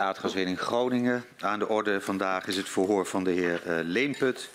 Aardgaswinning 0.00 0.58
Groningen. 0.58 1.24
Aan 1.40 1.58
de 1.58 1.68
orde 1.68 2.00
vandaag 2.00 2.46
is 2.46 2.56
het 2.56 2.68
verhoor 2.68 3.06
van 3.06 3.24
de 3.24 3.30
heer 3.30 3.62
uh, 3.66 3.78
Leenput. 3.82 4.50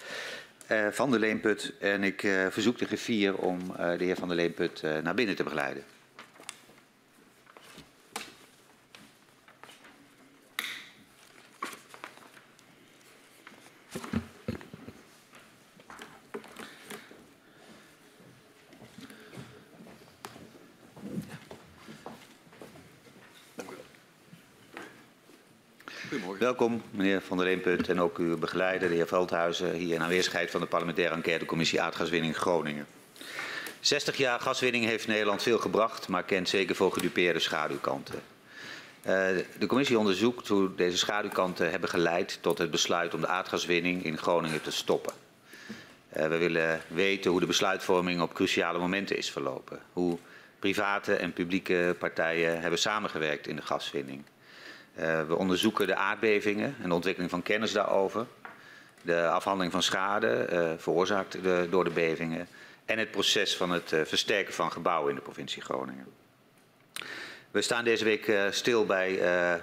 Uh, 0.72 0.88
van 0.92 1.12
de 1.12 1.20
Leenput. 1.20 1.74
En 1.80 2.04
ik 2.04 2.24
uh, 2.24 2.46
verzoek 2.50 2.78
de 2.78 2.86
griffier 2.86 3.36
om 3.36 3.60
de 3.78 4.04
heer 4.04 4.16
van 4.16 4.28
de 4.28 4.36
Leenput 4.36 4.82
naar 5.04 5.14
binnen 5.14 5.36
te 5.36 5.44
begeleiden. 5.44 5.84
Welkom, 26.58 26.82
meneer 26.92 27.22
Van 27.22 27.38
der 27.38 27.46
Leenput 27.46 27.90
en 27.90 28.02
ook 28.02 28.18
uw 28.18 28.38
begeleider, 28.38 28.90
de 28.90 28.96
heer 28.96 29.08
Veldhuizen, 29.08 29.74
hier 29.74 29.96
in 29.96 30.02
aanwezigheid 30.02 30.52
van 30.52 30.62
de 30.62 30.68
parlementaire 30.68 31.16
enquêtecommissie 31.16 31.82
Aardgaswinning 31.82 32.38
Groningen. 32.38 32.88
60 33.80 34.18
jaar 34.18 34.40
gaswinning 34.40 34.86
heeft 34.86 35.08
Nederland 35.08 35.44
veel 35.44 35.58
gebracht, 35.58 36.08
maar 36.08 36.24
kent 36.24 36.50
zeker 36.50 36.76
voor 36.76 36.92
gedupeerde 36.92 37.40
schaduwkanten. 37.40 38.16
Uh, 38.16 39.12
de 39.60 39.66
commissie 39.68 40.00
onderzoekt 40.00 40.48
hoe 40.48 40.76
deze 40.76 40.98
schaduwkanten 40.98 41.72
hebben 41.72 41.90
geleid 41.90 42.38
tot 42.42 42.58
het 42.58 42.72
besluit 42.72 43.14
om 43.14 43.22
de 43.22 43.28
aardgaswinning 43.28 44.04
in 44.04 44.18
Groningen 44.18 44.62
te 44.62 44.72
stoppen. 44.72 45.14
Uh, 46.18 46.28
we 46.28 46.38
willen 46.38 46.82
weten 46.88 47.32
hoe 47.32 47.40
de 47.40 47.46
besluitvorming 47.46 48.22
op 48.22 48.34
cruciale 48.34 48.80
momenten 48.80 49.18
is 49.18 49.32
verlopen. 49.32 49.80
Hoe 49.94 50.18
private 50.60 51.16
en 51.16 51.34
publieke 51.34 51.96
partijen 52.00 52.62
hebben 52.62 52.80
samengewerkt 52.80 53.48
in 53.48 53.56
de 53.56 53.62
gaswinning. 53.62 54.24
Uh, 55.00 55.28
we 55.28 55.36
onderzoeken 55.36 55.88
de 55.88 55.96
aardbevingen 55.96 56.76
en 56.82 56.90
de 56.90 56.96
ontwikkeling 56.96 57.32
van 57.32 57.44
kennis 57.44 57.72
daarover. 57.72 58.26
De 59.02 59.28
afhandeling 59.28 59.72
van 59.72 59.84
schade 59.84 60.48
uh, 60.52 60.72
veroorzaakt 60.78 61.38
door 61.70 61.84
de 61.84 61.90
bevingen. 61.90 62.48
En 62.86 63.00
het 63.00 63.12
proces 63.12 63.58
van 63.58 63.72
het 63.72 63.92
uh, 63.92 64.02
versterken 64.04 64.54
van 64.54 64.72
gebouwen 64.72 65.10
in 65.10 65.16
de 65.16 65.22
provincie 65.22 65.62
Groningen. 65.62 66.06
We 67.52 67.62
staan 67.62 67.84
deze 67.84 68.04
week 68.04 68.32
stil 68.50 68.86
bij 68.86 69.14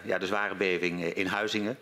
ja, 0.04 0.18
de 0.18 0.26
zware 0.26 0.54
beving 0.54 1.04
in 1.04 1.26
Huizingen. 1.26 1.78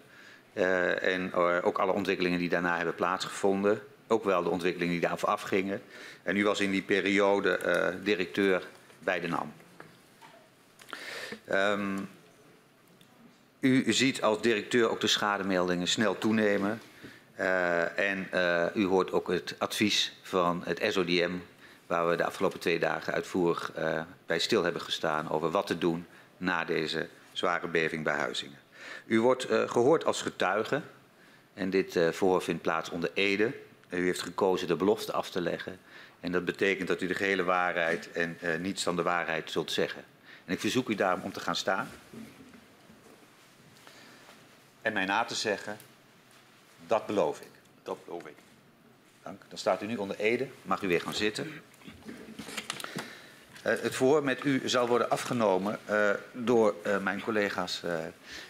en 1.01 1.33
ook 1.62 1.78
alle 1.78 1.93
ontwikkelingen 1.93 2.39
die 2.39 2.48
daarna 2.48 2.77
hebben 2.77 2.95
plaatsgevonden. 2.95 3.83
Ook 4.06 4.25
wel 4.25 4.43
de 4.43 4.48
ontwikkelingen 4.48 4.93
die 4.93 5.09
daarvoor 5.09 5.28
afgingen. 5.28 5.83
En 6.23 6.37
u 6.37 6.45
was 6.45 6.61
in 6.61 6.71
die 6.71 6.83
periode 6.83 7.61
directeur 8.03 8.62
bij 8.98 9.21
de 9.21 9.28
NAM. 9.28 9.53
Um, 11.53 12.09
u 13.61 13.92
ziet 13.92 14.22
als 14.22 14.41
directeur 14.41 14.91
ook 14.91 15.00
de 15.00 15.06
schademeldingen 15.06 15.89
snel 15.89 16.19
toenemen. 16.19 16.80
Uh, 17.39 17.98
en 17.98 18.28
uh, 18.34 18.64
u 18.75 18.86
hoort 18.86 19.12
ook 19.12 19.28
het 19.28 19.55
advies 19.58 20.12
van 20.22 20.62
het 20.64 20.86
SODM, 20.89 21.30
waar 21.86 22.08
we 22.08 22.16
de 22.16 22.25
afgelopen 22.25 22.61
twee 22.61 22.78
dagen 22.78 23.12
uitvoerig 23.12 23.72
uh, 23.78 24.03
bij 24.27 24.38
stil 24.38 24.62
hebben 24.62 24.83
gestaan 24.83 25.31
over 25.31 25.50
wat 25.50 25.66
te 25.66 25.78
doen 25.78 26.06
na 26.36 26.64
deze 26.64 27.08
zware 27.33 27.69
beving 27.69 28.05
bij 28.05 28.14
Huizingen. 28.14 28.58
U 29.06 29.20
wordt 29.20 29.47
gehoord 29.66 30.05
als 30.05 30.22
getuige 30.22 30.83
en 31.55 31.70
dit 31.70 31.92
verhoor 31.92 32.42
vindt 32.42 32.62
plaats 32.62 32.91
onder 32.91 33.11
Ede. 33.14 33.53
U 33.88 34.05
heeft 34.05 34.22
gekozen 34.22 34.69
de 34.69 34.77
belofte 34.77 35.12
af 35.12 35.31
te 35.31 35.41
leggen 35.41 35.78
en 36.20 36.33
dat 36.33 36.44
betekent 36.44 36.88
dat 36.88 37.03
u 37.03 37.06
de 37.06 37.14
gehele 37.14 37.42
waarheid 37.42 38.12
en 38.12 38.38
niets 38.61 38.84
dan 38.84 38.97
de 38.97 39.03
waarheid 39.03 39.50
zult 39.50 39.72
zeggen. 39.72 40.05
En 40.44 40.53
ik 40.53 40.61
verzoek 40.61 40.88
u 40.88 40.94
daarom 40.94 41.22
om 41.22 41.33
te 41.33 41.41
gaan 41.41 41.56
staan 41.56 41.88
en 44.83 44.92
mij 44.92 45.05
na 45.05 45.25
te 45.25 45.34
zeggen, 45.34 45.77
dat 46.86 47.06
beloof 47.06 47.41
ik. 47.41 47.50
Dat 47.83 48.05
beloof 48.05 48.27
ik. 48.27 48.34
Dank. 49.22 49.42
Dan 49.48 49.59
staat 49.59 49.83
u 49.83 49.87
nu 49.87 49.97
onder 49.97 50.17
Ede. 50.17 50.48
Mag 50.62 50.83
u 50.83 50.89
weer 50.89 51.00
gaan 51.00 51.14
zitten. 51.14 51.62
Uh, 51.87 53.62
het 53.62 53.97
verhoor 53.97 54.25
met 54.25 54.44
u 54.44 54.69
zal 54.69 54.88
worden 54.88 55.10
afgenomen 55.10 55.78
uh, 55.91 56.10
door 56.32 56.75
uh, 56.87 56.99
mijn 56.99 57.22
collega's 57.22 57.82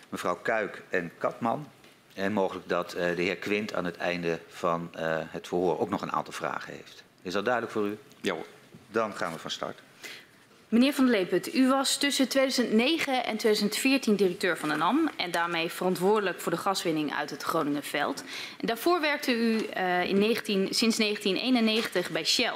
mevrouw 0.08 0.36
Kuik 0.36 0.82
en 0.88 1.12
Katman. 1.18 1.68
En 2.14 2.32
mogelijk 2.32 2.68
dat 2.68 2.90
de 2.90 3.14
heer 3.16 3.36
Quint 3.36 3.74
aan 3.74 3.84
het 3.84 3.96
einde 3.96 4.40
van 4.48 4.90
het 5.30 5.48
verhoor 5.48 5.80
ook 5.80 5.88
nog 5.88 6.02
een 6.02 6.12
aantal 6.12 6.32
vragen 6.32 6.72
heeft. 6.74 7.02
Is 7.22 7.32
dat 7.32 7.44
duidelijk 7.44 7.72
voor 7.72 7.86
u? 7.86 7.98
Ja 8.20 8.34
hoor. 8.34 8.46
Dan 8.86 9.16
gaan 9.16 9.32
we 9.32 9.38
van 9.38 9.50
start. 9.50 9.78
Meneer 10.70 10.92
Van 10.92 11.06
der 11.06 11.14
Leeput, 11.14 11.54
u 11.54 11.68
was 11.68 11.96
tussen 11.96 12.28
2009 12.28 13.24
en 13.24 13.36
2014 13.36 14.16
directeur 14.16 14.56
van 14.56 14.68
de 14.68 14.74
NAM 14.74 15.10
en 15.16 15.30
daarmee 15.30 15.70
verantwoordelijk 15.70 16.40
voor 16.40 16.52
de 16.52 16.58
gaswinning 16.58 17.14
uit 17.14 17.30
het 17.30 17.42
Groningenveld. 17.42 18.24
En 18.60 18.66
daarvoor 18.66 19.00
werkte 19.00 19.32
u 19.32 19.66
uh, 19.76 20.04
in 20.04 20.18
19, 20.18 20.68
sinds 20.70 20.96
1991 20.96 22.10
bij 22.10 22.24
Shell. 22.24 22.54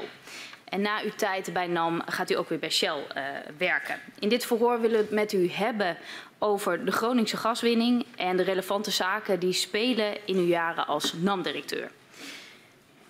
En 0.64 0.80
na 0.80 1.02
uw 1.02 1.10
tijd 1.16 1.52
bij 1.52 1.66
NAM 1.66 2.02
gaat 2.06 2.30
u 2.30 2.34
ook 2.34 2.48
weer 2.48 2.58
bij 2.58 2.70
Shell 2.70 2.96
uh, 3.16 3.22
werken. 3.58 4.00
In 4.18 4.28
dit 4.28 4.46
verhoor 4.46 4.80
willen 4.80 4.96
we 4.96 5.02
het 5.02 5.10
met 5.10 5.32
u 5.32 5.50
hebben 5.50 5.96
over 6.38 6.84
de 6.84 6.92
Groningse 6.92 7.36
gaswinning 7.36 8.06
en 8.16 8.36
de 8.36 8.42
relevante 8.42 8.90
zaken 8.90 9.38
die 9.38 9.52
spelen 9.52 10.26
in 10.26 10.36
uw 10.36 10.46
jaren 10.46 10.86
als 10.86 11.12
NAM-directeur. 11.12 11.90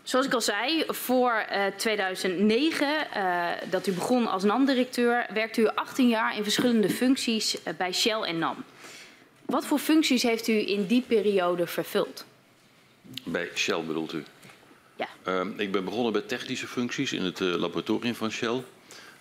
Zoals 0.04 0.26
ik 0.26 0.32
al 0.32 0.41
zei, 0.41 0.84
voor 0.88 1.47
uh, 1.53 1.66
2009, 1.66 3.06
uh, 3.16 3.48
dat 3.70 3.87
u 3.87 3.92
begon 3.92 4.26
als 4.26 4.42
NAM-directeur, 4.42 5.26
werkte 5.32 5.60
u 5.60 5.69
18 5.75 6.09
jaar 6.09 6.37
in 6.37 6.42
verschillende 6.42 6.91
functies 6.91 7.56
uh, 7.56 7.75
bij 7.78 7.92
Shell 7.92 8.20
en 8.20 8.38
NAM. 8.38 8.65
Wat 9.44 9.66
voor 9.66 9.78
functies 9.78 10.22
heeft 10.22 10.48
u 10.48 10.69
in 10.69 10.87
die 10.87 11.04
periode 11.06 11.66
vervuld? 11.66 12.25
Bij 13.25 13.50
Shell 13.54 13.82
bedoelt 13.82 14.12
u? 14.12 14.25
Ja. 14.97 15.09
Uh, 15.28 15.41
ik 15.56 15.72
ben 15.72 15.84
begonnen 15.84 16.12
bij 16.12 16.22
technische 16.22 16.66
functies 16.66 17.12
in 17.12 17.22
het 17.22 17.41
laboratorium 17.41 18.15
van 18.15 18.31
Shell. 18.31 18.62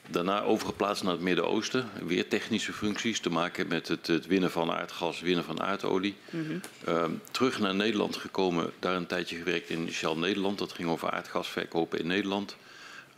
Daarna 0.10 0.42
overgeplaatst 0.42 1.04
naar 1.04 1.12
het 1.12 1.22
Midden-Oosten. 1.22 1.90
Weer 2.06 2.28
technische 2.28 2.74
functies 2.74 3.20
te 3.20 3.30
maken 3.30 3.68
met 3.68 3.88
het, 3.88 4.08
het, 4.08 4.28
winnen 4.28 4.52
van 4.52 4.72
aardgas, 4.72 5.22
winnen 5.22 5.44
van 5.44 5.62
aardolie. 5.62 6.16
Mm 6.30 6.46
-hmm. 6.46 6.62
uh, 6.88 7.06
terug 7.32 7.60
naar 7.60 7.76
Nederland 7.76 8.16
gekomen, 8.16 8.72
daar 8.80 8.96
een 8.96 9.06
tijdje 9.06 9.36
gewerkt 9.36 9.70
in 9.70 9.92
Shell 9.92 10.16
Nederland. 10.16 10.58
Dat 10.60 10.72
ging 10.72 10.90
over 10.90 11.12
aardgasverkopen 11.12 12.00
in 12.00 12.08
Nederland. 12.08 12.56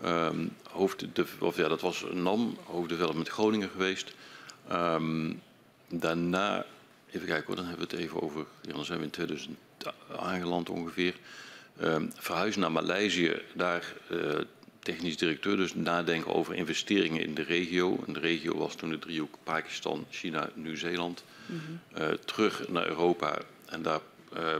Um, 0.05 0.55
hoofd, 0.71 1.15
de, 1.15 1.25
of 1.39 1.57
ja, 1.57 1.67
dat 1.67 1.81
was 1.81 2.05
NAM, 2.13 2.57
hoofddevelopment 2.63 3.29
Groningen 3.29 3.69
geweest. 3.69 4.13
Um, 4.71 5.41
daarna, 5.89 6.65
even 7.11 7.27
kijken 7.27 7.45
hoor, 7.45 7.55
dan 7.55 7.65
hebben 7.65 7.87
we 7.87 7.95
het 7.95 8.05
even 8.05 8.21
over, 8.21 8.45
ja, 8.61 8.73
dan 8.73 8.85
zijn 8.85 8.97
we 8.97 9.03
in 9.03 9.09
2000 9.09 9.57
aangeland 10.17 10.69
ongeveer. 10.69 11.15
Um, 11.81 12.11
verhuisd 12.15 12.57
naar 12.57 12.71
Maleisië, 12.71 13.41
daar 13.53 13.93
uh, 14.11 14.39
technisch 14.85 15.17
directeur, 15.17 15.57
dus 15.57 15.73
nadenken 15.75 16.33
over 16.33 16.55
investeringen 16.55 17.21
in 17.21 17.33
de 17.33 17.41
regio. 17.41 18.03
En 18.07 18.13
de 18.13 18.19
regio 18.19 18.57
was 18.57 18.75
toen 18.75 18.89
de 18.89 18.99
driehoek 18.99 19.35
Pakistan, 19.43 20.05
China, 20.09 20.49
Nieuw-Zeeland. 20.53 21.23
Mm 21.45 21.61
-hmm. 21.65 22.01
uh, 22.01 22.07
terug 22.09 22.67
naar 22.69 22.87
Europa 22.87 23.37
en 23.65 23.81
daar 23.81 23.99
uh, 24.37 24.55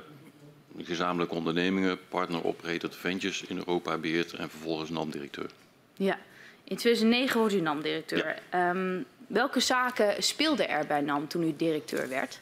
gezamenlijke 0.78 1.36
ondernemingen, 1.36 2.00
partner 2.10 2.46
operator 2.46 2.92
ventures 2.92 3.44
in 3.44 3.58
Europa 3.58 3.98
beheerd 3.98 4.34
en 4.34 4.50
vervolgens 4.50 4.90
NAM-directeur. 4.90 5.50
Ja, 5.94 6.20
in 6.64 6.78
2009 6.78 7.40
wordt 7.40 7.54
u 7.54 7.62
NAM-directeur. 7.62 8.42
Ja. 8.52 8.70
Um, 8.70 9.06
welke 9.28 9.60
zaken 9.60 10.24
speelden 10.24 10.70
er 10.70 10.86
bij 10.88 11.02
NAM 11.02 11.28
toen 11.28 11.44
u 11.44 11.54
directeur 11.58 12.10
werd? 12.10 12.40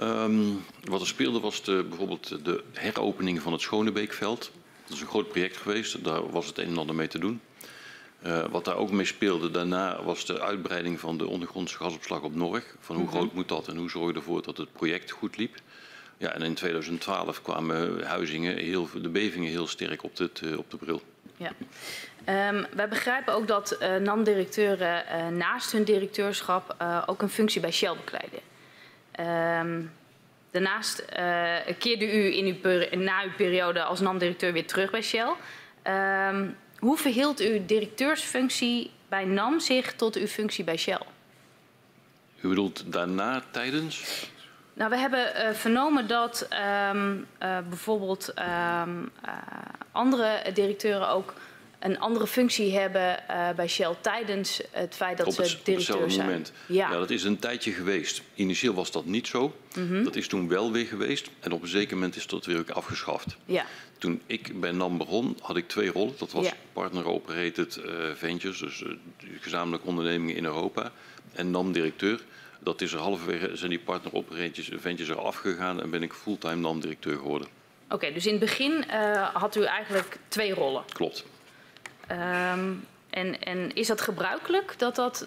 Um, 0.00 0.64
wat 0.84 1.00
er 1.00 1.06
speelde 1.06 1.40
was 1.40 1.62
de, 1.62 1.84
bijvoorbeeld 1.88 2.44
de 2.44 2.62
heropening 2.72 3.42
van 3.42 3.52
het 3.52 3.60
Schonebeekveld. 3.60 4.50
Dat 4.88 4.96
is 4.96 5.02
een 5.02 5.10
groot 5.10 5.28
project 5.28 5.56
geweest, 5.56 6.04
daar 6.04 6.30
was 6.30 6.46
het 6.46 6.58
een 6.58 6.66
en 6.66 6.78
ander 6.78 6.94
mee 6.94 7.08
te 7.08 7.18
doen. 7.18 7.40
Uh, 8.26 8.44
wat 8.50 8.64
daar 8.64 8.76
ook 8.76 8.90
mee 8.90 9.04
speelde 9.04 9.50
daarna 9.50 10.02
was 10.02 10.24
de 10.26 10.40
uitbreiding 10.40 11.00
van 11.00 11.18
de 11.18 11.26
ondergrondse 11.26 11.76
gasopslag 11.76 12.22
op 12.22 12.34
Norg. 12.34 12.64
Van 12.80 12.96
hoe 12.96 13.04
-hmm. 13.04 13.14
groot 13.14 13.32
moet 13.32 13.48
dat 13.48 13.68
en 13.68 13.76
hoe 13.76 13.90
zorg 13.90 14.10
je 14.10 14.16
ervoor 14.16 14.42
dat 14.42 14.56
het 14.56 14.72
project 14.72 15.10
goed 15.10 15.36
liep. 15.36 15.54
Ja, 16.16 16.32
en 16.32 16.42
in 16.42 16.54
2012 16.54 17.42
kwamen 17.42 18.06
huizingen, 18.06 18.56
heel, 18.56 18.88
de 19.02 19.08
bevingen 19.08 19.50
heel 19.50 19.66
sterk 19.66 20.02
op, 20.02 20.16
dit, 20.16 20.40
uh, 20.40 20.58
op 20.58 20.70
de 20.70 20.76
bril. 20.76 21.02
Ja. 21.36 21.52
Um, 22.48 22.66
wij 22.74 22.88
begrijpen 22.88 23.34
ook 23.34 23.48
dat 23.48 23.76
uh, 23.80 23.96
NAM-directeuren 23.96 25.04
naast 25.36 25.72
hun 25.72 25.84
directeurschap 25.84 26.76
ook 27.06 27.22
een 27.22 27.28
functie 27.28 27.60
bij 27.60 27.72
Shell 27.72 27.94
bekleiden. 27.96 28.40
Um, 29.60 29.90
Daarnaast 30.50 31.04
uh, 31.18 31.54
keerde 31.78 32.12
u 32.12 32.36
in 32.36 32.46
uw 32.46 32.98
na 32.98 33.22
uw 33.22 33.32
periode 33.36 33.82
als 33.82 34.00
NAM-directeur 34.00 34.52
weer 34.52 34.66
terug 34.66 34.90
bij 34.90 35.02
Shell. 35.02 35.32
Um, 36.28 36.56
hoe 36.78 36.96
verhield 36.96 37.40
uw 37.40 37.66
directeursfunctie 37.66 38.90
bij 39.08 39.24
NAM 39.24 39.60
zich 39.60 39.92
tot 39.92 40.16
uw 40.16 40.26
functie 40.26 40.64
bij 40.64 40.76
Shell? 40.76 41.02
U 42.40 42.48
bedoelt 42.48 42.92
daarna, 42.92 43.42
tijdens? 43.50 44.26
Nou, 44.72 44.90
we 44.90 44.96
hebben 44.96 45.32
uh, 45.36 45.50
vernomen 45.52 46.06
dat 46.06 46.48
um, 46.90 47.26
uh, 47.42 47.58
bijvoorbeeld 47.68 48.34
um, 48.82 49.12
andere 49.92 50.42
directeuren 50.54 51.08
ook 51.08 51.34
een 51.78 51.98
andere 51.98 52.26
functie 52.26 52.78
hebben 52.78 53.24
uh, 53.30 53.50
bij 53.50 53.68
Shell 53.68 53.94
tijdens 54.00 54.60
het 54.70 54.94
feit 54.94 55.18
dat 55.18 55.26
op 55.26 55.36
het, 55.36 55.48
ze 55.48 55.58
directeur 55.62 56.10
zijn. 56.10 56.26
Moment. 56.26 56.52
Ja. 56.66 56.90
ja. 56.90 56.98
dat 56.98 57.10
is 57.10 57.24
een 57.24 57.38
tijdje 57.38 57.72
geweest. 57.72 58.22
Initieel 58.34 58.74
was 58.74 58.90
dat 58.90 59.04
niet 59.04 59.26
zo. 59.26 59.56
Mm 59.74 59.88
-hmm. 59.88 60.04
Dat 60.04 60.16
is 60.16 60.28
toen 60.28 60.48
wel 60.48 60.72
weer 60.72 60.86
geweest. 60.86 61.30
En 61.40 61.52
op 61.52 61.62
een 61.62 61.68
zeker 61.68 61.96
moment 61.96 62.16
is 62.16 62.26
dat 62.26 62.46
weer 62.46 62.58
ook 62.58 62.70
afgeschaft. 62.70 63.36
Ja. 63.44 63.64
Toen 63.98 64.20
ik 64.26 64.60
bij 64.60 64.70
NAM 64.70 64.98
begon, 64.98 65.36
had 65.40 65.56
ik 65.56 65.68
twee 65.68 65.92
rollen. 65.92 66.14
Dat 66.18 66.32
was 66.32 66.46
ja. 66.46 66.52
Partner 66.72 67.06
Operated 67.06 67.80
uh, 67.84 67.92
Ventures, 68.14 68.58
dus 68.58 68.80
uh, 68.80 68.92
gezamenlijke 69.40 69.86
ondernemingen 69.86 70.36
in 70.36 70.44
Europa. 70.44 70.92
En 71.32 71.50
NAM-directeur. 71.50 72.20
Dat 72.60 72.80
is 72.80 72.92
er 72.92 72.98
halverwege, 72.98 73.56
zijn 73.56 73.70
die 73.70 73.78
Partner 73.78 74.14
Operated 74.14 74.68
Ventures 74.76 75.08
er 75.08 75.20
afgegaan 75.20 75.82
en 75.82 75.90
ben 75.90 76.02
ik 76.02 76.12
fulltime 76.12 76.54
NAM-directeur 76.54 77.16
geworden. 77.16 77.48
Oké, 77.84 77.94
okay, 77.94 78.12
dus 78.12 78.26
in 78.26 78.30
het 78.30 78.40
begin 78.40 78.84
had 79.32 79.56
u 79.56 79.64
eigenlijk 79.64 80.18
twee 80.28 80.54
rollen? 80.54 80.84
Klopt. 80.92 81.24
Um, 82.10 82.86
en, 83.10 83.42
en, 83.42 83.74
is 83.74 83.86
dat 83.86 84.00
gebruikelijk 84.00 84.74
dat 84.78 84.96
dat. 84.96 85.26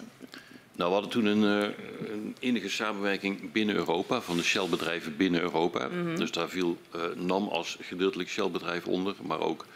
Nou, 0.76 0.88
we 0.88 0.92
hadden 0.92 1.10
toen 1.10 1.24
een, 1.24 1.62
uh, 1.62 1.68
een 2.12 2.36
enige 2.40 2.68
samenwerking 2.68 3.52
binnen 3.52 3.74
Europa, 3.74 4.20
van 4.20 4.36
de 4.36 4.42
Shell-bedrijven 4.42 5.16
binnen 5.16 5.40
Europa. 5.40 5.88
Mm 5.88 6.04
-hmm. 6.04 6.16
Dus 6.16 6.30
daar 6.30 6.48
viel 6.48 6.78
uh, 6.96 7.02
NAM 7.14 7.48
als 7.48 7.76
gedeeltelijk 7.80 8.28
Shell-bedrijf 8.28 8.86
onder, 8.86 9.14
maar 9.22 9.40
ook 9.40 9.66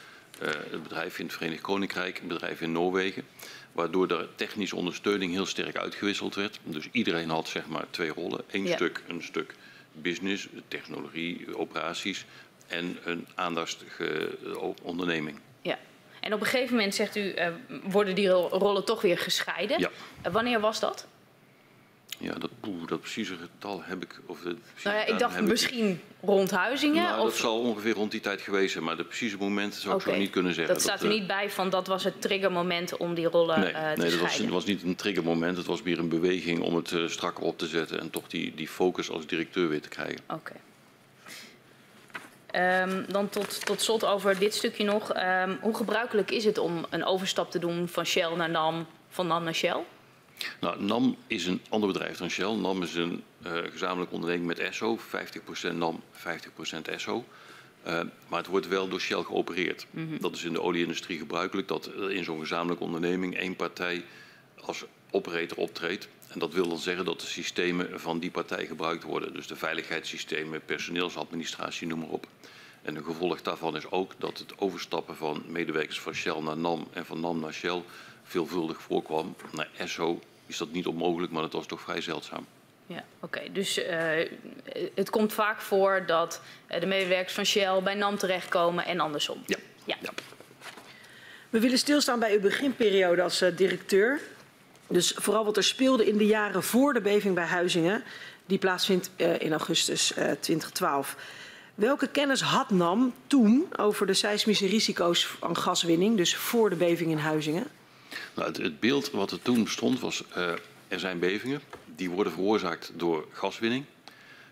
uh, 0.43 0.49
het 0.49 0.82
bedrijf 0.82 1.19
in 1.19 1.25
het 1.25 1.35
Verenigd 1.35 1.61
Koninkrijk, 1.61 2.19
het 2.19 2.29
bedrijf 2.29 2.61
in 2.61 2.73
Noorwegen. 2.73 3.23
Waardoor 3.73 4.09
de 4.09 4.29
technische 4.35 4.76
ondersteuning 4.76 5.32
heel 5.32 5.47
sterk 5.47 5.76
uitgewisseld 5.76 6.35
werd. 6.35 6.61
Dus 6.62 6.88
iedereen 6.93 7.31
had 7.31 7.49
zeg 7.49 7.67
maar 7.67 7.85
twee 7.91 8.11
rollen. 8.11 8.41
Eén 8.50 8.67
ja. 8.67 8.75
stuk, 8.75 9.02
een 9.09 9.23
stuk 9.23 9.55
business, 9.93 10.49
technologie, 10.69 11.56
operaties 11.56 12.25
en 12.67 12.99
een 13.05 13.26
aandachtsge 13.35 14.38
onderneming. 14.82 15.38
En 16.26 16.32
op 16.32 16.40
een 16.40 16.46
gegeven 16.46 16.75
moment 16.75 16.94
zegt 16.94 17.17
u, 17.17 17.34
uh, 17.34 17.46
worden 17.82 18.14
die 18.14 18.28
rollen 18.28 18.84
toch 18.84 19.02
weer 19.02 19.19
gescheiden. 19.19 19.78
Ja. 19.81 19.90
Uh, 20.26 20.32
wanneer 20.32 20.61
was 20.61 20.81
dat? 20.81 21.06
Ja, 22.19 22.32
dat, 22.32 22.50
dat 22.87 23.00
precieze 23.00 23.34
getal 23.37 23.82
heb 23.82 24.02
ik. 24.02 24.20
Of 24.26 24.40
de 24.40 24.56
nou 24.84 24.96
ja, 24.96 25.05
ik 25.05 25.19
dacht 25.19 25.40
misschien 25.40 25.88
ik... 25.88 26.00
rond 26.20 26.50
Huizingen. 26.50 27.02
Nou, 27.02 27.20
of... 27.20 27.25
Dat 27.25 27.37
zal 27.37 27.61
ongeveer 27.61 27.93
rond 27.93 28.11
die 28.11 28.20
tijd 28.20 28.40
geweest 28.40 28.73
zijn, 28.73 28.84
maar 28.84 28.96
de 28.96 29.05
precieze 29.05 29.37
momenten 29.37 29.81
zou 29.81 29.94
okay. 29.94 30.06
ik 30.06 30.14
zo 30.14 30.20
niet 30.20 30.31
kunnen 30.31 30.55
zeggen. 30.55 30.75
Dat 30.75 30.82
staat 30.82 31.00
er 31.00 31.06
uh, 31.06 31.12
niet 31.12 31.26
bij 31.26 31.50
van 31.50 31.70
dat 31.70 31.87
was 31.87 32.05
het 32.05 32.20
triggermoment 32.20 32.96
om 32.96 33.14
die 33.14 33.26
rollen 33.26 33.61
nee, 33.61 33.73
te 33.73 33.78
nee, 33.78 33.82
scheiden? 33.82 34.28
Nee, 34.28 34.40
dat 34.40 34.50
was, 34.50 34.64
niet 34.64 34.82
een 34.82 34.96
triggermoment. 34.96 35.56
Het 35.56 35.67
was 35.67 35.82
meer 35.82 35.99
een 35.99 36.08
beweging 36.08 36.61
om 36.61 36.76
het 36.76 36.94
strakker 37.06 37.44
op 37.44 37.58
te 37.58 37.67
zetten 37.67 38.00
en 38.00 38.11
toch 38.11 38.26
die, 38.26 38.55
die 38.55 38.69
focus 38.69 39.11
als 39.11 39.26
directeur 39.26 39.69
weer 39.69 39.82
te 39.82 39.88
krijgen. 39.88 40.20
Oké. 40.26 40.34
Okay. 40.34 40.56
Um, 42.56 43.05
dan 43.08 43.29
tot, 43.29 43.67
tot 43.67 43.81
slot 43.81 44.05
over 44.05 44.38
dit 44.38 44.55
stukje 44.55 44.85
nog. 44.85 45.17
Um, 45.17 45.58
hoe 45.61 45.75
gebruikelijk 45.75 46.31
is 46.31 46.44
het 46.44 46.58
om 46.58 46.87
een 46.91 47.05
overstap 47.05 47.50
te 47.50 47.58
doen 47.58 47.88
van 47.88 48.06
Shell 48.06 48.35
naar 48.37 48.50
NAM, 48.50 48.87
van 49.08 49.26
NAM 49.26 49.44
naar 49.44 49.55
Shell? 49.55 49.85
Nou, 50.61 50.82
NAM 50.82 51.17
is 51.26 51.47
een 51.47 51.61
ander 51.69 51.93
bedrijf 51.93 52.19
dan 52.19 52.31
Shell. 52.31 52.55
NAM 52.55 52.82
is 52.82 52.94
een 52.94 53.23
uh, 53.47 53.53
gezamenlijke 53.70 54.14
onderneming 54.14 54.47
met 54.47 54.58
ESSO. 54.58 54.99
50% 55.73 55.76
NAM, 55.76 56.03
50% 56.14 56.20
ESSO. 56.82 57.25
Uh, 57.87 58.00
maar 58.29 58.38
het 58.38 58.47
wordt 58.47 58.69
wel 58.69 58.88
door 58.88 59.00
Shell 59.00 59.23
geopereerd. 59.23 59.87
Mm 59.91 60.09
-hmm. 60.09 60.20
Dat 60.20 60.35
is 60.35 60.44
in 60.44 60.52
de 60.52 60.62
olieindustrie 60.62 61.19
gebruikelijk 61.19 61.69
dat 61.69 61.91
in 62.09 62.25
zo'n 62.25 62.41
gezamenlijke 62.41 62.85
onderneming 62.85 63.37
één 63.37 63.56
partij 63.56 64.05
als 64.61 64.85
operator 65.11 65.59
optreedt. 65.59 66.09
En 66.37 66.43
dat 66.43 66.53
wil 66.53 66.69
dan 66.69 66.79
zeggen 66.79 67.05
dat 67.05 67.21
de 67.21 67.27
systemen 67.27 68.00
van 68.00 68.19
die 68.19 68.31
partij 68.31 68.67
gebruikt 68.67 69.03
worden. 69.03 69.35
Dus 69.35 69.47
de 69.47 69.56
veiligheidssystemen, 69.56 70.65
personeelsadministratie, 70.65 71.87
noem 71.87 71.99
maar 71.99 72.09
op. 72.09 72.27
En 72.83 72.97
een 72.97 73.05
gevolg 73.05 73.43
daarvan 73.43 73.77
is 73.77 73.91
ook 73.91 74.12
dat 74.19 74.38
het 74.38 74.59
overstappen 74.59 75.17
van 75.17 75.44
medewerkers 75.47 76.00
van 76.00 76.15
Shell 76.15 76.41
naar 76.41 76.56
NAM 76.56 76.88
en 76.93 77.06
van 77.06 77.21
NAM 77.21 77.41
naar 77.41 77.53
Shell 77.53 77.83
veelvuldig 78.23 78.83
voorkwam. 78.83 79.35
Naar 79.53 79.69
ESSO 79.77 80.21
is 80.47 80.56
dat 80.56 80.73
niet 80.73 80.87
onmogelijk, 80.87 81.33
maar 81.33 81.43
dat 81.43 81.53
was 81.53 81.67
toch 81.67 81.81
vrij 81.81 82.00
zeldzaam. 82.00 82.47
Ja, 82.87 83.05
oké. 83.21 83.38
Okay. 83.38 83.53
Dus 83.53 83.79
uh, 83.79 83.87
het 84.94 85.11
komt 85.11 85.33
vaak 85.33 85.61
voor 85.61 86.05
dat 86.06 86.41
de 86.81 86.87
medewerkers 86.87 87.35
van 87.35 87.47
Shell 87.47 87.83
bij 87.83 87.94
NAM 87.94 88.19
terechtkomen 88.19 88.85
en 88.85 89.00
andersom. 89.00 89.43
Ja. 89.47 89.56
ja. 89.85 89.97
ja. 90.03 90.11
We 91.50 91.61
willen 91.61 91.79
stilstaan 91.79 92.19
bij 92.19 92.33
uw 92.33 92.41
beginperiode 92.41 93.23
als 93.23 93.43
uh, 93.43 93.56
directeur. 93.56 94.21
Dus 94.88 95.12
vooral 95.17 95.44
wat 95.44 95.56
er 95.56 95.65
speelde 95.65 96.06
in 96.06 96.17
de 96.17 96.27
jaren 96.27 96.62
voor 96.62 96.93
de 96.93 97.00
beving 97.00 97.35
bij 97.35 97.44
Huizingen, 97.44 98.03
die 98.47 98.59
plaatsvindt 98.59 99.11
uh, 99.17 99.41
in 99.41 99.50
augustus 99.50 100.06
2012. 100.06 101.17
Welke 101.75 102.09
kennis 102.09 102.41
had 102.41 102.71
NAM 102.71 103.15
toen 103.27 103.67
over 103.77 104.06
de 104.06 104.15
seismische 104.15 104.67
risico's 104.67 105.27
van 105.27 105.56
gaswinning, 105.56 106.17
dus 106.17 106.37
voor 106.37 106.71
de 106.71 106.77
beving 106.77 107.11
in 107.11 107.19
Huizingen? 107.19 107.67
Nou, 108.35 108.62
het, 108.62 108.81
beeld 108.81 109.11
wat 109.11 109.31
er 109.31 109.43
toen 109.43 109.65
bestond 109.65 110.00
was, 110.00 110.25
uh, 110.37 110.53
er 110.88 111.00
zijn 111.00 111.19
bevingen, 111.19 111.61
die 111.85 112.11
worden 112.11 112.33
veroorzaakt 112.33 112.93
door 112.94 113.27
gaswinning. 113.33 113.85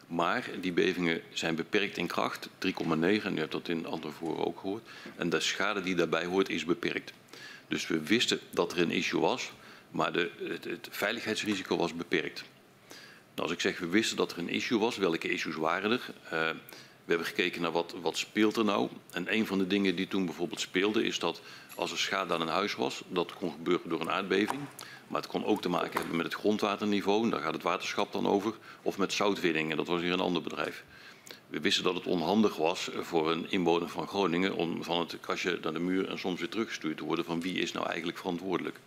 Maar 0.06 0.50
die 0.60 0.72
bevingen 0.72 1.20
zijn 1.32 1.54
beperkt 1.54 1.96
in 1.96 2.06
kracht, 2.06 2.48
3,9, 2.48 2.72
en 2.98 3.36
u 3.36 3.38
hebt 3.38 3.52
dat 3.52 3.68
in 3.68 3.86
andere 3.86 4.12
voren 4.12 4.46
ook 4.46 4.58
gehoord. 4.58 4.82
En 5.16 5.30
de 5.30 5.40
schade 5.40 5.82
die 5.82 5.94
daarbij 5.94 6.24
hoort 6.24 6.48
is 6.48 6.64
beperkt. 6.64 7.12
Dus 7.68 7.86
we 7.86 8.00
wisten 8.00 8.40
dat 8.50 8.72
er 8.72 8.78
een 8.78 8.90
issue 8.90 9.20
was, 9.20 9.52
maar 9.94 10.12
de, 10.12 10.30
het, 10.62 10.88
veiligheidsrisico 10.90 11.76
was 11.76 11.94
beperkt. 11.94 12.44
Als 13.34 13.50
ik 13.50 13.60
zeg 13.60 13.78
we 13.78 13.86
wisten 13.86 14.16
dat 14.16 14.32
er 14.32 14.38
een 14.38 14.48
issue 14.48 14.78
was, 14.78 14.96
welke 14.96 15.28
issues 15.28 15.54
waren 15.54 15.90
er? 15.90 16.00
Uh, 16.24 16.30
we 17.04 17.10
hebben 17.10 17.26
gekeken 17.26 17.62
naar 17.62 17.70
wat, 17.70 17.94
wat 18.02 18.16
speelt 18.16 18.56
er 18.56 18.64
nou. 18.64 18.88
En 19.12 19.34
een 19.34 19.46
van 19.46 19.58
de 19.58 19.66
dingen 19.66 19.96
die 19.96 20.08
toen 20.08 20.24
bijvoorbeeld 20.24 20.60
speelde 20.60 21.04
is 21.04 21.18
dat 21.18 21.40
als 21.74 21.90
er 21.90 21.98
schade 21.98 22.34
aan 22.34 22.40
een 22.40 22.48
huis 22.48 22.74
was, 22.74 23.02
dat 23.08 23.34
kon 23.34 23.52
gebeuren 23.52 23.88
door 23.88 24.00
een 24.00 24.10
aardbeving. 24.10 24.60
Maar 25.08 25.20
het 25.20 25.30
kon 25.30 25.44
ook 25.44 25.60
te 25.60 25.68
maken 25.68 25.98
hebben 25.98 26.16
met 26.16 26.26
het 26.26 26.34
grondwaterniveau, 26.34 27.30
daar 27.30 27.40
gaat 27.40 27.54
het 27.54 27.62
waterschap 27.62 28.12
dan 28.12 28.26
over, 28.26 28.54
of 28.82 28.98
met 28.98 29.12
zoutwinning, 29.12 29.70
en 29.70 29.76
dat 29.76 29.86
was 29.86 30.00
weer 30.00 30.12
een 30.12 30.20
ander 30.20 30.42
bedrijf. 30.42 30.84
We 31.46 31.60
wisten 31.60 31.84
dat 31.84 31.94
het 31.94 32.06
onhandig 32.06 32.56
was 32.56 32.90
voor 33.00 33.30
een 33.30 33.50
inwoner 33.50 33.88
van 33.88 34.08
Groningen 34.08 34.54
om 34.54 34.84
van 34.84 34.98
het 34.98 35.20
kastje 35.20 35.58
naar 35.62 35.72
de 35.72 35.78
muur 35.78 36.08
en 36.08 36.18
soms 36.18 36.40
weer 36.40 36.48
teruggestuurd 36.48 36.96
te 36.96 37.04
worden 37.04 37.24
van 37.24 37.40
wie 37.40 37.58
is 37.58 37.72
nou 37.72 37.86
eigenlijk 37.86 38.18
verantwoordelijk. 38.18 38.78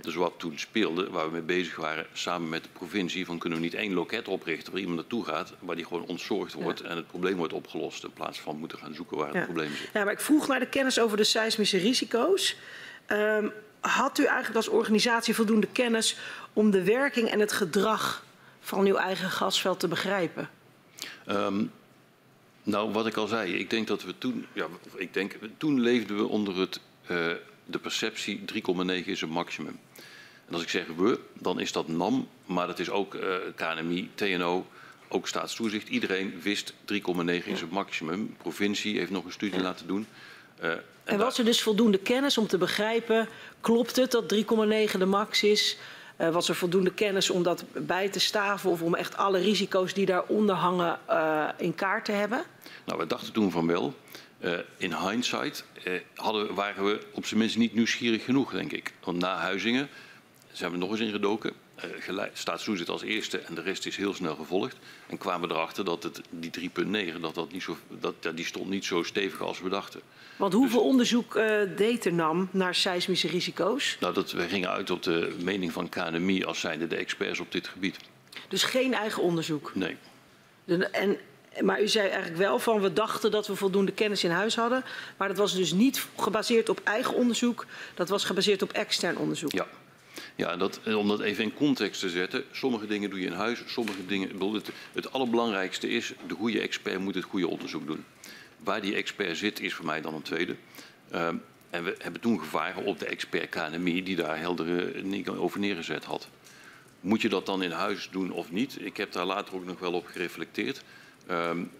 Dus 0.00 0.14
wat 0.14 0.32
toen 0.36 0.58
speelde, 0.58 1.10
waar 1.10 1.26
we 1.26 1.32
mee 1.32 1.40
bezig 1.40 1.76
waren 1.76 2.06
samen 2.12 2.48
met 2.48 2.62
de 2.62 2.68
provincie, 2.72 3.26
van 3.26 3.38
kunnen 3.38 3.58
we 3.58 3.64
niet 3.64 3.74
één 3.74 3.92
loket 3.92 4.28
oprichten 4.28 4.72
waar 4.72 4.80
iemand 4.80 4.98
naartoe 4.98 5.24
gaat, 5.24 5.52
waar 5.58 5.76
die 5.76 5.84
gewoon 5.84 6.04
ontzorgd 6.04 6.54
wordt 6.54 6.78
ja. 6.78 6.84
en 6.84 6.96
het 6.96 7.06
probleem 7.06 7.36
wordt 7.36 7.52
opgelost, 7.52 8.04
in 8.04 8.12
plaats 8.12 8.40
van 8.40 8.56
moeten 8.56 8.78
gaan 8.78 8.94
zoeken 8.94 9.16
waar 9.16 9.32
ja. 9.32 9.34
het 9.34 9.44
probleem 9.44 9.70
zit. 9.76 9.88
Ja, 9.92 10.04
maar 10.04 10.12
ik 10.12 10.20
vroeg 10.20 10.46
naar 10.46 10.60
de 10.60 10.68
kennis 10.68 11.00
over 11.00 11.16
de 11.16 11.24
seismische 11.24 11.78
risico's. 11.78 12.56
Um, 13.08 13.52
had 13.80 14.18
u 14.18 14.24
eigenlijk 14.24 14.56
als 14.56 14.68
organisatie 14.68 15.34
voldoende 15.34 15.68
kennis 15.72 16.16
om 16.52 16.70
de 16.70 16.84
werking 16.84 17.28
en 17.28 17.40
het 17.40 17.52
gedrag 17.52 18.24
van 18.60 18.86
uw 18.86 18.96
eigen 18.96 19.30
gasveld 19.30 19.80
te 19.80 19.88
begrijpen? 19.88 20.50
Um, 21.28 21.72
nou, 22.62 22.92
wat 22.92 23.06
ik 23.06 23.16
al 23.16 23.26
zei, 23.26 23.54
ik 23.54 23.70
denk 23.70 23.86
dat 23.86 24.02
we 24.02 24.18
toen, 24.18 24.46
ja, 24.52 24.66
ik 24.94 25.14
denk, 25.14 25.38
toen 25.56 25.80
leefden 25.80 26.16
we 26.16 26.26
onder 26.26 26.58
het 26.58 26.80
uh, 27.10 27.32
de 27.66 27.78
perceptie 27.78 28.44
3,9 28.54 29.04
is 29.04 29.20
een 29.20 29.28
maximum. 29.28 29.78
En 30.46 30.54
als 30.54 30.62
ik 30.62 30.68
zeg 30.68 30.86
we, 30.96 31.18
dan 31.38 31.60
is 31.60 31.72
dat 31.72 31.88
NAM, 31.88 32.28
maar 32.44 32.66
dat 32.66 32.78
is 32.78 32.90
ook 32.90 33.14
uh, 33.14 33.34
KNMI, 33.54 34.10
TNO, 34.14 34.66
ook 35.08 35.28
staatstoezicht. 35.28 35.88
Iedereen 35.88 36.40
wist 36.42 36.72
3,9 36.72 36.76
is 37.44 37.60
het 37.60 37.70
maximum. 37.70 38.26
De 38.26 38.42
provincie 38.42 38.98
heeft 38.98 39.10
nog 39.10 39.24
een 39.24 39.32
studie 39.32 39.60
laten 39.60 39.86
doen. 39.86 40.06
Uh, 40.62 40.70
en, 40.70 40.82
en 41.04 41.18
was 41.18 41.38
er 41.38 41.44
dus 41.44 41.62
voldoende 41.62 41.98
kennis 41.98 42.38
om 42.38 42.46
te 42.46 42.58
begrijpen, 42.58 43.28
klopt 43.60 43.96
het 43.96 44.10
dat 44.10 44.34
3,9 44.34 44.98
de 44.98 45.06
max 45.06 45.42
is? 45.42 45.76
Uh, 46.18 46.28
was 46.28 46.48
er 46.48 46.54
voldoende 46.54 46.92
kennis 46.92 47.30
om 47.30 47.42
dat 47.42 47.64
bij 47.72 48.08
te 48.08 48.20
staven 48.20 48.70
of 48.70 48.82
om 48.82 48.94
echt 48.94 49.16
alle 49.16 49.38
risico's 49.38 49.94
die 49.94 50.06
daaronder 50.06 50.54
hangen 50.54 50.98
uh, 51.10 51.48
in 51.56 51.74
kaart 51.74 52.04
te 52.04 52.12
hebben? 52.12 52.42
Nou, 52.84 52.98
we 52.98 53.06
dachten 53.06 53.32
toen 53.32 53.50
van 53.50 53.66
wel. 53.66 53.94
Uh, 54.44 54.58
in 54.76 54.94
hindsight 54.94 55.64
uh, 55.84 56.00
hadden, 56.14 56.54
waren 56.54 56.84
we 56.84 57.00
op 57.12 57.26
zijn 57.26 57.40
minst 57.40 57.56
niet 57.56 57.74
nieuwsgierig 57.74 58.24
genoeg, 58.24 58.52
denk 58.52 58.72
ik. 58.72 58.92
Want 59.04 59.18
na 59.18 59.36
Huizingen 59.36 59.88
zijn 60.52 60.70
we 60.70 60.76
nog 60.76 60.90
eens 60.90 61.00
ingedoken. 61.00 61.52
Uh, 62.08 62.22
Staatstoezicht 62.32 62.88
als 62.88 63.02
eerste 63.02 63.38
en 63.38 63.54
de 63.54 63.62
rest 63.62 63.86
is 63.86 63.96
heel 63.96 64.14
snel 64.14 64.34
gevolgd. 64.34 64.76
En 65.06 65.18
kwamen 65.18 65.48
we 65.48 65.54
erachter 65.54 65.84
dat 65.84 66.02
het, 66.02 66.20
die 66.30 66.70
3,9 67.14 67.20
dat 67.20 67.34
dat 67.34 67.52
niet 67.52 67.62
zo, 67.62 67.76
dat, 67.88 68.14
ja, 68.20 68.32
die 68.32 68.44
stond 68.44 68.68
niet 68.68 68.84
zo 68.84 69.02
stevig 69.02 69.40
als 69.40 69.60
we 69.60 69.68
dachten. 69.68 70.00
Want 70.36 70.52
hoeveel 70.52 70.80
dus, 70.80 70.88
onderzoek 70.88 71.40
deed 71.76 72.04
er 72.04 72.12
NAM 72.12 72.48
naar 72.50 72.74
seismische 72.74 73.28
risico's? 73.28 73.96
Nou, 74.00 74.14
dat, 74.14 74.32
we 74.32 74.48
gingen 74.48 74.70
uit 74.70 74.90
op 74.90 75.02
de 75.02 75.36
mening 75.42 75.72
van 75.72 75.88
KNMI 75.88 76.44
als 76.44 76.60
zijnde 76.60 76.86
de 76.86 76.96
experts 76.96 77.40
op 77.40 77.52
dit 77.52 77.68
gebied. 77.68 77.96
Dus 78.48 78.62
geen 78.62 78.94
eigen 78.94 79.22
onderzoek? 79.22 79.72
Nee. 79.74 79.96
De, 80.64 80.86
en 80.86 81.18
maar 81.60 81.82
u 81.82 81.88
zei 81.88 82.08
eigenlijk 82.08 82.38
wel 82.38 82.58
van 82.58 82.80
we 82.80 82.92
dachten 82.92 83.30
dat 83.30 83.46
we 83.46 83.56
voldoende 83.56 83.92
kennis 83.92 84.24
in 84.24 84.30
huis 84.30 84.56
hadden. 84.56 84.84
Maar 85.16 85.28
dat 85.28 85.36
was 85.36 85.54
dus 85.54 85.72
niet 85.72 86.06
gebaseerd 86.16 86.68
op 86.68 86.80
eigen 86.84 87.14
onderzoek. 87.14 87.66
Dat 87.94 88.08
was 88.08 88.24
gebaseerd 88.24 88.62
op 88.62 88.72
extern 88.72 89.16
onderzoek. 89.16 89.52
Ja. 89.52 89.66
Ja, 90.36 90.56
dat, 90.56 90.80
om 90.84 91.08
dat 91.08 91.20
even 91.20 91.44
in 91.44 91.54
context 91.54 92.00
te 92.00 92.10
zetten. 92.10 92.44
Sommige 92.52 92.86
dingen 92.86 93.10
doe 93.10 93.20
je 93.20 93.26
in 93.26 93.32
huis, 93.32 93.62
sommige 93.66 94.06
dingen... 94.06 94.54
Het, 94.54 94.70
het 94.92 95.12
allerbelangrijkste 95.12 95.88
is, 95.88 96.12
de 96.26 96.34
goede 96.34 96.60
expert 96.60 96.98
moet 96.98 97.14
het 97.14 97.24
goede 97.24 97.48
onderzoek 97.48 97.86
doen. 97.86 98.04
Waar 98.58 98.80
die 98.80 98.94
expert 98.94 99.36
zit, 99.36 99.60
is 99.60 99.74
voor 99.74 99.84
mij 99.84 100.00
dan 100.00 100.14
een 100.14 100.22
tweede. 100.22 100.56
Uh, 101.14 101.28
En 101.70 101.84
we 101.84 101.94
hebben 101.98 102.20
toen 102.20 102.38
gevaren 102.38 102.84
op 102.84 102.98
de 102.98 103.06
expert 103.06 103.48
KNMI 103.48 104.02
die 104.02 104.16
daar 104.16 104.38
heldere 104.38 105.38
over 105.38 105.60
neergezet 105.60 106.04
had. 106.04 106.28
Moet 107.00 107.22
je 107.22 107.28
dat 107.28 107.46
dan 107.46 107.62
in 107.62 107.70
huis 107.70 108.08
doen 108.10 108.32
of 108.32 108.50
niet? 108.50 108.76
Ik 108.80 108.96
heb 108.96 109.12
daar 109.12 109.24
later 109.24 109.54
ook 109.54 109.64
nog 109.64 109.78
wel 109.78 109.92
op 109.92 110.06
gereflecteerd. 110.06 110.82
Um, 111.30 111.70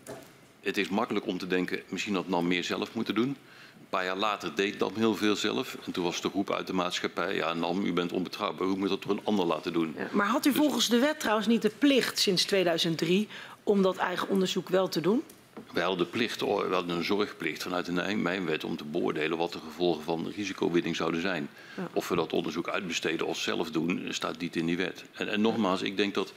het 0.61 0.77
is 0.77 0.89
makkelijk 0.89 1.27
om 1.27 1.39
te 1.39 1.47
denken, 1.47 1.83
misschien 1.89 2.15
had 2.15 2.29
NAM 2.29 2.47
meer 2.47 2.65
zelf 2.65 2.95
moeten 2.95 3.15
doen. 3.15 3.29
Een 3.29 3.89
paar 3.89 4.05
jaar 4.05 4.17
later 4.17 4.55
deed 4.55 4.79
NAM 4.79 4.93
heel 4.95 5.15
veel 5.15 5.37
zelf. 5.37 5.77
En 5.87 5.93
toen 5.93 6.05
was 6.05 6.21
de 6.21 6.31
roep 6.33 6.51
uit 6.51 6.67
de 6.67 6.73
maatschappij, 6.73 7.35
ja 7.35 7.53
NAM, 7.53 7.85
u 7.85 7.93
bent 7.93 8.13
onbetrouwbaar, 8.13 8.69
u 8.69 8.77
moet 8.77 8.89
dat 8.89 9.03
door 9.03 9.11
een 9.11 9.25
ander 9.25 9.45
laten 9.45 9.73
doen. 9.73 9.95
Ja, 9.99 10.09
maar 10.13 10.27
had 10.27 10.47
u 10.47 10.51
dus- 10.51 10.59
volgens 10.59 10.89
de 10.89 10.99
wet 10.99 11.21
trouwens 11.21 11.47
niet 11.47 11.63
de 11.63 11.73
plicht 11.79 12.19
sinds 12.19 12.45
2003 12.45 13.29
om 13.63 13.83
dat 13.83 13.97
eigen 13.97 14.29
onderzoek 14.29 14.69
wel 14.69 14.89
te 14.89 15.01
doen? 15.01 15.23
Wij 15.73 15.83
hadden 15.83 16.05
de 16.05 16.13
plicht, 16.13 16.41
we 16.41 16.69
hadden 16.71 16.97
een 16.97 17.05
zorgplicht 17.05 17.63
vanuit 17.63 17.87
de 17.87 17.93
mijnwet 18.17 18.65
om 18.65 18.77
te 18.77 18.85
beoordelen 18.85 19.39
wat 19.39 19.53
de 19.53 19.59
gevolgen 19.59 20.03
van 20.03 20.33
risicowinning 20.37 20.97
zouden 20.97 21.21
zijn. 21.21 21.49
Ja. 21.77 21.89
Of 21.93 22.09
we 22.09 22.17
dat 22.17 22.33
onderzoek 22.33 22.69
uitbesteden 22.69 23.27
of 23.27 23.39
zelf 23.39 23.71
doen, 23.71 24.07
staat 24.09 24.39
niet 24.39 24.57
in 24.57 24.67
die 24.67 24.77
wet. 24.77 25.05
En, 25.13 25.29
en 25.29 25.41
nogmaals, 25.41 25.83
ik 25.83 25.97
denk 25.97 26.15
dat 26.15 26.33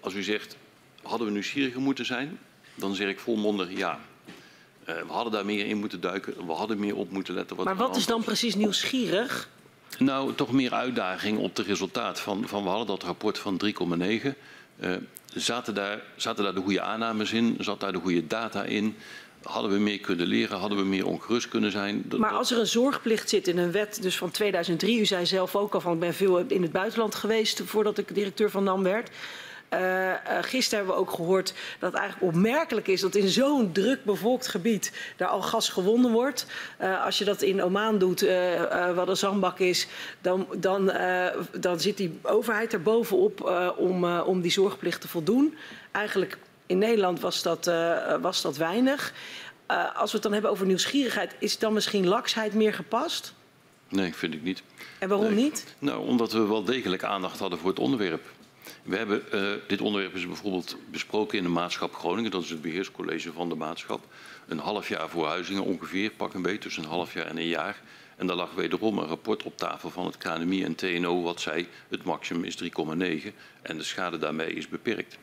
als 0.00 0.14
u 0.14 0.22
zegt, 0.22 0.56
hadden 1.06 1.26
we 1.26 1.32
nieuwsgieriger 1.32 1.80
moeten 1.80 2.06
zijn, 2.06 2.38
dan 2.74 2.94
zeg 2.94 3.08
ik 3.08 3.20
volmondig 3.20 3.76
ja. 3.76 3.98
Uh, 4.88 4.94
we 4.94 5.12
hadden 5.12 5.32
daar 5.32 5.44
meer 5.44 5.66
in 5.66 5.76
moeten 5.76 6.00
duiken, 6.00 6.46
we 6.46 6.52
hadden 6.52 6.78
meer 6.78 6.96
op 6.96 7.10
moeten 7.10 7.34
letten. 7.34 7.56
Wat 7.56 7.64
maar 7.64 7.76
wat 7.76 7.96
is 7.96 8.06
dan 8.06 8.22
precies 8.22 8.54
nieuwsgierig? 8.54 9.48
Nou, 9.98 10.34
toch 10.34 10.52
meer 10.52 10.72
uitdaging 10.72 11.38
op 11.38 11.56
het 11.56 11.66
resultaat. 11.66 12.20
Van, 12.20 12.48
van, 12.48 12.62
we 12.62 12.68
hadden 12.68 12.86
dat 12.86 13.02
rapport 13.02 13.38
van 13.38 13.60
3,9. 13.64 13.70
Uh, 14.80 14.96
zaten, 15.34 15.74
daar, 15.74 16.00
zaten 16.16 16.44
daar 16.44 16.54
de 16.54 16.60
goede 16.60 16.80
aannames 16.80 17.32
in? 17.32 17.56
Zat 17.60 17.80
daar 17.80 17.92
de 17.92 17.98
goede 17.98 18.26
data 18.26 18.62
in? 18.62 18.96
Hadden 19.42 19.70
we 19.70 19.78
meer 19.78 19.98
kunnen 19.98 20.26
leren? 20.26 20.58
Hadden 20.58 20.78
we 20.78 20.84
meer 20.84 21.06
ongerust 21.06 21.48
kunnen 21.48 21.70
zijn? 21.70 22.04
Dat, 22.06 22.18
maar 22.18 22.30
als 22.30 22.50
er 22.50 22.58
een 22.58 22.66
zorgplicht 22.66 23.28
zit 23.28 23.48
in 23.48 23.58
een 23.58 23.72
wet 23.72 24.02
dus 24.02 24.16
van 24.16 24.30
2003... 24.30 25.00
u 25.00 25.04
zei 25.04 25.26
zelf 25.26 25.56
ook 25.56 25.74
al 25.74 25.80
van 25.80 25.92
ik 25.92 26.00
ben 26.00 26.14
veel 26.14 26.38
in 26.38 26.62
het 26.62 26.72
buitenland 26.72 27.14
geweest... 27.14 27.62
voordat 27.64 27.98
ik 27.98 28.14
directeur 28.14 28.50
van 28.50 28.64
NAM 28.64 28.82
werd... 28.82 29.10
Uh, 29.72 29.80
uh, 29.80 30.14
gisteren 30.40 30.78
hebben 30.78 30.94
we 30.94 31.00
ook 31.00 31.14
gehoord 31.14 31.54
dat 31.78 31.92
het 31.92 32.00
eigenlijk 32.00 32.34
opmerkelijk 32.34 32.88
is 32.88 33.00
dat 33.00 33.14
in 33.14 33.28
zo'n 33.28 33.72
druk 33.72 34.04
bevolkt 34.04 34.46
gebied 34.46 34.92
daar 35.16 35.28
al 35.28 35.42
gas 35.42 35.68
gewonnen 35.68 36.12
wordt. 36.12 36.46
Uh, 36.80 37.04
als 37.04 37.18
je 37.18 37.24
dat 37.24 37.42
in 37.42 37.62
Oman 37.62 37.98
doet, 37.98 38.20
wat 38.94 39.08
een 39.08 39.16
zandbak 39.16 39.58
is, 39.58 39.86
dan, 40.20 40.46
dan, 40.56 40.92
dan 41.60 41.80
zit 41.80 41.96
die 41.96 42.18
overheid 42.22 42.72
er 42.72 42.82
bovenop 42.82 43.40
om, 43.76 44.04
om 44.04 44.40
die 44.40 44.50
zorgplicht 44.50 45.00
te 45.00 45.08
voldoen. 45.08 45.56
Eigenlijk 45.92 46.38
in 46.66 46.78
Nederland 46.78 47.20
was 47.20 47.42
dat, 47.42 47.70
was 48.20 48.42
dat 48.42 48.56
weinig. 48.56 49.12
als 49.94 50.10
we 50.10 50.12
het 50.12 50.22
dan 50.22 50.32
hebben 50.32 50.50
over 50.50 50.66
nieuwsgierigheid, 50.66 51.34
is 51.38 51.58
dan 51.58 51.72
misschien 51.72 52.06
laksheid 52.06 52.54
meer 52.54 52.74
gepast? 52.74 53.34
Nee, 53.88 54.14
vind 54.14 54.34
ik 54.34 54.42
niet. 54.42 54.62
En 54.98 55.08
waarom 55.08 55.34
nee. 55.34 55.44
niet? 55.44 55.64
Nou, 55.78 56.06
omdat 56.06 56.32
we 56.32 56.46
wel 56.46 56.64
degelijk 56.64 57.04
aandacht 57.04 57.38
hadden 57.38 57.58
voor 57.58 57.70
het 57.70 57.78
onderwerp. 57.78 58.22
We 58.82 58.96
hebben, 58.96 59.22
uh, 59.34 59.52
dit 59.66 59.80
onderwerp 59.80 60.12
bijvoorbeeld 60.12 60.76
besproken 60.90 61.38
in 61.38 61.44
de 61.44 61.50
Maatschap 61.50 61.94
Groningen. 61.94 62.30
Dat 62.30 62.42
is 62.42 62.50
het 62.50 62.62
beheerscollege 62.62 63.32
van 63.32 63.48
de 63.48 63.54
maatschap. 63.54 64.06
Een 64.48 64.58
half 64.58 64.88
jaar 64.88 65.08
voor 65.08 65.26
Huizingen 65.26 65.64
ongeveer, 65.64 66.10
pak 66.10 66.34
een 66.34 66.42
beetje, 66.42 66.58
tussen 66.58 66.82
een 66.82 66.88
half 66.88 67.14
jaar 67.14 67.26
en 67.26 67.36
een 67.36 67.46
jaar. 67.46 67.82
En 68.16 68.26
daar 68.26 68.36
lag 68.36 68.54
wederom 68.54 68.98
een 68.98 69.06
rapport 69.06 69.42
op 69.42 69.56
tafel 69.56 69.90
van 69.90 70.06
het 70.06 70.16
KNMI 70.16 70.64
en 70.64 70.74
TNO 70.74 71.22
wat 71.22 71.40
zei 71.40 71.68
het 71.88 72.04
maximum 72.04 72.44
is 72.44 72.62
3,9 72.62 72.68
en 73.62 73.76
de 73.76 73.82
schade 73.82 74.18
daarmee 74.18 74.52
is 74.52 74.68
beperkt. 74.68 75.18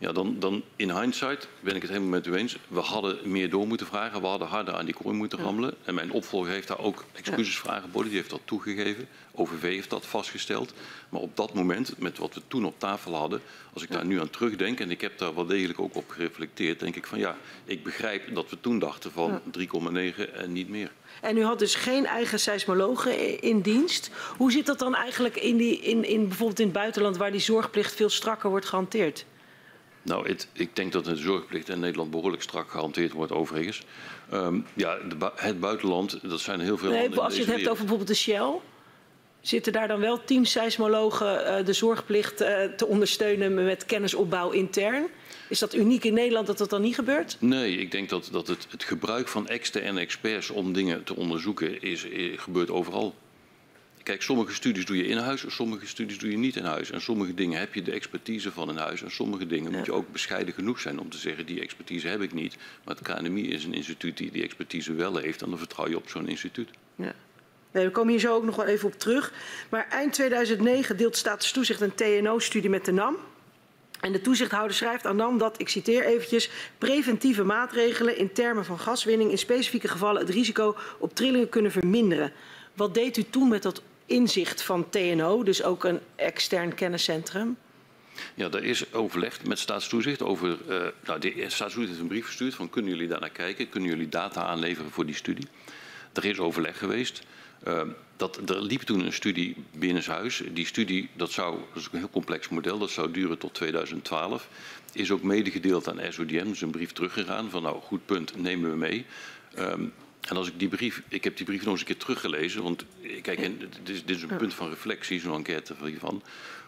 Ja, 0.00 0.12
dan, 0.12 0.36
dan 0.38 0.62
in 0.76 0.90
hindsight 1.00 1.48
ben 1.60 1.74
ik 1.76 1.82
het 1.82 1.90
helemaal 1.90 2.10
met 2.10 2.26
u 2.26 2.34
eens. 2.34 2.56
We 2.68 2.80
hadden 2.80 3.30
meer 3.30 3.50
door 3.50 3.66
moeten 3.66 3.86
vragen. 3.86 4.20
We 4.20 4.26
hadden 4.26 4.48
harder 4.48 4.74
aan 4.74 4.84
die 4.84 4.94
kooi 4.94 5.16
moeten 5.16 5.38
rammelen. 5.38 5.74
En 5.84 5.94
mijn 5.94 6.12
opvolger 6.12 6.50
heeft 6.50 6.68
daar 6.68 6.78
ook 6.78 7.04
excuses 7.12 7.56
voor 7.56 7.70
aangeboden. 7.70 8.08
Die 8.08 8.18
heeft 8.18 8.30
dat 8.30 8.40
toegegeven. 8.44 9.08
OVV 9.32 9.62
heeft 9.62 9.90
dat 9.90 10.06
vastgesteld. 10.06 10.72
Maar 11.08 11.20
op 11.20 11.36
dat 11.36 11.54
moment, 11.54 11.98
met 11.98 12.18
wat 12.18 12.34
we 12.34 12.40
toen 12.48 12.64
op 12.64 12.78
tafel 12.78 13.14
hadden... 13.14 13.40
als 13.72 13.82
ik 13.82 13.90
daar 13.90 14.04
nu 14.04 14.20
aan 14.20 14.30
terugdenk, 14.30 14.80
en 14.80 14.90
ik 14.90 15.00
heb 15.00 15.18
daar 15.18 15.34
wel 15.34 15.46
degelijk 15.46 15.80
ook 15.80 15.94
op 15.96 16.10
gereflecteerd... 16.10 16.80
denk 16.80 16.96
ik 16.96 17.06
van 17.06 17.18
ja, 17.18 17.36
ik 17.64 17.84
begrijp 17.84 18.34
dat 18.34 18.50
we 18.50 18.60
toen 18.60 18.78
dachten 18.78 19.12
van 19.12 19.40
3,9 19.58 20.32
en 20.34 20.52
niet 20.52 20.68
meer. 20.68 20.90
En 21.20 21.36
u 21.36 21.44
had 21.44 21.58
dus 21.58 21.74
geen 21.74 22.06
eigen 22.06 22.40
seismologen 22.40 23.40
in 23.42 23.60
dienst. 23.60 24.10
Hoe 24.36 24.52
zit 24.52 24.66
dat 24.66 24.78
dan 24.78 24.94
eigenlijk 24.94 25.36
in, 25.36 25.56
die, 25.56 25.80
in, 25.80 26.04
in 26.04 26.28
bijvoorbeeld 26.28 26.58
in 26.58 26.64
het 26.64 26.74
buitenland... 26.74 27.16
waar 27.16 27.32
die 27.32 27.40
zorgplicht 27.40 27.94
veel 27.94 28.10
strakker 28.10 28.50
wordt 28.50 28.66
gehanteerd? 28.66 29.24
Nou, 30.02 30.28
het, 30.28 30.48
ik 30.52 30.76
denk 30.76 30.92
dat 30.92 31.04
de 31.04 31.16
zorgplicht 31.16 31.68
in 31.68 31.80
Nederland 31.80 32.10
behoorlijk 32.10 32.42
strak 32.42 32.70
gehanteerd 32.70 33.12
wordt 33.12 33.32
overigens. 33.32 33.82
Um, 34.32 34.66
ja, 34.74 34.96
de, 34.96 35.30
het 35.34 35.60
buitenland, 35.60 36.18
dat 36.22 36.40
zijn 36.40 36.60
heel 36.60 36.78
veel 36.78 36.90
nee, 36.90 37.20
Als 37.20 37.34
je 37.34 37.40
het 37.40 37.50
hebt 37.50 37.68
over 37.68 37.78
bijvoorbeeld 37.78 38.08
de 38.08 38.14
Shell... 38.14 38.60
Zitten 39.40 39.72
daar 39.72 39.88
dan 39.88 40.00
wel 40.00 40.24
teamseismologen 40.24 41.58
uh, 41.58 41.66
de 41.66 41.72
zorgplicht 41.72 42.42
uh, 42.42 42.64
te 42.64 42.86
ondersteunen 42.86 43.54
met 43.54 43.84
kennisopbouw 43.84 44.50
intern? 44.50 45.06
Is 45.48 45.58
dat 45.58 45.74
uniek 45.74 46.04
in 46.04 46.14
Nederland 46.14 46.46
dat 46.46 46.58
dat 46.58 46.70
dan 46.70 46.80
niet 46.80 46.94
gebeurt? 46.94 47.36
Nee, 47.38 47.76
ik 47.76 47.90
denk 47.90 48.08
dat, 48.08 48.28
dat 48.32 48.48
het, 48.48 48.66
het 48.70 48.84
gebruik 48.84 49.28
van 49.28 49.48
externe 49.48 50.00
experts 50.00 50.50
om 50.50 50.72
dingen 50.72 51.04
te 51.04 51.16
onderzoeken 51.16 51.82
is, 51.82 52.04
is, 52.04 52.40
gebeurt 52.40 52.70
overal. 52.70 53.14
Kijk, 54.10 54.22
sommige 54.22 54.54
studies 54.54 54.86
doe 54.86 54.96
je 54.96 55.06
in 55.06 55.16
huis, 55.16 55.44
sommige 55.46 55.86
studies 55.86 56.18
doe 56.18 56.30
je 56.30 56.36
niet 56.36 56.56
in 56.56 56.64
huis. 56.64 56.90
En 56.90 57.00
sommige 57.00 57.34
dingen 57.34 57.58
heb 57.58 57.74
je 57.74 57.82
de 57.82 57.92
expertise 57.92 58.52
van 58.52 58.68
in 58.68 58.76
huis. 58.76 59.02
En 59.02 59.10
sommige 59.10 59.46
dingen 59.46 59.70
ja. 59.70 59.76
moet 59.76 59.86
je 59.86 59.92
ook 59.92 60.12
bescheiden 60.12 60.54
genoeg 60.54 60.80
zijn 60.80 61.00
om 61.00 61.10
te 61.10 61.18
zeggen, 61.18 61.46
die 61.46 61.60
expertise 61.60 62.08
heb 62.08 62.20
ik 62.20 62.32
niet. 62.32 62.56
Maar 62.84 62.96
het 62.96 63.06
KNMI 63.06 63.48
is 63.48 63.64
een 63.64 63.74
instituut 63.74 64.16
die 64.16 64.30
die 64.30 64.42
expertise 64.42 64.92
wel 64.92 65.16
heeft. 65.16 65.42
En 65.42 65.48
dan 65.48 65.58
vertrouw 65.58 65.88
je 65.88 65.96
op 65.96 66.08
zo'n 66.08 66.28
instituut. 66.28 66.70
Ja. 66.94 67.12
Nee, 67.70 67.84
we 67.84 67.90
komen 67.90 68.10
hier 68.10 68.20
zo 68.20 68.34
ook 68.34 68.44
nog 68.44 68.56
wel 68.56 68.66
even 68.66 68.88
op 68.88 68.98
terug. 68.98 69.32
Maar 69.68 69.88
eind 69.88 70.12
2009 70.12 70.96
deelt 70.96 71.16
Statustoezicht 71.16 71.80
een 71.80 71.94
TNO-studie 71.94 72.70
met 72.70 72.84
de 72.84 72.92
NAM. 72.92 73.16
En 74.00 74.12
de 74.12 74.20
toezichthouder 74.20 74.76
schrijft 74.76 75.06
aan 75.06 75.16
NAM 75.16 75.38
dat, 75.38 75.60
ik 75.60 75.68
citeer 75.68 76.04
eventjes, 76.04 76.50
preventieve 76.78 77.44
maatregelen 77.44 78.16
in 78.16 78.32
termen 78.32 78.64
van 78.64 78.78
gaswinning 78.78 79.30
in 79.30 79.38
specifieke 79.38 79.88
gevallen 79.88 80.20
het 80.20 80.30
risico 80.30 80.76
op 80.98 81.14
trillingen 81.14 81.48
kunnen 81.48 81.72
verminderen. 81.72 82.32
Wat 82.74 82.94
deed 82.94 83.16
u 83.16 83.24
toen 83.30 83.48
met 83.48 83.62
dat 83.62 83.82
inzicht 84.10 84.62
van 84.62 84.88
TNO, 84.88 85.42
dus 85.42 85.62
ook 85.62 85.84
een 85.84 86.00
extern 86.16 86.74
kenniscentrum? 86.74 87.56
Ja, 88.34 88.48
daar 88.48 88.64
is 88.64 88.92
overlegd 88.92 89.46
met 89.46 89.58
staatstoezicht 89.58 90.22
over. 90.22 90.58
Uh, 90.68 90.86
nou, 91.04 91.20
de 91.20 91.44
staatstoezicht 91.48 91.88
heeft 91.88 92.00
een 92.00 92.08
brief 92.08 92.26
gestuurd 92.26 92.54
van 92.54 92.70
kunnen 92.70 92.90
jullie 92.90 93.08
daar 93.08 93.20
naar 93.20 93.30
kijken, 93.30 93.68
kunnen 93.68 93.90
jullie 93.90 94.08
data 94.08 94.42
aanleveren 94.42 94.90
voor 94.90 95.06
die 95.06 95.14
studie. 95.14 95.46
Er 96.12 96.24
is 96.24 96.38
overleg 96.38 96.78
geweest. 96.78 97.22
Uh, 97.66 97.82
dat, 98.16 98.50
er 98.50 98.62
liep 98.62 98.80
toen 98.80 99.00
een 99.00 99.12
studie 99.12 99.56
binnenshuis. 99.72 100.42
Die 100.52 100.66
studie, 100.66 101.08
dat, 101.16 101.30
zou, 101.30 101.58
dat 101.72 101.82
is 101.82 101.88
een 101.92 101.98
heel 101.98 102.10
complex 102.10 102.48
model, 102.48 102.78
dat 102.78 102.90
zou 102.90 103.10
duren 103.10 103.38
tot 103.38 103.54
2012. 103.54 104.48
Is 104.92 105.10
ook 105.10 105.22
medegedeeld 105.22 105.88
aan 105.88 106.12
SODM, 106.12 106.48
dus 106.48 106.60
een 106.60 106.70
brief 106.70 106.92
teruggegaan 106.92 107.50
van 107.50 107.62
nou, 107.62 107.80
goed 107.80 108.06
punt, 108.06 108.36
nemen 108.36 108.70
we 108.70 108.76
mee. 108.76 109.06
Um, 109.58 109.92
en 110.28 110.36
als 110.36 110.48
ik 110.48 110.58
die 110.58 110.68
brief, 110.68 111.02
ik 111.08 111.24
heb 111.24 111.36
die 111.36 111.46
brief 111.46 111.62
nog 111.62 111.70
eens 111.70 111.80
een 111.80 111.86
keer 111.86 111.96
teruggelezen, 111.96 112.62
want 112.62 112.84
kijk, 113.22 113.38
en 113.38 113.58
dit, 113.58 113.88
is, 113.88 114.04
dit 114.04 114.16
is 114.16 114.22
een 114.22 114.36
punt 114.36 114.54
van 114.54 114.68
reflectie, 114.68 115.20
zo'n 115.20 115.34
enquête 115.34 115.74
hiervan. 115.84 116.22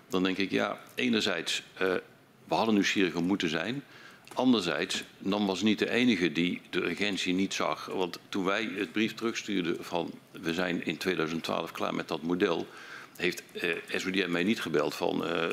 Dan 0.08 0.22
denk 0.22 0.38
ik, 0.38 0.50
ja, 0.50 0.80
enerzijds, 0.94 1.62
uh, 1.74 1.94
we 2.44 2.54
hadden 2.54 2.74
nieuwsgieriger 2.74 3.22
moeten 3.22 3.48
zijn. 3.48 3.84
Anderzijds, 4.34 5.04
NAM 5.18 5.46
was 5.46 5.62
niet 5.62 5.78
de 5.78 5.90
enige 5.90 6.32
die 6.32 6.60
de 6.70 6.84
urgentie 6.84 7.34
niet 7.34 7.54
zag. 7.54 7.86
Want 7.86 8.18
toen 8.28 8.44
wij 8.44 8.70
het 8.74 8.92
brief 8.92 9.14
terugstuurden 9.14 9.84
van 9.84 10.10
we 10.30 10.54
zijn 10.54 10.84
in 10.86 10.96
2012 10.96 11.72
klaar 11.72 11.94
met 11.94 12.08
dat 12.08 12.22
model, 12.22 12.66
heeft 13.16 13.42
SODM 13.88 14.30
mij 14.30 14.44
niet 14.44 14.60
gebeld 14.60 14.94
van 14.94 15.26
uh, 15.26 15.46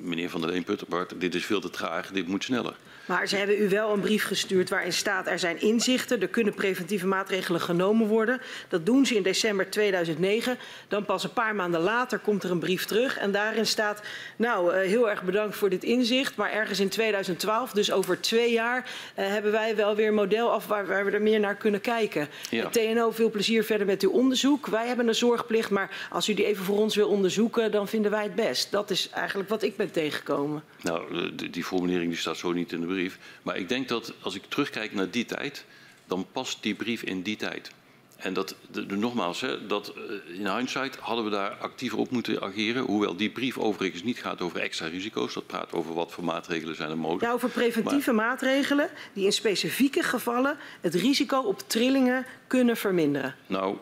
meneer 0.00 0.30
Van 0.30 0.40
der 0.40 0.50
Leen 0.50 0.64
Putterbart, 0.64 1.20
dit 1.20 1.34
is 1.34 1.44
veel 1.44 1.60
te 1.60 1.70
traag, 1.70 2.10
dit 2.10 2.26
moet 2.26 2.44
sneller. 2.44 2.76
Maar 3.06 3.28
ze 3.28 3.36
hebben 3.36 3.62
u 3.62 3.68
wel 3.68 3.92
een 3.92 4.00
brief 4.00 4.24
gestuurd 4.24 4.68
waarin 4.68 4.92
staat 4.92 5.26
er 5.26 5.38
zijn 5.38 5.60
inzichten, 5.60 6.20
er 6.20 6.28
kunnen 6.28 6.54
preventieve 6.54 7.06
maatregelen 7.06 7.60
genomen 7.60 8.06
worden. 8.06 8.40
Dat 8.68 8.86
doen 8.86 9.06
ze 9.06 9.14
in 9.14 9.22
december 9.22 9.70
2009. 9.70 10.58
Dan 10.88 11.04
pas 11.04 11.24
een 11.24 11.32
paar 11.32 11.54
maanden 11.54 11.80
later 11.80 12.18
komt 12.18 12.42
er 12.42 12.50
een 12.50 12.58
brief 12.58 12.84
terug 12.84 13.18
en 13.18 13.32
daarin 13.32 13.66
staat, 13.66 14.02
nou 14.36 14.74
uh, 14.74 14.80
heel 14.80 15.10
erg 15.10 15.22
bedankt 15.22 15.56
voor 15.56 15.70
dit 15.70 15.84
inzicht, 15.84 16.36
maar 16.36 16.52
ergens 16.52 16.80
in 16.80 16.88
2012, 16.88 17.72
dus 17.72 17.92
over 17.92 18.20
twee 18.20 18.52
jaar, 18.52 18.78
uh, 18.78 19.26
hebben 19.26 19.52
wij 19.52 19.76
wel 19.76 19.94
weer 19.94 20.08
een 20.08 20.14
model 20.14 20.50
af 20.50 20.66
waar, 20.66 20.86
waar, 20.86 21.04
we 21.04 21.10
er 21.10 21.22
meer 21.22 21.40
naar 21.40 21.56
kunnen 21.56 21.80
kijken. 21.80 22.28
Ja. 22.50 22.68
TNO, 22.68 23.10
veel 23.10 23.30
plezier 23.30 23.64
verder 23.64 23.86
met 23.86 24.02
uw 24.02 24.10
onderzoek. 24.10 24.66
Wij 24.66 24.86
hebben 24.86 25.08
een 25.08 25.14
zorgplicht, 25.14 25.70
maar 25.70 26.08
als 26.10 26.28
u 26.28 26.34
die 26.34 26.46
even 26.46 26.64
voor 26.64 26.78
ons 26.78 26.96
wil 26.96 27.08
onderzoeken, 27.08 27.70
dan 27.70 27.88
vinden 27.88 28.10
wij 28.10 28.22
het 28.22 28.34
best. 28.34 28.70
Dat 28.70 28.90
is 28.90 29.10
eigenlijk 29.10 29.48
wat 29.48 29.62
ik 29.62 29.76
ben 29.76 29.90
tegengekomen. 29.90 30.62
Nou, 30.82 31.34
die 31.50 31.64
formulering 31.64 32.10
die 32.10 32.20
staat 32.20 32.36
zo 32.36 32.52
niet 32.52 32.72
in 32.72 32.80
de 32.80 32.86
brief. 32.86 32.95
Maar 33.42 33.56
ik 33.56 33.68
denk 33.68 33.88
dat 33.88 34.12
als 34.20 34.34
ik 34.34 34.44
terugkijk 34.48 34.92
naar 34.92 35.10
die 35.10 35.24
tijd, 35.24 35.64
dan 36.06 36.26
past 36.32 36.62
die 36.62 36.74
brief 36.74 37.02
in 37.02 37.22
die 37.22 37.36
tijd. 37.36 37.70
En 38.16 38.32
dat, 38.32 38.54
de, 38.70 38.86
de, 38.86 38.96
nogmaals, 38.96 39.40
hè, 39.40 39.66
dat 39.66 39.94
in 40.26 40.48
hindsight 40.48 40.96
hadden 40.96 41.24
we 41.24 41.30
daar 41.30 41.50
actiever 41.50 41.98
op 41.98 42.10
moeten 42.10 42.42
ageren. 42.42 42.84
Hoewel 42.84 43.16
die 43.16 43.30
brief 43.30 43.58
overigens 43.58 44.02
niet 44.02 44.18
gaat 44.18 44.40
over 44.40 44.60
extra 44.60 44.86
risico's. 44.86 45.34
Dat 45.34 45.46
praat 45.46 45.72
over 45.72 45.94
wat 45.94 46.12
voor 46.12 46.24
maatregelen 46.24 46.76
zijn 46.76 46.90
er 46.90 46.98
mogelijk. 46.98 47.24
Ja, 47.24 47.32
over 47.32 47.48
preventieve 47.48 48.12
maar, 48.12 48.26
maatregelen 48.26 48.90
die 49.12 49.24
in 49.24 49.32
specifieke 49.32 50.02
gevallen 50.02 50.56
het 50.80 50.94
risico 50.94 51.38
op 51.38 51.62
trillingen 51.66 52.26
kunnen 52.46 52.76
verminderen. 52.76 53.34
Nou, 53.46 53.76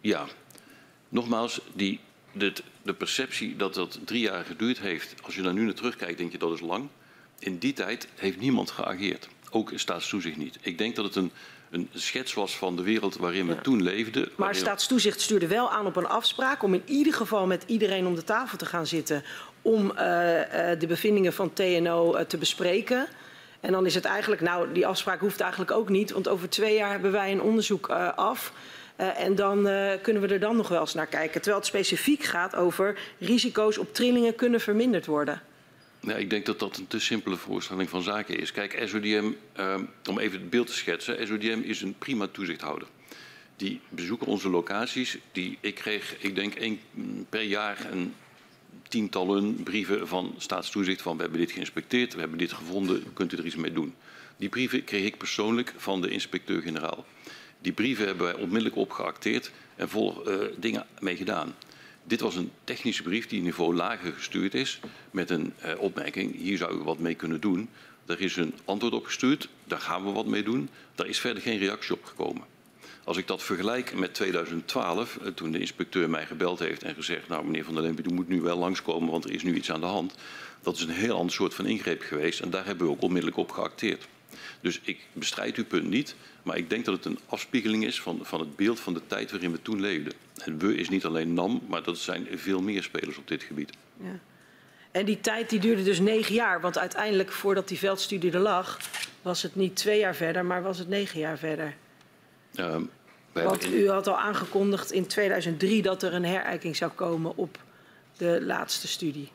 Ja, 0.00 0.26
nogmaals, 1.08 1.60
die, 1.72 2.00
dit, 2.32 2.62
de 2.82 2.94
perceptie 2.94 3.56
dat 3.56 3.74
dat 3.74 3.98
drie 4.04 4.20
jaar 4.20 4.44
geduurd 4.44 4.80
heeft, 4.80 5.14
als 5.22 5.34
je 5.34 5.42
daar 5.42 5.52
nu 5.52 5.64
naar 5.64 5.74
terugkijkt, 5.74 6.18
denk 6.18 6.32
je 6.32 6.38
dat 6.38 6.52
is 6.52 6.60
lang. 6.60 6.88
In 7.42 7.58
die 7.58 7.72
tijd 7.72 8.08
heeft 8.14 8.40
niemand 8.40 8.70
geageerd. 8.70 9.28
Ook 9.50 9.72
staatstoezicht 9.74 10.36
niet. 10.36 10.58
Ik 10.60 10.78
denk 10.78 10.96
dat 10.96 11.04
het 11.04 11.14
een, 11.16 11.30
een 11.70 11.88
schets 11.92 12.34
was 12.34 12.56
van 12.56 12.76
de 12.76 12.82
wereld 12.82 13.16
waarin 13.16 13.46
we 13.46 13.60
toen 13.60 13.82
leefden. 13.82 14.22
Maar 14.22 14.32
waarin- 14.36 14.60
staatstoezicht 14.60 15.20
stuurde 15.20 15.46
wel 15.46 15.70
aan 15.70 15.86
op 15.86 15.96
een 15.96 16.06
afspraak 16.06 16.62
om 16.62 16.74
in 16.74 16.82
ieder 16.86 17.12
geval 17.14 17.46
met 17.46 17.62
iedereen 17.66 18.06
om 18.06 18.14
de 18.14 18.24
tafel 18.24 18.58
te 18.58 18.66
gaan 18.66 18.86
zitten 18.86 19.24
om 19.62 19.90
eh, 19.96 20.70
eh, 20.70 20.80
de 20.80 20.86
bevindingen 20.86 21.32
van 21.32 21.52
TNO 21.52 22.14
eh, 22.14 22.24
te 22.24 22.36
bespreken. 22.38 23.06
En 23.60 23.72
dan 23.72 23.86
is 23.86 23.94
het 23.94 24.04
eigenlijk, 24.04 24.40
nou, 24.40 24.72
die 24.72 24.86
afspraak 24.86 25.20
hoeft 25.20 25.40
eigenlijk 25.40 25.70
ook 25.70 25.88
niet, 25.88 26.10
want 26.10 26.28
over 26.28 26.48
twee 26.48 26.74
jaar 26.74 26.90
hebben 26.90 27.12
wij 27.12 27.32
een 27.32 27.42
onderzoek 27.42 27.88
af. 28.16 28.52
En 28.96 29.34
dan 29.34 29.68
kunnen 30.02 30.22
we 30.22 30.28
er 30.28 30.40
dan 30.40 30.56
nog 30.56 30.68
wel 30.68 30.80
eens 30.80 30.94
naar 30.94 31.06
kijken. 31.06 31.32
Terwijl 31.40 31.56
het 31.56 31.66
specifiek 31.66 32.22
gaat 32.22 32.56
over 32.56 32.98
risico's 33.18 33.78
op 33.78 33.94
trillingen 33.94 34.34
kunnen 34.34 34.60
verminderd 34.60 35.06
worden. 35.06 35.42
Ja, 36.06 36.14
ik 36.14 36.30
denk 36.30 36.46
dat 36.46 36.58
dat 36.58 36.76
een 36.76 36.86
te 36.86 37.00
simpele 37.00 37.36
voorstelling 37.36 37.88
van 37.88 38.02
zaken 38.02 38.38
is. 38.38 38.52
Kijk, 38.52 38.82
SODM, 38.86 39.30
eh, 39.52 39.74
om 40.08 40.18
even 40.18 40.40
het 40.40 40.50
beeld 40.50 40.66
te 40.66 40.72
schetsen, 40.72 41.26
SODM 41.26 41.60
is 41.62 41.82
een 41.82 41.94
prima 41.98 42.26
toezichthouder. 42.26 42.88
Die 43.56 43.80
bezoeken 43.88 44.26
onze 44.26 44.48
locaties. 44.48 45.18
Die, 45.32 45.58
ik 45.60 45.74
kreeg, 45.74 46.16
ik 46.18 46.34
denk, 46.34 46.54
één 46.54 46.80
per 47.28 47.42
jaar 47.42 47.86
een 47.90 48.14
tientallen 48.88 49.62
brieven 49.62 50.08
van 50.08 50.34
staatstoezicht 50.38 51.02
van 51.02 51.16
we 51.16 51.22
hebben 51.22 51.40
dit 51.40 51.50
geïnspecteerd, 51.50 52.14
we 52.14 52.20
hebben 52.20 52.38
dit 52.38 52.52
gevonden, 52.52 53.12
kunt 53.12 53.32
u 53.32 53.36
er 53.36 53.46
iets 53.46 53.56
mee 53.56 53.72
doen. 53.72 53.94
Die 54.36 54.48
brieven 54.48 54.84
kreeg 54.84 55.04
ik 55.04 55.18
persoonlijk 55.18 55.74
van 55.76 56.00
de 56.00 56.08
inspecteur-generaal. 56.08 57.06
Die 57.58 57.72
brieven 57.72 58.06
hebben 58.06 58.26
wij 58.26 58.34
onmiddellijk 58.34 58.76
opgeacteerd 58.76 59.50
en 59.76 59.88
vol 59.88 60.26
eh, 60.26 60.38
dingen 60.56 60.86
mee 61.00 61.16
gedaan. 61.16 61.54
Dit 62.04 62.20
was 62.20 62.36
een 62.36 62.50
technische 62.64 63.02
brief 63.02 63.26
die 63.26 63.42
niveau 63.42 63.74
lager 63.74 64.12
gestuurd 64.12 64.54
is 64.54 64.80
met 65.10 65.30
een 65.30 65.54
eh, 65.58 65.78
opmerking, 65.78 66.36
hier 66.36 66.56
zou 66.56 66.74
u 66.74 66.82
wat 66.82 66.98
mee 66.98 67.14
kunnen 67.14 67.40
doen. 67.40 67.68
Er 68.06 68.20
is 68.20 68.36
een 68.36 68.54
antwoord 68.64 68.92
op 68.92 69.04
gestuurd, 69.04 69.48
daar 69.64 69.80
gaan 69.80 70.04
we 70.04 70.10
wat 70.10 70.26
mee 70.26 70.42
doen. 70.42 70.68
Daar 70.94 71.06
is 71.06 71.18
verder 71.18 71.42
geen 71.42 71.58
reactie 71.58 71.94
op 71.94 72.04
gekomen. 72.04 72.42
Als 73.04 73.16
ik 73.16 73.26
dat 73.26 73.42
vergelijk 73.42 73.94
met 73.94 74.14
2012, 74.14 75.16
eh, 75.16 75.26
toen 75.26 75.52
de 75.52 75.58
inspecteur 75.58 76.10
mij 76.10 76.26
gebeld 76.26 76.58
heeft 76.58 76.82
en 76.82 76.94
gezegd... 76.94 77.28
nou, 77.28 77.44
meneer 77.44 77.64
Van 77.64 77.74
der 77.74 77.82
Lempe, 77.82 78.02
u 78.10 78.12
moet 78.12 78.28
nu 78.28 78.40
wel 78.40 78.58
langskomen, 78.58 79.10
want 79.10 79.24
er 79.24 79.32
is 79.32 79.42
nu 79.42 79.54
iets 79.54 79.70
aan 79.70 79.80
de 79.80 79.86
hand. 79.86 80.14
Dat 80.62 80.76
is 80.76 80.82
een 80.82 80.90
heel 80.90 81.16
ander 81.16 81.32
soort 81.32 81.54
van 81.54 81.66
ingreep 81.66 82.02
geweest 82.02 82.40
en 82.40 82.50
daar 82.50 82.66
hebben 82.66 82.86
we 82.86 82.92
ook 82.92 83.02
onmiddellijk 83.02 83.36
op 83.36 83.50
geacteerd. 83.50 84.06
Dus 84.62 84.80
ik 84.82 85.00
bestrijd 85.12 85.56
uw 85.56 85.64
punt 85.64 85.88
niet, 85.88 86.14
maar 86.42 86.56
ik 86.56 86.70
denk 86.70 86.84
dat 86.84 86.94
het 86.94 87.04
een 87.04 87.18
afspiegeling 87.26 87.84
is 87.84 88.00
van, 88.00 88.18
van 88.22 88.40
het 88.40 88.56
beeld 88.56 88.80
van 88.80 88.94
de 88.94 89.00
tijd 89.06 89.30
waarin 89.30 89.52
we 89.52 89.62
toen 89.62 89.80
leefden. 89.80 90.12
En 90.44 90.58
we 90.58 90.74
is 90.76 90.88
niet 90.88 91.04
alleen 91.04 91.34
NAM, 91.34 91.62
maar 91.68 91.82
dat 91.82 91.98
zijn 91.98 92.26
veel 92.34 92.62
meer 92.62 92.82
spelers 92.82 93.16
op 93.18 93.28
dit 93.28 93.42
gebied. 93.42 93.70
Ja. 93.96 94.18
En 94.90 95.04
die 95.04 95.20
tijd 95.20 95.50
die 95.50 95.60
duurde 95.60 95.82
dus 95.82 96.00
negen 96.00 96.34
jaar. 96.34 96.60
Want 96.60 96.78
uiteindelijk, 96.78 97.32
voordat 97.32 97.68
die 97.68 97.78
veldstudie 97.78 98.32
er 98.32 98.38
lag, 98.40 98.78
was 99.22 99.42
het 99.42 99.54
niet 99.56 99.76
twee 99.76 99.98
jaar 99.98 100.14
verder, 100.16 100.44
maar 100.44 100.62
was 100.62 100.78
het 100.78 100.88
negen 100.88 101.20
jaar 101.20 101.38
verder. 101.38 101.74
Ehm, 102.54 102.82
Want 103.32 103.64
in- 103.64 103.72
u 103.74 103.88
had 103.88 104.06
al 104.06 104.18
aangekondigd 104.18 104.92
in 104.92 105.06
2003 105.06 105.82
dat 105.82 106.02
er 106.02 106.14
een 106.14 106.24
herijking 106.24 106.76
zou 106.76 106.90
komen 106.90 107.36
op 107.36 107.58
de 108.16 108.38
laatste 108.42 108.88
studie. 108.88 109.30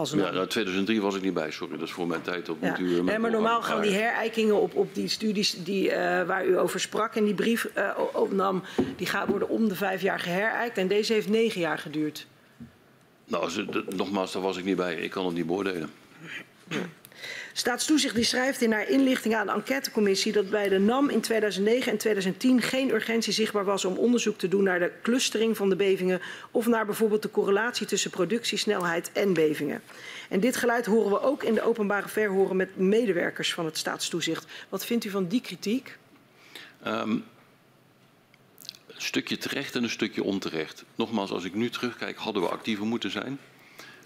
Als 0.00 0.10
ja, 0.10 0.30
nou, 0.30 0.46
2003 0.46 1.00
was 1.00 1.14
ik 1.14 1.22
niet 1.22 1.34
bij, 1.34 1.50
sorry, 1.50 1.78
dat 1.78 1.86
is 1.86 1.92
voor 1.92 2.06
mijn 2.06 2.22
tijd. 2.22 2.46
Dat 2.46 2.56
Ja. 2.60 2.68
moet 2.70 2.78
u 2.78 2.84
met 2.84 3.04
Nee, 3.04 3.18
maar 3.18 3.30
normaal 3.30 3.62
gaan 3.62 3.80
die 3.80 3.92
herijkingen 3.92 4.60
op, 4.60 4.74
op 4.74 4.94
die 4.94 5.08
studies 5.08 5.64
die, 5.64 5.90
eh, 5.90 6.26
waar 6.26 6.46
u 6.46 6.58
over 6.58 6.80
sprak 6.80 7.14
en 7.14 7.24
die 7.24 7.34
brief 7.34 7.64
eh, 7.64 7.90
opnam, 8.12 8.62
die 8.96 9.06
gaan 9.06 9.28
worden 9.28 9.48
om 9.48 9.68
de 9.68 9.74
vijf 9.74 10.02
jaar 10.02 10.20
geherijkt. 10.20 10.78
En 10.78 10.88
deze 10.88 11.12
heeft 11.12 11.28
negen 11.28 11.60
jaar 11.60 11.78
geduurd. 11.78 12.26
Nou, 13.26 13.66
nogmaals, 13.96 14.32
daar 14.32 14.42
was 14.42 14.56
ik 14.56 14.64
niet 14.64 14.76
bij. 14.76 14.94
Ik 14.94 15.10
kan 15.10 15.26
het 15.26 15.34
niet 15.34 15.46
beoordelen. 15.46 15.90
Staatstoezicht 17.52 18.14
die 18.14 18.24
schrijft 18.24 18.60
in 18.60 18.72
haar 18.72 18.88
inlichting 18.88 19.34
aan 19.34 19.46
de 19.46 19.52
enquêtecommissie 19.52 20.32
dat 20.32 20.50
bij 20.50 20.68
de 20.68 20.78
NAM 20.78 21.08
in 21.08 21.20
2009 21.20 21.92
en 21.92 21.98
2010 21.98 22.62
geen 22.62 22.90
urgentie 22.90 23.32
zichtbaar 23.32 23.64
was 23.64 23.84
om 23.84 23.96
onderzoek 23.96 24.38
te 24.38 24.48
doen 24.48 24.62
naar 24.62 24.78
de 24.78 24.92
clustering 25.02 25.56
van 25.56 25.68
de 25.68 25.76
bevingen 25.76 26.20
of 26.50 26.66
naar 26.66 26.86
bijvoorbeeld 26.86 27.22
de 27.22 27.30
correlatie 27.30 27.86
tussen 27.86 28.10
productiesnelheid 28.10 29.12
en 29.12 29.32
bevingen. 29.32 29.82
En 30.28 30.40
dit 30.40 30.56
geluid 30.56 30.86
horen 30.86 31.10
we 31.10 31.20
ook 31.20 31.42
in 31.42 31.54
de 31.54 31.62
openbare 31.62 32.08
verhoren 32.08 32.56
met 32.56 32.76
medewerkers 32.76 33.54
van 33.54 33.64
het 33.64 33.78
staatstoezicht. 33.78 34.46
Wat 34.68 34.84
vindt 34.84 35.04
u 35.04 35.10
van 35.10 35.26
die 35.26 35.40
kritiek? 35.40 35.98
Ehm, 36.82 37.10
een 37.10 37.22
stukje 38.96 39.38
terecht 39.38 39.74
en 39.74 39.82
een 39.82 39.90
stukje 39.90 40.22
onterecht. 40.22 40.84
Nogmaals, 40.94 41.30
als 41.30 41.44
ik 41.44 41.54
nu 41.54 41.70
terugkijk, 41.70 42.16
hadden 42.16 42.42
we 42.42 42.48
actiever 42.48 42.86
moeten 42.86 43.10
zijn. 43.10 43.38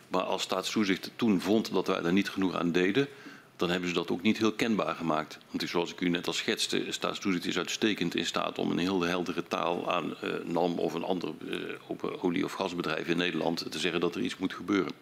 Maar 0.08 0.22
als 0.22 0.42
staatstoezicht 0.42 1.10
toen 1.16 1.40
vond 1.40 1.72
dat 1.72 1.86
wij 1.86 2.02
er 2.02 2.12
niet 2.12 2.30
genoeg 2.30 2.54
aan 2.54 2.72
deden, 2.72 3.08
dan 3.56 3.70
hebben 3.70 3.88
ze 3.88 3.94
dat 3.94 4.10
ook 4.10 4.22
niet 4.22 4.38
heel 4.38 4.52
kenbaar 4.52 4.94
gemaakt. 4.94 5.38
Want 5.50 5.70
zoals 5.70 5.92
ik 5.92 6.00
u 6.00 6.08
net 6.08 6.26
al 6.26 6.32
schetste, 6.32 6.86
staatstoezicht 6.88 7.46
is 7.46 7.58
uitstekend 7.58 8.14
in 8.14 8.26
staat 8.26 8.58
om 8.58 8.70
een 8.70 8.78
heel 8.78 9.02
heldere 9.02 9.42
taal 9.48 9.92
aan 9.92 10.16
eh, 10.16 10.30
NAM 10.44 10.78
of 10.78 10.94
een 10.94 11.04
ander 11.04 11.32
eh, 11.50 11.58
open 11.88 12.22
olie- 12.22 12.44
of 12.44 12.52
gasbedrijf 12.52 13.06
in 13.06 13.16
Nederland 13.16 13.70
te 13.70 13.78
zeggen 13.78 14.00
dat 14.00 14.14
er 14.14 14.20
iets 14.20 14.36
moet 14.36 14.54
gebeuren. 14.54 14.92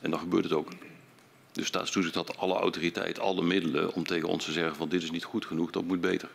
En 0.00 0.10
dan 0.10 0.20
gebeurt 0.20 0.44
het 0.44 0.52
ook. 0.52 0.68
Dus 1.52 1.66
staatstoezicht 1.66 2.14
had 2.14 2.36
alle 2.36 2.54
autoriteit, 2.54 3.18
alle 3.18 3.42
middelen 3.42 3.92
om 3.92 4.06
tegen 4.06 4.28
ons 4.28 4.44
te 4.44 4.52
zeggen 4.52 4.76
van 4.76 4.88
dit 4.88 5.02
is 5.02 5.10
niet 5.10 5.24
goed 5.24 5.46
genoeg, 5.46 5.70
dat 5.70 5.84
moet 5.84 6.00
beter. 6.00 6.28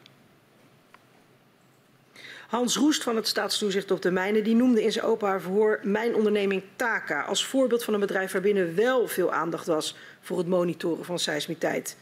Hans 2.51 2.75
Roest 2.75 3.03
van 3.03 3.15
het 3.15 3.27
staatstoezicht 3.27 3.91
op 3.91 4.01
de 4.01 4.11
mijnen 4.11 4.43
die 4.43 4.55
noemde 4.55 4.83
in 4.83 4.91
zijn 4.91 5.05
openbaar 5.05 5.41
verhoor 5.41 5.79
mijn 5.83 6.15
onderneming 6.15 6.63
Taka 6.75 7.21
als 7.21 7.45
voorbeeld 7.45 7.83
van 7.83 7.93
een 7.93 7.99
bedrijf 7.99 8.31
waarbinnen 8.31 8.75
wel 8.75 9.07
veel 9.07 9.31
aandacht 9.31 9.65
was 9.65 9.95
voor 10.21 10.37
het 10.37 10.47
monitoren 10.47 11.05
van 11.05 11.19
seismiteit. 11.19 11.97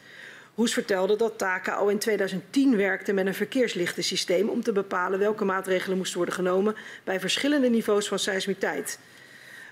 Roest 0.56 0.74
vertelde 0.74 1.16
dat 1.16 1.38
Taka 1.38 1.74
al 1.74 1.88
in 1.88 1.98
2010 1.98 2.76
werkte 2.76 3.12
met 3.12 3.26
een 3.26 3.34
verkeerslichtensysteem 3.34 4.48
om 4.48 4.62
te 4.62 4.72
bepalen 4.72 5.18
welke 5.18 5.44
maatregelen 5.44 5.96
moesten 5.96 6.16
worden 6.16 6.34
genomen 6.34 6.76
bij 7.04 7.20
verschillende 7.20 7.68
niveaus 7.68 8.08
van 8.08 8.18
seismiteit. 8.18 8.98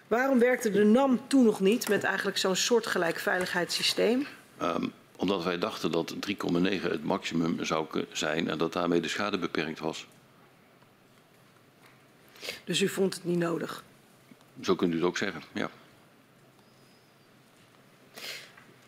Waarom 0.06 0.38
werkte 0.38 0.70
de 0.70 0.84
NAM 0.84 1.20
toen 1.26 1.44
nog 1.44 1.60
niet 1.60 1.88
met 1.88 2.04
eigenlijk 2.04 2.38
zo'n 2.38 2.56
soortgelijk 2.56 3.18
veiligheidssysteem? 3.18 4.26
Ehm, 4.58 4.86
omdat 5.16 5.44
wij 5.44 5.58
dachten 5.58 5.90
dat 5.90 6.14
3,9 6.20 6.90
het 6.90 7.04
maximum 7.04 7.64
zou 7.64 8.04
zijn 8.12 8.48
en 8.48 8.58
dat 8.58 8.72
daarmee 8.72 9.00
de 9.00 9.08
schade 9.08 9.38
beperkt 9.38 9.78
was. 9.78 10.06
Dus 12.64 12.80
u 12.80 12.88
vond 12.88 13.14
het 13.14 13.24
niet 13.24 13.38
nodig. 13.38 13.84
Zo 14.62 14.74
kunt 14.74 14.92
u 14.92 14.96
het 14.96 15.04
ook 15.04 15.16
zeggen, 15.16 15.42
ja. 15.52 15.70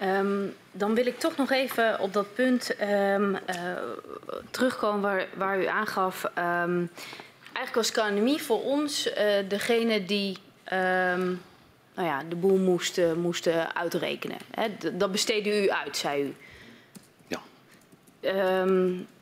Ehm, 0.01 0.47
dan 0.73 0.95
wil 0.95 1.07
ik 1.07 1.19
toch 1.19 1.37
nog 1.37 1.51
even 1.51 1.99
op 1.99 2.13
dat 2.13 2.35
punt 2.35 2.77
ehm, 2.77 3.35
eh, 3.35 3.57
terugkomen 4.51 5.01
waar, 5.01 5.27
waar 5.35 5.61
u 5.61 5.67
aangaf. 5.67 6.25
Ehm, 6.25 6.85
eigenlijk 7.53 7.75
was 7.75 7.93
KNMI 7.93 8.41
voor 8.41 8.63
ons 8.63 9.13
eh, 9.13 9.49
degene 9.49 10.05
die 10.05 10.39
nou 11.95 12.09
ja, 12.09 12.23
de 12.29 12.37
boel 12.37 12.57
moest, 12.57 12.99
eh, 12.99 13.13
moesten 13.13 13.75
uitrekenen. 13.75 14.39
Dat 14.93 15.13
besteedde 15.13 15.65
u 15.65 15.71
uit, 15.71 15.97
zei 15.97 16.23
u. 16.23 16.35
ja. 17.27 18.65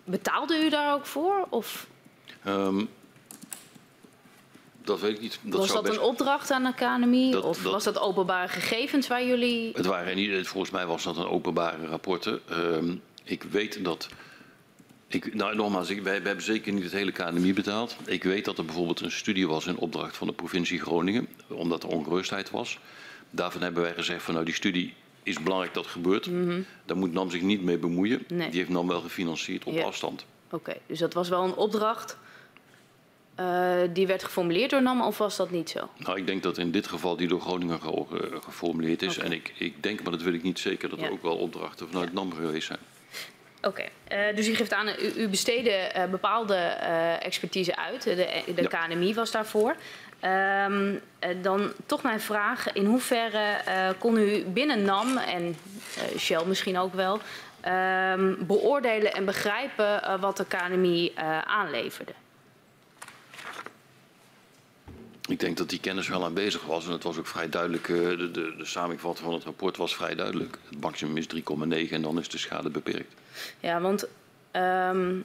Betaalde 0.04 0.64
u 0.64 0.68
daar 0.68 0.94
ook 0.94 1.06
voor? 1.06 1.46
Of 1.48 1.86
dat 4.88 5.00
weet 5.00 5.14
ik 5.14 5.20
niet. 5.20 5.38
Dat 5.42 5.60
was 5.60 5.72
dat 5.72 5.82
best... 5.82 5.96
een 5.96 6.02
opdracht 6.02 6.50
aan 6.50 6.64
de 6.64 6.74
KNMI? 6.74 7.30
Dat- 7.30 7.44
of 7.44 7.62
dat- 7.62 7.72
was 7.72 7.84
dat 7.84 7.98
openbare 8.00 8.48
gegevens 8.48 9.06
waar 9.08 9.24
jullie... 9.26 9.70
Het 9.74 9.86
waren 9.86 10.16
niet, 10.16 10.46
volgens 10.48 10.72
mij 10.72 10.86
was 10.86 11.02
dat 11.02 11.16
een 11.16 11.28
openbare 11.28 11.86
rapporten. 11.86 12.40
Ehm, 12.48 12.94
ik 13.24 13.42
weet 13.42 13.84
dat. 13.84 14.08
Ik, 15.08 15.34
nou, 15.34 15.54
nogmaals, 15.56 15.90
ik, 15.90 16.02
wij, 16.02 16.12
wij 16.18 16.22
hebben 16.26 16.44
zeker 16.44 16.72
niet 16.72 16.82
het 16.82 16.92
hele 16.92 17.12
KNMI 17.12 17.54
betaald. 17.54 17.96
Ik 18.04 18.22
weet 18.24 18.44
dat 18.44 18.58
er 18.58 18.64
bijvoorbeeld 18.64 19.00
een 19.00 19.10
studie 19.10 19.48
was 19.48 19.66
in 19.66 19.76
opdracht 19.76 20.16
van 20.16 20.26
de 20.26 20.32
provincie 20.32 20.80
Groningen, 20.80 21.28
omdat 21.48 21.82
er 21.82 21.88
ongerustheid 21.88 22.50
was. 22.50 22.78
Daarvan 23.30 23.62
hebben 23.62 23.82
wij 23.82 23.94
gezegd 23.94 24.22
van 24.22 24.34
nou 24.34 24.46
die 24.46 24.54
studie 24.54 24.94
is 25.22 25.42
belangrijk 25.42 25.74
dat 25.74 25.86
gebeurt. 25.86 26.28
Daar 26.84 26.96
moet 26.96 27.12
NAM 27.12 27.30
zich 27.30 27.42
niet 27.42 27.62
mee 27.62 27.78
bemoeien. 27.78 28.24
Nee. 28.28 28.48
Die 28.50 28.58
heeft 28.58 28.70
NAM 28.72 28.88
wel 28.88 29.00
gefinancierd 29.00 29.64
op 29.64 29.74
Ja. 29.74 29.84
afstand. 29.84 30.24
Oké, 30.50 30.76
dus 30.86 30.98
dat 30.98 31.14
was 31.14 31.28
wel 31.28 31.44
een 31.44 31.54
opdracht 31.54 32.16
eh, 33.38 33.72
die 33.92 34.06
werd 34.06 34.24
geformuleerd 34.24 34.70
door 34.70 34.82
NAM 34.82 35.02
of 35.02 35.18
was 35.18 35.36
dat 35.36 35.50
niet 35.50 35.70
zo? 35.70 35.88
Nou, 35.96 36.18
ik 36.18 36.26
denk 36.26 36.42
dat 36.42 36.58
in 36.58 36.70
dit 36.70 36.86
geval 36.86 37.16
die 37.16 37.28
door 37.28 37.40
Groningen 37.40 37.80
ge- 37.80 38.04
ge- 38.10 38.38
geformuleerd 38.44 39.02
is. 39.02 39.18
En 39.18 39.32
ik, 39.32 39.52
ik 39.58 39.82
denk, 39.82 40.02
maar 40.02 40.12
dat 40.12 40.22
weet 40.22 40.34
ik 40.34 40.42
niet 40.42 40.58
zeker, 40.58 40.88
dat 40.88 40.98
Ja. 40.98 41.04
er 41.06 41.12
ook 41.12 41.22
wel 41.22 41.36
opdrachten 41.36 41.88
vanuit 41.90 42.12
NAM 42.12 42.32
geweest 42.32 42.66
zijn. 42.66 42.78
Oké, 43.62 43.84
eh, 44.08 44.36
dus 44.36 44.48
u 44.48 44.54
geeft 44.54 44.72
aan, 44.72 44.88
u, 44.88 45.12
u 45.16 45.28
besteedde 45.28 45.70
eh, 45.70 46.04
bepaalde 46.10 46.54
eh, 46.54 47.24
expertise 47.24 47.76
uit. 47.76 48.02
De, 48.02 48.14
de 48.54 48.62
Ja. 48.62 48.68
KNMI 48.86 49.14
was 49.14 49.30
daarvoor. 49.30 49.76
Ehm, 50.20 50.94
eh, 51.18 51.30
dan 51.42 51.72
toch 51.86 52.02
mijn 52.02 52.20
vraag, 52.20 52.72
in 52.72 52.84
hoeverre 52.84 53.38
eh, 53.64 53.88
kon 53.98 54.16
u 54.18 54.44
binnen 54.44 54.82
NAM 54.82 55.16
en 55.16 55.56
eh, 55.96 56.18
Shell 56.18 56.44
misschien 56.46 56.78
ook 56.78 56.94
wel... 56.94 57.20
ehm, 57.60 58.34
beoordelen 58.38 59.12
en 59.12 59.24
begrijpen 59.24 60.02
eh, 60.02 60.20
wat 60.20 60.36
de 60.36 60.44
KNMI 60.44 61.12
eh, 61.14 61.38
aanleverde? 61.38 62.12
Ik 65.28 65.40
denk 65.40 65.56
dat 65.56 65.68
die 65.68 65.80
kennis 65.80 66.08
wel 66.08 66.24
aanwezig 66.24 66.64
was 66.64 66.86
en 66.86 66.92
het 66.92 67.02
was 67.02 67.18
ook 67.18 67.26
vrij 67.26 67.48
duidelijk. 67.48 67.88
eh, 67.88 67.96
De, 67.96 68.30
de, 68.30 68.54
de 68.58 68.64
samenvatting 68.64 69.24
van 69.24 69.34
het 69.34 69.44
rapport 69.44 69.76
was 69.76 69.94
vrij 69.94 70.14
duidelijk. 70.14 70.58
Het 70.70 70.80
maximum 70.80 71.16
is 71.16 71.26
3,9 71.34 71.90
en 71.90 72.02
dan 72.02 72.18
is 72.18 72.28
de 72.28 72.38
schade 72.38 72.70
beperkt. 72.70 73.14
Ja, 73.60 73.80
want 73.80 74.08
ehm 74.50 75.20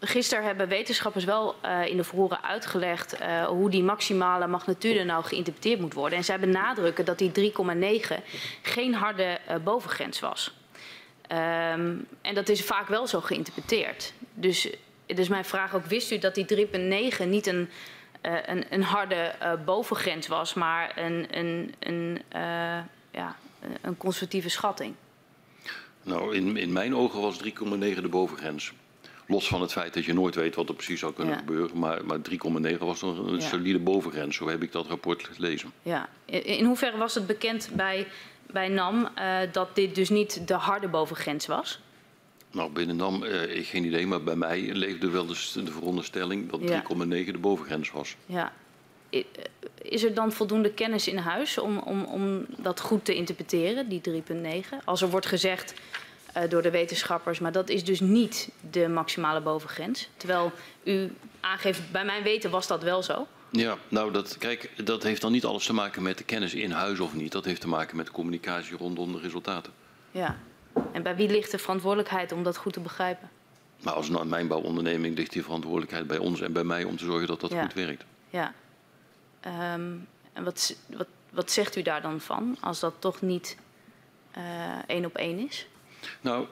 gisteren 0.00 0.44
hebben 0.44 0.68
wetenschappers 0.68 1.24
wel 1.24 1.54
eh, 1.60 1.86
in 1.86 1.96
de 1.96 2.04
verhoren 2.04 2.42
uitgelegd 2.42 3.12
eh, 3.12 3.44
hoe 3.44 3.70
die 3.70 3.82
maximale 3.82 4.46
magnitude 4.46 5.04
nou 5.04 5.24
geïnterpreteerd 5.24 5.80
moet 5.80 5.94
worden. 5.94 6.18
En 6.18 6.24
zij 6.24 6.40
benadrukken 6.40 7.04
dat 7.04 7.18
die 7.18 7.52
3,9 8.10 8.16
geen 8.62 8.94
harde 8.94 9.38
bovengrens 9.64 10.20
was. 10.20 10.54
Ehm, 11.26 11.94
en 12.22 12.34
dat 12.34 12.48
is 12.48 12.62
vaak 12.62 12.88
wel 12.88 13.06
zo 13.06 13.20
geïnterpreteerd. 13.20 14.12
Dus, 14.34 14.68
dus 15.06 15.28
mijn 15.28 15.44
vraag 15.44 15.74
ook, 15.74 15.86
wist 15.86 16.10
u 16.10 16.18
dat 16.18 16.34
die 16.34 16.68
3,9 17.18 17.28
niet 17.28 17.46
een, 17.46 17.68
een, 18.46 18.64
een 18.70 18.82
harde 18.82 19.14
eh, 19.14 19.52
bovengrens 19.64 20.26
was, 20.26 20.54
maar 20.54 20.92
een, 20.98 21.26
een, 21.38 21.74
een, 21.78 22.22
eh, 22.28 22.40
ja, 23.10 23.36
een 23.80 23.96
conservatieve 23.96 24.48
schatting? 24.48 24.94
Nou, 26.02 26.34
in, 26.34 26.56
in 26.56 26.72
mijn 26.72 26.94
ogen 26.94 27.20
was 27.20 27.38
3,9 27.44 27.50
de 27.78 28.08
bovengrens. 28.10 28.72
Los 29.28 29.48
van 29.48 29.60
het 29.60 29.72
feit 29.72 29.94
dat 29.94 30.04
je 30.04 30.14
nooit 30.14 30.34
weet 30.34 30.54
wat 30.54 30.68
er 30.68 30.74
precies 30.74 31.00
zou 31.00 31.12
kunnen 31.12 31.34
Ja. 31.34 31.38
gebeuren. 31.40 31.78
Maar, 31.78 32.04
maar 32.04 32.18
3,9 32.30 32.78
was 32.78 33.02
een 33.02 33.34
Ja. 33.34 33.40
solide 33.40 33.78
bovengrens. 33.78 34.36
Zo 34.36 34.48
heb 34.48 34.62
ik 34.62 34.72
dat 34.72 34.86
rapport 34.86 35.24
gelezen. 35.32 35.72
Ja. 35.82 36.08
In 36.24 36.44
in 36.44 36.64
hoeverre 36.64 36.96
was 36.96 37.14
het 37.14 37.26
bekend 37.26 37.68
bij, 37.72 38.06
bij 38.50 38.68
NAM 38.68 39.08
eh, 39.14 39.38
dat 39.52 39.74
dit 39.74 39.94
dus 39.94 40.08
niet 40.08 40.48
de 40.48 40.54
harde 40.54 40.88
bovengrens 40.88 41.46
was? 41.46 41.80
Nou, 42.56 42.70
binnen 42.70 42.96
NAM, 42.96 43.22
eh, 43.24 43.66
geen 43.66 43.84
idee, 43.84 44.06
maar 44.06 44.22
bij 44.22 44.36
mij 44.36 44.60
leefde 44.72 45.10
wel 45.10 45.26
dus 45.26 45.52
de 45.52 45.72
veronderstelling 45.72 46.50
dat 46.50 46.60
3,9 46.60 47.26
Ja. 47.26 47.32
de 47.32 47.38
bovengrens 47.38 47.90
was. 47.90 48.16
Ja. 48.26 48.52
Eh, 49.10 49.24
Is 49.82 50.04
er 50.04 50.14
dan 50.14 50.32
voldoende 50.32 50.70
kennis 50.72 51.08
in 51.08 51.16
huis 51.16 51.58
om, 51.58 51.78
om, 51.78 52.04
om 52.04 52.46
dat 52.56 52.80
goed 52.80 53.04
te 53.04 53.14
interpreteren, 53.14 53.88
die 53.88 54.00
3,9? 54.00 54.78
Als 54.84 55.02
er 55.02 55.10
wordt 55.10 55.26
gezegd 55.26 55.74
eh, 56.32 56.48
door 56.48 56.62
de 56.62 56.70
wetenschappers, 56.70 57.38
maar 57.38 57.52
dat 57.52 57.68
is 57.68 57.84
dus 57.84 58.00
niet 58.00 58.48
de 58.70 58.88
maximale 58.88 59.40
bovengrens. 59.40 60.08
Terwijl 60.16 60.52
u 60.84 61.12
aangeeft, 61.40 61.80
bij 61.92 62.04
mijn 62.04 62.22
weten 62.22 62.50
was 62.50 62.66
dat 62.66 62.82
wel 62.82 63.02
zo. 63.02 63.26
Ja, 63.50 63.76
nou, 63.88 64.12
dat, 64.12 64.38
kijk, 64.38 64.70
dat 64.84 65.02
heeft 65.02 65.20
dan 65.20 65.32
niet 65.32 65.44
alles 65.44 65.66
te 65.66 65.72
maken 65.72 66.02
met 66.02 66.18
de 66.18 66.24
kennis 66.24 66.54
in 66.54 66.70
huis 66.70 67.00
of 67.00 67.14
niet. 67.14 67.32
Dat 67.32 67.44
heeft 67.44 67.60
te 67.60 67.68
maken 67.68 67.96
met 67.96 68.06
de 68.06 68.12
communicatie 68.12 68.76
rondom 68.76 69.12
de 69.12 69.20
resultaten. 69.20 69.72
Ja. 70.10 70.38
En 70.92 71.02
bij 71.02 71.16
wie 71.16 71.28
ligt 71.28 71.50
de 71.50 71.58
verantwoordelijkheid 71.58 72.32
om 72.32 72.42
dat 72.42 72.56
goed 72.56 72.72
te 72.72 72.80
begrijpen? 72.80 73.30
Maar 73.82 73.94
als 73.94 74.08
een 74.08 74.28
mijnbouwonderneming 74.28 75.16
ligt 75.16 75.32
die 75.32 75.42
verantwoordelijkheid 75.42 76.06
bij 76.06 76.18
ons 76.18 76.40
en 76.40 76.52
bij 76.52 76.64
mij 76.64 76.84
om 76.84 76.96
te 76.96 77.04
zorgen 77.04 77.26
dat 77.26 77.40
dat 77.40 77.50
Ja. 77.50 77.62
goed 77.62 77.74
werkt. 77.74 78.04
Ja. 78.30 78.54
Ehm, 79.40 79.92
en 80.32 80.44
wat, 80.44 80.76
wat, 80.86 81.06
wat 81.30 81.50
zegt 81.50 81.76
u 81.76 81.82
daar 81.82 82.02
dan 82.02 82.20
van, 82.20 82.56
als 82.60 82.80
dat 82.80 82.94
toch 82.98 83.20
niet 83.22 83.56
eh, 84.30 84.42
één 84.86 85.04
op 85.04 85.16
één 85.16 85.38
is? 85.48 85.66
Nou, 86.20 86.46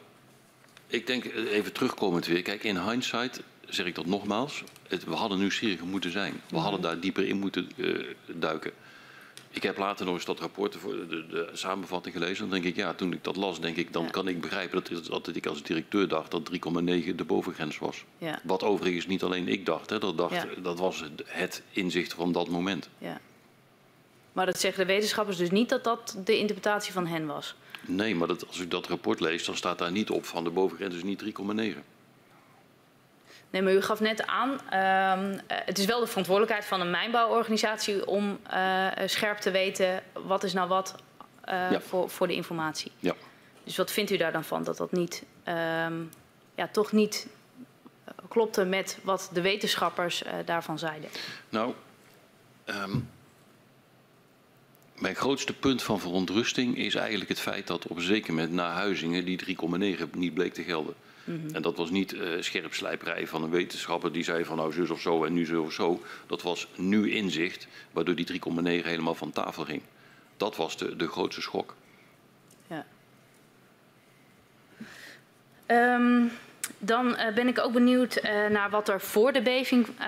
ik 0.86 1.06
denk 1.06 1.24
eh, 1.24 1.52
even 1.52 1.72
terugkomend 1.72 2.26
weer. 2.26 2.42
Kijk, 2.42 2.64
in 2.64 2.78
hindsight 2.78 3.42
zeg 3.68 3.86
ik 3.86 3.94
dat 3.94 4.06
nogmaals. 4.06 4.64
Het, 4.88 5.04
we 5.04 5.14
hadden 5.14 5.38
nieuwsgieriger 5.38 5.86
moeten 5.86 6.10
zijn. 6.10 6.40
We 6.48 6.56
hadden 6.56 6.80
daar 6.80 7.00
dieper 7.00 7.26
in 7.26 7.38
moeten 7.38 7.70
eh, 7.76 8.04
duiken. 8.26 8.72
Ik 9.54 9.62
heb 9.62 9.78
later 9.78 10.04
nog 10.06 10.14
eens 10.14 10.24
dat 10.24 10.40
rapport, 10.40 10.76
voor 10.76 10.92
de, 11.08 11.26
de 11.26 11.48
samenvatting 11.52 12.14
gelezen. 12.14 12.38
Dan 12.38 12.50
denk 12.50 12.64
ik, 12.64 12.76
ja, 12.76 12.94
toen 12.94 13.12
ik 13.12 13.24
dat 13.24 13.36
las, 13.36 13.60
denk 13.60 13.76
ik, 13.76 13.92
dan 13.92 14.04
Ja. 14.04 14.10
kan 14.10 14.28
ik 14.28 14.40
begrijpen 14.40 14.82
dat, 14.84 15.06
dat 15.24 15.36
ik 15.36 15.46
als 15.46 15.62
directeur 15.62 16.08
dacht 16.08 16.30
dat 16.30 16.50
3,9 16.52 17.14
de 17.14 17.24
bovengrens 17.26 17.78
was. 17.78 18.04
Ja, 18.18 18.40
Wat 18.42 18.62
overigens 18.62 19.06
niet 19.06 19.22
alleen 19.22 19.48
ik 19.48 19.66
dacht, 19.66 19.90
hè, 19.90 19.98
dat, 19.98 20.16
dacht 20.18 20.34
Ja. 20.34 20.46
dat 20.62 20.78
was 20.78 21.04
het- 21.26 21.62
inzicht 21.70 22.12
van 22.14 22.32
dat 22.32 22.48
moment. 22.48 22.88
ja. 22.98 23.20
Maar 24.32 24.46
dat 24.46 24.60
zeggen 24.60 24.86
de 24.86 24.92
wetenschappers 24.92 25.36
dus 25.36 25.50
niet 25.50 25.68
dat 25.68 25.84
dat 25.84 26.16
de 26.24 26.38
interpretatie 26.38 26.92
van 26.92 27.06
hen 27.06 27.26
was. 27.26 27.54
Nee, 27.86 28.14
maar 28.14 28.28
dat, 28.28 28.46
als 28.46 28.60
ik 28.60 28.70
dat 28.70 28.86
rapport 28.86 29.20
lees, 29.20 29.44
dan 29.44 29.56
staat 29.56 29.78
daar 29.78 29.92
niet 29.92 30.10
op 30.10 30.24
van 30.24 30.44
de 30.44 30.50
bovengrens 30.50 30.94
is 30.94 31.02
niet 31.02 31.18
3,9. 31.18 31.84
Nee, 33.54 33.62
maar 33.62 33.72
u 33.72 33.82
gaf 33.82 34.00
net 34.00 34.26
aan, 34.26 34.60
ehm, 34.70 35.38
eh, 35.46 35.56
het 35.64 35.78
is 35.78 35.84
wel 35.84 36.00
de 36.00 36.06
verantwoordelijkheid 36.06 36.64
van 36.66 36.80
een 36.80 36.90
mijnbouworganisatie 36.90 38.06
om 38.06 38.38
eh, 38.50 38.86
scherp 39.06 39.38
te 39.38 39.50
weten 39.50 40.02
wat 40.12 40.42
is 40.44 40.52
nou 40.52 40.68
wat 40.68 40.94
eh, 41.40 41.70
Ja. 41.70 41.80
voor, 41.80 42.10
voor 42.10 42.26
de 42.26 42.34
informatie. 42.34 42.92
Ja. 42.98 43.14
Dus 43.64 43.76
wat 43.76 43.90
vindt 43.90 44.10
u 44.10 44.16
daar 44.16 44.32
dan 44.32 44.44
van 44.44 44.64
dat 44.64 44.76
dat 44.76 44.92
niet, 44.92 45.24
ehm, 45.44 45.92
ja, 46.54 46.68
toch 46.72 46.92
niet 46.92 47.26
eh, 48.04 48.14
klopte 48.28 48.64
met 48.64 48.98
wat 49.02 49.30
de 49.32 49.40
wetenschappers 49.40 50.22
eh, 50.22 50.34
daarvan 50.44 50.78
zeiden? 50.78 51.08
Nou, 51.48 51.74
ehm, 52.64 52.98
mijn 54.94 55.14
grootste 55.14 55.52
punt 55.54 55.82
van 55.82 56.00
verontrusting 56.00 56.76
is 56.76 56.94
eigenlijk 56.94 57.28
het 57.28 57.40
feit 57.40 57.66
dat 57.66 57.86
op 57.86 57.96
een 57.96 58.02
zeker 58.02 58.34
moment 58.34 58.52
na 58.52 58.70
Huizingen 58.72 59.24
die 59.24 59.36
3,9 59.36 60.10
niet 60.14 60.34
bleek 60.34 60.54
te 60.54 60.62
gelden. 60.62 60.94
En 61.24 61.62
dat 61.62 61.76
was 61.76 61.90
niet 61.90 62.12
eh 62.12 62.30
scherpslijperij 62.40 63.26
van 63.26 63.42
een 63.42 63.50
wetenschapper 63.50 64.12
die 64.12 64.24
zei 64.24 64.44
van 64.44 64.56
nou 64.56 64.72
zus 64.72 64.90
of 64.90 65.00
zo 65.00 65.24
en 65.24 65.32
nu 65.32 65.46
zo 65.46 65.62
of 65.62 65.72
zo. 65.72 66.02
Dat 66.26 66.42
was 66.42 66.68
nu 66.76 67.10
inzicht, 67.10 67.66
waardoor 67.92 68.14
die 68.14 68.26
3,9 68.32 68.62
helemaal 68.62 69.14
van 69.14 69.30
tafel 69.30 69.64
ging. 69.64 69.82
Dat 70.36 70.56
was 70.56 70.76
de, 70.76 70.96
de 70.96 71.08
grootste 71.08 71.40
schok. 71.40 71.74
Ja. 72.66 72.86
Ehm, 75.66 76.26
dan 76.86 77.16
eh, 77.16 77.34
ben 77.34 77.48
ik 77.48 77.58
ook 77.58 77.72
benieuwd 77.72 78.16
eh, 78.16 78.46
naar 78.46 78.70
wat 78.70 78.88
er 78.88 79.00
voor 79.00 79.32
de 79.32 79.42
beving 79.42 79.88
eh, 79.98 80.06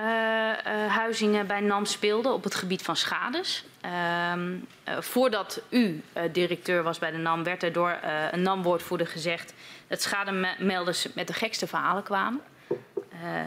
Huizingen 0.89 1.47
bij 1.47 1.61
NAM 1.61 1.85
speelde 1.85 2.33
op 2.33 2.45
het 2.45 2.55
gebied 2.55 2.83
van 2.83 2.97
schades. 2.97 3.65
Ehm, 3.81 4.55
eh, 4.85 5.01
voordat 5.01 5.62
u 5.69 6.03
directeur 6.33 6.83
was 6.83 6.99
bij 6.99 7.11
de 7.11 7.17
NAM, 7.17 7.45
werd 7.45 7.62
er 7.62 7.73
door 7.73 7.99
een 8.31 8.43
NAM-woordvoerder 8.43 9.07
gezegd 9.07 9.55
dat 9.87 10.03
schademelders 10.03 11.12
met 11.15 11.27
de 11.27 11.33
gekste 11.33 11.67
verhalen 11.67 12.03
kwamen. 12.03 12.41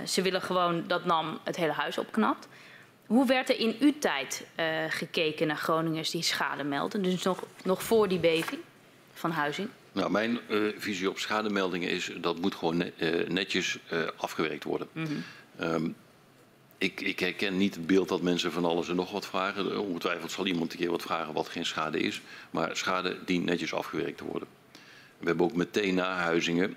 Ze 0.05 0.21
willen 0.21 0.41
gewoon 0.41 0.83
dat 0.87 1.05
NAM 1.05 1.39
het 1.43 1.55
hele 1.55 1.71
huis 1.71 1.97
opknapt. 1.97 2.47
Hoe 3.05 3.27
werd 3.27 3.49
er 3.49 3.59
in 3.59 3.75
uw 3.79 3.93
tijd 3.99 4.45
gekeken 4.89 5.47
naar 5.47 5.57
Groningers 5.57 6.09
die 6.09 6.23
schade 6.23 6.63
melden? 6.63 7.01
Dus 7.01 7.23
nog, 7.23 7.43
nog 7.63 7.83
voor 7.83 8.07
die 8.07 8.19
beving 8.19 8.61
van 9.13 9.31
Huizing? 9.31 9.69
Nou, 9.91 10.11
mijn 10.11 10.39
eh, 10.49 10.57
visie 10.77 11.09
op 11.09 11.19
schademeldingen 11.19 11.89
is 11.89 12.11
dat 12.21 12.39
moet 12.39 12.55
gewoon 12.55 12.77
ne- 12.77 12.91
eh, 12.97 13.27
netjes 13.29 13.77
eh, 13.89 13.99
afgewerkt 14.15 14.63
worden. 14.63 14.87
Ehm, 15.57 15.89
ik, 16.77 17.01
ik 17.01 17.19
herken 17.19 17.57
niet 17.57 17.75
het 17.75 17.87
beeld 17.87 18.09
dat 18.09 18.21
mensen 18.21 18.51
van 18.51 18.65
alles 18.65 18.89
en 18.89 18.95
nog 18.95 19.11
wat 19.11 19.25
vragen. 19.25 19.79
Ongetwijfeld 19.79 20.31
zal 20.31 20.45
iemand 20.47 20.71
een 20.71 20.77
keer 20.79 20.91
wat 20.91 21.01
vragen 21.01 21.33
wat 21.33 21.47
geen 21.49 21.65
schade 21.65 21.99
is. 21.99 22.21
Maar 22.51 22.77
schade 22.77 23.17
dient 23.25 23.45
netjes 23.45 23.73
afgewerkt 23.73 24.17
te 24.17 24.23
worden. 24.23 24.47
We 25.19 25.25
hebben 25.27 25.45
ook 25.45 25.55
meteen 25.55 25.93
na 25.95 26.15
Huizingen, 26.15 26.75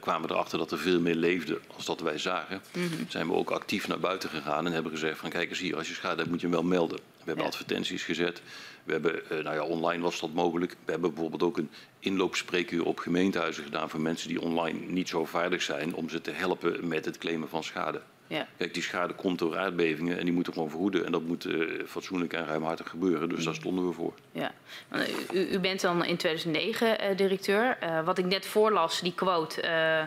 kwamen 0.00 0.28
we 0.28 0.34
erachter 0.34 0.58
dat 0.58 0.72
er 0.72 0.78
veel 0.78 1.00
meer 1.00 1.14
leefde 1.14 1.60
als 1.76 1.84
dat 1.84 2.00
wij 2.00 2.18
zagen. 2.18 2.62
Zijn 3.08 3.26
we 3.26 3.32
ook 3.32 3.50
actief 3.50 3.88
naar 3.88 3.98
buiten 4.00 4.28
gegaan 4.28 4.66
en 4.66 4.72
hebben 4.72 4.92
gezegd 4.92 5.18
van 5.18 5.30
kijk 5.30 5.48
eens 5.50 5.58
hier, 5.58 5.76
als 5.76 5.88
je 5.88 5.94
schade 5.94 6.16
hebt 6.16 6.30
moet 6.30 6.40
je 6.40 6.46
hem 6.46 6.54
wel 6.56 6.64
melden. 6.64 6.96
We 6.96 7.02
hebben 7.24 7.44
Ja. 7.44 7.50
advertenties 7.50 8.02
gezet. 8.02 8.42
We 8.84 8.92
hebben, 8.92 9.30
eh, 9.30 9.44
nou 9.44 9.56
ja, 9.56 9.64
online 9.64 10.02
was 10.02 10.20
dat 10.20 10.32
mogelijk. 10.32 10.76
We 10.84 10.90
hebben 10.90 11.10
bijvoorbeeld 11.14 11.42
ook 11.42 11.58
een 11.58 11.70
inloopspreekuur 11.98 12.84
op 12.84 12.98
gemeentehuizen 12.98 13.64
gedaan 13.64 13.90
voor 13.90 14.00
mensen 14.00 14.28
die 14.28 14.40
online 14.40 14.78
niet 14.78 15.08
zo 15.08 15.24
vaardig 15.24 15.62
zijn 15.62 15.94
om 15.94 16.08
ze 16.08 16.20
te 16.20 16.30
helpen 16.30 16.88
met 16.88 17.04
het 17.04 17.18
claimen 17.18 17.48
van 17.48 17.64
schade. 17.64 18.00
Ja. 18.26 18.46
Kijk, 18.56 18.74
die 18.74 18.82
schade 18.82 19.14
komt 19.14 19.38
door 19.38 19.58
aardbevingen 19.58 20.18
en 20.18 20.24
die 20.24 20.34
moeten 20.34 20.52
gewoon 20.52 20.70
vergoeden. 20.70 21.06
En 21.06 21.12
dat 21.12 21.22
moet 21.22 21.44
eh, 21.44 21.60
fatsoenlijk 21.86 22.32
en 22.32 22.46
ruimhartig 22.46 22.88
gebeuren. 22.88 23.28
Dus 23.28 23.44
daar 23.44 23.54
stonden 23.54 23.86
we 23.86 23.92
voor. 23.92 24.14
Ja. 24.32 24.52
Want 24.88 25.08
U, 25.32 25.48
u 25.50 25.58
bent 25.58 25.80
dan 25.80 26.04
in 26.04 26.16
2009 26.16 26.98
eh, 26.98 27.16
directeur. 27.16 27.76
Eh, 27.80 28.04
wat 28.04 28.18
ik 28.18 28.24
net 28.24 28.46
voorlas, 28.46 29.00
die 29.00 29.14
quote, 29.14 29.60
eh, 29.60 30.02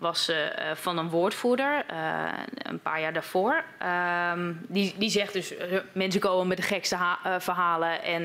was 0.00 0.28
eh, 0.28 0.70
eh, 0.70 0.76
van 0.76 0.98
een 0.98 1.08
woordvoerder 1.10 1.84
eh, 1.86 2.32
een 2.62 2.80
paar 2.80 3.00
jaar 3.00 3.12
daarvoor. 3.12 3.64
Ehm, 3.78 4.52
die, 4.68 4.94
die 4.98 5.10
zegt 5.10 5.32
dus, 5.32 5.56
eh, 5.56 5.78
mensen 5.92 6.20
komen 6.20 6.46
met 6.46 6.56
de 6.56 6.62
gekste 6.62 6.96
ha- 6.96 7.40
verhalen 7.40 8.02
en 8.02 8.24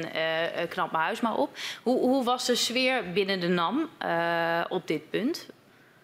knap 0.69 0.91
mijn 0.91 1.03
huis 1.03 1.21
maar 1.21 1.35
op. 1.35 1.57
Hoe, 1.83 1.99
hoe 1.99 2.23
was 2.23 2.45
de 2.45 2.55
sfeer 2.55 3.11
binnen 3.13 3.39
de 3.39 3.47
NAM 3.47 3.89
op 4.69 4.87
dit 4.87 5.09
punt? 5.09 5.47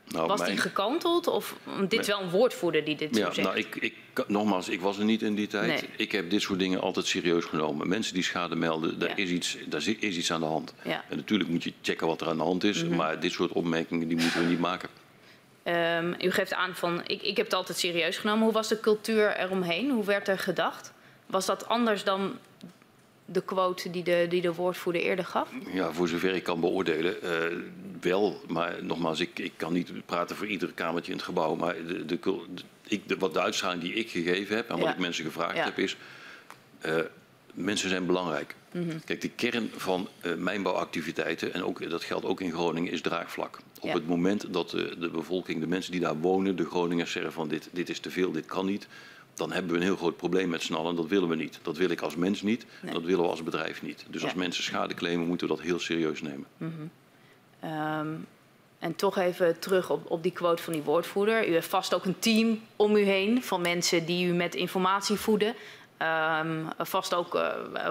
Nou, 0.07 0.27
Was 0.27 0.39
mijn- 0.39 0.51
die 0.51 0.59
gekanteld? 0.61 1.27
Of, 1.27 1.55
want 1.63 1.89
dit 1.89 1.99
is 1.99 2.07
wel 2.07 2.21
een 2.21 2.29
woordvoerder 2.29 2.83
die 2.85 2.95
dit 2.95 3.15
zo 3.15 3.21
Ja, 3.21 3.31
zegt. 3.31 3.47
nou, 3.47 3.59
ik, 3.59 3.75
ik, 3.75 3.95
nogmaals, 4.27 4.69
ik 4.69 4.81
was 4.81 4.97
er 4.97 5.03
niet 5.03 5.21
in 5.21 5.35
die 5.35 5.47
tijd. 5.47 5.67
Nee. 5.67 5.89
Ik 5.97 6.11
heb 6.11 6.29
dit 6.29 6.41
soort 6.41 6.59
dingen 6.59 6.81
altijd 6.81 7.05
serieus 7.05 7.45
genomen. 7.45 7.87
Mensen 7.87 8.13
die 8.13 8.23
schade 8.23 8.55
melden, 8.55 8.99
daar, 8.99 9.09
Ja. 9.09 9.15
is, 9.15 9.29
iets, 9.29 9.57
daar 9.67 9.79
is 9.99 10.17
iets 10.17 10.31
aan 10.31 10.39
de 10.39 10.45
hand. 10.45 10.73
Ja. 10.83 10.89
Mhm. 10.89 11.11
En 11.11 11.17
natuurlijk 11.17 11.49
moet 11.49 11.63
je 11.63 11.73
checken 11.81 12.07
wat 12.07 12.21
er 12.21 12.27
aan 12.27 12.37
de 12.37 12.43
hand 12.43 12.63
is. 12.63 12.83
Maar 12.85 13.19
dit 13.19 13.31
soort 13.31 13.51
opmerkingen 13.51 14.07
die 14.07 14.17
moeten 14.17 14.39
we 14.41 14.47
niet 14.47 14.59
maken. 14.59 14.89
Ehm, 15.63 16.13
u 16.21 16.31
geeft 16.31 16.53
aan 16.53 16.75
van, 16.75 17.01
ik, 17.07 17.21
ik 17.21 17.37
heb 17.37 17.45
het 17.45 17.55
altijd 17.55 17.77
serieus 17.77 18.17
genomen. 18.17 18.43
Hoe 18.43 18.53
was 18.53 18.67
de 18.67 18.79
cultuur 18.79 19.35
eromheen? 19.37 19.89
Hoe 19.91 20.03
werd 20.05 20.27
er 20.27 20.39
gedacht? 20.39 20.93
Was 21.25 21.45
dat 21.45 21.67
anders 21.67 22.03
dan 22.03 22.37
de 23.25 23.41
quote 23.43 23.89
die 23.89 24.03
de, 24.03 24.25
die 24.29 24.41
de 24.41 24.53
woordvoerder 24.53 25.01
eerder 25.01 25.25
gaf? 25.25 25.49
Ja, 25.73 25.91
voor 25.91 26.07
zover 26.07 26.35
ik 26.35 26.43
kan 26.43 26.59
beoordelen, 26.59 27.21
eh, 27.21 27.57
wel. 28.01 28.41
Maar 28.47 28.83
nogmaals, 28.83 29.19
ik, 29.19 29.39
ik 29.39 29.53
kan 29.55 29.73
niet 29.73 30.05
praten 30.05 30.35
voor 30.35 30.47
ieder 30.47 30.71
kamertje 30.73 31.11
in 31.11 31.17
het 31.17 31.25
gebouw. 31.25 31.55
Maar 31.55 31.75
de, 31.87 32.05
de, 32.05 32.19
ik, 32.87 33.07
de, 33.07 33.17
wat 33.17 33.33
de 33.33 33.41
uitstraling 33.41 33.81
die 33.81 33.93
ik 33.93 34.09
gegeven 34.09 34.55
heb 34.55 34.69
en 34.69 34.75
wat 34.75 34.85
Ja. 34.85 34.91
ik 34.93 34.99
mensen 34.99 35.25
gevraagd 35.25 35.55
Ja. 35.55 35.63
heb 35.63 35.77
is... 35.77 35.97
eh, 36.81 36.95
mensen 37.53 37.89
zijn 37.89 38.05
belangrijk. 38.05 38.55
Kijk, 39.05 39.21
de 39.21 39.29
kern 39.29 39.71
van 39.75 40.07
uh, 40.21 40.35
mijnbouwactiviteiten, 40.35 41.53
en 41.53 41.63
ook, 41.63 41.89
dat 41.89 42.03
geldt 42.03 42.25
ook 42.25 42.41
in 42.41 42.51
Groningen, 42.51 42.91
is 42.91 43.01
draagvlak. 43.01 43.59
Op 43.79 43.93
het 43.93 44.07
moment 44.07 44.53
dat 44.53 44.69
de, 44.69 44.95
de 44.99 45.09
bevolking, 45.09 45.59
de 45.59 45.67
mensen 45.67 45.91
die 45.91 46.01
daar 46.01 46.17
wonen, 46.19 46.55
de 46.55 46.65
Groningers 46.65 47.11
zeggen 47.11 47.31
van 47.33 47.47
dit, 47.47 47.69
dit 47.71 47.89
is 47.89 47.99
te 47.99 48.11
veel, 48.11 48.31
dit 48.31 48.45
kan 48.45 48.65
niet, 48.65 48.87
dan 49.33 49.51
hebben 49.51 49.71
we 49.71 49.77
een 49.77 49.83
heel 49.83 49.95
groot 49.95 50.17
probleem 50.17 50.49
met 50.49 50.61
z'n 50.61 50.73
allen 50.73 50.89
en 50.89 50.95
dat 50.95 51.07
willen 51.07 51.29
we 51.29 51.35
niet. 51.35 51.59
Dat 51.61 51.77
wil 51.77 51.89
ik 51.89 52.01
als 52.01 52.15
mens 52.15 52.41
niet, 52.41 52.65
Nee. 52.81 52.93
dat 52.93 53.03
willen 53.03 53.23
we 53.23 53.29
als 53.29 53.43
bedrijf 53.43 53.81
niet. 53.81 54.05
Dus 54.09 54.21
Ja. 54.21 54.27
als 54.27 54.35
mensen 54.37 54.63
schade 54.63 54.93
claimen, 54.93 55.27
moeten 55.27 55.47
we 55.47 55.53
dat 55.55 55.63
heel 55.63 55.79
serieus 55.79 56.21
nemen. 56.21 56.45
Ehm, 57.59 58.07
en 58.79 58.95
toch 58.95 59.17
even 59.17 59.59
terug 59.59 59.89
op, 59.89 60.11
op 60.11 60.23
die 60.23 60.31
quote 60.31 60.63
van 60.63 60.73
die 60.73 60.81
woordvoerder. 60.81 61.47
U 61.47 61.51
heeft 61.51 61.67
vast 61.67 61.93
ook 61.93 62.05
een 62.05 62.19
team 62.19 62.59
om 62.75 62.95
u 62.95 63.01
heen 63.01 63.43
van 63.43 63.61
mensen 63.61 64.05
die 64.05 64.27
u 64.27 64.33
met 64.33 64.55
informatie 64.55 65.15
voeden. 65.15 65.53
Ehm, 65.97 66.63
vast 66.77 67.13
ook 67.13 67.35
eh, 67.35 67.49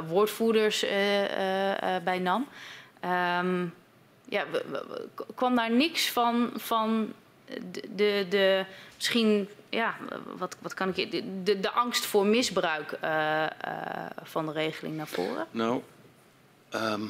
woordvoerders 0.09 0.83
eh, 0.83 1.25
eh, 1.25 1.97
eh, 1.97 2.03
bij 2.03 2.19
NAM. 2.19 2.47
Ehm, 3.01 3.67
ja, 4.29 4.45
kwam 5.35 5.57
daar 5.57 5.71
niks 5.71 6.11
van, 6.11 6.51
van 6.57 7.13
de, 7.73 7.83
de, 7.95 8.27
de 8.29 8.65
misschien, 8.97 9.49
ja, 9.69 9.97
wat, 10.37 10.57
wat 10.61 10.75
kan 10.75 10.93
ik, 10.95 11.11
de, 11.11 11.43
de, 11.43 11.61
de 11.61 11.71
angst 11.71 12.07
voor 12.07 12.27
misbruik 12.27 12.93
eh, 12.93 13.45
eh, 13.45 13.51
van 14.23 14.47
de 14.47 14.53
regeling 14.53 14.97
naar 14.97 15.09
voren? 15.09 15.47
Nou, 15.51 15.83
ehm, 16.69 17.03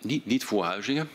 niet, 0.00 0.26
niet 0.26 0.44
voor 0.44 0.64
Huizingen. 0.64 1.08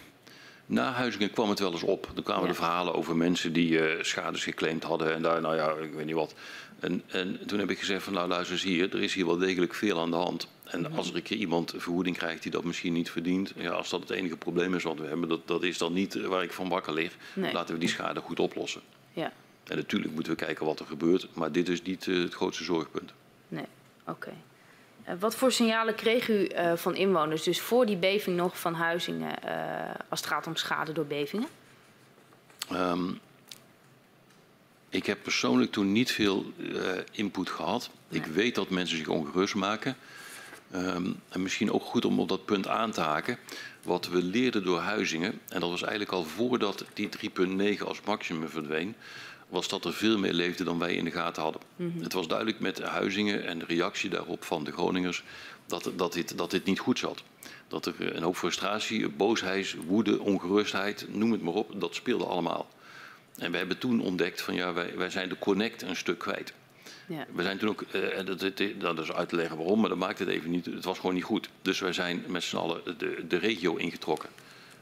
Na 0.65 0.91
Huizingen 0.91 1.31
kwam 1.31 1.49
het 1.49 1.59
wel 1.59 1.71
eens 1.71 1.83
op. 1.83 2.11
Er 2.15 2.23
kwamen 2.23 2.43
Ja. 2.43 2.49
de 2.49 2.53
verhalen 2.55 2.93
over 2.93 3.15
mensen 3.15 3.53
die 3.53 3.79
eh 3.79 4.03
schades 4.03 4.43
geclaimd 4.43 4.83
hadden 4.83 5.13
en 5.13 5.21
daar, 5.21 5.41
nou 5.41 5.55
ja, 5.55 5.69
ik 5.71 5.93
weet 5.93 6.05
niet 6.05 6.15
wat. 6.15 6.33
En, 6.79 7.03
en 7.07 7.39
toen 7.47 7.59
heb 7.59 7.69
ik 7.69 7.79
gezegd 7.79 8.03
van, 8.03 8.13
nou 8.13 8.27
luister 8.27 8.53
eens 8.53 8.63
hier, 8.63 8.93
er 8.93 9.03
is 9.03 9.13
hier 9.13 9.25
wel 9.25 9.37
degelijk 9.37 9.73
veel 9.73 9.99
aan 9.99 10.09
de 10.11 10.15
hand. 10.17 10.47
En 10.71 10.81
Mhm. 10.81 10.95
als 10.97 11.09
er 11.09 11.15
een 11.15 11.21
keer 11.23 11.37
iemand 11.37 11.71
vergoeding 11.77 12.17
krijgt 12.17 12.43
die 12.43 12.51
dat 12.51 12.63
misschien 12.63 12.93
niet 12.93 13.09
verdient, 13.11 13.53
ja, 13.55 13.69
als 13.71 13.89
dat 13.89 13.99
het 13.99 14.09
enige 14.09 14.37
probleem 14.37 14.75
is 14.75 14.83
wat 14.83 14.97
we 14.99 15.05
hebben, 15.07 15.29
dat, 15.29 15.47
dat 15.47 15.63
is 15.63 15.77
dan 15.77 15.93
niet 15.93 16.15
eh, 16.15 16.25
waar 16.27 16.43
ik 16.43 16.51
van 16.51 16.69
wakker 16.69 16.93
lig. 16.93 17.15
Nee. 17.33 17.53
Laten 17.53 17.73
we 17.73 17.79
die 17.79 17.89
schade 17.89 18.19
goed 18.19 18.39
oplossen. 18.39 18.81
Ja, 19.13 19.31
En 19.63 19.75
natuurlijk 19.77 20.13
moeten 20.13 20.31
we 20.31 20.37
kijken 20.45 20.65
wat 20.65 20.79
er 20.79 20.85
gebeurt, 20.85 21.27
maar 21.33 21.51
dit 21.51 21.69
is 21.69 21.81
niet 21.81 22.07
eh, 22.07 22.15
het 22.17 22.33
grootste 22.33 22.63
zorgpunt. 22.63 23.13
nee, 23.47 23.65
oké. 24.07 24.33
Eh, 25.03 25.15
wat 25.19 25.35
voor 25.35 25.51
signalen 25.51 25.95
kreeg 25.95 26.29
u 26.29 26.49
van 26.75 26.95
inwoners, 26.95 27.43
dus 27.43 27.61
voor 27.61 27.85
die 27.85 27.97
beving 27.97 28.37
nog 28.37 28.59
van 28.59 28.73
Huizingen, 28.73 29.35
als 30.09 30.19
het 30.19 30.29
gaat 30.29 30.47
om 30.47 30.55
schade 30.55 30.91
door 30.91 31.05
bevingen? 31.05 31.47
Ehm, 32.69 33.09
ik 34.89 35.05
heb 35.05 35.23
persoonlijk 35.23 35.71
toen 35.71 35.91
niet 35.91 36.11
veel 36.11 36.45
input 37.11 37.49
gehad. 37.49 37.89
Ik 38.09 38.25
weet 38.25 38.55
dat 38.55 38.69
mensen 38.69 38.97
zich 38.97 39.07
ongerust 39.07 39.55
maken. 39.55 39.95
Ehm, 40.71 41.11
en 41.29 41.41
misschien 41.41 41.71
ook 41.71 41.83
goed 41.83 42.05
om 42.05 42.19
op 42.19 42.29
dat 42.29 42.45
punt 42.45 42.67
aan 42.67 42.91
te 42.91 43.01
haken. 43.01 43.37
Wat 43.83 44.07
we 44.07 44.23
leerden 44.23 44.63
door 44.63 44.79
Huizingen, 44.79 45.39
en 45.49 45.59
dat 45.59 45.69
was 45.69 45.81
eigenlijk 45.81 46.11
al 46.11 46.23
voordat 46.23 46.85
die 46.93 47.09
3.9 47.09 47.85
als 47.85 48.01
maximum 48.01 48.49
verdween, 48.49 48.95
was 49.49 49.67
dat 49.67 49.85
er 49.85 49.93
veel 49.93 50.17
meer 50.17 50.33
leefde 50.33 50.63
dan 50.63 50.79
wij 50.79 50.95
in 50.95 51.03
de 51.05 51.11
gaten 51.11 51.43
hadden. 51.43 51.61
Het 51.99 52.13
was 52.13 52.27
duidelijk 52.27 52.59
met 52.59 52.81
Huizingen 52.81 53.45
en 53.45 53.59
de 53.59 53.65
reactie 53.65 54.09
daarop 54.09 54.43
van 54.43 54.63
de 54.63 54.71
Groningers 54.71 55.23
dat, 55.65 55.91
dat, 55.95 56.13
dit, 56.13 56.37
dat 56.37 56.51
dit 56.51 56.65
niet 56.65 56.79
goed 56.79 56.99
zat. 56.99 57.23
Dat 57.67 57.85
er 57.85 57.93
eh, 57.99 58.15
een 58.15 58.23
hoop 58.23 58.37
frustratie, 58.37 59.09
boosheid, 59.09 59.75
woede, 59.87 60.19
ongerustheid, 60.19 61.05
noem 61.09 61.31
het 61.31 61.41
maar 61.41 61.53
op, 61.53 61.79
dat 61.79 61.95
speelde 61.95 62.25
allemaal. 62.25 62.69
En 63.37 63.51
we 63.51 63.57
hebben 63.57 63.77
toen 63.77 64.01
ontdekt 64.01 64.41
van 64.41 64.53
ja, 64.53 64.73
wij, 64.73 64.97
wij 64.97 65.09
zijn 65.09 65.29
de 65.29 65.39
connect 65.39 65.81
een 65.81 65.95
stuk 65.95 66.17
kwijt. 66.17 66.53
Ja, 67.07 67.25
We 67.35 67.43
zijn 67.43 67.57
toen 67.57 67.69
ook, 67.69 67.81
eh, 67.91 68.17
en 68.17 68.25
dat, 68.79 68.99
is 68.99 69.11
uit 69.11 69.29
te 69.29 69.35
leggen 69.35 69.57
waarom, 69.57 69.79
maar 69.79 69.89
dat 69.89 69.97
maakt 69.97 70.19
het 70.19 70.27
even 70.27 70.51
niet. 70.51 70.65
Het 70.65 70.85
was 70.85 70.99
gewoon 70.99 71.15
niet 71.15 71.23
goed. 71.23 71.49
Dus 71.61 71.79
wij 71.79 71.93
zijn 71.93 72.23
met 72.27 72.43
z'n 72.43 72.55
allen 72.57 72.81
de, 72.97 73.25
de 73.27 73.37
regio 73.37 73.75
ingetrokken. 73.75 74.29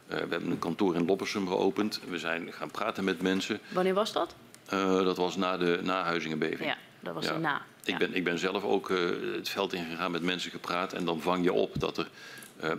Eh, 0.07 0.15
we 0.17 0.27
hebben 0.29 0.51
een 0.51 0.59
kantoor 0.59 0.95
in 0.95 1.05
Loppersum 1.05 1.47
geopend. 1.47 1.99
We 2.09 2.19
zijn 2.19 2.53
gaan 2.53 2.71
praten 2.71 3.03
met 3.03 3.21
mensen. 3.21 3.59
wanneer 3.73 3.93
was 3.93 4.13
dat? 4.13 4.35
Eh, 4.65 5.03
dat 5.03 5.17
was 5.17 5.35
na 5.35 5.57
de 5.57 5.79
na 5.83 6.03
Huizingenbeving. 6.03 6.69
Ja, 6.69 6.77
dat 6.99 7.13
was 7.13 7.25
Ja. 7.25 7.33
erna. 7.33 7.61
Ik, 7.83 7.91
Ja. 7.91 7.97
ben, 7.97 8.13
ik 8.15 8.23
ben 8.23 8.39
zelf 8.39 8.63
ook 8.63 8.89
het 9.35 9.49
veld 9.49 9.73
ingegaan 9.73 10.11
met 10.11 10.23
mensen 10.23 10.51
gepraat. 10.51 10.93
En 10.93 11.05
dan 11.05 11.21
vang 11.21 11.43
je 11.43 11.53
op 11.53 11.79
dat 11.79 11.97
er, 11.97 12.09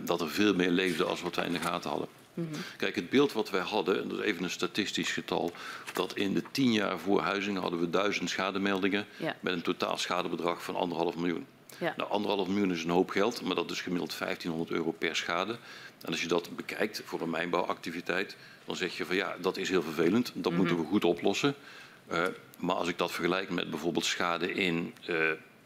dat 0.05 0.21
er 0.21 0.29
veel 0.29 0.53
meer 0.55 0.69
leefde 0.71 1.03
als 1.03 1.21
wat 1.21 1.35
wij 1.35 1.45
in 1.45 1.51
de 1.53 1.59
gaten 1.59 1.89
hadden. 1.89 2.07
Mhm. 2.33 2.47
Kijk, 2.77 2.95
het 2.95 3.09
beeld 3.09 3.33
wat 3.33 3.49
wij 3.49 3.61
hadden, 3.61 4.01
en 4.01 4.07
dat 4.07 4.19
is 4.19 4.25
even 4.25 4.43
een 4.43 4.49
statistisch 4.49 5.11
getal, 5.11 5.51
dat 5.93 6.15
in 6.15 6.33
de 6.33 6.43
tien 6.51 6.71
jaar 6.73 6.99
voor 6.99 7.21
Huizingen 7.21 7.61
hadden 7.61 7.79
we 7.79 7.89
duizend 7.89 8.29
schademeldingen 8.29 9.05
Ja. 9.17 9.35
met 9.39 9.53
een 9.53 9.61
totaal 9.61 9.97
schadebedrag 9.97 10.63
van 10.63 10.75
anderhalf 10.75 11.15
miljoen. 11.15 11.45
Ja. 11.77 11.93
Nou, 11.97 12.09
anderhalf 12.09 12.47
miljoen 12.47 12.71
is 12.71 12.83
een 12.83 12.89
hoop 12.89 13.09
geld, 13.09 13.41
maar 13.41 13.55
dat 13.55 13.71
is 13.71 13.81
gemiddeld 13.81 14.17
1500 14.17 14.71
euro 14.71 14.91
per 14.91 15.15
schade. 15.15 15.57
En 16.01 16.07
als 16.11 16.21
je 16.21 16.27
dat 16.27 16.55
bekijkt 16.55 17.01
voor 17.05 17.21
een 17.21 17.29
mijnbouwactiviteit, 17.29 18.35
dan 18.65 18.75
zeg 18.75 18.97
je 18.97 19.05
van 19.05 19.15
ja, 19.15 19.35
dat 19.41 19.57
is 19.57 19.69
heel 19.69 19.81
vervelend, 19.83 20.31
dat 20.35 20.51
moeten 20.51 20.77
we 20.77 20.83
goed 20.83 21.05
oplossen. 21.05 21.55
Eh, 22.07 22.23
maar 22.57 22.75
als 22.75 22.87
ik 22.87 22.97
dat 22.97 23.11
vergelijk 23.11 23.49
met 23.49 23.69
bijvoorbeeld 23.69 24.05
schade 24.05 24.53
in 24.53 24.93
eh, 25.05 25.15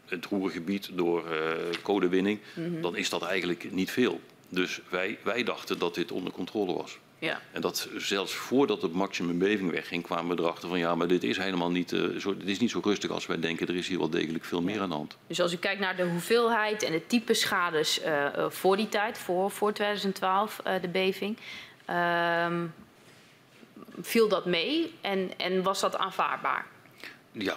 het 0.06 0.24
roergebied 0.26 0.90
door 0.92 1.30
eh, 1.30 1.40
codewinning, 1.82 2.40
dan 2.80 2.96
is 2.96 3.08
dat 3.08 3.22
eigenlijk 3.22 3.72
niet 3.72 3.90
veel. 3.90 4.20
Dus 4.48 4.80
wij, 4.88 5.18
wij 5.22 5.42
dachten 5.42 5.78
dat 5.78 5.94
dit 5.94 6.12
onder 6.12 6.32
controle 6.32 6.74
was. 6.74 6.98
Ja. 7.18 7.40
En 7.52 7.60
dat 7.60 7.88
zelfs 7.96 8.34
voordat 8.34 8.82
het 8.82 8.92
maximum 8.92 9.38
beving 9.38 9.70
wegging, 9.70 10.02
kwamen 10.02 10.36
we 10.36 10.42
erachter 10.42 10.68
van 10.68 10.78
ja, 10.78 10.94
maar 10.94 11.06
dit 11.06 11.24
is 11.24 11.36
helemaal 11.36 11.70
niet, 11.70 11.92
eh, 11.92 12.00
zo, 12.18 12.36
dit 12.36 12.48
is 12.48 12.58
niet 12.58 12.70
zo 12.70 12.80
rustig 12.84 13.10
als 13.10 13.26
wij 13.26 13.40
denken. 13.40 13.66
Er 13.66 13.76
is 13.76 13.88
hier 13.88 13.98
wel 13.98 14.10
degelijk 14.10 14.44
veel 14.44 14.62
meer 14.62 14.80
aan 14.80 14.88
de 14.88 14.94
hand. 14.94 15.16
Dus 15.26 15.40
als 15.40 15.52
u 15.52 15.56
kijkt 15.56 15.80
naar 15.80 15.96
de 15.96 16.06
hoeveelheid 16.06 16.82
en 16.82 16.92
het 16.92 17.08
type 17.08 17.34
schades 17.34 18.00
eh, 18.00 18.26
eh, 18.26 18.50
voor 18.50 18.76
die 18.76 18.88
tijd, 18.88 19.18
voor, 19.18 19.50
voor 19.50 19.72
2012, 19.72 20.60
eh, 20.64 20.80
de 20.80 20.88
beving, 20.88 21.36
ehm, 21.84 22.66
viel 24.00 24.28
dat 24.28 24.44
mee 24.44 24.94
en, 25.00 25.38
en 25.38 25.62
was 25.62 25.80
dat 25.80 25.96
aanvaardbaar? 25.96 26.66
Ja, 27.38 27.54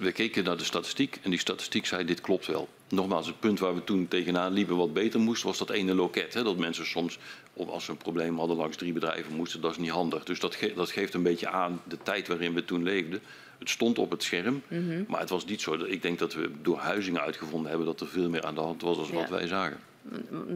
we 0.00 0.12
keken 0.12 0.44
naar 0.44 0.56
de 0.56 0.64
statistiek 0.64 1.18
en 1.22 1.30
die 1.30 1.38
statistiek 1.38 1.86
zei 1.86 2.04
dit 2.04 2.20
klopt 2.20 2.46
wel. 2.46 2.68
Nogmaals, 2.88 3.26
het 3.26 3.40
punt 3.40 3.58
waar 3.58 3.74
we 3.74 3.84
toen 3.84 4.08
tegenaan 4.08 4.52
liepen 4.52 4.76
wat 4.76 4.92
beter 4.92 5.20
moest, 5.20 5.42
was 5.42 5.58
dat 5.58 5.70
ene 5.70 5.94
loket. 5.94 6.34
Hè, 6.34 6.42
dat 6.42 6.56
mensen 6.56 6.86
soms, 6.86 7.18
of 7.52 7.68
als 7.68 7.84
ze 7.84 7.90
een 7.90 7.96
probleem 7.96 8.38
hadden, 8.38 8.56
langs 8.56 8.76
drie 8.76 8.92
bedrijven 8.92 9.32
moesten. 9.34 9.60
Dat 9.60 9.70
is 9.70 9.76
niet 9.76 9.90
handig. 9.90 10.24
Dus 10.24 10.40
dat, 10.40 10.54
ge- 10.54 10.72
dat 10.74 10.90
geeft 10.90 11.14
een 11.14 11.22
beetje 11.22 11.48
aan 11.48 11.80
de 11.84 11.98
tijd 12.02 12.28
waarin 12.28 12.54
we 12.54 12.64
toen 12.64 12.82
leefden. 12.82 13.20
Het 13.58 13.70
stond 13.70 13.98
op 13.98 14.10
het 14.10 14.22
scherm, 14.22 14.62
maar 15.08 15.20
het 15.20 15.30
was 15.30 15.44
niet 15.44 15.60
zo. 15.60 15.76
dat- 15.76 15.88
Ik 15.88 16.02
denk 16.02 16.18
dat 16.18 16.34
we 16.34 16.50
door 16.62 16.78
Huizingen 16.78 17.20
uitgevonden 17.20 17.68
hebben 17.68 17.86
dat 17.86 18.00
er 18.00 18.08
veel 18.08 18.28
meer 18.28 18.44
aan 18.44 18.54
de 18.54 18.60
hand 18.60 18.82
was 18.82 18.96
dan 18.96 19.10
wat 19.12 19.28
wij 19.28 19.46
zagen. 19.46 19.78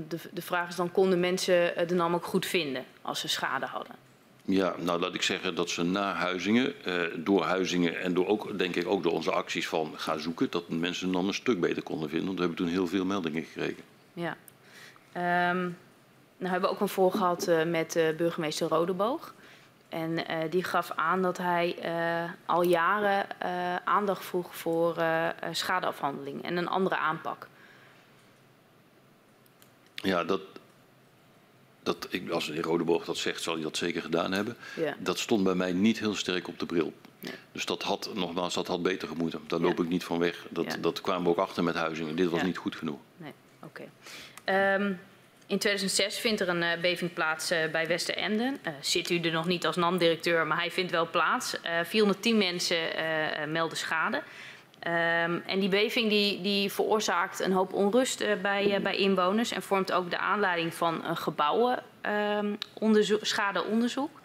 De, 0.08 0.16
de 0.32 0.42
vraag 0.42 0.68
is 0.68 0.76
dan, 0.76 0.92
konden 0.92 1.20
mensen 1.20 1.76
eh, 1.76 1.88
de 1.88 1.94
NAM 1.94 2.14
ook 2.14 2.24
goed 2.24 2.46
vinden 2.46 2.84
als 3.02 3.20
ze 3.20 3.28
schade 3.28 3.66
hadden? 3.66 3.94
Ja, 4.44 4.74
nou 4.78 5.00
laat 5.00 5.14
ik 5.14 5.22
zeggen 5.22 5.54
dat 5.54 5.70
ze 5.70 5.82
na 5.82 6.12
Huizingen, 6.12 6.84
eh, 6.84 7.02
door 7.16 7.42
Huizingen 7.42 8.00
en 8.00 8.14
door 8.14 8.26
ook, 8.26 8.58
denk 8.58 8.76
ik 8.76 8.86
ook 8.86 9.02
door 9.02 9.12
onze 9.12 9.30
acties 9.30 9.68
van 9.68 9.92
gaan 9.96 10.20
zoeken, 10.20 10.50
dat 10.50 10.68
mensen 10.68 11.12
dan 11.12 11.26
een 11.26 11.34
stuk 11.34 11.60
beter 11.60 11.82
konden 11.82 12.08
vinden. 12.08 12.26
Want 12.26 12.38
we 12.38 12.44
hebben 12.44 12.64
toen 12.64 12.74
heel 12.74 12.86
veel 12.86 13.04
meldingen 13.04 13.44
gekregen. 13.44 13.82
Ja. 14.12 14.36
Ehm, 15.12 15.60
nou 16.36 16.52
hebben 16.52 16.60
we 16.60 16.74
ook 16.74 16.80
een 16.80 16.88
voor 16.88 17.12
gehad 17.12 17.46
eh, 17.46 17.64
met 17.64 17.96
eh, 17.96 18.16
burgemeester 18.16 18.68
Rodeboog. 18.68 19.34
En 19.88 20.26
eh, 20.26 20.50
die 20.50 20.64
gaf 20.64 20.90
aan 20.90 21.22
dat 21.22 21.38
hij 21.38 21.76
al 22.46 22.62
jaren 22.62 23.26
aandacht 23.84 24.24
vroeg 24.24 24.56
voor 24.56 25.04
schadeafhandeling 25.50 26.44
en 26.44 26.56
een 26.56 26.68
andere 26.68 26.96
aanpak. 26.96 27.46
Ja, 29.94 30.24
dat, 30.24 30.40
dat, 31.82 32.06
ik, 32.10 32.30
als 32.30 32.46
de 32.46 32.52
heer 32.52 32.62
Rodeboog 32.62 33.04
dat 33.04 33.16
zegt, 33.16 33.42
zal 33.42 33.54
hij 33.54 33.62
dat 33.62 33.76
zeker 33.76 34.02
gedaan 34.02 34.32
hebben. 34.32 34.56
Ja. 34.76 34.96
Dat 34.98 35.18
stond 35.18 35.44
bij 35.44 35.54
mij 35.54 35.72
niet 35.72 35.98
heel 35.98 36.14
sterk 36.14 36.48
op 36.48 36.58
de 36.58 36.66
bril. 36.66 36.92
Nee. 37.20 37.32
Dus 37.52 37.64
dat 37.64 37.82
had, 37.82 38.10
nogmaals, 38.14 38.54
dat 38.54 38.66
had 38.66 38.82
beter 38.82 39.08
gemoeten. 39.08 39.40
Daar 39.46 39.60
Ja. 39.60 39.64
loop 39.66 39.80
ik 39.80 39.88
niet 39.88 40.04
van 40.04 40.18
weg. 40.18 40.46
Dat, 40.50 40.64
Ja. 40.64 40.76
dat 40.80 41.00
kwamen 41.00 41.22
we 41.22 41.28
ook 41.28 41.38
achter 41.38 41.64
met 41.64 41.74
Huizingen. 41.74 42.16
Dit 42.16 42.30
was 42.30 42.42
niet 42.42 42.56
goed 42.56 42.76
genoeg. 42.76 42.98
Nee, 43.16 43.32
oké. 43.62 43.82
Ehm, 44.44 44.92
in 45.46 45.58
2006 45.58 46.18
vindt 46.18 46.40
er 46.40 46.48
een 46.48 46.62
eh, 46.62 46.80
beving 46.80 47.12
plaats 47.12 47.50
eh, 47.50 47.70
bij 47.72 47.86
Westeremden. 47.86 48.58
Eh 48.62 48.72
zit 48.80 49.10
u 49.10 49.20
er 49.20 49.32
nog 49.32 49.46
niet 49.46 49.66
als 49.66 49.76
NAM-directeur, 49.76 50.46
maar 50.46 50.56
hij 50.58 50.70
vindt 50.70 50.90
wel 50.90 51.10
plaats. 51.10 51.60
Eh 51.60 51.72
410 51.84 52.38
mensen 52.38 52.76
melden 53.48 53.78
schade. 53.78 54.22
Ehm, 54.82 55.38
en 55.46 55.60
die 55.60 55.68
beving 55.68 56.08
die, 56.08 56.40
die 56.40 56.72
veroorzaakt 56.72 57.40
een 57.40 57.52
hoop 57.52 57.72
onrust 57.72 58.20
eh, 58.20 58.40
bij, 58.40 58.74
eh, 58.74 58.82
bij 58.82 58.96
inwoners 58.96 59.50
en 59.50 59.62
vormt 59.62 59.92
ook 59.92 60.10
de 60.10 60.18
aanleiding 60.18 60.74
van 60.74 61.04
een 61.04 61.16
gebouwenschadeonderzoek. 61.16 63.26
schadeonderzoek. 63.26 64.20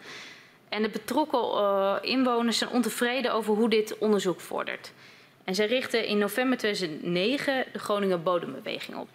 En 0.68 0.82
de 0.82 0.88
betrokken 0.88 1.40
eh, 1.40 1.96
inwoners 2.00 2.58
zijn 2.58 2.70
ontevreden 2.70 3.32
over 3.32 3.54
hoe 3.54 3.68
dit 3.68 3.98
onderzoek 3.98 4.40
vordert. 4.40 4.92
En 5.44 5.54
zij 5.54 5.66
richten 5.66 6.06
in 6.06 6.18
november 6.18 6.58
2009 6.58 7.64
de 7.72 7.78
Groninger 7.78 8.22
Bodembeweging 8.22 8.96
op. 8.96 9.08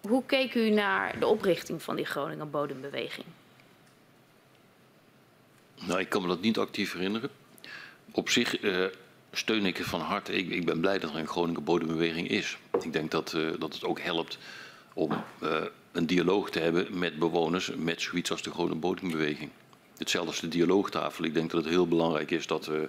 Hoe 0.00 0.22
keek 0.26 0.54
u 0.54 0.70
naar 0.70 1.18
de 1.18 1.26
oprichting 1.26 1.82
van 1.82 1.96
die 1.96 2.06
Groninger 2.06 2.50
Bodembeweging? 2.50 3.26
Nou, 5.86 6.00
ik 6.00 6.08
kan 6.08 6.22
me 6.22 6.28
dat 6.28 6.40
niet 6.40 6.58
actief 6.58 6.92
herinneren. 6.92 7.30
Op 8.10 8.28
zich, 8.28 8.56
steun 9.38 9.66
ik 9.66 9.84
van 9.84 10.00
harte. 10.00 10.32
Ik, 10.32 10.50
ik 10.50 10.64
ben 10.64 10.80
blij 10.80 10.98
dat 10.98 11.10
er 11.10 11.16
een 11.16 11.26
Groningen 11.26 11.64
bodembeweging 11.64 12.28
is. 12.28 12.58
Ik 12.82 12.92
denk 12.92 13.10
dat, 13.10 13.32
uh, 13.36 13.50
dat 13.58 13.74
het 13.74 13.84
ook 13.84 14.00
helpt 14.00 14.38
om 14.94 15.12
uh, 15.42 15.62
een 15.92 16.06
dialoog 16.06 16.50
te 16.50 16.58
hebben 16.58 16.98
met 16.98 17.18
bewoners 17.18 17.70
met 17.76 18.00
zoiets 18.00 18.30
als 18.30 18.42
de 18.42 18.50
Groningen 18.50 18.80
bodembeweging. 18.80 19.50
Hetzelfde 19.96 20.30
als 20.30 20.40
de 20.40 20.48
dialoogtafel. 20.48 21.24
Ik 21.24 21.34
denk 21.34 21.50
dat 21.50 21.64
het 21.64 21.72
heel 21.72 21.88
belangrijk 21.88 22.30
is 22.30 22.46
dat 22.46 22.66
we, 22.66 22.88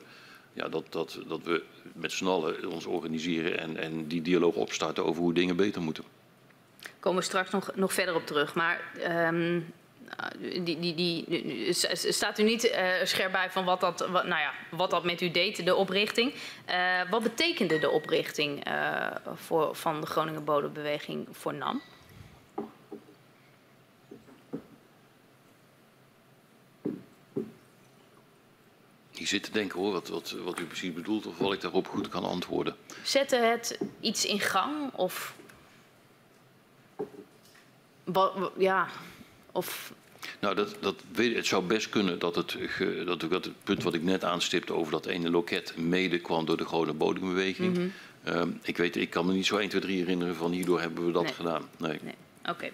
ja, 0.53 0.69
dat, 0.69 0.85
dat, 0.89 1.19
dat 1.27 1.43
we 1.43 1.63
met 1.93 2.11
z'n 2.11 2.25
allen 2.25 2.69
ons 2.71 2.85
organiseren 2.85 3.59
en, 3.59 3.77
en 3.77 4.07
die 4.07 4.21
dialoog 4.21 4.55
opstarten 4.55 5.05
over 5.05 5.21
hoe 5.21 5.33
dingen 5.33 5.55
beter 5.55 5.81
moeten. 5.81 6.03
Komen 6.99 7.19
we 7.19 7.25
straks 7.25 7.51
nog, 7.51 7.71
nog 7.75 7.93
verder 7.93 8.15
op 8.15 8.25
terug. 8.25 8.55
Maar 8.55 8.81
um, 9.27 9.73
die, 10.63 10.79
die, 10.79 10.95
die, 10.95 11.73
staat 11.93 12.39
u 12.39 12.43
niet 12.43 12.63
uh, 12.63 12.87
scherp 13.03 13.31
bij 13.31 13.51
van 13.51 13.65
wat 13.65 13.79
dat, 13.79 13.99
wat, 13.99 14.25
nou 14.25 14.41
ja, 14.41 14.53
wat 14.69 14.89
dat 14.89 15.03
met 15.03 15.21
u 15.21 15.31
deed, 15.31 15.65
de 15.65 15.75
oprichting. 15.75 16.33
Uh, 16.69 17.09
wat 17.09 17.23
betekende 17.23 17.79
de 17.79 17.89
oprichting 17.89 18.67
uh, 18.67 19.07
voor, 19.33 19.75
van 19.75 20.01
de 20.01 20.07
Groningen 20.07 20.43
Bodembeweging 20.43 21.27
voor 21.31 21.53
NAM? 21.53 21.81
Ik 29.11 29.27
zit 29.27 29.43
te 29.43 29.51
denken 29.51 29.79
hoor, 29.79 29.91
wat, 29.91 30.07
wat, 30.07 30.31
wat 30.31 30.59
u 30.59 30.65
precies 30.65 30.93
bedoelt 30.93 31.25
of 31.25 31.37
wat 31.37 31.53
ik 31.53 31.61
daarop 31.61 31.87
goed 31.87 32.09
kan 32.09 32.23
antwoorden. 32.23 32.75
Zette 33.03 33.35
het 33.35 33.79
iets 33.99 34.25
in 34.25 34.39
gang 34.39 34.93
of... 34.93 35.35
Wat, 38.03 38.51
ja, 38.57 38.87
of... 39.55 39.93
Nou, 40.39 40.55
dat, 40.55 40.75
dat, 40.79 40.95
het 41.15 41.45
zou 41.45 41.63
best 41.63 41.89
kunnen 41.89 42.19
dat 42.19 42.35
het, 42.35 42.57
dat, 43.05 43.19
dat 43.19 43.45
het 43.45 43.63
punt 43.63 43.83
wat 43.83 43.93
ik 43.93 44.03
net 44.03 44.23
aanstipte 44.23 44.73
over 44.73 44.91
dat 44.91 45.05
ene 45.05 45.29
loket 45.29 45.77
mede 45.77 46.19
kwam 46.19 46.45
door 46.45 46.57
de 46.57 46.65
Groningen 46.65 46.97
Bodembeweging. 46.97 47.77
Mm 47.77 47.91
-hmm. 48.23 48.37
um, 48.37 48.59
ik 48.61 48.77
weet, 48.77 48.95
ik 48.95 49.09
kan 49.09 49.25
me 49.25 49.33
niet 49.33 49.45
zo 49.45 49.57
1, 49.57 49.69
2, 49.69 49.81
3 49.81 49.97
herinneren 49.97 50.35
van 50.35 50.51
hierdoor 50.51 50.79
hebben 50.79 51.05
we 51.05 51.11
dat 51.11 51.23
nee. 51.23 51.33
gedaan. 51.33 51.69
Nee. 51.77 51.99
nee. 52.01 52.15
Oké. 52.49 52.71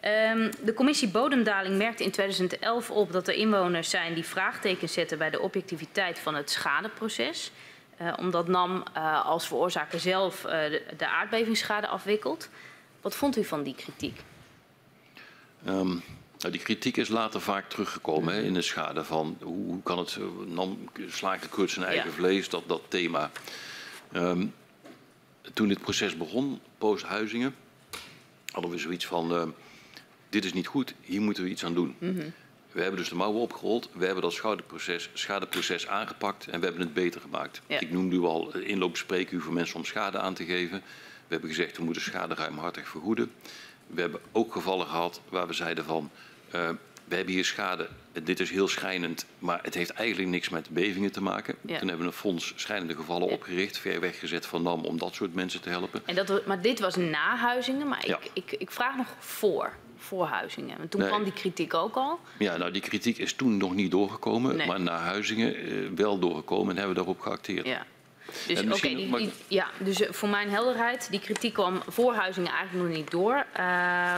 Okay. 0.00 0.30
Um, 0.30 0.50
de 0.64 0.74
commissie 0.74 1.08
Bodemdaling 1.08 1.76
merkte 1.76 2.04
in 2.04 2.10
2011 2.10 2.90
op 2.90 3.12
dat 3.12 3.28
er 3.28 3.34
inwoners 3.34 3.90
zijn 3.90 4.14
die 4.14 4.24
vraagtekens 4.24 4.92
zetten 4.92 5.18
bij 5.18 5.30
de 5.30 5.40
objectiviteit 5.40 6.18
van 6.18 6.34
het 6.34 6.50
schadeproces. 6.50 7.50
Uh, 8.00 8.12
omdat 8.18 8.48
NAM 8.48 8.82
uh, 8.96 9.26
als 9.26 9.46
veroorzaker 9.46 10.00
zelf 10.00 10.44
uh, 10.44 10.50
de, 10.50 10.82
de 10.96 11.08
aardbevingsschade 11.08 11.86
afwikkelt. 11.86 12.48
Wat 13.00 13.14
vond 13.14 13.36
u 13.36 13.44
van 13.44 13.62
die 13.62 13.74
kritiek? 13.74 14.20
Um, 15.68 15.72
nou, 15.72 16.00
die 16.50 16.60
kritiek 16.60 16.96
is 16.96 17.08
later 17.08 17.40
vaak 17.40 17.68
teruggekomen 17.68 18.34
hè, 18.34 18.42
in 18.42 18.54
de 18.54 18.62
schade 18.62 19.04
van 19.04 19.36
hoe, 19.42 19.82
kan 19.82 19.98
het, 19.98 20.18
NAM 20.46 20.88
slaakt 21.08 21.48
kort 21.48 21.70
zijn 21.70 21.86
eigen 21.86 22.10
ja. 22.10 22.14
vlees, 22.14 22.48
dat, 22.48 22.62
dat 22.66 22.82
thema. 22.88 23.30
Um, 24.12 24.54
toen 25.52 25.68
dit 25.68 25.80
proces 25.80 26.16
begon, 26.16 26.60
post-Huizingen, 26.78 27.54
hadden 28.52 28.70
we 28.70 28.78
zoiets 28.78 29.06
van, 29.06 29.32
uh, 29.32 29.42
dit 30.28 30.44
is 30.44 30.52
niet 30.52 30.66
goed, 30.66 30.94
hier 31.00 31.20
moeten 31.20 31.44
we 31.44 31.50
iets 31.50 31.64
aan 31.64 31.74
doen. 31.74 31.96
Mm 31.98 32.18
-hmm. 32.18 32.32
We 32.72 32.80
hebben 32.80 33.00
dus 33.00 33.08
de 33.08 33.14
mouwen 33.14 33.40
opgerold, 33.40 33.88
we 33.92 34.04
hebben 34.04 34.22
dat 34.22 34.32
schadeproces, 34.32 35.10
schadeproces 35.12 35.86
aangepakt 35.86 36.46
en 36.46 36.60
we 36.60 36.66
hebben 36.66 36.82
het 36.82 36.94
beter 36.94 37.20
gemaakt. 37.20 37.60
Ja. 37.66 37.80
Ik 37.80 37.90
noemde 37.90 38.16
u 38.16 38.22
al 38.22 38.56
inloopspreekuur 38.56 39.40
voor 39.40 39.52
mensen 39.52 39.76
om 39.76 39.84
schade 39.84 40.18
aan 40.18 40.34
te 40.34 40.44
geven. 40.44 40.78
We 41.26 41.32
hebben 41.32 41.48
gezegd, 41.48 41.76
we 41.76 41.84
moeten 41.84 42.02
schade 42.02 42.34
ruimhartig 42.34 42.88
vergoeden. 42.88 43.30
We 43.86 44.00
hebben 44.00 44.20
ook 44.32 44.52
gevallen 44.52 44.86
gehad 44.86 45.20
waar 45.28 45.46
we 45.46 45.52
zeiden 45.52 45.84
van, 45.84 46.10
uh, 46.54 46.68
we 47.04 47.14
hebben 47.14 47.34
hier 47.34 47.44
schade, 47.44 47.88
dit 48.22 48.40
is 48.40 48.50
heel 48.50 48.68
schijnend, 48.68 49.26
maar 49.38 49.58
het 49.62 49.74
heeft 49.74 49.90
eigenlijk 49.90 50.30
niks 50.30 50.48
met 50.48 50.68
bevingen 50.70 51.12
te 51.12 51.22
maken. 51.22 51.54
Ja. 51.60 51.78
Toen 51.78 51.88
hebben 51.88 52.06
we 52.06 52.12
een 52.12 52.18
fonds 52.18 52.52
schijnende 52.56 52.94
gevallen 52.94 53.28
ja. 53.28 53.34
opgericht, 53.34 53.78
ver 53.78 54.00
weggezet 54.00 54.46
van 54.46 54.62
NAM 54.62 54.84
om 54.84 54.98
dat 54.98 55.14
soort 55.14 55.34
mensen 55.34 55.60
te 55.60 55.68
helpen. 55.68 56.02
En 56.04 56.14
dat, 56.14 56.46
maar 56.46 56.60
dit 56.60 56.80
was 56.80 56.96
na 56.96 57.36
Huizingen, 57.36 57.88
maar 57.88 58.06
ja. 58.06 58.18
ik, 58.22 58.30
ik, 58.32 58.60
ik 58.60 58.70
vraag 58.70 58.96
nog 58.96 59.06
voor, 59.18 59.72
voor 59.96 60.26
Huizingen. 60.26 60.78
Want 60.78 60.90
toen 60.90 61.00
nee. 61.00 61.08
kwam 61.08 61.24
die 61.24 61.32
kritiek 61.32 61.74
ook 61.74 61.94
al. 61.94 62.20
Ja, 62.38 62.56
nou 62.56 62.70
die 62.70 62.82
kritiek 62.82 63.18
is 63.18 63.32
toen 63.32 63.56
nog 63.56 63.74
niet 63.74 63.90
doorgekomen, 63.90 64.56
nee. 64.56 64.66
maar 64.66 64.80
na 64.80 64.98
Huizingen 64.98 65.72
uh, 65.72 65.90
wel 65.94 66.18
doorgekomen 66.18 66.70
en 66.70 66.76
hebben 66.76 66.96
we 66.96 67.02
daarop 67.02 67.20
geacteerd. 67.20 67.66
Ja. 67.66 67.86
Dus, 68.46 68.60
oké, 68.60 68.74
okay, 68.74 68.94
die, 68.94 69.16
die, 69.16 69.32
ja, 69.48 69.70
dus 69.78 70.02
voor 70.10 70.28
mijn 70.28 70.50
helderheid, 70.50 71.08
die 71.10 71.20
kritiek 71.20 71.52
kwam 71.52 71.82
voor 71.88 72.14
Huizingen 72.14 72.52
eigenlijk 72.52 72.88
nog 72.88 72.96
niet 72.96 73.10
door. 73.10 73.46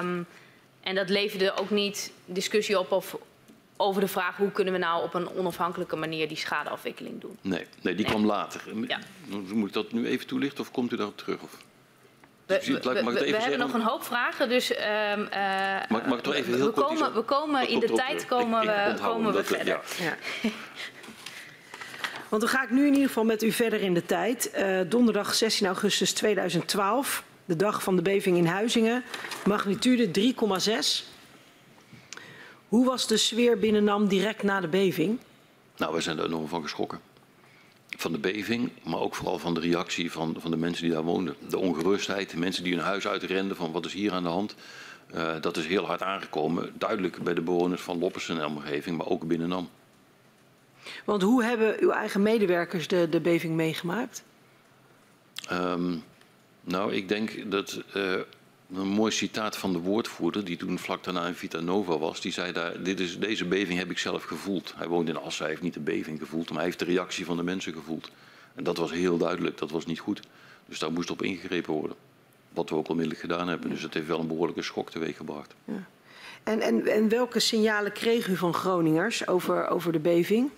Um, 0.03 0.27
en 0.87 0.95
dat 0.95 1.09
leverde 1.09 1.55
ook 1.55 1.71
niet 1.71 2.13
discussie 2.25 2.79
op 2.79 2.93
of, 2.93 3.17
over 3.77 4.01
de 4.01 4.09
vraag 4.09 4.37
hoe 4.37 4.51
kunnen 4.51 4.73
we 4.73 4.79
nou 4.79 5.03
op 5.03 5.15
een 5.15 5.29
onafhankelijke 5.31 5.97
manier 5.97 6.29
die 6.29 6.37
schadeafwikkeling 6.37 7.21
doen. 7.21 7.39
Nee, 7.41 7.67
nee 7.81 7.95
die 7.95 8.05
nee. 8.05 8.15
kwam 8.15 8.27
later. 8.27 8.61
Ja. 8.89 8.99
Moet 9.29 9.69
ik 9.69 9.73
dat 9.73 9.93
nu 9.93 10.07
even 10.07 10.27
toelichten 10.27 10.61
of 10.61 10.71
komt 10.71 10.93
u 10.93 10.97
daarop 10.97 11.17
terug? 11.17 11.43
Of? 11.43 11.51
We, 12.47 12.61
we, 12.65 13.03
we, 13.05 13.13
we 13.13 13.37
hebben 13.37 13.59
nog 13.59 13.73
een 13.73 13.81
hoop 13.81 14.05
vragen, 14.05 14.49
dus 14.49 14.71
uh, 14.71 14.79
mag, 15.89 16.07
mag 16.07 16.19
ik 16.19 16.23
toch 16.23 16.35
even 16.35 16.55
heel 16.55 16.67
we 16.67 16.73
komen, 16.73 17.15
we 17.15 17.23
komen 17.23 17.69
in 17.69 17.79
de 17.79 17.93
tijd 17.93 18.27
komen 18.27 18.63
ik, 18.63 18.69
ik 18.69 18.97
we, 18.97 19.03
komen 19.03 19.33
we 19.33 19.45
verder. 19.45 19.81
Ja. 19.99 20.17
Ja. 20.43 20.51
Want 22.29 22.43
dan 22.43 22.51
ga 22.51 22.63
ik 22.63 22.71
nu 22.71 22.87
in 22.87 22.93
ieder 22.93 23.07
geval 23.07 23.25
met 23.25 23.43
u 23.43 23.53
verder 23.53 23.81
in 23.81 23.95
de 23.95 24.07
tijd. 24.07 24.51
Uh, 24.57 24.81
donderdag 24.89 25.35
16 25.35 25.67
augustus 25.67 26.13
2012 26.13 27.25
de 27.47 27.57
dag 27.57 27.83
van 27.83 27.97
de 27.97 28.03
beving 28.03 28.37
in 28.37 28.47
Huizingen, 28.47 29.05
magnitude 29.45 30.35
3,6. 30.35 31.05
Hoe 32.69 32.87
was 32.87 33.07
de 33.07 33.17
sfeer 33.17 33.59
binnen 33.59 33.85
NAM 33.85 34.09
direct 34.09 34.43
na 34.43 34.61
de 34.61 34.69
beving? 34.69 35.19
Nou, 35.77 35.93
wij 35.93 36.01
zijn 36.01 36.19
er 36.19 36.25
enorm 36.25 36.49
van 36.49 36.63
geschrokken. 36.63 37.01
Van 37.97 38.13
de 38.13 38.19
beving, 38.19 38.71
maar 38.83 39.01
ook 39.01 39.15
vooral 39.15 39.39
van 39.39 39.55
de 39.55 39.61
reactie 39.61 40.13
van, 40.13 40.37
van 40.39 40.51
de 40.51 40.57
mensen 40.57 40.85
die 40.85 40.93
daar 40.93 41.03
woonden. 41.03 41.35
De 41.49 41.59
ongerustheid, 41.59 42.31
de 42.31 42.37
mensen 42.37 42.65
die 42.65 42.75
hun 42.75 42.85
huis 42.85 43.07
uitrenden 43.07 43.57
van 43.57 43.73
wat 43.73 43.85
is 43.85 43.93
hier 43.93 44.13
aan 44.13 44.23
de 44.23 44.29
hand. 44.29 44.55
Uh, 45.15 45.41
dat 45.41 45.57
is 45.57 45.67
heel 45.67 45.87
hard 45.87 46.03
aangekomen. 46.03 46.73
Duidelijk 46.79 47.23
bij 47.23 47.35
de 47.35 47.41
bewoners 47.41 47.83
van 47.83 47.99
Loppersen 47.99 48.39
en 48.39 48.47
omgeving, 48.47 48.97
maar 48.97 49.07
ook 49.07 49.27
binnen 49.27 49.49
NAM. 49.49 49.69
Want 51.05 51.23
hoe 51.23 51.45
hebben 51.45 51.77
uw 51.81 51.91
eigen 51.91 52.23
medewerkers 52.23 52.89
de, 52.89 53.09
de 53.09 53.21
beving 53.21 53.55
meegemaakt? 53.55 54.25
Um, 55.53 56.03
nou, 56.67 56.95
ik 56.95 57.09
denk 57.09 57.51
dat 57.51 57.83
uh, 57.97 58.15
een 58.75 58.89
mooi 58.89 59.13
citaat 59.13 59.57
van 59.57 59.73
de 59.73 59.79
woordvoerder, 59.79 60.45
die 60.45 60.57
toen 60.57 60.79
vlak 60.79 61.05
daarna 61.05 61.27
in 61.27 61.35
Vita 61.35 61.61
Nova 61.61 61.99
was, 61.99 62.21
die 62.21 62.33
zei 62.33 62.53
daar, 62.53 62.83
dit 62.83 63.01
is, 63.01 63.19
deze 63.19 63.45
beving 63.45 63.79
heb 63.79 63.91
ik 63.91 63.99
zelf 63.99 64.23
gevoeld. 64.23 64.73
Hij 64.77 64.89
woont 64.89 65.09
in 65.09 65.17
Assen, 65.17 65.43
hij 65.43 65.51
heeft 65.51 65.63
niet 65.63 65.75
de 65.75 65.81
beving 65.81 66.19
gevoeld, 66.19 66.49
maar 66.49 66.57
hij 66.57 66.65
heeft 66.65 66.79
de 66.79 66.85
reactie 66.85 67.25
van 67.25 67.37
de 67.37 67.43
mensen 67.43 67.73
gevoeld. 67.73 68.11
En 68.55 68.65
dat 68.65 68.77
was 68.77 68.91
heel 68.91 69.17
duidelijk, 69.17 69.59
dat 69.59 69.71
was 69.71 69.87
niet 69.87 69.99
goed. 69.99 70.21
Dus 70.67 70.79
daar 70.79 70.93
moest 70.93 71.11
op 71.11 71.23
ingegrepen 71.23 71.73
worden. 71.73 71.97
Wat 72.53 72.71
we 72.71 72.77
ook 72.77 72.89
onmiddellijk 72.89 73.23
gedaan 73.23 73.49
hebben. 73.49 73.71
Dus 73.71 73.83
het 73.83 73.95
heeft 73.95 74.07
wel 74.07 74.21
een 74.21 74.27
behoorlijke 74.27 74.63
schok 74.63 74.91
teweeggebracht. 74.91 75.55
Ja. 75.65 75.87
En, 76.43 76.61
en, 76.61 76.87
en 76.87 77.09
welke 77.09 77.41
signalen 77.41 77.93
kreeg 77.93 78.29
u 78.29 78.37
van 78.37 78.55
Groningers 78.55 79.27
over, 79.27 79.69
over 79.69 79.93
de 79.93 79.99
beving? 79.99 80.51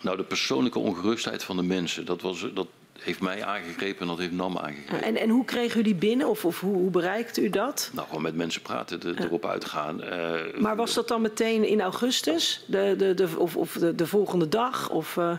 Nou, 0.00 0.16
de 0.16 0.24
persoonlijke 0.24 0.78
ongerustheid 0.78 1.44
van 1.44 1.56
de 1.56 1.62
mensen. 1.62 2.04
Dat, 2.04 2.20
was, 2.20 2.46
dat, 2.54 2.66
heeft 3.00 3.20
mij 3.20 3.44
aangegrepen 3.44 4.00
en 4.00 4.06
dat 4.06 4.18
heeft 4.18 4.32
NAM 4.32 4.58
aangegrepen. 4.58 5.02
En, 5.02 5.16
en 5.16 5.28
hoe 5.28 5.44
kreeg 5.44 5.74
u 5.74 5.82
die 5.82 5.94
binnen 5.94 6.28
of, 6.28 6.44
of 6.44 6.60
hoe, 6.60 6.74
hoe 6.74 6.90
bereikt 6.90 7.38
u 7.38 7.50
dat? 7.50 7.90
Nou, 7.92 8.06
gewoon 8.06 8.22
met 8.22 8.34
mensen 8.34 8.62
praten, 8.62 9.00
de, 9.00 9.14
erop 9.18 9.46
uitgaan. 9.46 10.04
Uh, 10.04 10.60
maar 10.60 10.76
was 10.76 10.94
dat 10.94 11.08
dan 11.08 11.20
meteen 11.20 11.68
in 11.68 11.80
augustus? 11.80 12.64
De, 12.66 12.94
de, 12.98 13.14
de, 13.14 13.38
of 13.38 13.56
of 13.56 13.72
de, 13.72 13.94
de 13.94 14.06
volgende 14.06 14.48
dag? 14.48 14.90
Of, 14.90 15.16
uh... 15.16 15.32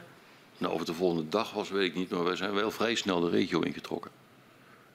Nou, 0.57 0.73
of 0.73 0.79
het 0.79 0.87
de 0.87 0.93
volgende 0.93 1.29
dag 1.29 1.53
was, 1.53 1.69
weet 1.69 1.87
ik 1.87 1.95
niet. 1.95 2.09
Maar 2.09 2.23
wij 2.23 2.35
zijn 2.35 2.53
wel 2.53 2.71
vrij 2.71 2.95
snel 2.95 3.19
de 3.19 3.29
regio 3.29 3.59
ingetrokken. 3.59 4.11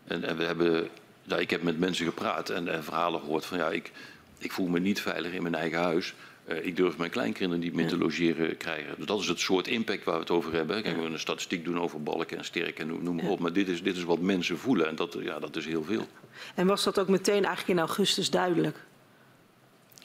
En, 0.05 0.25
en 0.25 0.37
we 0.37 0.45
hebben, 0.45 0.89
nou, 1.25 1.41
ik 1.41 1.51
heb 1.51 1.63
met 1.63 1.79
mensen 1.79 2.07
gepraat 2.07 2.49
en, 2.49 2.69
en 2.69 2.85
verhalen 2.85 3.21
gehoord 3.21 3.47
van 3.47 3.59
ja, 3.59 3.69
ik, 3.69 3.93
ik 4.39 4.53
voel 4.53 4.67
me 4.67 4.79
niet 4.79 5.01
veilig 5.01 5.33
in 5.33 5.43
mijn 5.43 5.55
eigen 5.55 5.79
huis. 5.79 6.15
Uh, 6.49 6.67
ik 6.67 6.77
durf 6.77 6.97
mijn 6.97 7.11
kleinkinderen 7.11 7.65
niet 7.65 7.75
meer 7.75 7.89
te 7.89 7.99
logeren 7.99 8.57
krijgen. 8.57 8.95
Dus 8.97 9.07
dat 9.07 9.21
is 9.21 9.29
het 9.29 9.41
soort 9.41 9.67
impact 9.67 10.05
waar 10.05 10.15
we 10.15 10.21
het 10.21 10.31
over 10.31 10.53
hebben. 10.53 10.83
Kijk, 10.83 10.97
we 10.97 11.03
een 11.03 11.19
statistiek 11.19 11.65
doen 11.65 11.81
over 11.81 12.03
balken 12.03 12.39
en 12.39 12.45
sterken 12.45 12.91
en 12.91 13.03
noem 13.03 13.17
maar 13.17 13.29
op. 13.29 13.39
Maar 13.39 13.53
dit 13.53 13.69
is, 13.69 13.83
dit 13.83 13.97
is 13.97 14.05
wat 14.05 14.21
mensen 14.21 14.59
voelen 14.59 14.89
en 14.89 14.97
dat, 14.97 15.17
ja, 15.21 15.39
dat 15.39 15.57
is 15.57 15.67
heel 15.67 15.85
veel. 15.85 16.07
En 16.55 16.67
was 16.67 16.85
dat 16.85 16.99
ook 16.99 17.09
meteen 17.09 17.45
eigenlijk 17.45 17.69
in 17.69 17.79
augustus 17.79 18.31
duidelijk? 18.31 18.77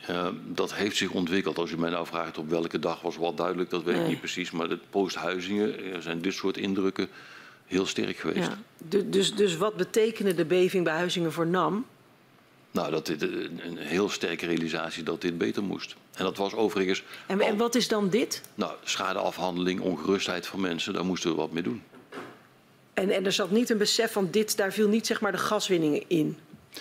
Uh, 0.09 0.27
dat 0.47 0.73
heeft 0.73 0.97
zich 0.97 1.11
ontwikkeld. 1.11 1.57
Als 1.57 1.71
u 1.71 1.77
mij 1.77 1.89
nou 1.89 2.05
vraagt 2.05 2.37
op 2.37 2.49
welke 2.49 2.79
dag 2.79 3.01
was 3.01 3.17
wat 3.17 3.37
duidelijk, 3.37 3.69
dat 3.69 3.83
weet 3.83 3.95
nee. 3.95 4.03
ik 4.03 4.09
niet 4.09 4.19
precies. 4.19 4.51
Maar 4.51 4.69
de 4.69 4.79
posthuizingen 4.89 6.03
zijn 6.03 6.21
dit 6.21 6.33
soort 6.33 6.57
indrukken 6.57 7.07
heel 7.65 7.85
sterk 7.85 8.17
geweest. 8.17 8.49
Ja. 8.87 9.03
Dus, 9.03 9.35
dus 9.35 9.57
wat 9.57 9.75
betekende 9.75 10.33
de 10.33 10.45
beving 10.45 10.83
bij 10.83 10.93
Huizingen 10.93 11.31
voor 11.31 11.47
NAM? 11.47 11.85
Nou, 12.71 12.91
dat 12.91 13.05
dit 13.05 13.21
een 13.21 13.77
heel 13.77 14.09
sterke 14.09 14.45
realisatie 14.45 15.03
dat 15.03 15.21
dit 15.21 15.37
beter 15.37 15.63
moest. 15.63 15.95
En 16.13 16.23
dat 16.23 16.37
was 16.37 16.53
overigens. 16.53 17.03
En, 17.27 17.41
en 17.41 17.57
wat 17.57 17.75
is 17.75 17.87
dan 17.87 18.09
dit? 18.09 18.41
Nou, 18.55 18.73
schadeafhandeling, 18.83 19.81
ongerustheid 19.81 20.47
van 20.47 20.61
mensen, 20.61 20.93
daar 20.93 21.05
moesten 21.05 21.29
we 21.29 21.35
wat 21.35 21.51
mee 21.51 21.63
doen. 21.63 21.83
En, 22.93 23.09
en 23.09 23.25
er 23.25 23.31
zat 23.31 23.51
niet 23.51 23.69
een 23.69 23.77
besef 23.77 24.11
van 24.11 24.27
dit, 24.31 24.57
daar 24.57 24.73
viel 24.73 24.87
niet 24.87 25.07
zeg 25.07 25.21
maar 25.21 25.31
de 25.31 25.37
gaswinning 25.37 26.03
in? 26.07 26.37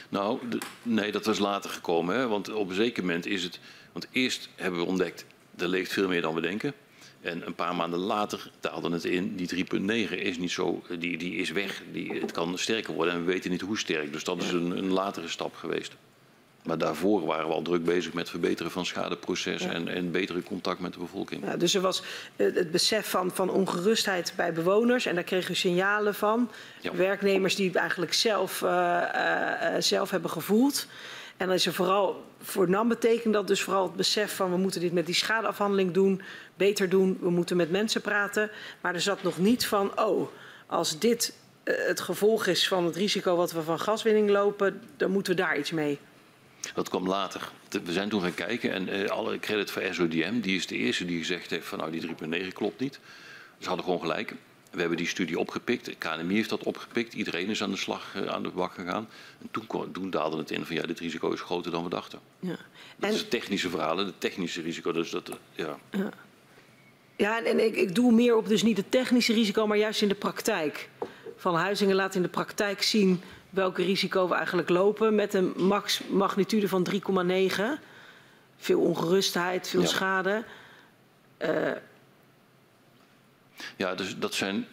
Nou, 0.09 0.39
nee, 0.83 1.13
dat 1.13 1.25
was 1.25 1.39
later 1.39 1.71
gekomen. 1.71 2.17
Hè? 2.17 2.29
Want 2.29 2.53
op 2.53 2.69
een 2.69 2.75
zeker 2.75 3.03
moment 3.03 3.27
is 3.27 3.43
het. 3.43 3.59
Want 3.93 4.07
eerst 4.13 4.49
hebben 4.57 4.81
we 4.81 4.87
ontdekt, 4.87 5.25
er 5.57 5.69
leeft 5.69 5.93
veel 5.93 6.09
meer 6.09 6.23
dan 6.23 6.35
we 6.35 6.41
denken. 6.41 6.75
En 7.21 7.47
een 7.47 7.55
paar 7.55 7.75
maanden 7.75 7.99
later 7.99 8.51
daalde 8.61 8.91
het 8.91 9.05
in. 9.05 9.37
Die 9.37 9.67
3,9 10.09 10.13
is 10.19 10.39
niet 10.39 10.51
zo, 10.51 10.83
die, 10.99 11.19
die 11.19 11.35
is 11.35 11.51
weg. 11.51 11.83
Die, 11.93 12.13
het 12.13 12.33
kan 12.33 12.59
sterker 12.59 12.95
worden 12.95 13.15
en 13.15 13.25
we 13.25 13.33
weten 13.33 13.51
niet 13.51 13.61
hoe 13.61 13.79
sterk. 13.79 14.13
Dus 14.13 14.25
dat 14.25 14.43
is 14.43 14.51
een, 14.51 14.71
een 14.71 14.93
latere 14.93 15.29
stap 15.29 15.55
geweest. 15.55 15.97
Maar 16.63 16.79
daarvoor 16.79 17.27
waren 17.27 17.47
we 17.47 17.53
al 17.53 17.63
druk 17.63 17.85
bezig 17.85 18.13
met 18.13 18.31
verbeteren 18.31 18.73
van 18.73 18.87
schadeproces 18.87 19.63
en, 19.63 19.89
en 19.89 20.11
betere 20.11 20.43
contact 20.43 20.81
met 20.81 20.93
de 20.93 20.99
bevolking. 20.99 21.45
Ja, 21.45 21.57
dus 21.57 21.75
er 21.75 21.81
was 21.81 22.03
het, 22.37 22.55
het 22.55 22.71
besef 22.71 23.11
van, 23.11 23.31
van 23.31 23.51
ongerustheid 23.51 24.33
bij 24.37 24.53
bewoners 24.53 25.07
en 25.07 25.15
daar 25.15 25.25
kregen 25.25 25.51
we 25.51 25.57
signalen 25.57 26.15
van. 26.15 26.51
Ja. 26.81 26.95
Werknemers 26.95 27.55
die 27.55 27.67
het 27.67 27.77
eigenlijk 27.77 28.13
zelf, 28.13 28.61
uh, 28.63 29.03
uh, 29.15 29.75
zelf 29.79 30.11
hebben 30.11 30.31
gevoeld. 30.31 30.87
En 31.37 31.47
dan 31.47 31.55
is 31.55 31.67
er 31.67 31.73
vooral, 31.73 32.25
voor 32.41 32.71
NAM 32.71 32.89
betekent 32.89 33.35
dat 33.35 33.47
dus 33.47 33.63
vooral 33.63 33.83
het 33.83 33.97
besef 33.97 34.37
van 34.37 34.51
we 34.51 34.57
moeten 34.57 34.81
dit 34.81 34.93
met 34.93 35.07
die 35.07 35.15
schadeafhandeling 35.15 35.93
doen, 35.93 36.23
beter 36.55 36.89
doen, 36.89 37.19
we 37.21 37.31
moeten 37.31 37.57
met 37.57 37.71
mensen 37.71 38.01
praten. 38.01 38.51
Maar 38.81 38.95
er 38.95 39.01
zat 39.01 39.23
nog 39.23 39.39
niet 39.39 39.67
van, 39.67 40.01
oh, 40.01 40.29
als 40.67 40.99
dit 40.99 41.35
uh, 41.65 41.75
het 41.87 42.01
gevolg 42.01 42.47
is 42.47 42.69
van 42.69 42.85
het 42.85 42.97
risico 42.97 43.37
wat 43.37 43.53
we 43.53 43.63
van 43.63 43.81
gaswinning 43.81 44.31
lopen, 44.31 44.83
dan 44.97 45.11
moeten 45.11 45.37
we 45.37 45.43
daar 45.43 45.59
iets 45.59 45.71
mee. 45.71 45.99
Dat 46.75 46.89
kwam 46.89 47.09
later. 47.09 47.51
We 47.85 47.93
zijn 47.93 48.09
toen 48.09 48.23
gaan 48.23 48.35
kijken 48.35 48.73
en 48.73 48.89
uh, 48.89 49.09
alle 49.09 49.39
credit 49.39 49.71
voor 49.71 49.83
SODM, 49.91 50.41
die 50.41 50.57
is 50.57 50.67
de 50.67 50.77
eerste 50.77 51.05
die 51.05 51.19
gezegd 51.19 51.51
heeft 51.51 51.67
van 51.67 51.79
nou 51.79 51.91
die 51.91 52.43
3.9 52.43 52.53
klopt 52.53 52.81
niet. 52.81 52.99
Ze 53.59 53.67
hadden 53.67 53.85
gewoon 53.85 54.01
gelijk. 54.01 54.35
We 54.71 54.81
hebben 54.81 54.97
die 54.97 55.07
studie 55.07 55.39
opgepikt, 55.39 55.85
de 55.85 55.95
KNMI 55.95 56.35
heeft 56.35 56.49
dat 56.49 56.63
opgepikt, 56.63 57.15
iedereen 57.15 57.49
is 57.49 57.63
aan 57.63 57.71
de 57.71 57.77
slag, 57.77 58.15
uh, 58.17 58.27
aan 58.27 58.43
de 58.43 58.51
bak 58.51 58.73
gegaan. 58.73 59.09
En 59.41 59.49
toen, 59.51 59.93
toen 59.93 60.11
daalde 60.11 60.37
het 60.37 60.51
in 60.51 60.65
van 60.65 60.77
ja, 60.77 60.83
dit 60.83 60.99
risico 60.99 61.33
is 61.33 61.41
groter 61.41 61.71
dan 61.71 61.85
we 61.85 61.91
dachten. 61.91 62.19
Ja. 62.39 62.57
Dat 62.97 63.13
is 63.13 63.19
het 63.19 63.31
technische 63.31 63.71
verhaal, 63.71 63.97
het 63.97 64.21
technische 64.21 64.63
risico. 64.63 64.93
Dus 64.93 65.11
dat, 65.11 65.39
ja. 65.55 65.79
ja. 65.91 66.11
Ja, 67.17 67.39
en, 67.39 67.45
en 67.45 67.65
ik, 67.65 67.77
ik 67.77 67.95
doe 67.95 68.13
meer 68.13 68.37
op 68.37 68.49
dus 68.49 68.63
niet 68.63 68.77
het 68.77 68.91
technische 68.91 69.33
risico, 69.33 69.67
maar 69.67 69.77
juist 69.77 70.03
in 70.03 70.09
de 70.09 70.15
praktijk. 70.15 70.89
Van 71.37 71.55
Huizingen 71.55 71.97
laat 71.97 72.15
in 72.15 72.23
de 72.23 72.29
praktijk 72.29 72.83
zien 72.83 73.23
welke 73.51 73.83
risico 73.83 74.29
we 74.29 74.35
eigenlijk 74.35 74.69
lopen 74.69 75.15
met 75.15 75.35
een 75.35 75.53
max 75.57 76.01
magnitude 76.09 76.69
van 76.69 76.87
3,9. 76.91 77.01
Veel 78.57 78.81
ongerustheid, 78.81 79.69
veel 79.69 79.81
ja. 79.81 79.87
schade. 79.87 80.45
Uh, 81.43 81.71
ja, 83.77 83.95
dus 83.95 84.19
dat 84.19 84.35
zijn, 84.35 84.67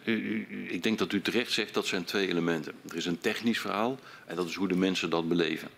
ik 0.68 0.82
denk 0.82 0.98
dat 0.98 1.12
u 1.12 1.20
terecht 1.20 1.52
zegt, 1.52 1.74
dat 1.74 1.86
zijn 1.86 2.04
twee 2.04 2.28
elementen. 2.28 2.72
Er 2.88 2.96
is 2.96 3.06
een 3.06 3.20
technisch 3.20 3.60
verhaal 3.60 3.98
en 4.26 4.36
dat 4.36 4.48
is 4.48 4.54
hoe 4.54 4.68
de 4.68 4.76
mensen 4.76 5.10
dat 5.10 5.28
beleven. 5.28 5.68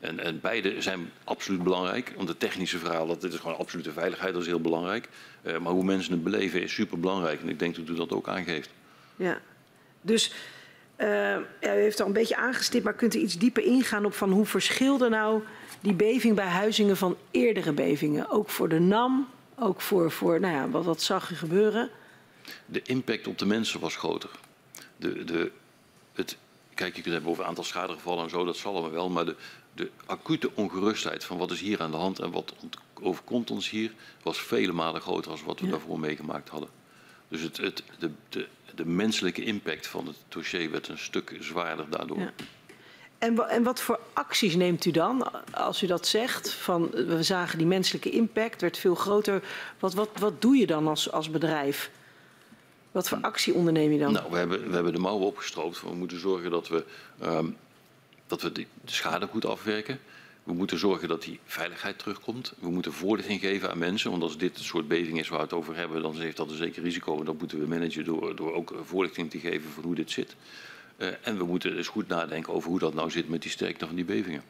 En, 0.00 0.20
en 0.20 0.40
beide 0.40 0.82
zijn 0.82 1.10
absoluut 1.24 1.62
belangrijk. 1.62 2.12
Want 2.16 2.28
het 2.28 2.40
technische 2.40 2.78
verhaal, 2.78 3.06
dat, 3.06 3.20
dit 3.20 3.32
is 3.32 3.38
gewoon 3.38 3.56
absolute 3.56 3.92
veiligheid, 3.92 4.32
dat 4.32 4.42
is 4.42 4.48
heel 4.48 4.60
belangrijk. 4.60 5.08
Uh, 5.42 5.58
maar 5.58 5.72
hoe 5.72 5.84
mensen 5.84 6.12
het 6.12 6.24
beleven 6.24 6.62
is 6.62 6.72
super 6.74 7.00
belangrijk. 7.00 7.40
En 7.40 7.48
ik 7.48 7.58
denk 7.58 7.76
dat 7.76 7.88
u 7.88 7.94
dat 7.94 8.12
ook 8.12 8.28
aangeeft. 8.28 8.70
Ja, 9.16 9.40
dus 10.00 10.32
uh, 10.98 11.06
ja, 11.60 11.76
u 11.76 11.80
heeft 11.80 12.00
al 12.00 12.06
een 12.06 12.12
beetje 12.12 12.36
aangestipt, 12.36 12.84
maar 12.84 12.94
kunt 12.94 13.14
u 13.14 13.18
iets 13.18 13.38
dieper 13.38 13.62
ingaan 13.62 14.04
op 14.04 14.14
van 14.14 14.30
hoe 14.30 14.46
verschilde 14.46 15.08
nou 15.08 15.42
die 15.80 15.94
beving 15.94 16.34
bij 16.34 16.46
Huizingen 16.46 16.96
van 16.96 17.16
eerdere 17.30 17.72
bevingen? 17.72 18.30
Ook 18.30 18.50
voor 18.50 18.68
de 18.68 18.80
NAM, 18.80 19.28
ook 19.58 19.80
voor, 19.80 20.10
voor 20.10 20.40
nou 20.40 20.54
ja, 20.54 20.68
wat, 20.68 20.84
wat 20.84 21.02
zag 21.02 21.30
u 21.30 21.34
gebeuren? 21.34 21.90
De 22.66 22.82
impact 22.82 23.26
op 23.26 23.38
de 23.38 23.46
mensen 23.46 23.80
was 23.80 23.96
groter. 23.96 24.30
De, 24.96 25.24
de, 25.24 25.50
het, 26.12 26.36
kijk, 26.74 26.96
je 26.96 27.02
kunt 27.02 27.04
het 27.04 27.14
hebben 27.14 27.30
over 27.30 27.44
aantal 27.44 27.64
schadegevallen 27.64 28.24
en 28.24 28.30
zo, 28.30 28.44
dat 28.44 28.56
zal 28.56 28.72
allemaal 28.72 28.90
wel, 28.90 29.08
maar 29.08 29.24
de, 29.24 29.36
de 29.74 29.90
acute 30.06 30.50
ongerustheid 30.54 31.24
van 31.24 31.38
wat 31.38 31.50
is 31.50 31.60
hier 31.60 31.80
aan 31.80 31.90
de 31.90 31.96
hand 31.96 32.18
en 32.18 32.30
wat 32.30 32.54
overkomt 33.02 33.50
ons 33.50 33.70
hier, 33.70 33.92
was 34.22 34.40
vele 34.40 34.72
malen 34.72 35.00
groter 35.00 35.30
dan 35.30 35.44
wat 35.44 35.60
we 35.60 35.66
ja. 35.66 35.72
daarvoor 35.72 35.98
meegemaakt 35.98 36.48
hadden. 36.48 36.68
Dus 37.28 37.40
het, 37.40 37.56
het, 37.56 37.82
de, 37.98 38.10
de, 38.28 38.46
de 38.74 38.86
menselijke 38.86 39.44
impact 39.44 39.86
van 39.86 40.06
het 40.06 40.16
dossier 40.28 40.70
werd 40.70 40.88
een 40.88 40.98
stuk 40.98 41.36
zwaarder 41.40 41.90
daardoor. 41.90 42.18
Ja. 42.18 42.32
En, 43.18 43.48
en, 43.48 43.62
wat 43.62 43.80
voor 43.80 44.00
acties 44.12 44.54
neemt 44.54 44.84
u 44.84 44.90
dan 44.90 45.44
als 45.52 45.82
u 45.82 45.86
dat 45.86 46.06
zegt? 46.06 46.52
Van, 46.52 46.90
we 46.90 47.22
zagen 47.22 47.58
die 47.58 47.66
menselijke 47.66 48.10
impact, 48.10 48.60
werd 48.60 48.78
veel 48.78 48.94
groter. 48.94 49.42
Wat, 49.78 49.94
wat, 49.94 50.08
wat 50.18 50.42
doe 50.42 50.56
je 50.56 50.66
dan 50.66 50.88
als, 50.88 51.12
als 51.12 51.30
bedrijf? 51.30 51.90
Wat 52.96 53.08
voor 53.08 53.18
actie 53.20 53.54
onderneem 53.54 53.92
je 53.92 53.98
dan? 53.98 54.12
Nou, 54.12 54.30
we 54.30 54.36
hebben, 54.36 54.68
we 54.68 54.74
hebben 54.74 54.92
de 54.92 54.98
mouwen 54.98 55.26
opgestroopt. 55.26 55.80
We 55.80 55.94
moeten 55.94 56.20
zorgen 56.20 56.50
dat 56.50 56.68
we, 56.68 56.84
um, 57.24 57.56
dat 58.26 58.42
we 58.42 58.52
de, 58.52 58.66
de 58.84 58.92
schade 58.92 59.26
goed 59.26 59.44
afwerken. 59.44 59.98
We 60.44 60.52
moeten 60.52 60.78
zorgen 60.78 61.08
dat 61.08 61.22
die 61.22 61.40
veiligheid 61.44 61.98
terugkomt. 61.98 62.52
We 62.58 62.70
moeten 62.70 62.92
voorlichting 62.92 63.40
geven 63.40 63.70
aan 63.70 63.78
mensen. 63.78 64.10
Want 64.10 64.22
als 64.22 64.38
dit 64.38 64.56
het 64.56 64.64
soort 64.64 64.88
beving 64.88 65.18
is 65.18 65.28
waar 65.28 65.38
we 65.38 65.44
het 65.44 65.52
over 65.52 65.76
hebben, 65.76 66.02
dan 66.02 66.20
heeft 66.20 66.36
dat 66.36 66.50
een 66.50 66.56
zeker 66.56 66.82
risico. 66.82 67.18
En 67.18 67.24
dat 67.24 67.38
moeten 67.38 67.58
we 67.60 67.66
managen 67.66 68.04
door, 68.04 68.36
door 68.36 68.54
ook 68.54 68.74
voorlichting 68.84 69.30
te 69.30 69.38
geven 69.38 69.70
van 69.70 69.82
hoe 69.82 69.94
dit 69.94 70.10
zit. 70.10 70.36
Uh, 70.98 71.08
en 71.22 71.38
we 71.38 71.44
moeten 71.44 71.74
dus 71.74 71.88
goed 71.88 72.08
nadenken 72.08 72.52
over 72.52 72.70
hoe 72.70 72.78
dat 72.78 72.94
nou 72.94 73.10
zit 73.10 73.28
met 73.28 73.42
die 73.42 73.50
sterkte 73.50 73.86
van 73.86 73.94
die 73.94 74.04
bevingen. 74.04 74.42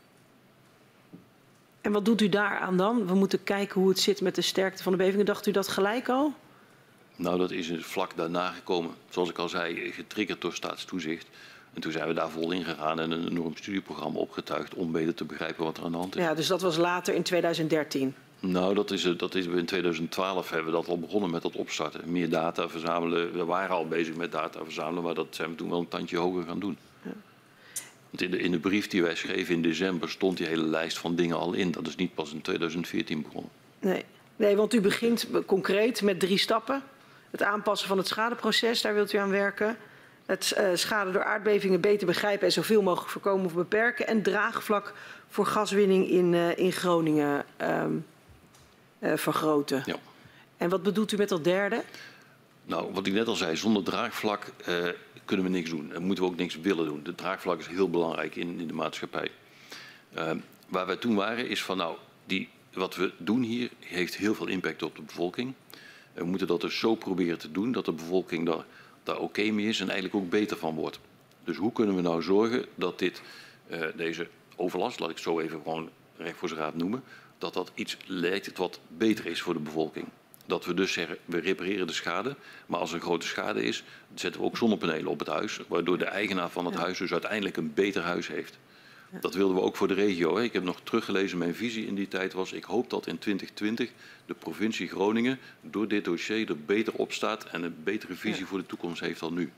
En 1.81 1.93
wat 1.93 2.05
doet 2.05 2.21
u 2.21 2.29
daaraan 2.29 2.77
dan? 2.77 3.07
We 3.07 3.15
moeten 3.15 3.43
kijken 3.43 3.81
hoe 3.81 3.89
het 3.89 3.99
zit 3.99 4.21
met 4.21 4.35
de 4.35 4.43
sterkte 4.43 4.83
van 4.83 4.93
de 4.93 4.99
bevingen. 4.99 5.27
Dacht 5.27 5.47
u 5.47 5.51
dat 5.51 5.69
gelijk 5.69 6.09
al? 6.09 6.35
Nou, 7.17 7.39
dat 7.39 7.51
is 7.51 7.71
vlak 7.79 8.17
daarna 8.17 8.51
gekomen. 8.51 8.91
Zoals 9.09 9.29
ik 9.31 9.39
al 9.39 9.49
zei, 9.49 9.93
getriggerd 9.93 10.41
door 10.41 10.55
staatstoezicht. 10.55 11.27
En 11.75 11.81
toen 11.81 11.93
zijn 11.93 12.09
we 12.09 12.15
daar 12.15 12.31
vol 12.31 12.51
in 12.51 12.65
gegaan 12.65 13.01
en 13.01 13.11
een 13.11 13.29
enorm 13.29 13.57
studieprogramma 13.57 14.19
opgetuigd 14.19 14.75
om 14.75 14.93
beter 14.93 15.15
te 15.15 15.25
begrijpen 15.25 15.65
wat 15.65 15.77
er 15.77 15.85
aan 15.85 15.93
de 15.93 15.99
hand 15.99 16.17
is. 16.17 16.23
Ja, 16.23 16.35
dus 16.35 16.47
dat 16.47 16.63
was 16.63 16.77
later 16.77 17.15
in 17.15 17.23
2013? 17.23 18.15
Nou, 18.41 18.75
dat 18.75 18.91
is, 18.91 19.03
dat 19.17 19.35
is 19.35 19.47
in 19.47 19.67
2012 19.67 20.51
hebben 20.51 20.67
we 20.67 20.77
dat 20.77 20.89
al 20.89 20.99
begonnen 20.99 21.31
met 21.31 21.43
dat 21.43 21.57
opstarten. 21.57 22.13
Meer 22.13 22.31
data 22.31 22.69
verzamelen. 22.69 23.33
We 23.33 23.45
waren 23.45 23.77
al 23.77 23.89
bezig 23.89 24.17
met 24.17 24.33
data 24.33 24.65
verzamelen, 24.65 25.03
maar 25.03 25.15
dat 25.15 25.27
zijn 25.31 25.51
we 25.51 25.57
toen 25.57 25.71
wel 25.71 25.79
een 25.79 25.89
tandje 25.89 26.17
hoger 26.17 26.45
gaan 26.45 26.59
doen. 26.59 26.77
Ja. 27.03 27.13
Want 28.11 28.23
in 28.23 28.31
de, 28.31 28.39
in 28.39 28.51
de 28.51 28.59
brief 28.59 28.89
die 28.89 29.03
wij 29.03 29.15
schreven 29.15 29.55
in 29.55 29.63
december 29.63 30.11
stond 30.11 30.37
die 30.37 30.47
hele 30.47 30.67
lijst 30.67 30.99
van 30.99 31.15
dingen 31.15 31.37
al 31.37 31.53
in. 31.53 31.71
Dat 31.71 31.87
is 31.87 31.97
niet 31.97 32.15
pas 32.15 32.33
in 32.33 32.41
2014 32.41 33.23
begonnen. 33.23 33.51
Nee, 33.79 34.05
nee 34.37 34.57
want 34.57 34.75
u 34.75 34.81
begint 34.81 35.27
concreet 35.47 36.03
met 36.03 36.21
drie 36.21 36.39
stappen. 36.39 36.83
Het 37.37 37.47
aanpassen 37.47 37.89
van 37.89 37.99
het 37.99 38.07
schadeproces, 38.07 38.83
daar 38.83 38.95
wilt 38.95 39.13
u 39.13 39.19
aan 39.19 39.31
werken 39.31 39.77
het 40.27 40.55
uh, 40.59 40.69
schade 40.75 41.11
door 41.11 41.25
aardbevingen 41.25 41.81
beter 41.81 42.07
begrijpen 42.07 42.47
en 42.47 42.53
zoveel 42.53 42.83
mogelijk 42.83 43.11
voorkomen 43.11 43.47
of 43.47 43.55
beperken. 43.55 44.07
En 44.07 44.23
draagvlak 44.23 44.95
voor 45.29 45.47
gaswinning 45.47 46.09
in, 46.09 46.33
uh, 46.33 46.59
in 46.59 46.73
Groningen 46.73 47.45
um, 47.63 48.07
uh, 48.99 49.17
vergroten. 49.17 49.83
Ja. 49.85 49.97
En 50.57 50.69
wat 50.69 50.83
bedoelt 50.83 51.13
u 51.13 51.17
met 51.17 51.29
dat 51.29 51.45
derde? 51.45 51.83
Nou, 52.65 52.93
wat 52.93 53.07
ik 53.07 53.13
net 53.13 53.27
al 53.27 53.35
zei, 53.35 53.57
zonder 53.57 53.83
draagvlak 53.83 54.53
kunnen 55.25 55.47
we 55.47 55.53
niks 55.53 55.71
doen. 55.71 55.93
En 55.93 56.03
moeten 56.03 56.25
we 56.25 56.31
ook 56.31 56.37
niks 56.37 56.61
willen 56.61 56.85
doen. 56.85 57.03
De 57.03 57.15
draagvlak 57.15 57.59
is 57.59 57.67
heel 57.67 57.91
belangrijk 57.91 58.37
in, 58.37 58.61
in 58.61 58.67
de 58.67 58.75
maatschappij. 58.75 59.31
Ehm, 60.15 60.39
waar 60.69 60.87
wij 60.87 60.97
toen 60.97 61.15
waren 61.15 61.49
is 61.49 61.63
van 61.63 61.77
nou, 61.77 61.97
die, 62.25 62.49
wat 62.73 62.97
we 62.97 63.13
doen 63.19 63.43
hier 63.43 63.71
heeft 63.81 64.17
heel 64.17 64.35
veel 64.35 64.47
impact 64.47 64.83
op 64.83 64.97
de 64.97 65.03
bevolking. 65.03 65.55
We 66.17 66.25
moeten 66.25 66.47
dat 66.47 66.61
dus 66.61 66.79
zo 66.79 66.95
proberen 66.95 67.39
te 67.39 67.53
doen 67.53 67.73
dat 67.73 67.85
de 67.85 67.93
bevolking 67.93 68.47
daar 68.47 68.65
daar 69.07 69.17
oké 69.17 69.25
okay 69.25 69.49
mee 69.51 69.67
is 69.67 69.81
en 69.81 69.91
eigenlijk 69.91 70.25
ook 70.25 70.31
beter 70.31 70.57
van 70.57 70.75
wordt. 70.75 71.01
Dus 71.45 71.57
hoe 71.57 71.73
kunnen 71.73 71.97
we 71.97 72.03
nou 72.03 72.23
zorgen 72.23 72.65
dat 72.75 72.99
dit, 72.99 73.23
uh, 73.71 73.87
deze 73.97 74.29
overlast, 74.57 75.01
laat 75.01 75.09
ik 75.09 75.15
het 75.15 75.25
zo 75.25 75.41
even 75.41 75.61
gewoon 75.63 75.91
recht 76.17 76.39
voor 76.39 76.49
zijn 76.49 76.61
raad 76.61 76.75
noemen, 76.75 77.03
dat 77.39 77.55
dat 77.55 77.73
iets 77.75 77.97
lijkt 78.07 78.57
wat 78.57 78.81
beter 78.89 79.27
is 79.27 79.43
voor 79.43 79.55
de 79.55 79.61
bevolking. 79.61 80.07
Dat 80.47 80.65
we 80.65 80.75
dus 80.75 80.93
zeggen, 80.93 81.19
we 81.25 81.39
repareren 81.39 81.87
de 81.87 81.93
schade, 81.93 82.37
maar 82.67 82.81
als 82.81 82.91
er 82.91 82.97
een 82.97 83.03
grote 83.03 83.27
schade 83.27 83.63
is, 83.63 83.85
zetten 84.15 84.41
we 84.41 84.47
ook 84.47 84.57
zonnepanelen 84.57 85.11
op 85.11 85.19
het 85.19 85.29
huis, 85.29 85.61
waardoor 85.69 85.99
de 85.99 86.05
eigenaar 86.05 86.51
van 86.51 86.65
het 86.65 86.75
ja. 86.75 86.81
huis 86.81 86.99
dus 86.99 87.13
uiteindelijk 87.13 87.57
een 87.57 87.75
beter 87.75 88.03
huis 88.03 88.29
heeft. 88.29 88.59
Dat 89.21 89.35
wilden 89.35 89.57
we 89.57 89.63
ook 89.63 89.77
voor 89.77 89.89
de 89.89 89.95
regio. 89.95 90.39
Ik 90.39 90.53
heb 90.53 90.63
nog 90.63 90.81
teruggelezen, 90.83 91.39
mijn 91.39 91.55
visie 91.55 91.87
in 91.87 91.95
die 91.95 92.09
tijd 92.09 92.33
was... 92.33 92.53
ik 92.53 92.65
hoop 92.65 92.91
dat 92.91 93.07
in 93.07 93.19
2020 93.19 93.91
de 94.27 94.35
provincie 94.35 94.89
Groningen 94.89 95.39
door 95.61 95.89
dit 95.89 96.05
dossier 96.05 96.49
er 96.49 96.59
beter 96.59 96.93
op 96.95 97.13
staat... 97.13 97.45
en 97.45 97.63
een 97.63 97.77
betere 97.85 98.15
visie 98.15 98.41
ja. 98.41 98.47
voor 98.47 98.59
de 98.59 98.67
toekomst 98.67 99.01
heeft 99.01 99.21
dan 99.21 99.35
nu. 99.35 99.53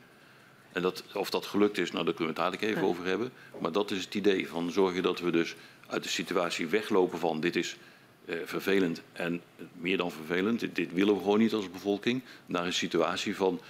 En 0.72 0.82
dat, 0.82 1.04
of 1.14 1.30
dat 1.30 1.46
gelukt 1.46 1.78
is, 1.78 1.92
nou, 1.92 2.04
daar 2.04 2.14
kunnen 2.14 2.34
we 2.34 2.40
het 2.40 2.50
dadelijk 2.50 2.72
even 2.72 2.86
ja. 2.86 2.94
over 2.94 3.06
hebben. 3.06 3.32
Maar 3.60 3.72
dat 3.72 3.90
is 3.90 4.04
het 4.04 4.14
idee 4.14 4.48
van 4.48 4.70
zorgen 4.70 5.02
dat 5.02 5.20
we 5.20 5.30
dus 5.30 5.54
uit 5.86 6.02
de 6.02 6.08
situatie 6.08 6.66
weglopen 6.66 7.18
van... 7.18 7.40
dit 7.40 7.56
is 7.56 7.76
uh, 8.24 8.36
vervelend 8.44 9.02
en 9.12 9.40
meer 9.72 9.96
dan 9.96 10.10
vervelend, 10.10 10.60
dit, 10.60 10.76
dit, 10.76 10.92
willen 10.92 11.14
we 11.14 11.20
gewoon 11.20 11.38
niet 11.38 11.52
als 11.52 11.70
bevolking... 11.70 12.22
naar 12.46 12.66
een 12.66 12.72
situatie 12.72 13.36
van 13.36 13.60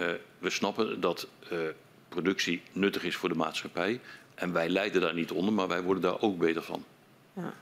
uh, 0.00 0.06
we 0.38 0.50
snappen 0.50 1.00
dat 1.00 1.28
uh, 1.52 1.58
productie 2.08 2.62
nuttig 2.72 3.04
is 3.04 3.16
voor 3.16 3.28
de 3.28 3.34
maatschappij... 3.34 4.00
En 4.36 4.52
wij 4.52 4.68
lijden 4.68 5.00
daar 5.00 5.14
niet 5.14 5.30
onder, 5.30 5.52
maar 5.52 5.68
wij 5.68 5.82
worden 5.82 6.02
daar 6.02 6.20
ook 6.20 6.38
beter 6.38 6.62
van. 6.62 6.84
Ja. 7.32 7.52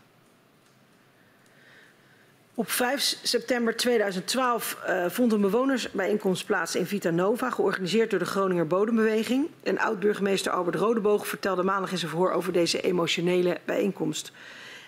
Op 2.56 2.70
5 2.70 3.18
september 3.22 3.76
2012 3.76 4.78
uh, 4.88 5.06
vond 5.08 5.32
een 5.32 5.40
bewonersbijeenkomst 5.40 6.46
plaats 6.46 6.76
in 6.76 6.86
Vita 6.86 7.10
Nova, 7.10 7.50
georganiseerd 7.50 8.10
door 8.10 8.18
de 8.18 8.24
Groninger 8.24 8.66
Bodembeweging. 8.66 9.48
En 9.62 9.78
oud-burgemeester 9.78 10.52
Albert 10.52 10.76
Rodeboog 10.76 11.26
vertelde 11.26 11.62
maandag 11.62 11.90
in 11.90 11.98
zijn 11.98 12.10
verhoor 12.10 12.32
over 12.32 12.52
deze 12.52 12.80
emotionele 12.80 13.58
bijeenkomst. 13.64 14.32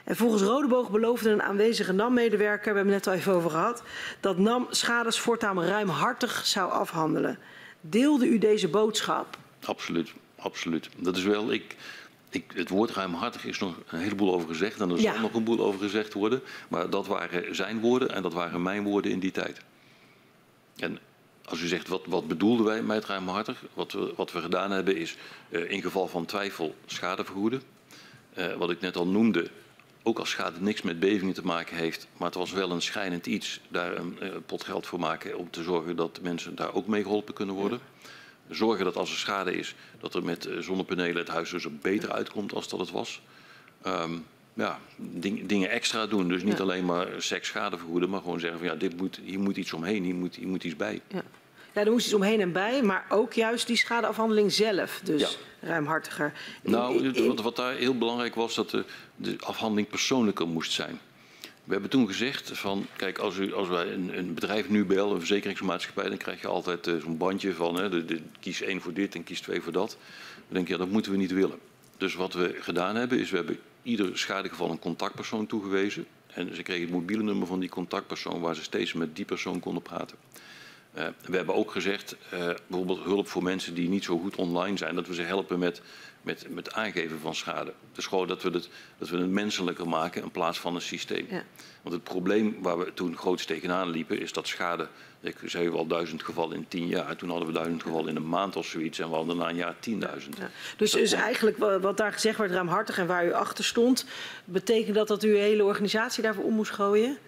En 0.04 0.16
volgens 0.16 0.42
Rodeboog 0.42 0.90
beloofde 0.90 1.30
een 1.30 1.42
aanwezige 1.42 1.92
NAM-medewerker, 1.92 2.70
we 2.72 2.76
hebben 2.76 2.94
het 2.94 3.04
net 3.04 3.14
al 3.14 3.20
even 3.20 3.32
over 3.32 3.50
gehad, 3.50 3.82
dat 4.20 4.38
NAM 4.38 4.66
schades 4.70 5.18
voortaan 5.18 5.62
ruimhartig 5.62 6.46
zou 6.46 6.70
afhandelen. 6.72 7.38
Deelde 7.80 8.26
u 8.26 8.38
deze 8.38 8.68
boodschap? 8.68 9.36
Absoluut, 9.64 10.12
absoluut. 10.46 10.88
Dat 10.96 11.16
is 11.16 11.24
wel, 11.24 11.52
ik, 11.52 11.76
ik, 12.30 12.44
het 12.54 12.68
woord 12.68 12.90
ruimhartig 12.90 13.44
is 13.44 13.58
nog 13.58 13.74
een 13.88 13.98
heleboel 13.98 14.34
over 14.34 14.48
gezegd 14.48 14.80
en 14.80 14.90
er 14.90 15.00
Ja. 15.00 15.12
zal 15.12 15.20
nog 15.20 15.34
een 15.34 15.44
boel 15.44 15.60
over 15.60 15.80
gezegd 15.80 16.12
worden. 16.12 16.42
Maar 16.68 16.90
dat 16.90 17.06
waren 17.06 17.54
zijn 17.54 17.80
woorden 17.80 18.10
en 18.10 18.22
dat 18.22 18.32
waren 18.32 18.62
mijn 18.62 18.82
woorden 18.82 19.10
in 19.10 19.18
die 19.20 19.30
tijd. 19.30 19.60
En 20.76 20.98
als 21.44 21.60
u 21.60 21.66
zegt, 21.66 21.88
wat, 21.88 22.02
wat 22.06 22.28
bedoelden 22.28 22.66
wij 22.66 22.82
met 22.82 23.04
ruimhartig? 23.04 23.64
Wat 23.74 23.92
we, 23.92 24.12
wat 24.16 24.32
we 24.32 24.40
gedaan 24.40 24.70
hebben 24.70 24.96
is 24.96 25.16
eh, 25.48 25.70
in 25.70 25.82
geval 25.82 26.06
van 26.08 26.24
twijfel 26.24 26.74
schade 26.86 27.24
vergoeden. 27.24 27.62
Eh, 28.34 28.54
wat 28.54 28.70
ik 28.70 28.80
net 28.80 28.96
al 28.96 29.06
noemde, 29.06 29.50
ook 30.02 30.18
als 30.18 30.30
schade 30.30 30.60
niks 30.60 30.82
met 30.82 31.00
bevingen 31.00 31.34
te 31.34 31.44
maken 31.44 31.76
heeft, 31.76 32.06
maar 32.16 32.28
het 32.28 32.36
was 32.36 32.52
wel 32.52 32.70
een 32.70 32.82
schijnend 32.82 33.26
iets, 33.26 33.60
daar 33.68 33.96
een 33.96 34.20
eh, 34.20 34.28
pot 34.46 34.64
geld 34.64 34.86
voor 34.86 34.98
maken 34.98 35.38
om 35.38 35.50
te 35.50 35.62
zorgen 35.62 35.96
dat 35.96 36.18
mensen 36.22 36.54
daar 36.54 36.74
ook 36.74 36.86
mee 36.86 37.02
geholpen 37.02 37.34
kunnen 37.34 37.54
worden. 37.54 37.80
Zorgen 38.50 38.84
dat 38.84 38.96
als 38.96 39.10
er 39.10 39.16
schade 39.18 39.56
is, 39.56 39.74
dat 40.00 40.14
er 40.14 40.24
met 40.24 40.46
eh, 40.46 40.58
zonnepanelen 40.58 41.16
het 41.16 41.28
huis 41.28 41.50
dus 41.50 41.64
er 41.64 41.72
beter 41.76 42.12
uitkomt 42.12 42.54
als 42.54 42.68
dat 42.68 42.80
het 42.80 42.90
was. 42.90 43.20
Ehm, 43.82 44.12
ja, 44.54 44.78
ding- 44.96 45.46
dingen 45.46 45.70
extra 45.70 46.06
doen. 46.06 46.28
Dus 46.28 46.42
niet 46.42 46.56
Ja. 46.56 46.62
alleen 46.62 46.84
maar 46.84 47.06
seks 47.18 47.48
schade 47.48 47.78
vergoeden, 47.78 48.10
maar 48.10 48.20
gewoon 48.20 48.40
zeggen 48.40 48.58
van 48.58 48.68
ja, 48.68 48.74
dit 48.74 48.96
moet, 48.96 49.20
hier 49.24 49.38
moet 49.40 49.56
iets 49.56 49.72
omheen, 49.72 50.04
hier 50.04 50.14
moet, 50.14 50.34
hier 50.34 50.48
moet 50.48 50.64
iets 50.64 50.76
bij. 50.76 51.00
Ja. 51.08 51.22
ja, 51.72 51.84
er 51.84 51.90
moest 51.90 52.04
iets 52.06 52.14
omheen 52.14 52.40
en 52.40 52.52
bij, 52.52 52.82
maar 52.82 53.06
ook 53.08 53.32
juist 53.32 53.66
die 53.66 53.76
schadeafhandeling 53.76 54.52
zelf, 54.52 55.00
dus 55.04 55.20
Ja. 55.20 55.68
ruimhartiger. 55.68 56.32
Nou, 56.62 57.12
wat, 57.26 57.40
wat 57.40 57.56
daar 57.56 57.74
heel 57.74 57.98
belangrijk 57.98 58.34
was, 58.34 58.54
dat 58.54 58.70
de, 58.70 58.84
de 59.16 59.36
afhandeling 59.40 59.88
persoonlijker 59.88 60.48
moest 60.48 60.72
zijn. 60.72 61.00
We 61.66 61.72
hebben 61.72 61.90
toen 61.90 62.06
gezegd 62.06 62.58
van, 62.58 62.86
kijk, 62.96 63.18
als, 63.18 63.36
u, 63.36 63.54
als 63.54 63.68
wij 63.68 63.92
een, 63.92 64.18
een 64.18 64.34
bedrijf 64.34 64.68
nu 64.68 64.84
bellen, 64.84 65.12
een 65.12 65.18
verzekeringsmaatschappij, 65.18 66.08
dan 66.08 66.16
krijg 66.16 66.40
je 66.40 66.46
altijd 66.46 66.86
eh, 66.86 66.96
zo'n 66.96 67.16
bandje 67.16 67.54
van, 67.54 67.76
hè, 67.76 68.04
kies 68.40 68.60
één 68.60 68.80
voor 68.80 68.92
dit 68.92 69.14
en 69.14 69.24
kies 69.24 69.40
twee 69.40 69.60
voor 69.60 69.72
dat. 69.72 69.96
Dan 70.34 70.54
denk 70.54 70.66
je, 70.66 70.72
ja, 70.72 70.78
dat 70.78 70.88
moeten 70.88 71.12
we 71.12 71.18
niet 71.18 71.32
willen. 71.32 71.58
Dus 71.96 72.14
wat 72.14 72.32
we 72.32 72.56
gedaan 72.60 72.96
hebben, 72.96 73.18
is 73.18 73.30
we 73.30 73.36
hebben 73.36 73.58
ieder 73.82 74.18
schadegeval 74.18 74.70
een 74.70 74.78
contactpersoon 74.78 75.46
toegewezen. 75.46 76.06
En 76.26 76.54
ze 76.54 76.62
kregen 76.62 76.82
het 76.82 76.92
mobiele 76.92 77.22
nummer 77.22 77.46
van 77.46 77.60
die 77.60 77.68
contactpersoon, 77.68 78.40
waar 78.40 78.54
ze 78.54 78.62
steeds 78.62 78.92
met 78.92 79.16
die 79.16 79.24
persoon 79.24 79.60
konden 79.60 79.82
praten. 79.82 80.16
Eh, 80.92 81.06
we 81.24 81.36
hebben 81.36 81.54
ook 81.54 81.70
gezegd, 81.70 82.16
eh, 82.30 82.50
bijvoorbeeld 82.66 83.04
hulp 83.04 83.28
voor 83.28 83.42
mensen 83.42 83.74
die 83.74 83.88
niet 83.88 84.04
zo 84.04 84.18
goed 84.18 84.36
online 84.36 84.76
zijn, 84.76 84.94
dat 84.94 85.06
we 85.06 85.14
ze 85.14 85.22
helpen 85.22 85.58
met, 85.58 85.82
met, 86.26 86.46
met 86.48 86.72
aangeven 86.72 87.18
van 87.20 87.34
schade. 87.34 87.72
Dus 87.92 88.06
gewoon 88.06 88.26
dat 88.28 88.42
we, 88.42 88.50
het, 88.50 88.68
dat 88.98 89.08
we 89.08 89.16
het 89.16 89.30
menselijker 89.30 89.88
maken 89.88 90.22
in 90.22 90.30
plaats 90.30 90.58
van 90.60 90.74
een 90.74 90.80
systeem. 90.80 91.26
Ja. 91.30 91.42
Want 91.82 91.94
het 91.94 92.04
probleem 92.04 92.56
waar 92.62 92.78
we 92.78 92.94
toen 92.94 93.16
groots 93.16 93.44
tegenaan 93.44 93.90
liepen, 93.90 94.20
is 94.20 94.32
dat 94.32 94.46
schade, 94.46 94.88
ik 95.20 95.36
zei 95.44 95.70
wel 95.70 95.86
duizend 95.86 96.22
gevallen 96.22 96.56
in 96.56 96.68
tien 96.68 96.86
jaar. 96.86 97.16
Toen 97.16 97.28
hadden 97.28 97.46
we 97.48 97.54
duizend 97.54 97.82
gevallen 97.82 98.08
in 98.08 98.16
een 98.16 98.28
maand 98.28 98.56
of 98.56 98.66
zoiets 98.66 98.98
en 98.98 99.08
we 99.08 99.14
hadden 99.14 99.36
na 99.36 99.48
een 99.48 99.56
jaar 99.56 99.78
tienduizend. 99.78 100.36
Ja. 100.36 100.50
Dus, 100.76 100.90
dus 100.90 101.12
eigenlijk 101.12 101.56
wa- 101.58 101.80
wat 101.80 101.96
daar 101.96 102.12
gezegd 102.12 102.38
werd, 102.38 102.50
ruimhartig 102.50 102.98
en 102.98 103.06
waar 103.06 103.26
u 103.26 103.32
achter 103.32 103.64
stond, 103.64 104.06
betekent 104.44 104.94
dat 104.94 105.08
dat 105.08 105.24
u 105.24 105.28
uw 105.28 105.36
hele 105.36 105.64
organisatie 105.64 106.22
daarvoor 106.22 106.44
om 106.44 106.54
moest 106.54 106.70
gooien? 106.72 107.18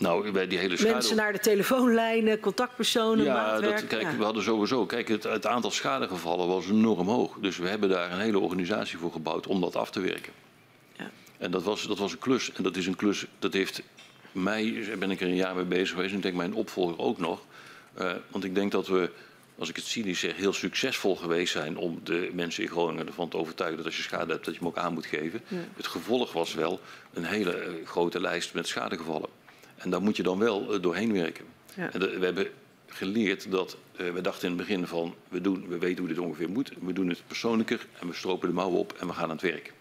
Nou, 0.00 0.30
bij 0.30 0.46
die 0.46 0.58
hele 0.58 0.76
schade... 0.76 0.92
Mensen 0.92 1.16
naar 1.16 1.32
de 1.32 1.38
telefoonlijnen, 1.38 2.40
contactpersonen, 2.40 3.24
Ja, 3.24 3.34
maatwerk. 3.34 3.76
dat, 3.76 3.86
kijk, 3.86 4.02
ja. 4.02 4.16
we 4.16 4.24
hadden 4.24 4.42
sowieso. 4.42 4.86
Kijk, 4.86 5.08
het, 5.08 5.22
het 5.22 5.46
aantal 5.46 5.70
schadegevallen 5.70 6.46
was 6.48 6.68
enorm 6.68 7.08
hoog. 7.08 7.36
Dus 7.40 7.56
we 7.56 7.68
hebben 7.68 7.88
daar 7.88 8.12
een 8.12 8.20
hele 8.20 8.38
organisatie 8.38 8.98
voor 8.98 9.12
gebouwd 9.12 9.46
om 9.46 9.60
dat 9.60 9.76
af 9.76 9.90
te 9.90 10.00
werken. 10.00 10.32
Ja. 10.96 11.10
En 11.38 11.50
dat 11.50 11.62
was, 11.62 11.86
dat 11.86 11.98
was 11.98 12.12
een 12.12 12.18
klus. 12.18 12.52
En 12.52 12.62
dat 12.62 12.76
is 12.76 12.86
een 12.86 12.96
klus, 12.96 13.26
dat 13.38 13.52
heeft 13.52 13.82
mij, 14.32 14.84
ben 14.98 15.10
ik 15.10 15.20
er 15.20 15.26
een 15.26 15.34
jaar 15.34 15.54
mee 15.54 15.64
bezig 15.64 15.90
geweest. 15.90 16.10
En 16.10 16.16
ik 16.16 16.22
denk 16.22 16.34
mijn 16.34 16.54
opvolger 16.54 16.98
ook 16.98 17.18
nog. 17.18 17.40
Eh, 17.94 18.12
want 18.28 18.44
ik 18.44 18.54
denk 18.54 18.72
dat 18.72 18.86
we, 18.86 19.10
als 19.58 19.68
ik 19.68 19.76
het 19.76 19.84
cynisch 19.84 20.20
zeg, 20.20 20.36
heel 20.36 20.52
succesvol 20.52 21.16
geweest 21.16 21.52
zijn 21.52 21.76
om 21.76 22.00
de 22.04 22.30
mensen 22.32 22.62
in 22.62 22.68
Groningen 22.68 23.06
ervan 23.06 23.28
te 23.28 23.36
overtuigen 23.36 23.76
dat 23.76 23.86
als 23.86 23.96
je 23.96 24.02
schade 24.02 24.32
hebt, 24.32 24.44
dat 24.44 24.54
je 24.54 24.60
hem 24.60 24.68
ook 24.68 24.76
aan 24.76 24.94
moet 24.94 25.06
geven. 25.06 25.42
Het 25.76 25.86
gevolg 25.86 26.32
was 26.32 26.54
wel 26.54 26.80
een 27.12 27.24
hele 27.24 27.52
eh, 27.52 27.72
grote 27.86 28.20
lijst 28.20 28.54
met 28.54 28.66
schadegevallen. 28.66 29.28
En 29.78 29.90
daar 29.90 30.02
moet 30.02 30.16
je 30.16 30.22
dan 30.22 30.38
wel 30.38 30.72
eh, 30.74 30.82
doorheen 30.82 31.12
werken. 31.12 31.44
Ja. 31.74 31.90
En 31.92 32.00
de- 32.00 32.18
we 32.18 32.24
hebben 32.24 32.46
geleerd 32.86 33.50
dat 33.50 33.76
eh, 33.96 34.10
we 34.10 34.20
dachten 34.20 34.48
in 34.50 34.56
het 34.58 34.66
begin 34.66 34.86
van 34.86 35.14
we, 35.28 35.40
doen, 35.40 35.68
we 35.68 35.78
weten 35.78 35.98
hoe 35.98 36.08
dit 36.08 36.18
ongeveer 36.18 36.48
moet. 36.50 36.72
We 36.80 36.92
doen 36.92 37.08
het 37.08 37.22
persoonlijker 37.26 37.86
en 38.00 38.08
we 38.08 38.14
stropen 38.14 38.48
de 38.48 38.54
mouwen 38.54 38.78
op 38.78 38.92
en 39.00 39.06
we 39.06 39.12
gaan 39.12 39.22
aan 39.24 39.30
het 39.30 39.40
werk. 39.42 39.72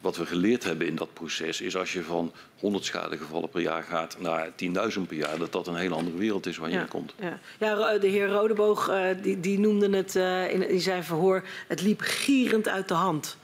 Wat 0.00 0.16
we 0.16 0.26
geleerd 0.26 0.64
hebben 0.64 0.86
in 0.86 0.94
dat 0.96 1.12
proces 1.14 1.60
is 1.60 1.76
als 1.76 1.92
je 1.92 2.02
van 2.02 2.32
100 2.58 2.84
schadegevallen 2.84 3.48
per 3.48 3.60
jaar 3.60 3.82
gaat 3.82 4.16
naar 4.20 4.48
10.000 4.94 5.00
per 5.08 5.16
jaar, 5.16 5.38
dat 5.38 5.52
dat 5.52 5.66
een 5.66 5.74
hele 5.76 5.94
andere 5.94 6.16
wereld 6.16 6.46
is 6.46 6.56
waar 6.56 6.68
je 6.68 6.74
Ja, 6.74 6.80
in 6.80 6.88
komt. 6.88 7.14
ja. 7.20 7.38
ja, 7.58 7.72
Ro- 7.74 7.98
de 7.98 8.06
heer 8.06 8.28
Rodeboog 8.28 8.88
eh, 8.88 9.04
die, 9.22 9.40
die 9.40 9.58
noemde 9.58 9.96
het 9.96 10.16
eh, 10.16 10.52
in, 10.52 10.68
in 10.68 10.80
zijn 10.80 11.04
verhoor, 11.04 11.42
het 11.68 11.82
liep 11.82 12.00
gierend 12.00 12.68
uit 12.68 12.88
de 12.88 12.94
hand. 12.94 13.36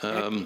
Ehm, 0.00 0.38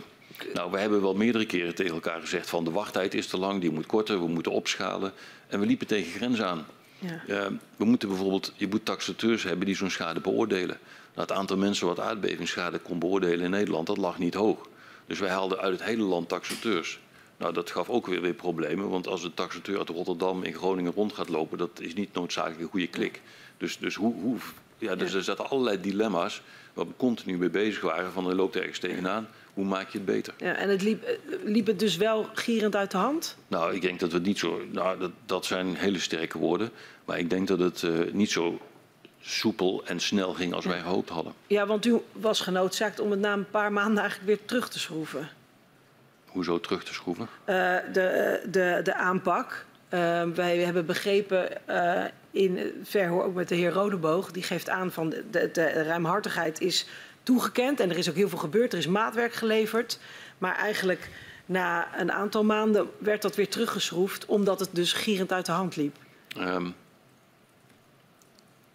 nou, 0.55 0.70
we 0.70 0.78
hebben 0.78 1.01
wel 1.01 1.14
meerdere 1.14 1.47
keren 1.47 1.74
tegen 1.74 1.95
elkaar 1.95 2.20
gezegd 2.20 2.49
van 2.49 2.64
de 2.64 2.70
wachttijd 2.70 3.14
is 3.14 3.26
te 3.26 3.38
lang, 3.38 3.61
die 3.61 3.70
moet 3.70 3.86
korter, 3.86 4.20
we 4.20 4.28
moeten 4.28 4.53
opschalen. 4.53 5.12
En 5.49 5.61
we 5.61 5.66
liepen 5.66 5.86
tegen 5.86 6.12
grens 6.12 6.43
aan. 6.43 6.66
Ja. 6.99 7.22
Ehm, 7.28 7.53
we 7.76 7.84
moeten 7.84 8.09
bijvoorbeeld, 8.09 8.53
je 8.57 8.68
moet 8.68 8.84
taxateurs 8.84 9.43
hebben 9.43 9.66
die 9.66 9.76
zo'n 9.76 9.90
schade 9.90 10.20
beoordelen. 10.20 10.78
Nou, 11.14 11.28
het 11.28 11.32
aantal 11.32 11.57
mensen 11.57 11.86
wat 11.86 12.01
aardbevingsschade 12.01 12.78
kon 12.78 12.99
beoordelen 12.99 13.45
in 13.45 13.51
Nederland, 13.51 13.86
dat 13.86 13.97
lag 13.97 14.18
niet 14.18 14.34
hoog. 14.34 14.68
Dus 15.07 15.18
wij 15.18 15.30
haalden 15.30 15.59
uit 15.59 15.72
het 15.72 15.84
hele 15.84 16.03
land 16.03 16.28
taxateurs. 16.28 17.01
Nou, 17.36 17.53
dat 17.53 17.70
gaf 17.70 17.88
ook 17.88 18.07
weer, 18.07 18.20
weer 18.20 18.34
problemen, 18.34 18.88
want 18.88 19.07
als 19.07 19.22
een 19.24 19.34
taxateur 19.34 19.78
uit 19.78 19.88
Rotterdam 19.88 20.43
in 20.43 20.55
Groningen 20.55 20.93
rond 20.93 21.12
gaat 21.12 21.28
lopen, 21.28 21.59
dat 21.59 21.80
is 21.80 21.95
niet 21.95 22.14
noodzakelijk 22.14 22.61
een 22.61 22.68
goede 22.68 22.86
klik. 22.86 23.20
Dus, 23.57 23.78
dus, 23.78 23.95
hoe, 23.95 24.14
hoe, 24.14 24.36
ja, 24.78 24.95
dus 24.95 25.11
Ja. 25.11 25.16
er 25.16 25.24
zaten 25.24 25.49
allerlei 25.51 25.80
dilemma's 25.80 26.43
waar 26.72 26.86
we 26.86 26.93
continu 26.97 27.38
mee 27.38 27.51
bezig 27.51 27.82
waren. 27.82 28.12
Van 28.12 28.28
er 28.28 28.34
loopt 28.34 28.57
ergens 28.57 28.78
tegenaan, 28.78 29.28
hoe 29.55 29.64
maak 29.64 29.88
je 29.88 29.98
het 29.98 30.07
beter? 30.07 30.34
Ja, 30.36 30.55
en 30.55 30.68
het 30.68 30.82
liep, 30.82 31.03
eh, 31.03 31.14
liep 31.44 31.66
het 31.66 31.78
dus 31.78 31.96
wel 31.96 32.26
gierend 32.32 32.76
uit 32.76 32.90
de 32.90 32.96
hand? 32.96 33.36
Nou, 33.48 33.74
ik 33.74 33.82
denk 33.82 34.00
dat 34.00 34.11
we 34.11 34.16
het 34.16 34.26
niet 34.26 34.38
zo. 34.38 34.61
Nou, 34.70 34.98
dat, 34.98 35.11
dat 35.26 35.44
zijn 35.44 35.74
hele 35.74 35.98
sterke 35.98 36.38
woorden. 36.38 36.70
Maar 37.05 37.18
ik 37.18 37.30
denk 37.30 37.48
dat 37.48 37.59
het 37.59 37.82
eh, 37.82 37.90
niet 38.12 38.30
zo 38.30 38.61
soepel 39.20 39.82
en 39.84 40.00
snel 40.00 40.32
ging 40.34 40.55
als 40.55 40.64
wij 40.64 40.80
gehoopt 40.80 41.09
hadden. 41.09 41.32
Ja, 41.46 41.66
want 41.66 41.86
u 41.86 42.00
was 42.12 42.40
genoodzaakt 42.40 43.00
om 43.00 43.11
het 43.11 43.20
na 43.20 43.32
een 43.32 43.50
paar 43.50 43.72
maanden 43.72 43.98
eigenlijk 43.98 44.28
weer 44.28 44.46
terug 44.46 44.68
te 44.68 44.78
schroeven. 44.78 45.28
Hoezo 46.26 46.61
terug 46.61 46.84
te 46.84 46.94
schroeven? 46.94 47.28
Eh, 47.44 47.55
de, 47.92 48.40
de, 48.50 48.80
de 48.82 48.94
aanpak. 48.94 49.66
Wij 50.34 50.59
hebben 50.59 50.86
begrepen 50.86 51.48
in 52.30 52.80
verhoor 52.84 53.24
ook 53.24 53.34
met 53.34 53.48
de 53.48 53.55
heer 53.55 53.70
Rodeboog, 53.70 54.30
die 54.30 54.42
geeft 54.42 54.68
aan 54.68 54.92
van 54.92 55.09
de, 55.09 55.24
de, 55.30 55.50
de 55.53 55.82
ruimhartigheid 55.82 56.61
is 56.61 56.86
toegekend 57.23 57.81
en 57.81 57.91
er 57.91 57.97
is 57.99 58.09
ook 58.09 58.14
heel 58.14 58.29
veel 58.29 58.39
gebeurd. 58.39 58.73
Er 58.73 58.79
is 58.79 58.87
maatwerk 58.87 59.33
geleverd, 59.35 59.99
maar 60.39 60.57
eigenlijk 60.57 61.09
na 61.47 62.01
een 62.01 62.12
aantal 62.12 62.45
maanden 62.45 62.91
werd 62.99 63.23
dat 63.23 63.37
weer 63.37 63.49
teruggeschroefd 63.49 64.27
omdat 64.27 64.61
het 64.61 64.68
dus 64.73 64.93
gierend 64.93 65.33
uit 65.33 65.47
de 65.47 65.53
hand 65.53 65.77
liep. 65.77 65.97
Ehm, 66.37 66.66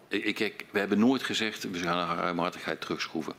ik, 0.08 0.38
ik- 0.40 0.64
we 0.70 0.78
hebben 0.78 0.98
nooit 0.98 1.22
gezegd 1.22 1.70
we 1.70 1.78
gaan 1.78 1.96
naar 2.06 2.16
ruimhartigheid 2.16 2.80
terugschroeven. 2.80 3.32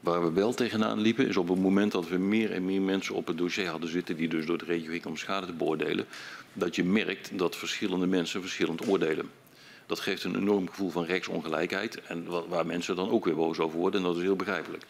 Waar 0.00 0.24
we 0.24 0.32
wel 0.32 0.54
tegenaan 0.54 1.00
liepen 1.00 1.28
is 1.28 1.36
op 1.36 1.48
het 1.48 1.58
moment 1.58 1.92
dat 1.92 2.08
we 2.08 2.16
meer 2.16 2.52
en 2.52 2.64
meer 2.64 2.80
mensen 2.82 3.14
op 3.14 3.26
het 3.26 3.38
dossier 3.38 3.68
hadden 3.68 3.90
zitten 3.90 4.16
die 4.16 4.28
dus 4.28 4.46
door 4.46 4.58
de 4.58 4.64
regio 4.64 5.00
om 5.06 5.16
schade 5.16 5.46
te 5.46 5.52
beoordelen, 5.52 6.06
dat 6.52 6.76
je 6.76 6.84
merkt 6.84 7.38
dat 7.38 7.56
verschillende 7.56 8.06
mensen 8.06 8.40
verschillend 8.40 8.88
oordelen. 8.88 9.30
Dat 9.86 10.00
geeft 10.00 10.24
een 10.24 10.36
enorm 10.36 10.68
gevoel 10.68 10.90
van 10.90 11.04
rechtsongelijkheid 11.04 12.00
en 12.02 12.24
wa- 12.24 12.46
waar 12.46 12.66
mensen 12.66 12.96
dan 12.96 13.10
ook 13.10 13.24
weer 13.24 13.34
boos 13.34 13.58
over 13.58 13.78
worden 13.78 14.00
en 14.00 14.06
dat 14.06 14.16
is 14.16 14.22
heel 14.22 14.36
begrijpelijk. 14.36 14.82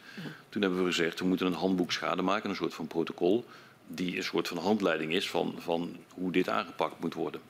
Toen 0.49 0.62
hebben 0.62 0.80
we 0.80 0.86
gezegd 0.86 1.18
we 1.18 1.26
moeten 1.26 1.47
een 1.47 1.53
handboek 1.53 1.93
schade 1.93 2.22
maken, 2.22 2.51
een 2.51 2.57
soort 2.57 2.74
van 2.74 2.86
protocol, 2.86 3.45
die 3.86 4.16
een 4.16 4.24
soort 4.24 4.49
van 4.49 4.59
handleiding 4.59 5.12
is 5.12 5.30
van, 5.30 5.55
van 5.59 5.97
hoe 6.14 6.32
dit 6.32 6.49
aangepakt 6.49 7.01
moet 7.01 7.14
worden. 7.14 7.40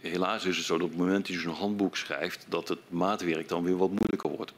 Helaas 0.00 0.44
is 0.44 0.56
het 0.56 0.66
zo 0.66 0.74
dat 0.78 0.84
op 0.84 0.90
het 0.92 1.00
moment 1.00 1.26
dat 1.26 1.34
je 1.36 1.42
zo'n 1.42 1.54
handboek 1.54 1.96
schrijft, 1.96 2.46
dat 2.48 2.68
het 2.68 2.78
maatwerk 2.88 3.48
dan 3.48 3.64
weer 3.64 3.76
wat 3.76 3.88
moeilijker 3.88 4.30
wordt. 4.30 4.52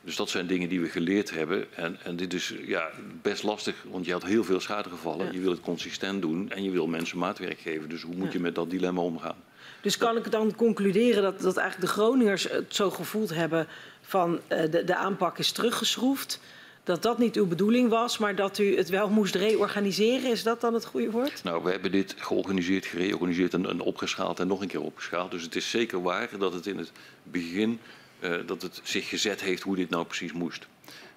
Dus 0.00 0.16
dat 0.16 0.30
zijn 0.30 0.46
dingen 0.46 0.68
die 0.68 0.80
we 0.80 0.88
geleerd 0.88 1.30
hebben. 1.30 1.74
En, 1.76 1.98
en 2.02 2.16
dit 2.16 2.32
is 2.32 2.54
ja, 2.66 2.90
best 3.22 3.42
lastig, 3.42 3.84
want 3.90 4.06
je 4.06 4.12
had 4.12 4.24
heel 4.24 4.44
veel 4.44 4.60
schadegevallen. 4.60 5.26
Ja. 5.26 5.32
Je 5.32 5.40
wil 5.40 5.50
het 5.50 5.60
consistent 5.60 6.22
doen 6.22 6.50
en 6.50 6.62
je 6.62 6.70
wil 6.70 6.86
mensen 6.86 7.18
maatwerk 7.18 7.58
geven. 7.60 7.88
Dus 7.88 8.02
hoe 8.02 8.14
moet 8.14 8.32
je 8.32 8.40
met 8.40 8.54
dat 8.54 8.70
dilemma 8.70 9.00
omgaan? 9.00 9.36
Dus 9.84 9.96
kan 9.96 10.16
ik 10.16 10.30
dan 10.30 10.54
concluderen 10.54 11.22
dat, 11.22 11.40
dat 11.40 11.56
eigenlijk 11.56 11.90
de 11.90 12.00
Groningers 12.00 12.42
het 12.42 12.74
zo 12.74 12.90
gevoeld 12.90 13.34
hebben 13.34 13.66
van 14.00 14.40
eh, 14.46 14.70
de, 14.70 14.84
de 14.84 14.96
aanpak 14.96 15.38
is 15.38 15.52
teruggeschroefd? 15.52 16.40
Dat 16.84 17.02
dat 17.02 17.18
niet 17.18 17.36
uw 17.36 17.46
bedoeling 17.46 17.88
was, 17.88 18.18
maar 18.18 18.34
dat 18.34 18.58
u 18.58 18.76
het 18.76 18.88
wel 18.88 19.08
moest 19.08 19.34
reorganiseren? 19.34 20.30
Is 20.30 20.42
dat 20.42 20.60
dan 20.60 20.74
het 20.74 20.84
goede 20.84 21.10
woord? 21.10 21.44
Nou, 21.44 21.64
we 21.64 21.70
hebben 21.70 21.90
dit 21.90 22.14
georganiseerd, 22.18 22.86
gereorganiseerd 22.86 23.54
en, 23.54 23.80
opgeschaald 23.80 24.40
en 24.40 24.46
nog 24.46 24.60
een 24.60 24.68
keer 24.68 24.82
opgeschaald. 24.82 25.30
Dus 25.30 25.42
het 25.42 25.56
is 25.56 25.70
zeker 25.70 26.02
waar 26.02 26.28
dat 26.38 26.52
het 26.52 26.66
in 26.66 26.78
het 26.78 26.92
begin 27.22 27.80
eh, 28.20 28.32
dat 28.46 28.62
het 28.62 28.80
zich 28.82 29.08
gezet 29.08 29.40
heeft 29.40 29.62
hoe 29.62 29.76
dit 29.76 29.90
nou 29.90 30.04
precies 30.04 30.32
moest. 30.32 30.66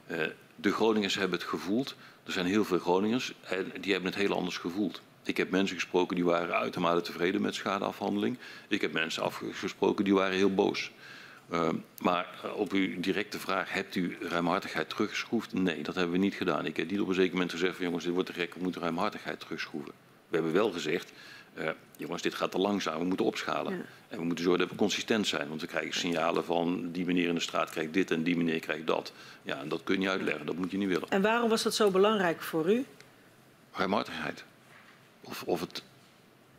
Eh, 0.08 0.20
de 0.56 0.72
Groningers 0.72 1.16
hebben 1.16 1.40
het 1.40 1.48
gevoeld 1.48 1.96
Er 2.24 2.32
zijn 2.32 2.46
heel 2.46 2.66
veel 2.66 2.80
Groningers 2.80 3.34
en 3.42 3.72
die 3.82 3.92
hebben 3.92 4.12
het 4.12 4.20
heel 4.20 4.36
anders 4.36 4.58
gevoeld. 4.58 5.02
Ik 5.28 5.38
heb 5.38 5.50
mensen 5.50 5.76
gesproken 5.76 6.16
die 6.16 6.26
waren 6.26 6.56
uitermate 6.56 7.02
tevreden 7.02 7.42
met 7.42 7.56
schadeafhandeling. 7.56 8.38
Ik 8.68 8.82
heb 8.82 8.94
mensen 8.94 9.24
afgesproken 9.24 10.04
die 10.04 10.14
waren 10.14 10.36
heel 10.36 10.54
boos. 10.54 10.92
Uh, 11.52 11.70
maar 12.02 12.28
op 12.56 12.72
uw 12.72 13.00
directe 13.00 13.40
vraag, 13.40 13.74
hebt 13.74 13.96
u 13.96 14.18
ruimhartigheid 14.22 14.90
teruggeschroefd? 14.90 15.54
Nee, 15.54 15.84
dat 15.84 15.96
hebben 15.96 16.12
we 16.12 16.18
niet 16.18 16.34
gedaan. 16.34 16.66
Ik 16.66 16.78
heb 16.78 16.92
niet 16.92 17.00
op 17.00 17.08
een 17.08 17.14
zeker 17.14 17.34
moment 17.34 17.52
gezegd 17.52 17.76
van 17.76 17.86
jongens, 17.86 18.04
dit 18.04 18.14
wordt 18.14 18.30
te 18.30 18.36
gek, 18.36 18.54
we 18.54 18.64
moeten 18.64 18.82
ruimhartigheid 18.82 19.40
terugschroeven. 19.40 19.92
We 20.28 20.36
hebben 20.36 20.54
wel 20.54 20.72
gezegd, 20.72 21.12
uh, 21.58 21.70
jongens, 21.98 22.22
dit 22.22 22.34
gaat 22.34 22.52
te 22.52 22.58
langzaam, 22.58 23.00
we 23.00 23.06
moeten 23.06 23.26
opschalen. 23.26 23.74
Ja. 23.74 23.82
En 24.08 24.18
we 24.18 24.26
moeten 24.26 24.44
zorgen 24.44 24.62
dat 24.62 24.72
we 24.72 24.78
consistent 24.78 25.28
zijn. 25.28 25.48
Want 25.50 25.62
we 25.62 25.68
krijgen 25.68 25.94
signalen 25.94 26.46
van 26.46 26.92
die 26.92 27.06
meneer 27.06 27.28
in 27.28 27.36
de 27.36 27.42
straat 27.42 27.70
krijgt 27.70 27.94
dit 27.94 28.12
en 28.12 28.24
die 28.24 28.38
meneer 28.38 28.60
krijgt 28.60 28.88
dat. 28.88 29.14
Ja, 29.42 29.60
en 29.60 29.70
dat 29.70 29.84
kun 29.84 30.02
je 30.02 30.10
uitleggen, 30.10 30.46
dat 30.46 30.56
moet 30.56 30.72
je 30.72 30.78
niet 30.78 30.88
willen. 30.88 31.10
En 31.10 31.22
waarom 31.22 31.50
was 31.50 31.64
dat 31.64 31.76
zo 31.76 31.92
belangrijk 31.92 32.42
voor 32.42 32.72
u? 32.74 32.86
Ruimhartigheid. 33.72 34.44
Of, 35.28 35.44
of 35.46 35.60
het... 35.60 35.84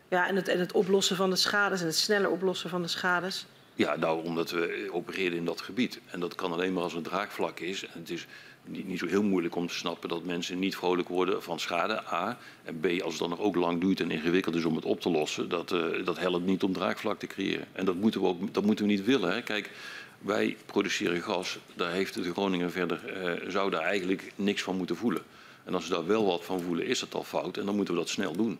Ja, 0.08 0.28
en 0.28 0.36
het, 0.36 0.48
en 0.48 0.58
het 0.58 0.72
oplossen 0.72 1.16
van 1.16 1.30
de 1.30 1.36
schades 1.36 1.80
en 1.80 1.86
het 1.86 1.96
sneller 1.96 2.30
oplossen 2.30 2.70
van 2.70 2.82
de 2.82 2.88
schades. 2.88 3.46
Ja, 3.74 3.96
nou, 3.96 4.24
omdat 4.24 4.50
we 4.50 4.88
opereren 4.92 5.36
in 5.36 5.44
dat 5.44 5.60
gebied. 5.60 6.00
En 6.10 6.20
dat 6.20 6.34
kan 6.34 6.52
alleen 6.52 6.72
maar 6.72 6.82
als 6.82 6.92
het 6.92 7.04
draagvlak 7.04 7.60
is. 7.60 7.84
En 7.84 8.00
het 8.00 8.10
is 8.10 8.26
niet, 8.64 8.86
niet 8.86 8.98
zo 8.98 9.06
heel 9.06 9.22
moeilijk 9.22 9.56
om 9.56 9.66
te 9.66 9.74
snappen 9.74 10.08
dat 10.08 10.24
mensen 10.24 10.58
niet 10.58 10.76
vrolijk 10.76 11.08
worden 11.08 11.42
van 11.42 11.60
schade, 11.60 12.02
A. 12.12 12.38
En 12.64 12.80
B, 12.80 12.86
als 12.86 13.12
het 13.12 13.18
dan 13.18 13.30
nog 13.30 13.40
ook 13.40 13.54
lang 13.54 13.80
duurt 13.80 14.00
en 14.00 14.10
ingewikkeld 14.10 14.54
is 14.54 14.64
om 14.64 14.74
het 14.74 14.84
op 14.84 15.00
te 15.00 15.10
lossen, 15.10 15.48
dat, 15.48 15.72
uh, 15.72 16.04
dat 16.04 16.18
helpt 16.18 16.46
niet 16.46 16.62
om 16.62 16.72
draagvlak 16.72 17.18
te 17.18 17.26
creëren. 17.26 17.66
En 17.72 17.84
dat 17.84 17.94
moeten 17.94 18.20
we 18.20 18.26
ook 18.26 18.54
dat 18.54 18.64
moeten 18.64 18.84
we 18.84 18.90
niet 18.90 19.04
willen. 19.04 19.32
Hè. 19.32 19.42
Kijk, 19.42 19.70
wij 20.18 20.56
produceren 20.66 21.22
gas, 21.22 21.58
daar 21.74 21.92
heeft 21.92 22.14
de 22.14 22.32
Groningen 22.32 22.70
verder, 22.70 23.00
uh, 23.24 23.50
zou 23.50 23.70
daar 23.70 23.82
eigenlijk 23.82 24.32
niks 24.34 24.62
van 24.62 24.76
moeten 24.76 24.96
voelen. 24.96 25.22
En 25.68 25.74
als 25.74 25.84
ze 25.84 25.90
daar 25.90 26.06
wel 26.06 26.26
wat 26.26 26.44
van 26.44 26.60
voelen, 26.60 26.86
is 26.86 27.00
dat 27.00 27.14
al 27.14 27.24
fout 27.24 27.56
en 27.56 27.66
dan 27.66 27.76
moeten 27.76 27.94
we 27.94 28.00
dat 28.00 28.08
snel 28.08 28.32
doen. 28.32 28.58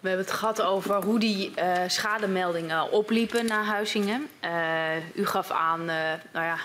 We 0.00 0.08
hebben 0.08 0.26
het 0.26 0.34
gehad 0.34 0.62
over 0.62 1.02
hoe 1.02 1.18
die 1.18 1.52
uh, 1.58 1.82
schademeldingen 1.86 2.90
opliepen 2.90 3.46
naar 3.46 3.64
Huizingen. 3.64 4.28
Uh, 4.44 5.16
u 5.16 5.26
gaf 5.26 5.50
aan, 5.50 5.80
uh, 5.80 5.86
nou 6.32 6.46
ja, 6.46 6.58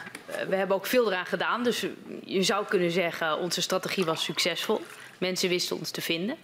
we 0.50 0.56
hebben 0.56 0.76
ook 0.76 0.86
veel 0.86 1.12
eraan 1.12 1.26
gedaan. 1.26 1.64
Dus 1.64 1.86
je 2.24 2.43
zou 2.43 2.66
kunnen 2.66 2.91
zeggen, 2.91 3.38
onze 3.38 3.62
strategie 3.62 4.06
was 4.06 4.24
succesvol. 4.24 4.82
Mensen 5.18 5.50
wisten 5.50 5.78
ons 5.78 5.91
te 5.91 6.02
vinden. 6.02 6.36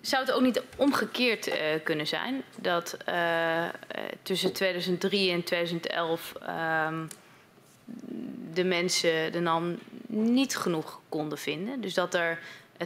Zou 0.00 0.24
het 0.24 0.32
ook 0.32 0.42
niet 0.42 0.62
omgekeerd 0.76 1.50
kunnen 1.84 2.06
zijn 2.06 2.42
dat 2.60 2.96
tussen 4.22 4.52
2003 4.52 5.30
en 5.30 5.42
2011 5.44 6.32
ehm, 6.46 7.04
de 8.52 8.64
mensen 8.64 9.32
de 9.32 9.40
NAM 9.40 9.78
niet 10.06 10.56
genoeg 10.56 11.00
konden 11.08 11.38
vinden? 11.38 11.80
Dus 11.80 11.94
dat 11.94 12.14
er 12.14 12.38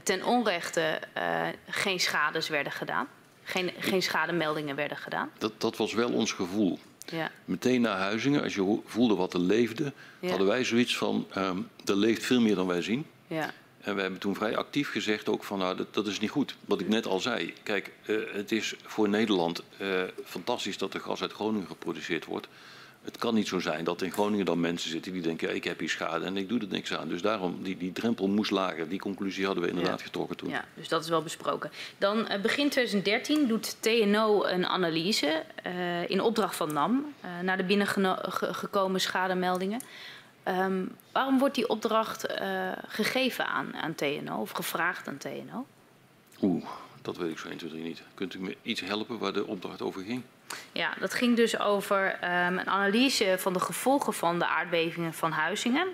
ten 0.03 0.24
onrechte 0.24 1.01
uh, 1.18 1.46
geen 1.68 2.01
schades 2.01 2.48
werden 2.48 2.72
gedaan. 2.72 3.09
Geen, 3.42 3.70
geen 3.78 4.03
schademeldingen 4.03 4.76
werden 4.76 4.96
gedaan. 4.96 5.30
Dat, 5.38 5.61
dat 5.61 5.76
was 5.76 5.94
wel 5.94 6.12
ons 6.12 6.32
gevoel. 6.32 6.78
Ja. 7.05 7.30
Meteen 7.44 7.80
na 7.80 7.96
Huizingen, 7.96 8.42
als 8.42 8.55
je 8.55 8.80
voelde 8.84 9.14
wat 9.14 9.34
er 9.34 9.40
leefde, 9.40 9.92
ja. 10.20 10.28
hadden 10.28 10.46
wij 10.46 10.64
zoiets 10.64 10.96
van, 10.96 11.26
um, 11.36 11.68
er 11.84 11.96
leeft 11.96 12.24
veel 12.24 12.40
meer 12.40 12.55
dan 12.55 12.66
wij 12.66 12.82
zien. 12.82 13.07
Ja. 13.26 13.53
En 13.80 13.94
we 13.94 14.01
hebben 14.01 14.20
toen 14.20 14.34
vrij 14.34 14.57
actief 14.57 14.90
gezegd 14.90 15.28
ook 15.28 15.44
van, 15.44 15.59
nou, 15.59 15.76
dat, 15.76 15.94
dat 15.94 16.07
is 16.07 16.20
niet 16.20 16.30
goed. 16.30 16.57
Wat 16.64 16.80
ik 16.80 16.88
net 16.88 17.07
al 17.07 17.20
zei, 17.20 17.53
kijk, 17.62 17.92
uh, 18.07 18.32
het 18.32 18.53
is 18.53 18.74
voor 18.82 19.09
Nederland 19.09 19.62
uh, 19.78 20.03
fantastisch 20.24 20.78
dat 20.78 20.94
er 20.94 21.01
gas 21.01 21.22
uit 21.22 21.32
Groningen 21.32 21.66
geproduceerd 21.66 22.24
wordt. 22.24 22.48
Het 23.05 23.18
kan 23.18 23.34
niet 23.34 23.48
zo 23.48 23.59
zijn 23.59 23.84
dat 23.84 24.03
in 24.03 24.12
Groningen 24.12 24.44
dan 24.44 24.61
mensen 24.61 24.90
zitten 24.90 25.12
die 25.12 25.22
denken: 25.22 25.48
ja, 25.48 25.55
ik 25.55 25.64
heb 25.64 25.78
hier 25.78 25.88
schade 25.88 26.24
en 26.24 26.36
ik 26.36 26.48
doe 26.48 26.61
er 26.61 26.66
niks 26.68 26.94
aan. 26.94 27.09
Dus 27.09 27.22
daarom, 27.22 27.62
die, 27.62 27.76
die 27.76 27.92
drempel 27.92 28.28
moest 28.28 28.51
lager. 28.51 28.88
Die 28.88 28.98
conclusie 28.98 29.46
hadden 29.46 29.62
we 29.62 29.68
inderdaad 29.70 29.98
ja. 29.98 30.05
getrokken 30.05 30.36
toen. 30.36 30.48
Ja, 30.48 30.64
dus 30.74 30.88
dat 30.88 31.03
is 31.03 31.09
wel 31.09 31.22
besproken. 31.22 31.70
Dan 31.98 32.18
uh, 32.18 32.40
begin 32.40 32.68
2013 32.68 33.46
doet 33.46 33.76
TNO 33.80 34.44
een 34.44 34.66
analyse 34.66 35.44
uh, 35.66 36.11
in 36.11 36.20
opdracht 36.20 36.57
van 36.57 36.72
NAM 36.72 37.14
uh, 37.24 37.40
naar 37.40 37.57
de 37.57 37.64
binnengekomen 37.64 39.01
schademeldingen. 39.01 39.82
Um, 40.48 40.96
waarom 41.12 41.38
wordt 41.38 41.55
die 41.55 41.68
opdracht 41.68 42.26
gegeven 42.88 43.46
aan, 43.46 43.76
aan 43.76 43.94
TNO 43.94 44.40
of 44.40 44.51
gevraagd 44.51 45.09
aan 45.09 45.18
TNO? 45.18 45.66
Oeh, 46.42 46.64
dat 47.03 47.16
weet 47.16 47.30
ik 47.30 47.38
zo 47.38 47.48
1, 47.48 47.57
2, 47.57 47.70
3 47.70 47.82
niet. 47.82 48.03
Kunt 48.14 48.34
u 48.34 48.40
me 48.40 48.57
iets 48.62 48.80
helpen 48.80 49.18
waar 49.18 49.32
de 49.32 49.46
opdracht 49.46 49.82
over 49.82 50.03
ging? 50.03 50.22
Ja, 50.72 50.94
dat 51.01 51.14
ging 51.14 51.36
dus 51.36 51.59
over 51.59 52.14
um, 52.24 52.59
een 52.59 52.68
analyse 52.68 53.36
van 53.38 53.53
de 53.53 53.61
gevolgen 53.61 54.12
van 54.12 54.38
de 54.38 54.46
aardbevingen 54.46 55.14
van 55.14 55.32
Huizingen. 55.32 55.88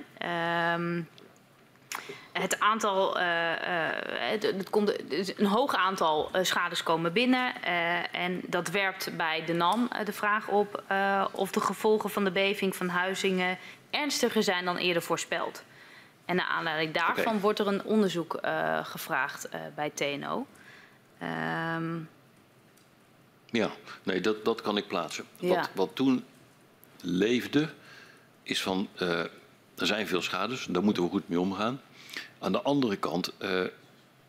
Um, 0.75 1.09
het 2.33 2.61
aantal, 2.61 3.21
uh, 3.21 3.25
uh, 3.25 3.57
het, 4.31 4.43
het 4.43 4.71
komt, 4.71 5.11
een 5.39 5.47
hoog 5.47 5.75
aantal 5.75 6.31
uh, 6.35 6.43
schades 6.43 6.83
komen 6.83 7.13
binnen 7.13 7.63
en 8.13 8.41
dat 8.47 8.69
werpt 8.69 9.17
bij 9.17 9.45
de 9.45 9.53
NAM 9.53 9.89
de 10.05 10.13
vraag 10.13 10.49
op 10.49 10.83
of 11.33 11.51
de 11.51 11.61
gevolgen 11.61 12.11
van 12.11 12.25
de 12.25 12.31
beving 12.31 12.77
van 12.77 12.89
Huizingen 12.89 13.59
ernstiger 13.91 14.43
zijn 14.43 14.65
dan 14.65 14.77
eerder 14.77 15.03
voorspeld. 15.03 15.63
En 16.25 16.37
naar 16.37 16.47
aanleiding 16.47 16.95
daarvan 16.95 17.27
okay. 17.27 17.41
wordt 17.41 17.59
er 17.59 17.67
een 17.67 17.85
onderzoek 17.85 18.41
gevraagd 18.83 19.49
bij 19.75 19.91
TNO. 19.91 20.47
Um, 21.23 22.09
ja, 23.51 23.71
nee, 24.03 24.21
dat, 24.21 24.45
dat 24.45 24.61
kan 24.61 24.77
ik 24.77 24.87
plaatsen. 24.87 25.25
Ja. 25.37 25.49
Wat, 25.49 25.71
wat 25.75 25.91
toen 25.95 26.25
leefde, 27.01 27.69
is 28.43 28.63
van, 28.63 28.89
uh, 29.03 29.19
er 29.75 29.87
zijn 29.87 30.07
veel 30.07 30.23
schades, 30.23 30.67
daar 30.71 30.85
moeten 30.85 31.03
we 31.03 31.09
goed 31.09 31.29
mee 31.29 31.41
omgaan. 31.41 31.81
Aan 32.39 32.53
de 32.53 32.63
andere 32.63 32.97
kant 32.97 33.33
uh, 33.43 33.61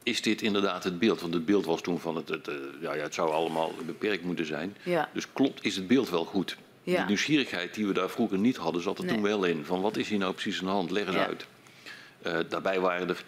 is 0.04 0.22
dit 0.22 0.42
inderdaad 0.42 0.84
het 0.84 1.00
beeld. 1.00 1.22
Want 1.22 1.34
het 1.34 1.46
beeld 1.46 1.66
was 1.66 1.82
toen 1.82 2.00
van, 2.00 2.16
het, 2.16 2.30
het, 2.30 2.48
uh, 2.48 2.56
ja, 2.82 2.94
ja, 2.94 3.04
het 3.04 3.14
zou 3.14 3.32
allemaal 3.32 3.72
beperkt 3.86 4.24
moeten 4.24 4.46
zijn. 4.46 4.78
Ja. 4.84 5.10
Dus 5.14 5.34
klopt, 5.34 5.66
is 5.66 5.76
het 5.76 5.88
beeld 5.88 6.10
wel 6.10 6.26
goed? 6.26 6.58
Ja. 6.84 6.98
Die 6.98 7.06
nieuwsgierigheid 7.06 7.74
die 7.74 7.88
we 7.88 7.94
daar 7.94 8.10
vroeger 8.10 8.38
niet 8.38 8.58
hadden, 8.58 8.82
zat 8.82 8.98
er 8.98 9.06
nee. 9.06 9.14
toen 9.14 9.24
wel 9.24 9.44
in. 9.44 9.66
Van 9.66 9.82
wat 9.82 9.98
is 9.98 10.10
hier 10.10 10.20
nou 10.20 10.34
precies 10.34 10.60
aan 10.60 10.66
de 10.66 10.72
hand? 10.72 10.92
Leg 10.92 11.08
eens 11.08 11.16
uit. 11.16 11.46
daarbij 12.50 12.80
waren 12.80 13.10
er 13.10 13.24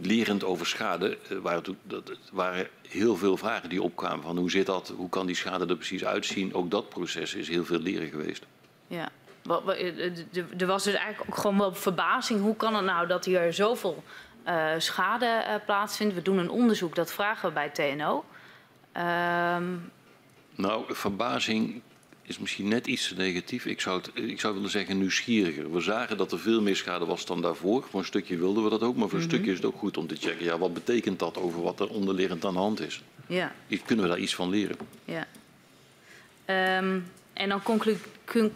lerend 0.00 0.44
over 0.44 0.66
schade 0.66 1.18
uh, 1.30 1.38
waren, 1.38 1.78
dat, 1.82 2.12
waren 2.32 2.68
heel 2.88 3.16
veel 3.16 3.36
vragen 3.36 3.68
die 3.68 3.82
opkwamen. 3.82 4.22
Van 4.24 4.36
hoe 4.36 4.50
zit 4.50 4.66
dat? 4.66 4.92
Hoe 4.96 5.08
kan 5.08 5.26
die 5.26 5.36
schade 5.36 5.66
er 5.66 5.76
precies 5.76 6.04
uitzien? 6.04 6.54
Ook 6.54 6.70
dat 6.70 6.88
proces 6.88 7.34
is 7.34 7.48
heel 7.48 7.64
veel 7.64 7.78
leren 7.78 8.08
geweest. 8.08 8.46
Ja, 8.86 9.08
er 10.58 10.66
was 10.66 10.84
dus 10.84 10.94
eigenlijk 10.94 11.30
ook 11.30 11.36
gewoon 11.36 11.58
wel 11.58 11.74
verbazing. 11.74 12.40
Hoe 12.40 12.56
kan 12.56 12.74
het 12.74 12.84
nou 12.84 13.06
dat 13.06 13.24
hier 13.24 13.52
zoveel 13.52 14.02
uh, 14.46 14.70
schade 14.78 15.44
uh, 15.48 15.54
plaatsvindt? 15.66 16.14
We 16.14 16.22
doen 16.22 16.38
een 16.38 16.50
onderzoek, 16.50 16.94
dat 16.94 17.12
vragen 17.12 17.48
we 17.48 17.54
bij 17.54 17.68
TNO. 17.68 18.24
Um... 19.56 19.92
Nou, 20.54 20.94
verbazing 20.94 21.82
is 22.22 22.38
misschien 22.38 22.68
net 22.68 22.86
iets 22.86 23.08
te 23.08 23.14
negatief. 23.14 23.66
Ik 23.66 23.80
zou, 23.80 24.00
het, 24.00 24.10
ik 24.14 24.40
zou 24.40 24.54
willen 24.54 24.70
zeggen 24.70 24.98
nieuwsgieriger. 24.98 25.72
We 25.72 25.80
zagen 25.80 26.16
dat 26.16 26.32
er 26.32 26.38
veel 26.38 26.62
meer 26.62 26.76
schade 26.76 27.04
was 27.04 27.26
dan 27.26 27.42
daarvoor. 27.42 27.86
Voor 27.90 28.00
een 28.00 28.06
stukje 28.06 28.36
wilden 28.36 28.64
we 28.64 28.70
dat 28.70 28.82
ook, 28.82 28.96
maar 28.96 29.08
voor 29.08 29.18
een 29.18 29.24
mm 29.24 29.30
-hmm. 29.30 29.38
stukje 29.38 29.50
is 29.50 29.56
het 29.56 29.66
ook 29.66 29.78
goed 29.78 29.96
om 29.96 30.06
te 30.06 30.16
checken. 30.16 30.44
Ja, 30.44 30.58
wat 30.58 30.74
betekent 30.74 31.18
dat 31.18 31.38
over 31.38 31.62
wat 31.62 31.80
er 31.80 31.88
onderliggend 31.88 32.44
aan 32.44 32.52
de 32.52 32.58
hand 32.58 32.80
is? 32.80 33.02
Ja. 33.26 33.52
Kunnen 33.84 34.04
we 34.04 34.10
daar 34.10 34.20
iets 34.20 34.34
van 34.34 34.50
leren? 34.50 34.76
Ja. 35.04 35.26
Um, 36.78 37.04
en 37.32 37.48
dan 37.48 37.62
conclu 37.62 37.96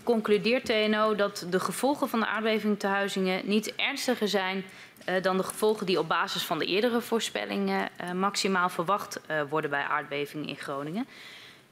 concludeert 0.05 0.65
TNO 0.65 1.15
dat 1.15 1.47
de 1.51 1.61
gevolgen 1.61 2.09
van 2.09 2.21
de 2.21 2.27
aardbeving 2.27 2.79
te 2.79 2.87
Huizingen 2.87 3.43
niet 3.45 3.75
ernstiger 3.75 4.29
zijn 4.29 4.65
uh, 5.09 5.23
dan 5.23 5.37
de 5.37 5.43
gevolgen 5.43 5.87
die 5.87 5.99
op 5.99 6.09
basis 6.09 6.43
van 6.43 6.59
de 6.59 6.65
eerdere 6.65 7.01
voorspellingen 7.01 7.89
uh, 8.01 8.13
maximaal 8.13 8.69
verwacht 8.69 9.21
uh, 9.31 9.43
worden 9.49 9.71
bij 9.71 9.83
aardbevingen 9.83 10.49
in 10.49 10.57
Groningen. 10.57 11.07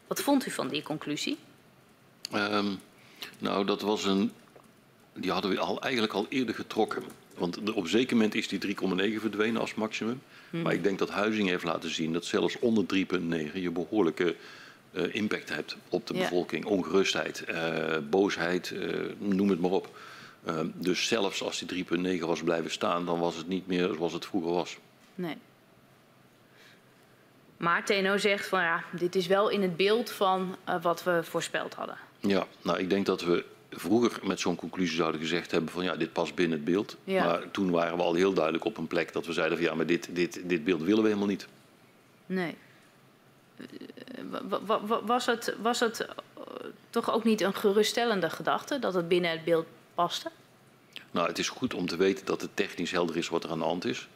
Wat 0.07 0.23
vond 0.23 0.47
u 0.47 0.51
van 0.51 0.69
die 0.69 0.83
conclusie? 0.83 1.39
Um, 2.35 2.81
nou, 3.39 3.65
dat 3.65 3.81
was 3.81 4.05
een. 4.05 4.33
Die 5.15 5.31
hadden 5.31 5.51
we 5.51 5.59
al, 5.59 5.83
eigenlijk 5.83 6.13
al 6.13 6.27
eerder 6.29 6.55
getrokken. 6.55 7.03
Want 7.39 7.71
op 7.71 7.83
een 7.83 7.89
zeker 7.89 8.17
moment 8.17 8.35
is 8.35 8.49
die 8.49 8.77
3,9 8.77 9.21
verdwenen 9.21 9.61
als 9.61 9.75
maximum. 9.75 10.23
Hmm. 10.51 10.63
Maar 10.63 10.73
ik 10.73 10.83
denk 10.83 10.99
dat 10.99 11.11
Huizing 11.11 11.49
heeft 11.49 11.65
laten 11.65 11.91
zien 11.91 12.13
dat 12.13 12.25
zelfs 12.25 12.59
onder 12.59 12.85
3,9 12.85 13.53
je 13.55 13.71
behoorlijke 13.71 14.37
uh, 14.93 15.15
impact 15.15 15.49
hebt 15.49 15.77
op 15.89 16.07
de 16.07 16.15
ja. 16.15 16.21
bevolking. 16.21 16.65
Ongerustheid, 16.65 17.45
uh, 17.49 17.97
boosheid, 18.11 18.71
uh, 18.71 19.13
noem 19.19 19.49
het 19.49 19.61
maar 19.61 19.71
op. 19.71 19.99
Uh, 20.49 20.61
dus 20.75 21.07
zelfs 21.07 21.43
als 21.43 21.59
die 21.59 21.85
3,9 22.19 22.19
was 22.19 22.43
blijven 22.43 22.71
staan, 22.71 23.07
dan 23.07 23.19
was 23.19 23.37
het 23.37 23.49
niet 23.49 23.67
meer 23.67 23.95
zoals 23.95 24.13
het 24.13 24.27
vroeger 24.27 24.53
was. 24.53 24.77
Nee. 25.15 25.37
Maar 27.57 27.85
TNO 27.85 28.17
zegt 28.17 28.49
van 28.49 28.61
ja, 28.61 28.85
dit 28.93 29.15
is 29.15 29.27
wel 29.27 29.49
in 29.49 29.63
het 29.63 29.77
beeld 29.77 30.11
van 30.11 30.57
wat 30.83 31.05
we 31.05 31.21
voorspeld 31.23 31.75
hadden. 31.75 31.97
Ja, 32.27 32.47
nou 32.63 32.79
ik 32.79 32.91
denk 32.91 33.07
dat 33.07 33.23
we 33.23 33.45
vroeger 33.71 34.21
met 34.23 34.41
zo'n 34.41 34.57
conclusie 34.57 34.97
zouden 34.97 35.21
gezegd 35.21 35.51
hebben 35.51 35.73
van 35.73 35.85
ja, 35.85 35.97
dit 35.97 36.13
past 36.13 36.35
binnen 36.35 36.57
het 36.57 36.67
beeld. 36.67 36.97
Ja. 37.05 37.25
Maar 37.25 37.51
toen 37.51 37.71
waren 37.71 37.97
we 37.97 38.03
al 38.03 38.15
heel 38.15 38.33
duidelijk 38.33 38.65
op 38.65 38.77
een 38.77 38.87
plek 38.87 39.13
dat 39.13 39.27
we 39.27 39.33
zeiden 39.33 39.59
van 39.59 39.67
ja, 39.67 39.75
maar 39.75 39.87
dit, 39.87 40.09
dit, 40.13 40.41
dit 40.45 40.65
beeld 40.65 40.83
willen 40.83 41.03
we 41.03 41.09
helemaal 41.09 41.29
niet. 41.29 41.47
Nee. 42.27 42.57
Was 45.05 45.27
het, 45.27 45.55
was 45.63 45.81
het 45.81 46.09
toch 46.91 47.13
ook 47.13 47.25
niet 47.25 47.41
een 47.41 47.55
geruststellende 47.55 48.31
gedachte 48.31 48.79
dat 48.79 48.95
het 48.95 49.09
binnen 49.09 49.31
het 49.31 49.45
beeld 49.45 49.67
paste? 49.95 50.31
Nou, 51.11 51.29
het 51.29 51.39
is 51.39 51.49
goed 51.49 51.75
om 51.75 51.87
te 51.87 51.97
weten 51.97 52.27
dat 52.27 52.41
het 52.41 52.57
technisch 52.57 52.91
helder 52.91 53.17
is 53.17 53.29
wat 53.29 53.45
er 53.45 53.51
aan 53.51 53.59
de 53.59 53.65
hand 53.65 53.85
is. 53.85 54.09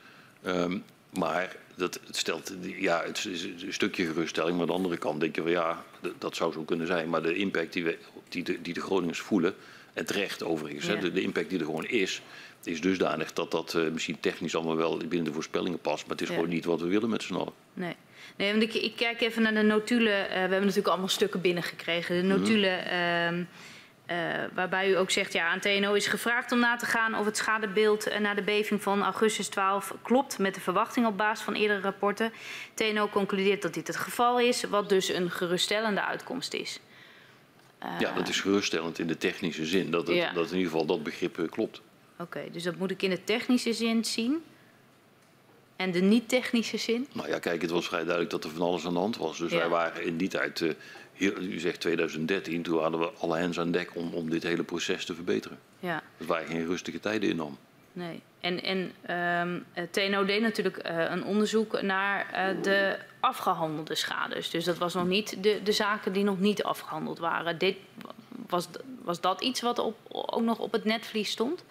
Um, 0.46 0.84
maar 1.10 1.56
dat 1.78 2.00
het 2.06 2.16
stelt, 2.16 2.54
ja, 2.60 3.02
het 3.04 3.24
is 3.24 3.42
een 3.44 3.72
stukje 3.72 4.06
geruststelling. 4.06 4.52
Maar 4.52 4.60
aan 4.60 4.66
de 4.66 4.72
andere 4.72 4.96
kant 4.96 5.20
denk 5.20 5.34
je 5.34 5.42
van 5.42 5.50
ja, 5.50 5.84
dat 6.18 6.36
zou 6.36 6.52
zo 6.52 6.62
kunnen 6.62 6.86
zijn. 6.86 7.08
Maar 7.08 7.22
de 7.22 7.34
impact 7.34 7.72
die, 7.72 7.84
we, 7.84 7.98
die, 8.28 8.42
de, 8.42 8.62
die 8.62 8.74
de 8.74 8.80
Groningers 8.80 9.20
voelen, 9.20 9.54
en 9.92 10.06
terecht 10.06 10.44
overigens, 10.44 10.86
ja. 10.86 10.94
hè, 10.94 11.00
de, 11.00 11.12
de, 11.12 11.22
impact 11.22 11.50
die 11.50 11.58
er 11.58 11.64
gewoon 11.64 11.86
is, 11.86 12.22
is 12.64 12.80
dusdanig 12.80 13.32
dat 13.32 13.50
dat 13.50 13.74
uh, 13.74 13.90
misschien 13.90 14.20
technisch 14.20 14.54
allemaal 14.54 14.76
wel 14.76 14.96
binnen 14.96 15.24
de 15.24 15.32
voorspellingen 15.32 15.78
past. 15.78 16.02
Maar 16.02 16.12
het 16.12 16.20
is 16.20 16.28
ja. 16.28 16.34
gewoon 16.34 16.48
niet 16.48 16.64
wat 16.64 16.80
we 16.80 16.86
willen 16.86 17.10
met 17.10 17.22
z'n 17.22 17.34
allen. 17.34 17.52
Nee. 17.74 17.94
Nee, 18.36 18.50
want 18.50 18.62
ik, 18.62 18.74
ik, 18.74 18.96
kijk 18.96 19.20
even 19.20 19.42
naar 19.42 19.54
de 19.54 19.62
notulen. 19.62 20.24
Uh, 20.24 20.32
we 20.32 20.38
hebben 20.38 20.60
natuurlijk 20.60 20.88
allemaal 20.88 21.08
stukken 21.08 21.40
binnengekregen. 21.40 22.16
De 22.16 22.22
notulen. 22.22 22.78
Mm 22.78 22.88
-hmm. 22.88 23.34
uh, 23.34 23.38
uh, 23.38 23.46
waarbij 24.54 24.90
u 24.90 24.96
ook 24.96 25.10
zegt, 25.10 25.32
ja, 25.32 25.48
aan 25.48 25.60
TNO 25.60 25.92
is 25.92 26.06
gevraagd 26.06 26.52
om 26.52 26.58
na 26.58 26.76
te 26.76 26.86
gaan 26.86 27.14
of 27.14 27.24
het 27.24 27.36
schadebeeld 27.36 28.08
uh, 28.08 28.18
na 28.18 28.34
de 28.34 28.42
beving 28.42 28.82
van 28.82 29.02
augustus 29.02 29.48
12 29.48 29.94
klopt 30.02 30.38
met 30.38 30.54
de 30.54 30.60
verwachting 30.60 31.06
op 31.06 31.16
basis 31.16 31.44
van 31.44 31.54
eerdere 31.54 31.80
rapporten. 31.80 32.32
TNO 32.74 33.08
concludeert 33.08 33.62
dat 33.62 33.74
dit 33.74 33.86
het 33.86 33.96
geval 33.96 34.40
is, 34.40 34.64
wat 34.64 34.88
dus 34.88 35.08
een 35.08 35.30
geruststellende 35.30 36.04
uitkomst 36.04 36.54
is. 36.54 36.80
Ja, 37.98 38.12
dat 38.12 38.28
is 38.28 38.40
geruststellend 38.40 38.98
in 38.98 39.06
de 39.06 39.16
technische 39.16 39.66
zin, 39.66 39.90
dat, 39.90 40.06
het, 40.06 40.16
ja. 40.16 40.32
dat 40.32 40.50
in 40.50 40.56
ieder 40.56 40.70
geval 40.70 40.86
dat 40.86 41.02
begrip 41.02 41.46
klopt. 41.50 41.80
Oké, 42.12 42.22
okay, 42.22 42.50
dus 42.50 42.62
dat 42.62 42.76
moet 42.76 42.90
ik 42.90 43.02
in 43.02 43.10
de 43.10 43.24
technische 43.24 43.72
zin 43.72 44.04
zien. 44.04 44.44
En 45.78 45.90
de 45.90 46.00
niet-technische 46.00 46.76
zin? 46.76 47.06
Nou 47.12 47.28
ja, 47.28 47.38
kijk, 47.38 47.62
het 47.62 47.70
was 47.70 47.86
vrij 47.86 48.02
duidelijk 48.02 48.30
dat 48.30 48.44
er 48.44 48.50
van 48.50 48.66
alles 48.66 48.86
aan 48.86 48.92
de 48.92 48.98
hand 48.98 49.16
was. 49.16 49.38
Dus 49.38 49.50
ja. 49.50 49.58
wij 49.58 49.68
waren 49.68 50.04
in 50.04 50.16
die 50.16 50.28
tijd 50.28 50.76
u 51.18 51.58
zegt 51.58 51.80
2013, 51.80 52.62
toen 52.62 52.80
hadden 52.82 53.00
we 53.00 53.10
alle 53.18 53.36
hens 53.36 53.58
aan 53.58 53.70
dek 53.70 53.90
om, 53.94 54.14
om 54.14 54.30
dit 54.30 54.42
hele 54.42 54.62
proces 54.62 55.04
te 55.04 55.14
verbeteren. 55.14 55.58
Ja. 55.80 56.02
Dat 56.16 56.26
waren 56.26 56.46
geen 56.46 56.66
rustige 56.66 57.00
tijden 57.00 57.28
in. 57.28 57.56
Nee. 57.92 58.22
En, 58.40 58.62
en 58.62 58.78
um, 59.40 59.64
TNO 59.90 60.24
deed 60.24 60.40
natuurlijk 60.40 60.88
uh, 60.90 61.10
een 61.10 61.24
onderzoek 61.24 61.82
naar 61.82 62.26
uh, 62.32 62.62
de 62.62 62.98
afgehandelde 63.20 63.94
schades. 63.94 64.50
Dus 64.50 64.64
dat 64.64 64.78
was 64.78 64.94
nog 64.94 65.06
niet 65.06 65.42
de, 65.42 65.60
de 65.62 65.72
zaken 65.72 66.12
die 66.12 66.24
nog 66.24 66.38
niet 66.38 66.62
afgehandeld 66.62 67.18
waren. 67.18 67.58
Dit, 67.58 67.76
was, 68.46 68.68
was 69.02 69.20
dat 69.20 69.42
iets 69.42 69.60
wat 69.60 69.78
op, 69.78 69.96
ook 70.08 70.42
nog 70.42 70.58
op 70.58 70.72
het 70.72 70.84
netvlies 70.84 71.30
stond? 71.30 71.64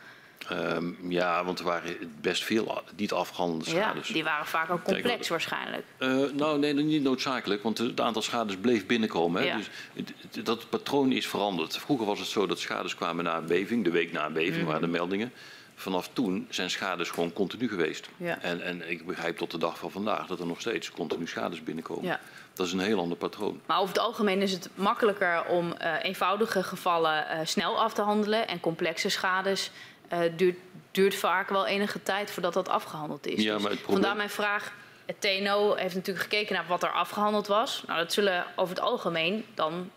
Um, 0.51 0.97
ja, 1.09 1.43
want 1.43 1.59
er 1.59 1.65
waren 1.65 2.15
best 2.21 2.43
veel 2.43 2.83
niet 2.95 3.11
afgehandelde 3.11 3.65
schades. 3.69 4.07
Ja, 4.07 4.13
die 4.13 4.23
waren 4.23 4.45
vaak 4.45 4.69
ook 4.69 4.83
complex 4.83 5.07
Kijk, 5.07 5.27
waarschijnlijk. 5.27 5.83
Uh, 5.99 6.31
nou, 6.33 6.59
nee, 6.59 6.73
niet 6.73 7.03
noodzakelijk, 7.03 7.63
want 7.63 7.77
het 7.77 8.01
aantal 8.01 8.21
schades 8.21 8.57
bleef 8.57 8.85
binnenkomen. 8.85 9.41
Hè? 9.41 9.47
Ja. 9.47 9.55
Dus 9.55 9.69
het, 9.93 10.45
dat 10.45 10.69
patroon 10.69 11.11
is 11.11 11.27
veranderd. 11.27 11.77
Vroeger 11.77 12.05
was 12.05 12.19
het 12.19 12.27
zo 12.27 12.47
dat 12.47 12.59
schades 12.59 12.95
kwamen 12.95 13.23
na 13.23 13.37
een 13.37 13.45
beving, 13.45 13.83
de 13.83 13.91
week 13.91 14.11
na 14.11 14.25
een 14.25 14.33
beving 14.33 14.61
mm. 14.61 14.65
waren 14.65 14.81
de 14.81 14.87
meldingen. 14.87 15.33
Vanaf 15.75 16.09
toen 16.13 16.47
zijn 16.49 16.69
schades 16.69 17.09
gewoon 17.09 17.33
continu 17.33 17.67
geweest. 17.67 18.09
Ja. 18.17 18.41
En, 18.41 18.61
en 18.61 18.89
ik 18.89 19.05
begrijp 19.05 19.37
tot 19.37 19.51
de 19.51 19.57
dag 19.57 19.77
van 19.77 19.91
vandaag 19.91 20.27
dat 20.27 20.39
er 20.39 20.45
nog 20.45 20.59
steeds 20.59 20.91
continu 20.91 21.27
schades 21.27 21.63
binnenkomen. 21.63 22.05
Ja. 22.05 22.19
Dat 22.53 22.67
is 22.67 22.73
een 22.73 22.79
heel 22.79 22.99
ander 22.99 23.17
patroon. 23.17 23.61
Maar 23.65 23.77
over 23.77 23.93
het 23.95 24.03
algemeen 24.03 24.41
is 24.41 24.51
het 24.51 24.69
makkelijker 24.75 25.45
om 25.45 25.73
uh, 25.81 25.93
eenvoudige 26.01 26.63
gevallen 26.63 27.25
uh, 27.31 27.39
snel 27.43 27.79
af 27.79 27.93
te 27.93 28.01
handelen 28.01 28.47
en 28.47 28.59
complexe 28.59 29.09
schades 29.09 29.71
uh, 30.13 30.19
duurt, 30.35 30.57
duurt 30.91 31.15
vaak 31.15 31.49
wel 31.49 31.65
enige 31.65 32.03
tijd 32.03 32.31
voordat 32.31 32.53
dat 32.53 32.69
afgehandeld 32.69 33.27
is. 33.27 33.43
Ja, 33.43 33.53
dus 33.53 33.61
maar 33.61 33.71
het 33.71 33.81
probleem... 33.81 34.01
Vandaar 34.01 34.17
mijn 34.17 34.29
vraag. 34.29 34.73
Het 35.05 35.21
TNO 35.21 35.75
heeft 35.75 35.95
natuurlijk 35.95 36.25
gekeken 36.29 36.55
naar 36.55 36.65
wat 36.67 36.83
er 36.83 36.91
afgehandeld 36.91 37.47
was. 37.47 37.83
Nou, 37.87 37.99
dat 37.99 38.13
zullen 38.13 38.45
over 38.55 38.75
het 38.75 38.83
algemeen 38.83 39.45
dan, 39.53 39.91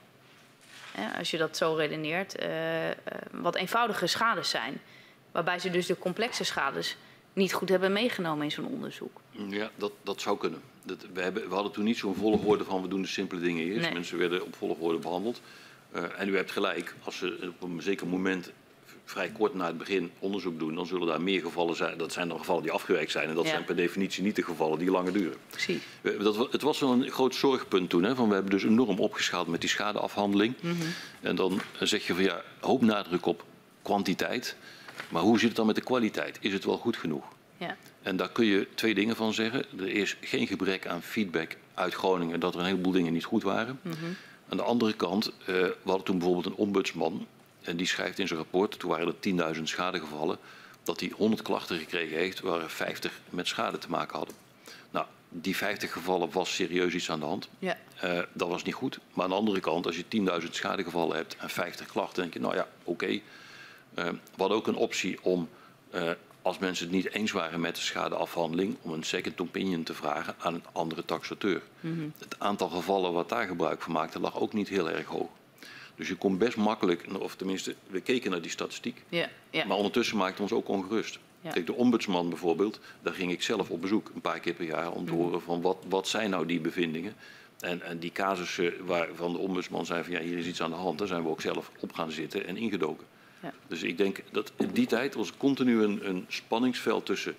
ja, 0.96 1.12
als 1.18 1.30
je 1.30 1.38
dat 1.38 1.56
zo 1.56 1.74
redeneert, 1.74 2.42
uh, 2.42 2.88
uh, 2.88 2.94
wat 3.30 3.56
eenvoudige 3.56 4.06
schades 4.06 4.50
zijn. 4.50 4.80
Waarbij 5.32 5.58
ze 5.58 5.70
dus 5.70 5.86
de 5.86 5.98
complexe 5.98 6.44
schades 6.44 6.96
niet 7.32 7.52
goed 7.52 7.68
hebben 7.68 7.92
meegenomen 7.92 8.44
in 8.44 8.50
zo'n 8.50 8.66
onderzoek. 8.66 9.20
Ja, 9.48 9.70
dat, 9.76 9.92
dat 10.02 10.20
zou 10.20 10.38
kunnen. 10.38 10.60
Dat, 10.82 11.06
we, 11.12 11.20
hebben, 11.20 11.48
we 11.48 11.54
hadden 11.54 11.72
toen 11.72 11.84
niet 11.84 11.98
zo'n 11.98 12.14
volgorde 12.14 12.64
van 12.64 12.82
we 12.82 12.88
doen 12.88 13.02
de 13.02 13.08
simpele 13.08 13.40
dingen 13.40 13.64
eerst. 13.64 13.80
Nee. 13.80 13.92
Mensen 13.92 14.18
werden 14.18 14.44
op 14.44 14.56
volgorde 14.56 14.98
behandeld. 14.98 15.40
Uh, 15.96 16.02
en 16.16 16.28
u 16.28 16.36
hebt 16.36 16.50
gelijk, 16.50 16.94
als 17.04 17.16
ze 17.16 17.52
op 17.60 17.68
een 17.68 17.82
zeker 17.82 18.06
moment 18.06 18.52
vrij 19.10 19.28
kort 19.30 19.54
na 19.54 19.66
het 19.66 19.78
begin 19.78 20.10
onderzoek 20.18 20.58
doen, 20.58 20.74
dan 20.74 20.86
zullen 20.86 21.06
daar 21.06 21.20
meer 21.22 21.40
gevallen 21.40 21.76
zijn. 21.76 21.98
Dat 21.98 22.12
zijn 22.12 22.28
dan 22.28 22.38
gevallen 22.38 22.62
die 22.62 22.72
afgewerkt 22.72 23.10
zijn. 23.10 23.28
En 23.28 23.34
dat 23.34 23.44
Ja. 23.44 23.50
zijn 23.50 23.64
per 23.64 23.76
definitie 23.76 24.22
niet 24.22 24.36
de 24.36 24.42
gevallen 24.42 24.78
die 24.78 24.90
langer 24.90 25.12
duren. 25.12 25.36
Precies. 25.50 25.82
Dat, 26.22 26.52
het 26.52 26.62
was 26.62 26.78
wel 26.80 26.92
een 26.92 27.10
groot 27.10 27.34
zorgpunt 27.34 27.90
toen. 27.90 28.02
Hè, 28.04 28.14
van 28.14 28.28
we 28.28 28.34
hebben 28.34 28.50
dus 28.52 28.64
enorm 28.64 28.98
opgeschaald 28.98 29.46
met 29.46 29.60
die 29.60 29.70
schadeafhandeling. 29.70 30.54
En 31.20 31.36
dan 31.36 31.60
zeg 31.80 32.06
je 32.06 32.14
van 32.14 32.22
ja, 32.22 32.42
hoop 32.60 32.82
nadruk 32.82 33.26
op 33.26 33.44
kwantiteit. 33.82 34.56
Maar 35.08 35.22
hoe 35.22 35.38
zit 35.38 35.48
het 35.48 35.56
dan 35.56 35.66
met 35.66 35.74
de 35.74 35.80
kwaliteit? 35.82 36.38
Is 36.40 36.52
het 36.52 36.64
wel 36.64 36.76
goed 36.78 36.96
genoeg? 36.96 37.24
Ja. 37.56 37.76
En 38.02 38.16
daar 38.16 38.30
kun 38.30 38.44
je 38.44 38.66
twee 38.74 38.94
dingen 38.94 39.16
van 39.16 39.34
zeggen. 39.34 39.64
Er 39.78 39.88
is 39.88 40.16
geen 40.20 40.46
gebrek 40.46 40.86
aan 40.86 41.02
feedback 41.02 41.56
uit 41.74 41.94
Groningen 41.94 42.40
dat 42.40 42.54
er 42.54 42.60
een 42.60 42.66
heleboel 42.66 42.92
dingen 42.92 43.12
niet 43.12 43.24
goed 43.24 43.42
waren. 43.42 43.80
Aan 44.48 44.56
de 44.56 44.62
andere 44.62 44.92
kant, 44.92 45.26
eh, 45.28 45.46
we 45.46 45.74
hadden 45.84 46.04
toen 46.04 46.18
bijvoorbeeld 46.18 46.46
een 46.46 46.54
ombudsman. 46.64 47.26
En 47.62 47.76
die 47.76 47.86
schrijft 47.86 48.18
in 48.18 48.26
zijn 48.26 48.38
rapport, 48.38 48.78
toen 48.78 48.90
waren 48.90 49.14
er 49.20 49.54
10.000 49.56 49.62
schadegevallen, 49.62 50.38
dat 50.82 51.00
hij 51.00 51.12
100 51.16 51.42
klachten 51.42 51.78
gekregen 51.78 52.16
heeft 52.16 52.40
waar 52.40 52.60
er 52.60 52.70
50 52.70 53.20
met 53.30 53.46
schade 53.46 53.78
te 53.78 53.90
maken 53.90 54.16
hadden. 54.16 54.34
Nou, 54.90 55.06
die 55.28 55.56
50 55.56 55.92
gevallen 55.92 56.30
was 56.32 56.54
serieus 56.54 56.94
iets 56.94 57.10
aan 57.10 57.20
de 57.20 57.26
hand. 57.26 57.48
Ja. 57.58 57.76
Eh, 58.00 58.18
dat 58.32 58.48
was 58.48 58.62
niet 58.62 58.74
goed. 58.74 58.98
Maar 59.12 59.24
aan 59.24 59.30
de 59.30 59.36
andere 59.36 59.60
kant, 59.60 59.86
als 59.86 59.96
je 59.96 60.04
10.000 60.42 60.54
schadegevallen 60.54 61.16
hebt 61.16 61.36
en 61.36 61.50
50 61.50 61.86
klachten, 61.86 62.22
denk 62.22 62.34
je, 62.34 62.40
nou 62.40 62.54
ja, 62.54 62.68
oké. 62.84 62.90
Okay. 62.90 63.22
Uh, 63.98 64.04
we 64.04 64.18
hadden 64.36 64.56
ook 64.56 64.66
een 64.66 64.74
optie 64.74 65.22
om, 65.22 65.48
uh, 65.94 66.10
als 66.42 66.58
mensen 66.58 66.86
het 66.86 66.94
niet 66.94 67.12
eens 67.12 67.32
waren 67.32 67.60
met 67.60 67.74
de 67.74 67.80
schadeafhandeling, 67.80 68.76
om 68.82 68.92
een 68.92 69.02
second 69.02 69.40
opinion 69.40 69.82
te 69.82 69.94
vragen 69.94 70.34
aan 70.38 70.54
een 70.54 70.64
andere 70.72 71.04
taxateur. 71.04 71.62
Mhm. 71.80 72.08
Het 72.18 72.36
aantal 72.38 72.68
gevallen 72.68 73.12
wat 73.12 73.28
daar 73.28 73.46
gebruik 73.46 73.82
van 73.82 73.92
maakte 73.92 74.20
lag 74.20 74.40
ook 74.40 74.52
niet 74.52 74.68
heel 74.68 74.90
erg 74.90 75.06
hoog. 75.06 75.28
Dus 76.00 76.08
je 76.08 76.14
kon 76.16 76.38
best 76.38 76.56
makkelijk, 76.56 77.04
of 77.18 77.34
tenminste, 77.36 77.74
we 77.86 78.00
keken 78.00 78.30
naar 78.30 78.40
die 78.42 78.50
statistiek. 78.50 79.02
Ja. 79.08 79.28
Ja. 79.50 79.66
Maar 79.66 79.76
ondertussen 79.76 80.16
maakte 80.16 80.42
ons 80.42 80.52
ook 80.52 80.68
ongerust. 80.68 81.18
Ja. 81.40 81.50
Kijk, 81.50 81.66
de 81.66 81.74
ombudsman 81.74 82.28
bijvoorbeeld, 82.28 82.80
daar 83.02 83.14
ging 83.14 83.32
ik 83.32 83.42
zelf 83.42 83.70
op 83.70 83.80
bezoek 83.80 84.10
een 84.14 84.20
paar 84.20 84.40
keer 84.40 84.54
per 84.54 84.64
jaar 84.66 84.92
om 84.92 85.04
te 85.06 85.12
Mhm. 85.12 85.20
horen 85.20 85.42
van 85.42 85.60
wat, 85.60 85.76
wat 85.88 86.08
zijn 86.08 86.30
nou 86.30 86.46
die 86.46 86.60
bevindingen. 86.60 87.14
En, 87.58 87.82
en 87.82 87.98
die 87.98 88.12
casussen 88.12 88.72
waarvan 88.86 89.32
de 89.32 89.38
ombudsman 89.38 89.86
zei 89.86 90.02
van 90.04 90.12
ja, 90.12 90.20
hier 90.20 90.38
is 90.38 90.46
iets 90.46 90.62
aan 90.62 90.70
de 90.70 90.76
hand, 90.76 90.98
daar 90.98 91.08
zijn 91.08 91.22
we 91.22 91.28
ook 91.28 91.40
zelf 91.40 91.70
op 91.80 91.92
gaan 91.92 92.10
zitten 92.10 92.46
en 92.46 92.56
ingedoken. 92.56 93.06
Ja. 93.42 93.52
Dus 93.68 93.82
ik 93.82 93.96
denk 93.98 94.22
dat 94.32 94.52
in 94.56 94.70
die 94.72 94.86
tijd 94.86 95.14
was 95.14 95.36
continu 95.36 95.82
een, 95.82 96.08
een 96.08 96.24
spanningsveld 96.28 97.06
tussen 97.06 97.34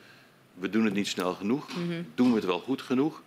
we 0.54 0.70
doen 0.70 0.86
het 0.86 0.94
niet 0.94 1.08
snel 1.08 1.34
genoeg, 1.34 1.68
Mhm. 1.78 2.02
doen 2.16 2.30
we 2.30 2.36
het 2.36 2.46
wel 2.46 2.60
goed 2.60 2.82
genoeg, 2.82 3.22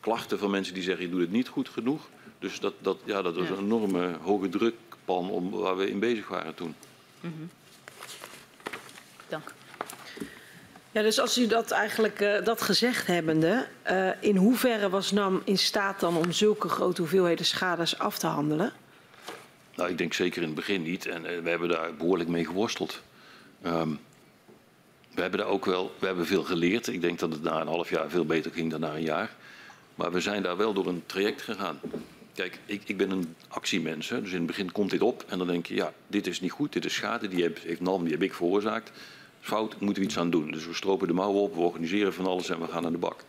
klachten 0.00 0.38
van 0.38 0.50
mensen 0.50 0.74
die 0.74 0.82
zeggen 0.82 1.04
je 1.04 1.10
doet 1.10 1.20
het 1.20 1.30
niet 1.32 1.48
goed 1.48 1.68
genoeg. 1.68 2.08
Dus 2.38 2.60
dat, 2.60 2.74
dat, 2.78 2.98
ja, 3.04 3.22
dat 3.22 3.36
was 3.36 3.48
een 3.48 3.58
enorme 3.58 4.16
hoge 4.22 4.48
drukpan 4.48 5.30
om, 5.30 5.50
waar 5.50 5.76
we 5.76 5.90
in 5.90 5.98
bezig 5.98 6.28
waren 6.28 6.54
toen. 6.54 6.74
Dank. 9.28 9.54
Ja, 10.90 11.02
dus 11.02 11.20
als 11.20 11.38
u 11.38 11.46
dat 11.46 11.70
eigenlijk 11.70 12.20
uh, 12.20 12.44
dat 12.44 12.62
gezegd 12.62 13.06
hebbende, 13.06 13.66
uh, 13.90 14.10
in 14.20 14.36
hoeverre 14.36 14.88
was 14.88 15.12
NAM 15.12 15.42
in 15.44 15.58
staat 15.58 16.00
dan 16.00 16.16
om 16.16 16.32
zulke 16.32 16.68
grote 16.68 17.00
hoeveelheden 17.00 17.46
schades 17.46 17.98
af 17.98 18.18
te 18.18 18.26
handelen? 18.26 18.72
Nou, 19.74 19.90
ik 19.90 19.98
denk 19.98 20.12
zeker 20.12 20.40
in 20.42 20.46
het 20.46 20.56
begin 20.56 20.82
niet. 20.82 21.06
En 21.06 21.24
uh, 21.24 21.42
we 21.42 21.48
hebben 21.48 21.68
daar 21.68 21.94
behoorlijk 21.94 22.28
mee 22.28 22.44
geworsteld. 22.44 23.02
Um, 23.66 24.00
we 25.14 25.20
hebben 25.20 25.40
daar 25.40 25.48
ook 25.48 25.64
wel, 25.64 25.94
we 25.98 26.06
hebben 26.06 26.26
veel 26.26 26.42
geleerd. 26.42 26.86
Ik 26.86 27.00
denk 27.00 27.18
dat 27.18 27.32
het 27.32 27.42
na 27.42 27.60
een 27.60 27.66
half 27.66 27.90
jaar 27.90 28.10
veel 28.10 28.26
beter 28.26 28.50
ging 28.50 28.70
dan 28.70 28.80
na 28.80 28.94
een 28.94 29.02
jaar. 29.02 29.34
Maar 29.94 30.12
we 30.12 30.20
zijn 30.20 30.42
daar 30.42 30.56
wel 30.56 30.72
door 30.72 30.86
een 30.86 31.02
traject 31.06 31.42
gegaan. 31.42 31.80
Kijk, 32.38 32.58
ik, 32.66 32.82
ik 32.84 32.96
ben 32.96 33.10
een 33.10 33.34
actiemens. 33.48 34.08
Hè, 34.08 34.22
dus 34.22 34.30
in 34.30 34.36
het 34.36 34.46
begin 34.46 34.72
komt 34.72 34.90
dit 34.90 35.02
op 35.02 35.24
en 35.28 35.38
dan 35.38 35.46
denk 35.46 35.66
je, 35.66 35.74
ja, 35.74 35.92
dit 36.06 36.26
is 36.26 36.40
niet 36.40 36.50
goed, 36.50 36.72
dit 36.72 36.84
is 36.84 36.94
schade, 36.94 37.28
die 37.28 37.42
heeft, 37.42 37.62
heeft 37.62 37.80
NAM, 37.80 38.02
die 38.02 38.12
heb 38.12 38.22
ik 38.22 38.34
veroorzaakt. 38.34 38.90
Fout, 39.40 39.80
moeten 39.80 40.02
we 40.02 40.08
iets 40.08 40.18
aan 40.18 40.30
doen. 40.30 40.50
Dus 40.50 40.66
we 40.66 40.74
stropen 40.74 41.06
de 41.06 41.12
mouwen 41.12 41.42
op, 41.42 41.54
we 41.54 41.60
organiseren 41.60 42.14
van 42.14 42.26
alles 42.26 42.48
en 42.48 42.60
we 42.60 42.66
gaan 42.66 42.84
aan 42.86 42.92
de 42.92 42.98
bak. 42.98 43.24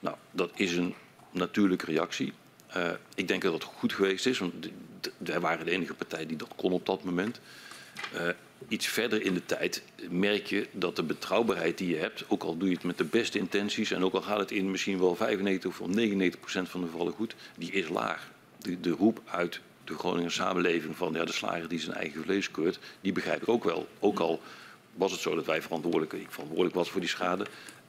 Nou, 0.00 0.16
dat 0.30 0.50
is 0.54 0.76
een 0.76 0.94
natuurlijke 1.30 1.84
reactie. 1.84 2.32
Uh, 2.76 2.90
ik 3.14 3.28
denk 3.28 3.42
dat 3.42 3.52
het 3.52 3.62
goed 3.62 3.92
geweest 3.92 4.26
is, 4.26 4.38
want 4.38 4.52
wij 5.18 5.40
waren 5.40 5.64
de 5.64 5.70
enige 5.70 5.94
partij 5.94 6.26
die 6.26 6.36
dat 6.36 6.54
kon 6.56 6.72
op 6.72 6.86
dat 6.86 7.04
moment. 7.04 7.40
Uh, 8.14 8.28
iets 8.68 8.86
verder 8.86 9.22
in 9.22 9.34
de 9.34 9.46
tijd 9.46 9.82
merk 10.10 10.46
je 10.46 10.68
dat 10.72 10.96
de 10.96 11.02
betrouwbaarheid 11.02 11.78
die 11.78 11.88
je 11.88 11.96
hebt, 11.96 12.24
ook 12.28 12.42
al 12.42 12.56
doe 12.56 12.68
je 12.68 12.74
het 12.74 12.84
met 12.84 12.98
de 12.98 13.04
beste 13.04 13.38
intenties 13.38 13.90
en 13.90 14.04
ook 14.04 14.14
al 14.14 14.22
gaat 14.22 14.38
het 14.38 14.50
in 14.50 14.70
misschien 14.70 14.98
wel 14.98 15.16
95 15.16 15.80
of 15.80 15.86
99 15.86 16.40
procent 16.40 16.68
van 16.68 16.80
de 16.80 16.86
gevallen 16.86 17.12
goed, 17.12 17.34
die 17.56 17.72
is 17.72 17.88
laag. 17.88 18.30
De, 18.62 18.80
de 18.80 18.90
roep 18.90 19.20
uit 19.24 19.60
de 19.84 19.94
Groninger 19.94 20.32
samenleving 20.32 20.96
van 20.96 21.12
ja, 21.12 21.24
de 21.24 21.32
slager 21.32 21.68
die 21.68 21.80
zijn 21.80 21.96
eigen 21.96 22.22
vlees 22.22 22.50
keurt, 22.50 22.78
die 23.00 23.12
begrijp 23.12 23.42
ik 23.42 23.48
ook 23.48 23.64
wel. 23.64 23.88
Ook 23.98 24.18
al 24.18 24.40
was 24.94 25.12
het 25.12 25.20
zo 25.20 25.34
dat 25.34 25.46
wij 25.46 25.62
verantwoordelijk, 25.62 26.12
ik 26.12 26.26
verantwoordelijk 26.30 26.74
was 26.74 26.90
voor 26.90 27.00
die 27.00 27.08
schade. 27.08 27.46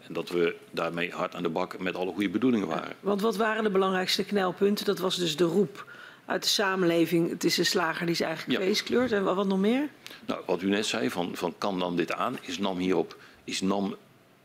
En 0.07 0.13
dat 0.13 0.29
we 0.29 0.55
daarmee 0.71 1.11
hard 1.11 1.35
aan 1.35 1.43
de 1.43 1.49
bak 1.49 1.79
met 1.79 1.95
alle 1.95 2.11
goede 2.11 2.29
bedoelingen 2.29 2.67
waren. 2.67 2.95
Want 2.99 3.21
wat 3.21 3.35
waren 3.35 3.63
de 3.63 3.69
belangrijkste 3.69 4.23
knelpunten? 4.23 4.85
Dat 4.85 4.99
was 4.99 5.17
dus 5.17 5.35
de 5.35 5.43
roep 5.43 5.85
uit 6.25 6.43
de 6.43 6.49
samenleving. 6.49 7.29
Het 7.29 7.43
is 7.43 7.57
een 7.57 7.65
slager 7.65 8.05
die 8.05 8.15
zijn 8.15 8.29
eigen 8.29 8.51
Ja. 8.51 8.57
vlees 8.57 8.83
kleurt. 8.83 9.11
En 9.11 9.23
wat 9.23 9.35
wat 9.35 9.47
nog 9.47 9.59
meer? 9.59 9.89
Nou, 10.25 10.41
wat 10.45 10.61
u 10.61 10.69
net 10.69 10.85
zei, 10.85 11.09
van, 11.09 11.35
van 11.35 11.55
kan 11.57 11.77
NAM 11.77 11.95
dit 11.95 12.13
aan? 12.13 12.37
Is 12.41 12.57
NAM 12.57 12.77
hierop, 12.77 13.17
is 13.43 13.61
NAM 13.61 13.95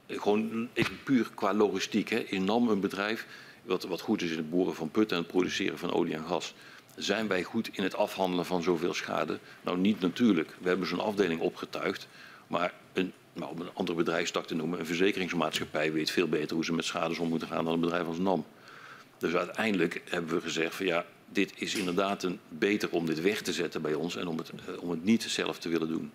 gewoon 0.08 0.68
even 0.72 1.02
puur 1.04 1.30
qua 1.34 1.54
logistiek, 1.54 2.08
hè? 2.08 2.18
is 2.18 2.38
NAM 2.38 2.68
een 2.68 2.80
bedrijf 2.80 3.26
wat, 3.68 3.84
wat 3.84 4.00
goed 4.00 4.22
is 4.22 4.30
in 4.30 4.36
het 4.36 4.50
boren 4.50 4.74
van 4.74 4.90
putten 4.90 5.16
en 5.16 5.22
het 5.22 5.32
produceren 5.32 5.78
van 5.78 5.92
olie 5.92 6.14
en 6.14 6.24
gas? 6.24 6.54
Zijn 6.96 7.28
wij 7.28 7.42
goed 7.42 7.70
in 7.72 7.82
het 7.82 7.94
afhandelen 7.94 8.46
van 8.46 8.62
zoveel 8.62 8.94
schade? 8.94 9.38
Nou, 9.62 9.78
niet 9.78 10.00
natuurlijk. 10.00 10.56
We 10.60 10.68
hebben 10.68 10.86
zo'n 10.86 11.00
afdeling 11.00 11.40
opgetuigd, 11.40 12.08
maar 12.46 12.74
een, 12.92 13.12
nou, 13.32 13.50
om 13.52 13.60
een 13.60 13.70
andere 13.74 13.98
bedrijfstak 13.98 14.46
te 14.46 14.54
noemen, 14.54 14.78
een 14.78 14.86
verzekeringsmaatschappij 14.86 15.92
weet 15.92 16.10
veel 16.10 16.28
beter 16.28 16.54
hoe 16.54 16.64
ze 16.64 16.72
met 16.72 16.84
schades 16.84 17.18
om 17.18 17.28
moeten 17.28 17.48
gaan 17.48 17.64
dan 17.64 17.72
een 17.72 17.80
bedrijf 17.80 18.06
als 18.06 18.18
NAM. 18.18 18.44
Dus 19.18 19.34
uiteindelijk 19.34 20.02
hebben 20.08 20.34
we 20.34 20.40
gezegd 20.40 20.74
van 20.74 20.86
ja, 20.86 21.04
dit 21.32 21.52
is 21.54 21.74
inderdaad 21.74 22.22
een, 22.22 22.40
beter 22.48 22.90
om 22.90 23.06
dit 23.06 23.20
weg 23.20 23.42
te 23.42 23.52
zetten 23.52 23.82
bij 23.82 23.94
ons 23.94 24.16
en 24.16 24.26
om 24.26 24.38
het, 24.38 24.50
eh, 24.50 24.82
om 24.82 24.90
het 24.90 25.04
niet 25.04 25.22
zelf 25.22 25.58
te 25.58 25.68
willen 25.68 25.88
doen. 25.88 26.10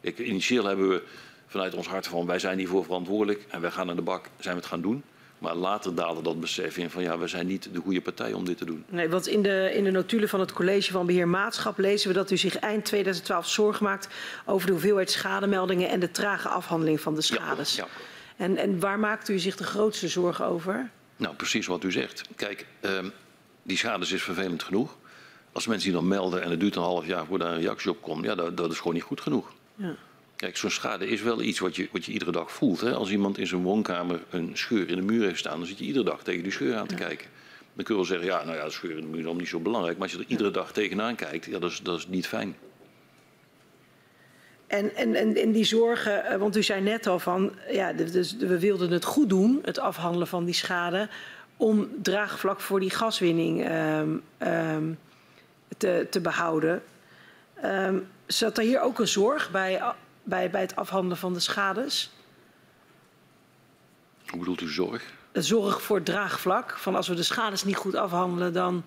Ik, 0.00 0.18
initieel 0.18 0.64
hebben 0.64 0.88
we 0.88 1.02
vanuit 1.46 1.74
ons 1.74 1.86
hart 1.86 2.06
van 2.06 2.26
wij 2.26 2.38
zijn 2.38 2.58
hiervoor 2.58 2.84
verantwoordelijk 2.84 3.46
en 3.48 3.60
wij 3.60 3.70
gaan 3.70 3.90
aan 3.90 3.96
de 3.96 4.02
bak, 4.02 4.28
zijn 4.38 4.54
we 4.54 4.60
het 4.60 4.70
gaan 4.70 4.80
doen. 4.80 5.02
Maar 5.40 5.54
later 5.54 5.94
daalde 5.94 6.22
dat 6.22 6.40
besef 6.40 6.76
in 6.76 6.90
van 6.90 7.02
ja, 7.02 7.18
we 7.18 7.26
zijn 7.28 7.46
niet 7.46 7.68
de 7.72 7.80
goede 7.80 8.00
partij 8.00 8.32
om 8.32 8.44
dit 8.44 8.58
te 8.58 8.64
doen. 8.64 8.84
Nee, 8.88 9.08
want 9.08 9.26
in 9.26 9.42
de, 9.42 9.70
in 9.74 9.84
de 9.84 9.90
notulen 9.90 10.28
van 10.28 10.40
het 10.40 10.52
College 10.52 10.92
van 10.92 11.06
Beheer 11.06 11.28
Maatschap 11.28 11.78
lezen 11.78 12.08
we 12.08 12.14
dat 12.14 12.30
u 12.30 12.36
zich 12.36 12.56
eind 12.56 12.84
2012 12.84 13.48
zorgen 13.48 13.84
maakt 13.84 14.08
over 14.46 14.66
de 14.66 14.72
hoeveelheid 14.72 15.10
schademeldingen 15.10 15.88
en 15.88 16.00
de 16.00 16.10
trage 16.10 16.48
afhandeling 16.48 17.00
van 17.00 17.14
de 17.14 17.20
schades. 17.20 17.76
Ja, 17.76 17.86
En, 18.36 18.56
en 18.56 18.80
waar 18.80 18.98
maakt 18.98 19.28
u 19.28 19.38
zich 19.38 19.56
de 19.56 19.64
grootste 19.64 20.08
zorgen 20.08 20.44
over? 20.44 20.90
Nou, 21.16 21.34
precies 21.34 21.66
wat 21.66 21.84
u 21.84 21.92
zegt. 21.92 22.22
Kijk, 22.36 22.66
ehm, 22.80 23.08
die 23.62 23.76
schades 23.76 24.12
is 24.12 24.22
vervelend 24.22 24.62
genoeg. 24.62 24.96
Als 25.52 25.66
mensen 25.66 25.90
die 25.90 25.98
dan 25.98 26.08
melden 26.08 26.42
en 26.42 26.50
het 26.50 26.60
duurt 26.60 26.76
een 26.76 26.82
half 26.82 27.06
jaar 27.06 27.26
voordat 27.26 27.46
daar 27.46 27.56
een 27.56 27.62
reactie 27.62 27.90
op 27.90 28.02
komt, 28.02 28.24
ja, 28.24 28.34
dat, 28.34 28.56
dat 28.56 28.72
is 28.72 28.78
gewoon 28.78 28.94
niet 28.94 29.02
goed 29.02 29.20
genoeg. 29.20 29.52
Ja. 29.74 29.94
Kijk, 30.40 30.56
zo'n 30.56 30.70
schade 30.70 31.08
is 31.08 31.22
wel 31.22 31.42
iets 31.42 31.58
wat 31.58 31.76
je, 31.76 31.88
wat 31.92 32.04
je 32.04 32.12
iedere 32.12 32.32
dag 32.32 32.52
voelt. 32.52 32.80
Hè? 32.80 32.94
Als 32.94 33.10
iemand 33.10 33.38
in 33.38 33.46
zijn 33.46 33.62
woonkamer 33.62 34.22
een 34.30 34.50
scheur 34.54 34.88
in 34.88 34.96
de 34.96 35.02
muur 35.02 35.24
heeft 35.24 35.38
staan, 35.38 35.58
dan 35.58 35.66
zit 35.66 35.78
je 35.78 35.84
iedere 35.84 36.04
dag 36.04 36.22
tegen 36.22 36.42
die 36.42 36.52
scheur 36.52 36.76
aan 36.76 36.86
te 36.86 36.94
kijken. 36.94 37.26
Dan 37.74 37.84
kun 37.84 37.94
je 37.94 38.00
wel 38.00 38.04
zeggen, 38.04 38.26
ja, 38.26 38.44
nou 38.44 38.56
ja, 38.56 38.64
de 38.64 38.70
scheur 38.70 38.96
in 38.96 39.00
de 39.00 39.06
muur 39.06 39.18
is 39.18 39.24
allemaal 39.24 39.40
niet 39.40 39.48
zo 39.48 39.60
belangrijk. 39.60 39.98
Maar 39.98 40.08
als 40.08 40.16
je 40.16 40.22
er 40.22 40.30
iedere 40.30 40.50
dag 40.50 40.72
tegenaan 40.72 41.14
kijkt, 41.14 41.44
ja, 41.44 41.58
dat 41.58 41.70
is, 41.70 41.80
dat 41.82 41.98
is 41.98 42.06
niet 42.06 42.26
fijn. 42.26 42.56
En, 44.66 44.94
en, 44.94 45.14
en, 45.14 45.36
en 45.36 45.52
die 45.52 45.64
zorgen, 45.64 46.24
eh, 46.24 46.36
want 46.36 46.56
u 46.56 46.62
zei 46.62 46.80
net 46.80 47.06
al 47.06 47.18
van, 47.18 47.52
ja, 47.70 47.92
dus 47.92 48.36
we 48.36 48.58
wilden 48.58 48.90
het 48.90 49.04
goed 49.04 49.28
doen, 49.28 49.60
het 49.64 49.78
afhandelen 49.78 50.26
van 50.26 50.44
die 50.44 50.54
schade, 50.54 51.08
om 51.56 51.88
draagvlak 52.02 52.60
voor 52.60 52.80
die 52.80 52.90
gaswinning 52.90 53.64
ehm, 53.64 54.08
ehm, 54.38 54.92
te, 55.78 56.06
te 56.10 56.20
behouden. 56.20 56.82
Ehm, 57.54 57.98
zat 58.26 58.58
er 58.58 58.64
hier 58.64 58.80
ook 58.80 58.98
een 58.98 59.08
zorg 59.08 59.50
bij, 59.50 59.80
bij, 60.22 60.50
bij 60.50 60.60
het 60.60 60.76
afhandelen 60.76 61.16
van 61.16 61.32
de 61.32 61.40
schades? 61.40 62.10
Hoe 64.26 64.38
bedoelt 64.38 64.60
u 64.60 64.68
zorg? 64.68 65.12
Een 65.32 65.42
zorg 65.42 65.82
voor 65.82 66.02
draagvlak, 66.02 66.78
van 66.78 66.94
als 66.94 67.08
we 67.08 67.14
de 67.14 67.22
schades 67.22 67.64
niet 67.64 67.76
goed 67.76 67.94
afhandelen, 67.94 68.52
dan... 68.52 68.84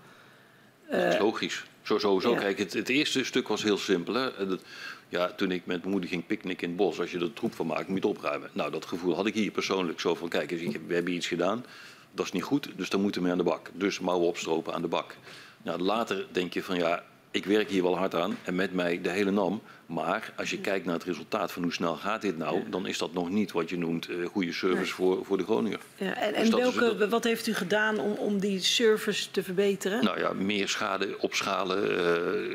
Dat 0.90 1.14
is 1.14 1.20
logisch. 1.20 1.66
Zo, 1.82 2.00
zo, 2.00 2.20
zo. 2.20 2.32
ja. 2.32 2.40
Kijk, 2.40 2.58
het, 2.58 2.74
het 2.74 2.90
eerste 2.90 3.24
stuk 3.24 3.48
was 3.48 3.64
heel 3.64 3.78
simpel. 3.78 4.14
Hè? 4.14 4.48
Dat, 4.48 4.62
ja, 5.10 5.32
toen 5.32 5.52
ik 5.52 5.66
met 5.66 5.78
mijn 5.80 5.92
moeder 5.92 6.10
ging 6.10 6.26
picknicken 6.26 6.64
in 6.64 6.74
het 6.74 6.78
bos, 6.78 7.00
als 7.00 7.12
je 7.12 7.20
er 7.20 7.34
troep 7.34 7.56
van 7.56 7.68
maakt, 7.68 7.88
moet 7.88 8.02
je 8.02 8.08
het 8.08 8.18
opruimen. 8.18 8.50
Nou, 8.54 8.72
dat 8.72 8.86
gevoel 8.86 9.16
had 9.16 9.26
ik 9.26 9.34
hier 9.34 9.52
persoonlijk. 9.52 10.00
Zo 10.00 10.16
van, 10.16 10.30
kijk 10.30 10.50
we 10.50 10.94
hebben 10.94 11.14
iets 11.14 11.28
gedaan, 11.28 11.66
dat 12.12 12.26
is 12.26 12.32
niet 12.32 12.44
goed, 12.44 12.70
dus 12.76 12.90
dan 12.90 13.02
moeten 13.02 13.24
we 13.24 13.32
aan 13.32 13.38
de 13.38 13.44
bak. 13.44 13.70
Dus 13.74 14.00
mouwen 14.00 14.28
opstropen 14.28 14.74
aan 14.74 14.82
de 14.82 14.88
bak. 14.88 15.16
Nou, 15.64 15.82
later 15.82 16.28
denk 16.32 16.54
je 16.54 16.64
van, 16.64 16.78
ja, 16.78 17.04
ik 17.34 17.46
werk 17.46 17.70
hier 17.70 17.84
wel 17.84 17.98
hard 17.98 18.16
aan 18.16 18.38
en 18.44 18.56
met 18.56 18.74
mij 18.74 19.02
de 19.02 19.10
hele 19.10 19.32
NAM. 19.32 19.62
Maar 19.86 20.34
als 20.38 20.50
je 20.50 20.58
kijkt 20.60 20.86
naar 20.86 20.94
het 20.94 21.04
resultaat 21.04 21.52
van 21.52 21.64
hoe 21.64 21.74
snel 21.74 21.96
gaat 21.96 22.22
dit 22.22 22.38
nou, 22.38 22.70
dan 22.70 22.86
is 22.88 22.98
dat 22.98 23.14
nog 23.14 23.30
niet 23.30 23.52
wat 23.52 23.70
je 23.70 23.78
noemt 23.78 24.08
eh, 24.10 24.16
goede 24.26 24.54
service 24.54 24.82
Nee. 24.84 24.94
voor, 24.94 25.26
voor 25.26 25.38
de 25.38 25.44
Groninger. 25.44 25.80
Ja, 25.96 26.16
en 26.16 26.34
Dus 26.34 26.50
en 26.50 26.56
welke, 26.58 26.96
het- 27.00 27.10
wat 27.10 27.24
heeft 27.24 27.48
u 27.48 27.54
gedaan 27.54 28.00
om, 28.00 28.12
om 28.12 28.40
die 28.40 28.60
service 28.60 29.32
te 29.32 29.44
verbeteren? 29.44 30.04
Nou 30.04 30.20
ja, 30.20 30.34
meer 30.34 30.68
schade 30.68 31.18
opschalen. 31.20 31.98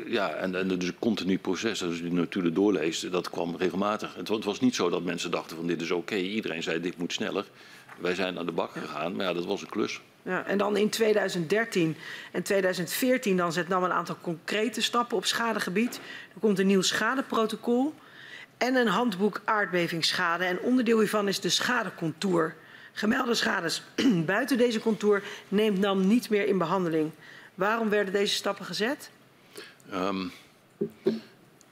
eh, 0.05 0.11
ja, 0.13 0.29
en, 0.33 0.55
en 0.55 0.67
dus 0.67 0.87
een 0.87 0.99
continu 0.99 1.37
proces. 1.37 1.83
Als 1.83 1.95
je 1.95 2.01
die 2.03 2.13
natuurlijk 2.13 2.55
doorleest, 2.55 3.11
dat 3.11 3.29
kwam 3.29 3.55
regelmatig. 3.57 4.15
Het, 4.15 4.27
wa- 4.27 4.35
het 4.35 4.45
was 4.45 4.59
niet 4.59 4.75
zo 4.75 4.89
dat 4.89 5.03
mensen 5.03 5.31
dachten 5.31 5.57
van 5.57 5.67
dit 5.67 5.81
is 5.81 5.91
oké. 5.91 6.15
Iedereen 6.15 6.63
zei 6.63 6.79
dit 6.81 6.97
moet 6.97 7.13
sneller. 7.13 7.45
Wij 7.99 8.15
zijn 8.15 8.37
aan 8.39 8.45
de 8.45 8.51
bak 8.51 8.71
gegaan, 8.71 9.15
maar 9.15 9.25
ja, 9.25 9.33
dat 9.33 9.45
was 9.45 9.61
een 9.61 9.69
klus. 9.69 9.99
Ja, 10.29 10.45
en 10.45 10.57
dan 10.57 10.77
in 10.77 10.89
2013 10.89 11.97
en 12.31 12.43
2014 12.43 13.37
dan 13.37 13.53
zet 13.53 13.67
NAM 13.67 13.83
een 13.83 13.91
aantal 13.91 14.17
concrete 14.21 14.81
stappen 14.81 15.17
op 15.17 15.25
schadegebied. 15.25 15.99
Er 16.33 16.39
komt 16.39 16.59
een 16.59 16.67
nieuw 16.67 16.81
schadeprotocol 16.81 17.93
en 18.57 18.75
een 18.75 18.87
handboek 18.87 19.41
aardbevingsschade. 19.45 20.43
En 20.43 20.59
onderdeel 20.59 20.99
hiervan 20.99 21.27
is 21.27 21.39
de 21.39 21.49
schadecontour. 21.49 22.55
Gemelde 22.91 23.33
schades 23.33 23.83
buiten 24.25 24.57
deze 24.57 24.79
contour 24.79 25.23
neemt 25.47 25.79
NAM 25.79 26.07
niet 26.07 26.29
meer 26.29 26.47
in 26.47 26.57
behandeling. 26.57 27.11
Waarom 27.55 27.89
werden 27.89 28.13
deze 28.13 28.35
stappen 28.35 28.65
gezet? 28.65 29.09
Ehm, 29.91 30.27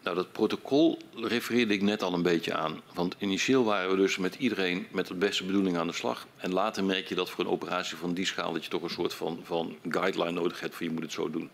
nou, 0.08 0.20
dat 0.20 0.32
protocol 0.32 0.98
refereerde 1.16 1.74
ik 1.74 1.82
net 1.82 2.04
al 2.04 2.14
een 2.14 2.22
beetje 2.22 2.54
aan. 2.54 2.82
Want 2.94 3.16
initieel 3.20 3.64
waren 3.64 3.90
we 3.90 3.96
dus 3.96 4.18
met 4.18 4.36
iedereen 4.36 4.88
met 4.92 5.08
de 5.08 5.14
beste 5.14 5.46
bedoeling 5.46 5.78
aan 5.78 5.88
de 5.88 5.94
slag. 5.94 6.28
En 6.38 6.54
later 6.54 6.84
merk 6.84 7.08
je 7.08 7.16
dat 7.16 7.30
voor 7.30 7.44
een 7.44 7.52
operatie 7.52 7.98
van 7.98 8.14
die 8.14 8.26
schaal 8.26 8.54
dat 8.54 8.64
je 8.64 8.70
toch 8.70 8.82
een 8.82 8.90
soort 8.90 9.14
van, 9.14 9.40
van 9.44 9.76
guideline 9.90 10.32
nodig 10.32 10.60
hebt 10.60 10.76
van 10.76 10.86
je 10.86 10.92
moet 10.92 11.02
het 11.02 11.12
zo 11.12 11.30
doen. 11.30 11.50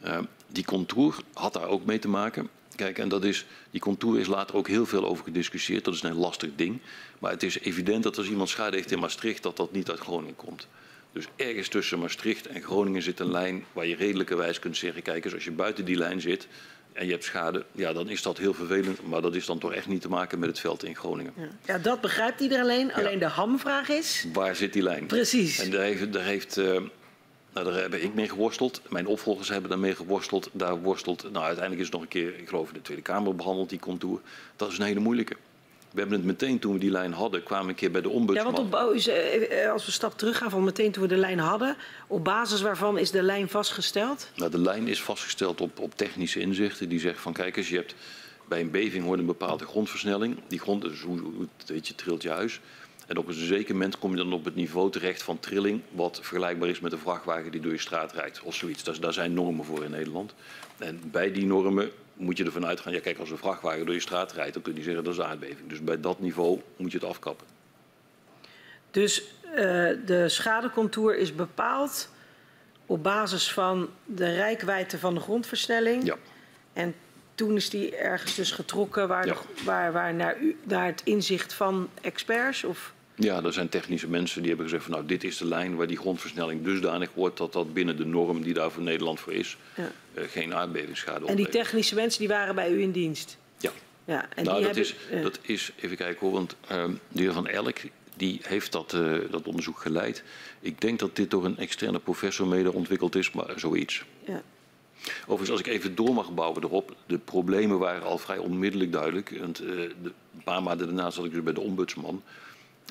Ehm, 0.00 0.24
die 0.46 0.64
contour 0.64 1.16
had 1.32 1.52
daar 1.52 1.68
ook 1.68 1.84
mee 1.84 1.98
te 1.98 2.08
maken. 2.08 2.48
Kijk, 2.76 2.98
en 2.98 3.08
dat 3.08 3.24
is, 3.24 3.46
die 3.70 3.80
contour 3.80 4.20
is 4.20 4.26
later 4.26 4.56
ook 4.56 4.68
heel 4.68 4.86
veel 4.86 5.04
over 5.04 5.24
gediscussieerd. 5.24 5.84
Dat 5.84 5.94
is 5.94 6.02
een 6.02 6.14
lastig 6.14 6.50
ding. 6.56 6.80
Maar 7.18 7.30
het 7.30 7.42
is 7.42 7.58
evident 7.58 8.02
dat 8.02 8.18
als 8.18 8.28
iemand 8.28 8.48
schade 8.48 8.76
heeft 8.76 8.90
in 8.90 8.98
Maastricht, 8.98 9.42
dat 9.42 9.56
dat 9.56 9.72
niet 9.72 9.90
uit 9.90 10.00
Groningen 10.00 10.36
komt. 10.36 10.68
Dus 11.12 11.26
ergens 11.36 11.68
tussen 11.68 11.98
Maastricht 11.98 12.46
en 12.46 12.62
Groningen 12.62 13.02
zit 13.02 13.20
een 13.20 13.30
lijn 13.30 13.64
waar 13.72 13.86
je 13.86 13.96
redelijkerwijs 13.96 14.58
kunt 14.58 14.76
zeggen: 14.76 15.02
kijk 15.02 15.32
als 15.32 15.44
je 15.44 15.50
buiten 15.50 15.84
die 15.84 15.96
lijn 15.96 16.20
zit 16.20 16.48
en 16.94 17.06
je 17.06 17.12
hebt 17.12 17.24
schade, 17.24 17.64
ja, 17.72 17.92
dan 17.92 18.08
is 18.08 18.22
dat 18.22 18.38
heel 18.38 18.54
vervelend. 18.54 19.06
Maar 19.06 19.22
dat 19.22 19.34
is 19.34 19.46
dan 19.46 19.58
toch 19.58 19.72
echt 19.72 19.86
niet 19.86 20.00
te 20.00 20.08
maken 20.08 20.38
met 20.38 20.48
het 20.48 20.58
veld 20.60 20.84
in 20.84 20.96
Groningen. 20.96 21.32
Ja, 21.64 21.78
dat 21.78 22.00
begrijpt 22.00 22.40
iedereen. 22.40 22.92
Alleen 22.92 23.18
de 23.18 23.24
hamvraag 23.24 23.88
is... 23.88 24.26
Waar 24.32 24.56
zit 24.56 24.72
die 24.72 24.82
lijn? 24.82 25.06
Precies. 25.06 25.58
En 25.58 25.70
daar 25.70 25.82
heeft, 25.82 26.12
daar 26.12 26.24
heeft 26.24 26.56
eh, 26.56 26.80
nou, 27.54 27.72
daar 27.72 27.80
heb 27.80 27.94
ik 27.94 28.14
mee 28.14 28.28
geworsteld. 28.28 28.80
Mijn 28.88 29.06
opvolgers 29.06 29.48
hebben 29.48 29.70
daarmee 29.70 29.94
geworsteld. 29.94 30.50
Daar 30.52 30.80
worstelt, 30.80 31.22
nou, 31.22 31.44
uiteindelijk 31.44 31.78
is 31.78 31.86
het 31.86 31.92
nog 31.92 32.02
een 32.02 32.08
keer, 32.08 32.38
ik 32.38 32.48
geloof 32.48 32.68
in 32.68 32.74
de 32.74 32.82
Tweede 32.82 33.02
Kamer 33.02 33.34
behandeld, 33.34 33.68
die 33.68 33.78
contour. 33.78 34.20
Dat 34.56 34.72
is 34.72 34.78
een 34.78 34.84
hele 34.84 35.00
moeilijke. 35.00 35.36
We 35.94 36.00
hebben 36.00 36.18
het 36.18 36.26
meteen 36.26 36.58
toen 36.58 36.72
we 36.72 36.78
die 36.78 36.90
lijn 36.90 37.12
hadden, 37.12 37.42
kwamen 37.42 37.64
we 37.64 37.70
een 37.70 37.76
keer 37.78 37.90
bij 37.90 38.00
de 38.00 38.08
Ja, 38.08 38.14
ombudsman. 38.14 38.52
want 38.52 38.66
op, 38.66 38.74
eh, 38.74 39.64
eh, 39.64 39.72
als 39.72 39.82
we 39.82 39.86
een 39.86 39.92
stap 39.92 40.18
terug 40.18 40.38
gaan 40.38 40.50
van 40.50 40.64
meteen 40.64 40.92
toen 40.92 41.02
we 41.02 41.08
de 41.08 41.16
lijn 41.16 41.38
hadden... 41.38 41.76
op 42.06 42.24
basis 42.24 42.60
waarvan 42.60 42.98
is 42.98 43.10
de 43.10 43.22
lijn 43.22 43.48
vastgesteld? 43.48 44.30
Nou, 44.36 44.50
de 44.50 44.58
lijn 44.58 44.88
is 44.88 45.02
vastgesteld 45.02 45.60
op, 45.60 45.78
op 45.78 45.96
technische 45.96 46.40
inzichten. 46.40 46.88
Die 46.88 47.00
zegt 47.00 47.20
van 47.20 47.32
kijk 47.32 47.56
eens, 47.56 47.68
je 47.68 47.76
hebt 47.76 47.94
bij 48.48 48.60
een 48.60 48.70
beving 48.70 49.04
hoort 49.04 49.18
een 49.18 49.26
bepaalde 49.26 49.64
grondversnelling. 49.66 50.38
Die 50.48 50.58
grond, 50.58 50.82
dus 50.82 51.00
hoe, 51.00 51.18
hoe 51.20 51.48
weet 51.66 51.88
je, 51.88 51.94
trilt 51.94 52.22
je 52.22 52.30
huis. 52.30 52.60
En 53.06 53.16
op 53.16 53.28
een 53.28 53.34
zeker 53.34 53.72
moment 53.74 53.98
kom 53.98 54.10
je 54.10 54.16
dan 54.16 54.32
op 54.32 54.44
het 54.44 54.54
niveau 54.54 54.90
terecht 54.90 55.22
van 55.22 55.38
trilling, 55.38 55.80
wat 55.90 56.16
vergelijkbaar 56.22 56.68
is 56.68 56.80
met 56.80 56.92
een 56.92 56.98
vrachtwagen 56.98 57.50
die 57.50 57.60
door 57.60 57.72
je 57.72 57.78
straat 57.78 58.12
rijdt 58.12 58.40
of 58.42 58.54
zoiets. 58.54 58.82
Dus 58.82 59.00
daar 59.00 59.12
zijn 59.12 59.34
normen 59.34 59.64
voor 59.64 59.84
in 59.84 59.90
Nederland. 59.90 60.34
En 60.78 61.00
bij 61.10 61.32
die 61.32 61.46
normen 61.46 61.90
moet 62.14 62.36
je 62.36 62.44
ervan 62.44 62.66
uitgaan, 62.66 62.92
ja 62.92 63.00
kijk, 63.00 63.18
als 63.18 63.30
een 63.30 63.38
vrachtwagen 63.38 63.84
door 63.86 63.94
je 63.94 64.00
straat 64.00 64.32
rijdt, 64.32 64.54
dan 64.54 64.62
kun 64.62 64.74
je 64.76 64.82
zeggen 64.82 65.04
dat 65.04 65.12
is 65.12 65.20
aardbeving. 65.20 65.68
Dus 65.68 65.80
bij 65.84 66.00
dat 66.00 66.20
niveau 66.20 66.60
moet 66.76 66.92
je 66.92 66.98
het 66.98 67.06
afkappen. 67.06 67.46
Dus 68.90 69.22
eh, 69.54 69.56
de 70.06 70.24
schadecontour 70.28 71.16
is 71.16 71.34
bepaald 71.34 72.08
op 72.86 73.02
basis 73.02 73.52
van 73.52 73.88
de 74.04 74.34
rijkwijde 74.34 74.98
van 74.98 75.14
de 75.14 75.20
grondversnelling. 75.20 76.04
Ja. 76.04 76.16
En 76.72 76.94
toen 77.34 77.56
is 77.56 77.70
die 77.70 77.96
ergens 77.96 78.34
dus 78.34 78.50
getrokken 78.50 79.08
waar, 79.08 79.26
Ja. 79.26 79.32
de- 79.32 79.64
waar, 79.64 79.92
waar 79.92 80.14
naar, 80.14 80.38
u, 80.40 80.56
naar 80.62 80.86
het 80.86 81.00
inzicht 81.04 81.52
van 81.52 81.88
experts? 82.02 82.64
Of, 82.64 82.92
Ja, 83.14 83.42
er 83.42 83.52
zijn 83.52 83.68
technische 83.68 84.08
mensen 84.08 84.40
die 84.40 84.48
hebben 84.48 84.68
gezegd 84.68 84.84
van 84.84 84.94
nou 84.94 85.06
dit 85.06 85.24
is 85.24 85.36
de 85.36 85.46
lijn 85.46 85.76
waar 85.76 85.86
die 85.86 85.96
grondversnelling 85.96 86.64
dusdanig 86.64 87.10
wordt 87.14 87.36
dat 87.36 87.52
dat 87.52 87.74
binnen 87.74 87.96
de 87.96 88.06
norm 88.06 88.42
die 88.42 88.54
daar 88.54 88.70
voor 88.70 88.82
Nederland 88.82 89.20
voor 89.20 89.32
is, 89.32 89.56
ja. 89.76 89.90
eh, 90.14 90.24
geen 90.28 90.54
aardbevingsschade 90.54 91.18
En 91.18 91.36
die 91.36 91.46
oplevert. 91.46 91.64
technische 91.64 91.94
mensen 91.94 92.20
die 92.20 92.28
waren 92.28 92.54
bij 92.54 92.70
u 92.70 92.80
in 92.80 92.90
dienst? 92.90 93.38
Ja. 93.58 93.70
Ja, 94.04 94.28
en 94.34 94.44
nou, 94.44 94.56
die 94.56 94.66
dat, 94.66 94.76
hebben, 94.76 95.18
is, 95.18 95.22
dat 95.22 95.38
is, 95.42 95.72
even 95.80 95.96
kijken 95.96 96.20
hoor, 96.20 96.32
want 96.32 96.56
ehm, 96.68 96.92
de 97.08 97.22
heer 97.22 97.32
Van 97.32 97.46
Elk 97.46 97.78
die 98.16 98.40
heeft 98.42 98.72
dat, 98.72 98.92
eh, 98.92 99.12
dat 99.30 99.46
onderzoek 99.46 99.78
geleid. 99.78 100.22
Ik 100.60 100.80
denk 100.80 100.98
dat 100.98 101.16
dit 101.16 101.30
door 101.30 101.44
een 101.44 101.58
externe 101.58 101.98
professor 101.98 102.46
mede 102.46 102.72
ontwikkeld 102.72 103.14
is, 103.14 103.30
maar 103.30 103.52
zoiets. 103.56 104.04
ja. 104.26 104.42
Overigens, 105.20 105.50
als 105.50 105.60
ik 105.60 105.66
even 105.66 105.94
door 105.94 106.14
mag 106.14 106.34
bouwen 106.34 106.62
erop, 106.62 106.96
de 107.06 107.18
problemen 107.18 107.78
waren 107.78 108.02
al 108.02 108.18
vrij 108.18 108.38
onmiddellijk 108.38 108.92
duidelijk. 108.92 109.36
Want, 109.40 109.60
eh, 109.60 109.68
een 109.78 110.12
paar 110.44 110.62
maanden 110.62 110.86
daarna 110.86 111.10
zat 111.10 111.24
ik 111.24 111.32
dus 111.32 111.42
bij 111.42 111.52
de 111.52 111.60
ombudsman. 111.60 112.22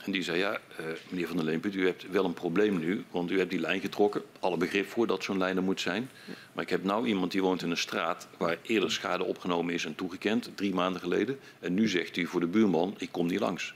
En 0.03 0.11
die 0.11 0.23
zei, 0.23 0.37
ja, 0.37 0.51
uh, 0.51 0.85
meneer 1.09 1.27
Van 1.27 1.35
der 1.35 1.45
Leemput, 1.45 1.75
u 1.75 1.85
hebt 1.85 2.11
wel 2.11 2.25
een 2.25 2.33
probleem 2.33 2.79
nu, 2.79 3.03
want 3.11 3.31
u 3.31 3.37
hebt 3.37 3.49
die 3.49 3.59
lijn 3.59 3.81
getrokken. 3.81 4.21
Alle 4.39 4.57
begrip 4.57 4.89
voor 4.89 5.07
dat 5.07 5.23
zo'n 5.23 5.37
lijn 5.37 5.57
er 5.57 5.63
moet 5.63 5.81
zijn. 5.81 6.09
Maar 6.53 6.63
ik 6.63 6.69
heb 6.69 6.83
nou 6.83 7.07
iemand 7.07 7.31
die 7.31 7.41
woont 7.41 7.61
in 7.61 7.69
een 7.69 7.77
straat 7.77 8.27
waar 8.37 8.57
eerder 8.61 8.91
schade 8.91 9.23
opgenomen 9.23 9.73
is 9.73 9.85
en 9.85 9.95
toegekend, 9.95 10.49
drie 10.55 10.73
maanden 10.73 11.01
geleden. 11.01 11.39
En 11.59 11.73
nu 11.73 11.87
zegt 11.87 12.17
u 12.17 12.25
voor 12.25 12.39
de 12.39 12.47
buurman, 12.47 12.95
ik 12.97 13.11
kom 13.11 13.27
niet 13.27 13.39
langs. 13.39 13.73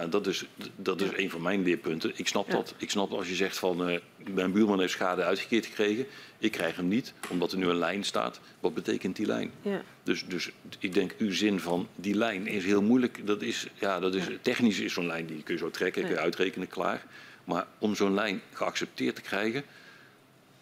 Ja, 0.00 0.06
dat 0.06 0.26
is, 0.26 0.44
dat 0.76 1.00
is 1.00 1.08
een 1.16 1.30
van 1.30 1.42
mijn 1.42 1.62
leerpunten. 1.62 2.12
Ik 2.14 2.28
snap 2.28 2.50
dat. 2.50 2.74
Ik 2.78 2.90
snap 2.90 3.12
als 3.12 3.28
je 3.28 3.34
zegt 3.34 3.58
van 3.58 3.90
uh, 3.90 3.98
mijn 4.16 4.52
buurman 4.52 4.80
heeft 4.80 4.92
schade 4.92 5.22
uitgekeerd 5.22 5.66
gekregen. 5.66 6.06
Ik 6.38 6.52
krijg 6.52 6.76
hem 6.76 6.88
niet, 6.88 7.12
omdat 7.30 7.52
er 7.52 7.58
nu 7.58 7.68
een 7.68 7.78
lijn 7.78 8.04
staat. 8.04 8.40
Wat 8.60 8.74
betekent 8.74 9.16
die 9.16 9.26
lijn? 9.26 9.50
Ja. 9.62 9.82
Dus, 10.02 10.24
dus 10.26 10.50
ik 10.78 10.94
denk, 10.94 11.14
uw 11.18 11.32
zin 11.32 11.60
van 11.60 11.88
die 11.94 12.14
lijn 12.14 12.46
is 12.46 12.64
heel 12.64 12.82
moeilijk. 12.82 13.26
Dat 13.26 13.42
is, 13.42 13.66
ja, 13.74 14.00
dat 14.00 14.14
is, 14.14 14.24
Technisch 14.42 14.78
is 14.78 14.92
zo'n 14.92 15.06
lijn, 15.06 15.26
die 15.26 15.42
kun 15.42 15.54
je 15.54 15.60
zo 15.60 15.70
trekken, 15.70 16.02
kun 16.02 16.10
je 16.10 16.18
uitrekenen, 16.18 16.68
klaar. 16.68 17.06
Maar 17.44 17.66
om 17.78 17.94
zo'n 17.94 18.14
lijn 18.14 18.40
geaccepteerd 18.52 19.14
te 19.14 19.22
krijgen, 19.22 19.64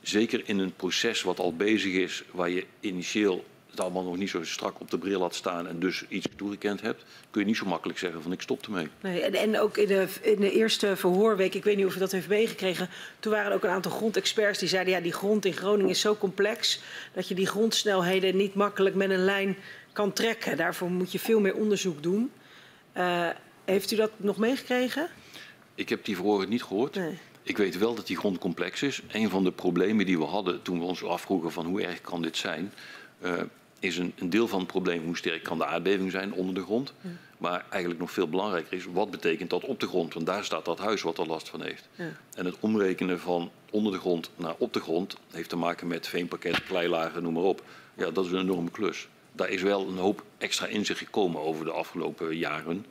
zeker 0.01 0.43
in 0.45 0.59
een 0.59 0.75
proces 0.75 1.23
wat 1.23 1.39
al 1.39 1.57
bezig 1.57 1.93
is, 1.93 2.23
waar 2.31 2.51
je 2.51 2.65
initieel 2.81 3.45
het 3.73 3.81
allemaal 3.81 4.03
nog 4.03 4.17
niet 4.17 4.31
zo 4.31 4.45
strak 4.45 4.81
op 4.81 4.91
de 4.91 4.99
bril 4.99 5.21
had 5.21 5.35
staan 5.35 5.69
en 5.69 5.79
dus 5.79 6.05
iets 6.09 6.27
toegekend 6.37 6.81
hebt, 6.81 7.05
kun 7.31 7.41
je 7.41 7.47
niet 7.47 7.57
zo 7.57 7.67
makkelijk 7.67 7.99
zeggen 7.99 8.23
van 8.23 8.33
ik 8.33 8.41
stop 8.41 8.65
ermee. 8.65 8.89
Nee, 9.01 9.21
en, 9.21 9.35
en 9.35 9.61
ook 9.61 9.77
in 9.77 9.87
de, 9.87 10.07
in 10.21 10.41
de 10.41 10.53
eerste 10.53 10.97
verhoorweek, 10.97 11.55
ik 11.55 11.65
weet 11.65 11.77
niet 11.77 11.87
of 11.87 11.97
u 11.97 11.99
dat 11.99 12.13
heeft 12.13 12.29
meegekregen, 12.29 12.89
toen 13.21 13.33
waren 13.33 13.51
er 13.51 13.57
ook 13.57 13.65
een 13.65 13.71
aantal 13.71 13.91
grondexperts 13.91 14.59
die 14.59 14.69
zeiden 14.69 14.93
ja 14.93 15.01
die 15.01 15.13
grond 15.13 15.45
in 15.45 15.53
Groningen 15.53 15.91
is 15.91 16.01
zo 16.01 16.17
complex 16.17 16.81
dat 17.13 17.29
je 17.29 17.35
die 17.35 17.47
grondsnelheden 17.47 18.37
niet 18.37 18.55
makkelijk 18.55 18.95
met 18.95 19.11
een 19.11 19.25
lijn 19.25 19.57
kan 19.93 20.13
trekken. 20.13 20.57
Daarvoor 20.57 20.91
moet 20.91 21.13
je 21.13 21.19
veel 21.19 21.41
meer 21.41 21.55
onderzoek 21.55 22.03
doen. 22.03 22.31
Uh, 22.97 23.29
heeft 23.65 23.91
u 23.91 23.97
dat 23.97 24.11
nog 24.17 24.37
meegekregen? 24.37 25.09
Ik 25.75 25.89
heb 25.89 26.05
die 26.05 26.17
verhoren 26.17 26.49
niet 26.49 26.63
gehoord. 26.63 26.95
Nee. 26.95 27.19
Ik 27.43 27.57
weet 27.57 27.79
wel 27.79 27.95
dat 27.95 28.07
die 28.07 28.17
grond 28.17 28.39
complex 28.39 28.83
is. 28.83 29.03
Een 29.13 29.31
van 29.31 29.45
de 29.45 29.53
problemen 29.53 30.07
die 30.07 30.19
we 30.19 30.25
hadden 30.25 30.63
toen 30.63 30.79
we 30.79 30.85
ons 30.85 31.05
afvroegen 31.05 31.53
van 31.53 31.67
hoe 31.67 31.83
erg 31.83 32.01
kan 32.01 32.23
dit 32.23 32.37
zijn, 32.37 32.73
uh, 33.25 33.33
is 33.83 33.99
een, 33.99 34.13
een, 34.19 34.31
deel 34.31 34.49
van 34.49 34.59
het 34.59 34.69
probleem 34.69 35.05
hoe 35.05 35.17
sterk 35.17 35.43
kan 35.43 35.59
de 35.59 35.67
aardbeving 35.67 36.11
zijn 36.11 36.33
onder 36.33 36.55
de 36.55 36.63
grond. 36.63 36.93
Ja. 37.01 37.11
Maar 37.39 37.65
eigenlijk 37.69 38.01
nog 38.01 38.11
veel 38.11 38.29
belangrijker 38.29 38.73
is, 38.73 38.85
wat 38.85 39.11
betekent 39.11 39.51
dat 39.51 39.65
op 39.65 39.81
de 39.81 39.87
grond? 39.87 40.15
Want 40.15 40.27
daar 40.27 40.45
staat 40.45 40.65
dat 40.65 40.79
huis 40.79 41.03
wat 41.03 41.19
er 41.19 41.27
last 41.27 41.49
van 41.49 41.63
heeft. 41.63 41.89
Ja. 41.95 42.13
En 42.35 42.45
het 42.45 42.57
omrekenen 42.61 43.21
van 43.21 43.51
onder 43.71 43.93
de 43.93 43.99
grond 43.99 44.31
naar 44.37 44.55
op 44.59 44.73
de 44.73 44.81
grond 44.81 45.17
heeft 45.31 45.49
te 45.49 45.57
maken 45.57 45.87
met 45.87 46.07
veenpakketten, 46.07 46.65
kleilagen, 46.65 47.23
noem 47.23 47.33
maar 47.33 47.43
op. 47.43 47.63
Ja, 47.95 48.11
dat 48.11 48.25
is 48.25 48.31
een 48.31 48.39
enorme 48.39 48.71
klus. 48.71 49.09
Daar 49.33 49.49
is 49.49 49.63
wel 49.63 49.89
een 49.89 49.99
hoop 49.99 50.25
extra 50.39 50.67
inzicht 50.67 50.99
gekomen 50.99 51.41
over 51.41 51.65
de 51.65 51.71
afgelopen 51.71 52.37
jaren. 52.37 52.87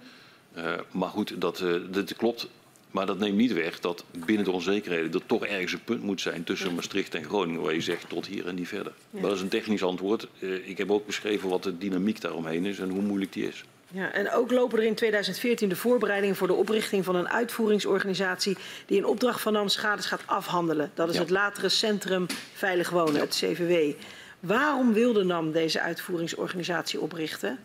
Uh, 0.58 0.74
maar 0.92 1.10
goed, 1.10 1.42
dat, 1.42 1.60
uh, 1.60 1.76
dat 1.90 2.16
klopt. 2.16 2.48
Maar 2.92 3.06
dat 3.06 3.20
neemt 3.20 3.38
niet 3.38 3.54
weg 3.54 3.80
dat 3.80 4.04
binnen 4.26 4.46
de 4.46 4.52
onzekerheden 4.52 5.14
er 5.14 5.26
toch 5.26 5.46
ergens 5.46 5.74
een 5.74 5.84
punt 5.84 6.04
moet 6.04 6.22
zijn 6.22 6.44
tussen 6.44 6.76
Maastricht 6.76 7.16
en 7.16 7.24
Groningen, 7.24 7.62
waar 7.62 7.74
je 7.74 7.82
zegt 7.82 8.10
tot 8.10 8.26
hier 8.26 8.48
en 8.48 8.56
niet 8.56 8.68
verder. 8.68 8.94
Ja. 9.10 9.22
Dat 9.22 9.36
is 9.36 9.42
een 9.42 9.48
technisch 9.48 9.84
antwoord. 9.84 10.28
Uh, 10.40 10.68
ik 10.68 10.78
heb 10.78 10.92
ook 10.92 11.06
beschreven 11.06 11.50
wat 11.50 11.64
de 11.64 11.78
dynamiek 11.78 12.22
daaromheen 12.22 12.66
is 12.66 12.80
en 12.80 12.90
hoe 12.90 13.02
moeilijk 13.02 13.34
die 13.34 13.48
is. 13.48 13.64
Ja, 13.94 14.12
en 14.12 14.32
ook 14.32 14.52
lopen 14.52 14.80
er 14.80 14.86
in 14.86 14.96
2014 14.96 15.70
de 15.70 15.76
voorbereidingen 15.76 16.36
voor 16.36 16.48
de 16.48 16.54
oprichting 16.54 17.06
van 17.06 17.16
een 17.16 17.30
uitvoeringsorganisatie 17.30 18.58
die 18.86 18.98
in 18.98 19.06
opdracht 19.06 19.42
van 19.42 19.54
NAM 19.54 19.68
schades 19.68 20.06
gaat 20.06 20.24
afhandelen. 20.26 20.92
Dat 20.94 21.10
is 21.10 21.16
ja. 21.16 21.22
het 21.22 21.30
latere 21.30 21.70
Centrum 21.70 22.26
Veilig 22.54 22.90
Wonen, 22.90 23.14
ja. 23.14 23.20
het 23.20 23.36
CVW. 23.36 23.94
Waarom 24.40 24.94
wilde 24.94 25.24
NAM 25.24 25.52
deze 25.52 25.82
uitvoeringsorganisatie 25.82 27.02
oprichten? 27.02 27.60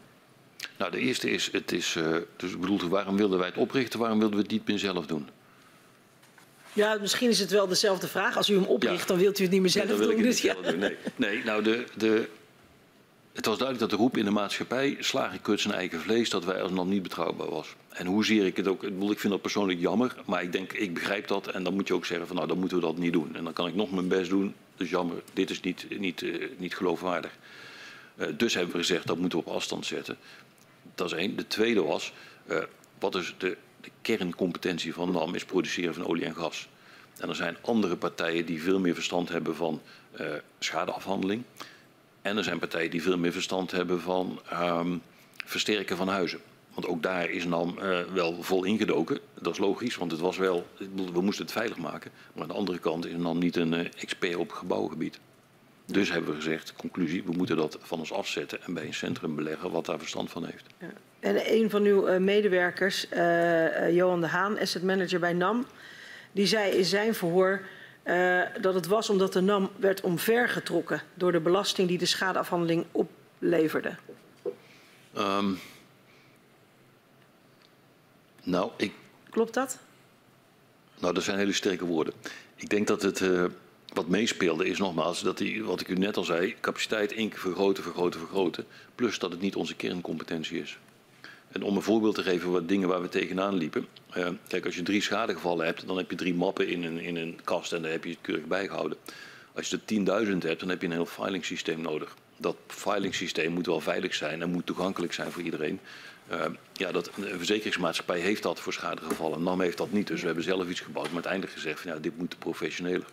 Nou, 0.77 0.91
de 0.91 0.99
eerste 0.99 1.31
is, 1.31 1.49
het 1.53 1.73
is 1.73 1.95
uh, 1.95 2.17
dus 2.37 2.53
ik 2.53 2.61
bedoel, 2.61 2.89
waarom 2.89 3.17
wilden 3.17 3.39
wij 3.39 3.47
het 3.47 3.57
oprichten, 3.57 3.99
waarom 3.99 4.19
wilden 4.19 4.37
we 4.37 4.43
het 4.43 4.53
niet 4.53 4.67
meer 4.67 4.79
zelf 4.79 5.07
doen? 5.07 5.29
Ja, 6.73 6.99
misschien 7.01 7.29
is 7.29 7.39
het 7.39 7.51
wel 7.51 7.67
dezelfde 7.67 8.09
vraag. 8.09 8.37
Als 8.37 8.49
u 8.49 8.55
hem 8.55 8.65
opricht, 8.65 9.01
ja. 9.01 9.07
dan 9.07 9.19
wilt 9.19 9.39
u 9.39 9.43
het 9.43 9.53
niet 9.53 9.61
meer 9.61 9.71
zelf 9.71 9.99
doen. 9.99 10.23
Dus 10.23 10.41
ja. 10.41 10.55
doen. 10.55 10.79
Nee. 10.79 10.97
nee, 11.17 11.45
nou, 11.45 11.63
de, 11.63 11.85
de, 11.97 12.29
het 13.37 13.47
was 13.47 13.59
duidelijk 13.59 13.91
dat 13.91 13.99
de 13.99 14.05
roep 14.05 14.17
in 14.17 14.25
de 14.25 14.31
maatschappij, 14.31 14.97
slagen 15.01 15.41
kut 15.41 15.61
zijn 15.61 15.75
eigen 15.75 16.01
vlees, 16.01 16.31
dat 16.31 16.45
wij 16.45 16.63
als 16.63 16.71
nog 16.71 16.87
niet 16.87 17.03
betrouwbaar 17.03 17.51
was. 17.51 17.75
En 17.89 18.07
hoezeer 18.07 18.47
ik 18.47 18.57
het 18.57 18.69
ook, 18.69 18.83
ik 18.83 19.21
vind 19.21 19.33
dat 19.33 19.43
persoonlijk 19.43 19.81
jammer, 19.81 20.17
maar 20.27 20.43
ik 20.43 20.53
denk, 20.53 20.73
ik 20.73 20.95
begrijp 20.95 21.29
dat 21.29 21.47
en 21.47 21.63
dan 21.63 21.75
moet 21.75 21.89
je 21.89 21.95
ook 21.95 22.07
zeggen 22.07 22.27
van 22.27 22.37
nou, 22.37 22.49
dan 22.49 22.59
moeten 22.59 22.77
we 22.77 22.83
dat 22.83 22.99
niet 22.99 23.13
doen. 23.13 23.37
En 23.37 23.45
dan 23.45 23.53
kan 23.53 23.67
ik 23.67 23.75
nog 23.75 23.91
mijn 23.91 24.09
best 24.09 24.31
doen, 24.31 24.55
dus 24.77 24.91
jammer, 24.91 25.17
dit 25.33 25.51
is 25.51 25.61
niet, 25.61 25.87
niet, 25.99 26.23
uh, 26.23 26.49
niet 26.57 26.77
geloofwaardig. 26.77 27.31
Uh, 28.17 28.27
dus 28.37 28.55
hebben 28.55 28.73
we 28.73 28.79
gezegd, 28.79 29.07
dat 29.07 29.19
moeten 29.19 29.39
we 29.39 29.45
op 29.45 29.55
afstand 29.55 29.87
zetten. 29.87 30.17
Dat 30.95 31.07
is 31.07 31.13
één. 31.13 31.37
De 31.37 31.47
tweede 31.47 31.83
was, 31.83 32.13
uh, 32.51 32.59
wat 32.99 33.15
is 33.15 33.35
de, 33.39 33.57
de, 33.81 33.91
kerncompetentie 34.03 34.95
van 34.95 35.13
NAM 35.13 35.35
is 35.35 35.45
produceren 35.45 35.95
van 35.95 36.07
olie 36.07 36.25
en 36.25 36.35
gas. 36.35 36.69
En 37.19 37.29
er 37.29 37.35
zijn 37.35 37.57
andere 37.61 37.97
partijen 37.97 38.47
die 38.47 38.63
veel 38.63 38.79
meer 38.79 38.95
verstand 38.95 39.29
hebben 39.29 39.57
van 39.57 39.81
uh, 40.21 40.27
schadeafhandeling. 40.59 41.43
En 42.23 42.37
er 42.37 42.45
zijn 42.45 42.59
partijen 42.59 42.91
die 42.91 43.03
veel 43.03 43.19
meer 43.19 43.33
verstand 43.33 43.71
hebben 43.71 44.01
van 44.01 44.41
um, 44.53 45.03
versterken 45.45 45.97
van 45.97 46.09
huizen. 46.09 46.41
Want 46.75 46.87
ook 46.87 47.03
daar 47.03 47.31
is 47.31 47.45
NAM 47.45 47.79
uh, 47.79 48.01
wel 48.01 48.43
vol 48.43 48.65
ingedoken. 48.65 49.21
Dat 49.41 49.53
is 49.53 49.59
logisch, 49.59 49.97
want 49.97 50.11
het 50.11 50.21
was 50.21 50.37
wel, 50.37 50.67
we 51.13 51.21
moesten 51.21 51.45
het 51.45 51.55
veilig 51.55 51.77
maken. 51.77 52.11
Maar 52.33 52.43
aan 52.43 52.49
de 52.49 52.55
andere 52.55 52.79
kant 52.79 53.07
is 53.07 53.17
NAM 53.17 53.39
niet 53.39 53.57
een 53.57 53.93
expert 53.93 54.37
op 54.37 54.51
gebouwgebied. 54.51 55.21
Dus 55.87 56.11
hebben 56.11 56.31
we 56.31 56.37
gezegd, 56.37 56.73
conclusie, 56.73 57.25
we 57.25 57.33
moeten 57.33 57.57
dat 57.57 57.79
van 57.81 57.99
ons 57.99 58.13
afzetten 58.13 58.63
en 58.63 58.75
bij 58.75 58.87
een 58.87 58.95
centrum 58.95 59.35
beleggen 59.35 59.71
wat 59.71 59.87
daar 59.87 59.99
verstand 59.99 60.31
van 60.31 60.45
heeft. 60.45 60.65
Ja. 60.79 60.93
En 61.21 61.53
een 61.53 61.71
van 61.71 61.83
uw 61.83 62.09
uh, 62.09 62.17
medewerkers, 62.17 63.07
uh, 63.13 63.95
Johan 63.95 64.21
de 64.21 64.27
Haan, 64.27 64.59
asset 64.59 64.83
manager 64.83 65.21
bij 65.21 65.33
NAM, 65.33 65.67
die 66.33 66.47
zei 66.47 66.71
in 66.71 66.85
zijn 66.85 67.15
verhoor 67.15 67.61
uh, 68.05 68.43
dat 68.61 68.75
het 68.75 68.87
was 68.87 69.11
omdat 69.11 69.33
de 69.33 69.41
NAM 69.41 69.71
werd 69.77 70.01
omvergetrokken 70.01 71.03
door 71.15 71.33
de 71.33 71.41
belasting 71.41 71.89
die 71.89 71.99
de 71.99 72.07
schadeafhandeling 72.07 72.85
opleverde. 72.93 73.95
Um, 75.19 75.59
nou, 78.43 78.71
ik... 78.77 78.93
Klopt 79.31 79.55
dat? 79.55 79.79
Nou, 80.99 81.15
dat 81.15 81.23
zijn 81.23 81.39
hele 81.39 81.53
sterke 81.53 81.85
woorden. 81.85 82.15
Ik 82.57 82.69
denk 82.69 82.87
dat 82.87 83.03
het 83.03 83.23
wat 83.97 84.09
meespeelde 84.09 84.69
is 84.69 84.79
nogmaals 84.79 85.23
dat 85.23 85.39
die, 85.39 85.65
wat 85.65 85.81
ik 85.81 85.89
u 85.89 85.95
net 85.95 86.17
al 86.17 86.25
zei, 86.25 86.55
capaciteit 86.61 87.13
één 87.13 87.29
keer 87.29 87.39
vergroten, 87.39 87.83
vergroten, 87.83 88.21
vergroten. 88.21 88.65
Plus 88.95 89.19
dat 89.19 89.31
het 89.31 89.41
niet 89.41 89.57
onze 89.57 89.75
kerncompetentie 89.75 90.61
is. 90.61 90.79
En 91.49 91.63
om 91.63 91.77
een 91.77 91.83
voorbeeld 91.83 92.15
te 92.15 92.23
geven 92.23 92.51
wat 92.51 92.69
dingen 92.69 92.89
waar 92.89 93.03
we 93.03 93.09
tegenaan 93.09 93.55
liepen. 93.55 93.87
Uh, 94.17 94.29
kijk, 94.49 94.65
als 94.65 94.75
je 94.75 94.83
drie 94.83 95.03
schadegevallen 95.03 95.67
hebt, 95.67 95.87
dan 95.87 95.97
heb 95.97 96.11
je 96.11 96.17
drie 96.17 96.35
mappen 96.35 96.69
in 96.69 96.85
een, 96.85 96.99
in 96.99 97.17
een 97.17 97.41
kast 97.45 97.73
en 97.73 97.83
daar 97.83 97.91
heb 97.91 98.05
je 98.05 98.11
het 98.11 98.19
keurig 98.21 98.45
bijgehouden. 98.45 98.99
Als 99.55 99.71
je 99.71 99.79
er 99.87 100.27
10.000 100.27 100.39
hebt, 100.39 100.61
dan 100.61 100.69
heb 100.69 100.81
je 100.81 100.87
een 100.87 100.93
heel 100.93 101.07
filingsysteem 101.07 101.81
nodig. 101.81 102.17
Dat 102.37 102.57
filingsysteem 102.67 103.53
moet 103.53 103.67
wel 103.67 103.81
veilig 103.81 104.15
zijn 104.15 104.43
en 104.43 104.51
moet 104.51 104.67
toegankelijk 104.67 105.13
zijn 105.13 105.33
voor 105.33 105.43
iedereen. 105.43 105.81
Uh, 106.33 106.45
ja, 106.73 106.93
dat, 106.93 107.11
een 107.17 107.37
verzekeringsmaatschappij 107.37 108.21
heeft 108.21 108.43
dat 108.43 108.61
voor 108.61 108.73
schadegevallen. 108.73 109.43
NAM 109.43 109.61
heeft 109.61 109.79
dat 109.79 109.93
niet, 109.93 110.07
dus 110.07 110.21
we 110.21 110.27
hebben 110.27 110.45
zelf 110.45 110.69
iets 110.69 110.81
gebouwd. 110.81 111.07
Maar 111.07 111.15
uiteindelijk 111.15 111.53
gezegd 111.53 111.81
van 111.81 111.93
ja, 111.93 111.99
dit 111.99 112.19
moet 112.19 112.39
professioneler. 112.39 113.07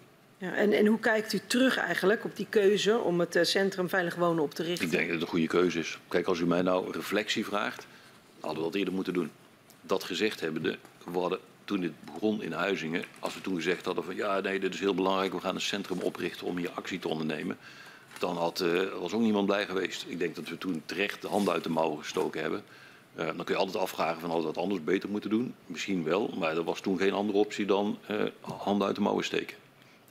Ja, 0.43 0.53
en, 0.53 0.73
en 0.73 0.85
hoe 0.85 0.99
kijkt 0.99 1.33
u 1.33 1.39
terug 1.47 1.77
eigenlijk 1.77 2.23
op 2.23 2.35
die 2.35 2.47
keuze 2.49 2.97
om 2.99 3.19
het 3.19 3.35
uh, 3.35 3.43
Centrum 3.43 3.89
Veilig 3.89 4.15
Wonen 4.15 4.43
op 4.43 4.53
te 4.53 4.63
richten? 4.63 4.85
Ik 4.85 4.91
denk 4.91 5.03
dat 5.03 5.13
het 5.13 5.21
een 5.21 5.27
goede 5.27 5.47
keuze 5.47 5.79
is. 5.79 5.97
Kijk, 6.07 6.27
als 6.27 6.39
u 6.39 6.45
mij 6.45 6.61
nou 6.61 6.91
reflectie 6.91 7.45
vraagt, 7.45 7.87
hadden 8.39 8.63
we 8.63 8.69
dat 8.69 8.75
eerder 8.75 8.93
moeten 8.93 9.13
doen. 9.13 9.31
Dat 9.81 10.03
gezegd 10.03 10.39
hebbende, 10.39 10.77
we 11.05 11.19
hadden 11.19 11.39
toen 11.65 11.81
dit 11.81 11.91
begon 12.05 12.41
in 12.41 12.51
Huizingen, 12.51 13.03
als 13.19 13.33
we 13.33 13.41
toen 13.41 13.55
gezegd 13.55 13.85
hadden 13.85 14.03
van 14.03 14.15
ja, 14.15 14.39
nee, 14.39 14.59
dit 14.59 14.73
is 14.73 14.79
heel 14.79 14.95
belangrijk, 14.95 15.33
we 15.33 15.39
gaan 15.39 15.55
een 15.55 15.61
centrum 15.61 15.99
oprichten 15.99 16.47
om 16.47 16.57
hier 16.57 16.71
actie 16.71 16.99
te 16.99 17.07
ondernemen, 17.07 17.57
dan 18.19 18.37
had, 18.37 18.61
uh, 18.61 18.81
was 18.99 19.13
ook 19.13 19.21
niemand 19.21 19.45
blij 19.45 19.65
geweest. 19.65 20.05
Ik 20.07 20.19
denk 20.19 20.35
dat 20.35 20.49
we 20.49 20.57
toen 20.57 20.81
terecht 20.85 21.21
de 21.21 21.27
handen 21.27 21.53
uit 21.53 21.63
de 21.63 21.69
mouwen 21.69 21.99
gestoken 21.99 22.41
hebben. 22.41 22.63
Uh, 23.19 23.25
dan 23.25 23.43
kun 23.43 23.53
je 23.53 23.61
altijd 23.61 23.77
afvragen 23.77 24.19
van 24.19 24.29
hadden 24.29 24.47
we 24.47 24.53
dat 24.53 24.63
anders 24.63 24.83
beter 24.83 25.09
moeten 25.09 25.29
doen. 25.29 25.55
Misschien 25.65 26.03
wel, 26.03 26.33
maar 26.37 26.57
er 26.57 26.63
was 26.63 26.81
toen 26.81 26.97
geen 26.97 27.13
andere 27.13 27.37
optie 27.37 27.65
dan 27.65 27.97
uh, 28.11 28.23
handen 28.41 28.87
uit 28.87 28.95
de 28.95 29.01
mouwen 29.01 29.25
steken. 29.25 29.61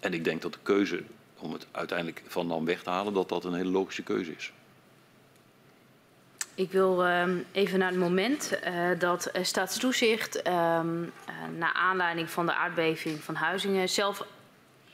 En 0.02 0.14
ik 0.14 0.24
denk 0.24 0.42
dat 0.42 0.52
de 0.52 0.58
keuze 0.62 1.02
om 1.38 1.52
het 1.52 1.66
uiteindelijk 1.70 2.22
van 2.26 2.48
dan 2.48 2.64
weg 2.64 2.82
te 2.82 2.90
halen, 2.90 3.12
dat 3.12 3.28
dat 3.28 3.44
een 3.44 3.54
hele 3.54 3.70
logische 3.70 4.02
keuze 4.02 4.32
is. 4.36 4.52
Ik 6.54 6.70
wil 6.70 7.06
um, 7.06 7.44
even 7.52 7.78
naar 7.78 7.90
het 7.90 7.98
moment 7.98 8.52
uh, 8.64 8.98
dat 8.98 9.30
uh, 9.36 9.44
Staatstoezicht, 9.44 10.36
uh, 10.36 10.42
naar 11.58 11.72
aanleiding 11.72 12.30
van 12.30 12.46
de 12.46 12.54
aardbeving 12.54 13.20
van 13.20 13.34
Huizingen, 13.34 13.88
zelf 13.88 14.26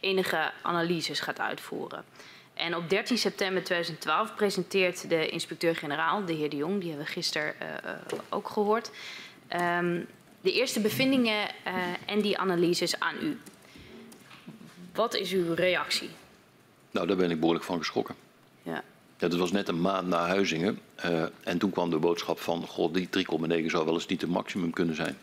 enige 0.01 0.53
analyses 0.63 1.21
gaat 1.21 1.41
uitvoeren. 1.41 2.05
En 2.55 2.77
op 2.77 2.89
13 2.89 3.19
september 3.19 3.65
2012 3.65 4.35
presenteert 4.35 5.09
de 5.09 5.29
inspecteur-generaal, 5.29 6.25
de 6.25 6.33
heer 6.33 6.51
De 6.51 6.57
Jong, 6.57 6.81
die 6.81 6.89
hebben 6.89 7.07
we 7.07 7.13
gisteren 7.13 7.55
ook 8.29 8.49
gehoord, 8.49 8.91
um, 9.79 10.07
de 10.41 10.53
eerste 10.53 10.81
bevindingen 10.81 11.49
en 12.07 12.21
die 12.21 12.39
analyses 12.39 13.01
aan 13.01 13.15
u. 13.23 13.39
Wat 14.99 15.15
is 15.15 15.33
uw 15.33 15.55
reactie? 15.55 16.09
Nou, 16.91 17.07
daar 17.07 17.17
ben 17.17 17.31
ik 17.31 17.39
behoorlijk 17.39 17.65
van 17.65 17.79
geschrokken. 17.79 18.15
Ja. 18.63 18.83
ja 19.19 19.29
dat 19.29 19.39
was 19.39 19.53
net 19.53 19.69
een 19.69 19.81
maand 19.81 20.09
na 20.09 20.27
Huizingen. 20.27 20.79
Uh, 21.05 21.23
en 21.43 21.59
toen 21.59 21.71
kwam 21.71 21.91
de 21.91 21.99
boodschap 21.99 22.41
van, 22.41 22.67
god, 22.67 22.95
die 22.95 23.09
3,9 23.19 23.67
zou 23.67 23.85
wel 23.85 23.95
eens 23.95 24.07
niet 24.07 24.21
het 24.21 24.31
maximum 24.31 24.73
kunnen 24.73 24.95
zijn. 24.95 25.17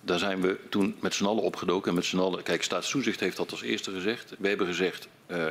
Daar 0.00 0.18
zijn 0.18 0.40
we 0.40 0.58
toen 0.68 0.96
met 1.00 1.14
z'n 1.14 1.24
allen 1.24 1.42
opgedoken. 1.42 1.88
En 1.88 1.94
met 1.94 2.04
z'n 2.04 2.18
allen, 2.18 2.42
kijk, 2.42 2.62
staatstoezicht 2.62 3.20
heeft 3.20 3.36
dat 3.36 3.50
als 3.50 3.62
eerste 3.62 3.90
gezegd. 3.90 4.34
We 4.38 4.48
hebben 4.48 4.66
gezegd, 4.66 5.08
uh, 5.26 5.46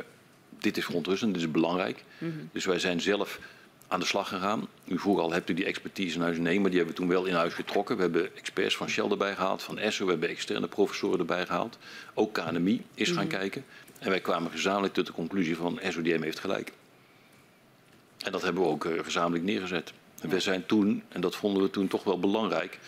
dit 0.58 0.76
is 0.76 0.84
verontrustend, 0.84 1.34
dit 1.34 1.42
is 1.42 1.50
belangrijk. 1.50 2.04
Mm 2.18 2.30
-hmm. 2.30 2.48
Dus 2.52 2.64
wij 2.64 2.78
zijn 2.78 3.00
zelf 3.00 3.38
aan 3.92 4.00
de 4.00 4.06
slag 4.06 4.28
gegaan. 4.28 4.68
U 4.84 4.98
vroeg 4.98 5.18
al, 5.18 5.32
hebt 5.32 5.50
u 5.50 5.54
die 5.54 5.64
expertise 5.64 6.16
in 6.16 6.22
huis? 6.22 6.38
Nee, 6.38 6.60
maar 6.60 6.70
die 6.70 6.78
hebben 6.78 6.94
we 6.94 7.00
toen 7.00 7.10
wel 7.10 7.24
in 7.24 7.34
huis 7.34 7.54
getrokken. 7.54 7.96
We 7.96 8.02
hebben 8.02 8.36
experts 8.36 8.76
van 8.76 8.88
Shell 8.88 9.10
erbij 9.10 9.34
gehaald, 9.34 9.62
van 9.62 9.78
ESSO. 9.78 10.04
We 10.04 10.10
hebben 10.10 10.28
externe 10.28 10.68
professoren 10.68 11.18
erbij 11.18 11.46
gehaald. 11.46 11.78
Ook 12.14 12.32
KNMI 12.32 12.84
is 12.94 13.10
gaan 13.10 13.24
mm 13.24 13.30
-hmm. 13.30 13.38
kijken. 13.38 13.64
En 13.98 14.10
wij 14.10 14.20
kwamen 14.20 14.50
gezamenlijk 14.50 14.94
tot 14.94 15.06
de 15.06 15.12
conclusie 15.12 15.56
van 15.56 15.80
SODM 15.88 16.22
heeft 16.22 16.38
gelijk. 16.38 16.72
En 18.18 18.32
dat 18.32 18.42
hebben 18.42 18.62
we 18.62 18.68
ook 18.68 18.84
uh, 18.84 19.02
gezamenlijk 19.02 19.44
neergezet. 19.44 19.92
En 20.20 20.28
we 20.28 20.40
zijn 20.40 20.66
toen, 20.66 21.02
en 21.08 21.20
dat 21.20 21.36
vonden 21.36 21.62
we 21.62 21.70
toen 21.70 21.88
toch 21.88 22.04
wel 22.04 22.18
belangrijk, 22.18 22.78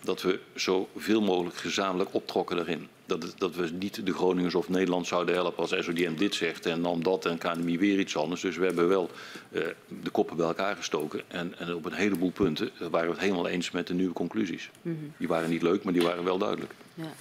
dat 0.00 0.22
we 0.22 0.40
zoveel 0.54 1.22
mogelijk 1.22 1.56
gezamenlijk 1.56 2.14
optrokken 2.14 2.56
daarin. 2.56 2.88
Dat, 3.06 3.34
dat 3.38 3.54
we 3.54 3.70
niet 3.70 4.06
de 4.06 4.12
Groningers 4.12 4.54
of 4.54 4.68
Nederland 4.68 5.06
zouden 5.06 5.34
helpen 5.34 5.58
als 5.58 5.84
SODM 5.84 6.14
dit 6.14 6.34
zegt 6.34 6.66
en 6.66 6.82
dan 6.82 7.00
dat 7.00 7.26
en 7.26 7.38
KNMI 7.38 7.78
weer 7.78 7.98
iets 7.98 8.16
anders. 8.16 8.40
Dus 8.40 8.56
we 8.56 8.64
hebben 8.64 8.88
wel 8.88 9.10
uh, 9.50 9.62
de 10.02 10.10
koppen 10.10 10.36
bij 10.36 10.46
elkaar 10.46 10.76
gestoken. 10.76 11.22
En, 11.26 11.58
en, 11.58 11.74
op 11.74 11.84
een 11.84 11.92
heleboel 11.92 12.30
punten 12.30 12.70
waren 12.78 13.06
we 13.06 13.12
het 13.12 13.22
helemaal 13.22 13.48
eens 13.48 13.70
met 13.70 13.86
de 13.86 13.94
nieuwe 13.94 14.12
conclusies. 14.12 14.70
Mm 14.82 14.98
-hmm. 14.98 15.12
Die 15.16 15.28
waren 15.28 15.50
niet 15.50 15.62
leuk, 15.62 15.84
maar 15.84 15.92
die 15.92 16.02
waren 16.02 16.24
wel 16.24 16.38
duidelijk. 16.38 16.72
Ja. 16.94 17.12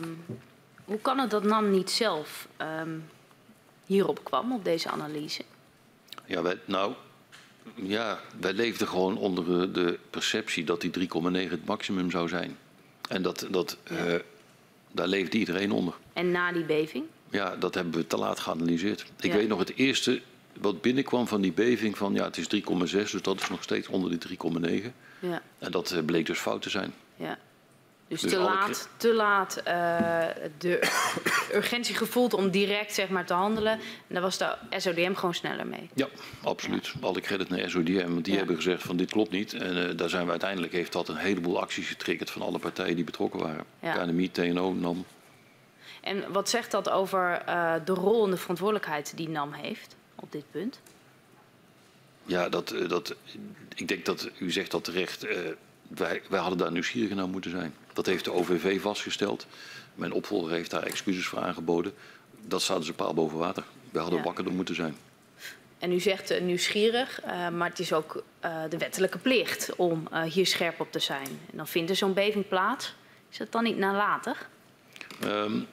Um, 0.00 0.24
hoe 0.84 1.00
kan 1.00 1.18
het 1.18 1.30
dat 1.30 1.44
NAM 1.44 1.70
niet 1.70 1.90
zelf 1.90 2.48
um, 2.80 3.04
hierop 3.86 4.24
kwam, 4.24 4.52
op 4.52 4.64
deze 4.64 4.88
analyse? 4.88 5.42
Ja, 6.26 6.42
wij, 6.42 6.58
nou, 6.64 6.94
ja, 7.74 8.20
wij 8.40 8.52
leefden 8.52 8.88
gewoon 8.88 9.16
onder 9.16 9.72
de 9.72 9.98
perceptie 10.10 10.64
dat 10.64 10.80
die 10.80 10.90
3,9 10.98 11.50
het 11.50 11.64
maximum 11.64 12.10
zou 12.10 12.28
zijn. 12.28 12.56
En 13.08 13.22
dat, 13.22 13.46
dat, 13.50 13.76
ja. 13.90 14.06
uh, 14.06 14.14
daar 14.92 15.08
leefde 15.08 15.38
iedereen 15.38 15.72
onder. 15.72 15.94
En 16.12 16.30
na 16.30 16.52
die 16.52 16.64
beving? 16.64 17.04
Ja, 17.30 17.56
dat 17.56 17.74
hebben 17.74 17.94
we 17.94 18.06
te 18.06 18.16
laat 18.16 18.40
geanalyseerd. 18.40 19.06
Ik 19.20 19.30
ja. 19.30 19.36
weet 19.36 19.48
nog 19.48 19.58
het 19.58 19.76
eerste 19.76 20.20
wat 20.60 20.80
binnenkwam 20.80 21.26
van 21.26 21.40
die 21.40 21.52
beving 21.52 21.98
van 21.98 22.14
ja, 22.14 22.24
het 22.24 22.36
is 22.36 22.44
3,6, 22.44 22.90
dus 22.90 23.22
dat 23.22 23.40
is 23.40 23.48
nog 23.48 23.62
steeds 23.62 23.88
onder 23.88 24.10
die 24.10 24.38
3,9. 24.82 24.92
Ja. 25.18 25.42
En 25.58 25.70
dat 25.70 25.92
uh, 25.92 26.04
bleek 26.04 26.26
dus 26.26 26.38
fout 26.38 26.62
te 26.62 26.70
zijn. 26.70 26.94
Ja. 27.16 27.38
Dus, 28.08 28.20
dus 28.20 28.30
te, 28.30 28.38
laat, 28.38 28.88
te 28.96 29.14
laat 29.14 29.58
uh, 29.58 29.64
de 30.58 30.88
urgentie 31.54 31.94
gevoeld 31.94 32.34
om 32.34 32.50
direct 32.50 32.94
zeg 32.94 33.08
maar, 33.08 33.26
te 33.26 33.34
handelen. 33.34 33.72
En 33.72 33.80
daar 34.08 34.22
was 34.22 34.38
de 34.38 34.56
SODM 34.70 35.14
gewoon 35.14 35.34
sneller 35.34 35.66
mee. 35.66 35.90
Ja, 35.94 36.08
absoluut. 36.42 36.92
Alle 37.00 37.20
credit 37.20 37.48
naar 37.48 37.70
SODM. 37.70 38.12
Want 38.12 38.24
die 38.24 38.32
ja. 38.32 38.38
hebben 38.38 38.56
gezegd 38.56 38.82
van 38.82 38.96
dit 38.96 39.10
klopt 39.10 39.30
niet. 39.30 39.52
En 39.52 39.76
uh, 39.76 39.96
daar 39.96 40.08
zijn 40.08 40.24
we 40.24 40.30
uiteindelijk, 40.30 40.72
heeft 40.72 40.92
dat 40.92 41.08
een 41.08 41.16
heleboel 41.16 41.60
acties 41.60 41.88
getriggerd 41.88 42.30
van 42.30 42.42
alle 42.42 42.58
partijen 42.58 42.94
die 42.94 43.04
betrokken 43.04 43.40
waren. 43.40 43.64
Ja. 43.80 43.92
KNMI, 43.92 44.30
TNO, 44.30 44.72
NAM. 44.72 45.04
En 46.00 46.32
wat 46.32 46.48
zegt 46.48 46.70
dat 46.70 46.90
over 46.90 47.42
uh, 47.48 47.74
de 47.84 47.92
rol 47.92 48.24
en 48.24 48.30
de 48.30 48.36
verantwoordelijkheid 48.36 49.12
die 49.16 49.28
NAM 49.28 49.52
heeft 49.52 49.96
op 50.14 50.32
dit 50.32 50.44
punt? 50.50 50.80
Ja, 52.22 52.48
dat, 52.48 52.74
dat, 52.88 53.14
ik 53.74 53.88
denk 53.88 54.04
dat 54.04 54.30
u 54.38 54.50
zegt 54.50 54.70
dat 54.70 54.84
terecht. 54.84 55.26
wij, 55.88 56.22
wij 56.28 56.40
hadden 56.40 56.58
daar 56.58 56.72
nieuwsgierig 56.72 57.14
naar 57.14 57.28
moeten 57.28 57.50
zijn. 57.50 57.74
Dat 57.96 58.06
heeft 58.06 58.24
de 58.24 58.32
OVV 58.32 58.80
vastgesteld. 58.80 59.46
Mijn 59.94 60.12
opvolger 60.12 60.52
heeft 60.52 60.70
daar 60.70 60.82
excuses 60.82 61.26
voor 61.26 61.38
aangeboden. 61.38 61.92
Dat 62.40 62.62
staat 62.62 62.78
dus 62.78 62.88
een 62.88 62.94
paal 62.94 63.14
boven 63.14 63.38
water. 63.38 63.64
We 63.90 63.98
hadden 63.98 64.18
ja. 64.18 64.24
wakkerder 64.24 64.52
moeten 64.52 64.74
zijn. 64.74 64.96
En 65.78 65.92
u 65.92 66.00
zegt 66.00 66.30
uh, 66.30 66.40
nieuwsgierig, 66.40 67.24
uh, 67.24 67.48
maar 67.48 67.68
het 67.68 67.78
is 67.78 67.92
ook 67.92 68.22
uh, 68.44 68.62
de 68.68 68.78
wettelijke 68.78 69.18
plicht 69.18 69.76
om 69.76 70.08
hier 70.30 70.46
scherp 70.46 70.80
op 70.80 70.92
te 70.92 70.98
zijn. 70.98 71.26
En 71.26 71.56
dan 71.56 71.68
vindt 71.68 71.90
er 71.90 71.96
zo'n 71.96 72.14
beving 72.14 72.48
plaats. 72.48 72.94
Is 73.30 73.38
dat 73.38 73.52
dan 73.52 73.62
niet 73.62 73.78
nalatig? 73.78 74.48
Um, 75.24 75.66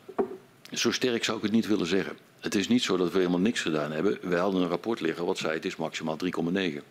zo 0.71 0.91
sterk 0.91 1.23
zou 1.23 1.37
ik 1.37 1.43
het 1.43 1.51
niet 1.51 1.67
willen 1.67 1.87
zeggen. 1.87 2.17
Het 2.39 2.55
is 2.55 2.67
niet 2.67 2.83
zo 2.83 2.97
dat 2.97 3.11
we 3.11 3.17
helemaal 3.17 3.39
niks 3.39 3.61
gedaan 3.61 3.91
hebben. 3.91 4.17
We 4.21 4.35
hadden 4.35 4.61
een 4.61 4.67
rapport 4.67 4.99
liggen 4.99 5.25
wat 5.25 5.37
zei 5.37 5.53
het 5.53 5.65
is 5.65 5.75
maximaal 5.75 6.17
3,9. 6.25 6.83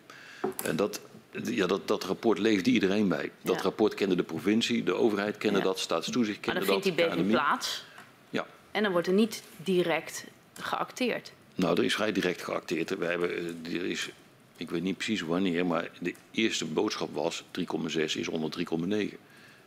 En 0.63 0.75
dat 0.75 0.99
ja, 1.43 1.67
dat, 1.67 1.87
dat 1.87 2.03
rapport 2.03 2.39
leefde 2.39 2.71
iedereen 2.71 3.07
bij. 3.07 3.31
Dat 3.41 3.55
ja. 3.55 3.61
rapport 3.61 3.93
kende 3.93 4.15
de 4.15 4.23
provincie, 4.23 4.83
de 4.83 4.93
overheid 4.93 5.37
kende 5.37 5.57
ja. 5.57 5.63
dat, 5.63 5.79
staatstoezicht 5.79 6.39
kende 6.39 6.59
dat. 6.59 6.67
Maar 6.67 6.75
dan 6.75 6.83
vindt 6.83 6.97
die 6.97 7.07
beving 7.07 7.31
plaats. 7.31 7.83
Ja. 8.29 8.45
En 8.71 8.83
dan 8.83 8.91
wordt 8.91 9.07
er 9.07 9.13
niet 9.13 9.43
direct 9.57 10.25
geacteerd. 10.59 11.31
Nou, 11.55 11.77
er 11.77 11.83
is 11.83 11.93
vrij 11.93 12.11
direct 12.11 12.43
geacteerd. 12.43 12.97
We 12.97 13.05
hebben, 13.05 13.29
eh, 13.29 13.75
er 13.75 13.85
is, 13.85 14.09
ik 14.57 14.69
weet 14.69 14.83
niet 14.83 14.97
precies 14.97 15.21
wanneer, 15.21 15.65
maar 15.65 15.89
de 15.99 16.15
eerste 16.31 16.65
boodschap 16.65 17.13
was 17.13 17.43
3,6 17.51 18.17
is 18.17 18.27
onder 18.27 18.49
3,9. 18.49 19.17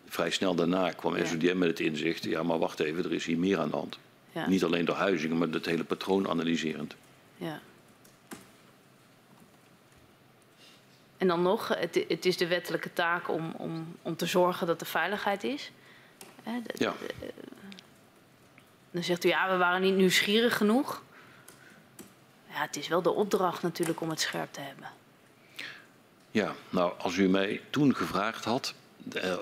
Vrij 0.09 0.31
snel 0.31 0.55
daarna 0.55 0.91
kwam 0.91 1.17
ja. 1.17 1.25
SODM 1.25 1.59
met 1.59 1.69
het 1.69 1.81
inzicht, 1.81 2.25
ja 2.25 2.43
maar 2.43 2.59
wacht 2.59 2.81
even, 2.81 3.05
er 3.05 3.12
is 3.12 3.25
hier 3.25 3.39
meer 3.39 3.59
aan 3.59 3.71
de 3.71 3.77
hand. 3.77 3.99
Niet 4.47 4.64
alleen 4.64 4.85
door 4.85 4.97
huizingen, 4.97 5.39
maar 5.39 5.49
het 5.49 5.67
hele 5.67 5.85
patroon 5.85 6.29
analyserend. 6.29 6.95
Ja. 7.37 7.61
En 11.17 11.27
dan 11.27 11.43
nog, 11.43 11.69
het, 11.69 12.05
het, 12.09 12.25
is 12.25 12.37
de 12.37 12.47
wettelijke 12.47 12.93
taak 12.93 13.29
om, 13.29 13.53
om, 13.57 13.97
om 14.03 14.17
te 14.17 14.27
zorgen 14.27 14.67
dat 14.67 14.81
er 14.81 14.87
veiligheid 14.87 15.45
is. 15.45 15.71
Hè, 16.43 16.62
de, 16.62 16.75
ja. 16.79 16.95
De, 17.01 17.33
dan 18.91 19.03
zegt 19.03 19.25
u, 19.25 19.29
ja, 19.29 19.51
we 19.51 19.57
waren 19.57 19.81
niet 19.81 19.97
nieuwsgierig 19.97 20.57
genoeg. 20.57 21.03
Ja, 22.49 22.62
het 22.62 22.77
is 22.77 22.89
wel 22.89 23.03
de 23.03 23.11
opdracht 23.11 23.62
natuurlijk 23.62 24.01
om 24.01 24.11
het 24.11 24.21
scherp 24.21 24.53
te 24.53 24.61
hebben. 24.61 24.89
Ja, 26.31 26.55
nou, 26.71 26.93
als 26.99 27.17
u 27.17 27.29
mij 27.29 27.61
toen 27.71 27.95
gevraagd 27.95 28.45
had 28.45 28.75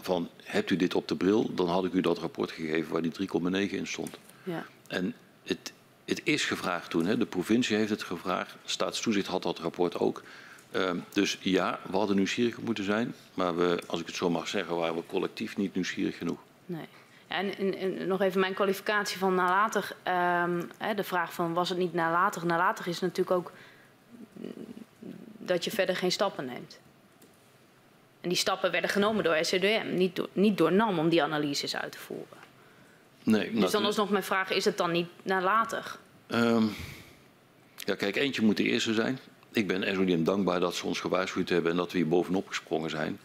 van, 0.00 0.30
hebt 0.42 0.70
u 0.70 0.76
dit 0.76 0.94
op 0.94 1.08
de 1.08 1.16
bril? 1.16 1.54
Dan 1.54 1.68
had 1.68 1.84
ik 1.84 1.92
u 1.92 2.00
dat 2.00 2.18
rapport 2.18 2.50
gegeven 2.50 2.92
waar 2.92 3.02
die 3.02 3.12
3,9 3.68 3.70
in 3.70 3.86
stond. 3.86 4.18
Ja. 4.42 4.66
En 4.86 5.14
het, 5.42 5.72
het 6.04 6.20
is 6.24 6.44
gevraagd 6.44 6.90
toen, 6.90 7.06
hè. 7.06 7.18
de 7.18 7.26
provincie 7.26 7.76
heeft 7.76 7.90
het 7.90 8.02
gevraagd. 8.02 8.56
Staatstoezicht 8.64 9.26
had 9.26 9.42
dat 9.42 9.58
rapport 9.58 9.98
ook. 9.98 10.22
Uh, 10.74 10.90
dus 11.12 11.38
ja, 11.40 11.80
we 11.90 11.96
hadden 11.96 12.16
nieuwsgierig 12.16 12.60
moeten 12.60 12.84
zijn. 12.84 13.14
Maar 13.34 13.56
we, 13.56 13.82
als 13.86 14.00
ik 14.00 14.06
het 14.06 14.16
zo 14.16 14.30
mag 14.30 14.48
zeggen, 14.48 14.76
waren 14.76 14.94
we 14.94 15.02
collectief 15.06 15.56
niet 15.56 15.74
nieuwsgierig 15.74 16.16
genoeg. 16.16 16.38
Nee. 16.66 16.88
En, 17.26 17.56
en, 17.56 17.78
en 17.78 18.06
nog 18.06 18.20
even 18.20 18.40
mijn 18.40 18.54
kwalificatie 18.54 19.18
van 19.18 19.34
nalatig. 19.34 19.96
Hè, 20.78 20.94
de 20.94 21.04
vraag 21.04 21.32
van 21.32 21.52
was 21.52 21.68
het 21.68 21.78
niet 21.78 21.94
nalatig? 21.94 22.44
Nalatig 22.44 22.86
is 22.86 23.00
natuurlijk 23.00 23.36
ook 23.36 23.52
dat 25.38 25.64
je 25.64 25.70
verder 25.70 25.96
geen 25.96 26.12
stappen 26.12 26.44
neemt. 26.44 26.80
En 28.20 28.28
die 28.28 28.38
stappen 28.38 28.70
werden 28.70 28.90
genomen 28.90 29.24
door 29.24 29.36
SCDM, 29.40 29.86
niet 29.94 30.16
door, 30.16 30.28
niet 30.32 30.58
door 30.58 30.72
NAM 30.72 30.98
om 30.98 31.08
die 31.08 31.22
analyses 31.22 31.76
uit 31.76 31.92
te 31.92 31.98
voeren. 31.98 32.38
Nee, 33.22 33.52
dus 33.52 33.70
dan 33.70 33.84
alsnog 33.84 34.10
mijn 34.10 34.22
vraag, 34.22 34.50
is 34.50 34.64
het 34.64 34.76
dan 34.76 34.90
niet 34.90 35.08
nalatig? 35.22 36.00
Um, 36.28 36.74
ja, 37.76 37.94
kijk, 37.94 38.16
eentje 38.16 38.42
moet 38.42 38.56
de 38.56 38.62
eerste 38.62 38.94
zijn 38.94 39.18
ik 39.56 39.66
ben 39.66 39.94
SODM 39.94 40.22
dankbaar 40.22 40.60
dat 40.60 40.74
ze 40.74 40.86
ons 40.86 41.00
gewaarschuwd 41.00 41.48
hebben 41.48 41.70
en 41.70 41.76
dat 41.76 41.92
we 41.92 41.98
hier 41.98 42.08
bovenop 42.08 42.48
gesprongen 42.48 42.90
zijn. 42.90 43.18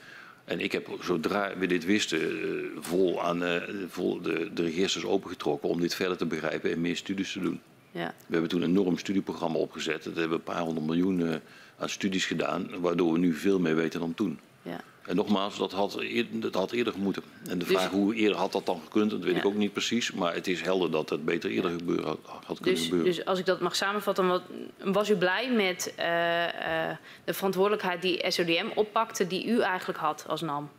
En 0.46 0.60
ik 0.60 0.72
heb, 0.72 0.88
zodra 1.02 1.58
we 1.58 1.68
dit 1.68 1.86
wisten, 1.86 2.20
uh, 2.20 2.66
vol, 2.80 3.24
aan, 3.24 3.44
uh, 3.44 3.56
vol 3.88 4.22
de, 4.22 4.54
de 4.54 4.62
registers 4.62 5.06
opengetrokken 5.06 5.70
om 5.70 5.82
dit 5.82 5.96
verder 5.96 6.18
te 6.18 6.26
begrijpen 6.26 6.72
en 6.72 6.82
meer 6.82 6.96
studies 6.96 7.32
te 7.32 7.40
doen. 7.40 7.62
Ja. 7.92 8.14
We 8.26 8.32
hebben 8.32 8.50
toen 8.50 8.62
een 8.62 8.70
enorm 8.70 8.98
studieprogramma 8.98 9.58
opgezet. 9.58 10.04
Dat 10.04 10.16
hebben 10.16 10.30
we 10.30 10.36
een 10.36 10.54
paar 10.54 10.62
honderd 10.62 10.86
miljoen 10.86 11.20
uh, 11.20 11.36
aan 11.78 11.90
studies 11.90 12.26
gedaan, 12.26 12.70
waardoor 12.80 13.14
we 13.14 13.20
nu 13.20 13.34
veel 13.34 13.60
meer 13.60 13.76
weten 13.76 14.00
dan 14.00 14.14
toen. 14.14 14.40
Ja. 14.62 14.82
En 15.10 15.16
nogmaals, 15.16 15.58
dat 15.58 15.72
had, 15.72 16.00
eerder, 16.00 16.40
dat 16.40 16.54
had 16.54 16.72
eerder 16.72 16.94
moeten. 16.98 17.24
En 17.48 17.60
de 17.60 17.66
dus, 17.66 17.76
vraag 17.78 17.90
hoe 17.90 18.16
eerder 18.16 18.38
had 18.38 18.52
dat 18.52 18.66
dan 18.66 18.82
gekund, 18.84 19.12
dat 19.12 19.24
weet 19.24 19.34
ja. 19.34 19.40
ik 19.40 19.46
ook 19.46 19.56
niet 19.56 19.74
precies. 19.74 20.12
Maar 20.12 20.34
het 20.34 20.48
is 20.48 20.62
helder 20.62 20.92
dat 20.92 21.10
het 21.10 21.26
beter 21.26 21.50
eerder 21.50 21.72
gebeuren 21.72 22.06
had, 22.06 22.20
had 22.24 22.60
kunnen 22.60 22.76
dus, 22.76 22.84
gebeuren. 22.84 23.16
Dus 23.16 23.26
als 23.26 23.40
ik 23.40 23.46
dat 23.46 23.60
mag 23.60 23.76
samenvatten, 23.76 24.28
wat, 24.28 24.42
was 24.84 25.10
u 25.10 25.16
blij 25.16 25.52
met 25.52 25.94
uh, 26.00 26.06
uh, 26.06 26.96
de 27.24 27.34
verantwoordelijkheid 27.34 28.02
die 28.02 28.32
SODM 28.32 28.66
oppakte, 28.76 29.28
die 29.28 29.46
u 29.46 29.62
eigenlijk 29.62 30.00
had 30.00 30.26
als 30.28 30.42
NAM? 30.42 30.70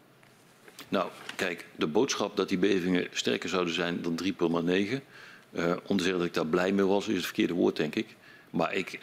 Nou, 0.88 1.10
kijk, 1.36 1.66
de 1.76 1.86
boodschap 1.86 2.36
dat 2.36 2.48
die 2.48 2.58
bevingen 2.58 3.06
sterker 3.12 3.48
zouden 3.48 3.74
zijn 3.74 4.02
dan 4.02 4.18
3,9, 4.22 4.28
uh, 5.52 5.76
om 5.86 5.96
te 5.96 6.02
zeggen 6.02 6.18
dat 6.18 6.24
ik 6.26 6.34
daar 6.34 6.46
blij 6.46 6.72
mee 6.72 6.86
was, 6.86 7.08
is 7.08 7.16
het 7.16 7.24
verkeerde 7.24 7.54
woord, 7.54 7.76
denk 7.76 7.94
ik. 7.94 8.16
Maar 8.50 8.74
ik, 8.74 8.98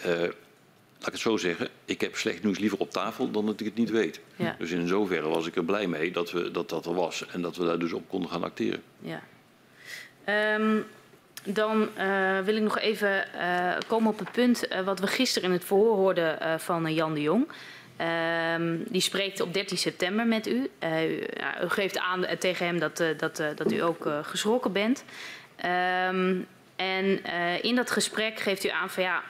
laat 0.98 1.08
ik 1.08 1.14
het 1.14 1.22
zo 1.22 1.38
zeggen, 1.38 1.70
ik 1.86 2.02
heb 2.02 2.16
slecht 2.16 2.44
nieuws 2.44 2.60
liever 2.60 2.80
op 2.80 2.92
tafel 2.92 3.32
dan 3.32 3.46
dat 3.46 3.60
ik 3.60 3.66
het 3.66 3.76
niet 3.76 3.90
weet. 3.90 4.20
Ja. 4.36 4.56
Dus 4.60 4.72
in 4.72 4.88
zoverre 4.88 5.28
was 5.28 5.48
ik 5.48 5.56
er 5.56 5.64
blij 5.64 5.88
mee 5.88 6.12
dat, 6.12 6.32
we, 6.32 6.52
dat 6.52 6.70
dat 6.70 6.86
er 6.86 6.94
was 6.94 7.26
en 7.28 7.42
dat 7.42 7.56
we 7.56 7.66
daar 7.66 7.80
dus 7.80 7.94
op 7.94 8.10
konden 8.10 8.30
gaan 8.30 8.44
acteren. 8.44 8.82
Ja. 9.00 9.22
Um, 10.56 10.86
dan 11.44 11.90
uh, 11.98 12.40
wil 12.40 12.56
ik 12.56 12.62
nog 12.62 12.80
even 12.80 13.26
uh, 13.36 13.74
komen 13.88 14.12
op 14.12 14.20
het 14.20 14.32
punt 14.32 14.72
uh, 14.72 14.82
wat 14.82 15.00
we 15.00 15.08
gisteren 15.08 15.50
in 15.50 15.56
het 15.56 15.66
verhoor 15.66 15.96
hoorden 15.96 16.60
van 16.60 16.94
Jan 16.94 17.14
de 17.14 17.22
Jong. 17.22 17.48
Um, 18.56 18.84
die 18.90 19.02
spreekt 19.02 19.42
op 19.42 19.54
13 19.54 19.78
september 19.78 20.28
met 20.28 20.48
u. 20.48 20.54
U, 20.54 20.70
u, 21.64 21.70
geeft 21.70 21.98
aan 21.98 22.26
tegen 22.40 22.66
hem 22.66 22.80
dat, 22.80 23.04
dat, 23.18 23.44
dat 23.56 23.72
u 23.72 23.82
ook 23.82 24.10
geschrokken 24.22 24.72
bent. 24.72 25.04
Um, 26.10 26.48
En 26.78 27.06
uh, 27.06 27.64
in 27.64 27.76
dat 27.76 27.92
gesprek 27.92 28.40
geeft 28.40 28.66
u 28.66 28.70
aan 28.70 28.90
van 28.90 29.04
ja, 29.04 29.24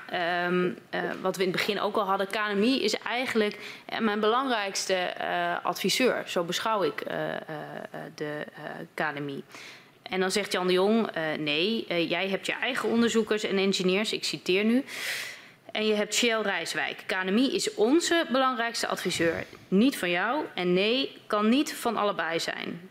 um, 0.46 0.78
uh, 0.96 1.02
wat 1.22 1.36
we 1.36 1.44
in 1.44 1.50
het 1.50 1.58
begin 1.58 1.80
ook 1.80 1.96
al 1.96 2.06
hadden, 2.06 2.28
KNMI 2.28 2.84
is 2.84 2.98
eigenlijk 2.98 3.60
mijn 4.00 4.20
belangrijkste 4.20 5.14
uh, 5.22 5.66
adviseur. 5.66 6.24
Zo 6.26 6.44
beschouw 6.44 6.84
ik 6.84 7.04
de 8.16 8.46
KNMI. 8.94 9.44
En 10.02 10.20
dan 10.20 10.32
zegt 10.32 10.52
Jan 10.52 10.68
de 10.68 10.74
Jong, 10.74 11.10
nee, 11.40 11.86
jij 12.08 12.30
hebt 12.30 12.46
je 12.46 12.54
eigen 12.54 12.90
onderzoekers 12.90 13.44
en 13.44 13.58
engineers, 13.58 14.14
ik 14.14 14.24
citeer 14.24 14.64
nu. 14.64 14.84
En 15.72 15.88
je 15.88 15.94
hebt 15.94 16.16
Shell 16.16 16.42
Rijswijk. 16.42 17.04
KNMI 17.06 17.56
is 17.56 17.74
onze 17.74 18.26
belangrijkste 18.32 18.88
adviseur. 18.88 19.46
Niet 19.68 19.98
van 19.98 20.10
jou 20.10 20.46
en 20.54 20.74
nee, 20.74 21.18
kan 21.28 21.50
niet 21.50 21.74
van 21.74 21.98
allebei 21.98 22.40
zijn. 22.40 22.90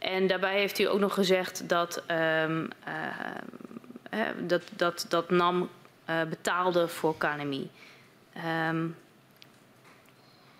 En 0.00 0.26
daarbij 0.26 0.58
heeft 0.58 0.78
u 0.78 0.84
ook 0.84 0.98
nog 0.98 1.14
gezegd 1.14 1.68
dat, 1.68 2.02
um, 2.42 2.68
uh, 2.88 4.20
dat, 4.46 4.62
dat, 4.76 5.06
dat 5.08 5.30
NAM 5.30 5.68
uh, 6.10 6.22
betaalde 6.28 6.88
voor 6.88 7.16
KNMI. 7.16 7.70
Um, 8.68 8.96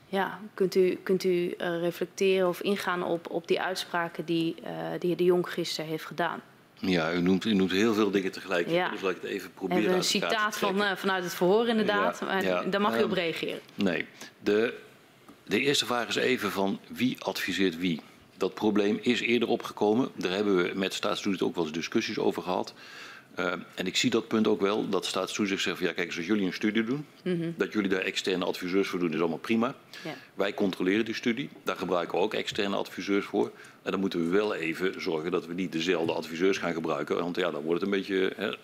ja, 0.07 0.41
kunt 0.55 0.75
u, 0.75 0.99
kunt 1.03 1.25
u 1.25 1.55
reflecteren 1.59 2.49
of 2.49 2.61
ingaan 2.61 3.03
op, 3.03 3.31
op 3.31 3.49
die 3.49 3.61
uitspraken 3.61 4.25
die 4.25 4.55
de 4.99 5.07
heer 5.07 5.17
De 5.17 5.25
Jong 5.25 5.49
gisteren 5.49 5.91
heeft 5.91 6.05
gedaan? 6.05 6.43
Ja, 6.81 7.13
u 7.13 7.21
noemt, 7.21 7.45
u 7.45 7.55
noemt 7.55 7.71
heel 7.71 7.95
veel 7.95 8.11
dingen 8.11 8.33
tegelijk. 8.33 8.69
Ja. 8.69 8.89
Dus 8.89 9.01
laat 9.01 9.11
ik 9.11 9.23
het 9.23 9.31
even 9.31 9.53
proberen 9.53 9.83
Even 9.83 9.95
een 9.95 10.05
citaat 10.05 10.59
van, 10.59 10.83
uh, 10.83 10.97
vanuit 10.97 11.25
het 11.25 11.35
verhoor 11.35 11.69
inderdaad. 11.69 12.21
Ja, 12.21 12.41
ja. 12.41 12.63
Daar 12.63 12.81
mag 12.81 12.95
um, 12.95 13.01
u 13.01 13.03
op 13.03 13.13
reageren. 13.13 13.61
Nee. 13.75 14.07
De, 14.43 14.79
de 15.47 15.61
eerste 15.61 15.87
vraag 15.87 16.09
is 16.09 16.15
even 16.15 16.51
van 16.51 16.81
wie 16.89 17.25
adviseert 17.25 17.79
wie? 17.79 18.01
Dat 18.41 18.55
probleem 18.55 18.99
is 19.03 19.21
eerder 19.21 19.49
opgekomen. 19.49 20.09
Daar 20.17 20.33
hebben 20.33 20.57
we 20.57 20.73
met 20.75 20.95
staatstoezicht 20.95 21.43
ook 21.43 21.55
wel 21.55 21.65
eens 21.65 21.73
discussies 21.73 22.19
over 22.19 22.43
gehad. 22.43 22.75
Uh, 23.39 23.53
en 23.75 23.87
ik 23.87 23.97
zie 23.97 24.11
dat 24.11 24.29
punt 24.29 24.47
ook 24.47 24.61
wel, 24.61 24.89
dat 24.89 25.07
staatstoezicht 25.07 25.63
zegt 25.63 25.77
van 25.79 25.87
ja 25.87 25.93
kijk, 25.93 26.17
als 26.17 26.27
jullie 26.27 26.47
een 26.47 26.53
studie 26.53 26.85
doen, 26.85 27.07
mm 27.25 27.41
-hmm. 27.41 27.55
dat 27.57 27.73
jullie 27.73 27.89
daar 27.89 28.01
externe 28.01 28.45
adviseurs 28.45 28.89
voor 28.89 28.99
doen, 28.99 29.13
is 29.13 29.21
allemaal 29.21 29.39
prima. 29.39 29.75
Ja. 30.05 30.15
Wij 30.35 30.55
controleren 30.55 31.05
die 31.05 31.15
studie, 31.15 31.49
daar 31.63 31.77
gebruiken 31.77 32.19
we 32.19 32.25
ook 32.25 32.35
externe 32.35 32.77
adviseurs 32.77 33.25
voor. 33.27 33.51
En 33.83 33.91
dan 33.91 34.01
moeten 34.01 34.25
we 34.25 34.37
wel 34.37 34.55
even 34.55 35.01
zorgen 35.01 35.31
dat 35.31 35.47
we 35.47 35.55
niet 35.55 35.73
dezelfde 35.73 36.13
adviseurs 36.13 36.59
gaan 36.59 36.73
gebruiken, 36.73 37.17
want 37.17 37.37
ja, 37.37 37.51
dan 37.51 37.63
wordt 37.63 37.81
het 37.81 37.91
een 37.91 37.99
beetje, 37.99 38.33
hè, 38.37 38.57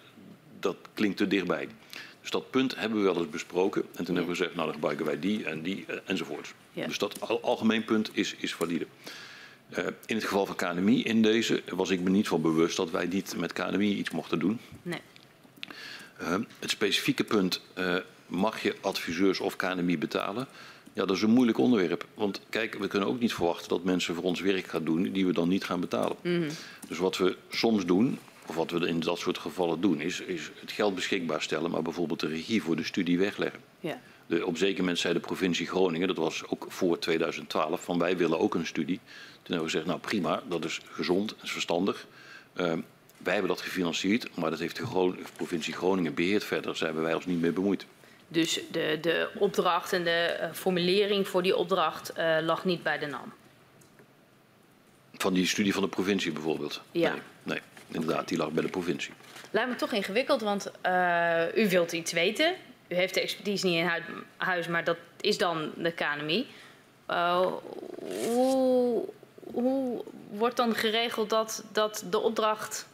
dat 0.60 0.76
klinkt 0.94 1.16
te 1.16 1.26
dichtbij. 1.26 1.68
Dus 2.20 2.30
dat 2.30 2.50
punt 2.50 2.76
hebben 2.76 2.98
we 2.98 3.04
wel 3.04 3.16
eens 3.16 3.30
besproken. 3.30 3.82
En 3.82 4.04
toen 4.04 4.06
ja. 4.06 4.12
hebben 4.14 4.24
we 4.24 4.36
gezegd, 4.36 4.54
nou 4.54 4.64
dan 4.64 4.74
gebruiken 4.74 5.06
wij 5.06 5.18
die 5.18 5.44
en 5.44 5.62
die 5.62 5.84
enzovoorts. 6.04 6.52
Ja. 6.72 6.86
Dus 6.86 6.98
dat 6.98 7.20
al 7.20 7.40
algemeen 7.40 7.84
punt 7.84 8.10
is, 8.12 8.34
is 8.38 8.54
valide. 8.54 8.86
Uh, 9.70 9.86
in 10.06 10.16
het 10.16 10.24
geval 10.24 10.46
van 10.46 10.56
KNMI 10.56 11.02
in 11.02 11.22
deze 11.22 11.62
was 11.74 11.90
ik 11.90 12.00
me 12.00 12.10
niet 12.10 12.28
van 12.28 12.42
bewust 12.42 12.76
dat 12.76 12.90
wij 12.90 13.06
niet 13.06 13.36
met 13.36 13.52
KNMI 13.52 13.96
iets 13.96 14.10
mochten 14.10 14.38
doen. 14.38 14.58
Nee. 14.82 15.00
Uh, 16.20 16.36
het 16.58 16.70
specifieke 16.70 17.24
punt, 17.24 17.60
uh, 17.78 17.96
mag 18.26 18.62
je 18.62 18.76
adviseurs 18.80 19.40
of 19.40 19.56
KNMI 19.56 19.98
betalen? 19.98 20.46
Ja, 20.92 21.04
dat 21.04 21.16
is 21.16 21.22
een 21.22 21.30
moeilijk 21.30 21.58
onderwerp. 21.58 22.06
Want 22.14 22.40
kijk, 22.48 22.74
we 22.74 22.88
kunnen 22.88 23.08
ook 23.08 23.20
niet 23.20 23.34
verwachten 23.34 23.68
dat 23.68 23.84
mensen 23.84 24.14
voor 24.14 24.24
ons 24.24 24.40
werk 24.40 24.66
gaan 24.66 24.84
doen 24.84 25.12
die 25.12 25.26
we 25.26 25.32
dan 25.32 25.48
niet 25.48 25.64
gaan 25.64 25.80
betalen. 25.80 26.16
Mm 26.22 26.40
-hmm. 26.40 26.48
Dus 26.88 26.98
wat 26.98 27.16
we 27.16 27.36
soms 27.48 27.86
doen, 27.86 28.18
of 28.46 28.54
wat 28.54 28.70
we 28.70 28.86
in 28.86 29.00
dat 29.00 29.18
soort 29.18 29.38
gevallen 29.38 29.80
doen, 29.80 30.00
is, 30.00 30.20
is 30.20 30.50
het 30.60 30.72
geld 30.72 30.94
beschikbaar 30.94 31.42
stellen, 31.42 31.70
maar 31.70 31.82
bijvoorbeeld 31.82 32.20
de 32.20 32.28
regie 32.28 32.62
voor 32.62 32.76
de 32.76 32.84
studie 32.84 33.18
wegleggen. 33.18 33.60
Ja. 33.80 34.00
De, 34.26 34.46
op 34.46 34.56
zeker 34.56 34.78
moment 34.78 34.98
zei 34.98 35.14
de 35.14 35.20
provincie 35.20 35.66
Groningen, 35.66 36.08
dat 36.08 36.16
was 36.16 36.42
ook 36.48 36.66
voor 36.68 36.98
2012, 36.98 37.84
van 37.84 37.98
wij 37.98 38.16
willen 38.16 38.38
ook 38.38 38.54
een 38.54 38.66
studie. 38.66 39.00
Toen 39.46 39.54
hebben 39.54 39.72
we 39.72 39.78
gezegd, 39.78 39.86
nou 39.86 39.98
prima, 40.08 40.42
dat 40.48 40.64
is 40.64 40.80
gezond, 40.90 41.28
dat 41.28 41.42
is 41.42 41.50
verstandig. 41.50 42.06
Uh, 42.56 42.72
wij 43.16 43.32
hebben 43.32 43.48
dat 43.48 43.60
gefinancierd, 43.60 44.36
maar 44.36 44.50
dat 44.50 44.58
heeft 44.58 44.76
de 44.76 45.14
provincie 45.36 45.74
Groningen 45.74 46.14
beheerd 46.14 46.44
verder. 46.44 46.72
Daar 46.72 46.84
hebben 46.84 47.02
wij 47.02 47.14
ons 47.14 47.26
niet 47.26 47.40
mee 47.40 47.52
bemoeid. 47.52 47.86
Dus 48.28 48.60
de, 48.70 48.98
de 49.00 49.30
opdracht 49.38 49.92
en 49.92 50.04
de 50.04 50.38
uh, 50.40 50.52
formulering 50.52 51.28
voor 51.28 51.42
die 51.42 51.56
opdracht 51.56 52.18
uh, 52.18 52.36
lag 52.42 52.64
niet 52.64 52.82
bij 52.82 52.98
de 52.98 53.06
NAM? 53.06 53.32
Van 55.12 55.34
die 55.34 55.46
studie 55.46 55.72
van 55.72 55.82
de 55.82 55.88
provincie 55.88 56.32
bijvoorbeeld? 56.32 56.80
Ja. 56.90 57.10
Nee, 57.10 57.20
nee 57.42 57.60
inderdaad, 57.88 58.28
die 58.28 58.38
lag 58.38 58.50
bij 58.50 58.62
de 58.62 58.70
provincie. 58.70 59.12
Lijkt 59.50 59.70
me 59.70 59.76
toch 59.76 59.92
ingewikkeld, 59.92 60.40
want 60.40 60.70
uh, 60.86 61.56
u 61.56 61.68
wilt 61.68 61.92
iets 61.92 62.12
weten. 62.12 62.54
U 62.88 62.94
heeft 62.94 63.14
de 63.14 63.20
expertise 63.20 63.66
niet 63.66 63.76
in 63.76 63.90
huis, 64.36 64.68
maar 64.68 64.84
dat 64.84 64.96
is 65.20 65.38
dan 65.38 65.72
de 65.76 65.92
KNMI. 65.92 66.46
hoe 68.26 69.04
hoe 69.52 70.04
wordt 70.30 70.56
dan 70.56 70.74
geregeld 70.74 71.30
dat, 71.30 71.64
dat 71.72 72.04
de 72.10 72.18
opdracht 72.18 72.86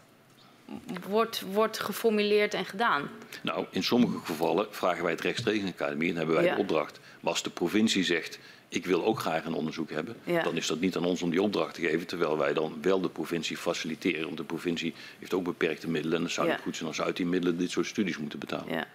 wordt, 1.08 1.42
wordt 1.52 1.78
geformuleerd 1.78 2.54
en 2.54 2.64
gedaan? 2.64 3.10
Nou, 3.42 3.66
in 3.70 3.82
sommige 3.82 4.18
gevallen 4.24 4.66
vragen 4.70 5.02
wij 5.02 5.12
het 5.12 5.20
rechtstreeks 5.20 5.58
in 5.58 5.66
de 5.66 5.72
academie 5.72 6.10
en 6.10 6.16
hebben 6.16 6.34
wij 6.34 6.44
ja. 6.44 6.54
de 6.54 6.60
opdracht. 6.60 7.00
Maar 7.20 7.32
als 7.32 7.42
de 7.42 7.50
provincie 7.50 8.04
zegt, 8.04 8.38
ik 8.68 8.86
wil 8.86 9.04
ook 9.04 9.18
graag 9.18 9.44
een 9.44 9.54
onderzoek 9.54 9.90
hebben, 9.90 10.16
ja. 10.24 10.42
dan 10.42 10.56
is 10.56 10.66
dat 10.66 10.80
niet 10.80 10.96
aan 10.96 11.04
ons 11.04 11.22
om 11.22 11.30
die 11.30 11.42
opdracht 11.42 11.74
te 11.74 11.80
geven, 11.80 12.06
terwijl 12.06 12.38
wij 12.38 12.52
dan 12.52 12.78
wel 12.82 13.00
de 13.00 13.08
provincie 13.08 13.56
faciliteren. 13.56 14.24
Want 14.24 14.36
de 14.36 14.44
provincie 14.44 14.94
heeft 15.18 15.34
ook 15.34 15.44
beperkte 15.44 15.88
middelen 15.88 16.18
en 16.18 16.24
het 16.24 16.32
zou 16.32 16.48
ja. 16.48 16.56
goed 16.56 16.76
zijn 16.76 16.88
als 16.88 17.00
uit 17.00 17.16
die 17.16 17.26
middelen 17.26 17.58
dit 17.58 17.70
soort 17.70 17.86
studies 17.86 18.18
moeten 18.18 18.38
betalen. 18.38 18.74
Ja. 18.74 18.86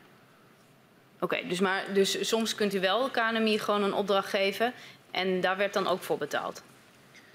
Oké, 1.19 1.35
okay, 1.35 1.47
dus, 1.47 1.59
maar, 1.59 1.85
dus 1.93 2.27
soms 2.27 2.55
kunt 2.55 2.73
u 2.73 2.79
wel 2.79 3.03
de 3.03 3.11
KNMI 3.11 3.59
gewoon 3.59 3.83
een 3.83 3.93
opdracht 3.93 4.29
geven 4.29 4.73
en 5.11 5.41
daar 5.41 5.57
werd 5.57 5.73
dan 5.73 5.87
ook 5.87 6.03
voor 6.03 6.17
betaald? 6.17 6.63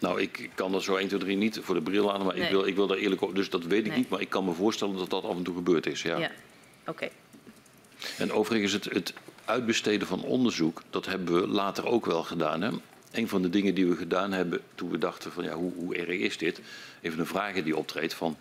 Nou, 0.03 0.21
ik 0.21 0.51
kan 0.55 0.73
dat 0.73 0.83
zo 0.83 0.97
1, 0.97 1.09
2, 1.09 1.21
3 1.21 1.37
niet 1.37 1.59
voor 1.63 1.75
de 1.75 1.83
bril 1.83 2.13
aan, 2.13 2.25
maar 2.25 2.35
nee. 2.35 2.45
ik, 2.45 2.51
wil, 2.51 2.67
ik 2.67 2.75
wil 2.75 2.87
daar 2.87 2.97
eerlijk 2.97 3.23
op. 3.23 3.35
Dus 3.35 3.51
dat 3.51 3.65
weet 3.65 3.85
ik 3.85 3.87
nee. 3.87 3.99
niet, 3.99 4.09
maar 4.09 4.21
ik 4.21 4.29
kan 4.29 4.45
me 4.45 4.53
voorstellen 4.53 4.97
dat 4.97 5.11
dat 5.11 5.25
af 5.25 5.37
en 5.37 5.43
toe 5.43 5.55
gebeurd 5.55 5.87
is. 5.87 6.03
Ja, 6.03 6.19
ja. 6.19 6.31
oké. 6.81 6.91
Okay. 6.91 7.11
En 8.19 8.33
overigens, 8.33 8.73
het, 8.73 8.85
het 8.85 9.13
uitbesteden 9.45 10.07
van 10.07 10.23
onderzoek, 10.23 10.83
dat 10.91 11.07
hebben 11.07 11.41
we 11.41 11.47
later 11.47 11.87
ook 11.87 12.07
wel 12.07 12.23
gedaan. 12.23 12.63
Hè? 12.63 12.71
Een 13.13 13.29
van 13.29 13.43
de 13.43 13.51
dingen 13.51 13.75
die 13.75 13.87
we 13.87 13.97
gedaan 13.97 14.33
hebben 14.33 14.61
toen 14.75 14.91
we 14.91 14.99
dachten 14.99 15.33
van 15.33 15.45
ja, 15.45 15.55
hoe, 15.55 15.73
hoe 15.75 15.97
erg 15.97 16.19
is 16.19 16.39
dit? 16.39 16.61
Even 17.01 17.19
een 17.19 17.27
vraag 17.27 17.63
die 17.63 17.77
optreedt 17.77 18.15
van 18.15 18.37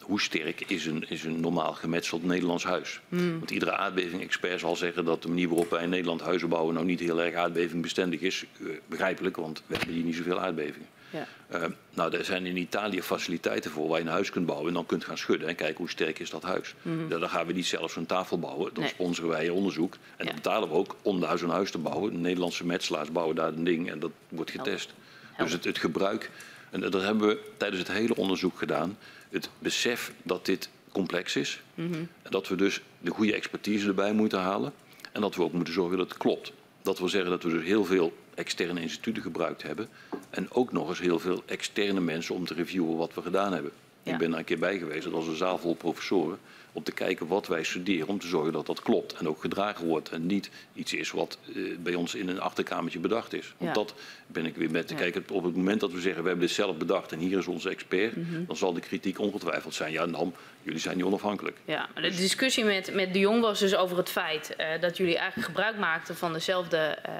hoe 0.00 0.20
sterk 0.20 0.60
is 0.60 0.86
een, 0.86 1.04
is 1.08 1.24
een 1.24 1.40
normaal 1.40 1.72
gemetseld 1.72 2.24
Nederlands 2.24 2.64
huis? 2.64 3.00
Mm. 3.08 3.38
Want 3.38 3.50
iedere 3.50 3.76
aardbeving-expert 3.76 4.60
zal 4.60 4.76
zeggen 4.76 5.04
dat 5.04 5.22
de 5.22 5.28
manier 5.28 5.48
waarop 5.48 5.70
wij 5.70 5.82
in 5.82 5.88
Nederland 5.88 6.20
huizen 6.20 6.48
bouwen 6.48 6.74
nou 6.74 6.86
niet 6.86 7.00
heel 7.00 7.22
erg 7.22 7.34
aardbevingbestendig 7.34 8.20
is. 8.20 8.44
Uh, 8.58 8.70
begrijpelijk, 8.86 9.36
want 9.36 9.62
we 9.66 9.76
hebben 9.76 9.94
hier 9.94 10.04
niet 10.04 10.16
zoveel 10.16 10.40
aardbevingen. 10.40 10.88
Ja. 11.12 11.26
Uh, 11.54 11.64
nou, 11.94 12.16
er 12.16 12.24
zijn 12.24 12.46
in 12.46 12.56
Italië 12.56 13.02
faciliteiten 13.02 13.70
voor 13.70 13.88
waar 13.88 13.98
je 13.98 14.04
een 14.04 14.10
huis 14.10 14.30
kunt 14.30 14.46
bouwen 14.46 14.68
en 14.68 14.74
dan 14.74 14.86
kunt 14.86 15.04
gaan 15.04 15.18
schudden 15.18 15.48
en 15.48 15.54
kijken 15.54 15.76
hoe 15.76 15.90
sterk 15.90 16.18
is 16.18 16.30
dat 16.30 16.42
huis. 16.42 16.74
Mm 16.82 16.98
-hmm. 16.98 17.08
Dan 17.08 17.28
gaan 17.28 17.46
we 17.46 17.52
niet 17.52 17.66
zelf 17.66 17.92
zo'n 17.92 18.06
tafel 18.06 18.38
bouwen, 18.38 18.74
dan 18.74 18.82
nee. 18.82 18.92
sponsoren 18.92 19.30
wij 19.30 19.48
onderzoek 19.48 19.94
en 19.94 20.00
ja. 20.16 20.24
dan 20.24 20.34
betalen 20.34 20.68
we 20.68 20.74
ook 20.74 20.96
om 21.02 21.20
daar 21.20 21.38
zo'n 21.38 21.50
huis 21.50 21.70
te 21.70 21.78
bouwen. 21.78 22.12
De 22.12 22.18
Nederlandse 22.18 22.66
metselaars 22.66 23.12
bouwen 23.12 23.36
daar 23.36 23.48
een 23.48 23.64
ding 23.64 23.90
en 23.90 23.98
dat 23.98 24.10
wordt 24.28 24.50
getest. 24.50 24.92
Help. 25.22 25.38
Dus 25.38 25.52
het, 25.52 25.64
het 25.64 25.78
gebruik, 25.78 26.30
en 26.70 26.80
dat 26.80 27.02
hebben 27.02 27.28
we 27.28 27.38
tijdens 27.56 27.80
het 27.80 27.92
hele 27.92 28.16
onderzoek 28.16 28.58
gedaan, 28.58 28.98
het 29.30 29.48
besef 29.58 30.12
dat 30.22 30.46
dit 30.46 30.68
complex 30.92 31.36
is 31.36 31.62
mm 31.74 31.92
-hmm. 31.92 32.08
en 32.22 32.30
dat 32.30 32.48
we 32.48 32.56
dus 32.56 32.80
de 32.98 33.10
goede 33.10 33.34
expertise 33.34 33.86
erbij 33.86 34.12
moeten 34.12 34.38
halen 34.38 34.72
en 35.12 35.20
dat 35.20 35.34
we 35.34 35.42
ook 35.42 35.52
moeten 35.52 35.74
zorgen 35.74 35.98
dat 35.98 36.08
het 36.08 36.18
klopt. 36.18 36.52
Dat 36.82 36.98
wil 36.98 37.08
zeggen 37.08 37.30
dat 37.30 37.42
we 37.42 37.50
dus 37.50 37.64
heel 37.64 37.84
veel 37.84 38.12
externe 38.34 38.80
instituten 38.80 39.22
gebruikt 39.22 39.62
hebben. 39.62 39.88
En 40.30 40.50
ook 40.50 40.72
nog 40.72 40.88
eens 40.88 41.00
heel 41.00 41.18
veel 41.18 41.42
externe 41.46 42.00
mensen 42.00 42.34
om 42.34 42.46
te 42.46 42.54
reviewen 42.54 42.96
wat 42.96 43.14
we 43.14 43.22
gedaan 43.22 43.52
hebben. 43.52 43.72
Ja. 44.02 44.12
Ik 44.12 44.18
ben 44.18 44.30
daar 44.30 44.38
een 44.38 44.44
keer 44.44 44.58
bij 44.58 44.78
geweest, 44.78 45.04
dat 45.04 45.12
was 45.12 45.26
een 45.26 45.36
zaal 45.36 45.58
vol 45.58 45.74
professoren. 45.74 46.38
Om 46.74 46.82
te 46.82 46.92
kijken 46.92 47.26
wat 47.26 47.46
wij 47.46 47.62
studeren, 47.62 48.08
om 48.08 48.18
te 48.18 48.26
zorgen 48.26 48.52
dat 48.52 48.66
dat 48.66 48.82
klopt 48.82 49.12
en 49.12 49.28
ook 49.28 49.40
gedragen 49.40 49.86
wordt. 49.86 50.08
En 50.08 50.26
niet 50.26 50.50
iets 50.74 50.92
is 50.92 51.10
wat 51.10 51.38
uh, 51.54 51.76
bij 51.78 51.94
ons 51.94 52.14
in 52.14 52.28
een 52.28 52.40
achterkamertje 52.40 52.98
bedacht 52.98 53.32
is. 53.32 53.54
Want 53.58 53.76
ja. 53.76 53.82
dat 53.82 53.94
ben 54.26 54.46
ik 54.46 54.56
weer 54.56 54.70
met 54.70 54.86
te 54.86 54.94
ja. 54.94 55.00
kijken. 55.00 55.24
Op 55.32 55.44
het 55.44 55.56
moment 55.56 55.80
dat 55.80 55.92
we 55.92 56.00
zeggen, 56.00 56.22
we 56.22 56.28
hebben 56.28 56.46
dit 56.46 56.56
zelf 56.56 56.76
bedacht 56.76 57.12
en 57.12 57.18
hier 57.18 57.38
is 57.38 57.46
onze 57.46 57.68
expert. 57.68 58.16
Mm 58.16 58.26
-hmm. 58.30 58.46
Dan 58.46 58.56
zal 58.56 58.72
de 58.72 58.80
kritiek 58.80 59.18
ongetwijfeld 59.18 59.74
zijn, 59.74 59.92
ja 59.92 60.06
dan, 60.06 60.34
jullie 60.62 60.80
zijn 60.80 60.96
niet 60.96 61.04
onafhankelijk. 61.04 61.56
Ja, 61.64 61.88
de 61.94 62.00
discussie 62.00 62.64
met, 62.64 62.94
met 62.94 63.12
de 63.12 63.18
Jong 63.18 63.40
was 63.40 63.58
dus 63.58 63.74
over 63.74 63.96
het 63.96 64.10
feit 64.10 64.54
uh, 64.58 64.66
dat 64.80 64.96
jullie 64.96 65.16
eigenlijk 65.16 65.48
gebruik 65.48 65.78
maakten 65.78 66.16
van, 66.16 66.32
dezelfde, 66.32 66.98
uh, 67.08 67.14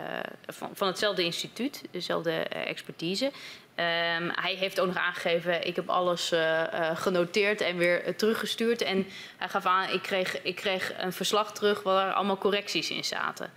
van, 0.46 0.70
van 0.74 0.86
hetzelfde 0.86 1.24
instituut, 1.24 1.82
dezelfde 1.90 2.32
expertise. 2.42 3.30
Um, 3.76 4.30
hij 4.34 4.54
heeft 4.54 4.80
ook 4.80 4.86
nog 4.86 4.96
aangegeven, 4.96 5.66
ik 5.66 5.76
heb 5.76 5.88
alles 5.88 6.32
uh, 6.32 6.40
uh, 6.40 6.96
genoteerd 6.96 7.60
en 7.60 7.76
weer 7.76 8.08
uh, 8.08 8.14
teruggestuurd. 8.14 8.82
En 8.82 9.06
hij 9.36 9.48
gaf 9.48 9.66
aan, 9.66 9.88
ik 9.88 10.02
kreeg, 10.02 10.42
ik 10.42 10.56
kreeg 10.56 10.92
een 10.98 11.12
verslag 11.12 11.52
terug 11.52 11.82
waar 11.82 12.12
allemaal 12.12 12.38
correcties 12.38 12.90
in 12.90 13.04
zaten. 13.04 13.50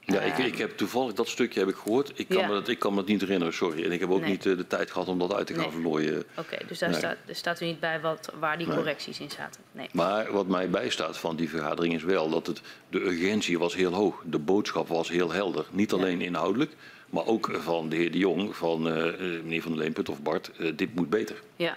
Ja, 0.00 0.20
ik, 0.20 0.38
ik 0.38 0.58
heb 0.58 0.76
toevallig 0.76 1.12
dat 1.12 1.28
stukje 1.28 1.60
heb 1.60 1.68
ik 1.68 1.76
gehoord. 1.76 2.12
Ik 2.14 2.28
kan, 2.28 2.38
ja. 2.38 2.46
me, 2.46 2.52
dat, 2.52 2.68
ik 2.68 2.78
kan 2.78 2.90
me 2.90 2.96
dat 2.96 3.06
niet 3.06 3.20
herinneren, 3.20 3.54
sorry. 3.54 3.84
En 3.84 3.92
ik 3.92 4.00
heb 4.00 4.10
ook 4.10 4.20
nee. 4.20 4.30
niet 4.30 4.42
de 4.42 4.66
tijd 4.66 4.90
gehad 4.90 5.08
om 5.08 5.18
dat 5.18 5.34
uit 5.34 5.46
te 5.46 5.54
gaan 5.54 5.70
nee. 5.70 5.80
vlooien. 5.80 6.18
Oké, 6.18 6.40
okay, 6.40 6.66
dus 6.66 6.78
daar, 6.78 6.90
nee. 6.90 6.98
staat, 6.98 7.16
daar 7.26 7.34
staat 7.34 7.60
u 7.60 7.64
niet 7.64 7.80
bij 7.80 8.00
wat, 8.00 8.32
waar 8.38 8.58
die 8.58 8.66
correcties 8.66 9.20
in 9.20 9.30
zaten. 9.30 9.60
Nee. 9.72 9.88
Maar 9.92 10.32
wat 10.32 10.46
mij 10.46 10.70
bijstaat 10.70 11.18
van 11.18 11.36
die 11.36 11.48
vergadering 11.50 11.94
is 11.94 12.02
wel 12.02 12.30
dat 12.30 12.46
het, 12.46 12.60
de 12.88 13.00
urgentie 13.00 13.58
was 13.58 13.74
heel 13.74 13.92
hoog. 13.92 14.22
De 14.24 14.38
boodschap 14.38 14.88
was 14.88 15.08
heel 15.08 15.32
helder. 15.32 15.66
Niet 15.70 15.92
alleen 15.92 16.20
inhoudelijk, 16.20 16.72
maar 17.10 17.26
ook 17.26 17.50
van 17.60 17.88
de 17.88 17.96
heer 17.96 18.12
De 18.12 18.18
Jong, 18.18 18.56
van 18.56 18.86
uh, 18.86 18.94
meneer 19.42 19.62
Van 19.62 19.72
der 19.72 19.80
Leemput 19.80 20.08
of 20.08 20.22
Bart, 20.22 20.50
uh, 20.58 20.72
dit 20.76 20.94
moet 20.94 21.10
beter. 21.10 21.42
Ja. 21.56 21.76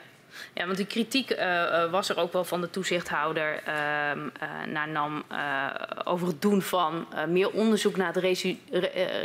Ja, 0.53 0.65
want 0.65 0.77
die 0.77 0.85
kritiek 0.85 1.31
uh, 1.31 1.91
was 1.91 2.09
er 2.09 2.17
ook 2.17 2.33
wel 2.33 2.43
van 2.43 2.61
de 2.61 2.69
toezichthouder 2.69 3.59
uh, 3.59 3.71
naar 4.71 4.89
NAM 4.89 5.23
over 6.03 6.27
het 6.27 6.41
doen 6.41 6.61
van 6.61 7.07
meer 7.27 7.51
onderzoek 7.51 7.95
naar 7.95 8.13
het 8.13 8.23
re 8.23 8.57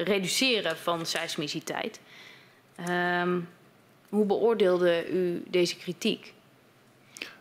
reduceren 0.04 0.76
van 0.76 1.06
seismiciteit. 1.06 2.00
Ehm, 2.76 3.40
hoe 4.08 4.24
beoordeelde 4.24 5.10
u 5.10 5.42
deze 5.46 5.76
kritiek? 5.76 6.34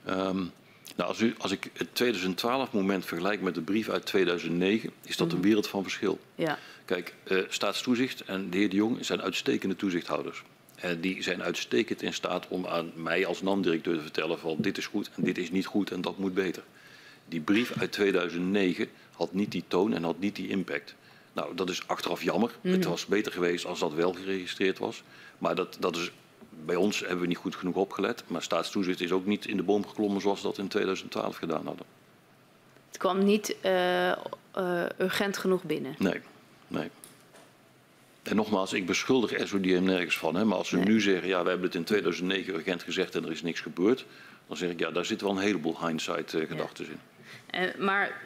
Um, 0.07 0.51
nou, 0.97 1.09
als, 1.09 1.19
u, 1.19 1.35
als, 1.37 1.51
ik 1.51 1.69
het 1.73 1.95
2012 1.95 2.71
moment 2.71 3.05
vergelijk 3.05 3.41
met 3.41 3.55
de 3.55 3.61
brief 3.61 3.89
uit 3.89 4.05
2009, 4.05 4.91
is 5.03 5.17
dat 5.17 5.31
een 5.31 5.37
mhm. 5.37 5.47
wereld 5.47 5.67
van 5.67 5.83
verschil. 5.83 6.19
Ja. 6.35 6.59
Kijk, 6.85 7.13
staatstoezicht 7.49 8.21
en 8.21 8.49
de 8.49 8.57
heer 8.57 8.69
De 8.69 8.75
Jong 8.75 9.05
zijn 9.05 9.21
uitstekende 9.21 9.75
toezichthouders. 9.75 10.43
En 10.75 11.01
die 11.01 11.23
zijn 11.23 11.43
uitstekend 11.43 12.01
in 12.01 12.13
staat 12.13 12.47
om 12.47 12.67
aan 12.67 12.91
mij 12.95 13.25
als 13.25 13.41
NAM-directeur 13.41 13.95
te 13.95 14.01
vertellen 14.01 14.39
van 14.39 14.55
dit 14.59 14.77
is 14.77 14.85
goed 14.85 15.09
en 15.15 15.23
dit 15.23 15.37
is 15.37 15.51
niet 15.51 15.65
goed 15.65 15.91
en 15.91 16.01
dat 16.01 16.17
moet 16.17 16.33
beter. 16.33 16.63
Die 17.27 17.41
brief 17.41 17.77
uit 17.79 17.91
2009 17.91 18.87
had 19.11 19.33
niet 19.33 19.51
die 19.51 19.63
toon 19.67 19.93
en 19.93 20.03
had 20.03 20.19
niet 20.19 20.35
die 20.35 20.47
impact. 20.47 20.95
Nou, 21.33 21.55
dat 21.55 21.69
is 21.69 21.87
achteraf 21.87 22.23
jammer. 22.23 22.51
Het 22.61 22.79
mhm. 22.79 22.89
was 22.89 23.05
beter 23.05 23.31
geweest 23.31 23.65
als 23.65 23.79
dat 23.79 23.93
wel 23.93 24.13
geregistreerd 24.13 24.77
was. 24.77 25.03
Maar 25.37 25.55
dat, 25.55 25.77
dat 25.79 25.95
is, 25.95 26.11
bij 26.65 26.75
ons 26.75 26.99
hebben 26.99 27.19
we 27.19 27.27
niet 27.27 27.37
goed 27.37 27.55
genoeg 27.55 27.75
opgelet. 27.75 28.23
Maar 28.27 28.41
staatstoezicht 28.41 29.01
is 29.01 29.11
ook 29.11 29.25
niet 29.25 29.45
in 29.45 29.57
de 29.57 29.63
boom 29.63 29.87
geklommen 29.87 30.21
zoals 30.21 30.41
we 30.41 30.47
dat 30.47 30.57
in 30.57 30.67
2012 30.67 31.35
gedaan 31.35 31.65
hadden. 31.65 31.85
Het 32.87 32.97
kwam 32.97 33.23
niet 33.23 33.55
uh, 33.65 34.07
uh, 34.07 34.15
urgent 34.97 35.37
genoeg 35.37 35.63
binnen? 35.63 35.95
Nee, 35.97 36.21
nee. 36.67 36.89
En 38.23 38.35
nogmaals, 38.35 38.73
ik 38.73 38.85
beschuldig 38.85 39.47
SODM 39.47 39.83
nergens 39.83 40.17
van. 40.17 40.35
Hè, 40.35 40.45
maar 40.45 40.57
als 40.57 40.69
ze 40.69 40.77
nu 40.77 41.01
zeggen, 41.01 41.27
ja, 41.27 41.43
we 41.43 41.49
hebben 41.49 41.67
het 41.67 41.75
in 41.75 41.83
2009 41.83 42.53
urgent 42.53 42.83
gezegd 42.83 43.15
en 43.15 43.25
er 43.25 43.31
is 43.31 43.41
niks 43.41 43.59
gebeurd. 43.59 44.05
Dan 44.47 44.57
zeg 44.57 44.69
ik, 44.69 44.79
ja, 44.79 44.91
daar 44.91 45.05
zit 45.05 45.21
wel 45.21 45.31
een 45.31 45.37
heleboel 45.37 45.87
hindsight-gedachten 45.87 46.85
uh, 46.85 46.91
in. 46.91 46.99
Uh, 47.61 47.85
maar 47.85 48.21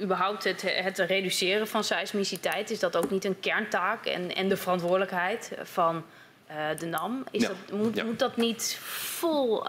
überhaupt 0.00 0.44
het, 0.44 0.62
het 0.62 0.98
reduceren 0.98 1.68
van 1.68 1.84
seismiciteit, 1.84 2.70
is 2.70 2.78
dat 2.78 2.96
ook 2.96 3.10
niet 3.10 3.24
een 3.24 3.40
kerntaak 3.40 4.06
en, 4.06 4.34
en 4.34 4.48
de 4.48 4.56
verantwoordelijkheid 4.56 5.52
van 5.62 6.04
de 6.78 6.86
NAM? 6.86 7.24
Is 7.30 7.42
dat, 7.42 7.56
moet, 7.72 7.96
ja. 7.96 8.04
moet, 8.04 8.18
dat 8.18 8.36
niet 8.36 8.78
vol 8.80 9.62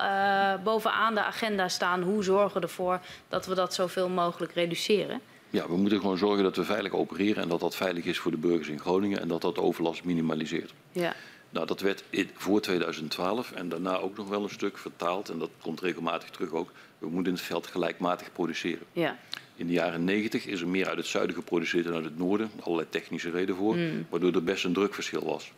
bovenaan 0.63 1.13
de 1.13 1.23
agenda 1.23 1.67
staan? 1.67 2.01
Hoe 2.01 2.23
zorgen 2.23 2.61
we 2.61 2.67
ervoor 2.67 2.99
dat 3.29 3.45
we 3.45 3.55
dat 3.55 3.73
zoveel 3.73 4.09
mogelijk 4.09 4.53
reduceren? 4.53 5.21
Ja, 5.49 5.67
we 5.67 5.77
moeten 5.77 5.99
gewoon 5.99 6.17
zorgen 6.17 6.43
dat 6.43 6.55
we 6.55 6.63
veilig 6.63 6.93
opereren 6.93 7.43
en 7.43 7.49
dat 7.49 7.59
dat 7.59 7.75
veilig 7.75 8.05
is 8.05 8.19
voor 8.19 8.31
de 8.31 8.37
burgers 8.37 8.67
in 8.67 8.79
Groningen 8.79 9.21
en 9.21 9.27
dat 9.27 9.41
dat 9.41 9.57
overlast 9.57 10.03
minimaliseert. 10.03 10.73
Ja. 10.91 11.15
Nou, 11.49 11.67
dat 11.67 11.79
werd 11.79 12.03
voor 12.33 12.61
2012 12.61 13.51
en 13.51 13.69
daarna 13.69 13.97
ook 13.97 14.17
nog 14.17 14.27
wel 14.27 14.43
een 14.43 14.49
stuk 14.49 14.77
vertaald 14.77 15.29
en 15.29 15.39
dat 15.39 15.49
komt 15.61 15.81
regelmatig 15.81 16.29
terug 16.29 16.51
ook. 16.51 16.71
We 16.97 17.07
moeten 17.07 17.31
in 17.31 17.37
het 17.37 17.47
veld 17.47 17.67
gelijkmatig 17.67 18.31
produceren. 18.31 18.85
Ja. 18.91 19.17
In 19.55 19.67
de 19.67 19.73
jaren 19.73 20.03
90 20.03 20.45
is 20.45 20.61
er 20.61 20.67
meer 20.67 20.87
uit 20.87 20.97
het 20.97 21.05
zuiden 21.05 21.35
geproduceerd 21.35 21.85
dan 21.85 21.95
uit 21.95 22.03
het 22.03 22.17
noorden. 22.17 22.51
Allerlei 22.59 22.89
technische 22.89 23.29
redenen 23.29 23.55
voor, 23.55 23.75
mm. 23.75 24.05
waardoor 24.09 24.33
er 24.33 24.43
best 24.43 24.63
een 24.63 24.73
drukverschil 24.73 25.25
was. 25.25 25.51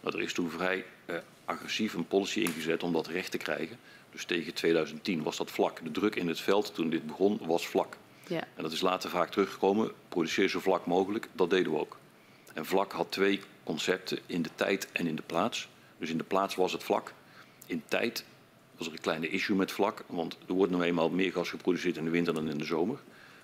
Nou, 0.00 0.16
er 0.16 0.22
is 0.22 0.32
toen 0.32 0.50
vrij 0.50 0.84
eh, 1.04 1.16
agressief 1.44 1.94
een 1.94 2.06
policy 2.06 2.40
ingezet 2.40 2.82
om 2.82 2.92
dat 2.92 3.06
recht 3.06 3.30
te 3.30 3.38
krijgen. 3.38 3.78
Dus 4.10 4.24
tegen 4.24 4.54
2010 4.54 5.22
was 5.22 5.36
dat 5.36 5.50
vlak. 5.50 5.84
De 5.84 5.90
druk 5.90 6.14
in 6.16 6.28
het 6.28 6.40
veld 6.40 6.74
toen 6.74 6.90
dit 6.90 7.06
begon 7.06 7.40
was 7.42 7.66
vlak. 7.66 7.96
Ja. 8.26 8.40
En 8.54 8.62
dat 8.62 8.72
is 8.72 8.80
later 8.80 9.10
vaak 9.10 9.30
teruggekomen. 9.30 9.92
Produceer 10.08 10.48
zo 10.48 10.60
vlak 10.60 10.86
mogelijk, 10.86 11.28
dat 11.32 11.50
deden 11.50 11.72
we 11.72 11.78
ook. 11.78 11.96
En 12.54 12.66
vlak 12.66 12.92
had 12.92 13.12
twee 13.12 13.40
concepten, 13.64 14.18
in 14.26 14.42
de 14.42 14.50
tijd 14.54 14.88
en 14.92 15.06
in 15.06 15.16
de 15.16 15.22
plaats. 15.22 15.68
Dus 15.98 16.10
in 16.10 16.18
de 16.18 16.24
plaats 16.24 16.54
was 16.54 16.72
het 16.72 16.82
vlak. 16.82 17.12
In 17.66 17.82
tijd 17.88 18.24
was 18.76 18.86
er 18.86 18.92
een 18.92 19.00
kleine 19.00 19.28
issue 19.28 19.56
met 19.56 19.72
vlak, 19.72 20.04
want 20.06 20.36
er 20.46 20.54
wordt 20.54 20.72
nu 20.72 20.82
eenmaal 20.82 21.10
meer 21.10 21.32
gas 21.32 21.50
geproduceerd 21.50 21.96
in 21.96 22.04
de 22.04 22.10
winter 22.10 22.34
dan 22.34 22.50
in 22.50 22.58
de 22.58 22.64
zomer. 22.64 22.98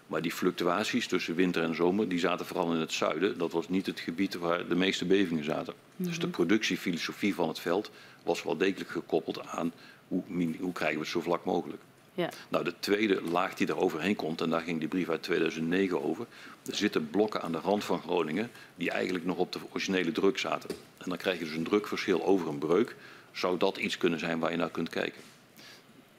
Maar 0.07 0.23
die 0.23 0.33
fluctuaties 0.33 1.07
tussen 1.07 1.35
winter 1.35 1.63
en 1.63 1.75
zomer, 1.75 2.09
die 2.09 2.19
zaten 2.19 2.47
vooral 2.47 2.73
in 2.73 2.81
het 2.81 2.93
zuiden. 2.93 3.39
Dat 3.39 3.53
was 3.53 3.69
niet 3.69 3.87
het 3.87 4.01
gebied 4.01 4.35
waar 4.35 4.69
de 4.69 4.75
meeste 4.75 5.05
bevingen 5.05 5.45
zaten. 5.45 5.75
Dus 5.97 6.19
de 6.19 6.27
mhm. 6.27 6.35
productiefilosofie 6.35 7.35
van 7.35 7.49
het 7.49 7.59
veld 7.59 7.91
was 8.23 8.43
wel 8.43 8.57
degelijk 8.57 8.91
gekoppeld 8.91 9.47
aan 9.47 9.73
hoe, 10.09 10.23
hoe 10.61 10.73
krijgen 10.73 10.97
we 10.97 11.03
het 11.03 11.13
zo 11.13 11.21
vlak 11.21 11.45
mogelijk. 11.45 11.83
Ja. 12.15 12.29
Nou, 12.49 12.65
de 12.65 12.75
tweede 12.79 13.23
laag 13.23 13.55
die 13.55 13.67
er 13.67 13.77
overheen 13.77 14.17
komt, 14.17 14.41
en 14.41 14.51
daar 14.51 14.61
ging 14.61 14.79
die 14.79 14.89
brief 14.89 15.09
uit 15.09 15.23
2009 15.23 16.03
over. 16.03 16.27
Er 16.67 16.75
zitten 16.75 17.11
blokken 17.11 17.43
aan 17.43 17.53
de 17.53 17.59
rand 17.59 17.85
van 17.85 18.01
Groningen 18.01 18.51
die 18.77 18.91
eigenlijk 18.91 19.25
nog 19.25 19.37
op 19.37 19.53
de 19.53 19.59
originele 19.71 20.13
druk 20.13 20.39
zaten. 20.39 20.71
En 20.99 21.09
dan 21.09 21.19
krijg 21.19 21.39
je 21.39 21.45
dus 21.45 21.55
een 21.55 21.65
drukverschil 21.65 22.25
over 22.25 22.49
een 22.49 22.59
breuk. 22.59 22.97
Zou 23.33 23.59
dat 23.59 23.77
iets 23.77 23.97
kunnen 23.97 24.19
zijn 24.19 24.39
waar 24.39 24.51
je 24.51 24.57
naar 24.57 24.71
kunt 24.71 24.89
kijken? 24.89 25.23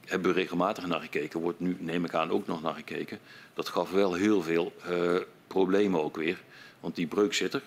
Hebben 0.05 0.33
we 0.33 0.39
regelmatig 0.39 0.85
naar 0.85 1.01
gekeken, 1.01 1.39
wordt 1.39 1.59
nu, 1.59 1.77
neem 1.79 2.05
ik 2.05 2.13
aan, 2.13 2.31
ook 2.31 2.47
nog 2.47 2.61
naar 2.61 2.73
gekeken. 2.73 3.19
Dat 3.53 3.69
gaf 3.69 3.91
wel 3.91 4.13
heel 4.13 4.41
veel 4.41 4.73
uh, 4.89 5.17
problemen 5.47 6.03
ook 6.03 6.15
weer. 6.15 6.41
Want 6.79 6.95
die 6.95 7.07
breuk 7.07 7.33
zit 7.33 7.53
er. 7.53 7.61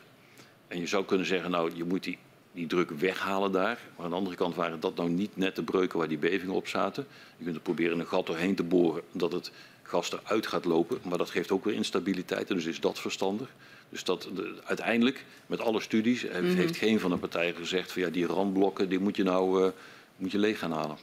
En 0.69 0.81
je 0.81 0.86
zou 0.86 1.05
kunnen 1.05 1.27
zeggen, 1.27 1.51
nou, 1.51 1.70
je 1.74 1.85
moet 1.85 2.02
die 2.02 2.19
die 2.59 2.66
druk 2.66 2.90
weghalen 2.90 3.52
daar. 3.52 3.78
Maar 3.97 4.05
aan 4.05 4.10
de 4.10 4.16
andere 4.16 4.36
kant 4.36 4.55
waren 4.55 4.81
dat 4.81 4.97
nou 4.97 5.10
niet 5.10 5.36
net 5.36 5.56
de 5.56 5.62
breuken 5.62 5.98
waar 5.98 6.09
die 6.09 6.19
bevingen 6.19 6.55
op 6.55 6.69
zaten. 6.69 7.06
Je 7.36 7.44
kunt 7.44 7.56
er 7.56 7.62
proberen 7.62 7.98
een 7.98 8.06
gat 8.06 8.27
doorheen 8.27 8.55
te 8.55 8.62
boren 8.62 9.02
dat 9.12 9.32
het 9.32 9.51
gas 9.82 10.12
eruit 10.12 10.47
gaat 10.47 10.65
lopen. 10.65 10.98
Maar 11.02 11.19
dat 11.19 11.31
geeft 11.31 11.51
ook 11.51 11.65
weer 11.65 11.74
instabiliteit. 11.74 12.48
En 12.48 12.55
dus 12.55 12.65
is 12.65 12.81
dat 12.81 12.98
verstandig. 12.98 13.48
Dus 13.89 14.05
dat 14.05 14.28
de, 14.35 14.60
uiteindelijk, 14.65 15.24
met 15.47 15.60
alle 15.60 15.81
studies, 15.81 16.23
heeft, 16.23 16.40
mhm. 16.40 16.56
heeft, 16.56 16.77
geen 16.77 17.01
van 17.01 17.10
de 17.10 17.16
partijen 17.16 17.55
gezegd 17.55 17.93
van 17.93 18.02
ja, 18.02 18.09
die 18.09 18.27
randblokken, 18.27 18.89
die 18.89 18.98
moet 18.98 19.16
je 19.16 19.23
nou 19.23 19.65
uh, 19.65 19.70
moet 20.16 20.32
je 20.32 20.39
leeg 20.39 20.59
gaan 20.59 20.73
halen. 20.73 20.97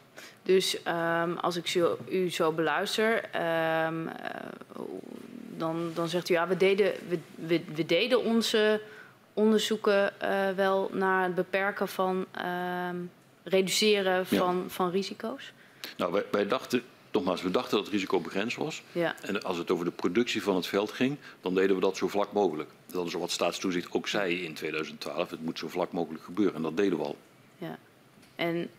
Dus 0.46 0.78
um, 0.88 1.38
als 1.38 1.56
ik 1.56 1.68
zo, 1.68 1.98
u 2.10 2.30
zo 2.30 2.52
beluister, 2.52 3.16
um, 3.86 4.10
dan, 5.58 5.92
dan 5.94 6.08
zegt 6.08 6.30
u 6.30 6.34
ja, 6.34 6.48
we 6.48 6.58
deden, 6.58 6.94
we, 7.08 7.20
we, 7.36 7.62
we 7.76 7.86
deden 7.86 8.24
onze 8.24 8.82
onderzoeken 9.34 10.14
uh, 10.24 10.50
wel 10.50 10.90
naar 10.94 11.24
het 11.24 11.36
beperken 11.36 11.88
van 11.88 12.26
uh, 12.38 12.90
reduceren 13.44 14.26
van, 14.26 14.56
ja. 14.64 14.70
van 14.70 14.90
risico's? 14.90 15.52
Nou, 15.98 16.12
wij, 16.12 16.26
wij, 16.32 16.48
dachten, 16.48 16.84
nogmaals, 17.12 17.42
we 17.42 17.52
dachten 17.52 17.76
dat 17.76 17.86
het 17.86 17.94
risico 17.94 18.20
begrensd 18.20 18.58
was. 18.58 18.84
Ja. 18.92 19.16
En 19.22 19.44
als 19.44 19.58
het 19.58 19.72
over 19.72 19.86
de 19.86 19.92
productie 19.92 20.44
van 20.44 20.56
het 20.56 20.68
veld 20.68 20.92
ging, 20.92 21.18
dan 21.42 21.56
deden 21.56 21.76
we 21.76 21.82
dat 21.82 21.98
zo 21.98 22.08
vlak 22.08 22.32
mogelijk. 22.32 22.70
Dat 22.86 23.06
is 23.06 23.14
wat 23.14 23.32
staatstoezicht 23.32 23.92
ook 23.92 24.08
zei 24.08 24.44
in 24.44 24.54
2012. 24.54 25.30
Het 25.30 25.42
moet 25.42 25.60
zo 25.60 25.68
vlak 25.68 25.92
mogelijk 25.92 26.24
gebeuren. 26.24 26.56
En 26.56 26.62
dat 26.62 26.78
deden 26.78 26.98
we 26.98 27.04
al. 27.04 27.18
Ja. 27.58 27.78
En 28.36 28.70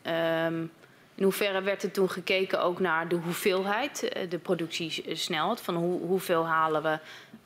in 1.16 1.22
hoeverre 1.22 1.62
werd 1.62 1.82
er 1.82 1.90
toen 1.90 2.10
gekeken 2.10 2.62
ook 2.62 2.80
naar 2.80 3.08
de 3.08 3.16
hoeveelheid, 3.16 4.08
eh, 4.08 4.30
de 4.30 4.38
productiesnelheid? 4.38 5.60
Van 5.60 5.74
hoe, 5.74 6.00
hoeveel 6.00 6.46
halen 6.46 6.82
we 6.82 6.98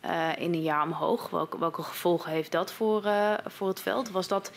uh, 0.05 0.29
in 0.39 0.55
een 0.55 0.63
jaar 0.63 0.83
omhoog? 0.83 1.31
Welke, 1.31 1.59
welke 1.59 1.83
gevolgen 1.83 2.33
heeft 2.33 2.53
dat 2.53 2.73
voor, 2.73 3.05
uh, 3.05 3.35
voor 3.47 3.69
het 3.69 3.81
veld? 3.81 4.11
Was 4.11 4.29
dat 4.29 4.53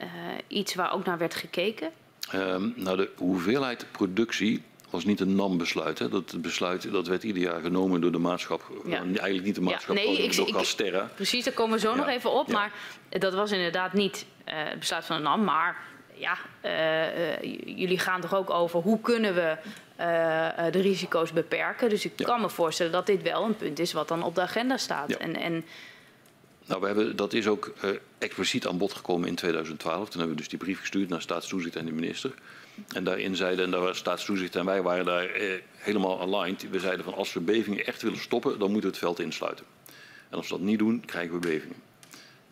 uh, 0.00 0.06
iets 0.48 0.74
waar 0.74 0.92
ook 0.92 1.04
naar 1.04 1.18
werd 1.18 1.34
gekeken? 1.34 1.90
Um, 2.34 2.72
nou, 2.76 2.96
de 2.96 3.10
hoeveelheid 3.16 3.86
productie 3.90 4.62
was 4.90 5.04
niet 5.04 5.20
een 5.20 5.34
NAM-besluit. 5.34 6.10
Dat 6.10 6.42
besluit 6.42 6.92
dat 6.92 7.06
werd 7.06 7.22
ieder 7.22 7.42
jaar 7.42 7.60
genomen 7.60 8.00
door 8.00 8.12
de 8.12 8.18
maatschap. 8.18 8.70
Ja. 8.84 9.02
Eigenlijk 9.02 9.44
niet 9.44 9.54
de 9.54 9.60
maatschap, 9.60 9.96
ja, 9.96 10.02
nee, 10.02 10.22
ik, 10.22 10.36
door 10.36 10.50
Casterra. 10.50 11.10
Precies, 11.14 11.44
daar 11.44 11.54
komen 11.54 11.74
we 11.74 11.80
zo 11.80 11.90
ja. 11.90 11.96
nog 11.96 12.08
even 12.08 12.32
op. 12.32 12.52
Maar 12.52 12.72
dat 13.08 13.34
was 13.34 13.50
inderdaad 13.50 13.92
niet 13.92 14.26
het 14.44 14.78
besluit 14.78 15.04
van 15.04 15.16
de 15.16 15.22
NAM, 15.22 15.44
maar 15.44 15.76
ja, 16.16 16.36
uh, 16.64 17.42
jullie 17.76 17.98
gaan 17.98 18.20
toch 18.20 18.34
ook 18.34 18.50
over 18.50 18.80
hoe 18.80 19.00
kunnen 19.00 19.34
we 19.34 19.56
uh, 20.00 20.72
de 20.72 20.80
risico's 20.80 21.32
beperken. 21.32 21.88
Dus 21.88 22.04
ik 22.04 22.12
ja. 22.16 22.24
kan 22.24 22.40
me 22.40 22.48
voorstellen 22.48 22.92
dat 22.92 23.06
dit 23.06 23.22
wel 23.22 23.44
een 23.44 23.56
punt 23.56 23.78
is 23.78 23.92
wat 23.92 24.08
dan 24.08 24.22
op 24.22 24.34
de 24.34 24.40
agenda 24.40 24.76
staat. 24.76 25.10
Ja. 25.10 25.18
En, 25.18 25.36
en... 25.36 25.64
Nou, 26.66 26.80
we 26.80 26.86
hebben, 26.86 27.16
dat 27.16 27.32
is 27.32 27.46
ook 27.46 27.74
expliciet 28.18 28.66
aan 28.66 28.78
bod 28.78 28.92
gekomen 28.92 29.28
in 29.28 29.34
2012. 29.34 30.08
Toen 30.08 30.18
hebben 30.18 30.36
we 30.36 30.42
dus 30.42 30.50
die 30.50 30.58
brief 30.58 30.80
gestuurd 30.80 31.08
naar 31.08 31.20
staatstoezicht 31.20 31.76
en 31.76 31.84
de 31.84 31.92
minister. 31.92 32.34
En 32.94 33.04
daarin 33.04 33.36
zeiden, 33.36 33.64
en 33.64 33.70
daar 33.70 33.80
was 33.80 33.98
staatstoezicht 33.98 34.56
en 34.56 34.64
wij 34.64 34.82
waren 34.82 35.04
daar 35.04 35.28
helemaal 35.76 36.20
aligned. 36.20 36.70
We 36.70 36.78
zeiden 36.78 37.04
van 37.04 37.14
als 37.14 37.32
we 37.32 37.40
bevingen 37.40 37.86
echt 37.86 38.02
willen 38.02 38.18
stoppen, 38.18 38.58
dan 38.58 38.70
moeten 38.70 38.90
we 38.90 38.96
het 38.96 39.04
veld 39.04 39.20
insluiten. 39.20 39.64
En 40.30 40.36
als 40.36 40.48
we 40.48 40.54
dat 40.54 40.64
niet 40.64 40.78
doen, 40.78 41.02
krijgen 41.04 41.32
we 41.32 41.38
bevingen. 41.38 41.76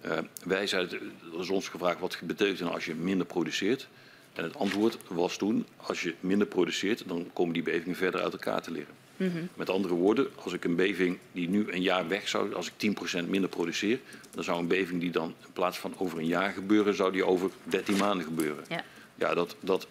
Uh, 0.07 0.19
wij 0.45 0.67
zeiden, 0.67 1.01
er 1.33 1.41
is 1.41 1.51
ons 1.51 1.69
gevraagd 1.69 2.01
wat 2.01 2.19
betekent 2.23 2.61
nou 2.61 2.73
als 2.73 2.85
je 2.85 2.95
minder 2.95 3.27
produceert. 3.27 3.89
En 4.33 4.45
het 4.45 4.57
antwoord 4.57 4.99
was 5.09 5.37
toen, 5.37 5.67
als 5.77 6.03
je 6.03 6.15
minder 6.21 6.47
produceert, 6.47 7.09
dan 7.09 7.31
komen 7.33 7.53
die 7.53 7.63
bevingen 7.63 7.97
verder 7.97 8.21
uit 8.21 8.33
elkaar 8.33 8.63
te 8.63 8.71
liggen. 8.71 8.95
Mm 9.17 9.31
-hmm. 9.31 9.49
Met 9.55 9.71
andere 9.71 9.95
woorden, 9.95 10.29
als 10.35 10.53
ik 10.53 10.65
een 10.65 10.77
beving 10.77 11.19
die 11.33 11.49
nu 11.49 11.73
een 11.73 11.83
jaar 11.83 12.09
weg 12.09 12.29
zou, 12.29 12.55
als 12.55 12.71
ik 12.77 12.97
10% 13.25 13.29
minder 13.29 13.51
produceer, 13.51 14.01
dan 14.31 14.45
zou 14.45 14.59
een 14.59 14.67
beving 14.67 15.01
die 15.01 15.11
dan 15.11 15.35
in 15.47 15.53
plaats 15.53 15.79
van 15.79 15.95
over 15.99 16.19
een 16.19 16.27
jaar 16.27 16.53
gebeuren, 16.53 16.95
zou 16.95 17.13
die 17.13 17.27
over 17.27 17.51
13 17.63 17.97
maanden 17.97 18.27
gebeuren. 18.27 18.65
Ja, 18.69 18.85
ja 19.15 19.35
dat, 19.35 19.57
dat, 19.61 19.87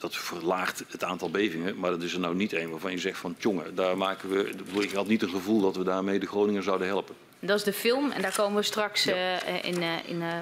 dat 0.00 0.16
verlaagt 0.16 0.84
het 0.88 1.04
aantal 1.04 1.30
bevingen, 1.30 1.78
maar 1.78 1.90
dat 1.90 2.02
is 2.02 2.12
er 2.12 2.20
nou 2.20 2.34
niet 2.34 2.52
een 2.52 2.70
waarvan 2.70 2.90
je 2.90 2.98
zegt 2.98 3.18
van, 3.18 3.36
jongen, 3.38 3.74
daar 3.74 3.96
maken 3.96 4.28
we, 4.28 4.52
ik 4.80 4.92
had 4.92 5.06
niet 5.06 5.20
het 5.20 5.30
gevoel 5.30 5.60
dat 5.60 5.76
we 5.76 5.84
daarmee 5.84 6.18
de 6.18 6.26
Groningen 6.26 6.62
zouden 6.62 6.86
helpen. 6.86 7.14
Dat 7.38 7.56
is 7.56 7.64
de 7.64 7.72
film 7.72 8.10
en 8.10 8.22
daar 8.22 8.34
komen 8.36 8.56
we 8.56 8.62
straks 8.62 9.04
ja. 9.04 9.14
uh, 9.14 9.64
in, 9.64 9.82
uh, 9.82 10.08
in 10.08 10.20
uh, 10.20 10.32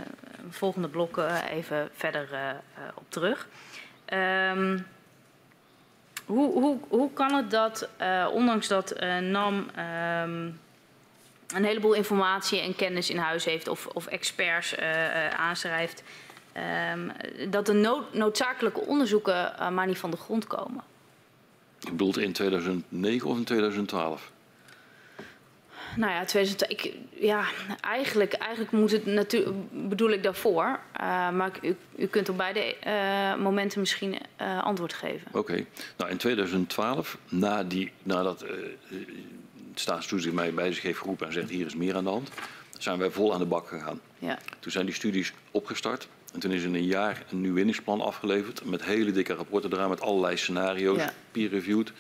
volgende 0.51 0.89
blokken 0.89 1.45
even 1.45 1.91
verder 1.93 2.29
op 2.95 3.05
terug. 3.09 3.49
Um, 4.15 4.87
hoe, 6.25 6.53
hoe, 6.53 6.79
hoe 6.89 7.13
kan 7.13 7.35
het 7.35 7.51
dat, 7.51 7.89
ondanks 8.33 8.69
dat 8.69 8.95
NAM 9.21 9.55
um, 9.55 10.61
een 11.55 11.65
heleboel 11.65 11.93
informatie 11.93 12.61
en 12.61 12.77
kennis 12.77 13.11
in 13.11 13.17
huis 13.17 13.45
heeft 13.45 13.69
of, 13.69 13.87
of 13.87 14.07
experts 14.07 14.77
aanschrijft, 15.37 16.03
dat 17.51 17.67
de 17.67 17.73
nood, 17.73 18.15
noodzakelijke 18.15 18.81
onderzoeken 18.81 19.55
maar 19.75 19.87
niet 19.87 19.99
van 19.99 20.11
de 20.11 20.17
grond 20.17 20.47
komen? 20.47 20.83
Je 21.79 21.91
bedoelt 21.91 22.19
in 22.19 22.33
2009 22.33 23.29
of 23.29 23.37
in 23.37 23.45
2012? 23.45 24.31
Nou 25.97 26.13
ja, 26.13 26.25
2000, 26.25 26.71
ik, 26.71 26.95
ja 27.11 27.45
eigenlijk, 27.81 28.33
eigenlijk 28.33 28.73
moet 28.73 28.91
het 28.91 29.07
natuurlijk, 29.07 29.57
bedoel 29.89 30.11
ik 30.11 30.23
daarvoor. 30.23 30.65
Uh, 31.01 31.31
maar 31.31 31.51
u, 31.63 31.77
u, 31.97 32.07
kunt 32.07 32.29
op 32.29 32.37
beide 32.37 32.77
uh, 32.87 33.43
momenten 33.43 33.81
misschien 33.81 34.19
uh, 34.41 34.63
antwoord 34.63 34.93
geven. 34.93 35.27
Oké. 35.29 35.39
Okay. 35.39 35.67
Nou, 35.97 36.11
in 36.11 36.17
2012, 36.17 37.19
na 37.29 37.65
die, 37.65 37.93
nadat 38.03 38.41
het 38.41 39.81
staatstoezicht 39.81 40.35
mij 40.35 40.55
bij 40.55 40.73
zich 40.73 40.83
heeft 40.83 40.99
geroepen 40.99 41.27
en 41.27 41.33
zegt 41.33 41.51
hier 41.51 41.67
is 41.67 41.75
meer 41.75 41.97
aan 41.97 42.05
de 42.05 42.11
hand, 42.11 42.31
zijn 42.79 42.99
wij 42.99 43.11
vol 43.11 43.33
aan 43.33 43.39
de 43.39 43.47
bak 43.47 43.69
gegaan. 43.69 44.01
Ja. 44.19 44.39
Toen 44.61 44.73
zijn 44.73 44.87
die 44.87 44.95
studies 44.95 45.33
opgestart. 45.51 46.09
En 46.33 46.41
toen 46.41 46.51
is 46.51 46.63
in 46.63 46.75
een 46.75 46.85
jaar 46.85 47.25
een 47.31 47.41
nieuw 47.41 47.55
winningsplan 47.55 48.01
afgeleverd 48.01 48.65
met 48.65 48.85
hele 48.85 49.13
dikke 49.13 49.35
rapporten 49.35 49.73
eraan, 49.73 49.89
met 49.89 50.01
allerlei 50.01 50.37
scenario's, 50.37 50.99
ja. 50.99 51.13
peer-reviewed. 51.33 51.93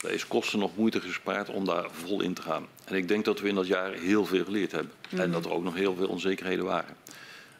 Er 0.00 0.10
is 0.10 0.26
kosten 0.26 0.58
nog 0.58 0.76
moeite 0.76 1.00
gespaard 1.00 1.48
om 1.48 1.64
daar 1.64 1.86
vol 1.90 2.20
in 2.20 2.34
te 2.34 2.42
gaan. 2.42 2.66
En 2.84 2.94
ik 2.94 3.08
denk 3.08 3.24
dat 3.24 3.40
we 3.40 3.48
in 3.48 3.54
dat 3.54 3.66
jaar 3.66 3.92
heel 3.92 4.24
veel 4.24 4.44
geleerd 4.44 4.72
hebben. 4.72 4.92
Mm 4.92 5.08
-hmm. 5.10 5.20
En 5.20 5.30
dat 5.30 5.44
er 5.44 5.52
ook 5.52 5.62
nog 5.62 5.74
heel 5.74 5.94
veel 5.94 6.08
onzekerheden 6.08 6.64
waren. 6.64 6.96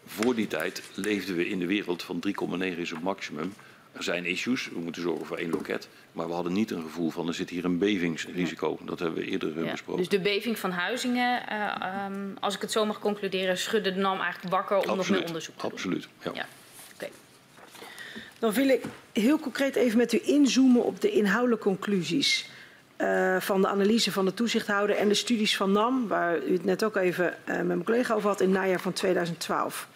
Voor 0.06 0.34
die 0.34 0.46
tijd 0.46 0.82
leefden 0.94 1.36
we 1.36 1.48
in 1.48 1.58
de 1.58 1.66
wereld 1.66 2.02
van 2.02 2.22
3,9 2.26 2.62
is 2.78 2.90
het 2.90 3.02
maximum. 3.02 3.54
Er 3.92 4.02
zijn 4.02 4.24
issues, 4.24 4.68
we 4.68 4.80
moeten 4.80 5.02
zorgen 5.02 5.26
voor 5.26 5.36
één 5.36 5.50
loket. 5.50 5.88
Maar 6.12 6.26
we 6.26 6.32
hadden 6.32 6.52
niet 6.52 6.70
een 6.70 6.82
gevoel 6.82 7.10
van 7.10 7.28
er 7.28 7.34
zit 7.34 7.50
hier 7.50 7.64
een 7.64 7.78
bevingsrisico. 7.78 8.78
Dat 8.82 8.98
hebben 8.98 9.18
we 9.18 9.30
eerder 9.30 9.64
ja. 9.64 9.70
besproken. 9.70 10.00
Dus 10.00 10.10
de 10.10 10.20
beving 10.20 10.58
van 10.58 10.70
Huizingen, 10.70 11.42
uh, 11.52 12.04
um, 12.06 12.36
als 12.40 12.54
ik 12.54 12.60
het 12.60 12.72
zo 12.72 12.86
mag 12.86 12.98
concluderen, 12.98 13.58
schudde 13.58 13.94
de 13.94 14.00
NAM 14.00 14.20
eigenlijk 14.20 14.54
wakker 14.54 14.76
om 14.76 14.82
Absoluut. 14.82 15.08
nog 15.08 15.18
meer 15.18 15.26
onderzoek 15.26 15.58
te 15.58 15.66
Absoluut. 15.66 16.08
doen. 16.22 16.34
Ja. 16.34 16.46
Okay. 16.94 17.10
Dan 18.38 18.52
wil 18.52 18.68
ik 18.68 18.84
heel 19.12 19.38
concreet 19.38 19.76
even 19.76 19.98
met 19.98 20.12
u 20.12 20.20
inzoomen 20.22 20.84
op 20.84 21.00
de 21.00 21.10
inhoudelijke 21.10 21.64
conclusies. 21.64 22.50
Uh, 22.98 23.40
van 23.40 23.60
de 23.60 23.68
analyse 23.68 24.12
van 24.12 24.24
de 24.24 24.34
toezichthouder 24.34 24.96
en 24.96 25.08
de 25.08 25.14
studies 25.14 25.56
van 25.56 25.72
NAM, 25.72 26.08
waar 26.08 26.42
u 26.42 26.52
het 26.52 26.64
net 26.64 26.84
ook 26.84 26.96
even 26.96 27.36
uh, 27.48 27.56
met 27.56 27.66
mijn 27.66 27.84
collega 27.84 28.14
over 28.14 28.28
had 28.28 28.40
in 28.40 28.48
het 28.50 28.58
najaar 28.58 28.80
van 28.80 28.92
2012. 28.92 29.88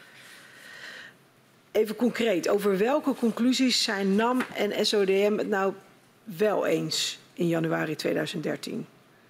Even 1.76 1.96
concreet, 1.96 2.48
over 2.48 2.78
welke 2.78 3.14
conclusies 3.14 3.82
zijn 3.82 4.14
NAM 4.14 4.40
en 4.54 4.86
SODM 4.86 5.34
het 5.36 5.48
nou 5.48 5.72
wel 6.24 6.66
eens 6.66 7.18
in 7.32 7.48
januari 7.48 7.96
2013? 7.96 8.86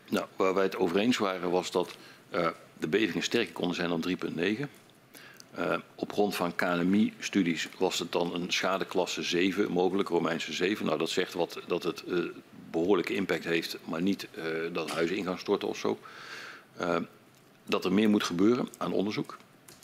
Nou, 0.09 0.27
waar 0.37 0.55
wij 0.55 0.63
het 0.63 0.77
over 0.77 0.97
eens 0.97 1.17
waren 1.17 1.51
was 1.51 1.71
dat 1.71 1.97
uh, 2.35 2.49
de 2.79 2.89
bevingen 2.89 3.23
sterker 3.23 3.53
konden 3.53 3.77
zijn 3.77 3.89
dan 3.89 4.05
3,9. 4.09 4.65
Uh, 5.59 5.77
op 5.95 6.13
grond 6.13 6.35
van 6.35 6.55
KNMI-studies 6.55 7.69
was 7.79 7.99
het 7.99 8.13
dan 8.13 8.35
een 8.35 8.53
schadeklasse 8.53 9.23
7 9.23 9.71
mogelijk, 9.71 10.09
Romeinse 10.09 10.53
7. 10.53 10.87
Nou, 10.87 10.99
dat 10.99 11.11
zegt 11.11 11.35
wat 11.35 11.61
dat 11.67 11.83
het 11.83 12.03
uh, 12.07 12.25
behoorlijke 12.71 13.15
impact 13.15 13.45
heeft, 13.45 13.79
maar 13.85 14.03
niet 14.03 14.29
dat 14.73 14.91
huizen 14.91 15.17
in 15.17 15.39
storten 15.39 15.69
of 15.69 15.79
zo. 15.79 15.99
dat 17.65 17.85
er 17.85 17.93
meer 17.93 18.11
moet 18.11 18.25
gebeuren 18.25 18.69
aan 18.79 18.93
onderzoek. 18.93 19.37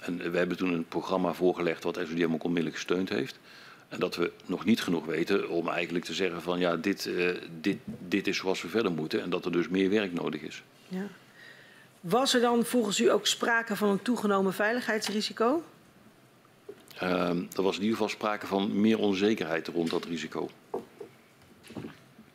En 0.02 0.30
we 0.30 0.38
hebben 0.38 0.56
toen 0.56 0.72
een 0.72 0.88
programma 0.88 1.32
voorgelegd 1.32 1.84
wat 1.84 1.98
SODM 2.08 2.32
ook 2.32 2.44
onmiddellijk 2.44 2.76
gesteund 2.76 3.08
heeft. 3.08 3.38
En 3.88 4.00
dat 4.00 4.16
we 4.16 4.32
nog 4.46 4.64
niet 4.64 4.82
genoeg 4.82 5.04
weten 5.04 5.48
om 5.48 5.68
eigenlijk 5.68 6.04
te 6.04 6.14
zeggen 6.14 6.42
van 6.42 6.58
ja, 6.58 6.76
dit, 6.76 7.10
dit, 7.60 7.78
dit 8.08 8.26
is 8.26 8.36
zoals 8.36 8.62
we 8.62 8.68
verder 8.68 8.92
moeten. 8.92 9.22
En 9.22 9.30
dat 9.30 9.44
er 9.44 9.52
dus 9.52 9.68
meer 9.68 9.90
werk 9.90 10.12
nodig 10.12 10.40
is. 10.40 10.62
Ja. 10.88 11.06
Was 12.00 12.34
er 12.34 12.40
dan 12.40 12.64
volgens 12.64 13.00
u 13.00 13.10
ook 13.10 13.26
sprake 13.26 13.76
van 13.76 13.88
een 13.88 14.02
toegenomen 14.02 14.52
veiligheidsrisico? 14.52 15.62
Uh, 17.02 17.28
er 17.28 17.62
was 17.62 17.76
in 17.76 17.82
ieder 17.82 17.96
geval 17.96 18.08
sprake 18.08 18.46
van 18.46 18.80
meer 18.80 18.98
onzekerheid 18.98 19.68
rond 19.68 19.90
dat 19.90 20.04
risico. 20.04 20.50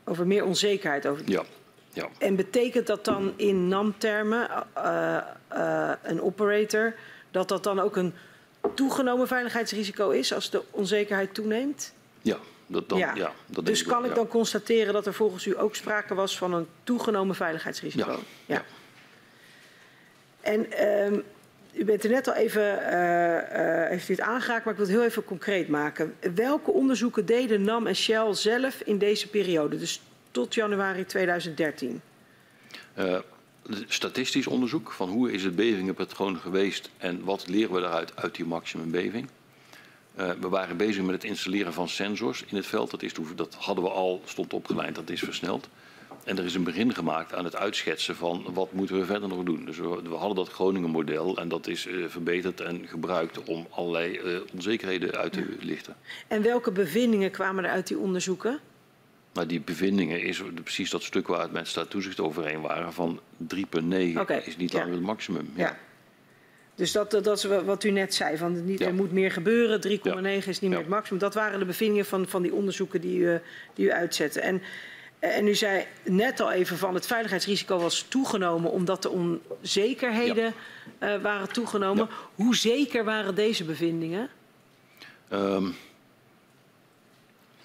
Over 0.03 0.27
meer 0.27 0.45
onzekerheid? 0.45 1.07
Over... 1.07 1.23
Ja. 1.29 1.43
ja. 1.93 2.07
En 2.17 2.35
betekent 2.35 2.87
dat 2.87 3.05
dan 3.05 3.33
in 3.35 3.67
NAM-termen, 3.67 4.49
uh, 4.77 5.17
uh, 5.53 5.91
een 6.03 6.21
operator, 6.21 6.95
dat 7.37 7.47
dat 7.47 7.63
dan 7.63 7.79
ook 7.79 7.95
een 7.95 8.13
toegenomen 8.73 9.27
veiligheidsrisico 9.27 10.09
is 10.09 10.33
als 10.33 10.49
de 10.49 10.63
onzekerheid 10.71 11.33
toeneemt? 11.33 11.93
Ja, 12.21 12.37
dat 12.67 12.89
dan, 12.89 12.97
ja. 12.97 13.15
ja 13.15 13.31
dat 13.45 13.65
dus 13.65 13.83
kan 13.83 14.05
ik, 14.05 14.15
dan 14.15 14.27
constateren 14.27 14.93
dat 14.93 15.05
er 15.05 15.13
volgens 15.13 15.45
u 15.45 15.59
ook 15.59 15.75
sprake 15.75 16.13
was 16.15 16.37
van 16.37 16.53
een 16.53 16.67
toegenomen 16.83 17.35
veiligheidsrisico? 17.35 18.11
Ja. 18.11 18.55
ja. 18.55 18.63
En 20.41 20.65
uh, 21.13 21.19
u 21.73 21.85
bent 21.85 22.03
er 22.03 22.09
net 22.09 22.27
al 22.27 22.33
even, 22.33 22.61
uh, 22.61 22.91
uh, 22.91 23.89
heeft 23.89 24.09
u 24.09 24.11
het 24.11 24.21
aangeraakt, 24.21 24.63
maar 24.65 24.73
ik 24.73 24.79
wil 24.79 24.87
het 24.87 24.97
heel 24.97 25.05
even 25.05 25.23
concreet 25.23 25.67
maken. 25.67 26.15
Welke 26.35 26.71
onderzoeken 26.71 27.25
deden 27.25 27.61
NAM 27.61 27.87
en 27.87 27.95
Shell 27.95 28.33
zelf 28.33 28.81
in 28.81 28.97
deze 28.97 29.27
periode, 29.29 29.77
dus 29.77 30.01
tot 30.31 30.53
januari 30.53 31.05
2013? 31.05 32.01
Statistisch 33.87 34.47
onderzoek 34.47 34.91
van 34.91 35.09
hoe 35.09 35.31
is 35.31 35.43
het 35.43 35.55
bevingenpatroon 35.55 36.37
geweest 36.37 36.89
en 36.97 37.23
wat 37.23 37.47
leren 37.47 37.73
we 37.73 37.81
daaruit 37.81 38.15
uit 38.15 38.35
die 38.35 38.45
maximumbeving. 38.45 39.27
Uh, 40.19 40.29
we 40.39 40.49
waren 40.49 40.77
bezig 40.77 41.03
met 41.03 41.15
het 41.15 41.23
installeren 41.23 41.73
van 41.73 41.89
sensors 41.89 42.43
in 42.47 42.55
het 42.55 42.65
veld. 42.65 42.91
Dat, 42.91 43.03
is, 43.03 43.13
dat 43.35 43.55
hadden 43.55 43.83
we 43.83 43.89
al, 43.89 44.21
stond 44.25 44.53
opgeleid, 44.53 44.95
dat 44.95 45.09
is 45.09 45.19
versneld. 45.19 45.67
En 46.23 46.37
er 46.37 46.45
is 46.45 46.55
een 46.55 46.63
begin 46.63 46.93
gemaakt 46.93 47.33
aan 47.33 47.43
het 47.43 47.55
uitschetsen 47.55 48.15
van 48.15 48.45
wat 48.53 48.71
moeten 48.71 48.99
we 48.99 49.05
verder 49.05 49.29
nog 49.29 49.43
doen. 49.43 49.65
Dus 49.65 49.77
we, 49.77 50.01
we 50.03 50.15
hadden 50.15 50.35
dat 50.35 50.49
Groningen 50.49 50.89
model 50.89 51.37
en 51.37 51.47
dat 51.47 51.67
is 51.67 51.85
uh, 51.85 52.07
verbeterd 52.07 52.61
en 52.61 52.87
gebruikt 52.87 53.43
om 53.43 53.67
allerlei 53.69 54.19
uh, 54.19 54.39
onzekerheden 54.53 55.11
uit 55.15 55.33
te 55.33 55.45
lichten. 55.59 55.95
En 56.27 56.41
welke 56.41 56.71
bevindingen 56.71 57.31
kwamen 57.31 57.63
er 57.63 57.71
uit 57.71 57.87
die 57.87 57.97
onderzoeken? 57.97 58.59
Nou, 59.37 59.49
die 59.49 59.61
bevindingen 59.61 60.21
is 60.21 60.41
precies 60.63 60.89
dat 60.89 61.03
stuk 61.03 61.27
waar 61.27 61.41
het 61.41 61.51
met 61.51 61.67
staattoezicht 61.67 62.19
overeen 62.19 62.61
waren 62.61 62.93
van 62.93 63.19
3,9 63.55 63.59
okay. 64.17 64.41
is 64.45 64.57
niet 64.57 64.71
ja. 64.71 64.77
langer 64.79 64.93
het 64.93 65.01
maximum. 65.01 65.51
Ja. 65.55 65.63
ja. 65.63 65.77
Dus 66.75 66.91
dat, 66.91 67.11
dat, 67.11 67.37
is 67.37 67.43
wat 67.43 67.83
u 67.83 67.91
net 67.91 68.13
zei, 68.13 68.37
van 68.37 68.65
niet, 68.65 68.81
er 68.81 68.93
moet 68.93 69.11
meer 69.11 69.31
gebeuren, 69.31 69.81
3,9 69.87 70.47
is 70.47 70.59
niet 70.59 70.69
meer 70.69 70.79
het 70.79 70.87
maximum. 70.87 71.19
Dat 71.19 71.33
waren 71.33 71.59
de 71.59 71.65
bevindingen 71.65 72.05
van, 72.05 72.27
van 72.27 72.41
die 72.41 72.53
onderzoeken 72.53 73.01
die 73.01 73.19
u, 73.19 73.39
die 73.73 73.85
u 73.85 73.91
uitzette. 73.91 74.41
En, 74.41 74.61
en 75.19 75.47
u 75.47 75.55
zei 75.55 75.85
net 76.03 76.39
al 76.39 76.51
even 76.51 76.77
van 76.77 76.93
het 76.93 77.07
veiligheidsrisico 77.07 77.77
was 77.77 78.05
toegenomen 78.07 78.71
omdat 78.71 79.01
de 79.01 79.09
onzekerheden 79.09 80.53
uh, 80.99 81.21
waren 81.21 81.51
toegenomen. 81.51 82.09
Hoe 82.35 82.55
zeker 82.55 83.03
waren 83.03 83.35
deze 83.35 83.63
bevindingen? 83.63 84.29
Um, 85.33 85.75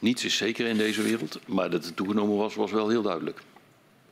niets 0.03 0.25
is 0.25 0.37
zeker 0.37 0.67
in 0.67 0.77
deze 0.77 1.03
wereld, 1.03 1.39
maar 1.47 1.71
dat 1.71 1.85
het 1.85 1.97
toegenomen 1.97 2.37
was, 2.37 2.55
was 2.55 2.71
wel 2.71 2.89
heel 2.89 3.03
duidelijk. 3.03 3.43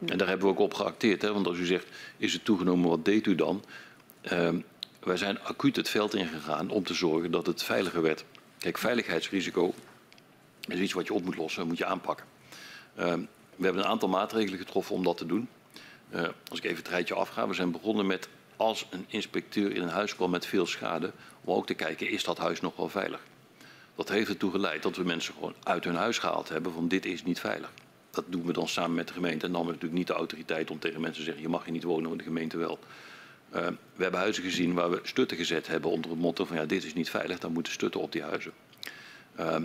En 0.07 0.19
daar 0.19 0.29
hebben 0.29 0.47
we 0.47 0.53
ook 0.53 0.59
op 0.61 0.75
geacteerd. 0.75 1.23
Hè? 1.23 1.33
Want 1.33 1.47
als 1.47 1.59
u 1.59 1.67
zegt, 1.67 1.87
is 2.17 2.33
het 2.33 2.45
toegenomen, 2.45 2.89
wat 2.89 3.05
deed 3.05 3.27
u 3.27 3.35
dan? 3.35 3.65
Um, 4.33 4.65
wij 5.01 5.17
zijn 5.17 5.41
acuut 5.43 5.77
het 5.77 5.89
veld 5.89 6.15
ingegaan 6.15 6.71
om 6.71 6.85
te 6.85 6.95
zorgen 6.95 7.31
dat 7.31 7.47
het 7.47 7.62
veiliger 7.62 8.03
werd. 8.03 8.25
Kijk, 8.59 8.79
veiligheidsrisico 8.79 9.75
is 10.69 10.79
iets 10.79 10.93
wat 10.93 11.07
je 11.07 11.15
op 11.15 11.25
moet 11.25 11.37
lossen, 11.37 11.67
moet 11.67 11.79
je 11.79 11.85
aanpakken. 11.85 12.27
Uh, 12.99 13.05
we 13.57 13.65
hebben 13.65 13.83
een 13.83 13.91
aantal 13.91 14.09
maatregelen 14.09 14.59
getroffen 14.59 14.95
om 14.95 15.05
dat 15.05 15.17
te 15.17 15.27
doen. 15.27 15.49
Uh, 16.15 16.29
als 16.49 16.59
ik 16.59 16.65
even 16.65 16.77
het 16.77 16.89
rijtje 16.89 17.15
afga, 17.15 17.49
we 17.49 17.55
zijn 17.55 17.71
begonnen 17.71 18.07
met 18.07 18.29
als 18.57 18.87
een 18.91 19.05
inspecteur 19.09 19.73
in 19.73 19.83
een 19.83 19.89
huis 19.89 20.15
kwam 20.15 20.31
met 20.31 20.47
veel 20.47 20.67
schade, 20.67 21.12
om 21.45 21.55
ook 21.55 21.67
te 21.67 21.75
kijken, 21.75 22.09
is 22.09 22.25
dat 22.25 22.39
huis 22.39 22.61
nog 22.61 22.77
wel 22.77 22.89
veilig? 22.89 23.21
Dat 24.01 24.09
heeft 24.09 24.28
ertoe 24.28 24.51
geleid 24.51 24.82
dat 24.82 24.97
we 24.97 25.05
mensen 25.05 25.35
gewoon 25.35 25.55
uit 25.62 25.85
hun 25.85 25.94
huis 25.94 26.18
gehaald 26.18 26.48
hebben 26.48 26.72
van 26.72 26.89
dit 26.89 27.06
is 27.06 27.22
niet 27.22 27.40
veilig. 27.40 27.72
Dat 28.10 28.24
doen 28.28 28.47
we 28.47 28.52
dan 28.52 28.68
samen 28.68 28.94
met 28.94 29.06
de 29.06 29.12
gemeente. 29.12 29.47
En 29.47 29.52
dan 29.52 29.66
hebben 29.66 29.66
we 29.66 29.72
natuurlijk 29.72 29.98
niet 29.98 30.06
de 30.06 30.12
autoriteit 30.12 30.70
om 30.70 30.78
tegen 30.78 31.01
mensen 31.01 31.18
te 31.18 31.24
zeggen, 31.24 31.43
je 31.43 31.48
mag 31.48 31.64
hier 31.64 31.72
niet 31.72 31.82
wonen, 31.82 32.09
maar 32.09 32.18
de 32.18 32.24
gemeente 32.24 32.56
wel. 32.56 32.78
Uh, 33.55 33.66
we 33.94 34.02
hebben 34.02 34.20
huizen 34.20 34.43
gezien 34.43 34.74
waar 34.74 34.90
we 34.90 35.01
stutten 35.02 35.36
gezet 35.36 35.66
hebben 35.66 35.90
onder 35.90 36.10
het 36.10 36.20
motto 36.20 36.44
van 36.44 36.56
ja, 36.56 36.64
dit 36.64 36.85
is 36.85 36.94
niet 36.94 37.10
veilig, 37.10 37.39
dan 37.39 37.52
moeten 37.52 37.72
stutten 37.72 38.01
op 38.01 38.12
die 38.12 38.22
huizen. 38.22 38.52
Uh, 39.40 39.56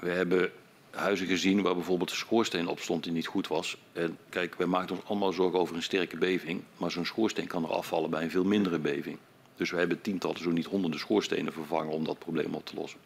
we 0.00 0.10
hebben 0.10 0.50
huizen 0.90 1.26
gezien 1.26 1.62
waar 1.62 1.74
bijvoorbeeld 1.74 2.10
de 2.10 2.16
schoorsteen 2.16 2.68
op 2.68 2.80
stond 2.80 3.02
die 3.02 3.12
niet 3.12 3.26
goed 3.26 3.48
was. 3.48 3.76
En 3.92 4.18
kijk, 4.28 4.54
wij 4.54 4.66
maken 4.66 4.96
ons 4.96 5.04
allemaal 5.04 5.32
zorgen 5.32 5.58
over 5.58 5.76
een 5.76 5.82
sterke 5.82 6.16
beving, 6.16 6.62
maar 6.76 6.90
zo'n 6.90 7.06
schoorsteen 7.06 7.46
kan 7.46 7.64
er 7.64 7.72
afvallen 7.72 8.10
bij 8.10 8.22
een 8.22 8.30
veel 8.30 8.44
mindere 8.44 8.78
beving. 8.78 9.18
Dus 9.56 9.70
we 9.70 9.78
hebben 9.78 10.00
tientallen, 10.00 10.38
zo 10.38 10.50
niet 10.50 10.66
honderden 10.66 11.00
schoorstenen 11.00 11.52
vervangen 11.52 11.92
om 11.92 12.04
dat 12.04 12.18
probleem 12.18 12.54
op 12.54 12.66
te 12.66 12.74
lossen. 12.74 12.98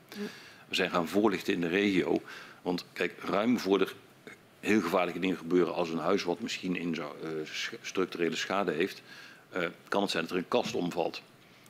We 0.69 0.75
zijn 0.75 0.91
gaan 0.91 1.09
voorlichten 1.09 1.53
in 1.55 1.61
de 1.61 1.69
regio, 1.69 2.23
want 2.63 2.85
kijk, 2.93 3.15
ruim 3.23 3.59
voor 3.59 3.81
er 3.81 3.95
heel 4.61 4.81
gevaarlijke 4.81 5.21
dingen 5.21 5.37
gebeuren 5.37 5.75
als 5.75 5.91
een 5.91 5.99
huis 5.99 6.23
wat 6.23 6.41
misschien 6.41 6.77
in 6.77 6.95
zo, 6.95 7.17
uh, 7.25 7.31
structurele 7.83 8.37
schade 8.37 8.73
heeft, 8.73 9.03
uh, 9.57 9.67
kan 9.89 10.03
het 10.03 10.11
zijn 10.11 10.23
dat 10.23 10.33
er 10.33 10.39
een 10.39 10.49
kast 10.49 10.75
omvalt. 10.75 11.23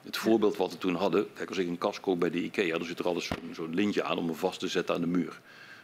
Het 0.02 0.16
voorbeeld 0.16 0.56
wat 0.56 0.72
we 0.72 0.78
toen 0.78 0.94
hadden, 0.94 1.26
kijk 1.32 1.48
als 1.48 1.58
ik 1.58 1.66
een 1.66 1.78
kast 1.78 2.00
koop 2.00 2.20
bij 2.20 2.30
de 2.30 2.42
IKEA, 2.42 2.78
dan 2.78 2.86
zit 2.86 2.98
er 2.98 3.06
altijd 3.06 3.24
zo'n 3.24 3.54
zo 3.54 3.66
lintje 3.70 4.02
aan 4.02 4.18
om 4.18 4.26
hem 4.26 4.34
vast 4.34 4.60
te 4.60 4.68
zetten 4.68 4.94
aan 4.94 5.00
de 5.00 5.06
muur. 5.06 5.40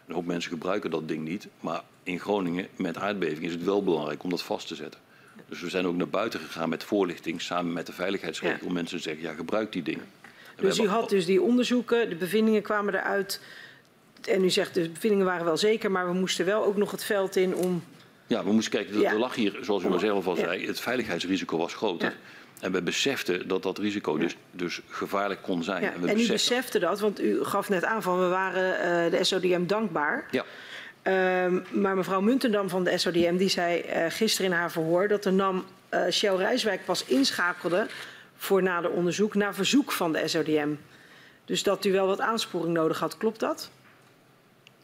Een 0.06 0.14
hoop 0.14 0.26
mensen 0.26 0.50
gebruiken 0.50 0.90
dat 0.90 1.08
ding 1.08 1.28
niet. 1.28 1.48
Maar 1.60 1.82
in 2.02 2.20
Groningen 2.20 2.68
met 2.76 2.96
aardbeving 2.96 3.44
is 3.44 3.52
het 3.52 3.64
wel 3.64 3.82
belangrijk 3.82 4.22
om 4.22 4.30
dat 4.30 4.42
vast 4.42 4.68
te 4.68 4.74
zetten. 4.74 5.00
Dus 5.48 5.60
we 5.60 5.68
zijn 5.70 5.86
ook 5.86 5.96
naar 5.96 6.08
buiten 6.08 6.40
gegaan 6.40 6.68
met 6.68 6.84
voorlichting 6.84 7.40
samen 7.42 7.72
met 7.72 7.86
de 7.86 7.92
veiligheidsregio. 7.92 8.56
Ja. 8.60 8.66
Om 8.66 8.72
mensen 8.72 8.96
te 8.96 9.02
zeggen, 9.02 9.22
ja, 9.22 9.32
gebruik 9.32 9.72
die 9.72 9.82
dingen. 9.82 10.04
En 10.56 10.64
Dus 10.64 10.78
u 10.78 10.88
had 10.88 11.08
dus 11.08 11.26
die 11.26 11.42
onderzoeken, 11.42 12.08
de 12.08 12.14
bevindingen 12.16 12.62
kwamen 12.62 12.94
eruit. 12.94 13.40
En 14.24 14.44
u 14.44 14.50
zegt 14.50 14.74
de 14.74 14.88
bevindingen 14.88 15.26
waren 15.26 15.44
wel 15.44 15.56
zeker, 15.56 15.90
maar 15.90 16.06
we 16.06 16.12
moesten 16.12 16.44
wel 16.46 16.64
ook 16.64 16.76
nog 16.76 16.90
het 16.90 17.04
veld 17.04 17.36
in 17.36 17.54
om. 17.54 17.84
Ja, 18.26 18.44
we 18.44 18.52
moesten 18.52 18.72
kijken, 18.72 19.00
Ja. 19.00 19.10
er 19.10 19.18
lag 19.18 19.34
hier, 19.34 19.58
zoals 19.60 19.82
u 19.84 19.88
maar 19.88 19.98
zelf 19.98 20.26
al 20.26 20.36
zei, 20.36 20.66
het 20.66 20.80
veiligheidsrisico 20.80 21.56
was 21.56 21.74
groter. 21.74 22.16
En 22.60 22.72
we 22.72 22.82
beseften 22.82 23.48
dat 23.48 23.62
dat 23.62 23.78
risico 23.78 24.16
dus, 24.18 24.36
dus 24.50 24.80
gevaarlijk 24.88 25.42
kon 25.42 25.62
zijn. 25.62 25.82
Ja. 25.82 25.92
we 25.92 25.94
En 25.96 26.02
u 26.02 26.06
beseften- 26.12 26.32
besefte 26.32 26.78
dat, 26.78 27.00
want 27.00 27.20
u 27.20 27.44
gaf 27.44 27.68
net 27.68 27.84
aan 27.84 28.02
van 28.02 28.20
we 28.20 28.26
waren 28.28 28.78
eh, 28.80 29.18
de 29.18 29.24
SODM 29.24 29.66
dankbaar. 29.66 30.26
Ja, 30.30 30.44
maar 31.70 31.96
mevrouw 31.96 32.20
Muntendam 32.20 32.68
van 32.68 32.84
de 32.84 32.98
SODM 32.98 33.36
die 33.36 33.48
zei 33.48 33.80
eh, 33.80 34.04
gisteren 34.08 34.50
in 34.50 34.56
haar 34.56 34.70
verhoor 34.70 35.08
dat 35.08 35.22
de 35.22 35.30
NAM 35.30 35.64
eh 35.88 36.10
Shell 36.10 36.36
Rijswijk 36.36 36.84
pas 36.84 37.04
inschakelde 37.04 37.86
voor 38.36 38.62
nader 38.62 38.90
onderzoek 38.90 39.34
naar 39.34 39.54
verzoek 39.54 39.92
van 39.92 40.12
de 40.12 40.28
SODM. 40.28 40.74
Dus 41.44 41.62
dat 41.62 41.84
u 41.84 41.92
wel 41.92 42.06
wat 42.06 42.20
aansporing 42.20 42.74
nodig 42.74 42.98
had, 42.98 43.16
klopt 43.16 43.40
dat? 43.40 43.70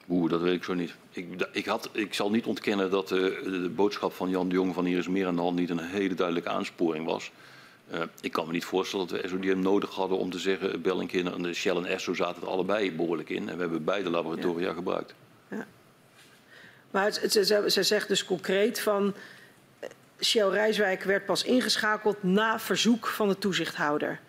Oeh, 0.09 0.31
dat 0.31 0.41
weet 0.41 0.55
ik 0.55 0.65
zo 0.65 0.75
niet. 0.75 0.95
Ik, 1.11 1.49
ik, 1.53 1.67
had, 1.67 1.91
ik 1.93 2.15
zal 2.15 2.31
niet 2.31 2.45
ontkennen 2.45 2.91
dat 2.91 3.09
de, 3.09 3.41
de 3.45 3.69
boodschap 3.69 4.13
van 4.13 4.31
Jan 4.31 4.49
de 4.49 4.55
Jong 4.55 4.75
van 4.75 4.85
hier 4.85 4.99
is 4.99 5.09
meer 5.09 5.27
aan 5.27 5.37
de 5.37 5.43
hand 5.43 5.59
niet 5.59 5.71
een 5.71 5.79
hele 5.79 6.15
duidelijke 6.15 6.51
aansporing 6.51 7.07
was. 7.07 7.33
Eh, 7.91 8.01
ik 8.21 8.33
kan 8.33 8.47
me 8.47 8.53
niet 8.53 8.65
voorstellen 8.65 9.07
dat 9.07 9.21
we 9.21 9.29
SODM 9.29 9.59
nodig 9.59 9.95
hadden 9.95 10.19
om 10.19 10.31
te 10.31 10.39
zeggen, 10.39 10.83
bel 10.83 11.01
een 11.01 11.07
keer 11.07 11.25
naar 11.25 11.43
de 11.43 11.55
Shell 11.55 11.77
en 11.77 11.85
Esso 11.85 12.15
zaten 12.15 12.43
er 12.43 12.49
allebei 12.49 12.93
behoorlijk 12.93 13.29
in. 13.29 13.49
En 13.49 13.55
we 13.55 13.61
hebben 13.61 13.85
beide 13.85 14.11
laboratoria 14.11 14.73
gebruikt. 14.73 15.15
Maar 16.91 17.05
het, 17.05 17.21
het- 17.21 17.33
ze, 17.33 17.65
ze 17.71 17.83
zegt 17.83 18.09
dus 18.09 18.25
concreet 18.25 18.81
van 18.81 19.15
eh, 19.81 19.89
Shell 20.21 20.49
Rijswijk 20.49 21.03
werd 21.03 21.25
pas 21.27 21.43
ingeschakeld 21.45 22.23
na 22.23 22.59
verzoek 22.61 23.07
van 23.07 23.29
de 23.29 23.39
toezichthouder. 23.39 24.21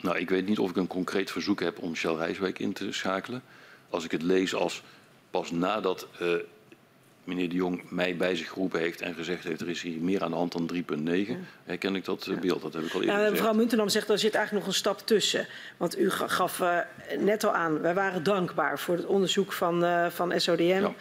Nou, 0.00 0.18
ik 0.18 0.30
weet 0.30 0.46
niet 0.48 0.58
of 0.58 0.70
ik 0.70 0.76
een 0.76 0.86
concreet 0.86 1.30
verzoek 1.30 1.60
heb 1.60 1.78
om 1.82 1.94
Shell 1.94 2.14
Rijswijk 2.14 2.58
in 2.58 2.72
te 2.72 2.92
schakelen. 2.92 3.42
Als 3.90 4.04
ik 4.04 4.10
het 4.10 4.22
lees 4.22 4.54
als 4.54 4.82
pas 5.30 5.50
nadat 5.50 6.06
eh, 6.18 6.28
meneer 7.24 7.48
de 7.48 7.54
Jong 7.54 7.82
mij 7.90 8.16
bij 8.16 8.36
zich 8.36 8.48
geroepen 8.48 8.80
heeft 8.80 9.00
en 9.00 9.14
gezegd 9.14 9.44
heeft 9.44 9.60
er 9.60 9.68
is 9.68 9.82
hier 9.82 10.00
meer 10.00 10.22
aan 10.22 10.30
de 10.30 10.36
hand 10.36 10.52
dan 10.52 10.70
3.9, 10.74 11.30
herken 11.64 11.94
ik 11.94 12.04
dat 12.04 12.26
eh, 12.26 12.38
beeld. 12.38 12.62
Dat 12.62 12.72
heb 12.74 12.82
ik 12.82 12.92
al 12.94 13.00
eerder 13.00 13.14
gezegd. 13.16 13.32
mevrouw 13.32 13.52
Muntendam 13.54 13.88
zegt 13.88 14.08
er 14.08 14.18
zit 14.18 14.34
eigenlijk 14.34 14.64
nog 14.66 14.74
een 14.74 14.80
stap 14.80 14.98
tussen. 15.06 15.46
Want 15.76 15.98
u 15.98 16.10
ga- 16.10 16.28
gaf 16.28 16.62
net 17.18 17.44
al 17.44 17.52
aan, 17.52 17.80
wij 17.80 17.94
waren 17.94 18.22
dankbaar 18.22 18.78
voor 18.78 18.96
het 18.96 19.06
onderzoek 19.06 19.52
van, 19.52 19.84
van 20.12 20.40
SODM. 20.40 20.62
Ja. 20.62 20.92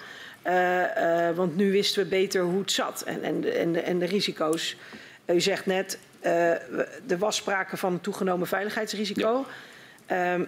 Eh, 0.48 1.28
eh, 1.30 1.36
want 1.36 1.56
nu 1.56 1.72
wisten 1.72 2.04
we 2.04 2.10
beter 2.10 2.42
hoe 2.42 2.60
het 2.60 2.72
zat 2.72 3.02
en, 3.02 3.24
en, 3.24 3.42
de- 3.42 3.52
en, 3.52 3.74
de, 3.74 3.82
en 3.82 4.00
de 4.00 4.06
risico's. 4.06 4.76
U 5.26 5.42
zegt 5.42 5.66
net, 5.66 6.00
eh, 6.20 6.52
er 7.12 7.18
was 7.18 7.36
sprake 7.36 7.78
van 7.78 7.94
een 7.94 8.02
toegenomen 8.02 8.48
veiligheidsrisico. 8.48 9.46
Ehm, 10.06 10.44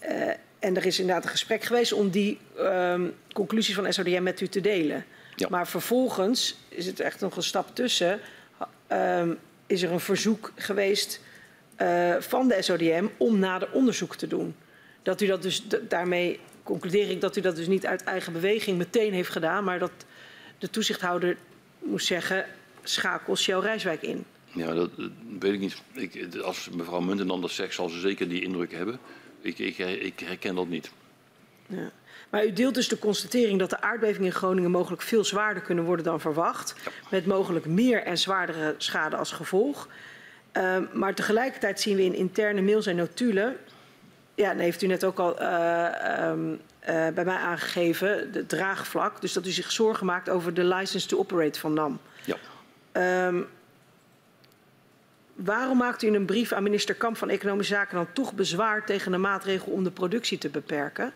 eh, 0.00 0.28
en 0.58 0.76
er 0.76 0.86
is 0.86 0.98
inderdaad 0.98 1.24
een 1.24 1.30
gesprek 1.30 1.64
geweest 1.64 1.92
om 1.92 2.10
die 2.10 2.38
ehm, 2.58 3.06
conclusies 3.32 3.74
van 3.74 3.92
SODM 3.92 4.22
met 4.22 4.40
u 4.40 4.48
te 4.48 4.60
delen. 4.60 5.04
Ja. 5.36 5.48
Maar 5.50 5.66
vervolgens 5.68 6.56
is 6.68 6.86
het 6.86 7.00
echt 7.00 7.20
nog 7.20 7.36
een 7.36 7.42
stap 7.42 7.74
tussen. 7.74 8.20
ehm, 8.86 9.32
is 9.66 9.82
er 9.82 9.92
een 9.92 10.00
verzoek 10.00 10.52
geweest 10.56 11.20
eh, 11.76 12.14
van 12.18 12.48
de 12.48 12.62
SODM 12.62 13.06
om 13.16 13.38
nader 13.38 13.68
onderzoek 13.72 14.16
te 14.16 14.26
doen. 14.26 14.56
Dat 15.02 15.20
u 15.20 15.26
dat 15.26 15.42
dus, 15.42 15.66
daarmee 15.88 16.40
concludeer 16.64 17.10
ik 17.10 17.20
dat 17.20 17.36
u 17.36 17.40
dat 17.40 17.56
dus 17.56 17.66
niet 17.66 17.86
uit 17.86 18.04
eigen 18.04 18.32
beweging 18.32 18.78
meteen 18.78 19.12
heeft 19.12 19.30
gedaan, 19.30 19.64
maar 19.64 19.78
dat 19.78 19.92
de 20.58 20.70
toezichthouder 20.70 21.36
moest 21.78 22.06
zeggen, 22.06 22.46
schakel 22.82 23.36
Shell 23.36 23.58
Rijswijk 23.58 24.02
in. 24.02 24.24
Ja, 24.52 24.74
dat 24.74 24.90
eh, 24.98 25.04
weet 25.38 25.52
ik 25.52 25.60
niet. 25.60 25.82
Ik, 25.92 26.36
als 26.36 26.68
mevrouw 26.70 27.00
Muntendam 27.00 27.40
dat 27.40 27.50
zegt, 27.50 27.74
zal 27.74 27.88
ze 27.88 28.00
zeker 28.00 28.28
die 28.28 28.42
indruk 28.42 28.72
hebben. 28.72 28.98
Ik, 29.40 29.58
ik, 29.58 29.78
ik 29.78 30.20
herken 30.20 30.54
dat 30.54 30.68
niet. 30.68 30.90
Ja. 31.66 31.90
Maar 32.30 32.46
u 32.46 32.52
deelt 32.52 32.74
dus 32.74 32.88
de 32.88 32.98
constatering 32.98 33.58
dat 33.58 33.70
de 33.70 33.80
aardbevingen 33.80 34.26
in 34.26 34.32
Groningen 34.32 34.70
mogelijk 34.70 35.02
veel 35.02 35.24
zwaarder 35.24 35.62
kunnen 35.62 35.84
worden 35.84 36.04
dan 36.04 36.20
verwacht. 36.20 36.74
Met 37.10 37.26
mogelijk 37.26 37.66
meer 37.66 38.02
en 38.02 38.18
zwaardere 38.18 38.74
schade 38.78 39.16
als 39.16 39.32
gevolg. 39.32 39.88
Ehm, 40.52 40.84
maar 40.92 41.14
tegelijkertijd 41.14 41.80
zien 41.80 41.96
we 41.96 42.04
in 42.04 42.14
interne 42.14 42.62
mails 42.62 42.86
en 42.86 42.96
notulen. 42.96 43.56
Ja, 44.34 44.50
en 44.50 44.58
heeft 44.58 44.82
u 44.82 44.86
net 44.86 45.04
ook 45.04 45.18
al 45.18 45.38
eh, 45.38 46.18
ehm, 46.18 46.54
eh, 46.78 47.08
bij 47.08 47.24
mij 47.24 47.36
aangegeven, 47.36 48.30
het 48.32 48.48
draagvlak. 48.48 49.20
Dus 49.20 49.32
dat 49.32 49.46
u 49.46 49.50
zich 49.50 49.72
zorgen 49.72 50.06
maakt 50.06 50.28
over 50.28 50.54
de 50.54 50.64
license 50.64 51.06
to 51.06 51.18
operate 51.18 51.60
van 51.60 51.72
NAM. 51.72 52.00
Ja. 52.24 52.36
Ehm, 52.92 53.42
waarom 55.34 55.78
maakt 55.78 56.02
u 56.02 56.06
in 56.06 56.14
een 56.14 56.24
brief 56.24 56.52
aan 56.52 56.62
minister 56.62 56.94
Kamp 56.94 57.16
van 57.16 57.28
Economische 57.28 57.74
Zaken 57.74 57.96
dan 57.96 58.12
toch 58.12 58.32
bezwaar 58.32 58.86
tegen 58.86 59.12
de 59.12 59.18
maatregel 59.18 59.72
om 59.72 59.84
de 59.84 59.90
productie 59.90 60.38
te 60.38 60.48
beperken? 60.48 61.12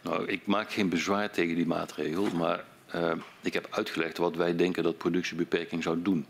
Nou, 0.00 0.26
ik 0.26 0.46
maak 0.46 0.72
geen 0.72 0.88
bezwaar 0.88 1.30
tegen 1.30 1.54
die 1.54 1.66
maatregel, 1.66 2.26
maar 2.34 2.64
eh, 2.86 3.12
ik 3.40 3.52
heb 3.52 3.66
uitgelegd 3.70 4.18
wat 4.18 4.36
wij 4.36 4.56
denken 4.56 4.82
dat 4.82 4.98
productiebeperking 4.98 5.82
zou 5.82 6.02
doen. 6.02 6.26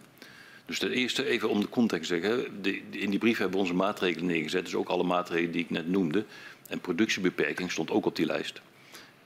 Dus 0.70 0.78
ten 0.78 0.90
eerste 0.90 1.24
even 1.24 1.48
om 1.48 1.60
de 1.60 1.68
context 1.68 2.08
te 2.08 2.20
zeggen. 2.20 2.62
De, 2.62 2.82
de- 2.90 2.98
in 2.98 3.10
die 3.10 3.18
brief 3.18 3.38
hebben 3.38 3.56
we 3.56 3.62
onze 3.62 3.74
maatregelen 3.74 4.26
neergezet, 4.26 4.64
dus 4.64 4.74
ook 4.74 4.88
alle 4.88 5.02
maatregelen 5.02 5.52
die 5.52 5.62
ik 5.62 5.70
net 5.70 5.88
noemde. 5.88 6.24
En 6.68 6.80
productiebeperking 6.80 7.70
stond 7.70 7.90
ook 7.90 8.06
op 8.06 8.16
die 8.16 8.26
lijst. 8.26 8.60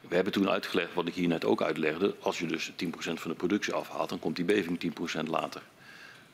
We 0.00 0.14
hebben 0.14 0.32
toen 0.32 0.48
uitgelegd 0.48 0.94
wat 0.94 1.06
ik 1.06 1.14
hier 1.14 1.28
net 1.28 1.44
ook 1.44 1.62
uitlegde. 1.62 2.14
Als 2.20 2.38
je 2.38 2.46
dus 2.46 2.70
10% 2.70 2.88
van 2.96 3.30
de 3.30 3.36
productie 3.36 3.72
afhaalt, 3.72 4.08
dan 4.08 4.18
komt 4.18 4.36
die 4.36 4.44
beving 4.44 4.92
10% 5.24 5.28
later. 5.28 5.62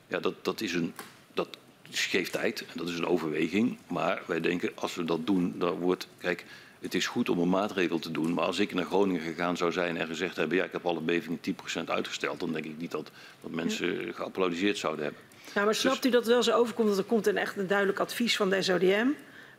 Ja, 0.07 0.19
dat, 0.19 0.45
dat, 0.45 0.61
is 0.61 0.73
een, 0.73 0.93
dat 1.33 1.57
geeft 1.89 2.31
tijd 2.31 2.61
en 2.61 2.73
dat 2.75 2.89
is 2.89 2.97
een 2.97 3.07
overweging. 3.07 3.77
Maar 3.87 4.21
wij 4.25 4.39
denken, 4.41 4.71
als 4.75 4.95
we 4.95 5.05
dat 5.05 5.27
doen, 5.27 5.53
dan 5.57 5.73
wordt... 5.73 6.07
Kijk, 6.17 6.45
het 6.81 6.93
is 6.93 7.07
goed 7.07 7.29
om 7.29 7.39
een 7.39 7.49
maatregel 7.49 7.99
te 7.99 8.11
doen. 8.11 8.33
Maar 8.33 8.45
als 8.45 8.59
ik 8.59 8.73
naar 8.73 8.85
Groningen 8.85 9.21
gegaan 9.21 9.57
zou 9.57 9.71
zijn 9.71 9.97
en 9.97 10.07
gezegd 10.07 10.35
hebben... 10.35 10.57
ja, 10.57 10.63
ik 10.63 10.71
heb 10.71 10.85
alle 10.85 11.01
bevingen 11.01 11.39
10% 11.79 11.83
uitgesteld... 11.85 12.39
dan 12.39 12.51
denk 12.53 12.65
ik 12.65 12.77
niet 12.77 12.91
dat, 12.91 13.11
dat 13.41 13.51
mensen 13.51 14.13
geapplaudiseerd 14.13 14.77
zouden 14.77 15.03
hebben. 15.03 15.21
Ja, 15.55 15.63
maar 15.63 15.75
snapt 15.75 16.05
u 16.05 16.09
dat 16.09 16.21
het 16.23 16.31
wel 16.33 16.43
zo 16.43 16.51
overkomt 16.51 16.87
dat 16.87 16.97
er 16.97 17.03
komt 17.03 17.27
een 17.27 17.37
echt 17.37 17.57
een 17.57 17.67
duidelijk 17.67 17.99
advies 17.99 18.35
van 18.35 18.49
de 18.49 18.61
SODM 18.61 19.07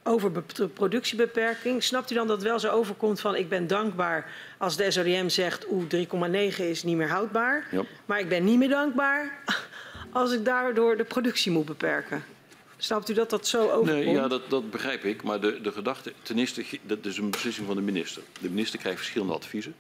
over 0.05 0.33
be- 0.33 0.69
productiebeperking? 0.75 1.83
Snapt 1.83 2.11
u 2.11 2.15
dan 2.15 2.27
dat 2.27 2.37
het 2.37 2.47
wel 2.47 2.59
zo 2.59 2.69
overkomt 2.71 3.21
van 3.21 3.37
ik 3.37 3.49
ben 3.49 3.67
dankbaar 3.67 4.31
als 4.59 4.77
de 4.77 4.91
SODM 4.91 5.29
zegt 5.29 5.67
oeh 5.71 5.85
3,9 6.55 6.57
is 6.57 6.83
niet 6.83 6.97
meer 6.97 7.09
houdbaar, 7.09 7.67
Ja. 7.71 7.83
maar 8.07 8.21
ik 8.21 8.29
ben 8.29 8.45
niet 8.45 8.59
meer 8.59 8.69
dankbaar 8.69 9.43
als 10.13 10.33
ik 10.33 10.45
daardoor 10.45 10.97
de 10.97 11.05
productie 11.05 11.53
moet 11.53 11.65
beperken? 11.67 12.25
Snapt 12.85 13.09
u 13.09 13.15
dat 13.15 13.31
dat 13.31 13.47
zo 13.47 13.63
overkomt? 13.63 13.87
Nee, 13.87 14.11
ja, 14.11 14.29
dat, 14.29 14.51
dat 14.51 14.71
begrijp 14.71 15.05
ik. 15.05 15.23
Maar 15.23 15.41
de, 15.41 15.61
de 15.61 15.73
gedachte, 15.73 16.13
ten 16.23 16.39
eerste, 16.39 16.65
dat 16.83 17.05
is 17.05 17.17
een 17.17 17.31
beslissing 17.31 17.67
van 17.67 17.77
de 17.77 17.83
minister. 17.83 18.23
De 18.41 18.49
minister 18.49 18.79
krijgt 18.79 18.99
verschillende 18.99 19.35
adviezen. 19.35 19.75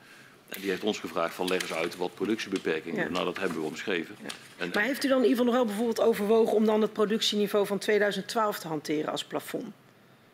En 0.49 0.61
die 0.61 0.71
heeft 0.71 0.83
ons 0.83 0.99
gevraagd 0.99 1.35
van 1.35 1.49
leg 1.49 1.63
eens 1.63 1.73
uit 1.73 1.97
wat 1.97 2.15
productiebeperking 2.15 2.97
is. 2.97 3.03
Ja. 3.03 3.09
Nou, 3.09 3.25
dat 3.25 3.39
hebben 3.39 3.61
we 3.61 3.67
omschreven. 3.67 4.17
En, 4.57 4.71
Maar 4.75 4.83
heeft 4.83 5.05
u 5.05 5.09
dan 5.09 5.23
in 5.23 5.29
ieder 5.29 5.39
geval 5.39 5.45
nog 5.45 5.55
wel 5.55 5.65
bijvoorbeeld 5.65 6.01
overwogen 6.01 6.55
om 6.55 6.65
dan 6.65 6.81
het 6.83 6.93
productieniveau 6.93 7.67
van 7.67 7.79
2012 7.79 8.59
te 8.59 8.69
hanteren 8.69 9.11
als 9.11 9.25
plafond? 9.25 9.67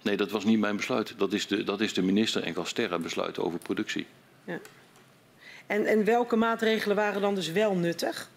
Nee, 0.03 0.16
dat 0.16 0.31
was 0.31 0.45
niet 0.45 0.59
mijn 0.59 0.77
besluit. 0.77 1.15
Dat 1.16 1.32
is 1.32 1.47
de, 1.47 1.65
dat 1.65 1.81
is 1.81 1.95
de 1.95 2.03
minister 2.03 2.43
en 2.43 2.55
Gasterra 2.55 2.99
besluiten 2.99 3.45
over 3.45 3.59
productie. 3.59 4.07
En, 5.66 5.86
en 5.86 6.05
welke 6.05 6.36
maatregelen 6.36 6.97
waren 6.97 7.20
dan 7.20 7.35
dus 7.35 7.53
wel 7.53 7.74
nuttig? 7.74 8.28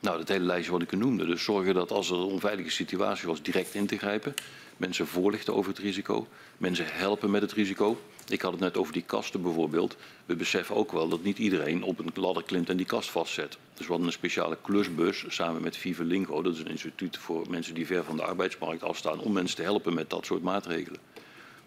Nou, 0.00 0.18
dat 0.18 0.28
hele 0.28 0.44
lijstje 0.44 0.72
wat 0.72 0.82
ik 0.82 0.92
noemde. 0.92 1.26
Dus 1.26 1.44
zorgen 1.44 1.74
dat 1.74 1.90
als 1.90 2.10
er 2.10 2.16
een 2.16 2.22
onveilige 2.22 2.70
situatie 2.70 3.28
was, 3.28 3.42
direct 3.42 3.74
in 3.74 3.86
te 3.86 3.98
grijpen. 3.98 4.34
Mensen 4.76 5.06
voorlichten 5.06 5.54
over 5.54 5.70
het 5.70 5.80
risico. 5.80 6.26
Mensen 6.58 6.86
helpen 6.88 7.30
met 7.30 7.42
het 7.42 7.52
risico. 7.52 8.00
Ik 8.28 8.42
had 8.42 8.52
het 8.52 8.60
net 8.60 8.76
over 8.76 8.92
die 8.92 9.02
kasten 9.02 9.42
bijvoorbeeld. 9.42 9.96
We 10.26 10.36
beseffen 10.36 10.76
ook 10.76 10.92
wel 10.92 11.08
dat 11.08 11.22
niet 11.22 11.38
iedereen 11.38 11.82
op 11.82 11.98
een 11.98 12.10
ladder 12.14 12.42
klimt 12.42 12.68
en 12.68 12.76
die 12.76 12.86
kast 12.86 13.10
vastzet. 13.10 13.58
Dus 13.74 13.86
we 13.86 13.92
hadden 13.92 14.06
een 14.06 14.12
speciale 14.12 14.56
klusbus 14.62 15.24
samen 15.28 15.62
met 15.62 15.76
Vive 15.76 16.04
Lingo. 16.04 16.42
Dat 16.42 16.54
is 16.54 16.60
een 16.60 16.70
instituut 16.70 17.18
voor 17.18 17.46
mensen 17.50 17.74
die 17.74 17.86
ver 17.86 18.04
van 18.04 18.16
de 18.16 18.22
arbeidsmarkt 18.22 18.82
afstaan. 18.82 19.20
Om 19.20 19.32
mensen 19.32 19.56
te 19.56 19.62
helpen 19.62 19.94
met 19.94 20.10
dat 20.10 20.26
soort 20.26 20.42
maatregelen. 20.42 21.00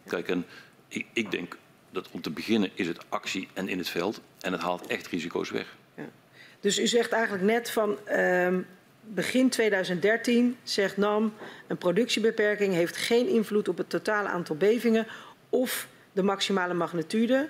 Kijk, 0.08 0.28
en 0.28 0.46
ik, 0.88 1.06
ik 1.14 1.32
denk 1.32 1.58
dat 1.92 2.08
om 2.12 2.22
te 2.22 2.30
beginnen 2.30 2.70
is 2.74 2.88
het 2.88 3.06
actie 3.10 3.48
en 3.54 3.68
in 3.68 3.78
het 3.78 3.90
veld. 3.90 4.22
En 4.40 4.52
het 4.52 4.62
haalt 4.62 4.88
echt 4.88 5.08
risico's 5.08 5.50
weg. 5.50 5.76
Dus 6.64 6.80
u 6.80 6.88
zegt 6.88 7.12
eigenlijk 7.12 7.44
net 7.44 7.70
van 7.70 7.98
ehm, 8.08 8.62
begin 9.02 9.50
2013 9.50 10.58
zegt 10.64 10.98
NAM 10.98 11.34
een 11.68 11.78
productiebeperking 11.78 12.74
heeft 12.74 12.98
geen 12.98 13.28
invloed 13.28 13.68
op 13.68 13.78
het 13.78 13.90
totale 13.90 14.28
aantal 14.28 14.56
bevingen 14.56 15.08
of 15.50 15.88
de 16.12 16.24
maximale 16.24 16.74
magnitude. 16.74 17.48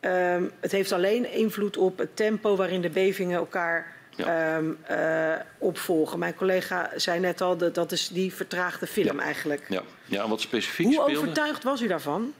Ehm, 0.00 0.44
het 0.60 0.72
heeft 0.72 0.92
alleen 0.92 1.32
invloed 1.32 1.76
op 1.76 1.98
het 1.98 2.16
tempo 2.16 2.56
waarin 2.56 2.80
de 2.80 2.90
bevingen 2.90 3.36
elkaar 3.38 3.94
Ja. 4.16 4.56
ehm, 4.56 4.70
eh, 4.82 5.40
opvolgen. 5.58 6.18
Mijn 6.18 6.34
collega 6.34 6.90
zei 6.96 7.20
net 7.20 7.40
al 7.40 7.56
dat 7.56 7.74
dat 7.74 7.92
is 7.92 8.08
die 8.08 8.34
vertraagde 8.34 8.86
film 8.86 9.18
Ja. 9.18 9.22
eigenlijk. 9.24 9.66
Ja, 9.68 9.82
ja 10.04 10.28
wat 10.28 10.40
specifiek 10.40 10.86
Hoe 10.86 10.94
speelde... 10.94 11.18
overtuigd 11.18 11.62
was 11.62 11.80
u 11.82 11.86
daarvan? 11.86 12.32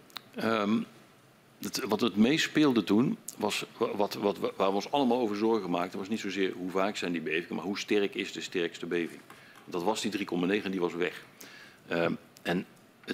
Wat 1.88 2.00
het 2.00 2.16
meest 2.16 2.44
speelde 2.44 2.84
toen, 2.84 3.18
was 3.38 3.66
wat, 3.76 4.14
wat, 4.14 4.38
waar 4.38 4.68
we 4.68 4.74
ons 4.74 4.90
allemaal 4.90 5.18
over 5.18 5.36
zorgen 5.36 5.70
maakten, 5.70 5.98
was 5.98 6.08
niet 6.08 6.20
zozeer 6.20 6.52
hoe 6.52 6.70
vaak 6.70 6.96
zijn 6.96 7.12
die 7.12 7.20
bevingen, 7.20 7.54
maar 7.54 7.64
hoe 7.64 7.78
sterk 7.78 8.14
is 8.14 8.32
de 8.32 8.40
sterkste 8.40 8.86
beving. 8.86 9.20
Dat 9.64 9.82
was 9.82 10.00
die 10.00 10.18
3,9 10.18 10.64
en 10.64 10.70
die 10.70 10.80
was 10.80 10.94
weg. 10.94 11.24
Uh, 11.90 12.06
en 12.42 12.66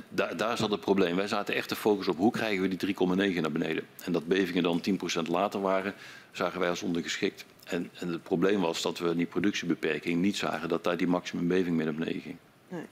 daar, 0.09 0.57
zat 0.57 0.71
het 0.71 0.81
probleem. 0.81 1.17
Wij 1.17 1.27
zaten 1.27 1.55
echt 1.55 1.69
te 1.69 1.77
focussen 1.77 2.13
op 2.13 2.19
hoe 2.19 2.33
krijgen 2.33 2.63
we 2.63 2.77
die 2.77 2.95
3,9 3.35 3.41
naar 3.41 3.53
beneden. 3.53 3.85
En 4.05 4.13
dat 4.13 4.27
bevingen 4.27 4.63
dan 4.63 4.83
10% 5.27 5.29
later 5.29 5.61
waren, 5.61 5.95
zagen 6.33 6.61
wij 6.61 6.69
als 6.69 6.83
ondergeschikt. 6.83 7.45
En, 7.65 7.91
en 7.95 8.09
het 8.09 8.23
probleem 8.23 8.61
was 8.61 8.83
dat 8.83 8.99
we 8.99 9.17
die 9.17 9.27
productiebeperking 9.27 10.21
niet 10.21 10.37
zagen 10.37 10.69
dat 10.69 10.85
daar 10.85 10.97
die 10.97 11.07
maximumbeving 11.07 11.77
mee 11.77 11.85
naar 11.85 11.95
beneden 11.95 12.21
ging. 12.21 12.37
Nee. 12.69 12.87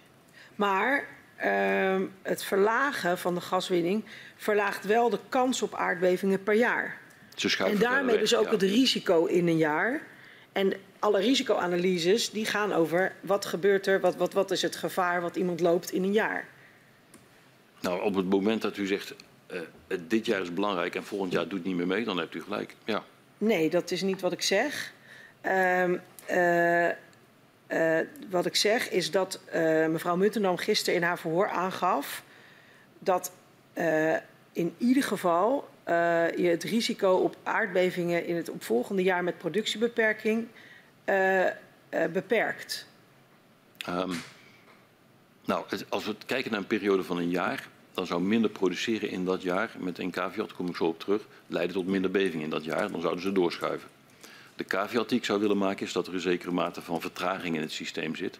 Maar 0.54 1.08
uh, 1.44 1.96
het 2.22 2.42
verlagen 2.42 3.18
van 3.18 3.34
de 3.34 3.40
gaswinning 3.40 4.04
verlaagt 4.36 4.84
wel 4.84 5.10
de 5.10 5.18
kans 5.28 5.62
op 5.62 5.74
aardbevingen 5.74 6.42
per 6.42 6.54
jaar. 6.54 6.98
En 7.58 7.78
daarmee 7.78 8.18
dus 8.18 8.36
ook 8.36 8.50
het 8.50 8.62
risico 8.62 9.24
in 9.24 9.48
een 9.48 9.56
jaar. 9.56 10.02
En 10.52 10.72
alle 10.98 11.20
risicoanalyses 11.20 12.30
die 12.30 12.46
gaan 12.46 12.72
over 12.72 13.12
wat 13.20 13.44
gebeurt 13.44 13.86
er, 13.86 14.00
wat, 14.00 14.16
wat, 14.16 14.32
wat 14.32 14.50
is 14.50 14.62
het 14.62 14.76
gevaar 14.76 15.20
wat 15.20 15.36
iemand 15.36 15.60
loopt 15.60 15.92
in 15.92 16.02
een 16.02 16.12
jaar. 16.12 16.48
Nou, 17.80 18.02
op 18.02 18.14
het 18.14 18.28
moment 18.28 18.62
dat 18.62 18.76
u 18.76 18.86
zegt 18.86 19.14
uh, 19.52 19.60
dit 20.06 20.26
jaar 20.26 20.40
is 20.40 20.54
belangrijk 20.54 20.94
en 20.94 21.04
volgend 21.04 21.32
jaar 21.32 21.48
doet 21.48 21.64
niet 21.64 21.76
meer 21.76 21.86
mee, 21.86 22.04
dan 22.04 22.18
hebt 22.18 22.34
u 22.34 22.42
gelijk. 22.42 22.74
Ja. 22.84 23.04
Nee, 23.38 23.70
dat 23.70 23.90
is 23.90 24.02
niet 24.02 24.20
wat 24.20 24.32
ik 24.32 24.42
zeg. 24.42 24.92
Uh, 25.46 26.88
uh, 27.72 27.98
wat 28.30 28.46
ik 28.46 28.56
zeg 28.56 28.90
is 28.90 29.10
dat 29.10 29.40
uh, 29.46 29.86
mevrouw 29.86 30.16
Muntendam 30.16 30.56
gisteren 30.56 30.94
in 30.94 31.06
haar 31.06 31.18
verhoor 31.18 31.48
aangaf 31.48 32.22
dat 32.98 33.32
uh, 33.74 34.16
in 34.52 34.74
ieder 34.78 35.02
geval 35.02 35.68
je 36.36 36.48
het 36.50 36.62
risico 36.62 37.12
op 37.12 37.36
aardbevingen 37.42 38.26
in 38.26 38.36
het 38.36 38.50
opvolgende 38.50 39.02
jaar 39.02 39.24
met 39.24 39.38
productiebeperking 39.38 40.46
beperkt. 42.12 42.86
Um, 43.88 44.22
nou, 45.44 45.64
als 45.88 46.04
we 46.04 46.16
kijken 46.26 46.50
naar 46.50 46.60
een 46.60 46.66
periode 46.66 47.04
van 47.04 47.18
een 47.18 47.30
jaar, 47.30 47.68
dan 47.92 48.06
zou 48.06 48.22
minder 48.22 48.50
produceren 48.50 49.08
in 49.08 49.24
dat 49.24 49.42
jaar, 49.42 49.70
met 49.78 49.98
een 49.98 50.10
caveat, 50.10 50.52
kom 50.52 50.68
ik 50.68 50.76
zo 50.76 50.84
op 50.84 51.00
terug, 51.00 51.26
leiden 51.46 51.74
tot 51.74 51.86
minder 51.86 52.10
beving 52.10 52.42
in 52.42 52.50
dat 52.50 52.64
jaar. 52.64 52.90
Dan 52.90 53.00
zouden 53.00 53.22
ze 53.22 53.32
doorschuiven. 53.32 53.88
De 54.60 54.66
caveat 54.66 55.08
die 55.08 55.18
ik 55.18 55.24
zou 55.24 55.40
willen 55.40 55.58
maken 55.58 55.86
is 55.86 55.92
dat 55.92 56.06
er 56.06 56.14
een 56.14 56.20
zekere 56.20 56.50
mate 56.50 56.82
van 56.82 57.00
vertraging 57.00 57.56
in 57.56 57.60
het 57.60 57.72
systeem 57.72 58.16
zit. 58.16 58.38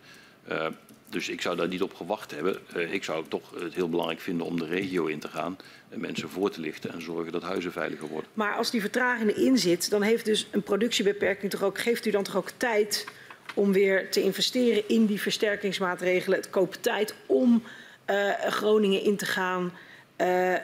Uh, 0.50 0.66
dus 1.08 1.28
ik 1.28 1.40
zou 1.40 1.56
daar 1.56 1.68
niet 1.68 1.82
op 1.82 1.94
gewacht 1.94 2.30
hebben. 2.30 2.58
Uh, 2.76 2.92
ik 2.92 3.04
zou 3.04 3.24
toch 3.28 3.50
het 3.60 3.74
heel 3.74 3.88
belangrijk 3.88 4.20
vinden 4.20 4.46
om 4.46 4.58
de 4.58 4.66
regio 4.66 5.06
in 5.06 5.18
te 5.18 5.28
gaan 5.28 5.56
en 5.88 6.00
mensen 6.00 6.28
voor 6.28 6.50
te 6.50 6.60
lichten 6.60 6.92
en 6.92 7.02
zorgen 7.02 7.32
dat 7.32 7.42
huizen 7.42 7.72
veiliger 7.72 8.08
worden. 8.08 8.30
Maar 8.34 8.54
als 8.54 8.70
die 8.70 8.80
vertraging 8.80 9.36
erin 9.36 9.58
zit, 9.58 9.90
dan 9.90 10.02
heeft 10.02 10.24
dus 10.24 10.46
een 10.50 10.62
productiebeperking 10.62 11.50
toch 11.50 11.62
ook, 11.62 11.78
geeft 11.78 12.06
u 12.06 12.10
dan 12.10 12.22
toch 12.22 12.36
ook 12.36 12.50
tijd 12.56 13.06
om 13.54 13.72
weer 13.72 14.10
te 14.10 14.22
investeren 14.22 14.88
in 14.88 15.06
die 15.06 15.20
versterkingsmaatregelen. 15.20 16.38
Het 16.38 16.50
koopt 16.50 16.82
tijd 16.82 17.14
om 17.26 17.62
uh, 18.10 18.30
Groningen 18.32 19.02
in 19.02 19.16
te 19.16 19.26
gaan. 19.26 19.72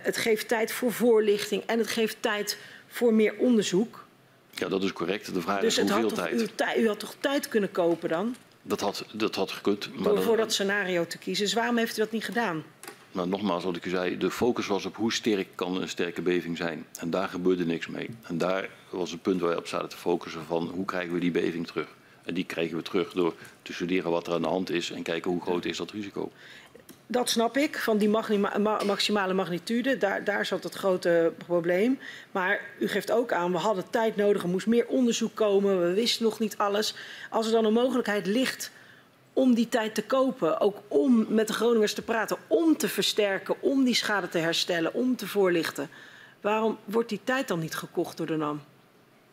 het 0.02 0.16
geeft 0.16 0.48
tijd 0.48 0.72
voor 0.72 0.92
voorlichting 0.92 1.62
en 1.66 1.78
het 1.78 1.88
geeft 1.88 2.16
tijd 2.20 2.58
voor 2.86 3.14
meer 3.14 3.34
onderzoek. 3.38 4.05
Ja, 4.58 4.68
dat 4.68 4.82
is 4.82 4.92
correct. 4.92 5.34
De 5.34 5.40
vraag 5.40 5.60
dus 5.60 5.78
is 5.78 5.90
hoeveel 5.90 6.12
tijd. 6.12 6.42
U, 6.76 6.82
u, 6.82 6.88
had 6.88 6.98
toch 6.98 7.14
tijd 7.20 7.48
kunnen 7.48 7.70
kopen 7.70 8.08
dan? 8.08 8.36
Dat 8.62 8.80
had, 8.80 9.04
dat 9.12 9.34
had 9.34 9.50
gekund. 9.50 9.94
Maar 9.94 10.14
Door 10.14 10.22
voor 10.22 10.36
dat 10.36 10.52
scenario 10.52 11.06
te 11.06 11.18
kiezen. 11.18 11.44
Dus 11.44 11.54
waarom 11.54 11.76
heeft 11.76 11.96
u 11.96 12.00
dat 12.00 12.12
niet 12.12 12.24
gedaan? 12.24 12.64
Nou, 13.12 13.28
nogmaals, 13.28 13.64
wat 13.64 13.76
ik 13.76 13.84
u 13.84 13.90
zei, 13.90 14.18
de 14.18 14.30
focus 14.30 14.66
was 14.66 14.84
op 14.84 14.96
hoe 14.96 15.12
sterk 15.12 15.48
kan 15.54 15.80
een 15.80 15.88
sterke 15.88 16.22
beving 16.22 16.56
zijn. 16.56 16.86
En 16.98 17.10
daar 17.10 17.28
gebeurde 17.28 17.64
niks 17.64 17.86
mee. 17.86 18.10
En 18.22 18.38
daar 18.38 18.68
was 18.90 19.10
het 19.10 19.22
punt 19.22 19.40
waar 19.40 19.50
we 19.50 19.56
op 19.56 19.66
zaten 19.66 19.88
te 19.88 19.96
focussen 19.96 20.44
van 20.46 20.70
hoe 20.74 20.84
krijgen 20.84 21.14
we 21.14 21.20
die 21.20 21.30
beving 21.30 21.66
terug. 21.66 21.88
En 22.22 22.34
die 22.34 22.44
krijgen 22.44 22.76
we 22.76 22.82
terug 22.82 23.12
door 23.12 23.34
te 23.62 23.72
studeren 23.72 24.10
wat 24.10 24.26
er 24.26 24.32
aan 24.32 24.42
de 24.42 24.48
hand 24.48 24.70
is 24.70 24.90
en 24.90 25.02
kijken 25.02 25.30
hoe 25.30 25.40
groot 25.40 25.64
is 25.64 25.76
dat 25.76 25.90
risico. 25.90 26.32
Dat 27.06 27.30
snap 27.30 27.56
ik, 27.56 27.78
van 27.78 27.98
die 27.98 28.08
maximale 28.86 29.34
magnitude. 29.34 29.98
Daar, 29.98 30.24
daar 30.24 30.46
zat 30.46 30.62
het 30.62 30.74
grote 30.74 31.32
probleem. 31.46 31.98
Maar 32.30 32.60
u 32.78 32.88
geeft 32.88 33.10
ook 33.10 33.32
aan, 33.32 33.52
we 33.52 33.58
hadden 33.58 33.90
tijd 33.90 34.16
nodig, 34.16 34.42
er 34.42 34.48
moest 34.48 34.66
meer 34.66 34.86
onderzoek 34.86 35.34
komen, 35.34 35.80
we 35.80 35.92
wisten 35.94 36.24
nog 36.24 36.38
niet 36.38 36.58
alles. 36.58 36.94
Als 37.30 37.46
er 37.46 37.52
dan 37.52 37.64
een 37.64 37.72
mogelijkheid 37.72 38.26
ligt 38.26 38.70
om 39.32 39.54
die 39.54 39.68
tijd 39.68 39.94
te 39.94 40.04
kopen, 40.04 40.60
ook 40.60 40.78
om 40.88 41.26
met 41.28 41.46
de 41.46 41.52
Groningers 41.52 41.94
te 41.94 42.02
praten, 42.02 42.36
om 42.46 42.76
te 42.76 42.88
versterken, 42.88 43.62
om 43.62 43.84
die 43.84 43.94
schade 43.94 44.28
te 44.28 44.38
herstellen, 44.38 44.94
om 44.94 45.16
te 45.16 45.26
voorlichten. 45.26 45.88
Waarom 46.40 46.78
wordt 46.84 47.08
die 47.08 47.20
tijd 47.24 47.48
dan 47.48 47.58
niet 47.58 47.74
gekocht 47.74 48.16
door 48.16 48.26
de 48.26 48.36
NAM? 48.36 48.60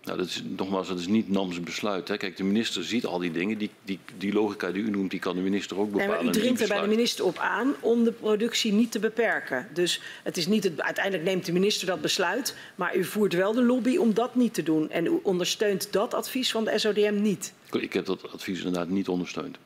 Nou, 0.04 0.18
dat 0.18 0.28
is, 0.28 0.44
nogmaals, 0.58 0.88
dat 0.88 1.00
is 1.00 1.08
niet 1.08 1.30
NAM's 1.30 1.60
besluit. 1.60 2.08
Hè. 2.08 2.18
Kijk, 2.18 2.38
de 2.38 2.44
minister 2.44 2.84
ziet 2.84 3.06
al 3.06 3.20
die 3.20 3.32
dingen. 3.32 3.58
Die, 3.58 3.70
die, 3.84 4.00
die 4.18 4.34
logica 4.34 4.72
die 4.72 4.84
u 4.84 4.90
noemt, 4.90 5.12
die 5.12 5.20
kan 5.20 5.36
de 5.36 5.42
minister 5.42 5.80
ook 5.80 5.92
bepalen. 5.92 6.16
Nee, 6.16 6.24
maar 6.24 6.36
u 6.36 6.40
dringt 6.40 6.62
er 6.62 6.68
bij 6.68 6.82
de 6.82 6.88
minister 6.88 7.26
op 7.26 7.38
aan 7.38 7.74
om 7.80 8.04
de 8.04 8.12
productie 8.12 8.74
niet 8.74 8.92
te 8.92 9.00
beperken. 9.00 9.68
Dus 9.74 10.02
het 10.24 10.38
is 10.38 10.48
niet 10.48 10.64
het, 10.64 10.82
uiteindelijk 10.82 11.26
neemt 11.26 11.46
de 11.46 11.52
minister 11.52 11.88
dat 11.88 12.02
besluit. 12.02 12.56
Maar 12.76 12.96
u 12.96 13.04
voert 13.04 13.34
wel 13.34 13.54
de 13.54 13.64
lobby 13.64 13.98
om 13.98 14.14
dat 14.14 14.36
niet 14.36 14.54
te 14.54 14.64
doen. 14.64 14.90
En 14.90 15.06
u 15.06 15.20
ondersteunt 15.24 15.88
dat 15.92 16.14
advies 16.14 16.52
van 16.52 16.64
de 16.64 16.80
SODM 16.80 17.22
niet. 17.22 17.54
Ik 17.72 17.94
heb 17.94 18.06
dat 18.06 18.32
advies 18.32 18.58
inderdaad 18.58 18.90
niet 18.90 19.08
ondersteund. 19.08 19.58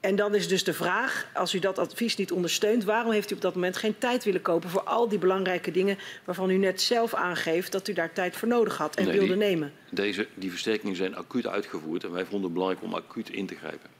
En 0.00 0.16
dan 0.16 0.34
is 0.34 0.48
dus 0.48 0.64
de 0.64 0.72
vraag, 0.72 1.26
als 1.34 1.54
u 1.54 1.58
dat 1.58 1.78
advies 1.78 2.16
niet 2.16 2.32
ondersteunt, 2.32 2.84
waarom 2.84 3.12
heeft 3.12 3.30
u 3.30 3.34
op 3.34 3.40
dat 3.40 3.54
moment 3.54 3.76
geen 3.76 3.98
tijd 3.98 4.24
willen 4.24 4.42
kopen 4.42 4.70
voor 4.70 4.82
al 4.82 5.08
die 5.08 5.18
belangrijke 5.18 5.70
dingen 5.70 5.98
waarvan 6.24 6.50
u 6.50 6.56
net 6.56 6.80
zelf 6.80 7.14
aangeeft 7.14 7.72
dat 7.72 7.88
u 7.88 7.92
daar 7.92 8.12
tijd 8.12 8.36
voor 8.36 8.48
nodig 8.48 8.76
had 8.76 8.96
en 8.96 9.04
nee, 9.04 9.12
wilde 9.12 9.26
die, 9.26 9.36
nemen? 9.36 9.72
Deze, 9.90 10.26
die 10.34 10.50
versterkingen 10.50 10.96
zijn 10.96 11.16
acuut 11.16 11.46
uitgevoerd 11.46 12.04
en 12.04 12.10
wij 12.10 12.24
vonden 12.24 12.42
het 12.42 12.52
belangrijk 12.52 12.82
om 12.84 12.94
acuut 12.94 13.30
in 13.30 13.46
te 13.46 13.54
grijpen. 13.54 13.90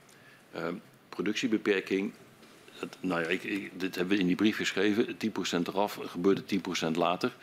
Uh, 0.55 0.67
productiebeperking, 1.09 2.11
het, 2.79 2.97
nou 2.99 3.21
ja, 3.21 3.27
ik, 3.27 3.43
ik, 3.43 3.79
dit 3.79 3.95
hebben 3.95 4.15
we 4.15 4.21
in 4.21 4.27
die 4.27 4.35
brief 4.35 4.55
geschreven, 4.55 5.07
10% 5.07 5.17
eraf, 5.67 5.99
gebeurde 6.01 6.43
10% 6.87 6.91
later. 6.91 7.35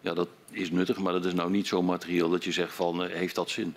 Ja, 0.00 0.14
dat 0.14 0.28
is 0.50 0.70
nuttig, 0.70 0.98
maar 0.98 1.12
dat 1.12 1.24
is 1.24 1.34
nou 1.34 1.50
niet 1.50 1.66
zo 1.66 1.82
materieel 1.82 2.30
dat 2.30 2.44
je 2.44 2.52
zegt 2.52 2.74
van, 2.74 3.04
uh, 3.04 3.10
heeft 3.10 3.34
dat 3.34 3.50
zin? 3.50 3.74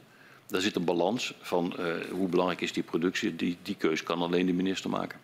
Daar 0.50 0.62
zit 0.62 0.76
een 0.76 0.86
balans 0.86 1.34
van 1.42 1.76
uh, 1.80 1.86
hoe 2.12 2.28
belangrijk 2.28 2.62
is 2.62 2.74
die 2.74 2.84
productie. 2.84 3.36
Die, 3.36 3.58
die 3.62 3.76
keus 3.76 4.04
kan 4.04 4.22
alleen 4.22 4.46
de 4.46 4.54
minister 4.54 4.90
maken. 4.90 5.20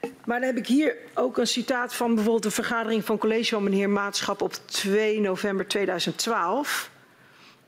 Maar 0.00 0.38
dan 0.40 0.48
heb 0.48 0.56
ik 0.56 0.66
hier 0.66 0.96
ook 1.14 1.38
een 1.38 1.46
citaat 1.46 1.94
van 1.94 2.14
bijvoorbeeld 2.14 2.44
een 2.44 2.50
vergadering 2.50 3.04
van 3.04 3.18
college 3.18 3.54
van 3.54 3.62
meneer 3.62 3.90
Maatschap 3.90 4.42
op 4.42 4.52
2 4.52 5.20
november 5.20 5.68
2012. 5.68 6.90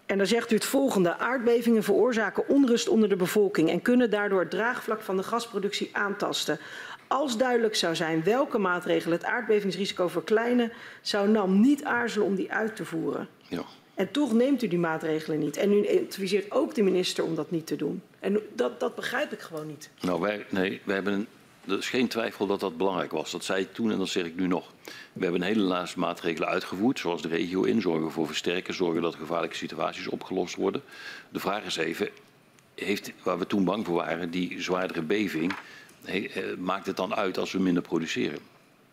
En 0.07 0.19
dan 0.19 0.27
zegt 0.27 0.51
u 0.51 0.55
het 0.55 0.65
volgende. 0.65 1.19
Aardbevingen 1.19 1.83
veroorzaken 1.83 2.49
onrust 2.49 2.89
onder 2.89 3.09
de 3.09 3.17
bevolking 3.17 3.71
en 3.71 3.83
kunnen 3.83 4.11
daardoor 4.11 4.41
het 4.41 4.51
draagvlak 4.51 5.01
van 5.01 5.17
de 5.17 5.23
gasproductie 5.23 5.91
aantasten. 5.93 6.59
Als 7.07 7.37
duidelijk 7.37 7.75
zou 7.75 7.95
zijn 7.95 8.25
welke 8.25 8.59
maatregelen 8.59 9.19
het 9.19 9.27
aardbevingsrisico 9.27 10.09
verkleinen, 10.09 10.73
zou 11.01 11.29
NAM 11.29 11.61
niet 11.61 11.85
aarzelen 11.85 12.27
om 12.27 12.35
die 12.35 12.53
uit 12.53 12.77
te 12.77 12.85
voeren. 12.85 13.29
Ja. 13.49 13.65
En 14.03 14.11
toch 14.11 14.33
neemt 14.33 14.63
u 14.63 14.69
die 14.69 14.79
maatregelen 14.79 15.39
niet. 15.39 15.57
En 15.57 15.73
u 15.73 16.07
adviseert 16.07 16.51
ook 16.51 16.75
de 16.75 16.83
minister 16.83 17.25
om 17.25 17.35
dat 17.35 17.51
niet 17.51 17.67
te 17.67 17.77
doen. 17.77 18.03
En 18.21 18.41
dat, 18.55 18.81
dat 18.81 18.95
begrijp 18.95 19.33
ik 19.33 19.41
gewoon 19.41 19.67
niet. 19.67 19.91
Nou, 20.01 20.21
wij, 20.21 20.47
nee, 20.49 20.81
wij 20.85 20.95
hebben 20.95 21.27
er 21.69 21.79
is 21.79 21.89
geen 21.89 22.09
twijfel 22.09 22.47
dat 22.47 22.61
dat 22.61 22.77
belangrijk 22.77 23.13
was. 23.13 23.31
Dat 23.31 23.45
zei 23.45 23.63
ik 23.63 23.73
toen 23.73 23.91
en 23.93 23.99
dat 23.99 24.09
zeg 24.09 24.25
ik 24.25 24.37
nu 24.37 24.47
nog. 24.47 24.73
We 25.13 25.23
hebben 25.23 25.41
een 25.41 25.47
hele 25.47 25.63
lijst 25.63 25.97
maatregelen 25.97 26.49
uitgevoerd, 26.49 26.99
zoals 26.99 27.23
de 27.23 27.29
regio 27.29 27.63
in, 27.63 27.81
zorgen 27.81 28.11
voor 28.11 28.27
versterken, 28.27 28.75
zorgen 28.75 29.03
dat 29.03 29.15
gevaarlijke 29.15 29.57
situaties 29.57 30.09
opgelost 30.09 30.55
worden. 30.55 30.83
De 31.29 31.41
vraag 31.41 31.65
is 31.65 31.77
even, 31.77 32.09
heeft, 32.75 33.13
waar 33.23 33.39
we 33.39 33.47
toen 33.47 33.65
bang 33.65 33.87
voor 33.87 33.95
waren, 33.95 34.31
die 34.31 34.63
zwaardere 34.63 35.03
beving, 35.03 35.53
eh, 36.05 36.23
maakt 36.59 36.87
het 36.87 36.97
dan 36.97 37.15
uit 37.15 37.39
als 37.39 37.53
we 37.53 37.59
minder 37.59 37.83
produceren? 37.83 38.39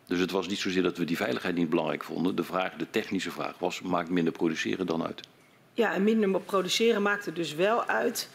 Dus 0.10 0.20
het 0.20 0.32
was 0.32 0.48
niet 0.48 0.58
zozeer 0.58 0.84
dat 0.84 0.98
we 0.98 1.06
die 1.06 1.18
veiligheid 1.18 1.56
niet 1.56 1.70
belangrijk 1.70 2.04
vonden. 2.04 2.36
De, 2.36 2.44
vraag, 2.44 2.74
de 2.74 2.90
technische 2.90 3.32
vraag 3.32 3.60
was, 3.60 3.82
maakt 3.82 4.10
minder 4.10 4.34
produceren 4.34 4.86
dan 4.86 5.06
uit? 5.06 5.22
Ja, 5.74 5.94
en 5.94 6.04
minder 6.04 6.42
produceren 6.42 7.02
maakt 7.02 7.26
er 7.26 7.34
dus 7.34 7.56
wel 7.56 7.86
uit. 7.86 8.30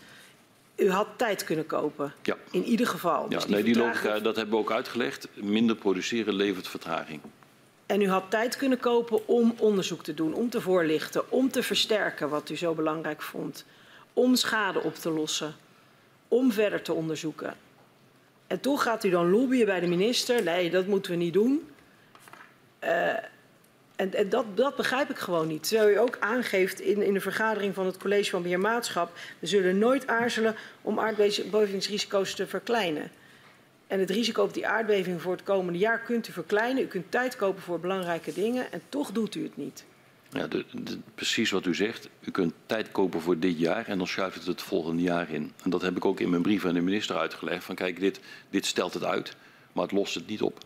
U 0.77 0.91
had 0.91 1.09
tijd 1.17 1.45
kunnen 1.45 1.67
kopen. 1.67 2.13
Ja. 2.23 2.37
In 2.51 2.65
ieder 2.65 2.87
geval. 2.87 3.23
Ja, 3.23 3.29
dus 3.29 3.45
die 3.45 3.55
nee, 3.55 3.65
die 3.65 3.77
logica, 3.77 4.19
dat 4.19 4.37
hebben 4.37 4.55
we 4.55 4.61
ook 4.61 4.73
uitgelegd. 4.73 5.29
Minder 5.35 5.77
produceren 5.77 6.35
levert 6.35 6.69
vertraging. 6.69 7.21
En 7.87 8.01
u 8.01 8.09
had 8.09 8.31
tijd 8.31 8.57
kunnen 8.57 8.79
kopen 8.79 9.29
om 9.29 9.55
onderzoek 9.59 10.03
te 10.03 10.15
doen, 10.15 10.35
om 10.35 10.51
te 10.51 10.61
voorlichten, 10.61 11.31
om 11.31 11.51
te 11.51 11.63
versterken 11.63 12.29
wat 12.29 12.51
u 12.51 12.57
zo 12.57 12.75
belangrijk 12.75 13.23
vond. 13.23 13.65
Om 14.13 14.35
schade 14.35 14.83
op 14.83 14.95
te 14.95 15.11
lossen. 15.11 15.55
Om 16.29 16.53
verder 16.53 16.83
te 16.83 16.93
onderzoeken. 16.93 17.57
En 18.63 18.79
gaat 18.79 19.05
u 19.05 19.11
dan 19.11 19.31
lobbyen 19.31 19.67
bij 19.67 19.81
de 19.81 19.87
minister. 19.87 20.43
Nee, 20.43 20.71
dat 20.71 20.87
moeten 20.87 21.11
we 21.11 21.17
niet 21.17 21.33
doen. 21.33 21.69
Uh, 22.85 23.09
en, 23.97 24.15
en 24.15 24.29
dat, 24.29 24.45
dat, 24.55 24.77
begrijp 24.77 25.11
ik 25.11 25.19
gewoon 25.19 25.47
niet. 25.47 25.69
Terwijl 25.69 25.91
u 25.91 25.99
ook 25.99 26.17
aangeeft 26.21 26.81
in, 26.81 27.03
in 27.03 27.15
de 27.15 27.21
vergadering 27.21 27.75
van 27.75 27.87
het 27.87 27.97
college 27.97 28.31
van 28.31 28.43
beheermaatschap... 28.43 29.13
we 29.39 29.47
zullen 29.47 29.79
nooit 29.79 30.07
aarzelen 30.07 30.57
om 30.83 30.99
aardbevingsrisico's 30.99 32.35
te 32.35 32.47
verkleinen. 32.47 33.11
En 33.87 34.01
het 34.01 34.11
risico 34.11 34.43
op 34.43 34.55
die 34.55 34.67
aardbeving 34.67 35.23
voor 35.23 35.33
het 35.33 35.43
komende 35.43 35.79
jaar 35.79 35.99
kunt 35.99 36.29
u 36.29 36.33
verkleinen. 36.33 36.83
U 36.83 36.87
kunt 36.87 37.11
tijd 37.11 37.37
kopen 37.37 37.63
voor 37.63 37.81
belangrijke 37.81 38.33
dingen 38.33 38.73
en 38.73 38.83
toch 38.89 39.13
doet 39.13 39.35
u 39.35 39.43
het 39.43 39.57
niet. 39.57 39.85
Ja, 40.35 40.47
de, 40.47 40.65
de, 40.73 40.99
precies 41.15 41.51
wat 41.51 41.67
u 41.67 41.75
zegt. 41.75 42.09
U 42.21 42.31
kunt 42.31 42.53
tijd 42.67 42.91
kopen 42.91 43.21
voor 43.21 43.39
dit 43.39 43.59
jaar 43.59 43.87
en 43.87 43.99
dan 43.99 44.07
schuift 44.07 44.37
het 44.37 44.47
het 44.47 44.63
volgende 44.63 45.03
jaar 45.03 45.31
in. 45.31 45.53
En 45.63 45.71
dat 45.71 45.83
heb 45.83 45.97
ik 45.97 46.05
ook 46.05 46.21
in 46.21 46.31
mijn 46.31 46.43
brief 46.43 46.65
aan 46.65 46.75
de 46.75 46.81
minister 46.81 47.17
uitgelegd. 47.17 47.65
Van 47.65 47.75
kijk, 47.75 48.01
dit, 48.01 48.21
dit 48.51 48.67
stelt 48.67 48.95
het 48.95 49.05
uit, 49.05 49.37
maar 49.73 49.83
het 49.83 49.93
lost 49.93 50.15
het 50.15 50.27
niet 50.27 50.43
op. 50.43 50.59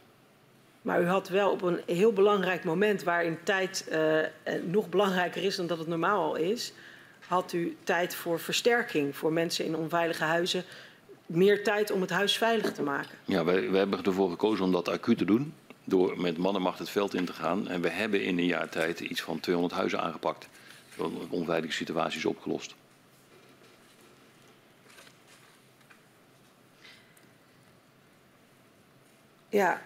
Maar 0.83 1.03
u 1.03 1.07
had 1.07 1.29
wel 1.29 1.51
op 1.51 1.63
een 1.63 1.81
heel 1.87 2.13
belangrijk 2.13 2.65
moment 2.65 3.03
waarin 3.03 3.39
tijd 3.43 3.89
uh, 3.93 4.19
nog 4.65 4.89
belangrijker 4.89 5.43
is 5.43 5.57
dan 5.57 5.67
dat 5.67 5.79
het 5.79 5.87
normaal 5.87 6.23
al 6.23 6.37
is, 6.37 6.73
had 7.27 7.53
u 7.53 7.77
tijd 7.85 8.15
voor 8.15 8.41
versterking 8.41 9.17
voor 9.17 9.33
mensen 9.33 9.65
in 9.65 9.77
onveilige 9.77 10.25
huizen. 10.25 10.65
Meer 11.27 11.65
tijd 11.65 11.91
om 11.91 12.01
het 12.01 12.11
huis 12.11 12.37
veilig 12.37 12.73
te 12.73 12.83
maken. 12.83 13.19
Ja, 13.25 13.45
wij, 13.45 13.71
wij 13.71 13.79
hebben 13.79 14.03
ervoor 14.03 14.31
gekozen 14.31 14.65
om 14.65 14.73
dat 14.73 14.89
acuut 14.89 15.19
te 15.19 15.25
doen. 15.25 15.55
Door 15.89 16.21
met 16.21 16.37
mannenmacht 16.37 16.79
het 16.79 16.91
veld 16.91 17.15
in 17.15 17.25
te 17.25 17.33
gaan. 17.33 17.69
En 17.69 17.81
we 17.81 17.89
hebben 17.89 18.23
in 18.23 18.39
een 18.39 18.47
jaar 18.47 18.69
tijd 18.69 19.01
iets 19.01 19.21
van 19.21 19.41
200 19.41 19.75
huizen 19.75 20.01
aangepakt. 20.01 20.49
Onveilige 21.29 21.73
situaties 21.73 22.25
opgelost. 22.25 22.75
Ja, 29.49 29.83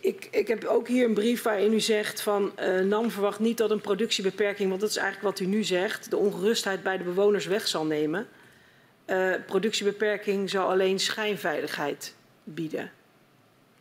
ik, 0.00 0.28
ik, 0.30 0.48
heb 0.48 0.64
ook 0.64 0.88
hier 0.88 1.04
een 1.04 1.14
brief 1.14 1.42
waarin 1.42 1.72
u 1.72 1.80
zegt 1.80 2.20
van 2.20 2.52
uh, 2.60 2.80
NAM 2.80 3.10
verwacht 3.10 3.38
niet 3.38 3.58
dat 3.58 3.70
een 3.70 3.80
productiebeperking, 3.80 4.68
want 4.68 4.80
dat 4.80 4.90
is 4.90 4.96
eigenlijk 4.96 5.26
wat 5.26 5.40
u 5.40 5.50
nu 5.50 5.64
zegt, 5.64 6.10
de 6.10 6.16
ongerustheid 6.16 6.82
bij 6.82 6.98
de 6.98 7.04
bewoners 7.04 7.46
weg 7.46 7.68
zal 7.68 7.84
nemen. 7.84 8.28
Uh, 9.06 9.34
productiebeperking 9.46 10.50
zal 10.50 10.70
alleen 10.70 10.98
schijnveiligheid 10.98 12.14
bieden. 12.44 12.90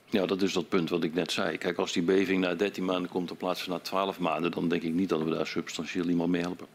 Ja, 0.09 0.25
dat 0.25 0.41
is 0.41 0.53
dat 0.53 0.69
punt 0.69 0.89
wat 0.89 1.03
ik 1.03 1.13
net 1.13 1.31
zei. 1.31 1.57
Kijk, 1.57 1.77
als 1.77 1.91
die 1.91 2.03
beving 2.03 2.41
na 2.41 2.55
13 2.55 2.85
maanden 2.85 3.09
komt 3.11 3.29
in 3.29 3.37
plaats 3.37 3.63
van 3.63 3.73
na 3.73 3.79
12 3.79 4.19
maanden, 4.19 4.51
dan 4.51 4.69
denk 4.69 4.81
ik 4.81 4.93
niet 4.93 5.09
dat 5.09 5.23
we 5.23 5.29
daar 5.29 5.47
substantieel 5.47 6.07
iemand 6.07 6.29
mee 6.29 6.41
helpen. 6.41 6.67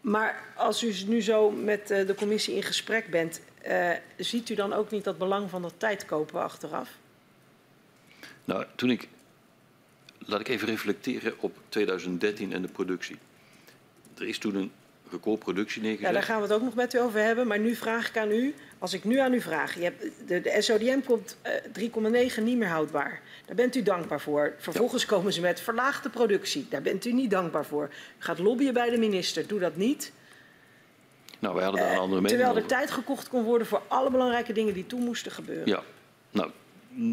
Maar 0.00 0.52
als 0.56 0.82
u 0.82 0.94
nu 1.06 1.20
zo 1.20 1.50
met 1.50 1.90
uh, 1.90 2.06
de 2.06 2.14
commissie 2.14 2.54
in 2.54 2.62
gesprek 2.62 3.10
bent, 3.10 3.40
uh, 3.66 3.90
ziet 4.16 4.48
u 4.48 4.54
dan 4.54 4.72
ook 4.72 4.90
niet 4.90 5.04
dat 5.04 5.18
belang 5.18 5.50
van 5.50 5.62
dat 5.62 5.74
tijd 5.76 6.04
kopen 6.04 6.42
achteraf? 6.42 6.90
Nou, 8.44 8.64
toen 8.74 8.90
ik. 8.90 9.08
Laat 10.18 10.40
ik 10.40 10.48
even 10.48 10.68
reflecteren 10.68 11.34
op 11.40 11.58
2013 11.68 12.52
en 12.52 12.62
de 12.62 12.68
productie. 12.68 13.18
Er 14.14 14.28
is 14.28 14.38
toen 14.38 14.54
een 14.54 14.72
recordproductie 15.12 15.82
neergezet. 15.82 16.06
Ja, 16.06 16.12
daar 16.12 16.22
gaan 16.22 16.36
we 16.36 16.42
het 16.42 16.52
ook 16.52 16.62
nog 16.62 16.74
met 16.74 16.94
u 16.94 17.00
over 17.00 17.20
hebben. 17.20 17.46
Maar 17.46 17.58
nu 17.58 17.74
vraag 17.74 18.08
ik 18.08 18.18
aan 18.18 18.30
u, 18.30 18.54
als 18.78 18.92
ik 18.92 19.04
nu 19.04 19.18
aan 19.18 19.32
u 19.34 19.40
vraag, 19.40 19.74
je 19.74 19.82
hebt, 19.82 20.02
de, 20.26 20.40
de 20.40 20.62
SODM 20.62 21.00
komt 21.00 21.36
uh, 21.76 22.30
3,9 22.36 22.42
niet 22.42 22.56
meer 22.56 22.68
houdbaar. 22.68 23.20
Daar 23.46 23.56
bent 23.56 23.76
u 23.76 23.82
dankbaar 23.82 24.20
voor. 24.20 24.54
Vervolgens 24.58 25.02
ja. 25.02 25.08
komen 25.08 25.32
ze 25.32 25.40
met 25.40 25.60
verlaagde 25.60 26.08
productie. 26.08 26.66
Daar 26.70 26.82
bent 26.82 27.04
u 27.04 27.12
niet 27.12 27.30
dankbaar 27.30 27.64
voor. 27.64 27.84
U 28.18 28.22
gaat 28.22 28.38
lobbyen 28.38 28.74
bij 28.74 28.90
de 28.90 28.98
minister. 28.98 29.46
Doe 29.46 29.60
dat 29.60 29.76
niet. 29.76 30.12
Nou, 31.38 31.54
wij 31.54 31.64
hadden 31.64 31.82
daar 31.82 31.92
een 31.92 31.98
andere 31.98 32.20
mening 32.20 32.28
Terwijl 32.28 32.56
er 32.56 32.64
over. 32.64 32.76
tijd 32.76 32.90
gekocht 32.90 33.28
kon 33.28 33.42
worden 33.42 33.66
voor 33.66 33.82
alle 33.88 34.10
belangrijke 34.10 34.52
dingen 34.52 34.74
die 34.74 34.86
toen 34.86 35.00
moesten 35.00 35.32
gebeuren. 35.32 35.66
Ja, 35.66 35.82
nou, 36.30 36.50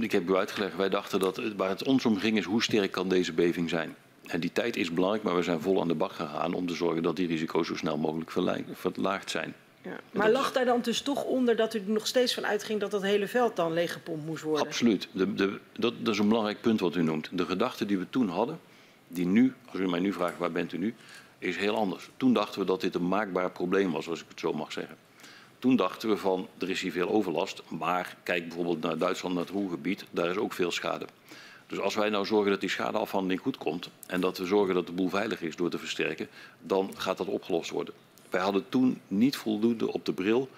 ik 0.01 0.11
heb 0.11 0.29
u 0.29 0.35
uitgelegd. 0.35 0.75
Wij 0.75 0.89
dachten 0.89 1.19
dat 1.19 1.41
waar 1.55 1.69
het 1.69 1.83
ons 1.83 2.05
om 2.05 2.17
ging 2.17 2.37
is 2.37 2.45
hoe 2.45 2.63
sterk 2.63 2.91
kan 2.91 3.09
deze 3.09 3.33
beving 3.33 3.69
zijn. 3.69 3.95
En 4.29 4.39
die 4.39 4.51
tijd 4.51 4.75
is 4.75 4.93
belangrijk, 4.93 5.23
maar 5.23 5.35
we 5.35 5.41
zijn 5.41 5.61
vol 5.61 5.81
aan 5.81 5.87
de 5.87 5.95
bak 5.95 6.11
gegaan 6.11 6.53
om 6.53 6.67
te 6.67 6.73
zorgen 6.73 7.03
dat 7.03 7.15
die 7.15 7.27
risico's 7.27 7.67
zo 7.67 7.75
snel 7.75 7.97
mogelijk 7.97 8.31
verlaagd 8.73 9.29
zijn. 9.29 9.53
Ja. 9.81 9.99
Maar 10.11 10.31
lag 10.31 10.51
daar 10.51 10.65
dan 10.65 10.81
dus 10.81 11.01
toch 11.01 11.23
onder 11.23 11.55
dat 11.55 11.73
u 11.73 11.79
er 11.79 11.89
nog 11.89 12.07
steeds 12.07 12.33
van 12.33 12.45
uitging 12.45 12.79
dat 12.79 12.91
dat 12.91 13.01
hele 13.01 13.27
veld 13.27 13.55
dan 13.55 13.73
leeggepompt 13.73 14.25
moest 14.25 14.43
worden? 14.43 14.65
Absoluut. 14.65 15.07
De, 15.11 15.33
de, 15.33 15.59
dat, 15.77 15.93
dat, 15.99 16.13
is 16.13 16.19
een 16.19 16.27
belangrijk 16.27 16.61
punt 16.61 16.79
wat 16.79 16.95
u 16.95 17.03
noemt. 17.03 17.29
De 17.31 17.45
gedachte 17.45 17.85
die 17.85 17.97
we 17.97 18.09
toen 18.09 18.29
hadden, 18.29 18.59
die 19.07 19.25
nu, 19.25 19.53
als 19.71 19.79
u 19.79 19.87
mij 19.87 19.99
nu 19.99 20.13
vraagt 20.13 20.37
waar 20.37 20.51
bent 20.51 20.73
u 20.73 20.77
nu, 20.77 20.95
is 21.39 21.57
heel 21.57 21.75
anders. 21.75 22.09
Toen 22.17 22.33
dachten 22.33 22.59
we 22.59 22.65
dat 22.65 22.81
dit 22.81 22.95
een 22.95 23.07
maakbaar 23.07 23.51
probleem 23.51 23.91
was, 23.91 24.07
als 24.07 24.21
ik 24.21 24.25
het 24.29 24.39
zo 24.39 24.53
mag 24.53 24.71
zeggen. 24.71 24.95
Toen 25.59 25.75
dachten 25.75 26.09
we 26.09 26.17
van, 26.17 26.47
er 26.57 26.69
is 26.69 26.81
hier 26.81 26.91
veel 26.91 27.09
overlast, 27.09 27.61
maar 27.67 28.15
kijk 28.23 28.47
bijvoorbeeld 28.47 28.81
naar 28.81 28.97
Duitsland, 28.97 29.35
naar 29.35 29.43
het 29.43 29.53
Roergebied, 29.53 30.05
daar 30.11 30.29
is 30.29 30.37
ook 30.37 30.53
veel 30.53 30.71
schade. 30.71 31.05
Dus 31.69 31.79
als 31.79 31.95
wij 31.95 32.09
nou 32.09 32.25
zorgen 32.25 32.51
dat 32.51 32.59
die 32.59 32.69
schadeafhandeling 32.69 33.41
goed 33.41 33.57
komt 33.57 33.89
en 34.07 34.21
dat 34.21 34.37
we 34.37 34.45
zorgen 34.45 34.73
dat 34.73 34.85
de 34.85 34.91
boel 34.91 35.09
veilig 35.09 35.41
is 35.41 35.55
door 35.55 35.69
te 35.69 35.77
versterken, 35.77 36.27
dan 36.61 36.91
gaat 36.97 37.17
dat 37.17 37.27
opgelost 37.27 37.69
worden. 37.69 37.93
Wij 38.29 38.41
hadden 38.41 38.65
toen 38.69 39.01
niet 39.07 39.35
voldoende 39.35 39.93
op 39.93 40.05
de 40.05 40.13
bril 40.13 40.49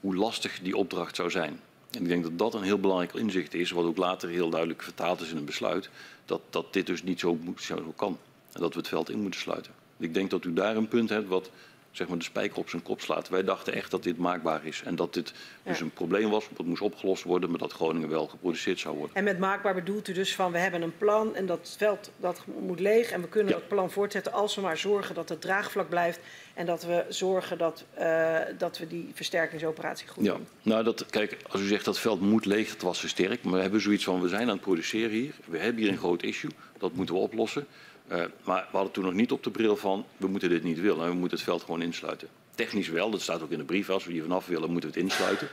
hoe 0.00 0.16
lastig 0.16 0.60
die 0.62 0.76
opdracht 0.76 1.16
zou 1.16 1.30
zijn. 1.30 1.60
En 1.90 2.02
ik 2.02 2.08
denk 2.08 2.22
dat 2.22 2.38
dat 2.38 2.54
een 2.54 2.62
heel 2.62 2.80
belangrijk 2.80 3.14
inzicht 3.14 3.54
is, 3.54 3.70
wat 3.70 3.84
ook 3.84 3.96
later 3.96 4.28
heel 4.28 4.50
duidelijk 4.50 4.82
vertaald 4.82 5.20
is 5.20 5.30
in 5.30 5.36
een 5.36 5.44
besluit, 5.44 5.90
dat, 6.24 6.40
dat 6.50 6.72
dit 6.72 6.86
dus 6.86 7.02
niet 7.02 7.20
zo, 7.20 7.38
zo 7.56 7.92
kan. 7.96 8.18
En 8.52 8.60
dat 8.60 8.72
we 8.72 8.78
het 8.78 8.88
veld 8.88 9.10
in 9.10 9.20
moeten 9.20 9.40
sluiten. 9.40 9.72
Ik 9.96 10.14
denk 10.14 10.30
dat 10.30 10.44
u 10.44 10.52
daar 10.52 10.76
een 10.76 10.88
punt 10.88 11.08
hebt 11.08 11.28
wat 11.28 11.50
zeg 11.96 12.08
maar, 12.08 12.18
de 12.18 12.24
spijker 12.24 12.58
op 12.58 12.68
zijn 12.68 12.82
kop 12.82 13.00
slaat. 13.00 13.28
Wij 13.28 13.44
dachten 13.44 13.72
echt 13.72 13.90
dat 13.90 14.02
dit 14.02 14.18
maakbaar 14.18 14.66
is. 14.66 14.82
En 14.84 14.96
dat 14.96 15.14
dit 15.14 15.32
dus 15.62 15.80
een 15.80 15.90
probleem 15.90 16.30
was, 16.30 16.48
wat 16.56 16.66
moest 16.66 16.82
opgelost 16.82 17.22
worden, 17.22 17.50
maar 17.50 17.58
dat 17.58 17.72
Groningen 17.72 18.08
wel 18.08 18.26
geproduceerd 18.26 18.78
zou 18.78 18.96
worden. 18.96 19.16
En 19.16 19.24
met 19.24 19.38
maakbaar 19.38 19.74
bedoelt 19.74 20.08
u 20.08 20.12
dus 20.12 20.34
van 20.34 20.52
we 20.52 20.58
hebben 20.58 20.82
een 20.82 20.96
plan 20.98 21.34
en 21.34 21.46
dat 21.46 21.74
veld 21.78 22.10
dat 22.16 22.44
moet 22.60 22.80
leeg. 22.80 23.10
En 23.10 23.20
we 23.20 23.28
kunnen 23.28 23.52
ja. 23.52 23.58
dat 23.58 23.68
plan 23.68 23.90
voortzetten 23.90 24.32
als 24.32 24.54
we 24.54 24.60
maar 24.60 24.78
zorgen 24.78 25.14
dat 25.14 25.28
het 25.28 25.40
draagvlak 25.40 25.88
blijft. 25.88 26.20
En 26.54 26.66
dat 26.66 26.84
we 26.84 27.04
zorgen 27.08 27.58
dat, 27.58 27.84
uh, 27.98 28.38
dat 28.58 28.78
we 28.78 28.86
die 28.86 29.10
versterkingsoperatie 29.14 30.08
goed 30.08 30.24
ja. 30.24 30.32
doen. 30.32 30.46
Nou, 30.62 30.84
dat, 30.84 31.06
kijk, 31.06 31.36
als 31.48 31.60
u 31.60 31.66
zegt 31.66 31.84
dat 31.84 31.98
veld 31.98 32.20
moet 32.20 32.44
leeg, 32.44 32.70
dat 32.70 32.82
was 32.82 33.00
versterkt. 33.00 33.44
Maar 33.44 33.54
we 33.54 33.60
hebben 33.60 33.80
zoiets 33.80 34.04
van 34.04 34.20
we 34.20 34.28
zijn 34.28 34.42
aan 34.42 34.48
het 34.48 34.60
produceren 34.60 35.10
hier. 35.10 35.34
We 35.44 35.58
hebben 35.58 35.82
hier 35.82 35.92
een 35.92 35.98
groot 35.98 36.22
issue. 36.22 36.50
Dat 36.78 36.94
moeten 36.94 37.14
we 37.14 37.20
oplossen. 37.20 37.66
Uh, 38.12 38.24
maar 38.44 38.66
we 38.70 38.76
hadden 38.76 38.92
toen 38.92 39.04
nog 39.04 39.12
niet 39.12 39.32
op 39.32 39.42
de 39.42 39.50
bril 39.50 39.76
van 39.76 40.06
we 40.16 40.26
moeten 40.26 40.48
dit 40.48 40.62
niet 40.62 40.80
willen. 40.80 41.08
We 41.08 41.14
moeten 41.14 41.36
het 41.36 41.46
veld 41.46 41.62
gewoon 41.62 41.82
insluiten. 41.82 42.28
Technisch 42.54 42.88
wel, 42.88 43.10
dat 43.10 43.20
staat 43.20 43.42
ook 43.42 43.50
in 43.50 43.58
de 43.58 43.64
brief. 43.64 43.90
Als 43.90 44.04
we 44.04 44.12
hier 44.12 44.22
vanaf 44.22 44.46
willen, 44.46 44.70
moeten 44.70 44.90
we 44.90 44.96
het 44.96 45.04
insluiten. 45.04 45.48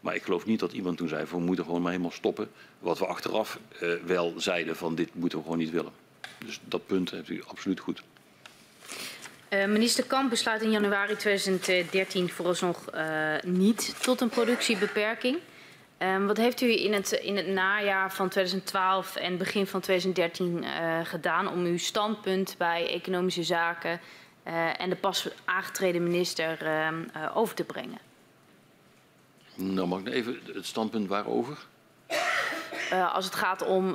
Maar 0.00 0.14
ik 0.14 0.22
geloof 0.22 0.46
niet 0.46 0.60
dat 0.60 0.72
iemand 0.72 0.96
toen 0.96 1.08
zei 1.08 1.26
van 1.26 1.38
we 1.38 1.44
moeten 1.44 1.64
gewoon 1.64 1.82
maar 1.82 1.90
helemaal 1.90 2.12
stoppen. 2.12 2.50
Wat 2.78 2.98
we 2.98 3.06
achteraf 3.06 3.58
uh, 3.82 3.92
wel 4.04 4.34
zeiden 4.36 4.76
van 4.76 4.94
dit 4.94 5.14
moeten 5.14 5.38
we 5.38 5.44
gewoon 5.44 5.58
niet 5.58 5.70
willen. 5.70 5.92
Dus 6.44 6.60
dat 6.64 6.86
punt 6.86 7.10
hebt 7.10 7.28
u 7.28 7.42
absoluut 7.46 7.80
goed. 7.80 8.02
Uh, 9.50 9.66
minister 9.66 10.04
Kamp 10.04 10.30
besluit 10.30 10.62
in 10.62 10.70
januari 10.70 11.16
2013 11.16 12.28
vooralsnog 12.28 12.90
niet 13.44 13.94
tot 14.02 14.20
een 14.20 14.28
productiebeperking. 14.28 15.38
Um, 15.98 16.26
wat 16.26 16.36
heeft 16.36 16.60
u 16.60 16.84
in 16.84 16.92
het, 16.92 17.12
in 17.12 17.36
het 17.36 17.46
najaar 17.46 18.12
van 18.12 18.28
2012 18.28 19.16
en 19.16 19.38
begin 19.38 19.66
van 19.66 19.80
2013 19.80 20.62
uh, 20.62 20.68
gedaan 21.02 21.48
om 21.48 21.64
uw 21.64 21.78
standpunt 21.78 22.54
bij 22.58 22.88
economische 22.90 23.42
zaken 23.42 24.00
uh, 24.46 24.80
en 24.80 24.90
de 24.90 24.96
pas 24.96 25.28
aangetreden 25.44 26.02
minister 26.02 26.62
uh, 26.62 27.36
over 27.36 27.54
te 27.54 27.64
brengen? 27.64 27.98
Nou, 29.54 29.88
mag 29.88 30.00
ik 30.00 30.08
even 30.08 30.40
het 30.54 30.66
standpunt 30.66 31.08
waarover? 31.08 31.58
Als 33.12 33.24
het 33.24 33.34
gaat 33.34 33.66
om 33.66 33.92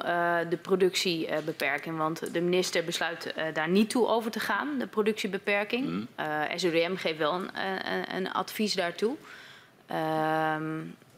de 0.49 0.57
productiebeperking. 0.61 1.98
Want 1.98 2.34
de 2.34 2.41
minister 2.41 2.84
besluit 2.84 3.34
daar 3.53 3.69
niet 3.69 3.90
toe 3.90 4.07
over 4.07 4.32
te 4.32 4.40
gaan, 4.40 4.78
de 4.80 4.88
productiebeperking. 4.88 5.86
Mm. 5.86 6.07
SODM 6.56 6.95
geeft 6.95 7.18
wel 7.18 7.34
een, 7.34 7.49
een, 7.91 8.15
een 8.15 8.32
advies 8.32 8.73
daartoe. 8.73 9.15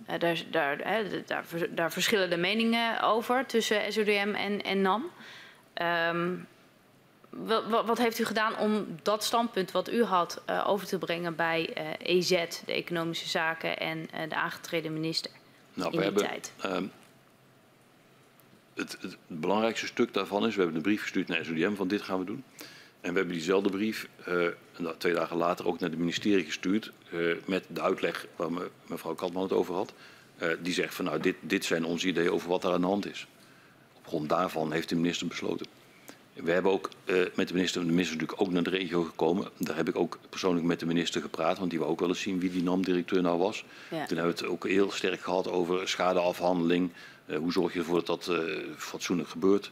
Uh, 0.09 0.19
daar, 0.19 0.43
daar, 0.51 0.77
daar, 1.25 1.45
daar, 1.69 1.91
verschillen 1.91 2.29
de 2.29 2.37
meningen 2.37 3.01
over 3.01 3.45
tussen 3.45 3.93
SODM 3.93 4.33
en, 4.35 4.61
en 4.61 4.81
NAM. 4.81 5.11
Um, 5.81 6.47
wat, 7.29 7.85
wat, 7.85 7.97
heeft 7.97 8.19
u 8.19 8.25
gedaan 8.25 8.57
om 8.57 8.99
dat 9.01 9.23
standpunt 9.23 9.71
wat 9.71 9.91
u 9.91 10.03
had 10.03 10.43
uh, 10.49 10.63
over 10.67 10.87
te 10.87 10.97
brengen 10.97 11.35
bij 11.35 11.77
uh, 11.77 12.17
EZ, 12.17 12.29
de 12.65 12.73
Economische 12.73 13.29
Zaken 13.29 13.79
en 13.79 14.07
de 14.29 14.35
aangetreden 14.35 14.93
minister 14.93 15.31
nou, 15.73 15.91
in 15.91 15.97
die 15.97 16.05
hebben, 16.05 16.23
tijd? 16.23 16.53
Um, 16.65 16.91
het, 18.73 18.97
het, 19.01 19.17
belangrijkste 19.27 19.85
stuk 19.85 20.13
daarvan 20.13 20.45
is, 20.45 20.55
we 20.55 20.61
hebben 20.61 20.77
een 20.77 20.83
brief 20.83 21.01
gestuurd 21.01 21.27
naar 21.27 21.45
SODM 21.45 21.75
van 21.75 21.87
dit 21.87 22.01
gaan 22.01 22.19
we 22.19 22.25
doen. 22.25 22.43
En 23.03 23.11
we 23.11 23.17
hebben 23.17 23.35
diezelfde 23.35 23.69
brief 23.69 24.07
uh, 24.29 24.87
twee 24.97 25.13
dagen 25.13 25.37
later 25.37 25.67
ook 25.67 25.79
naar 25.79 25.89
het 25.89 25.99
ministerie 25.99 26.45
gestuurd 26.45 26.91
uh, 27.13 27.35
met 27.45 27.63
de 27.67 27.81
uitleg 27.81 28.27
waar 28.35 28.51
me, 28.51 28.69
mevrouw 28.87 29.15
Katman 29.15 29.43
het 29.43 29.51
over 29.51 29.75
had. 29.75 29.93
Uh, 30.41 30.49
die 30.61 30.73
zegt 30.73 30.95
van 30.95 31.05
nou 31.05 31.19
dit, 31.19 31.35
dit 31.39 31.65
zijn 31.65 31.85
onze 31.85 32.07
ideeën 32.07 32.31
over 32.31 32.49
wat 32.49 32.63
er 32.63 32.71
aan 32.71 32.81
de 32.81 32.87
hand 32.87 33.09
is. 33.09 33.27
Op 33.93 34.07
grond 34.07 34.29
daarvan 34.29 34.71
heeft 34.71 34.89
de 34.89 34.95
minister 34.95 35.27
besloten. 35.27 35.65
We 36.33 36.51
hebben 36.51 36.71
ook 36.71 36.89
met 37.35 37.47
de 37.47 37.53
minister, 37.53 37.81
de 37.81 37.87
minister 37.87 38.15
is 38.15 38.21
natuurlijk 38.21 38.41
ook 38.41 38.51
naar 38.51 38.63
de 38.63 38.69
regio 38.69 39.03
gekomen. 39.03 39.47
Daar 39.57 39.75
heb 39.75 39.89
ik 39.89 39.95
ook 39.95 40.19
persoonlijk 40.29 40.65
met 40.65 40.79
de 40.79 40.85
minister 40.85 41.21
gepraat, 41.21 41.57
want 41.57 41.69
die 41.69 41.79
wou 41.79 41.91
ook 41.91 41.99
wel 41.99 42.09
eens 42.09 42.21
zien 42.21 42.39
wie 42.39 42.51
die 42.51 42.63
NAM-directeur 42.63 43.21
nou 43.21 43.37
was. 43.37 43.65
Ja. 43.89 44.05
Toen 44.05 44.17
hebben 44.17 44.35
we 44.35 44.41
het 44.41 44.51
ook 44.51 44.67
heel 44.67 44.91
sterk 44.91 45.21
gehad 45.21 45.47
over 45.47 45.87
schadeafhandeling. 45.87 46.91
hoe 47.37 47.51
zorg 47.51 47.73
je 47.73 47.79
ervoor 47.79 48.03
dat 48.05 48.25
dat 48.25 48.37
fatsoenlijk 48.77 49.29
gebeurt? 49.29 49.71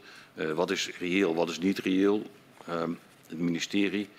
wat 0.55 0.71
is 0.71 0.89
reëel, 0.99 1.35
wat 1.35 1.49
is 1.49 1.59
niet 1.59 1.79
reëel? 1.79 2.23
Um, 2.69 2.97
het 3.31 3.39
ministerie 3.39 4.09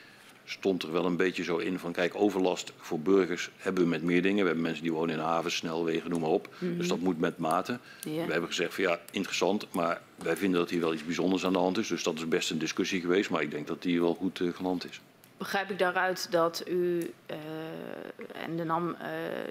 stond 0.44 0.82
er 0.82 0.93
wel 0.93 1.05
een 1.05 1.16
beetje 1.16 1.44
zo 1.44 1.56
in 1.56 1.78
van 1.78 1.93
kijk, 1.93 2.14
overlast 2.14 2.72
voor 2.76 3.01
burgers 3.01 3.51
hebben 3.56 3.82
we 3.82 3.89
met 3.89 4.02
meer 4.02 4.22
dingen. 4.22 4.39
We 4.39 4.47
hebben 4.47 4.62
mensen 4.62 4.82
die 4.82 4.93
wonen 4.93 5.14
in 5.14 5.20
havens, 5.20 5.56
snelwegen, 5.56 6.10
noem 6.10 6.20
maar 6.20 6.30
op. 6.30 6.48
Dus 6.59 6.89
dat 6.89 6.98
moet 6.98 7.18
met 7.18 7.39
mate. 7.39 7.78
We 8.02 8.10
hebben 8.10 8.47
gezegd 8.47 8.74
van 8.74 8.84
ja, 8.84 9.01
interessant, 9.10 9.66
maar 9.72 10.01
wij 10.16 10.36
vinden 10.36 10.60
dat 10.60 10.70
hier 10.70 10.80
wel 10.80 10.93
iets 10.93 11.05
bijzonders 11.05 11.44
aan 11.44 11.52
de 11.52 11.59
hand 11.59 11.78
is. 11.78 11.89
Dus 11.89 12.02
dat 12.02 12.14
is 12.14 12.28
best 12.28 12.51
een 12.51 12.59
discussie 12.59 13.01
geweest, 13.01 13.30
maar 13.30 13.43
ik 13.43 13.51
denk 13.51 13.66
dat 13.66 13.82
die 13.82 14.01
wel 14.01 14.14
goed 14.14 14.40
uh, 14.40 14.55
geland 14.55 14.89
is. 14.90 15.01
Begrijp 15.36 15.70
ik 15.70 15.78
daaruit 15.78 16.26
dat 16.30 16.62
u 16.68 16.98
uh, 17.30 17.36
en 18.44 18.56
de 18.56 18.64
NAM 18.64 18.89
uh, 18.89 18.97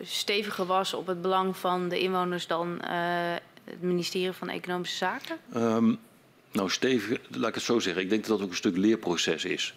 steviger 0.02 0.66
was 0.66 0.94
op 0.94 1.08
het 1.08 1.22
belang 1.22 1.58
van 1.58 1.90
de 1.90 2.00
inwoners 2.00 2.48
dan 2.48 2.80
het 3.64 3.82
ministerie 3.82 4.32
van 4.32 4.50
Economische 4.50 4.98
Zaken? 4.98 5.38
Um, 5.56 6.00
nou, 6.52 6.70
stevig, 6.70 7.20
laat 7.30 7.50
ik 7.50 7.56
het 7.56 7.64
zo 7.64 7.80
zeggen. 7.80 8.02
Ik 8.02 8.10
denk 8.10 8.22
dat 8.22 8.32
dat 8.38 8.46
ook 8.46 8.52
een 8.52 8.58
stuk 8.58 8.78
leerproces 8.78 9.46
is. 9.46 9.74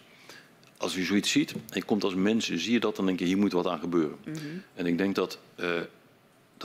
Als 0.77 0.97
u 0.97 1.05
zoiets 1.05 1.31
ziet 1.31 1.53
en 1.53 1.61
je 1.69 1.85
komt 1.85 2.05
als 2.05 2.15
mens, 2.15 2.51
zie 2.51 2.73
je 2.73 2.81
dat, 2.81 2.97
dan 2.97 3.07
denk 3.07 3.19
je, 3.19 3.25
hier 3.25 3.39
moet 3.39 3.53
wat 3.53 3.67
aan 3.67 3.79
gebeuren. 3.79 4.17
Mm 4.25 4.35
-hmm. 4.35 4.63
En 4.75 4.87
ik 4.87 4.99
denk 4.99 5.15
dat, 5.15 5.39
uh, 5.61 5.81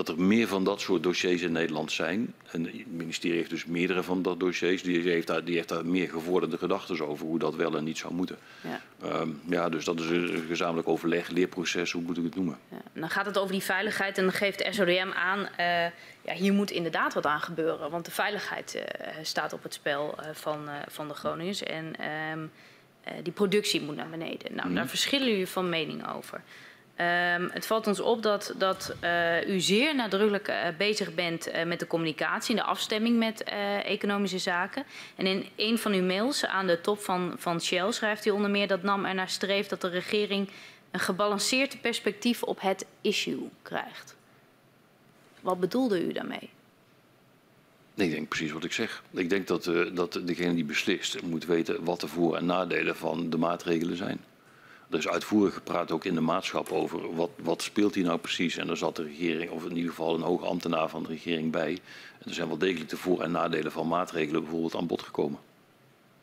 dat 0.05 0.17
er 0.17 0.23
meer 0.23 0.47
van 0.47 0.63
dat 0.63 0.81
soort 0.81 1.03
dossiers 1.03 1.41
in 1.41 1.51
Nederland 1.51 1.91
zijn. 1.91 2.33
En 2.51 2.63
het 2.63 2.91
ministerie 2.91 3.37
heeft 3.37 3.49
dus 3.49 3.65
meerdere 3.65 4.03
van 4.03 4.21
dat 4.21 4.39
dossiers. 4.39 4.83
Die 4.83 5.09
heeft 5.09 5.27
daar, 5.27 5.43
die 5.43 5.55
heeft 5.55 5.69
daar 5.69 5.85
meer 5.85 6.09
gevorderde 6.09 6.57
gedachten 6.57 7.07
over 7.07 7.25
hoe 7.25 7.39
dat 7.39 7.55
wel 7.55 7.77
en 7.77 7.83
niet 7.83 7.97
zou 7.97 8.13
moeten. 8.13 8.37
Ja. 8.61 8.81
Um, 9.21 9.41
ja, 9.49 9.69
dus 9.69 9.85
dat 9.85 9.99
is 9.99 10.09
een 10.09 10.45
gezamenlijk 10.47 10.87
overleg, 10.87 11.29
leerproces, 11.29 11.91
hoe 11.91 12.01
moet 12.01 12.17
ik 12.17 12.23
het 12.23 12.35
noemen? 12.35 12.57
Ja. 12.69 12.81
Dan 12.93 13.09
gaat 13.09 13.25
het 13.25 13.37
over 13.37 13.51
die 13.51 13.63
veiligheid 13.63 14.17
en 14.17 14.23
dan 14.23 14.33
geeft 14.33 14.67
SODM 14.69 15.11
aan... 15.15 15.39
Uh, 15.39 15.47
ja, 16.21 16.33
hier 16.33 16.53
moet 16.53 16.71
inderdaad 16.71 17.13
wat 17.13 17.25
aan 17.25 17.41
gebeuren. 17.41 17.91
Want 17.91 18.05
de 18.05 18.11
veiligheid 18.11 18.75
uh, 18.75 19.07
staat 19.21 19.53
op 19.53 19.63
het 19.63 19.73
spel 19.73 20.15
uh, 20.19 20.25
van, 20.33 20.69
van 20.87 21.07
de 21.07 21.13
Groningers. 21.13 21.63
En 21.63 21.95
um, 22.33 22.51
die 23.23 23.33
productie 23.33 23.81
moet 23.81 23.95
naar 23.95 24.09
beneden. 24.09 24.55
Nou, 24.55 24.69
mm. 24.69 24.75
daar 24.75 24.87
verschillen 24.87 25.27
jullie 25.27 25.47
van 25.47 25.69
mening 25.69 26.13
over. 26.15 26.41
Um, 27.01 27.49
het 27.51 27.65
valt 27.65 27.87
ons 27.87 27.99
op 27.99 28.23
dat, 28.23 28.53
dat 28.57 28.95
u 29.47 29.59
zeer 29.59 29.95
nadrukkelijk 29.95 30.53
bezig 30.77 31.13
bent 31.13 31.49
met 31.65 31.79
de 31.79 31.87
communicatie 31.87 32.55
en 32.55 32.61
de 32.61 32.67
afstemming 32.69 33.17
met 33.17 33.43
economische 33.83 34.37
zaken. 34.37 34.83
En 35.15 35.25
in 35.25 35.45
een 35.55 35.77
van 35.77 35.93
uw 35.93 36.03
mails 36.03 36.45
aan 36.45 36.67
de 36.67 36.81
top 36.81 36.99
van, 36.99 37.33
van 37.37 37.61
Shell 37.61 37.91
schrijft 37.91 38.25
u 38.25 38.29
onder 38.29 38.49
meer 38.49 38.67
dat 38.67 38.83
NAM 38.83 39.05
ernaar 39.05 39.29
streeft 39.29 39.69
dat 39.69 39.81
de 39.81 39.87
regering 39.87 40.49
een 40.91 40.99
gebalanceerd 40.99 41.81
perspectief 41.81 42.43
op 42.43 42.61
het 42.61 42.85
issue 43.01 43.49
krijgt. 43.61 44.15
Wat 45.41 45.59
bedoelde 45.59 46.05
u 46.05 46.11
daarmee? 46.11 46.49
Ik 47.95 48.11
denk 48.11 48.27
precies 48.27 48.51
wat 48.51 48.63
ik 48.63 48.73
zeg. 48.73 49.03
Ik 49.11 49.29
denk 49.29 49.47
dat, 49.47 49.63
dat 49.93 50.19
degene 50.23 50.53
die 50.53 50.65
beslist 50.65 51.21
moet 51.21 51.45
weten 51.45 51.83
wat 51.83 51.99
de 51.99 52.07
voor- 52.07 52.35
en 52.35 52.45
nadelen 52.45 52.95
van 52.95 53.29
de 53.29 53.37
maatregelen 53.37 53.97
zijn. 53.97 54.23
Er 54.89 54.97
is 54.97 55.07
uitvoerig 55.07 55.53
gepraat 55.53 55.91
ook 55.91 56.05
in 56.05 56.13
de 56.13 56.21
maatschap 56.21 56.71
over 56.71 57.15
wat, 57.15 57.29
wat 57.35 57.61
speelt 57.61 57.95
hier 57.95 58.03
nou 58.03 58.19
precies. 58.19 58.57
En 58.57 58.67
daar 58.67 58.77
zat 58.77 58.95
de 58.95 59.03
regering, 59.03 59.51
of 59.51 59.65
in 59.65 59.75
ieder 59.75 59.89
geval 59.89 60.15
een 60.15 60.21
hoge 60.21 60.45
ambtenaar 60.45 60.89
van 60.89 61.03
de 61.03 61.09
regering 61.09 61.51
bij. 61.51 61.79
En 62.19 62.27
er 62.27 62.33
zijn 62.33 62.47
wel 62.47 62.57
degelijk 62.57 62.89
de 62.89 62.97
voor- 62.97 63.21
en 63.21 63.31
nadelen 63.31 63.71
van 63.71 63.87
maatregelen 63.87 64.41
bijvoorbeeld 64.41 64.75
aan 64.75 64.87
bod 64.87 65.01
gekomen. 65.01 65.39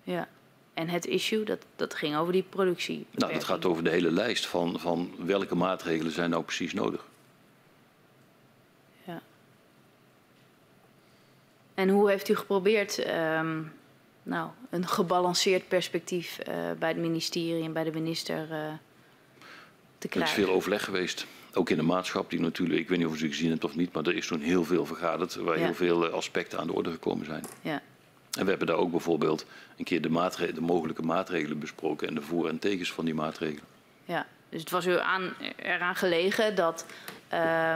Ja, 0.02 0.28
en 0.74 0.88
het 0.88 1.06
issue, 1.06 1.44
dat, 1.44 1.64
dat 1.76 1.94
ging 1.94 2.16
over 2.16 2.32
die 2.32 2.44
productie. 2.48 3.06
Nou, 3.10 3.32
dat 3.32 3.44
gaat 3.44 3.64
over 3.64 3.84
de 3.84 3.90
hele 3.90 4.10
lijst 4.10 4.46
van, 4.46 4.80
van 4.80 5.10
welke 5.18 5.54
maatregelen 5.54 6.12
zijn 6.12 6.30
nou 6.30 6.42
precies 6.42 6.72
nodig. 6.72 7.04
En 11.76 11.88
hoe 11.88 12.10
heeft 12.10 12.28
u 12.28 12.36
geprobeerd 12.36 13.06
um, 13.08 13.72
nou, 14.26 14.50
een 14.70 14.88
gebalanceerd 14.88 15.68
perspectief 15.68 16.38
uh, 16.38 16.54
bij 16.78 16.88
het 16.88 16.98
ministerie 16.98 17.64
en 17.64 17.72
bij 17.72 17.84
de 17.84 17.92
minister 17.92 18.38
uh, 18.38 18.48
te 19.98 20.08
krijgen? 20.08 20.32
Er 20.32 20.38
is 20.38 20.44
veel 20.44 20.54
overleg 20.54 20.84
geweest. 20.84 21.26
Ook 21.52 21.70
in 21.70 21.76
de 21.76 21.82
maatschap, 21.82 22.30
die 22.30 22.40
natuurlijk, 22.40 22.80
ik 22.80 22.88
weet 22.88 22.98
niet 22.98 23.06
of 23.06 23.12
u 23.12 23.22
het 23.22 23.34
gezien 23.34 23.50
hebt 23.50 23.64
of 23.64 23.76
niet, 23.76 23.92
maar 23.92 24.02
er 24.04 24.16
is 24.16 24.26
toen 24.26 24.40
heel 24.40 24.64
veel 24.64 24.86
vergaderd, 24.86 25.34
waar 25.34 25.58
ja. 25.58 25.64
heel 25.64 25.74
veel 25.74 26.06
aspecten 26.06 26.58
aan 26.58 26.66
de 26.66 26.72
orde 26.72 26.90
gekomen 26.90 27.26
zijn. 27.26 27.44
Ja. 27.60 27.82
En 28.38 28.42
we 28.42 28.48
hebben 28.48 28.66
daar 28.66 28.76
ook 28.76 28.90
bijvoorbeeld 28.90 29.46
een 29.76 29.84
keer 29.84 30.02
de, 30.02 30.52
de 30.54 30.60
mogelijke 30.60 31.02
maatregelen 31.02 31.58
besproken 31.58 32.08
en 32.08 32.14
de 32.14 32.22
voor- 32.22 32.48
en 32.48 32.58
tegens 32.58 32.92
van 32.92 33.04
die 33.04 33.14
maatregelen. 33.14 33.64
Ja, 34.04 34.26
dus 34.48 34.60
het 34.60 34.70
was 34.70 34.86
u 34.86 34.98
aan, 34.98 35.34
eraan 35.56 35.96
gelegen 35.96 36.54
dat 36.54 36.86
uh, 37.32 37.74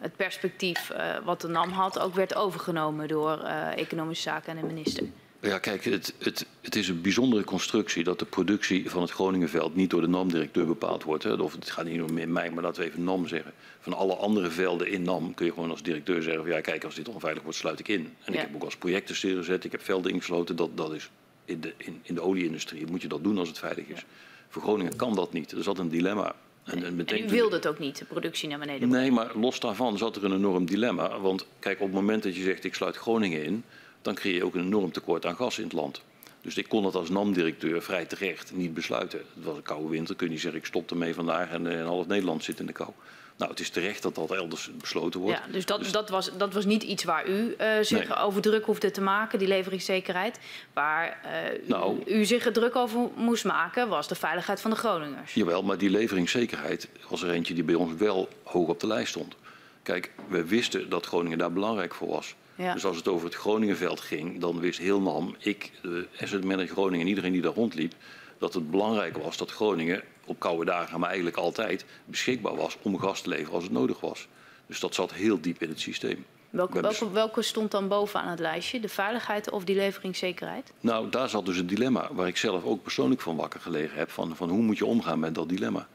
het 0.00 0.16
perspectief 0.16 0.90
uh, 0.90 1.18
wat 1.24 1.40
de 1.40 1.48
NAM 1.48 1.70
had 1.70 1.98
ook 1.98 2.14
werd 2.14 2.34
overgenomen 2.34 3.08
door 3.08 3.38
Economische 3.76 4.22
Zaken 4.22 4.56
en 4.56 4.60
de 4.60 4.74
minister. 4.74 5.06
Ja, 5.42 5.58
kijk, 5.58 5.84
het, 5.84 6.14
het, 6.18 6.46
het, 6.60 6.76
is 6.76 6.88
een 6.88 7.00
bijzondere 7.00 7.44
constructie 7.44 8.04
dat 8.04 8.18
de 8.18 8.24
productie 8.24 8.90
van 8.90 9.02
het 9.02 9.10
Groningenveld 9.10 9.74
niet 9.74 9.90
door 9.90 10.00
de 10.00 10.08
NAM-directeur 10.08 10.66
bepaald 10.66 11.02
wordt. 11.02 11.22
Hè. 11.22 11.32
Of 11.32 11.52
het 11.52 11.70
gaat 11.70 11.84
niet 11.84 12.02
om 12.02 12.18
in 12.18 12.32
mij, 12.32 12.50
maar 12.50 12.62
laten 12.62 12.82
we 12.82 12.88
even 12.88 13.04
NAM 13.04 13.28
zeggen. 13.28 13.52
Van 13.80 13.92
alle 13.92 14.14
andere 14.14 14.50
velden 14.50 14.88
in 14.88 15.02
NAM 15.02 15.34
kun 15.34 15.46
je 15.46 15.52
gewoon 15.52 15.70
als 15.70 15.82
directeur 15.82 16.22
zeggen: 16.22 16.42
van, 16.42 16.52
ja, 16.52 16.60
kijk, 16.60 16.84
als 16.84 16.94
dit 16.94 17.08
onveilig 17.08 17.42
wordt, 17.42 17.58
sluit 17.58 17.78
ik 17.78 17.88
in. 17.88 18.14
En 18.24 18.32
ja. 18.32 18.40
ik 18.40 18.46
heb 18.46 18.54
ook 18.54 18.64
als 18.64 18.76
projecten 18.76 19.16
stilgezet, 19.16 19.64
ik 19.64 19.72
heb 19.72 19.82
velden 19.82 20.12
ingesloten. 20.12 20.56
Dat, 20.56 20.76
dat 20.76 20.92
is 20.92 21.10
in 21.44 21.60
de, 21.60 21.72
in, 21.76 22.00
in 22.02 22.14
de 22.14 22.20
olieindustrie 22.20 22.86
moet 22.86 23.02
je 23.02 23.08
dat 23.08 23.24
doen 23.24 23.38
als 23.38 23.48
het 23.48 23.58
veilig 23.58 23.86
is. 23.86 23.98
Ja. 23.98 24.06
Voor 24.48 24.62
Groningen 24.62 24.96
kan 24.96 25.14
dat 25.14 25.32
niet. 25.32 25.50
Er 25.50 25.56
altijd 25.56 25.78
een 25.78 25.88
dilemma. 25.88 26.34
En, 26.64 26.84
en, 26.84 27.06
en 27.06 27.24
u 27.24 27.28
wilde 27.28 27.54
het 27.56 27.66
ook 27.66 27.78
niet, 27.78 27.98
de 27.98 28.04
productie 28.04 28.48
naar 28.48 28.58
beneden 28.58 28.88
Nee, 28.88 29.10
maar 29.10 29.30
los 29.38 29.60
daarvan 29.60 29.98
zat 29.98 30.16
er 30.16 30.24
een 30.24 30.32
enorm 30.32 30.64
dilemma. 30.64 31.20
Want 31.20 31.46
kijk, 31.58 31.80
op 31.80 31.86
het 31.86 31.94
moment 31.94 32.22
dat 32.22 32.36
je 32.36 32.42
zegt 32.42 32.64
ik 32.64 32.74
sluit 32.74 32.96
Groningen 32.96 33.44
in, 33.44 33.64
dan 34.02 34.14
creëer 34.14 34.34
je 34.34 34.44
ook 34.44 34.54
een 34.54 34.64
enorm 34.64 34.92
tekort 34.92 35.26
aan 35.26 35.36
gas 35.36 35.58
in 35.58 35.64
het 35.64 35.72
land. 35.72 36.02
Dus 36.40 36.56
ik 36.56 36.68
kon 36.68 36.82
dat 36.82 36.94
als 36.94 37.08
NAM-directeur 37.08 37.82
vrij 37.82 38.04
terecht 38.04 38.52
niet 38.54 38.74
besluiten. 38.74 39.18
Het 39.18 39.44
was 39.44 39.56
een 39.56 39.62
koude 39.62 39.88
winter, 39.88 40.14
kun 40.14 40.26
je 40.26 40.32
niet 40.32 40.40
zeggen 40.40 40.60
ik 40.60 40.66
stop 40.66 40.90
ermee 40.90 41.14
vandaag 41.14 41.50
en, 41.50 41.66
en 41.66 41.84
half 41.84 42.06
Nederland 42.06 42.44
zit 42.44 42.60
in 42.60 42.66
de 42.66 42.72
kou. 42.72 42.90
Nou, 43.36 43.50
het 43.50 43.60
is 43.60 43.70
terecht 43.70 44.02
dat 44.02 44.14
dat 44.14 44.30
elders 44.30 44.70
besloten 44.80 45.20
wordt. 45.20 45.38
Ja, 45.38 45.52
dus 45.52 45.66
dat, 45.66 45.78
dus 45.78 45.92
dat, 45.92 46.08
was, 46.08 46.30
dat 46.36 46.52
was 46.52 46.64
niet 46.64 46.82
iets 46.82 47.04
waar 47.04 47.28
u 47.28 47.54
uh, 47.60 47.66
zich 47.80 48.08
nee. 48.08 48.16
over 48.16 48.42
druk 48.42 48.64
hoefde 48.64 48.90
te 48.90 49.00
maken, 49.00 49.38
die 49.38 49.48
leveringszekerheid. 49.48 50.38
Waar 50.72 51.20
uh, 51.24 51.68
nou, 51.68 52.02
u, 52.06 52.14
u, 52.14 52.24
zich 52.24 52.46
er 52.46 52.52
druk 52.52 52.76
over 52.76 53.00
moest 53.16 53.44
maken, 53.44 53.88
was 53.88 54.08
de 54.08 54.14
veiligheid 54.14 54.60
van 54.60 54.70
de 54.70 54.76
Groningers. 54.76 55.34
Jawel, 55.34 55.62
maar 55.62 55.78
die 55.78 55.90
leveringszekerheid 55.90 56.88
was 57.08 57.22
er 57.22 57.30
eentje 57.30 57.54
die 57.54 57.64
bij 57.64 57.74
ons 57.74 57.92
wel 57.98 58.28
hoog 58.42 58.68
op 58.68 58.80
de 58.80 58.86
lijst 58.86 59.08
stond. 59.08 59.34
Kijk, 59.82 60.10
we 60.28 60.44
wisten 60.44 60.88
dat 60.88 61.06
Groningen 61.06 61.38
daar 61.38 61.52
belangrijk 61.52 61.94
voor 61.94 62.08
was. 62.08 62.34
Ja. 62.54 62.72
Dus 62.72 62.84
als 62.84 62.96
het 62.96 63.08
over 63.08 63.26
het 63.26 63.34
Groningenveld 63.34 64.00
ging, 64.00 64.40
dan 64.40 64.60
wist 64.60 64.78
heel 64.78 65.00
NAM, 65.00 65.34
ik, 65.38 65.70
de 65.82 66.08
asset 66.20 66.44
manager 66.44 66.72
Groningen 66.72 67.00
en 67.00 67.08
iedereen 67.08 67.32
die 67.32 67.42
daar 67.42 67.54
rondliep, 67.54 67.94
dat 68.38 68.54
het 68.54 68.70
belangrijk 68.70 69.16
was 69.16 69.36
dat 69.36 69.50
Groningen 69.50 70.02
op 70.24 70.38
koude 70.38 70.64
dagen, 70.64 71.00
maar 71.00 71.08
eigenlijk 71.08 71.36
altijd 71.36 71.84
beschikbaar 72.04 72.56
was 72.56 72.76
om 72.82 72.98
gas 72.98 73.20
te 73.20 73.28
leveren 73.28 73.54
als 73.54 73.64
het 73.64 73.72
nodig 73.72 74.00
was. 74.00 74.28
Dus 74.66 74.80
dat 74.80 74.94
zat 74.94 75.12
heel 75.12 75.40
diep 75.40 75.62
in 75.62 75.68
het 75.68 75.80
systeem. 75.80 76.24
Welke, 76.50 76.80
welke, 76.80 77.10
welke 77.10 77.42
stond 77.42 77.70
dan 77.70 77.88
bovenaan 77.88 78.28
het 78.28 78.38
lijstje? 78.38 78.80
De 78.80 78.88
veiligheid 78.88 79.50
of 79.50 79.64
die 79.64 79.76
leveringszekerheid? 79.76 80.72
Nou, 80.80 81.08
daar 81.08 81.28
zat 81.28 81.46
dus 81.46 81.56
het 81.56 81.68
dilemma 81.68 82.08
waar 82.12 82.26
ik 82.26 82.36
zelf 82.36 82.64
ook 82.64 82.82
persoonlijk 82.82 83.20
van 83.20 83.36
wakker 83.36 83.60
gelegen 83.60 83.98
heb. 83.98 84.10
Van, 84.10 84.36
van 84.36 84.48
hoe 84.48 84.62
moet 84.62 84.78
je 84.78 84.86
omgaan 84.86 85.18
met 85.18 85.34
dat 85.34 85.48
dilemma? 85.48 85.88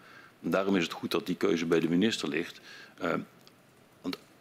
En 0.43 0.49
daarom 0.49 0.75
is 0.75 0.83
het 0.83 0.91
goed 0.91 1.11
dat 1.11 1.25
die 1.25 1.35
keuze 1.35 1.65
bij 1.65 1.79
de 1.79 1.89
minister 1.89 2.29
ligt. 2.29 2.59
Uh, 3.03 3.09
want 3.09 3.25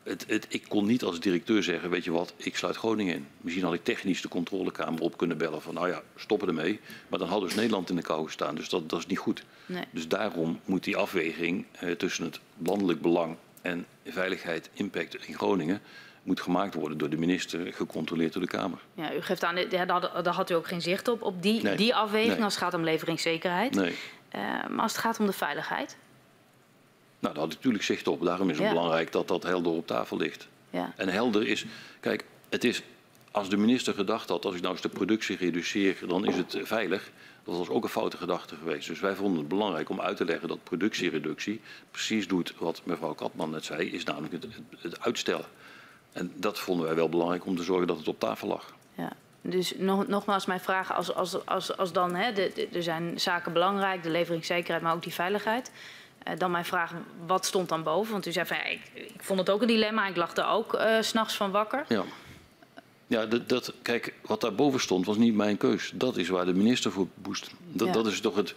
het, 0.06 0.24
het, 0.28 0.46
ik 0.48 0.64
kon 0.68 0.86
niet 0.86 1.02
als 1.02 1.20
directeur 1.20 1.62
zeggen, 1.62 1.90
weet 1.90 2.04
je 2.04 2.10
wat, 2.10 2.34
ik 2.36 2.56
sluit 2.56 2.76
Groningen 2.76 3.14
in. 3.14 3.26
Misschien 3.40 3.64
had 3.64 3.74
ik 3.74 3.84
technisch 3.84 4.20
de 4.20 4.28
controlekamer 4.28 5.00
op 5.00 5.16
kunnen 5.16 5.38
bellen 5.38 5.62
van, 5.62 5.74
nou 5.74 5.88
ja, 5.88 6.02
stoppen 6.16 6.48
ermee. 6.48 6.80
Maar 7.08 7.18
dan 7.18 7.28
had 7.28 7.40
dus 7.40 7.54
Nederland 7.54 7.90
in 7.90 7.96
de 7.96 8.02
kou 8.02 8.24
gestaan, 8.24 8.54
dus 8.54 8.68
dat, 8.68 8.90
dat 8.90 8.98
is 8.98 9.06
niet 9.06 9.18
goed. 9.18 9.44
Nee. 9.66 9.84
Dus 9.90 10.08
daarom 10.08 10.60
moet 10.64 10.84
die 10.84 10.96
afweging 10.96 11.64
uh, 11.82 11.90
tussen 11.90 12.24
het 12.24 12.40
landelijk 12.58 13.00
belang 13.00 13.36
en 13.62 13.86
veiligheid, 14.04 14.70
impact 14.72 15.26
in 15.26 15.34
Groningen 15.34 15.80
moet 16.22 16.40
gemaakt 16.40 16.74
worden 16.74 16.98
door 16.98 17.10
de 17.10 17.16
minister, 17.16 17.72
gecontroleerd 17.72 18.32
door 18.32 18.42
de 18.42 18.48
Kamer. 18.48 18.78
Ja, 18.94 19.14
u 19.14 19.20
geeft 19.20 19.44
aan, 19.44 19.56
daar, 19.68 19.86
daar 20.22 20.34
had 20.34 20.50
u 20.50 20.54
ook 20.54 20.66
geen 20.66 20.80
zicht 20.80 21.08
op, 21.08 21.22
op 21.22 21.42
die, 21.42 21.62
nee. 21.62 21.76
die 21.76 21.94
afweging 21.94 22.34
Nee. 22.34 22.44
als 22.44 22.54
het 22.54 22.62
gaat 22.62 22.74
om 22.74 22.84
leveringszekerheid. 22.84 23.74
Nee. 23.74 23.94
Uh, 24.36 24.42
maar 24.68 24.82
als 24.82 24.92
het 24.92 25.00
gaat 25.00 25.20
om 25.20 25.26
de 25.26 25.32
veiligheid? 25.32 25.96
Nou, 27.18 27.34
daar 27.34 27.42
had 27.42 27.52
ik 27.52 27.56
natuurlijk 27.58 27.84
zicht 27.84 28.08
op. 28.08 28.24
Daarom 28.24 28.50
is 28.50 28.56
het 28.58 28.66
Ja. 28.66 28.72
belangrijk 28.72 29.12
dat 29.12 29.28
dat 29.28 29.42
helder 29.42 29.72
op 29.72 29.86
tafel 29.86 30.16
ligt. 30.16 30.48
Ja. 30.70 30.92
En 30.96 31.08
helder 31.08 31.46
is, 31.46 31.64
kijk, 32.00 32.24
het 32.48 32.64
is, 32.64 32.82
als 33.30 33.48
de 33.48 33.56
minister 33.56 33.94
gedacht 33.94 34.28
had, 34.28 34.44
als 34.44 34.54
ik 34.54 34.60
nou 34.60 34.72
eens 34.72 34.82
de 34.82 34.88
productie 34.88 35.36
reduceer, 35.36 35.96
dan 36.08 36.26
is 36.26 36.36
het 36.36 36.58
veilig. 36.62 37.10
Dat 37.44 37.56
was 37.56 37.68
ook 37.68 37.82
een 37.84 37.88
foute 37.90 38.16
gedachte 38.16 38.54
geweest. 38.56 38.88
Dus 38.88 39.00
wij 39.00 39.14
vonden 39.14 39.38
het 39.38 39.48
belangrijk 39.48 39.88
om 39.88 40.00
uit 40.00 40.16
te 40.16 40.24
leggen 40.24 40.48
dat 40.48 40.64
productiereductie 40.64 41.60
precies 41.90 42.28
doet 42.28 42.54
wat 42.58 42.80
mevrouw 42.84 43.14
Katman 43.14 43.50
net 43.50 43.64
zei, 43.64 43.90
is 43.90 44.04
namelijk 44.04 44.32
het, 44.32 44.42
het, 44.42 44.82
het 44.82 45.00
uitstellen. 45.00 45.44
En 46.12 46.32
dat 46.36 46.58
vonden 46.58 46.86
wij 46.86 46.94
wel 46.94 47.08
belangrijk 47.08 47.46
om 47.46 47.56
te 47.56 47.62
zorgen 47.62 47.86
dat 47.86 47.98
het 47.98 48.08
op 48.08 48.20
tafel 48.20 48.48
lag. 48.48 48.74
Ja. 48.94 49.12
Dus 49.40 49.72
nog, 49.76 50.06
nogmaals 50.06 50.46
mijn 50.46 50.60
vraag, 50.60 50.92
als, 50.94 51.14
als, 51.14 51.46
als, 51.46 51.76
als 51.76 51.92
dan, 51.92 52.14
hè, 52.14 52.32
de, 52.32 52.50
de- 52.54 52.68
er 52.72 52.82
zijn 52.82 53.20
zaken 53.20 53.52
belangrijk, 53.52 54.02
de 54.02 54.10
leveringszekerheid, 54.10 54.82
maar 54.82 54.94
ook 54.94 55.02
die 55.02 55.14
veiligheid. 55.14 55.70
Eh, 56.26 56.38
dan 56.38 56.50
mijn 56.50 56.64
vraag, 56.64 56.92
wat 57.26 57.46
stond 57.46 57.68
dan 57.68 57.82
boven? 57.82 58.12
Want 58.12 58.26
u 58.26 58.32
zei 58.32 58.46
van, 58.46 58.56
ja, 58.56 58.64
ik, 58.64 58.80
ik 58.94 59.22
vond 59.22 59.38
het 59.38 59.50
ook 59.50 59.60
een 59.60 59.66
dilemma, 59.66 60.06
ik 60.08 60.16
lag 60.16 60.36
er 60.36 60.46
ook 60.46 60.80
s 61.00 61.08
s'nachts 61.08 61.34
van 61.36 61.50
wakker. 61.50 61.84
Ja. 61.88 62.02
Ja, 63.06 63.26
dat, 63.26 63.48
dat, 63.48 63.72
kijk, 63.82 64.14
wat 64.22 64.40
daarboven 64.40 64.80
stond 64.80 65.06
was 65.06 65.16
niet 65.16 65.34
mijn 65.34 65.56
keus. 65.56 65.92
Dat 65.94 66.16
is 66.16 66.28
waar 66.28 66.44
de 66.44 66.54
minister 66.54 66.92
voor 66.92 67.06
moest. 67.26 67.50
Dat, 67.72 67.86
Ja. 67.86 67.92
dat 67.92 68.06
is 68.06 68.20
toch 68.20 68.36
het. 68.36 68.54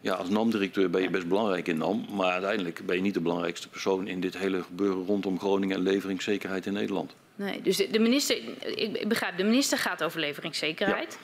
Ja, 0.00 0.14
als 0.14 0.28
NAM-directeur 0.28 0.90
ben 0.90 1.02
je 1.02 1.10
best 1.10 1.28
belangrijk 1.28 1.68
in 1.68 1.78
NAM, 1.78 2.06
maar 2.10 2.32
uiteindelijk 2.32 2.86
ben 2.86 2.96
je 2.96 3.02
niet 3.02 3.14
de 3.14 3.20
belangrijkste 3.20 3.68
persoon 3.68 4.08
in 4.08 4.20
dit 4.20 4.36
hele 4.36 4.62
gebeuren 4.62 5.06
rondom 5.06 5.38
Groningen 5.38 5.76
en 5.76 5.82
leveringszekerheid 5.82 6.66
in 6.66 6.72
Nederland. 6.72 7.14
Nee, 7.34 7.62
dus 7.62 7.76
de, 7.76 7.90
de 7.90 7.98
minister, 7.98 8.36
ik 8.78 9.08
begrijp, 9.08 9.36
de 9.36 9.44
minister 9.44 9.78
gaat 9.78 10.02
over 10.02 10.20
leveringszekerheid. 10.20 11.18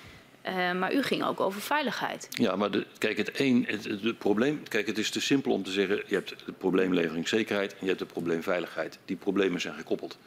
Uh, 0.47 0.73
maar 0.73 0.95
u 0.95 1.03
ging 1.03 1.25
ook 1.25 1.41
over 1.41 1.61
veiligheid. 1.61 2.29
Ja, 2.31 2.57
maar 2.57 2.71
de, 2.71 2.87
kijk, 2.99 3.17
het, 3.17 3.41
een, 3.41 3.65
het, 3.69 3.85
het, 3.85 4.19
probleem, 4.19 4.63
kijk, 4.69 4.87
het 4.87 4.99
is 4.99 5.11
te 5.11 5.21
simpel 5.21 5.53
om 5.53 5.63
te 5.63 5.71
zeggen, 5.71 6.03
je 6.07 6.15
hebt 6.15 6.35
het 6.45 6.59
probleem 6.59 6.95
leveringszekerheid 6.95 7.73
en 7.73 7.79
je 7.81 7.87
hebt 7.87 8.01
het 8.01 8.13
probleem 8.13 8.43
veiligheid. 8.43 8.99
Die 9.05 9.17
problemen 9.17 9.61
zijn 9.61 9.75
gekoppeld. 9.75 10.19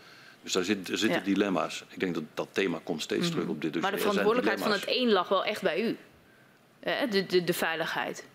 Dus 0.44 0.54
daar, 0.54 0.64
zit, 0.64 0.88
zitten 0.88 1.10
ja. 1.10 1.20
dilemma's. 1.20 1.84
Ik 1.90 2.00
denk 2.00 2.14
dat 2.14 2.24
dat 2.34 2.48
thema 2.52 2.80
komt 2.84 3.02
steeds 3.02 3.22
mm 3.22 3.26
-hmm. 3.26 3.34
terug 3.34 3.50
op 3.56 3.62
dit 3.62 3.74
dossier. 3.74 3.92
Maar 3.92 4.00
de 4.00 4.08
verantwoordelijkheid 4.08 4.62
van 4.62 4.72
het 4.72 4.84
een 4.88 5.12
lag 5.12 5.28
wel 5.28 5.46
echt 5.46 5.62
bij 5.62 5.82
u. 5.84 5.98
Uh, 6.88 6.94
de, 7.12 7.26
de, 7.26 7.44
de 7.44 7.54
veiligheid. 7.54 8.26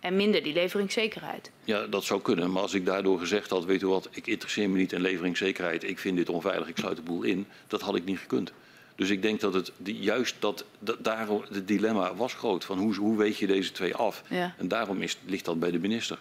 En 0.00 0.16
minder 0.16 0.42
die 0.42 0.52
leveringszekerheid. 0.52 1.50
Ja, 1.64 1.86
dat 1.86 2.04
zou 2.04 2.22
kunnen. 2.22 2.52
Maar 2.52 2.62
als 2.62 2.74
ik 2.74 2.86
daardoor 2.86 3.18
gezegd 3.18 3.50
had, 3.50 3.64
weet 3.64 3.82
u 3.82 3.86
wat, 3.86 4.08
ik 4.10 4.26
interesseer 4.26 4.70
me 4.70 4.76
niet 4.76 4.92
in 4.92 5.00
leveringszekerheid. 5.00 5.82
Ik 5.82 5.98
vind 5.98 6.16
dit 6.16 6.28
onveilig, 6.28 6.68
ik 6.68 6.76
sluit 6.76 6.96
de 6.96 7.02
boel 7.02 7.22
in. 7.22 7.46
Dat 7.66 7.80
had 7.80 7.96
ik 7.96 8.04
niet 8.04 8.18
gekund. 8.18 8.52
Dus 8.96 9.10
ik 9.10 9.22
denk 9.22 9.40
dat 9.40 9.54
het 9.54 9.72
juist 9.84 10.36
dat, 10.38 10.64
dat 10.78 11.04
daarom 11.04 11.42
het 11.52 11.68
dilemma 11.68 12.14
was 12.14 12.34
groot. 12.34 12.64
Van 12.64 12.78
hoe, 12.78 12.94
hoe 12.94 13.16
weet 13.16 13.38
je 13.38 13.46
deze 13.46 13.72
twee 13.72 13.94
af? 13.94 14.22
Ja. 14.28 14.54
En 14.58 14.68
daarom 14.68 15.02
is, 15.02 15.18
ligt 15.24 15.44
dat 15.44 15.60
bij 15.60 15.70
de 15.70 15.78
minister. 15.78 16.18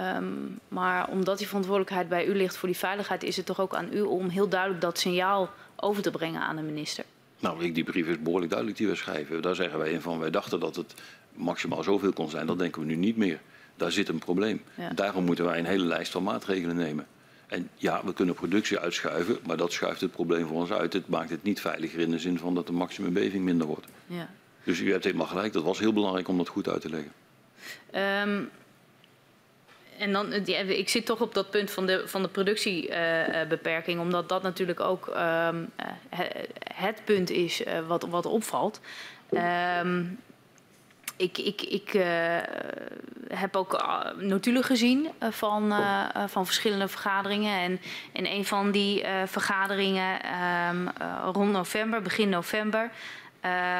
Um, 0.00 0.58
maar 0.68 1.08
omdat 1.08 1.38
die 1.38 1.46
verantwoordelijkheid 1.46 2.08
bij 2.08 2.26
u 2.26 2.34
ligt 2.34 2.56
voor 2.56 2.68
die 2.68 2.78
veiligheid, 2.78 3.22
is 3.22 3.36
het 3.36 3.46
toch 3.46 3.60
ook 3.60 3.74
aan 3.74 3.88
u 3.92 4.00
om 4.00 4.28
heel 4.28 4.48
duidelijk 4.48 4.80
dat 4.80 4.98
signaal 4.98 5.50
over 5.76 6.02
te 6.02 6.10
brengen 6.10 6.40
aan 6.40 6.56
de 6.56 6.62
minister? 6.62 7.04
Nou, 7.40 7.72
die 7.72 7.84
brief 7.84 8.06
is 8.06 8.22
behoorlijk 8.22 8.50
duidelijk 8.50 8.78
die 8.78 8.88
we 8.88 8.94
schrijven. 8.94 9.42
Daar 9.42 9.54
zeggen 9.54 9.78
wij 9.78 9.90
in 9.90 10.00
van, 10.00 10.18
wij 10.18 10.30
dachten 10.30 10.60
dat 10.60 10.76
het 10.76 10.94
maximaal 11.32 11.82
zoveel 11.82 12.12
kon 12.12 12.30
zijn. 12.30 12.46
Dat 12.46 12.58
denken 12.58 12.80
we 12.80 12.86
nu 12.86 12.94
niet 12.94 13.16
meer. 13.16 13.40
Daar 13.76 13.92
zit 13.92 14.08
een 14.08 14.18
probleem. 14.18 14.62
Ja. 14.74 14.90
Daarom 14.94 15.24
moeten 15.24 15.44
wij 15.44 15.58
een 15.58 15.64
hele 15.64 15.84
lijst 15.84 16.12
van 16.12 16.22
maatregelen 16.22 16.76
nemen. 16.76 17.06
En 17.48 17.70
ja, 17.74 18.04
we 18.04 18.12
kunnen 18.12 18.34
productie 18.34 18.78
uitschuiven, 18.78 19.38
maar 19.46 19.56
dat 19.56 19.72
schuift 19.72 20.00
het 20.00 20.10
probleem 20.10 20.46
voor 20.46 20.56
ons 20.56 20.72
uit. 20.72 20.92
Het 20.92 21.08
maakt 21.08 21.30
het 21.30 21.42
niet 21.42 21.60
veiliger 21.60 22.00
in 22.00 22.10
de 22.10 22.18
zin 22.18 22.38
van 22.38 22.54
dat 22.54 22.66
de 22.66 22.72
maximumbeving 22.72 23.44
minder 23.44 23.66
wordt. 23.66 23.86
Ja. 24.06 24.28
Dus 24.64 24.80
u 24.80 24.90
hebt 24.92 25.04
helemaal 25.04 25.26
gelijk, 25.26 25.52
dat 25.52 25.62
was 25.62 25.78
heel 25.78 25.92
belangrijk 25.92 26.28
om 26.28 26.36
dat 26.36 26.48
goed 26.48 26.68
uit 26.68 26.80
te 26.80 26.90
leggen. 26.90 27.12
Um, 28.28 28.50
en 29.98 30.12
dan, 30.12 30.32
ja, 30.44 30.58
ik 30.58 30.88
zit 30.88 31.06
toch 31.06 31.20
op 31.20 31.34
dat 31.34 31.50
punt 31.50 31.70
van 31.70 31.86
de, 31.86 32.02
van 32.08 32.22
de 32.22 32.28
productiebeperking, 32.28 34.00
omdat 34.00 34.28
dat 34.28 34.42
natuurlijk 34.42 34.80
ook 34.80 35.06
um, 35.06 35.70
het 36.74 37.00
punt 37.04 37.30
is 37.30 37.62
wat, 37.86 38.06
wat 38.08 38.26
opvalt. 38.26 38.80
Um, 39.30 40.18
ik, 41.18 41.38
ik, 41.38 41.62
ik 41.62 41.94
uh, 41.94 42.02
heb 43.28 43.56
ook 43.56 43.84
notulen 44.16 44.62
gezien 44.62 45.08
van, 45.30 45.72
uh, 45.72 46.06
van 46.26 46.46
verschillende 46.46 46.88
vergaderingen. 46.88 47.60
En 47.60 47.80
in 48.12 48.26
een 48.26 48.44
van 48.44 48.70
die 48.70 49.02
uh, 49.02 49.08
vergaderingen 49.26 50.20
um, 50.70 50.88
rond 51.32 51.52
november, 51.52 52.02
begin 52.02 52.28
november, 52.28 52.90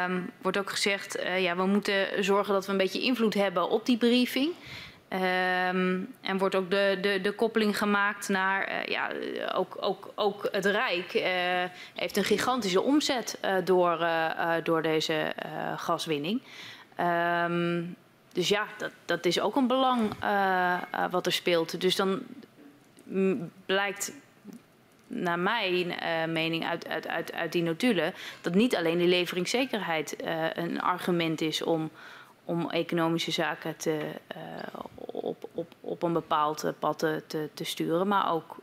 um, 0.05 0.31
wordt 0.43 0.59
ook 0.59 0.71
gezegd... 0.71 1.19
ja, 1.39 1.57
we 1.57 1.67
moeten 1.67 2.25
zorgen 2.25 2.55
dat 2.55 2.67
we 2.67 2.73
een 2.73 2.79
beetje 2.79 3.03
invloed 3.03 3.35
hebben 3.35 3.69
op 3.69 3.87
die 3.87 3.97
briefing. 3.97 4.53
Um, 5.13 6.15
en 6.21 6.39
wordt 6.39 6.55
ook 6.55 6.71
de, 6.71 6.99
de, 7.01 7.21
de 7.21 7.33
koppeling 7.33 7.79
gemaakt 7.79 8.29
naar, 8.29 8.69
uh, 8.69 8.85
ja, 8.85 9.11
ook, 9.55 9.77
ook, 9.81 10.13
ook 10.15 10.49
het 10.53 10.67
Rijk 10.67 11.15
uh, 11.15 11.23
heeft 11.95 12.17
een 12.17 12.25
gigantische 12.25 12.83
omzet 12.83 13.39
uh, 13.45 13.55
door, 13.65 14.07
door 14.63 14.83
deze 14.83 15.33
gaswinning. 15.77 16.43
Um, 17.01 17.97
dus 18.33 18.49
ja, 18.49 18.67
dat, 18.79 18.93
dat 19.05 19.25
is 19.25 19.41
ook 19.41 19.57
een 19.57 19.67
belang 19.67 20.13
wat 21.11 21.27
er 21.27 21.33
speelt. 21.33 21.81
Dus 21.81 21.97
dan 21.97 22.23
blijkt 23.67 24.13
naar 25.07 25.39
mijn 25.39 25.95
mening 26.33 26.67
uit, 26.67 26.89
uit, 26.89 27.09
uit, 27.09 27.33
uit 27.33 27.53
die 27.53 27.63
notulen 27.63 28.15
dat 28.41 28.55
niet 28.55 28.77
alleen 28.77 28.99
die 28.99 29.09
leveringszekerheid 29.09 30.17
een 30.55 30.81
argument 30.81 31.41
is 31.41 31.63
om 31.63 31.91
om 32.49 32.71
economische 32.71 33.31
zaken 33.31 33.77
te, 33.77 34.11
uh, 34.37 34.43
op, 34.97 35.49
op, 35.55 35.75
op 35.81 36.03
een 36.03 36.13
bepaald 36.13 36.73
pad 36.79 36.99
te, 36.99 37.23
te, 37.27 37.49
te 37.55 37.65
sturen, 37.65 38.09
maar 38.09 38.33
ook 38.33 38.57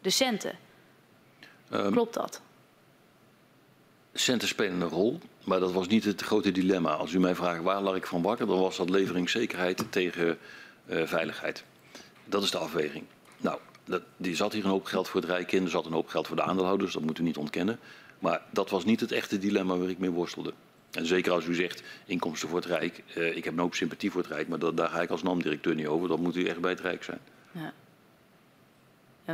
de 0.00 0.10
centen. 0.10 0.52
Um, 1.70 1.92
Klopt 1.92 2.14
dat? 2.14 2.42
Centen 4.18 4.48
spelen 4.48 4.80
een 4.80 4.88
rol, 4.88 5.18
maar 5.44 5.60
dat 5.60 5.72
was 5.72 5.86
niet 5.86 6.04
het 6.04 6.22
grote 6.22 6.52
dilemma. 6.52 6.94
Als 6.94 7.12
u 7.12 7.18
mij 7.18 7.34
vraagt 7.34 7.62
waar 7.62 7.82
lag 7.82 7.96
ik 7.96 8.06
van 8.06 8.22
wakker, 8.22 8.46
dan 8.46 8.60
was 8.60 8.76
dat 8.76 8.90
leveringszekerheid 8.90 9.84
tegen 9.90 10.38
uh, 10.86 11.06
veiligheid. 11.06 11.64
Dat 12.24 12.42
is 12.42 12.50
de 12.50 12.58
afweging. 12.58 13.04
Nou, 13.36 13.58
dat, 13.84 14.02
die 14.16 14.36
zat 14.36 14.52
hier 14.52 14.64
een 14.64 14.70
hoop 14.70 14.84
geld 14.84 15.08
voor 15.08 15.20
het 15.20 15.30
Rijk 15.30 15.52
in, 15.52 15.64
er 15.64 15.70
zat 15.70 15.86
een 15.86 15.92
hoop 15.92 16.08
geld 16.08 16.26
voor 16.26 16.36
de 16.36 16.42
aandeelhouders, 16.42 16.92
dat 16.92 17.02
moeten 17.02 17.22
we 17.22 17.28
niet 17.28 17.38
ontkennen. 17.38 17.78
Maar 18.18 18.42
dat 18.50 18.70
was 18.70 18.84
niet 18.84 19.00
het 19.00 19.12
echte 19.12 19.38
dilemma 19.38 19.76
waar 19.76 19.88
ik 19.88 19.98
mee 19.98 20.10
worstelde. 20.10 20.52
En 20.90 21.06
zeker 21.06 21.32
als 21.32 21.46
u 21.46 21.54
zegt 21.54 21.82
inkomsten 22.06 22.48
voor 22.48 22.58
het 22.58 22.66
Rijk. 22.66 23.02
Uh, 23.16 23.36
ik 23.36 23.44
heb 23.44 23.52
een 23.52 23.58
hoop 23.58 23.74
sympathie 23.74 24.10
voor 24.10 24.22
het 24.22 24.30
Rijk, 24.30 24.48
maar 24.48 24.74
daar 24.74 24.88
ga 24.88 25.00
ik 25.00 25.10
als 25.10 25.22
NAM-directeur 25.22 25.74
niet 25.74 25.86
over. 25.86 26.08
Dat 26.08 26.18
moet 26.18 26.36
u 26.36 26.44
echt 26.44 26.60
bij 26.60 26.70
het 26.70 26.80
Rijk 26.80 27.02
zijn. 27.02 27.18
Ja. 27.52 27.72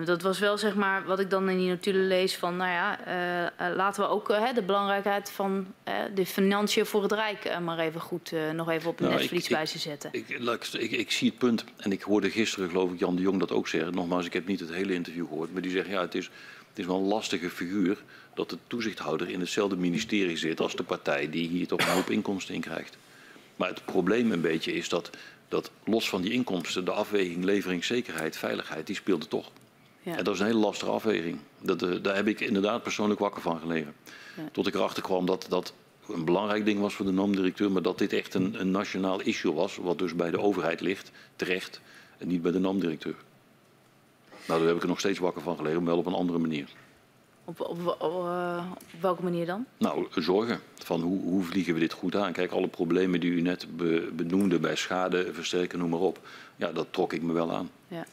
Dat 0.05 0.23
was 0.23 0.39
wel 0.39 0.59
zeg 0.59 0.75
maar 0.75 1.05
wat 1.05 1.21
ik 1.21 1.31
dan 1.31 1.49
in 1.49 1.59
die 1.59 1.69
notulen 1.69 2.07
lees 2.07 2.37
van, 2.37 2.57
nou 2.57 2.71
ja, 2.71 3.07
uh, 3.09 3.43
uh, 3.43 3.77
laten 3.77 4.03
we 4.03 4.09
ook 4.09 4.29
de 4.55 4.63
belangrijkheid 4.63 5.31
van 5.31 5.75
de 6.15 6.27
financiën 6.27 6.87
voor 6.87 7.03
het 7.03 7.13
Rijk 7.13 7.61
maar 7.61 7.79
even 7.79 8.01
goed 8.01 8.33
nog 8.55 8.71
even 8.71 8.91
op 8.91 9.01
een 9.01 9.09
nou, 9.09 9.21
netvlieswijze 9.21 9.79
zetten. 9.79 10.11
Ik, 10.13 10.29
ik, 10.29 10.65
ik, 10.73 10.91
ik, 10.91 11.11
zie 11.11 11.29
het 11.29 11.39
punt 11.39 11.65
en 11.77 11.93
ik 11.93 12.03
hoorde 12.03 12.31
gisteren 12.31 12.69
geloof 12.69 12.93
ik 12.93 12.99
Jan 12.99 13.17
de 13.17 13.23
Jong 13.23 13.39
dat 13.39 13.53
ook 13.53 13.69
zeggen. 13.69 13.95
Nogmaals, 13.95 14.27
ik 14.27 14.33
heb 14.33 14.47
niet 14.47 14.61
het 14.61 14.73
hele 14.73 14.95
interview 14.95 15.27
gehoord, 15.27 15.53
maar 15.53 15.63
die 15.63 15.71
zegt 15.71 15.89
ja, 15.89 16.01
het 16.01 16.15
is, 16.15 16.31
het 16.69 16.79
is 16.79 16.87
wel 16.87 16.97
een 16.97 17.09
lastige 17.09 17.51
figuur 17.51 17.99
dat 18.35 18.51
de 18.51 18.59
toezichthouder 18.67 19.29
in 19.29 19.41
hetzelfde 19.41 19.77
ministerie 19.77 20.37
zit 20.37 20.61
als 20.61 20.77
de 20.77 20.83
partij 20.83 21.31
die 21.31 21.49
hier 21.49 21.67
toch 21.67 21.81
een 21.81 21.95
hoop 21.95 22.11
inkomsten 22.11 22.55
in 22.55 22.61
krijgt. 22.61 22.97
Maar 23.57 23.69
het 23.69 23.85
probleem 23.85 24.33
een 24.33 24.41
beetje 24.41 24.73
is 24.73 24.89
dat, 24.89 25.11
dat 25.49 25.71
los 25.85 26.09
van 26.09 26.23
die 26.23 26.33
inkomsten, 26.33 26.85
de 26.85 26.91
afweging 26.91 27.45
leveringszekerheid, 27.45 28.37
veiligheid, 28.37 28.87
die 28.87 28.97
speelde 28.97 29.29
toch. 29.29 29.51
Ja. 30.03 30.17
En 30.17 30.25
dat 30.25 30.35
is 30.35 30.41
een 30.41 30.47
hele 30.47 30.59
lastige 30.59 30.91
afweging. 30.91 31.39
Dat, 31.61 31.83
uh, 31.83 32.03
daar 32.03 32.15
heb 32.15 32.27
ik 32.27 32.41
inderdaad 32.41 32.83
persoonlijk 32.83 33.21
wakker 33.21 33.43
van 33.43 33.59
gelegen. 33.61 33.95
Ja. 34.37 34.43
Tot 34.53 34.67
ik 34.67 34.75
erachter 34.75 35.03
kwam 35.03 35.27
dat 35.27 35.47
dat 35.49 35.73
een 36.09 36.25
belangrijk 36.25 36.65
ding 36.65 36.81
was 36.81 36.95
voor 36.95 37.07
de 37.07 37.13
NAM-directeur, 37.13 37.73
maar 37.73 37.83
dat 37.83 37.99
dit 37.99 38.13
echt 38.13 38.35
een, 38.35 38.61
een 38.61 38.71
nationaal 38.71 39.21
issue 39.21 39.53
was, 39.53 39.77
wat 39.77 39.99
dus 39.99 40.15
bij 40.15 40.31
de 40.31 40.41
overheid 40.41 40.81
ligt, 40.81 41.11
terecht, 41.37 41.81
en 42.19 42.29
niet 42.29 42.43
bij 42.43 42.53
de 42.53 42.59
NAM-directeur. 42.59 43.15
Nou, 44.47 44.59
daar 44.59 44.69
heb 44.69 44.77
ik 44.77 44.83
er 44.83 44.89
nog 44.89 44.99
steeds 44.99 45.19
wakker 45.19 45.43
van 45.43 45.57
gelegen, 45.57 45.83
maar 45.83 45.91
wel 45.91 45.99
op 45.99 46.07
een 46.07 46.15
andere 46.15 46.39
manier. 46.39 46.69
Op, 47.45 47.61
op, 47.61 47.97
op, 47.99 48.25
uh, 48.25 48.67
op, 48.73 49.01
welke 49.01 49.23
manier 49.23 49.47
dan? 49.47 49.67
Nou, 49.79 50.07
zorgen. 50.15 50.61
Van 50.75 51.01
hoe, 51.01 51.21
hoe 51.23 51.43
vliegen 51.43 51.75
we 51.75 51.81
dit 51.81 51.93
goed 51.93 52.17
aan? 52.17 52.33
Kijk, 52.33 52.51
alle 52.53 52.69
problemen 52.69 53.21
die 53.21 53.31
u 53.31 53.41
net 53.41 53.77
be, 53.77 54.11
benoemde 54.13 54.59
bij 54.59 54.77
schade, 54.77 55.33
versterken, 55.33 55.79
noem 55.79 55.91
maar 55.91 56.01
op. 56.01 56.21
Ja, 56.57 56.73
dat 56.73 56.87
trok 56.91 57.13
ik 57.13 57.23
me 57.23 57.33
wel 57.33 57.53
aan. 57.53 57.71
Ja. 57.89 58.07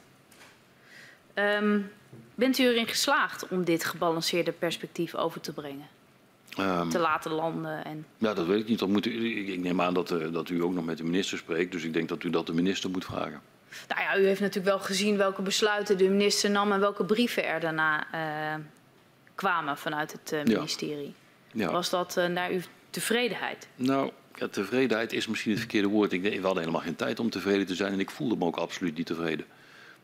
Um, 1.39 1.91
bent 2.35 2.57
u 2.57 2.63
erin 2.63 2.87
geslaagd 2.87 3.47
om 3.47 3.63
dit 3.63 3.85
gebalanceerde 3.85 4.51
perspectief 4.51 5.15
over 5.15 5.41
te 5.41 5.53
brengen? 5.53 5.87
Um, 6.59 6.89
te 6.89 6.99
laten 6.99 7.31
landen? 7.31 7.85
En... 7.85 8.05
Ja, 8.17 8.33
dat 8.33 8.45
weet 8.45 8.59
ik 8.59 8.67
niet. 8.67 8.79
Dat 8.79 8.89
moet 8.89 9.05
u, 9.05 9.51
ik 9.53 9.59
neem 9.59 9.81
aan 9.81 9.93
dat, 9.93 10.11
uh, 10.11 10.33
dat 10.33 10.49
u 10.49 10.63
ook 10.63 10.73
nog 10.73 10.85
met 10.85 10.97
de 10.97 11.03
minister 11.03 11.37
spreekt. 11.37 11.71
Dus 11.71 11.83
ik 11.83 11.93
denk 11.93 12.09
dat 12.09 12.23
u 12.23 12.29
dat 12.29 12.45
de 12.45 12.53
minister 12.53 12.89
moet 12.89 13.05
vragen. 13.05 13.41
Nou 13.87 14.01
ja, 14.01 14.17
u 14.17 14.25
heeft 14.25 14.41
natuurlijk 14.41 14.75
wel 14.75 14.85
gezien 14.85 15.17
welke 15.17 15.41
besluiten 15.41 15.97
de 15.97 16.09
minister 16.09 16.49
nam 16.49 16.71
en 16.71 16.79
welke 16.79 17.05
brieven 17.05 17.45
er 17.45 17.59
daarna 17.59 18.07
uh, 18.13 18.63
kwamen 19.35 19.77
vanuit 19.77 20.11
het 20.11 20.31
uh, 20.33 20.43
ministerie. 20.43 21.13
Ja. 21.51 21.65
Ja. 21.65 21.71
Was 21.71 21.89
dat 21.89 22.15
naar 22.29 22.49
uw 22.49 22.61
tevredenheid? 22.89 23.67
Nou, 23.75 24.11
ja, 24.35 24.47
tevredenheid 24.47 25.13
is 25.13 25.27
misschien 25.27 25.51
het 25.51 25.59
verkeerde 25.59 25.87
woord. 25.87 26.11
Ik, 26.11 26.21
we 26.21 26.39
hadden 26.41 26.59
helemaal 26.59 26.81
geen 26.81 26.95
tijd 26.95 27.19
om 27.19 27.29
tevreden 27.29 27.65
te 27.65 27.75
zijn 27.75 27.93
en 27.93 27.99
ik 27.99 28.09
voelde 28.09 28.35
me 28.35 28.45
ook 28.45 28.57
absoluut 28.57 28.97
niet 28.97 29.05
tevreden. 29.05 29.45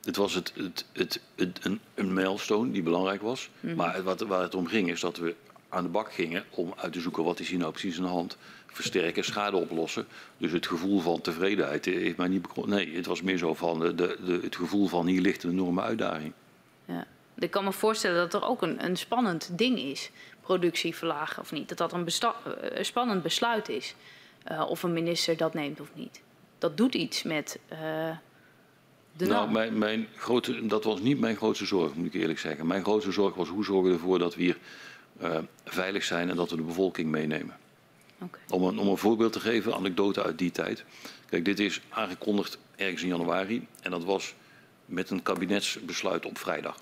Het 0.06 0.16
was 0.16 0.34
het, 0.34 0.54
het, 0.56 0.86
het, 0.94 1.22
het 1.36 1.66
een, 1.66 1.80
een 1.94 2.14
milestone 2.14 2.72
die 2.72 2.84
belangrijk 2.84 3.22
was. 3.22 3.50
Mm 3.60 3.70
-hmm. 3.70 3.78
Maar 3.78 4.04
wat, 4.04 4.22
waar 4.22 4.42
het 4.42 4.56
om 4.56 4.68
ging 4.68 4.90
is 4.92 5.00
dat 5.00 5.18
we 5.18 5.36
aan 5.70 5.84
de 5.84 5.90
bak 5.90 6.14
gingen 6.14 6.44
om 6.50 6.74
uit 6.76 6.94
te 6.94 7.00
zoeken 7.00 7.24
wat 7.24 7.40
is 7.40 7.50
hier 7.50 7.60
nou 7.60 7.72
precies 7.72 7.98
aan 7.98 8.04
de 8.04 8.10
hand. 8.10 8.38
Versterken, 8.66 9.24
schade 9.24 9.58
oplossen. 9.58 10.08
Dus 10.38 10.52
het 10.52 10.68
gevoel 10.68 11.00
van 11.00 11.22
tevredenheid 11.22 11.86
heeft 11.86 12.18
mij 12.18 12.28
niet. 12.28 12.66
Nee, 12.66 12.96
het 12.96 13.06
was 13.06 13.22
meer 13.22 13.38
zo 13.38 13.54
van 13.54 13.80
de, 13.80 13.96
de, 13.96 14.40
het 14.42 14.56
gevoel 14.56 14.88
van 14.88 15.06
hier 15.06 15.22
ligt 15.22 15.44
een 15.44 15.52
enorme 15.52 15.82
uitdaging. 15.82 16.34
Ja. 16.86 17.06
Ik 17.38 17.52
kan 17.52 17.64
me 17.64 17.72
voorstellen 17.72 18.30
dat 18.30 18.42
er 18.42 18.48
ook 18.48 18.62
een, 18.62 18.86
een 18.86 18.96
spannend 18.96 19.58
ding 19.58 19.80
is, 19.80 20.12
productie 20.42 20.96
verlagen 20.96 21.42
of 21.42 21.52
niet. 21.52 21.70
Dat 21.70 21.78
dat 21.78 21.94
een, 21.94 22.08
een 22.78 22.86
spannend 22.86 23.24
besluit 23.24 23.70
is. 23.70 23.96
Uh, 24.52 24.70
of 24.70 24.84
een 24.84 24.94
minister 24.94 25.38
dat 25.38 25.54
neemt 25.54 25.80
of 25.80 25.90
niet. 25.94 26.22
Dat 26.58 26.78
doet 26.78 26.96
iets 26.96 27.24
met 27.24 27.60
uh, 27.72 28.10
de 29.18 29.26
nou, 29.26 29.52
mijn, 29.52 29.78
mijn 29.78 30.08
grote, 30.16 30.68
dat 30.68 30.84
was 30.84 31.00
niet 31.00 31.20
mijn 31.20 31.36
grootste 31.36 31.66
zorg, 31.66 31.94
moet 31.94 32.06
ik 32.06 32.14
eerlijk 32.14 32.40
zeggen. 32.40 32.68
Mijn 32.68 32.84
grootste 32.84 33.12
zorg 33.12 33.36
was 33.36 33.48
hoe 33.48 33.64
zorgen 33.64 33.90
we 33.90 33.94
ervoor 33.94 34.20
dat 34.20 34.36
we 34.36 34.42
hier 34.42 34.58
uh, 35.22 35.38
veilig 35.66 36.04
zijn 36.04 36.30
en 36.30 36.36
dat 36.36 36.50
we 36.50 36.56
de 36.56 36.62
bevolking 36.62 37.10
meenemen. 37.12 37.58
Okay. 38.20 38.42
Om, 38.50 38.64
een, 38.64 38.80
om 38.80 38.88
een 38.88 38.98
voorbeeld 38.98 39.34
te 39.34 39.40
geven, 39.40 39.76
anekdote 39.76 40.24
uit 40.24 40.38
die 40.38 40.52
tijd. 40.52 40.84
Kijk, 40.86 41.26
Kijk, 41.30 41.46
dit 41.46 41.60
is 41.60 41.82
aangekondigd 41.90 42.58
ergens 42.76 43.02
in 43.02 43.08
januari 43.08 43.68
en 43.82 43.92
dat 43.92 44.04
was 44.04 44.34
met 44.86 45.10
een 45.10 45.24
kabinetsbesluit 45.24 46.26
op 46.26 46.38
vrijdag. 46.38 46.78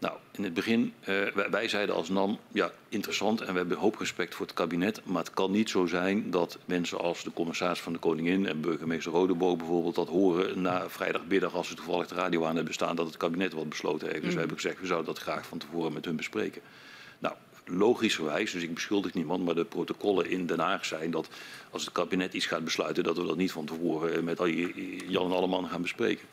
Nou, 0.00 0.14
in 0.30 0.44
het 0.44 0.54
begin, 0.54 0.94
uh, 1.08 1.26
wij, 1.50 1.68
zeiden 1.68 1.94
als 1.94 2.08
NAM, 2.08 2.38
ja, 2.52 2.70
interessant 2.88 3.40
en 3.40 3.52
we 3.52 3.58
hebben 3.58 3.76
hoop 3.76 3.96
respect 3.96 4.34
voor 4.34 4.46
het 4.46 4.54
kabinet. 4.54 5.00
Maar 5.04 5.22
het 5.22 5.34
kan 5.34 5.50
niet 5.50 5.70
zo 5.70 5.86
zijn 5.86 6.30
dat 6.30 6.58
mensen 6.64 6.98
als 6.98 7.24
de 7.24 7.32
commissaris 7.32 7.80
van 7.80 7.92
de 7.92 7.98
Koningin 7.98 8.46
en 8.46 8.60
burgemeester 8.60 9.12
Rodeboog 9.12 9.56
bijvoorbeeld 9.56 9.94
dat 9.94 10.08
horen 10.08 10.60
na 10.60 10.88
vrijdagmiddag 10.88 11.54
als 11.54 11.68
ze 11.68 11.74
toevallig 11.74 12.06
de 12.06 12.14
radio 12.14 12.44
aan 12.44 12.56
hebben 12.56 12.74
staan 12.74 12.96
dat 12.96 13.06
het 13.06 13.16
kabinet 13.16 13.52
wat 13.52 13.68
besloten 13.68 14.08
heeft. 14.08 14.20
Dus 14.20 14.28
mm. 14.28 14.34
we 14.34 14.38
hebben 14.38 14.56
gezegd, 14.56 14.80
we 14.80 14.86
zouden 14.86 15.14
dat 15.14 15.22
graag 15.22 15.46
van 15.46 15.58
tevoren 15.58 15.92
met 15.92 16.04
hun 16.04 16.16
bespreken. 16.16 16.62
Nou, 17.18 17.34
logischerwijs, 17.64 18.52
dus 18.52 18.62
ik 18.62 18.74
beschuldig 18.74 19.14
niemand, 19.14 19.44
maar 19.44 19.54
de 19.54 19.64
protocollen 19.64 20.30
in 20.30 20.46
Den 20.46 20.60
Haag 20.60 20.84
zijn 20.84 21.10
dat 21.10 21.28
als 21.70 21.84
het 21.84 21.92
kabinet 21.92 22.34
iets 22.34 22.46
gaat 22.46 22.64
besluiten, 22.64 23.04
dat 23.04 23.16
we 23.16 23.26
dat 23.26 23.36
niet 23.36 23.52
van 23.52 23.64
tevoren 23.64 24.24
met 24.24 24.38
Jan 25.08 25.26
en 25.26 25.36
Alleman 25.36 25.68
gaan 25.68 25.82
bespreken. 25.82 26.26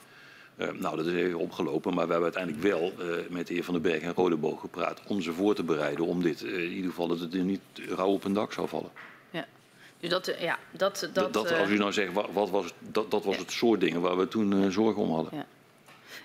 Uh, 0.57 0.67
nou, 0.71 0.97
dat 0.97 1.05
is 1.05 1.13
even 1.13 1.39
opgelopen, 1.39 1.93
maar 1.93 2.05
we 2.05 2.11
hebben 2.11 2.33
uiteindelijk 2.33 2.63
wel 2.63 2.93
uh, 2.99 3.15
met 3.29 3.47
de 3.47 3.53
heer 3.53 3.63
Van 3.63 3.73
den 3.73 3.83
Berg 3.83 4.01
en 4.01 4.13
Rodeboog 4.13 4.59
gepraat 4.59 5.01
om 5.07 5.21
ze 5.21 5.33
voor 5.33 5.55
te 5.55 5.63
bereiden 5.63 6.05
om 6.05 6.21
dit, 6.21 6.43
uh, 6.43 6.63
in 6.63 6.71
ieder 6.71 6.89
geval 6.89 7.07
dat 7.07 7.19
het 7.19 7.33
er 7.33 7.39
niet 7.39 7.61
rauw 7.89 8.11
op 8.11 8.23
een 8.23 8.33
dak 8.33 8.53
zou 8.53 8.67
vallen. 8.67 8.91
Ja, 9.29 9.45
dus 9.99 10.09
dat, 10.09 10.35
ja, 10.39 10.59
dat, 10.71 11.09
dat, 11.13 11.33
dat 11.33 11.51
als 11.51 11.69
u 11.69 11.77
nou 11.77 11.93
zegt, 11.93 12.13
wat, 12.13 12.27
wat 12.33 12.49
was, 12.49 12.73
dat, 12.79 13.11
dat 13.11 13.25
was 13.25 13.35
ja. 13.35 13.41
het 13.41 13.51
soort 13.51 13.79
dingen 13.79 14.01
waar 14.01 14.17
we 14.17 14.27
toen 14.27 14.71
zorgen 14.71 15.01
om 15.01 15.11
hadden. 15.11 15.31
Ja. 15.35 15.45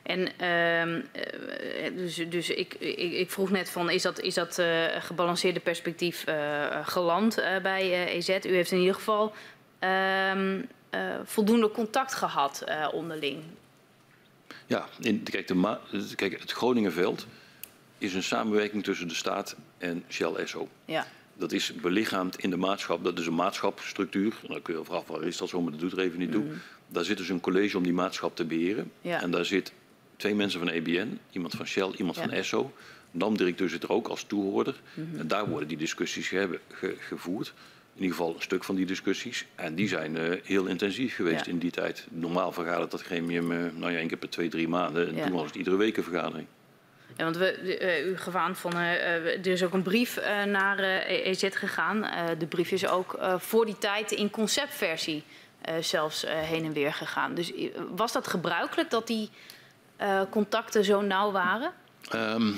En 0.03 0.21
uh, 0.41 1.97
dus, 1.97 2.15
dus 2.29 2.51
ik, 2.51 2.75
ik, 2.75 3.13
ik, 3.13 3.31
vroeg 3.31 3.51
net 3.51 3.71
van, 3.71 3.91
is 3.91 4.03
dat, 4.03 4.21
is 4.21 4.35
dat 4.35 4.63
gebalanceerde 4.99 5.61
perspectief 5.61 6.25
geland 6.83 7.35
bij 7.63 8.07
EZ? 8.07 8.29
U 8.29 8.55
heeft 8.55 8.71
in 8.71 8.79
ieder 8.79 8.95
geval 8.95 9.33
uh, 9.81 10.33
voldoende 11.25 11.71
contact 11.71 12.15
gehad 12.15 12.65
onderling. 12.93 13.43
Ja, 14.67 14.87
in, 15.01 15.23
kijk, 15.23 15.47
de 15.47 16.15
kijk, 16.17 16.41
het 16.41 16.53
Groningenveld 16.53 17.27
is 17.99 18.15
een 18.15 18.23
samenwerking 18.23 18.85
tussen 18.85 19.09
de 19.09 19.15
staat 19.15 19.57
en 19.79 20.05
Shell 20.09 20.35
Esso. 20.35 20.69
Ja. 20.85 21.07
Dat 21.35 21.53
is 21.53 21.75
belichaamd 21.75 22.39
in 22.39 22.51
de 22.51 22.57
maatschap. 22.57 23.05
Dat 23.05 23.19
is 23.19 23.27
een 23.27 23.35
maatschapstructuur. 23.35 24.35
Dan 24.49 24.63
kun 24.63 24.75
je 24.75 24.81
afvragen, 24.81 25.13
waar 25.13 25.23
is 25.23 25.37
dat 25.37 25.49
zo, 25.49 25.61
maar 25.61 25.71
dat 25.71 25.81
doet 25.81 25.93
er 25.93 25.99
even 25.99 26.19
niet 26.19 26.33
toe. 26.33 26.43
Mm. 26.43 26.61
Daar 26.89 27.05
zit 27.05 27.17
dus 27.17 27.29
een 27.29 27.41
college 27.41 27.77
om 27.77 27.83
die 27.83 27.93
maatschap 27.93 28.37
te 28.37 28.45
beheren. 28.45 28.93
Ja. 29.01 29.23
En 29.23 29.31
daar 29.31 29.45
zit 29.45 29.73
twee 30.17 30.35
mensen 30.35 30.59
van 30.59 30.69
EBN, 30.69 31.19
iemand 31.31 31.55
van 31.55 31.67
Shell, 31.67 31.91
iemand 31.97 32.17
ja. 32.17 32.23
van 32.23 32.31
Esso. 32.31 32.73
NAM-directeur 33.11 33.69
zit 33.69 33.83
er 33.83 33.91
ook 33.91 34.09
als 34.09 34.23
toehoorder. 34.23 34.81
Mm 34.95 35.09
-hmm. 35.11 35.19
En 35.19 35.29
daar 35.29 35.49
worden 35.49 35.69
die 35.69 35.77
discussies 35.77 36.29
ge 36.29 36.61
ge 36.69 36.97
gevoerd. 36.99 37.55
In 37.95 38.03
ieder 38.03 38.17
geval 38.17 38.35
een 38.35 38.43
stuk 38.43 38.65
van 38.65 38.75
die 38.75 38.87
discussies. 38.87 39.47
En 39.55 39.75
die 39.75 39.89
zijn 39.89 40.17
uh, 40.17 40.41
heel 40.45 40.67
intensief 40.67 41.15
geweest 41.15 41.45
ja. 41.45 41.53
in 41.53 41.59
die 41.59 41.71
tijd. 41.71 42.07
Normaal 42.11 42.53
vergadert 42.53 42.91
dat 42.91 43.03
gremium 43.03 43.53
uh, 43.53 43.59
nou 43.75 43.93
ja, 43.93 43.99
één 43.99 44.09
keer 44.09 44.17
per 44.17 44.31
twee, 44.31 44.49
drie 44.49 44.69
maanden. 44.69 45.09
En 45.09 45.15
ja. 45.15 45.27
toen 45.27 45.35
was 45.35 45.47
het 45.47 45.55
iedere 45.55 45.77
week 45.77 45.97
een 45.97 46.03
vergadering. 46.03 46.47
Ja, 47.17 47.25
want 47.25 47.37
we, 47.37 47.79
uh, 47.81 48.07
u 48.07 48.17
van, 48.55 48.77
er 48.77 49.47
is 49.47 49.63
ook 49.63 49.73
een 49.73 49.83
brief 49.83 50.21
naar 50.47 50.79
EZ 51.07 51.49
gegaan. 51.51 52.07
de 52.39 52.47
brief 52.47 52.71
is 52.71 52.87
ook 52.87 53.19
voor 53.39 53.67
die 53.67 53.79
tijd 53.79 54.11
in 54.11 54.31
conceptversie 54.31 55.23
zelfs 55.81 56.25
heen 56.29 56.65
en 56.65 56.73
weer 56.73 56.93
gegaan. 56.93 57.35
Dus 57.35 57.53
was 57.95 58.13
dat 58.13 58.27
gebruikelijk 58.27 58.91
dat 58.91 59.07
die 59.07 59.31
contacten 60.31 60.85
zo 60.85 61.01
nauw 61.01 61.31
waren? 61.31 61.73
Um, 62.15 62.57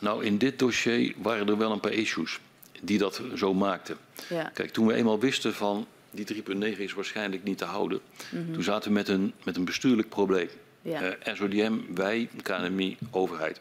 nou, 0.00 0.24
in 0.24 0.38
dit 0.38 0.58
dossier 0.58 1.14
waren 1.16 1.48
er 1.48 1.58
wel 1.58 1.72
een 1.72 1.80
paar 1.80 1.92
issues 1.92 2.40
die 2.84 2.98
dat 2.98 3.20
zo 3.36 3.54
maakten. 3.54 3.96
Ja. 4.28 4.50
Kijk, 4.54 4.70
toen 4.70 4.86
we 4.86 4.94
eenmaal 4.94 5.18
wisten 5.18 5.54
van 5.54 5.86
die 6.10 6.42
3.9 6.74 6.78
is 6.78 6.92
waarschijnlijk 6.92 7.44
niet 7.44 7.58
te 7.58 7.64
houden, 7.64 8.00
mm 8.30 8.44
-hmm. 8.44 8.52
toen 8.52 8.62
zaten 8.62 8.88
we 8.88 8.94
met 8.94 9.08
een, 9.08 9.32
met 9.44 9.56
een 9.56 9.64
bestuurlijk 9.64 10.08
probleem. 10.08 10.48
Ja. 10.82 11.02
Uh, 11.02 11.34
SODM, 11.34 11.78
wij, 11.94 12.28
KNMI, 12.42 12.96
overheid. 13.10 13.60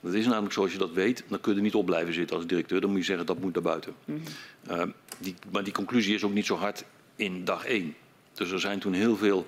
Dat 0.00 0.14
is 0.14 0.26
namelijk 0.26 0.52
zoals 0.52 0.72
je 0.72 0.78
dat 0.78 0.92
weet, 0.92 1.24
dan 1.28 1.40
kun 1.40 1.52
je 1.52 1.58
er 1.58 1.64
niet 1.64 1.74
op 1.74 1.86
blijven 1.86 2.14
zitten 2.14 2.36
als 2.36 2.46
directeur. 2.46 2.80
Dan 2.80 2.90
moet 2.90 2.98
je 2.98 3.04
zeggen 3.04 3.26
dat 3.26 3.38
moet 3.38 3.52
naar 3.54 3.62
buiten. 3.62 3.94
Mm 4.04 4.22
-hmm. 4.64 4.76
uh, 4.76 4.82
die, 5.18 5.34
maar 5.52 5.64
die 5.64 5.72
conclusie 5.72 6.14
is 6.14 6.24
ook 6.24 6.32
niet 6.32 6.46
zo 6.46 6.56
hard 6.56 6.84
in 7.16 7.44
dag 7.44 7.64
één. 7.64 7.94
Dus 8.34 8.50
er 8.50 8.60
zijn 8.60 8.78
toen 8.78 8.92
heel 8.92 9.16
veel 9.16 9.46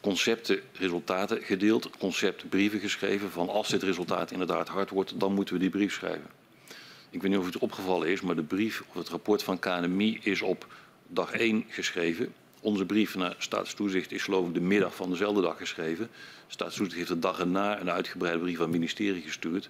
concepten, 0.00 0.60
resultaten 0.72 1.42
gedeeld, 1.42 1.90
conceptbrieven 1.98 2.80
geschreven 2.80 3.30
van 3.30 3.48
als 3.48 3.68
dit 3.68 3.82
resultaat 3.82 4.30
inderdaad 4.30 4.68
hard 4.68 4.90
wordt, 4.90 5.20
dan 5.20 5.34
moeten 5.34 5.54
we 5.54 5.60
die 5.60 5.70
brief 5.70 5.92
schrijven. 5.92 6.26
Ik 7.10 7.22
weet 7.22 7.30
niet 7.30 7.40
of 7.40 7.46
het 7.46 7.58
opgevallen 7.58 8.08
is, 8.08 8.20
maar 8.20 8.36
de 8.36 8.42
brief 8.42 8.82
of 8.88 8.94
het 8.94 9.08
rapport 9.08 9.42
van 9.42 9.58
KNMI 9.58 10.18
is 10.22 10.42
op 10.42 10.66
dag 11.06 11.32
1 11.32 11.64
geschreven. 11.68 12.32
Onze 12.60 12.86
brief 12.86 13.14
naar 13.14 13.34
staatstoezicht 13.38 14.12
is 14.12 14.22
geloof 14.22 14.48
ik 14.48 14.54
de 14.54 14.60
middag 14.60 14.94
van 14.94 15.10
dezelfde 15.10 15.42
dag 15.42 15.56
geschreven. 15.56 16.08
Staatstoezicht 16.46 16.96
heeft 16.96 17.08
de 17.08 17.18
dag 17.18 17.38
erna 17.38 17.80
een 17.80 17.90
uitgebreide 17.90 18.40
brief 18.40 18.56
aan 18.56 18.62
het 18.62 18.72
ministerie 18.72 19.22
gestuurd. 19.22 19.68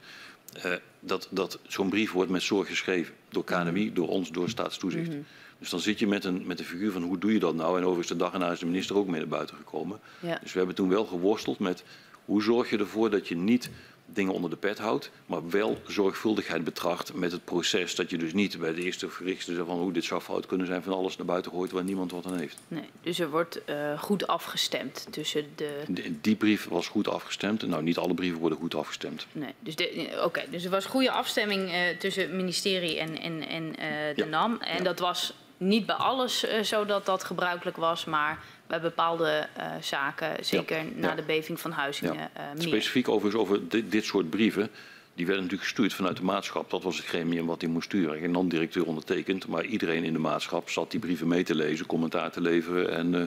Uh, 0.67 0.73
dat 1.01 1.29
dat 1.31 1.59
zo'n 1.67 1.89
brief 1.89 2.13
wordt 2.13 2.31
met 2.31 2.43
zorg 2.43 2.69
geschreven. 2.69 3.15
Door 3.29 3.45
KNMI, 3.45 3.93
door 3.93 4.09
ons, 4.09 4.31
door 4.31 4.49
staatstoezicht. 4.49 5.09
Mm 5.09 5.13
-hmm. 5.13 5.25
Dus 5.59 5.71
dan 5.71 5.81
zit 5.81 5.99
je 5.99 6.07
met 6.07 6.25
een, 6.25 6.47
met 6.47 6.59
een 6.59 6.65
figuur 6.65 6.93
van 6.93 7.03
hoe 7.03 7.19
doe 7.19 7.33
je 7.33 7.39
dat 7.39 7.55
nou? 7.55 7.77
En 7.77 7.83
overigens 7.83 8.09
de 8.09 8.17
dag 8.17 8.33
erna 8.33 8.51
is 8.51 8.59
de 8.59 8.67
minister 8.67 8.97
ook 8.97 9.07
mee 9.07 9.21
naar 9.21 9.29
buiten 9.29 9.57
gekomen. 9.57 10.01
Ja. 10.21 10.39
Dus 10.43 10.53
we 10.53 10.59
hebben 10.59 10.77
toen 10.77 10.89
wel 10.89 11.05
geworsteld 11.05 11.59
met 11.59 11.85
hoe 12.25 12.43
zorg 12.43 12.71
je 12.71 12.79
ervoor 12.79 13.11
dat 13.11 13.29
je 13.29 13.37
niet 13.37 13.71
dingen 14.13 14.33
onder 14.33 14.51
de 14.51 14.57
pet 14.57 14.79
houdt, 14.79 15.11
maar 15.27 15.49
wel 15.49 15.81
zorgvuldigheid 15.87 16.65
betracht 16.65 17.15
met 17.15 17.33
het 17.33 17.45
proces. 17.45 17.95
Dat 17.95 18.11
je 18.11 18.19
dus 18.19 18.33
niet 18.33 18.59
bij 18.59 18.75
de 18.75 18.83
eerste 18.83 19.11
gerichte 19.11 19.65
van 19.65 19.79
hoe 19.79 19.93
dit 19.93 20.05
zou 20.05 20.21
fout 20.21 20.47
kunnen 20.47 20.67
zijn 20.67 20.83
van 20.83 20.93
alles 20.93 21.17
naar 21.17 21.27
buiten 21.27 21.53
gooit 21.53 21.71
waar 21.71 21.85
niemand 21.85 22.13
wat 22.13 22.27
aan 22.27 22.39
heeft. 22.39 22.59
Nee, 22.69 22.89
dus 23.03 23.19
er 23.19 23.31
wordt 23.31 23.61
uh, 23.67 23.99
goed 23.99 24.27
afgestemd 24.27 25.07
tussen 25.11 25.47
de... 25.55 25.83
de... 25.89 26.21
Die 26.21 26.37
brief 26.37 26.69
was 26.69 26.89
goed 26.89 27.09
afgestemd. 27.09 27.67
Nou, 27.67 27.83
niet 27.83 27.99
alle 27.99 28.15
brieven 28.15 28.41
worden 28.41 28.59
goed 28.59 28.75
afgestemd. 28.75 29.27
Nee, 29.33 29.55
dus 29.61 29.75
oké, 29.75 30.25
okay, 30.25 30.47
dus 30.51 30.65
er 30.65 30.71
was 30.71 30.87
goede 30.87 31.11
afstemming 31.11 31.69
uh, 31.69 31.99
tussen 31.99 32.23
het 32.23 32.33
ministerie 32.33 32.99
en, 32.99 33.19
en, 33.19 33.49
en 33.49 33.63
uh, 33.63 33.77
de 34.15 34.23
ja. 34.23 34.25
NAM. 34.25 34.59
En 34.61 34.77
ja. 34.77 34.83
dat 34.83 34.99
was 34.99 35.35
niet 35.57 35.87
bij 35.87 35.97
alles 35.97 36.45
zo 36.63 36.85
dat 36.85 37.07
dat 37.07 37.25
gebruikelijk 37.25 37.77
was, 37.77 38.05
maar 38.05 38.43
bij 38.71 38.81
bepaalde 38.81 39.49
uh, 39.59 39.65
zaken, 39.81 40.45
zeker 40.45 40.77
ja, 40.77 40.85
na 40.95 41.09
ja. 41.09 41.15
de 41.15 41.23
beving 41.23 41.61
van 41.61 41.71
Huizingen, 41.71 42.15
ja. 42.15 42.31
uh, 42.37 42.55
meer. 42.55 42.63
Specifiek 42.63 43.09
overigens 43.09 43.43
over 43.43 43.69
dit, 43.69 43.91
dit, 43.91 44.05
soort 44.05 44.31
brieven, 44.31 44.71
die 45.15 45.27
werden 45.27 45.45
natuurlijk 45.45 45.69
gestuurd 45.69 45.95
vanuit 45.95 46.17
de 46.17 46.23
maatschap. 46.23 46.71
Dat 46.71 46.83
was 46.83 46.97
het 46.97 47.07
gremium 47.07 47.47
wat 47.47 47.61
die 47.61 47.69
moest 47.69 47.87
sturen. 47.87 48.19
Geen 48.19 48.31
non-directeur 48.31 48.87
ondertekend, 48.87 49.47
maar 49.47 49.65
iedereen 49.65 50.05
in 50.05 50.13
de 50.13 50.19
maatschap 50.19 50.71
zat 50.71 50.91
die 50.91 51.01
brieven 51.01 51.29
mee 51.29 51.43
te 51.43 51.55
lezen, 51.55 51.87
commentaar 51.87 52.31
te 52.31 52.41
leveren 52.41 52.93
en 52.93 53.15
uh, 53.15 53.23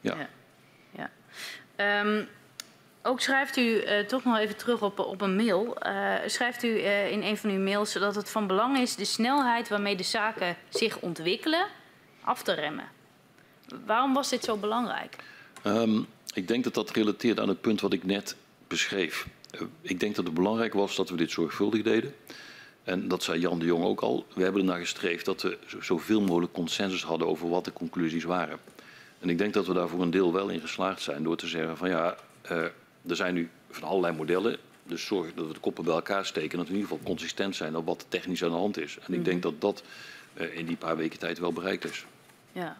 ja. 0.00 0.16
ja. 0.90 1.10
Um, 2.00 2.28
ook 3.02 3.20
schrijft 3.20 3.56
u, 3.56 3.82
toch 4.06 4.24
nog 4.24 4.38
even 4.38 4.56
terug 4.56 4.82
op, 4.82 4.98
op 4.98 5.20
een 5.20 5.36
mail, 5.36 5.76
schrijft 6.26 6.62
u 6.62 6.84
in 6.86 7.22
een 7.22 7.36
van 7.36 7.50
uw 7.50 7.60
mails 7.60 7.92
dat 7.92 8.14
het 8.14 8.30
van 8.30 8.46
belang 8.46 8.78
is 8.78 8.96
de 8.96 9.04
snelheid 9.04 9.68
waarmee 9.68 9.96
de 9.96 10.02
zaken 10.02 10.56
zich 10.68 10.98
ontwikkelen 10.98 11.66
af 12.20 12.42
te 12.42 12.52
remmen. 12.52 12.96
Waarom 13.86 14.14
was 14.14 14.28
dit 14.28 14.44
zo 14.44 14.56
belangrijk? 14.56 15.16
Um, 15.64 16.06
ik 16.34 16.48
denk 16.48 16.64
dat 16.64 16.74
dat 16.74 16.90
relateert 16.90 17.40
aan 17.40 17.48
het 17.48 17.60
punt 17.60 17.80
wat 17.80 17.92
ik 17.92 18.04
net 18.04 18.36
beschreef. 18.66 19.26
Uh, 19.54 19.60
ik 19.80 20.00
denk 20.00 20.14
dat 20.14 20.24
het 20.24 20.34
belangrijk 20.34 20.72
was 20.72 20.96
dat 20.96 21.10
we 21.10 21.16
dit 21.16 21.30
zorgvuldig 21.30 21.82
deden. 21.82 22.14
En 22.82 23.08
dat 23.08 23.22
zei 23.22 23.40
Jan 23.40 23.58
de 23.58 23.64
Jong 23.64 23.84
ook 23.84 24.00
al. 24.00 24.26
We 24.34 24.42
hebben 24.42 24.60
ernaar 24.60 24.78
gestreefd 24.78 25.24
dat 25.24 25.42
we 25.42 25.58
zoveel 25.80 26.20
mogelijk 26.20 26.52
consensus 26.52 27.04
hadden 27.04 27.28
over 27.28 27.48
wat 27.48 27.64
de 27.64 27.72
conclusies 27.72 28.24
waren. 28.24 28.58
En 29.18 29.28
ik 29.28 29.38
denk 29.38 29.54
dat 29.54 29.66
we 29.66 29.74
daar 29.74 29.88
voor 29.88 30.02
een 30.02 30.10
deel 30.10 30.32
wel 30.32 30.48
in 30.48 30.60
geslaagd 30.60 31.02
zijn 31.02 31.22
door 31.22 31.36
te 31.36 31.46
zeggen 31.46 31.76
van 31.76 31.88
ja, 31.88 32.16
uh, 32.50 32.58
er 33.06 33.16
zijn 33.16 33.34
nu 33.34 33.50
van 33.70 33.88
allerlei 33.88 34.16
modellen. 34.16 34.56
Dus 34.84 35.06
zorg 35.06 35.34
dat 35.34 35.46
we 35.46 35.52
de 35.52 35.60
koppen 35.60 35.84
bij 35.84 35.94
elkaar 35.94 36.26
steken. 36.26 36.50
En 36.50 36.56
dat 36.56 36.66
we 36.66 36.72
in 36.72 36.78
ieder 36.78 36.90
geval 36.90 37.06
consistent 37.06 37.56
zijn 37.56 37.76
op 37.76 37.86
wat 37.86 38.06
technisch 38.08 38.44
aan 38.44 38.50
de 38.50 38.56
hand 38.56 38.78
is. 38.78 38.98
En 39.06 39.14
ik 39.14 39.24
denk 39.24 39.42
dat 39.42 39.60
dat 39.60 39.82
uh, 40.34 40.56
in 40.56 40.66
die 40.66 40.76
paar 40.76 40.96
weken 40.96 41.18
tijd 41.18 41.38
wel 41.38 41.52
bereikt 41.52 41.84
is. 41.84 42.04
Ja, 42.52 42.76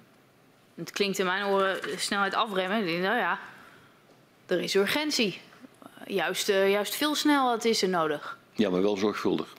het 0.78 0.90
klinkt 0.90 1.18
in 1.18 1.26
mijn 1.26 1.44
oren 1.44 2.00
snelheid 2.00 2.34
afremmen. 2.34 2.84
Nou 2.84 3.18
ja, 3.18 3.38
er 4.46 4.60
is 4.60 4.74
urgentie. 4.74 5.40
Juist, 6.06 6.48
uh, 6.48 6.70
juist 6.70 6.94
veel 6.94 7.14
snelheid 7.14 7.64
is 7.64 7.82
er 7.82 7.88
nodig. 7.88 8.38
Ja, 8.52 8.70
maar 8.70 8.82
wel 8.82 8.96
zorgvuldig. 8.96 9.52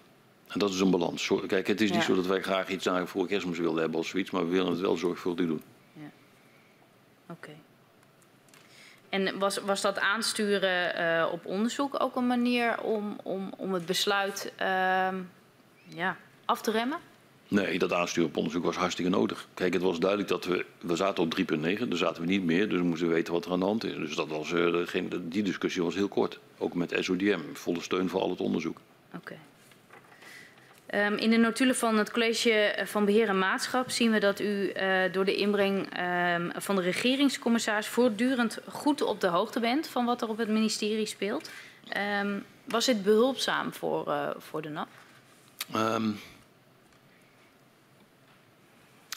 En 0.48 0.60
dat 0.60 0.70
is 0.70 0.80
een 0.80 0.92
balans. 0.92 1.32
Kijk, 1.48 1.68
het 1.68 1.82
is 1.82 1.92
niet 1.92 2.00
ja. 2.00 2.06
zo 2.06 2.16
dat 2.16 2.26
wij 2.26 2.42
graag 2.42 2.70
iets 2.70 2.86
naar 2.86 3.08
voor 3.08 3.28
kerstmis 3.28 3.58
willen 3.58 3.82
hebben 3.82 4.00
of 4.00 4.06
zoiets, 4.08 4.32
maar 4.32 4.46
we 4.46 4.52
willen 4.52 4.72
het 4.72 4.80
wel 4.80 4.98
zorgvuldig 4.98 5.46
doen. 5.46 5.64
Ja. 5.94 6.10
Oké. 7.28 7.34
Okay. 7.34 7.58
En 9.10 9.40
was, 9.40 9.58
was 9.58 9.82
dat 9.82 10.00
aansturen 10.00 11.02
uh, 11.02 11.32
op 11.32 11.46
onderzoek 11.46 12.02
ook 12.02 12.16
een 12.16 12.28
manier 12.28 12.82
om, 12.82 13.20
om, 13.24 13.54
om 13.58 13.74
het 13.74 13.86
besluit 13.86 14.54
uh, 14.62 14.68
ja, 15.88 16.18
af 16.46 16.62
te 16.62 16.72
remmen? 16.72 17.00
Nee, 17.52 17.80
dat 17.80 17.94
aansturen 17.94 18.30
op 18.30 18.38
onderzoek 18.38 18.64
was 18.64 18.76
hartstikke 18.76 19.12
nodig. 19.12 19.48
Kijk, 19.54 19.74
het 19.74 19.82
was 19.82 20.00
duidelijk 20.00 20.30
dat 20.30 20.46
we... 20.46 20.66
We 20.80 20.96
zaten 20.96 21.24
op 21.24 21.40
3.9, 21.40 21.88
daar 21.88 21.98
zaten 21.98 22.22
we 22.22 22.28
niet 22.28 22.44
meer. 22.44 22.70
Dus 22.70 22.80
we 22.80 22.86
moesten 22.86 23.10
weten 23.10 23.34
wat 23.34 23.46
er 23.46 23.52
aan 23.52 23.60
de 23.60 23.66
hand 23.66 23.84
is. 23.84 23.96
Dus 23.96 24.16
dat 24.16 24.28
was, 24.28 24.52
uh, 24.52 24.88
geen, 24.88 25.12
die 25.24 25.44
discussie 25.44 25.84
was 25.84 25.96
heel 25.96 26.08
kort. 26.08 26.40
Ook 26.58 26.74
met 26.74 26.96
SODM. 27.00 27.40
Volle 27.54 27.82
steun 27.82 28.10
voor 28.10 28.22
al 28.22 28.30
het 28.30 28.40
onderzoek. 28.40 28.78
Oké. 29.16 29.18
Okay. 29.18 31.08
Um, 31.08 31.18
in 31.18 31.30
de 31.30 31.38
notulen 31.38 31.76
van 31.76 31.98
het 31.98 32.12
College 32.12 32.84
van 32.86 33.06
Beheer 33.06 33.28
en 33.28 33.40
Maatschap 33.40 33.90
zien 33.90 34.12
we 34.12 34.20
dat 34.20 34.40
u 34.40 34.46
uh, 34.46 35.12
door 35.12 35.26
de 35.26 35.36
inbreng 35.36 36.00
um, 36.36 36.52
van 36.56 36.76
de 36.76 36.82
regeringscommissaris 36.82 37.88
voortdurend 37.88 38.60
goed 38.68 39.02
op 39.02 39.22
de 39.22 39.28
hoogte 39.28 39.60
bent 39.60 39.88
van 39.88 40.06
wat 40.06 40.22
er 40.22 40.30
op 40.30 40.38
het 40.38 40.50
ministerie 40.50 41.06
speelt. 41.06 41.50
Um, 42.22 42.44
was 42.64 42.86
dit 42.86 43.04
behulpzaam 43.04 43.74
voor, 43.74 44.08
uh, 44.08 44.30
voor 44.38 44.62
de 44.62 44.70
NAP? 44.70 44.88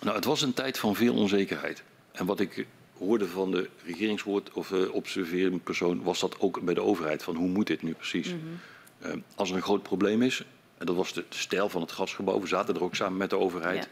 Nou, 0.02 0.16
het 0.16 0.24
was 0.24 0.42
een 0.42 0.54
tijd 0.54 0.78
van 0.78 0.96
veel 0.96 1.14
onzekerheid. 1.14 1.82
En 2.12 2.26
wat 2.26 2.40
ik 2.40 2.66
hoorde 2.98 3.28
van 3.28 3.50
de 3.50 3.68
regeringswoord 3.84 4.52
of 4.52 4.70
uh, 4.70 4.94
observerende 4.94 5.58
persoon 5.58 6.02
was 6.02 6.20
dat 6.20 6.40
ook 6.40 6.60
bij 6.60 6.74
de 6.74 6.82
overheid 6.82 7.22
van 7.22 7.36
hoe 7.36 7.48
moet 7.48 7.66
dit 7.66 7.82
nu 7.82 7.92
precies? 7.92 8.32
Mm 8.32 8.40
-hmm. 9.00 9.22
als 9.34 9.50
er 9.50 9.56
een 9.56 9.62
groot 9.62 9.82
probleem 9.82 10.22
is, 10.22 10.44
en 10.82 10.88
dat 10.88 10.96
was 10.96 11.12
de, 11.12 11.24
de 11.28 11.36
stijl 11.36 11.68
van 11.68 11.80
het 11.80 11.92
gasgebouw. 11.92 12.40
We 12.40 12.46
zaten 12.46 12.74
er 12.74 12.82
ook 12.82 12.94
samen 12.94 13.16
met 13.16 13.30
de 13.30 13.38
overheid. 13.38 13.88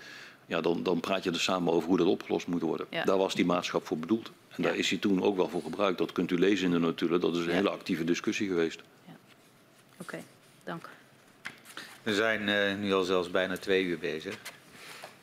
Ja. 0.46 0.56
ja 0.56 0.60
dan, 0.60 0.82
dan, 0.82 1.00
praat 1.00 1.24
je 1.24 1.30
er 1.30 1.40
samen 1.40 1.72
over 1.72 1.88
hoe 1.88 1.96
dat 1.96 2.06
opgelost 2.06 2.46
moet 2.46 2.62
worden. 2.62 2.86
Ja. 2.90 3.04
Daar 3.04 3.16
was 3.16 3.34
die 3.34 3.44
maatschap 3.44 3.86
voor 3.86 3.98
bedoeld. 3.98 4.30
En 4.48 4.62
daar 4.62 4.76
is 4.76 4.90
hij 4.90 4.98
toen 4.98 5.22
ook 5.22 5.36
wel 5.36 5.48
voor 5.48 5.62
gebruikt. 5.62 5.98
Dat 5.98 6.12
kunt 6.12 6.30
u 6.30 6.38
lezen 6.38 6.66
in 6.66 6.72
de 6.72 6.78
notulen. 6.78 7.20
Dat 7.20 7.36
is 7.36 7.44
een 7.44 7.52
hele 7.52 7.70
actieve 7.70 8.04
discussie 8.04 8.48
geweest. 8.48 8.80
Oké, 9.06 9.16
okay. 10.00 10.24
dank. 10.64 10.88
We 12.02 12.14
zijn 12.14 12.48
uh, 12.48 12.82
nu 12.82 12.92
al 12.92 13.04
zelfs 13.04 13.30
bijna 13.30 13.56
twee 13.56 13.84
uur 13.84 13.98
bezig. 13.98 14.38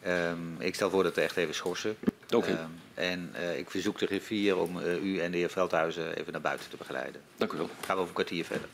Um, 0.08 0.56
ik 0.60 0.76
stel 0.76 0.90
voor 0.90 1.04
dat 1.04 1.16
we 1.16 1.22
echt 1.22 1.38
even 1.38 1.56
schorsen. 1.56 1.98
Oké. 2.26 2.36
Okay. 2.36 2.52
Um, 2.52 2.80
en 2.94 3.34
uh, 3.36 3.58
ik 3.58 3.70
verzoek 3.70 4.00
de 4.00 4.06
griffier 4.06 4.58
om 4.58 4.78
uh, 4.78 5.04
u 5.04 5.20
en 5.20 5.32
de 5.32 5.38
heer 5.38 5.50
Veldhuizen 5.50 6.18
even 6.18 6.32
naar 6.32 6.42
buiten 6.42 6.70
te 6.70 6.78
begeleiden. 6.78 7.22
Dank 7.38 7.52
u 7.52 7.58
wel. 7.58 7.70
Gaan 7.86 7.96
we 7.96 8.02
over 8.02 8.08
een 8.08 8.14
kwartier 8.14 8.46
verder. 8.46 8.70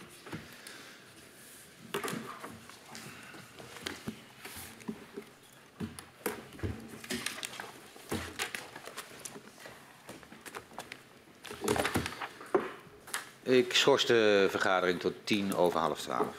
Ik 13.43 13.73
schors 13.73 14.05
de 14.05 14.47
vergadering 14.49 14.99
tot 14.99 15.14
tien 15.23 15.55
over 15.55 15.80
half 15.80 16.01
twaalf. 16.01 16.35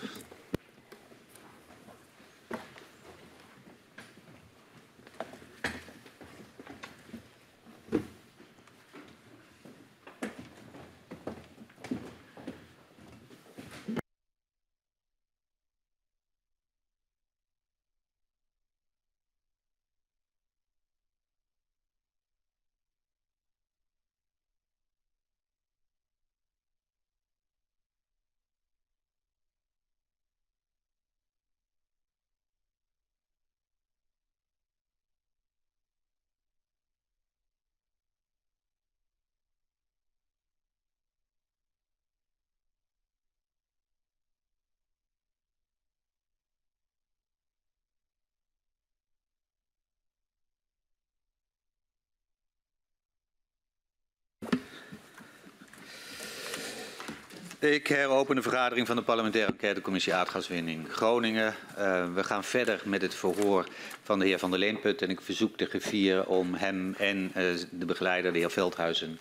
Ik 57.64 57.86
heropen 57.86 58.36
de 58.36 58.42
vergadering 58.42 58.86
van 58.86 58.96
de 58.96 59.02
parlementaire 59.02 59.52
enquêtecommissie 59.52 60.14
aardgaswinning 60.14 60.92
Groningen. 60.92 61.54
Uh, 61.78 62.14
we 62.14 62.24
gaan 62.24 62.44
verder 62.44 62.82
met 62.84 63.02
het 63.02 63.14
verhoor 63.14 63.68
van 64.02 64.18
de 64.18 64.26
heer 64.26 64.38
Van 64.38 64.50
der 64.50 64.58
Leenput 64.58 65.02
en 65.02 65.10
ik 65.10 65.20
verzoek 65.20 65.58
de 65.58 65.66
griffier 65.66 66.26
om 66.26 66.54
hem 66.54 66.94
en 66.98 67.32
uh, 67.36 67.44
de 67.70 67.84
begeleider, 67.84 68.32
de 68.32 68.38
heer 68.38 68.50
Veldhuizen, 68.50 69.18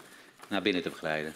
naar 0.48 0.62
binnen 0.62 0.82
te 0.82 0.90
begeleiden. 0.90 1.34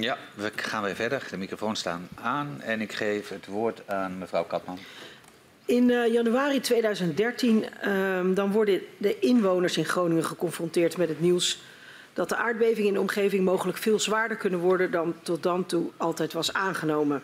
Ja, 0.00 0.18
we 0.34 0.52
gaan 0.56 0.81
weer 0.96 1.08
verder. 1.08 1.30
De 1.30 1.36
microfoons 1.36 1.78
staan 1.78 2.08
aan 2.14 2.60
en 2.60 2.80
ik 2.80 2.92
geef 2.92 3.28
het 3.28 3.46
woord 3.46 3.88
aan 3.88 4.18
mevrouw 4.18 4.44
Katman. 4.44 4.78
In 5.64 5.88
uh, 5.88 6.12
januari 6.12 6.60
2013 6.60 7.64
uh, 7.84 8.34
dan 8.34 8.52
worden 8.52 8.80
de 8.96 9.18
inwoners 9.18 9.76
in 9.76 9.84
Groningen 9.84 10.24
geconfronteerd 10.24 10.96
met 10.96 11.08
het 11.08 11.20
nieuws 11.20 11.62
dat 12.12 12.28
de 12.28 12.36
aardbevingen 12.36 12.88
in 12.88 12.94
de 12.94 13.00
omgeving 13.00 13.44
mogelijk 13.44 13.78
veel 13.78 14.00
zwaarder 14.00 14.36
kunnen 14.36 14.60
worden 14.60 14.90
dan 14.90 15.14
tot 15.22 15.42
dan 15.42 15.66
toe 15.66 15.90
altijd 15.96 16.32
was 16.32 16.52
aangenomen. 16.52 17.22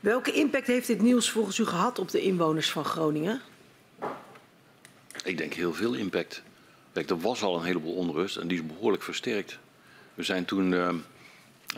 Welke 0.00 0.32
impact 0.32 0.66
heeft 0.66 0.86
dit 0.86 1.02
nieuws 1.02 1.30
volgens 1.30 1.58
u 1.58 1.66
gehad 1.66 1.98
op 1.98 2.10
de 2.10 2.20
inwoners 2.20 2.70
van 2.70 2.84
Groningen? 2.84 3.40
Ik 5.24 5.38
denk 5.38 5.52
heel 5.52 5.74
veel 5.74 5.94
impact. 5.94 6.42
Kijk, 6.92 7.10
er 7.10 7.20
was 7.20 7.42
al 7.42 7.56
een 7.56 7.64
heleboel 7.64 7.94
onrust 7.94 8.36
en 8.36 8.48
die 8.48 8.58
is 8.58 8.66
behoorlijk 8.66 9.02
versterkt. 9.02 9.58
We 10.14 10.22
zijn 10.22 10.44
toen. 10.44 10.72
Uh, 10.72 10.94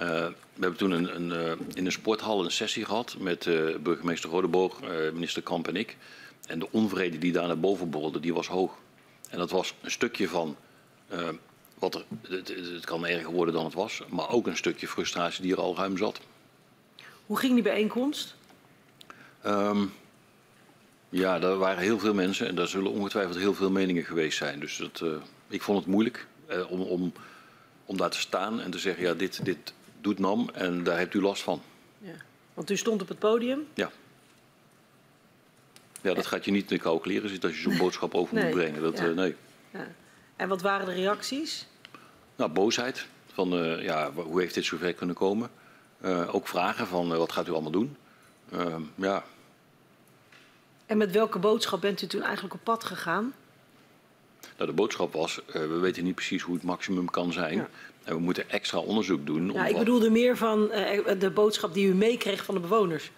uh, 0.00 0.06
we 0.54 0.60
hebben 0.60 0.78
toen 0.78 0.90
een, 0.90 1.14
een, 1.14 1.28
uh, 1.30 1.66
in 1.74 1.86
een 1.86 1.92
sporthal 1.92 2.44
een 2.44 2.50
sessie 2.50 2.84
gehad 2.84 3.16
met 3.18 3.44
burgemeester 3.82 4.30
Rodeboog, 4.30 4.80
minister 5.12 5.42
Kamp 5.42 5.68
en 5.68 5.76
ik. 5.76 5.96
En 6.46 6.58
de 6.58 6.68
onvrede 6.70 7.18
die 7.18 7.32
daar 7.32 7.46
naar 7.46 7.60
boven 7.60 7.90
borrelde, 7.90 8.20
die 8.20 8.34
was 8.34 8.46
hoog. 8.46 8.72
En 9.30 9.38
dat 9.38 9.50
was 9.50 9.74
een 9.80 9.90
stukje 9.90 10.28
van. 10.28 10.56
wat 11.78 11.94
er, 11.94 12.04
het, 12.28 12.48
het, 12.48 12.84
kan 12.84 13.06
erger 13.06 13.32
worden 13.32 13.54
dan 13.54 13.64
het 13.64 13.74
was, 13.74 14.02
maar 14.08 14.30
ook 14.30 14.46
een 14.46 14.56
stukje 14.56 14.88
frustratie 14.88 15.42
die 15.42 15.52
er 15.52 15.60
al 15.60 15.76
ruim 15.76 15.96
zat. 15.96 16.20
Hoe 17.26 17.38
ging 17.38 17.54
die 17.54 17.62
bijeenkomst? 17.62 18.34
Um, 19.46 19.92
ja, 21.08 21.40
er 21.40 21.56
waren 21.56 21.82
heel 21.82 21.98
veel 21.98 22.14
mensen 22.14 22.46
en 22.46 22.54
daar 22.54 22.68
zullen 22.68 22.92
ongetwijfeld 22.92 23.36
heel 23.36 23.54
veel 23.54 23.70
meningen 23.70 24.04
geweest 24.04 24.38
zijn. 24.38 24.60
Dus 24.60 24.76
dat, 24.76 25.04
ik 25.48 25.62
vond 25.62 25.78
het 25.78 25.86
moeilijk 25.86 26.26
om, 26.68 26.80
om 26.80 27.12
om 27.90 27.96
daar 27.96 28.10
te 28.10 28.18
staan 28.18 28.60
en 28.60 28.70
te 28.70 28.78
zeggen, 28.78 29.02
ja, 29.02 29.14
dit, 29.14 29.44
dit 29.44 29.72
doet 30.00 30.18
NAM 30.18 30.48
en 30.52 30.84
daar 30.84 30.98
hebt 30.98 31.14
u 31.14 31.20
last 31.20 31.42
van. 31.42 31.62
Ja. 31.98 32.14
Want 32.54 32.70
u 32.70 32.76
stond 32.76 33.02
op 33.02 33.08
het 33.08 33.18
podium? 33.18 33.66
Ja. 33.74 33.90
Ja, 36.02 36.14
dat 36.14 36.26
gaat 36.26 36.44
je 36.44 36.50
niet 36.50 36.70
in 36.70 36.80
de 36.82 37.00
kleren 37.00 37.28
zitten 37.28 37.48
als 37.48 37.58
je 37.62 37.70
zo'n 37.70 37.78
boodschap 37.78 38.14
over 38.14 38.34
nee. 38.34 38.44
moet 38.44 38.54
brengen. 38.54 38.82
Dat, 38.82 38.98
ja. 38.98 39.04
uh, 39.04 39.16
nee. 39.16 39.34
Ja. 39.70 39.86
En 40.36 40.48
wat 40.48 40.62
waren 40.62 40.86
de 40.86 40.92
reacties? 40.92 41.66
Nou, 42.36 42.50
boosheid. 42.50 43.06
Van, 43.32 43.64
uh, 43.64 43.82
ja, 43.82 44.12
hoe 44.12 44.40
heeft 44.40 44.54
dit 44.54 44.64
zover 44.64 44.94
kunnen 44.94 45.16
komen? 45.16 45.50
Uh, 46.04 46.34
ook 46.34 46.48
vragen 46.48 46.86
van, 46.86 47.08
wat 47.16 47.32
gaat 47.32 47.48
u 47.48 47.52
allemaal 47.52 47.70
doen? 47.70 47.96
Ehm, 48.52 48.82
ja. 48.94 49.24
En 50.86 50.98
met 50.98 51.10
welke 51.10 51.38
boodschap 51.38 51.80
bent 51.80 52.02
u 52.02 52.06
toen 52.06 52.22
eigenlijk 52.22 52.54
op 52.54 52.64
pad 52.64 52.84
gegaan? 52.84 53.34
Nou, 54.56 54.70
de 54.70 54.76
boodschap 54.76 55.12
was, 55.12 55.40
we 55.46 55.78
weten 55.78 56.04
niet 56.04 56.14
precies 56.14 56.42
hoe 56.42 56.54
het 56.54 56.64
maximum 56.64 57.10
kan 57.10 57.32
zijn. 57.32 57.56
Ja. 57.56 57.68
En 58.04 58.14
we 58.14 58.20
moeten 58.20 58.50
extra 58.50 58.78
onderzoek 58.78 59.26
doen. 59.26 59.52
Ja, 59.52 59.66
ik 59.66 59.78
bedoelde 59.78 60.10
meer 60.10 60.36
van 60.36 60.70
uh, 60.72 61.00
de 61.18 61.30
boodschap 61.30 61.74
die 61.74 61.86
u 61.86 61.94
meekreeg 61.94 62.44
van 62.44 62.54
de 62.54 62.60
bewoners. 62.60 63.10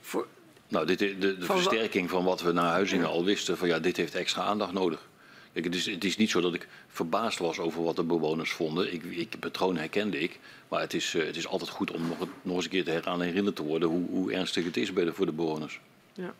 Voor... 0.00 0.26
Nou, 0.68 0.86
dit, 0.86 0.98
de, 0.98 1.18
de 1.18 1.36
van 1.38 1.56
versterking 1.56 2.10
van 2.10 2.24
wat 2.24 2.42
we 2.42 2.52
naar 2.52 2.70
Huizingen 2.70 3.08
al 3.08 3.24
wisten, 3.24 3.56
van 3.56 3.68
ja, 3.68 3.78
dit 3.78 3.96
heeft 3.96 4.14
extra 4.14 4.42
aandacht 4.42 4.72
nodig. 4.72 5.08
Kijk, 5.52 5.64
het, 5.64 5.74
is, 5.74 5.86
het 5.86 6.04
is 6.04 6.16
niet 6.16 6.30
zo 6.30 6.40
dat 6.40 6.54
ik 6.54 6.68
verbaasd 6.88 7.38
was 7.38 7.58
over 7.58 7.82
wat 7.82 7.96
de 7.96 8.02
bewoners 8.02 8.52
vonden. 8.52 8.92
Ik, 8.92 9.04
ik 9.04 9.38
patroon 9.38 9.76
herkende 9.76 10.20
ik. 10.20 10.38
Maar 10.68 10.80
het 10.80 10.94
is, 10.94 11.14
uh, 11.14 11.24
het 11.24 11.36
is 11.36 11.46
altijd 11.46 11.70
goed 11.70 11.90
om 11.90 12.08
nog, 12.08 12.28
nog 12.42 12.56
eens 12.56 12.64
een 12.64 12.70
keer 12.70 12.84
te 12.84 12.90
heraan 12.90 13.20
herinnerd 13.20 13.56
te 13.56 13.62
worden 13.62 13.88
hoe, 13.88 14.08
hoe 14.10 14.32
ernstig 14.32 14.64
het 14.64 14.76
is 14.76 14.92
bij 14.92 15.04
de, 15.04 15.12
voor 15.12 15.26
de 15.26 15.32
bewoners. 15.32 15.80
Ja. 16.12 16.34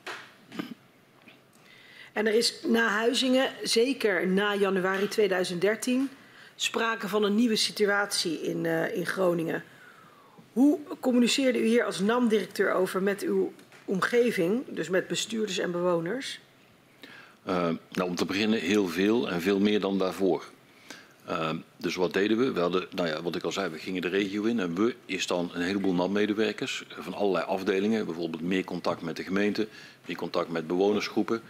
En 2.13 2.27
er 2.27 2.35
is 2.35 2.55
na 2.67 2.89
Huizingen, 2.89 3.51
zeker 3.63 4.27
na 4.27 4.55
januari 4.55 5.09
2013, 5.09 6.11
sprake 6.61 7.09
van 7.09 7.23
een 7.23 7.35
nieuwe 7.35 7.57
situatie 7.57 8.43
in, 8.43 8.65
uh, 8.65 8.97
in 8.97 9.07
Groningen. 9.07 9.65
Hoe 10.53 10.79
communiceerde 11.01 11.61
u 11.61 11.67
hier 11.67 11.85
als 11.85 12.01
NAM-directeur 12.01 12.73
over 12.73 13.03
met 13.03 13.23
uw 13.23 13.53
omgeving, 13.85 14.65
dus 14.69 14.89
met 14.89 15.07
bestuurders 15.07 15.59
en 15.59 15.71
bewoners? 15.71 16.41
Uh, 17.49 17.69
nou, 17.93 18.09
om 18.09 18.15
te 18.15 18.25
beginnen 18.25 18.61
heel 18.61 18.89
veel 18.89 19.31
en 19.31 19.41
veel 19.41 19.61
meer 19.61 19.81
dan 19.81 19.99
daarvoor. 19.99 20.45
Uh, 21.29 21.51
dus 21.77 21.95
wat 21.95 22.13
deden 22.13 22.39
we? 22.39 22.53
We 22.53 22.61
hadden, 22.61 22.87
nou 22.95 23.09
ja, 23.09 23.23
wat 23.23 23.35
ik 23.35 23.43
al 23.43 23.53
zei, 23.53 23.71
we 23.71 23.79
gingen 23.79 24.03
de 24.03 24.09
regio 24.09 24.45
in 24.45 24.61
en 24.61 24.75
we 24.75 24.95
is 25.07 25.27
dan 25.27 25.51
een 25.55 25.63
heleboel 25.63 25.95
NAM-medewerkers 25.95 26.85
van 26.89 27.15
allerlei 27.15 27.45
afdelingen. 27.45 28.07
Bijvoorbeeld 28.07 28.43
meer 28.43 28.65
contact 28.65 29.03
met 29.03 29.17
de 29.17 29.23
gemeente, 29.23 29.69
meer 30.07 30.17
contact 30.17 30.49
met 30.49 30.67
bewonersgroepen, 30.67 31.43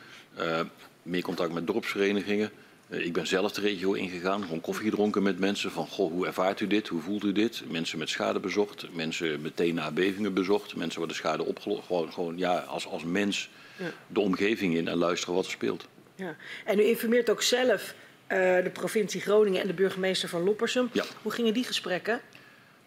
meer 1.03 1.23
contact 1.23 1.53
met 1.53 1.67
dorpsverenigingen. 1.67 2.51
Uh, 2.89 3.05
ik 3.05 3.13
ben 3.13 3.27
zelf 3.27 3.53
de 3.53 3.61
regio 3.61 3.93
ingegaan, 3.93 4.43
gewoon 4.43 4.61
koffie 4.61 4.89
gedronken 4.91 5.23
met 5.23 5.39
mensen 5.39 5.71
van, 5.71 5.87
goh, 5.87 6.13
hoe 6.13 6.27
ervaart 6.27 6.61
u 6.61 6.67
dit, 6.67 6.89
hoe 6.89 7.01
voelt 7.01 7.25
u 7.25 7.33
dit? 7.33 7.63
Mensen 7.69 7.99
met 7.99 8.09
schade 8.09 8.41
bezocht, 8.41 8.87
mensen 8.93 9.41
meteen 9.41 9.75
na 9.75 9.91
bevingen 9.91 10.35
bezocht, 10.35 10.77
mensen 10.77 10.99
waar 10.99 11.09
de 11.09 11.15
schade 11.15 11.45
opgelost, 11.45 11.87
gewoon, 11.87 12.13
gewoon 12.13 12.39
ja, 12.39 12.59
als, 12.59 12.87
als 12.87 13.05
mens 13.05 13.51
ja. 13.79 13.91
de 14.07 14.21
omgeving 14.21 14.77
in 14.77 14.89
en 14.89 14.97
luisteren 14.97 15.35
wat 15.35 15.45
er 15.45 15.51
speelt. 15.51 15.89
Ja. 16.15 16.37
En 16.65 16.79
u 16.79 16.83
informeert 16.83 17.31
ook 17.31 17.43
zelf 17.43 17.95
uh, 18.29 18.39
de 18.39 18.71
provincie 18.73 19.21
Groningen 19.21 19.61
en 19.61 19.67
de 19.67 19.75
burgemeester 19.75 20.29
van 20.29 20.43
Loppersum. 20.43 20.89
Ja. 20.93 21.05
Hoe 21.23 21.33
gingen 21.33 21.55
die 21.55 21.65
gesprekken? 21.65 22.21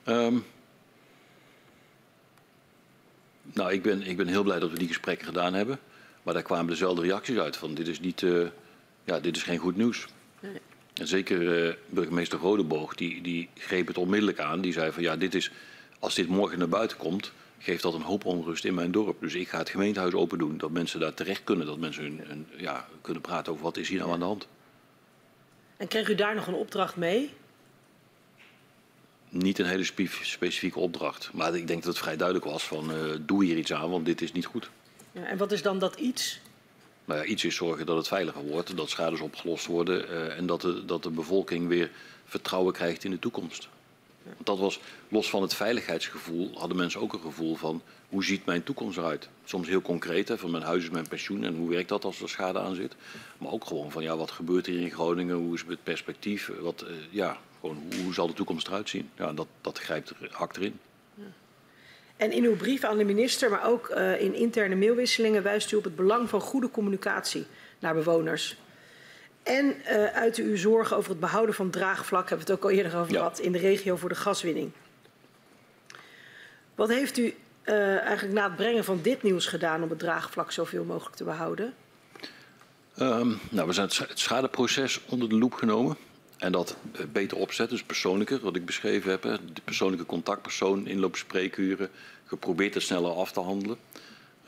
Um, 0.06 0.46
nou, 3.54 3.72
ik 3.72 3.82
ben, 3.82 4.02
ik 4.02 4.18
ben 4.18 4.28
heel 4.28 4.44
blij 4.44 4.60
dat 4.60 4.72
we 4.72 4.78
die 4.78 4.88
gesprekken 4.88 5.26
gedaan 5.26 5.54
hebben. 5.54 5.80
Maar 6.24 6.34
daar 6.34 6.44
kwamen 6.44 6.68
dezelfde 6.68 7.02
reacties 7.02 7.38
uit 7.38 7.58
van 7.58 7.74
dit 7.74 7.88
is, 7.88 8.00
niet, 8.00 8.22
uh, 8.22 8.48
ja, 9.04 9.20
dit 9.20 9.36
is 9.36 9.44
geen 9.44 9.58
goed 9.58 9.76
nieuws. 9.76 10.08
Nee. 10.40 10.62
En 10.94 11.08
zeker 11.08 11.68
uh, 11.68 11.74
burgemeester 11.90 12.40
Rodeboog, 12.40 12.96
die, 12.96 13.22
die 13.22 13.50
greep 13.58 13.88
het 13.88 13.98
onmiddellijk 13.98 14.40
aan. 14.40 14.62
Die 14.62 14.74
zei 14.74 14.92
van 14.92 15.04
ja, 15.04 15.16
dit 15.16 15.36
is, 15.36 15.52
als 16.00 16.16
dit 16.16 16.28
morgen 16.28 16.60
naar 16.60 16.70
buiten 16.70 16.98
komt, 16.98 17.32
geeft 17.58 17.82
dat 17.82 17.94
een 17.94 18.02
hoop 18.02 18.26
onrust 18.26 18.66
in 18.66 18.74
mijn 18.74 18.92
dorp. 18.92 19.22
Dus 19.22 19.34
ik 19.34 19.50
ga 19.50 19.58
het 19.58 19.70
gemeentehuis 19.70 20.14
open 20.14 20.38
doen, 20.38 20.58
dat 20.58 20.72
mensen 20.72 21.00
daar 21.00 21.14
terecht 21.14 21.44
kunnen. 21.44 21.66
Dat 21.66 21.80
mensen 21.80 22.04
hun, 22.04 22.22
hun, 22.28 22.48
ja, 22.58 22.88
kunnen 23.02 23.22
praten 23.22 23.52
over 23.52 23.64
wat 23.64 23.78
is 23.78 23.90
hier 23.90 24.00
nou 24.00 24.12
aan 24.12 24.20
de 24.20 24.26
hand. 24.26 24.48
En 25.78 25.88
kreeg 25.88 26.10
u 26.10 26.16
daar 26.16 26.36
nog 26.36 26.48
een 26.48 26.54
opdracht 26.54 26.96
mee? 26.96 27.34
Niet 29.30 29.60
een 29.60 29.66
hele 29.66 29.84
specifieke 30.22 30.80
opdracht. 30.80 31.30
Maar 31.34 31.56
ik 31.56 31.68
denk 31.68 31.84
dat 31.84 31.94
het 31.94 32.04
vrij 32.04 32.18
duidelijk 32.18 32.48
was 32.48 32.64
van 32.64 32.92
uh, 32.92 33.16
doe 33.22 33.44
hier 33.44 33.58
iets 33.58 33.74
aan, 33.74 33.90
want 33.90 34.06
dit 34.06 34.22
is 34.22 34.32
niet 34.32 34.46
goed. 34.46 34.70
Ja, 35.12 35.26
en 35.26 35.38
wat 35.38 35.52
is 35.52 35.62
dan 35.62 35.80
dat 35.80 35.96
iets? 35.96 36.40
Ja, 37.06 37.24
iets 37.24 37.44
is 37.44 37.56
zorgen 37.56 37.86
dat 37.86 37.98
het 37.98 38.08
veiliger 38.08 38.44
wordt, 38.44 38.78
dat 38.78 38.90
schades 38.90 39.20
opgelost 39.20 39.66
worden 39.66 40.10
uh, 40.10 40.38
en 40.38 40.46
dat 40.46 40.62
de, 40.62 40.86
dat 40.86 41.04
de 41.04 41.10
bevolking 41.10 41.68
weer 41.68 41.92
vertrouwen 42.26 42.74
krijgt 42.74 43.04
in 43.04 43.12
de 43.12 43.20
toekomst. 43.20 43.70
Want 44.24 44.46
dat 44.46 44.60
was, 44.60 44.80
los 45.08 45.30
van 45.30 45.42
het 45.42 45.54
veiligheidsgevoel, 45.54 46.52
hadden 46.58 46.78
mensen 46.78 47.02
ook 47.02 47.14
een 47.14 47.20
gevoel 47.20 47.56
van 47.56 47.82
hoe 48.10 48.24
ziet 48.24 48.46
mijn 48.46 48.64
toekomst 48.64 48.98
eruit? 48.98 49.30
Soms 49.46 49.68
heel 49.68 49.82
concreet, 49.82 50.32
van 50.36 50.52
mijn 50.52 50.64
huis 50.64 50.84
is 50.84 50.90
mijn 50.90 51.08
pensioen 51.08 51.44
en 51.44 51.56
hoe 51.56 51.70
werkt 51.70 51.90
dat 51.90 52.06
als 52.06 52.22
er 52.22 52.30
schade 52.30 52.60
aan 52.60 52.76
zit? 52.76 52.96
Maar 53.38 53.52
ook 53.52 53.66
gewoon 53.66 53.92
van 53.92 54.04
ja, 54.04 54.18
wat 54.18 54.32
gebeurt 54.32 54.66
hier 54.66 54.80
in 54.80 54.92
Groningen? 54.92 55.36
Hoe 55.36 55.54
is 55.54 55.64
het 55.68 55.84
perspectief? 55.84 56.52
Wat, 56.60 56.84
uh, 56.88 56.96
ja, 57.10 57.38
gewoon, 57.60 57.78
hoe, 58.04 58.14
zal 58.14 58.28
de 58.28 58.34
toekomst 58.34 58.68
eruit 58.68 58.90
zien? 58.90 59.10
Ja, 59.18 59.34
dat, 59.34 59.48
dat 59.62 59.80
grijpt 59.80 60.10
er, 60.10 60.30
hakt 60.32 60.58
erin. 60.58 60.80
En 62.22 62.32
in 62.32 62.44
uw 62.44 62.56
brief 62.56 62.84
aan 62.84 62.98
de 62.98 63.04
minister, 63.04 63.50
maar 63.50 63.66
ook 63.66 63.90
uh, 63.90 64.22
in 64.22 64.34
interne 64.34 64.76
mailwisselingen, 64.76 65.44
wijst 65.44 65.72
u 65.72 65.76
op 65.76 65.84
het 65.84 65.96
belang 65.96 66.30
van 66.30 66.42
goede 66.42 66.72
communicatie 66.72 67.46
naar 67.80 67.94
bewoners. 67.94 68.58
En 69.44 69.66
uh, 69.66 70.06
uit 70.06 70.36
uw 70.36 70.58
zorgen 70.58 70.98
over 70.98 71.10
het 71.10 71.20
behouden 71.20 71.56
van 71.56 71.70
draagvlak, 71.70 72.30
hebben 72.30 72.48
we 72.48 72.54
het 72.54 72.62
ook 72.62 72.70
al 72.70 72.78
eerder 72.78 72.98
over 72.98 73.16
gehad, 73.16 73.38
ja. 73.38 73.44
in 73.44 73.52
de 73.52 73.58
regio 73.58 73.96
voor 73.96 74.10
de 74.10 74.16
gaswinning. 74.16 74.72
Wat 76.76 76.90
heeft 76.90 77.18
u 77.18 77.34
uh, 77.66 77.98
eigenlijk 77.98 78.34
na 78.34 78.44
het 78.44 78.56
brengen 78.56 78.84
van 78.84 79.00
dit 79.02 79.24
nieuws 79.24 79.46
gedaan 79.46 79.84
om 79.84 79.90
het 79.90 80.00
draagvlak 80.00 80.52
zoveel 80.52 80.84
mogelijk 80.84 81.16
te 81.16 81.24
behouden? 81.24 81.74
Um, 83.00 83.40
nou, 83.50 83.68
we 83.68 83.74
zijn 83.74 83.88
het 83.88 84.20
schadeproces 84.20 85.02
onder 85.06 85.30
de 85.30 85.36
loep 85.36 85.54
genomen. 85.54 85.98
En 86.42 86.52
dat 86.52 86.78
uh, 86.96 87.02
beter 87.12 87.38
opzetten, 87.38 87.78
dus 87.78 87.86
persoonlijker, 87.86 88.40
wat 88.40 88.56
ik 88.56 88.66
beschreven 88.66 89.12
heb. 89.12 89.22
De 89.22 89.62
persoonlijke 89.64 90.06
contactpersoon, 90.06 90.88
inloopspreekuren, 90.88 91.90
geprobeerd 92.26 92.74
het 92.74 92.84
sneller 92.84 93.12
af 93.12 93.32
te 93.32 93.40
handelen. 93.40 93.78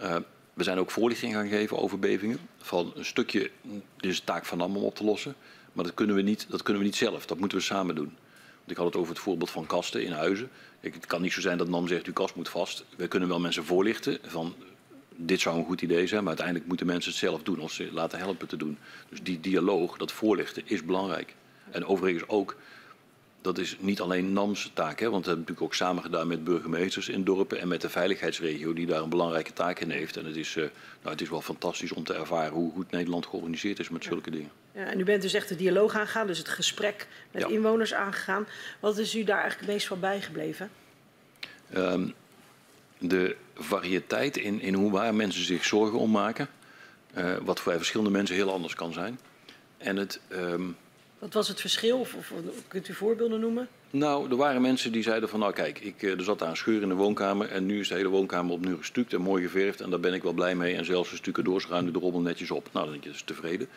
Uh, 0.02 0.16
we 0.54 0.64
zijn 0.64 0.78
ook 0.78 0.92
voorlichting 0.92 1.34
gaan 1.34 1.48
geven 1.48 1.78
over 1.78 2.00
bevingen. 2.00 2.40
Van 2.58 2.92
een 2.96 3.06
stukje, 3.06 3.52
dit 3.98 4.12
is 4.12 4.20
de 4.20 4.24
taak 4.24 4.46
van 4.46 4.58
NAM 4.58 4.78
om 4.78 4.84
op 4.84 4.96
te 4.96 5.04
lossen. 5.04 5.36
Maar 5.74 5.86
dat 5.86 5.94
kunnen, 5.94 6.16
we 6.16 6.22
niet, 6.22 6.46
dat 6.50 6.64
kunnen 6.64 6.82
we 6.82 6.88
niet 6.88 6.98
zelf, 6.98 7.26
dat 7.26 7.40
moeten 7.40 7.58
we 7.58 7.64
samen 7.64 7.96
doen. 7.96 8.14
Want 8.58 8.72
ik 8.72 8.78
had 8.78 8.86
het 8.86 8.96
over 8.96 9.14
het 9.14 9.22
voorbeeld 9.22 9.50
van 9.50 9.66
kasten 9.66 10.04
in 10.04 10.12
huizen. 10.12 10.50
Kijk, 10.82 10.94
het 10.94 11.06
kan 11.06 11.22
niet 11.22 11.34
zo 11.34 11.42
zijn 11.42 11.58
dat 11.58 11.70
NAM 11.70 11.88
zegt, 11.88 12.06
uw 12.06 12.14
kast 12.14 12.36
moet 12.36 12.50
vast. 12.50 12.86
We 12.96 13.08
kunnen 13.08 13.30
wel 13.30 13.40
mensen 13.40 13.66
voorlichten 13.66 14.18
van, 14.24 14.56
dit 15.16 15.40
zou 15.40 15.58
een 15.58 15.66
goed 15.66 15.82
idee 15.82 16.08
zijn. 16.08 16.20
Maar 16.20 16.30
uiteindelijk 16.30 16.68
moeten 16.68 16.86
mensen 16.86 17.12
het 17.12 17.20
zelf 17.20 17.44
doen, 17.44 17.60
of 17.60 17.72
ze 17.72 17.90
laten 17.92 18.20
helpen 18.20 18.48
te 18.48 18.58
doen. 18.58 18.78
Dus 19.10 19.24
die 19.24 19.40
dialoog, 19.40 19.98
dat 19.98 20.12
voorlichten, 20.12 20.64
is 20.66 20.86
belangrijk. 20.86 21.36
En 21.72 21.86
overigens 21.86 22.28
ook, 22.28 22.56
dat 23.42 23.58
is 23.58 23.78
niet 23.80 24.02
alleen 24.02 24.34
NAM's 24.34 24.72
taak. 24.74 25.00
Hè, 25.00 25.10
want 25.10 25.24
we 25.24 25.30
hebben 25.30 25.48
natuurlijk 25.48 25.62
ook 25.62 25.74
samen 25.74 26.04
gedaan 26.04 26.28
met 26.28 26.44
burgemeesters 26.44 27.10
in 27.10 27.24
dorpen 27.24 27.60
en 27.60 27.68
met 27.68 27.82
de 27.82 27.90
veiligheidsregio 27.90 28.74
die 28.74 28.86
daar 28.86 29.02
een 29.02 29.10
belangrijke 29.10 29.54
taak 29.54 29.80
in 29.80 29.90
heeft. 29.90 30.18
En 30.18 30.26
het 30.26 30.36
is, 30.36 30.56
uh, 30.56 30.64
nou, 30.64 31.12
het 31.12 31.22
is 31.22 31.30
wel 31.30 31.42
fantastisch 31.42 31.92
om 31.92 32.04
te 32.04 32.14
ervaren 32.14 32.54
hoe 32.54 32.72
goed 32.72 32.92
Nederland 32.92 33.26
georganiseerd 33.26 33.80
is 33.80 33.90
met 33.90 34.04
zulke 34.04 34.32
dingen. 34.32 34.52
Ja, 34.72 34.86
en 34.86 35.00
u 35.00 35.04
bent 35.04 35.22
dus 35.22 35.34
echt 35.34 35.50
de 35.50 35.56
dialoog 35.56 35.96
aangegaan, 35.96 36.28
dus 36.28 36.38
het 36.38 36.50
gesprek 36.50 37.08
met 37.32 37.42
ja. 37.42 37.48
inwoners 37.48 37.94
aangegaan. 37.94 38.48
Wat 38.80 38.98
is 38.98 39.16
u 39.16 39.24
daar 39.24 39.40
eigenlijk 39.40 39.66
het 39.66 39.76
meest 39.76 39.88
van 39.88 40.00
bijgebleven? 40.00 40.70
Um, 41.76 42.14
de 42.98 43.36
variëteit 43.56 44.38
in, 44.38 44.62
in 44.62 44.74
hoe 44.74 44.92
waar 44.92 45.16
mensen 45.16 45.44
zich 45.44 45.66
zorgen 45.66 46.00
om 46.00 46.12
maken. 46.12 46.48
Uh, 47.18 47.36
wat 47.42 47.60
voor 47.60 47.74
verschillende 47.74 48.12
mensen 48.12 48.36
heel 48.36 48.52
anders 48.52 48.76
kan 48.76 48.94
zijn. 48.94 49.20
En 49.78 49.96
het... 49.96 50.20
Um, 50.32 50.76
wat 51.24 51.34
was 51.34 51.48
het 51.48 51.62
verschil? 51.62 52.00
Of, 52.00 52.14
of, 52.14 52.32
kunt 52.68 52.88
u 52.88 52.94
voorbeelden 52.94 53.40
noemen? 53.40 53.68
Nou, 53.90 54.30
er 54.30 54.36
waren 54.36 54.62
mensen 54.62 54.92
die 54.92 55.04
zeiden 55.04 55.30
van 55.30 55.40
nou 55.40 55.54
kijk, 55.54 55.80
ik, 55.80 56.02
er 56.02 56.24
zat 56.24 56.40
daar 56.40 56.50
een 56.50 56.58
scheur 56.58 56.82
in 56.82 56.88
de 56.88 56.96
woonkamer 56.96 57.50
en 57.50 57.66
nu 57.66 57.80
is 57.80 57.88
de 57.88 57.96
hele 57.96 58.10
woonkamer 58.10 58.54
opnieuw 58.54 58.78
gestuukt 58.78 59.14
en 59.14 59.22
mooi 59.22 59.44
geverfd 59.44 59.82
en 59.82 59.90
daar 59.90 60.00
ben 60.00 60.14
ik 60.14 60.24
wel 60.24 60.34
blij 60.34 60.56
mee 60.56 60.76
en 60.76 60.86
zelfs 60.86 61.12
een 61.12 61.18
stukken 61.18 61.44
doorschuin 61.44 61.92
de 61.92 62.00
rommel 62.00 62.22
netjes 62.22 62.52
op. 62.52 62.70
Nou, 62.72 62.86
dan 62.86 62.94
denk 62.94 63.04
je, 63.06 63.10
is 63.10 63.22
tevreden. 63.22 63.68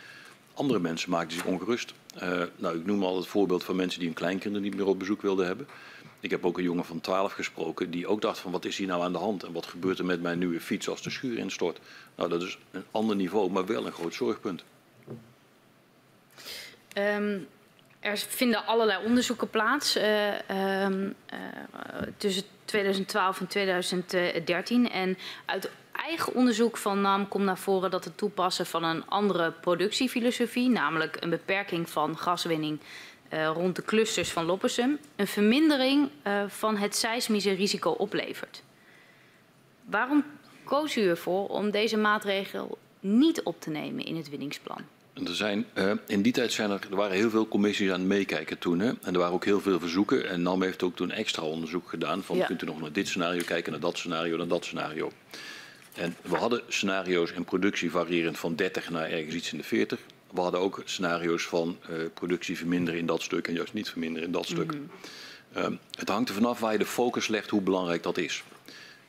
Andere 0.54 0.78
mensen 0.78 1.10
maakten 1.10 1.36
zich 1.36 1.46
ongerust. 1.46 1.92
Uh, 2.22 2.42
nou, 2.56 2.78
ik 2.78 2.86
noem 2.86 3.04
al 3.04 3.16
het 3.16 3.26
voorbeeld 3.26 3.64
van 3.64 3.76
mensen 3.76 3.98
die 3.98 4.08
hun 4.08 4.16
kleinkinderen 4.16 4.66
niet 4.66 4.76
meer 4.76 4.86
op 4.86 4.98
bezoek 4.98 5.22
wilden 5.22 5.46
hebben. 5.46 5.66
Ik 6.20 6.30
heb 6.30 6.46
ook 6.46 6.58
een 6.58 6.64
jongen 6.64 6.84
van 6.84 7.00
12 7.00 7.32
gesproken 7.32 7.90
die 7.90 8.06
ook 8.06 8.20
dacht 8.20 8.38
van 8.38 8.52
wat 8.52 8.64
is 8.64 8.76
hier 8.76 8.86
nou 8.86 9.02
aan 9.02 9.12
de 9.12 9.18
hand 9.18 9.42
en 9.42 9.52
wat 9.52 9.66
gebeurt 9.66 9.98
er 9.98 10.04
met 10.04 10.22
mijn 10.22 10.38
nieuwe 10.38 10.60
fiets 10.60 10.88
als 10.88 11.02
de 11.02 11.10
schuur 11.10 11.38
instort. 11.38 11.78
Nou, 12.14 12.28
dat 12.28 12.42
is 12.42 12.58
een 12.70 12.84
ander 12.90 13.16
niveau, 13.16 13.50
maar 13.50 13.66
wel 13.66 13.86
een 13.86 13.92
groot 13.92 14.14
zorgpunt. 14.14 14.64
Um, 16.98 17.46
er 18.00 18.18
vinden 18.18 18.66
allerlei 18.66 19.04
onderzoeken 19.04 19.50
plaats 19.50 19.96
uh, 19.96 20.28
uh, 20.50 20.86
tussen 22.16 22.42
2012 22.64 23.40
en 23.40 23.46
2013. 23.46 24.90
En 24.90 25.18
uit 25.44 25.70
eigen 25.92 26.34
onderzoek 26.34 26.76
van 26.76 27.00
NAM 27.00 27.28
komt 27.28 27.44
naar 27.44 27.58
voren 27.58 27.90
dat 27.90 28.04
het 28.04 28.16
toepassen 28.16 28.66
van 28.66 28.84
een 28.84 29.06
andere 29.06 29.50
productiefilosofie, 29.52 30.68
namelijk 30.68 31.16
een 31.20 31.30
beperking 31.30 31.90
van 31.90 32.18
gaswinning 32.18 32.80
uh, 33.32 33.46
rond 33.46 33.76
de 33.76 33.84
clusters 33.84 34.30
van 34.32 34.44
Loppersum, 34.44 34.98
een 35.16 35.26
vermindering 35.26 36.10
van 36.46 36.76
het 36.76 36.96
seismische 36.96 37.52
risico 37.52 37.90
oplevert. 37.90 38.62
Waarom 39.84 40.24
koos 40.64 40.96
u 40.96 41.08
ervoor 41.08 41.48
om 41.48 41.70
deze 41.70 41.96
maatregel 41.96 42.78
niet 43.00 43.42
op 43.42 43.60
te 43.60 43.70
nemen 43.70 44.04
in 44.04 44.16
het 44.16 44.28
winningsplan? 44.28 44.95
Er 45.24 45.34
zijn, 45.34 45.66
uh, 45.74 45.92
in 46.06 46.22
die 46.22 46.32
tijd 46.32 46.52
zijn 46.52 46.70
er, 46.70 46.80
er 46.90 46.96
waren 46.96 47.16
heel 47.16 47.30
veel 47.30 47.48
commissies 47.48 47.90
aan 47.90 47.98
het 47.98 48.08
meekijken 48.08 48.58
toen. 48.58 48.78
Hè? 48.78 48.86
En 48.88 49.12
er 49.12 49.18
waren 49.18 49.34
ook 49.34 49.44
heel 49.44 49.60
veel 49.60 49.80
verzoeken. 49.80 50.28
En 50.28 50.42
NAM 50.42 50.62
heeft 50.62 50.82
ook 50.82 50.96
toen 50.96 51.10
extra 51.10 51.42
onderzoek 51.42 51.88
gedaan. 51.88 52.22
Van 52.22 52.36
ja. 52.36 52.46
kunt 52.46 52.62
u 52.62 52.66
nog 52.66 52.80
naar 52.80 52.92
dit 52.92 53.08
scenario 53.08 53.42
kijken, 53.44 53.72
naar 53.72 53.80
dat 53.80 53.98
scenario, 53.98 54.36
naar 54.36 54.46
dat 54.46 54.64
scenario. 54.64 55.10
En 55.94 56.16
we 56.22 56.36
hadden 56.36 56.62
scenario's 56.68 57.30
in 57.30 57.44
productie 57.44 57.90
variërend 57.90 58.38
van 58.38 58.54
30 58.54 58.90
naar 58.90 59.10
ergens 59.10 59.34
iets 59.34 59.52
in 59.52 59.58
de 59.58 59.64
40. 59.64 60.00
We 60.30 60.40
hadden 60.40 60.60
ook 60.60 60.82
scenario's 60.84 61.42
van 61.42 61.78
uh, 61.90 61.96
productie 62.14 62.56
verminderen 62.56 63.00
in 63.00 63.06
dat 63.06 63.22
stuk 63.22 63.48
en 63.48 63.54
juist 63.54 63.72
niet 63.72 63.90
verminderen 63.90 64.26
in 64.26 64.32
dat 64.32 64.46
stuk. 64.46 64.74
Mm 64.74 64.90
-hmm. 65.52 65.62
um, 65.64 65.78
het 65.98 66.08
hangt 66.08 66.28
er 66.28 66.34
vanaf 66.34 66.60
waar 66.60 66.72
je 66.72 66.78
de 66.78 66.86
focus 66.86 67.28
legt, 67.28 67.50
hoe 67.50 67.60
belangrijk 67.60 68.02
dat 68.02 68.18
is. 68.18 68.42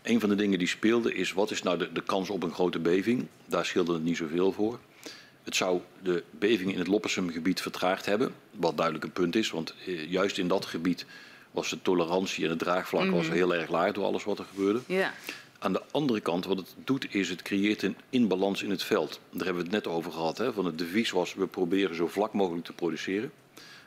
Een 0.04 0.20
van 0.20 0.30
de 0.30 0.36
dingen 0.36 0.60
die 0.60 0.68
speelde 0.68 1.14
is, 1.14 1.34
wat 1.34 1.52
is 1.52 1.64
nou 1.64 1.78
de, 1.78 1.92
de 1.92 2.04
kans 2.04 2.30
op 2.30 2.44
een 2.44 2.54
grote 2.54 2.80
beving? 2.80 3.28
Daar 3.46 3.66
scheelde 3.66 3.94
het 3.94 4.04
niet 4.04 4.18
zoveel 4.18 4.52
voor. 4.52 4.80
Het 5.48 5.56
zou 5.56 5.82
de 6.04 6.24
beving 6.32 6.72
in 6.72 6.78
het 6.78 6.88
Loppersumgebied 6.88 7.62
vertraagd 7.62 8.06
hebben, 8.06 8.34
wat 8.52 8.76
duidelijk 8.76 9.06
een 9.06 9.12
punt 9.12 9.36
is, 9.36 9.50
want 9.50 9.74
eh, 9.86 10.12
juist 10.12 10.38
in 10.38 10.48
dat 10.48 10.66
gebied 10.66 11.06
was 11.52 11.70
de 11.70 11.82
tolerantie 11.82 12.44
en 12.44 12.50
het 12.50 12.60
draagvlak 12.60 13.04
mm 13.04 13.10
-hmm. 13.10 13.18
was 13.18 13.30
heel 13.30 13.56
erg 13.56 13.70
laag 13.70 13.92
door 13.92 14.06
alles 14.06 14.24
wat 14.24 14.40
er 14.40 14.46
gebeurde. 14.46 14.80
Yeah. 14.88 15.10
Aan 15.60 15.74
de 15.74 15.82
andere 15.92 16.20
kant, 16.20 16.46
wat 16.46 16.58
het 16.58 16.76
doet, 16.84 17.14
is 17.14 17.30
het 17.30 17.42
creëert 17.42 17.84
een 17.84 17.98
inbalans 18.10 18.64
in 18.64 18.70
het 18.70 18.84
veld. 18.84 19.20
Daar 19.30 19.46
hebben 19.46 19.64
we 19.64 19.70
het 19.70 19.84
net 19.84 19.94
over 19.94 20.12
gehad. 20.12 20.38
Hè? 20.38 20.54
Van 20.54 20.66
het 20.66 20.78
devies 20.78 21.12
was, 21.12 21.34
we 21.34 21.48
proberen 21.48 21.96
zo 21.96 22.08
vlak 22.08 22.34
mogelijk 22.34 22.66
te 22.66 22.74
produceren. 22.74 23.32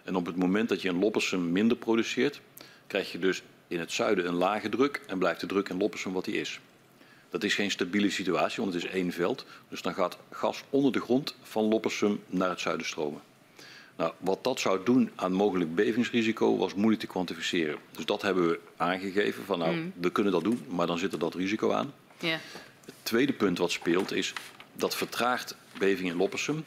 En 0.03 0.17
op 0.17 0.27
het 0.27 0.37
moment 0.37 0.69
dat 0.69 0.83
je 0.83 0.89
in 0.89 0.99
Loppersum 0.99 1.53
minder 1.53 1.77
produceert, 1.77 2.41
krijg 2.87 3.13
je 3.13 3.19
dus 3.19 3.43
in 3.69 3.81
het 3.81 3.93
zuiden 3.93 4.27
een 4.27 4.35
lage 4.35 4.69
druk 4.69 5.01
en 5.07 5.19
blijft 5.19 5.41
de 5.41 5.47
druk 5.47 5.69
in 5.69 5.79
Loppersum 5.79 6.13
wat 6.13 6.25
die 6.25 6.41
is. 6.41 6.61
Dat 7.31 7.45
is 7.45 7.55
geen 7.55 7.71
stabiele 7.71 8.11
situatie, 8.11 8.63
want 8.63 8.75
het 8.75 8.85
is 8.85 8.91
één 8.91 9.13
veld. 9.13 9.45
Dus 9.69 9.83
dan 9.83 9.95
gaat 9.95 10.19
gas 10.31 10.63
onder 10.71 10.93
de 10.93 11.01
grond 11.01 11.35
van 11.43 11.65
Loppersum 11.65 12.21
naar 12.27 12.49
het 12.51 12.61
zuiden 12.61 12.87
stromen. 12.87 13.21
Nou, 13.97 14.13
wat 14.19 14.45
dat 14.45 14.61
zou 14.61 14.81
doen 14.85 15.11
aan 15.15 15.33
mogelijk 15.33 15.75
bevingsrisico 15.75 16.57
was 16.57 16.75
moeilijk 16.75 17.01
te 17.01 17.07
kwantificeren. 17.07 17.79
Dus 17.97 18.05
dat 18.05 18.23
hebben 18.23 18.49
we 18.49 18.61
aangegeven 18.77 19.45
van 19.45 19.59
nou, 19.59 19.75
Mm. 19.75 19.93
we 20.01 20.11
kunnen 20.13 20.33
dat 20.33 20.45
doen, 20.45 20.65
maar 20.69 20.87
dan 20.87 20.99
zit 20.99 21.13
er 21.13 21.19
dat 21.19 21.35
risico 21.35 21.73
aan. 21.73 21.93
Het 22.85 22.95
tweede 23.03 23.33
punt 23.33 23.59
wat 23.59 23.71
speelt 23.71 24.13
is 24.13 24.33
dat 24.73 24.97
vertraagt 24.97 25.57
beving 25.79 26.09
in 26.09 26.17
Loppersum. 26.17 26.65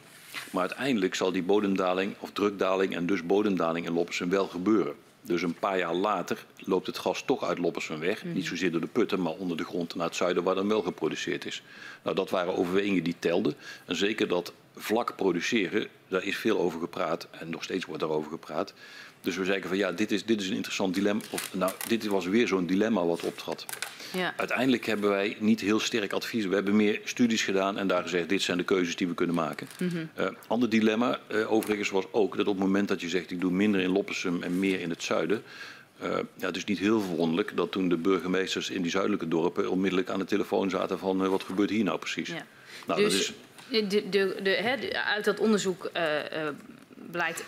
Maar 0.50 0.60
uiteindelijk 0.60 1.14
zal 1.14 1.32
die 1.32 1.42
bodemdaling 1.42 2.14
of 2.18 2.30
drukdaling 2.32 2.94
en 2.94 3.06
dus 3.06 3.26
bodemdaling 3.26 3.86
in 3.86 3.92
Loppersum 3.92 4.28
wel 4.30 4.46
gebeuren. 4.46 4.94
Dus 5.26 5.42
een 5.42 5.54
paar 5.54 5.78
jaar 5.78 5.94
later 5.94 6.44
loopt 6.56 6.86
het 6.86 6.98
gas 6.98 7.22
toch 7.22 7.44
uit 7.44 7.58
Loppersum 7.58 7.98
weg. 7.98 8.24
Niet 8.24 8.46
zozeer 8.46 8.70
door 8.70 8.80
de 8.80 8.86
putten, 8.86 9.22
maar 9.22 9.32
onder 9.32 9.56
de 9.56 9.64
grond 9.64 9.94
naar 9.94 10.06
het 10.06 10.16
zuiden 10.16 10.42
waar 10.42 10.54
dan 10.54 10.68
wel 10.68 10.82
geproduceerd 10.82 11.44
is. 11.44 11.62
Nou, 12.02 12.16
dat 12.16 12.30
waren 12.30 12.56
overwegingen 12.56 13.04
die 13.04 13.16
telden. 13.18 13.54
En 13.84 13.96
zeker 13.96 14.28
dat 14.28 14.52
vlak 14.76 15.16
produceren, 15.16 15.88
daar 16.08 16.24
is 16.24 16.36
veel 16.36 16.58
over 16.58 16.80
gepraat. 16.80 17.28
En 17.30 17.50
nog 17.50 17.62
steeds 17.62 17.84
wordt 17.84 18.00
daarover 18.00 18.30
gepraat. 18.30 18.74
Dus 19.24 19.36
we 19.36 19.44
zeggen 19.44 19.68
van 19.68 19.76
ja, 19.76 19.92
dit 19.92 20.12
is, 20.12 20.24
dit 20.24 20.40
is 20.40 20.48
een 20.48 20.56
interessant 20.56 20.94
dilemma. 20.94 21.22
Of 21.30 21.54
nou, 21.54 21.72
dit 21.88 22.06
was 22.06 22.26
weer 22.26 22.48
zo'n 22.48 22.66
dilemma 22.66 23.04
wat 23.04 23.20
optrad. 23.22 23.66
Ja. 24.12 24.34
Uiteindelijk 24.36 24.86
hebben 24.86 25.10
wij 25.10 25.36
niet 25.38 25.60
heel 25.60 25.80
sterk 25.80 26.12
advies. 26.12 26.46
We 26.46 26.54
hebben 26.54 26.76
meer 26.76 27.00
studies 27.04 27.42
gedaan 27.42 27.78
en 27.78 27.86
daar 27.86 28.02
gezegd: 28.02 28.28
dit 28.28 28.42
zijn 28.42 28.58
de 28.58 28.64
keuzes 28.64 28.96
die 28.96 29.06
we 29.06 29.14
kunnen 29.14 29.34
maken. 29.34 29.68
Eh, 30.14 30.26
ander 30.46 30.68
dilemma, 30.68 31.20
eh, 31.26 31.52
overigens, 31.52 31.90
was 31.90 32.04
ook 32.10 32.36
dat 32.36 32.46
op 32.46 32.54
het 32.54 32.64
moment 32.64 32.88
dat 32.88 33.00
je 33.00 33.08
zegt: 33.08 33.30
ik 33.30 33.40
doe 33.40 33.50
minder 33.50 33.80
in 33.80 33.90
Loppersum 33.90 34.42
en 34.42 34.58
meer 34.58 34.80
in 34.80 34.90
het 34.90 35.02
zuiden. 35.02 35.42
eh, 35.98 36.10
ja, 36.34 36.46
het 36.46 36.56
is 36.56 36.64
niet 36.64 36.78
heel 36.78 37.00
verwonderlijk 37.00 37.56
dat 37.56 37.72
toen 37.72 37.88
de 37.88 37.96
burgemeesters 37.96 38.70
in 38.70 38.82
die 38.82 38.90
zuidelijke 38.90 39.28
dorpen 39.28 39.70
onmiddellijk 39.70 40.10
aan 40.10 40.18
de 40.18 40.24
telefoon 40.24 40.70
zaten 40.70 40.98
van 40.98 41.28
wat 41.28 41.42
gebeurt 41.42 41.70
hier 41.70 41.84
nou 41.84 41.98
precies? 41.98 42.28
Ja. 42.28 42.46
Nou, 42.86 43.02
dat 43.02 43.10
dus 43.10 43.20
is, 43.68 43.88
de, 43.88 44.08
de, 44.08 44.36
de, 44.42 45.02
uit 45.04 45.24
dat 45.24 45.40
onderzoek 45.40 45.90
blijkt, 47.10 47.44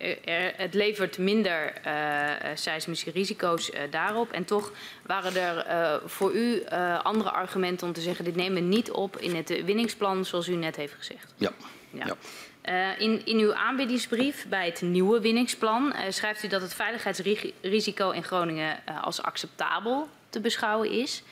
er, 0.00 0.24
er- 0.24 0.52
het 0.56 0.74
levert 0.74 1.18
minder 1.18 1.72
eh, 1.82 2.30
eh, 2.30 2.56
seismische 2.56 3.10
risico's 3.10 3.70
eh, 3.70 3.82
daarop. 3.90 4.32
En 4.32 4.44
toch 4.44 4.72
waren 5.06 5.36
er 5.36 5.56
eh, 5.58 5.94
voor 6.04 6.32
u 6.34 6.60
eh, 6.60 7.00
andere 7.04 7.30
argumenten 7.30 7.86
om 7.86 7.92
te 7.92 8.00
zeggen, 8.00 8.24
dit 8.24 8.36
nemen 8.36 8.62
we 8.62 8.68
niet 8.68 8.90
op 8.90 9.16
in 9.16 9.36
het 9.36 9.64
winningsplan, 9.64 10.24
zoals 10.24 10.48
u 10.48 10.54
net 10.54 10.76
heeft 10.76 10.94
gezegd. 10.94 11.34
ja. 11.36 11.50
Ja. 11.92 12.04
Ja. 12.06 12.16
Eh, 12.60 13.00
in, 13.00 13.26
in 13.26 13.38
uw 13.38 13.54
aanbiedingsbrief 13.54 14.46
bij 14.48 14.66
het 14.66 14.80
nieuwe 14.82 15.20
winningsplan 15.20 15.92
eh, 15.92 16.10
schrijft 16.10 16.42
u 16.42 16.48
dat 16.48 16.60
het 16.60 16.74
veiligheidsrisico 16.74 18.10
in 18.10 18.24
Groningen 18.24 18.86
eh, 18.86 19.04
als 19.04 19.22
acceptabel 19.22 20.08
te 20.28 20.40
beschouwen 20.40 20.90
is. 20.90 21.22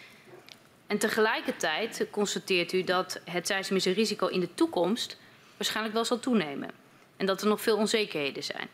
En 0.87 0.99
tegelijkertijd 0.99 2.07
constateert 2.11 2.73
u 2.73 2.85
dat 2.85 3.21
het 3.25 3.47
seismische 3.47 3.91
risico 3.93 4.27
in 4.27 4.41
de 4.41 4.55
toekomst 4.55 5.17
waarschijnlijk 5.57 5.95
wel 5.95 6.05
zal 6.05 6.19
toenemen. 6.21 6.71
En 7.19 7.27
dat 7.27 7.43
er 7.43 7.49
nog 7.49 7.61
veel 7.61 7.77
onzekerheden 7.77 8.45
zijn. 8.45 8.69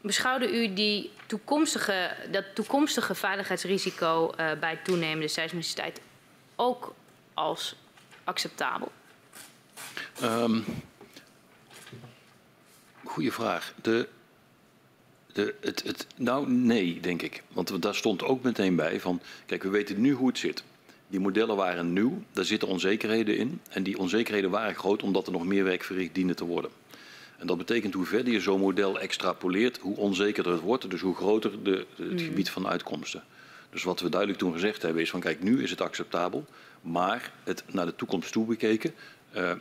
Beschouwde 0.00 0.62
u 0.62 0.74
die 0.74 1.10
toekomstige, 1.26 2.10
dat 2.30 2.44
toekomstige 2.54 3.14
veiligheidsrisico 3.14 4.30
eh, 4.30 4.52
bij 4.60 4.78
toenemende 4.84 5.28
seismiciteit 5.28 6.00
ook 6.56 6.94
als 7.34 7.76
acceptabel? 8.24 8.92
Ehm 10.20 10.58
goeie 13.10 13.32
vraag. 13.32 13.74
De, 13.82 14.08
de, 15.32 15.54
het, 15.60 15.82
het, 15.82 16.06
nou, 16.16 16.50
nee, 16.50 17.00
denk 17.00 17.22
ik. 17.22 17.42
Want 17.52 17.82
daar 17.82 17.94
stond 17.94 18.22
ook 18.22 18.42
meteen 18.42 18.76
bij 18.76 19.00
van... 19.00 19.20
Kijk, 19.46 19.62
we 19.62 19.68
weten 19.68 20.00
nu 20.00 20.12
hoe 20.12 20.28
het 20.28 20.38
zit. 20.38 20.62
Die 21.08 21.20
modellen 21.20 21.56
waren 21.56 21.92
nieuw, 21.92 22.22
daar 22.32 22.44
zitten 22.44 22.68
onzekerheden 22.68 23.36
in. 23.36 23.60
En 23.70 23.82
die 23.82 23.98
onzekerheden 23.98 24.50
waren 24.50 24.74
groot 24.74 25.02
omdat 25.02 25.26
er 25.26 25.32
nog 25.32 25.44
meer 25.44 25.64
werk 25.64 25.84
verricht 25.84 26.14
diende 26.14 26.34
te 26.34 26.44
worden. 26.44 26.70
En 27.40 27.46
dat 27.46 27.58
betekent 27.58 27.94
hoe 27.94 28.04
verder 28.06 28.32
je 28.32 28.40
zo'n 28.40 28.60
model 28.60 28.98
extrapoleert, 29.00 29.78
hoe 29.78 29.96
onzekerder 29.96 30.52
het 30.52 30.60
wordt. 30.60 30.90
Dus 30.90 31.00
hoe 31.00 31.14
groter 31.14 31.62
de, 31.62 31.86
het 31.96 32.20
gebied 32.20 32.50
van 32.50 32.66
uitkomsten. 32.66 33.22
Dus 33.70 33.82
wat 33.82 34.00
we 34.00 34.08
duidelijk 34.08 34.40
toen 34.40 34.52
gezegd 34.52 34.82
hebben 34.82 35.02
is 35.02 35.10
van 35.10 35.20
kijk, 35.20 35.42
nu 35.42 35.62
is 35.62 35.70
het 35.70 35.80
acceptabel. 35.80 36.44
Maar 36.80 37.32
het 37.44 37.64
naar 37.72 37.86
de 37.86 37.94
toekomst 37.96 38.32
toe 38.32 38.46
bekeken, 38.46 38.94
eh, 39.32 39.52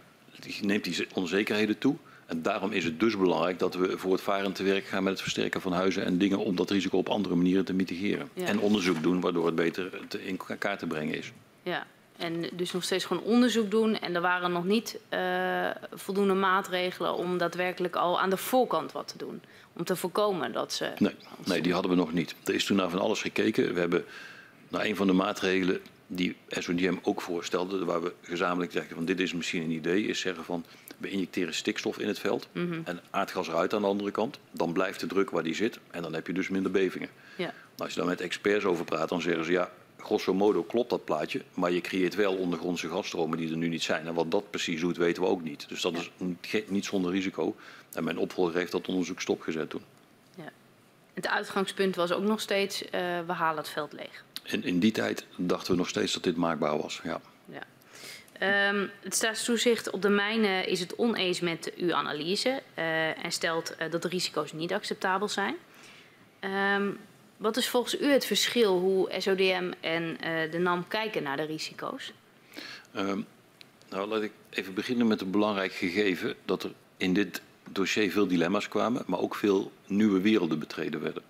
neemt 0.62 0.84
die 0.84 1.08
onzekerheden 1.14 1.78
toe. 1.78 1.96
En 2.26 2.42
daarom 2.42 2.72
is 2.72 2.84
het 2.84 3.00
dus 3.00 3.18
belangrijk 3.18 3.60
dat 3.60 3.76
we 3.76 3.98
voortvarend 3.98 4.56
te 4.56 4.64
werk 4.64 4.86
gaan 4.86 5.04
met 5.04 5.14
het 5.14 5.22
versterken 5.22 5.62
van 5.62 5.72
huizen 5.72 6.06
en 6.06 6.18
dingen 6.18 6.38
om 6.38 6.56
dat 6.56 6.70
risico 6.70 6.98
op 6.98 7.10
andere 7.10 7.36
manieren 7.36 7.66
te 7.66 7.74
mitigeren. 7.74 8.30
Ja. 8.34 8.46
En 8.46 8.60
onderzoek 8.60 9.04
doen 9.04 9.22
waardoor 9.22 9.46
het 9.46 9.56
beter 9.56 10.00
te- 10.08 10.26
in 10.26 10.40
kaart 10.60 10.80
te 10.80 10.88
brengen 10.88 11.16
is. 11.18 11.32
Ja, 11.64 11.88
en 12.20 12.50
dus 12.54 12.72
nog 12.72 12.84
steeds 12.84 13.06
gewoon 13.06 13.24
onderzoek 13.24 13.72
doen. 13.72 14.00
En 14.00 14.16
er 14.16 14.22
waren 14.22 14.52
nog 14.52 14.66
niet 14.66 15.00
eh, 15.10 15.70
voldoende 15.94 16.34
maatregelen 16.34 17.16
om 17.16 17.38
daadwerkelijk 17.38 17.96
al 17.96 18.20
aan 18.20 18.30
de 18.30 18.38
voorkant 18.38 18.92
wat 18.92 19.08
te 19.08 19.18
doen. 19.18 19.42
Om 19.74 19.84
te 19.84 19.96
voorkomen 19.96 20.52
dat 20.52 20.74
ze. 20.74 20.92
Nee, 20.98 21.16
nee, 21.46 21.62
die 21.62 21.74
hadden 21.74 21.92
we 21.92 21.98
nog 21.98 22.14
niet. 22.14 22.36
Er 22.46 22.54
is 22.54 22.66
toen 22.66 22.78
naar 22.78 22.90
van 22.90 23.00
alles 23.00 23.22
gekeken. 23.22 23.74
We 23.74 23.80
hebben 23.80 24.06
naar 24.68 24.86
een 24.86 24.96
van 24.96 25.08
de 25.08 25.14
maatregelen 25.14 25.82
die 26.08 26.36
SODM 26.48 26.96
ook 27.02 27.22
voorstelde, 27.22 27.86
waar 27.86 28.02
we 28.02 28.14
gezamenlijk 28.22 28.72
zeggen 28.72 28.96
van 28.96 29.06
dit 29.06 29.20
is 29.20 29.34
misschien 29.34 29.64
een 29.64 29.72
idee, 29.72 30.06
is 30.06 30.20
zeggen 30.20 30.44
van 30.44 30.66
we 30.98 31.10
injecteren 31.10 31.54
stikstof 31.54 32.00
in 32.00 32.08
het 32.08 32.20
veld 32.20 32.48
en 32.84 33.00
aardgas 33.10 33.48
eruit 33.48 33.74
aan 33.74 33.82
de 33.82 33.88
andere 33.88 34.12
kant. 34.12 34.40
Dan 34.52 34.74
blijft 34.74 35.00
de 35.00 35.08
druk 35.08 35.30
waar 35.30 35.44
die 35.44 35.56
zit 35.56 35.80
en 35.92 36.02
dan 36.02 36.14
heb 36.14 36.28
je 36.28 36.34
dus 36.34 36.50
minder 36.50 36.72
bevingen. 36.72 37.10
Ja, 37.38 37.44
Nou, 37.46 37.54
als 37.76 37.94
je 37.94 38.00
daar 38.00 38.10
met 38.10 38.22
experts 38.22 38.66
over 38.66 38.86
praat, 38.86 39.10
dan 39.10 39.22
zeggen 39.22 39.46
ze 39.46 39.52
ja, 39.52 39.72
grosso 40.00 40.34
modo 40.34 40.64
klopt 40.64 40.90
dat 40.90 41.06
plaatje, 41.06 41.42
maar 41.54 41.72
je 41.72 41.82
creëert 41.82 42.16
wel 42.16 42.36
ondergrondse 42.36 42.90
gasstromen 42.90 43.38
die 43.38 43.52
er 43.52 43.58
nu 43.58 43.68
niet 43.68 43.84
zijn. 43.84 44.08
En 44.08 44.14
wat 44.14 44.32
dat 44.32 44.50
precies 44.50 44.82
doet, 44.82 44.98
weten 44.98 45.24
we 45.24 45.30
ook 45.30 45.42
niet. 45.42 45.70
Dus 45.70 45.82
dat 45.82 45.94
is 45.98 46.12
niet, 46.68 46.86
zonder 46.86 47.12
risico. 47.12 47.56
En 47.94 48.04
mijn 48.04 48.18
opvolger 48.18 48.56
heeft 48.56 48.72
dat 48.72 48.88
onderzoek 48.88 49.22
stopgezet 49.22 49.70
toen. 49.70 49.84
ja. 50.36 50.52
Het 51.14 51.28
uitgangspunt 51.28 51.96
was 51.96 52.12
ook 52.12 52.24
nog 52.24 52.42
steeds: 52.42 52.90
eh, 52.90 53.02
we 53.26 53.34
halen 53.34 53.58
het 53.58 53.70
veld 53.70 53.94
leeg. 53.94 54.24
In, 54.44 54.64
in 54.64 54.80
die 54.80 54.92
tijd 54.92 55.26
dachten 55.38 55.72
we 55.72 55.78
nog 55.78 55.90
steeds 55.90 56.14
dat 56.14 56.24
dit 56.24 56.36
maakbaar 56.36 56.78
was. 56.78 57.02
Ja. 57.04 57.22
Ja. 57.46 57.64
Ehm, 58.40 58.88
het 59.02 59.16
staatstoezicht 59.16 59.90
op 59.90 60.02
de 60.02 60.10
mijnen 60.10 60.68
is 60.68 60.80
het 60.80 60.96
oneens 60.96 61.40
met 61.40 61.72
uw 61.78 61.94
analyse 61.94 62.62
eh, 62.74 63.26
en 63.26 63.32
stelt 63.32 63.76
eh, 63.76 63.92
dat 63.92 64.02
de 64.02 64.08
risico's 64.08 64.54
niet 64.54 64.74
acceptabel 64.74 65.28
zijn. 65.28 65.56
Ehm, 66.40 66.90
wat 67.40 67.58
is 67.58 67.70
volgens 67.70 68.00
u 68.02 68.06
het 68.06 68.26
verschil 68.26 68.80
hoe 68.80 69.12
SODM 69.18 69.72
en 69.80 70.22
eh, 70.22 70.52
de 70.52 70.58
NAM 70.58 70.88
kijken 70.88 71.24
naar 71.24 71.38
de 71.38 71.44
risico's? 71.44 72.14
Ehm, 72.92 73.22
nou, 73.90 74.08
laat 74.08 74.22
ik 74.22 74.32
even 74.50 74.74
beginnen 74.74 75.08
met 75.08 75.22
een 75.22 75.32
belangrijk 75.32 75.72
gegeven 75.72 76.36
dat 76.46 76.64
er 76.64 76.72
in 76.98 77.14
dit 77.14 77.42
dossier 77.70 78.12
veel 78.12 78.28
dilemma's 78.28 78.68
kwamen, 78.68 79.04
maar 79.06 79.20
ook 79.20 79.36
veel 79.36 79.72
nieuwe 79.86 80.22
werelden 80.22 80.60
betreden 80.60 81.02
werden. 81.02 81.24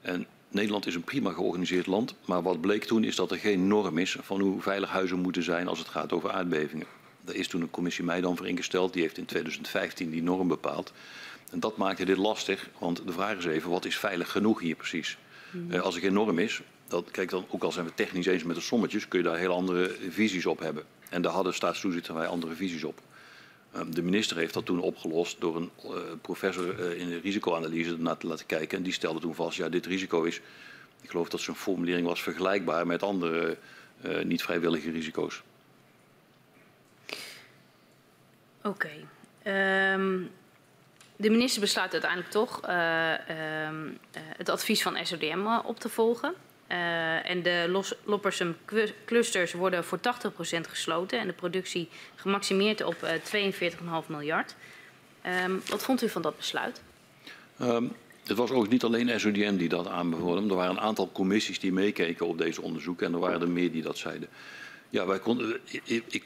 En 0.00 0.26
Nederland 0.48 0.86
is 0.86 0.94
een 0.94 1.04
prima 1.04 1.32
georganiseerd 1.32 1.86
land, 1.86 2.14
maar 2.24 2.42
wat 2.42 2.60
bleek 2.60 2.84
toen 2.84 3.04
is 3.04 3.16
dat 3.16 3.30
er 3.30 3.38
geen 3.38 3.66
norm 3.66 3.98
is 3.98 4.16
van 4.20 4.40
hoe 4.40 4.60
veilig 4.60 4.90
huizen 4.90 5.18
moeten 5.18 5.42
zijn 5.42 5.68
als 5.68 5.78
het 5.78 5.88
gaat 5.88 6.12
over 6.12 6.30
aardbevingen. 6.30 6.86
Daar 7.20 7.34
is 7.34 7.48
toen 7.48 7.60
een 7.60 7.70
commissie 7.70 8.04
Meidan 8.04 8.36
voor 8.36 8.48
ingesteld, 8.48 8.92
die 8.92 9.02
heeft 9.02 9.18
in 9.18 9.24
2015 9.24 10.10
die 10.10 10.22
norm 10.22 10.48
bepaald. 10.48 10.92
En 11.50 11.60
dat 11.60 11.76
maakte 11.76 12.04
dit 12.04 12.16
lastig, 12.16 12.68
want 12.78 13.06
de 13.06 13.12
vraag 13.12 13.36
is 13.36 13.44
even, 13.44 13.70
wat 13.70 13.84
is 13.84 13.98
veilig 13.98 14.30
genoeg 14.30 14.60
hier 14.60 14.76
precies? 14.76 15.18
Eh, 15.70 15.80
als 15.80 15.94
er 15.94 16.00
geen 16.00 16.12
norm 16.12 16.38
is, 16.38 16.60
dat, 16.88 17.10
kijk 17.10 17.30
dan, 17.30 17.46
ook 17.48 17.62
al 17.62 17.72
zijn 17.72 17.84
we 17.84 17.92
het 17.96 18.06
technisch 18.06 18.26
eens 18.26 18.42
met 18.44 18.56
de 18.56 18.62
sommetjes, 18.62 19.08
kun 19.08 19.18
je 19.18 19.24
daar 19.24 19.38
heel 19.38 19.54
andere 19.54 19.96
visies 20.10 20.46
op 20.46 20.58
hebben. 20.58 20.84
En 21.08 21.22
daar 21.22 21.32
hadden 21.32 21.54
staatstoezicht 21.54 22.08
wij 22.08 22.26
andere 22.26 22.54
visies 22.54 22.84
op. 22.84 23.00
Ehm, 23.72 23.90
De 23.90 24.02
minister 24.02 24.36
heeft 24.36 24.54
dat 24.54 24.64
toen 24.64 24.80
opgelost 24.80 25.40
door 25.40 25.56
een 25.56 25.70
eh, 25.84 25.90
professor 26.20 26.80
eh, 26.80 27.00
in 27.00 27.08
de 27.08 27.20
risicoanalyse 27.20 27.96
naar 27.98 28.16
te 28.16 28.26
laten 28.26 28.46
kijken. 28.46 28.78
En 28.78 28.84
die 28.84 28.92
stelde 28.92 29.20
toen 29.20 29.34
vast, 29.34 29.56
ja, 29.56 29.68
dit 29.68 29.86
risico 29.86 30.22
is, 30.22 30.40
ik 31.00 31.10
geloof 31.10 31.28
dat 31.28 31.40
zijn 31.40 31.56
formulering 31.56 32.06
was, 32.06 32.22
vergelijkbaar 32.22 32.86
met 32.86 33.02
andere 33.02 33.56
niet 34.24 34.42
vrijwillige 34.42 34.90
risico's. 34.90 35.42
Oké. 38.62 38.90
Ehm, 39.42 40.22
de 41.20 41.30
minister 41.30 41.60
besluit 41.60 41.92
uiteindelijk 41.92 42.30
toch 42.30 42.60
eh, 42.60 43.12
ehm, 43.12 43.86
eh, 44.10 44.20
het 44.36 44.48
advies 44.48 44.82
van 44.82 45.06
SODM 45.06 45.46
eh, 45.46 45.58
op 45.64 45.80
te 45.80 45.88
volgen. 45.88 46.34
En 47.24 47.42
de 47.42 47.66
Los- 47.68 47.94
Loppersum 48.04 48.56
clu- 48.64 48.92
clusters 49.04 49.52
worden 49.52 49.84
voor 49.84 49.98
80% 50.00 50.68
gesloten 50.68 51.18
en 51.18 51.26
de 51.26 51.32
productie 51.32 51.88
gemaximeerd 52.14 52.82
op 52.84 53.02
eh 53.02 53.12
42,5 54.02 54.08
miljard. 54.08 54.54
Ehm, 55.22 55.52
wat 55.68 55.82
vond 55.82 56.02
u 56.02 56.08
van 56.08 56.22
dat 56.22 56.36
besluit? 56.36 56.82
Ehm, 57.58 57.84
het 58.26 58.36
was 58.36 58.50
ook 58.50 58.68
niet 58.68 58.84
alleen 58.84 59.20
SODM 59.20 59.56
die 59.56 59.68
dat 59.68 59.86
aanbevolen. 59.86 60.48
Er 60.50 60.54
waren 60.56 60.70
een 60.76 60.80
aantal 60.82 61.10
commissies 61.12 61.60
die 61.60 61.72
meekeken 61.72 62.26
op 62.26 62.38
deze 62.38 62.62
onderzoeken 62.62 63.06
en 63.06 63.12
er 63.12 63.18
waren 63.18 63.40
er 63.40 63.48
meer 63.48 63.72
die 63.72 63.82
dat 63.82 63.98
zeiden. 63.98 64.28
Ja, 64.90 65.06
wij 65.06 65.18
konden, 65.18 65.60
ik, 65.84 66.04
ik- 66.08 66.24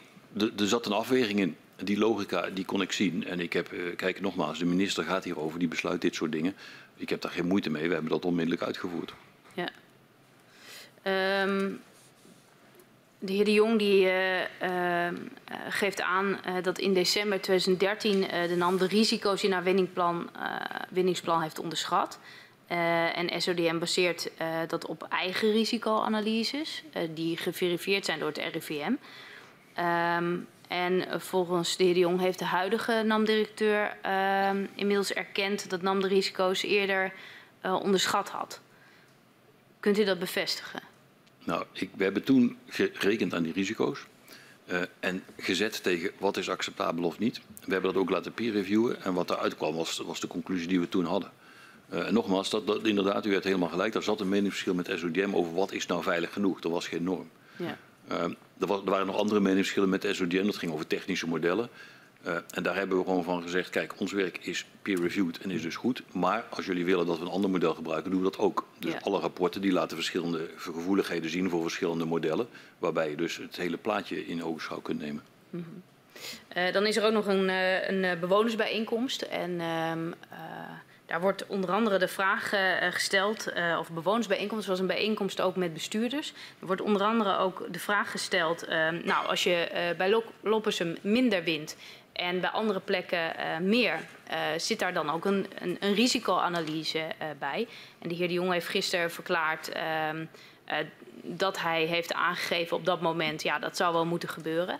er 0.58 0.66
zat 0.68 0.86
een 0.86 0.92
afweging 0.92 1.40
in. 1.40 1.56
Die 1.82 1.98
logica 1.98 2.50
die 2.50 2.64
kon 2.64 2.82
ik 2.82 2.92
zien. 2.92 3.26
En 3.26 3.40
ik 3.40 3.52
heb, 3.52 3.72
eh, 3.72 3.96
kijk 3.96 4.20
nogmaals, 4.20 4.58
de 4.58 4.64
minister 4.64 5.04
gaat 5.04 5.24
hierover, 5.24 5.58
die 5.58 5.68
besluit 5.68 6.00
dit 6.00 6.14
soort 6.14 6.32
dingen. 6.32 6.54
Ik 6.96 7.08
heb 7.08 7.20
daar 7.20 7.32
geen 7.32 7.46
moeite 7.46 7.70
mee, 7.70 7.86
we 7.88 7.92
hebben 7.92 8.10
dat 8.10 8.24
onmiddellijk 8.24 8.62
uitgevoerd. 8.62 9.14
Ja. 9.54 9.68
Ehm, 11.02 11.70
De 13.18 13.32
heer 13.32 13.44
De 13.44 13.52
Jong 13.52 13.78
die, 13.78 14.04
uh, 14.04 14.40
uh, 14.40 15.08
geeft 15.68 16.00
aan 16.00 16.38
dat 16.62 16.78
in 16.78 16.94
december 16.94 17.40
2013 17.40 18.20
de 18.48 18.56
NAM 18.56 18.78
de 18.78 18.86
risico's 18.86 19.42
in 19.42 19.52
haar 19.52 19.62
winningplan, 19.62 20.30
winningsplan 20.90 21.42
heeft 21.42 21.58
onderschat. 21.58 22.18
en 22.66 23.42
SODM 23.42 23.78
baseert 23.78 24.30
dat 24.66 24.86
op 24.86 25.06
eigen 25.08 25.52
risicoanalyses 25.52 26.84
die 27.14 27.36
geverifieerd 27.36 28.04
zijn 28.04 28.18
door 28.18 28.28
het 28.28 28.38
RIVM. 28.52 28.92
Um, 29.80 30.46
en 30.68 31.20
volgens 31.20 31.76
de 31.76 31.84
heer 31.84 31.94
De 31.94 32.00
Jong 32.00 32.20
heeft 32.20 32.38
de 32.38 32.44
huidige 32.44 33.02
NAM-directeur 33.06 33.96
ehm, 34.02 34.66
inmiddels 34.74 35.12
erkend 35.12 35.70
dat 35.70 35.82
NAM 35.82 36.00
de 36.00 36.08
risico's 36.08 36.62
eerder 36.62 37.12
onderschat 37.62 38.28
had. 38.28 38.60
Kunt 39.80 39.98
u 39.98 40.04
dat 40.04 40.18
bevestigen? 40.18 40.82
Nou, 41.44 41.64
ik, 41.72 41.90
we 41.96 42.04
hebben 42.04 42.24
toen 42.24 42.56
gerekend 42.68 43.34
aan 43.34 43.42
die 43.42 43.52
risico's. 43.52 44.06
Uh, 44.72 44.80
en 45.00 45.22
gezet 45.36 45.82
tegen 45.82 46.10
wat 46.18 46.36
is 46.36 46.50
acceptabel 46.50 47.04
of 47.04 47.18
niet. 47.18 47.40
We 47.64 47.72
hebben 47.72 47.92
dat 47.92 48.02
ook 48.02 48.10
laten 48.10 48.32
peer 48.32 48.52
reviewen. 48.52 49.02
En 49.02 49.14
wat 49.14 49.30
eruit 49.30 49.56
kwam 49.56 49.74
was, 49.74 49.98
was 49.98 50.20
de 50.20 50.26
conclusie 50.26 50.68
die 50.68 50.80
we 50.80 50.88
toen 50.88 51.04
hadden. 51.04 51.30
Uh, 51.92 52.06
en 52.06 52.14
nogmaals, 52.14 52.50
dat, 52.50 52.66
dat, 52.66 52.86
inderdaad, 52.86 53.26
u 53.26 53.32
hebt 53.32 53.44
helemaal 53.44 53.68
gelijk. 53.68 53.94
Er 53.94 54.02
zat 54.02 54.20
een 54.20 54.28
meningsverschil 54.28 54.74
met 54.74 54.92
SODM 54.94 55.30
over 55.32 55.54
wat 55.54 55.72
is 55.72 55.86
nou 55.86 56.02
veilig 56.02 56.32
genoeg. 56.32 56.62
Er 56.62 56.70
was 56.70 56.88
geen 56.88 57.02
norm. 57.02 57.30
Ja. 57.56 57.78
Uh, 58.12 58.24
er, 58.60 58.66
was, 58.66 58.80
er, 58.84 58.90
waren 58.90 59.06
nog 59.06 59.16
andere 59.16 59.40
meningsverschillen 59.40 59.88
met 59.88 60.06
SODM. 60.10 60.44
Dat 60.44 60.56
ging 60.56 60.72
over 60.72 60.86
technische 60.86 61.28
modellen. 61.28 61.68
Uh, 62.26 62.36
en 62.50 62.62
daar 62.62 62.76
hebben 62.76 62.98
we 62.98 63.04
gewoon 63.04 63.24
van 63.24 63.42
gezegd, 63.42 63.70
kijk, 63.70 64.00
ons 64.00 64.12
werk 64.12 64.38
is 64.38 64.66
peer-reviewed 64.82 65.38
en 65.38 65.50
is 65.50 65.62
dus 65.62 65.76
goed. 65.76 66.02
Maar 66.12 66.44
als 66.50 66.66
jullie 66.66 66.84
willen 66.84 67.06
dat 67.06 67.18
we 67.18 67.24
een 67.24 67.30
ander 67.30 67.50
model 67.50 67.74
gebruiken, 67.74 68.10
doen 68.10 68.20
we 68.20 68.30
dat 68.30 68.38
ook. 68.38 68.66
Dus 68.78 68.92
ja. 68.92 68.98
alle 69.02 69.20
rapporten 69.20 69.60
die 69.60 69.72
laten 69.72 69.96
verschillende 69.96 70.50
gevoeligheden 70.56 71.30
zien 71.30 71.50
voor 71.50 71.62
verschillende 71.62 72.04
modellen. 72.04 72.48
Waarbij 72.78 73.10
je 73.10 73.16
dus 73.16 73.36
het 73.36 73.56
hele 73.56 73.76
plaatje 73.76 74.26
in 74.26 74.44
ogenschouw 74.44 74.80
kunt 74.80 75.00
nemen. 75.00 75.22
Mm 75.50 75.64
-hmm. 75.64 75.82
uh, 76.62 76.72
dan 76.72 76.86
is 76.86 76.96
er 76.96 77.04
ook 77.04 77.12
nog 77.12 77.26
een, 77.26 77.48
uh, 77.48 77.88
een 77.88 78.20
bewonersbijeenkomst. 78.20 79.22
En 79.22 79.60
ehm, 79.60 80.10
daar 81.06 81.20
wordt 81.20 81.46
onder 81.46 81.70
andere 81.70 81.98
de 81.98 82.08
vraag 82.08 82.52
gesteld, 82.90 83.52
of 83.78 83.90
bewonersbijeenkomst 83.90 84.66
was 84.66 84.78
een 84.78 84.86
bijeenkomst 84.86 85.40
ook 85.40 85.56
met 85.56 85.72
bestuurders. 85.72 86.32
Er 86.60 86.66
wordt 86.66 86.80
onder 86.80 87.02
andere 87.02 87.36
ook 87.36 87.66
de 87.70 87.78
vraag 87.78 88.10
gesteld, 88.10 88.64
ehm, 88.64 89.00
nou 89.04 89.26
als 89.26 89.42
je 89.42 89.68
bij 89.96 90.22
Loppersum 90.40 90.96
minder 91.00 91.44
wint 91.44 91.76
en 92.12 92.40
bij 92.40 92.50
andere 92.50 92.80
plekken 92.80 93.32
meer. 93.60 93.98
Zit 94.56 94.78
daar 94.78 94.92
dan 94.92 95.10
ook 95.10 95.24
een, 95.24 95.46
een, 95.58 95.76
een 95.80 95.94
risicoanalyse 95.94 97.06
bij? 97.38 97.68
En 97.98 98.08
de 98.08 98.14
heer 98.14 98.28
De 98.28 98.34
Jong 98.34 98.52
heeft 98.52 98.68
gisteren 98.68 99.10
verklaard 99.10 99.68
ehm, 99.68 100.24
dat 101.22 101.60
hij 101.60 101.84
heeft 101.84 102.12
aangegeven 102.12 102.76
op 102.76 102.84
dat 102.84 103.00
moment, 103.00 103.42
ja, 103.42 103.58
dat 103.58 103.76
zou 103.76 103.92
wel 103.92 104.06
moeten 104.06 104.28
gebeuren. 104.28 104.78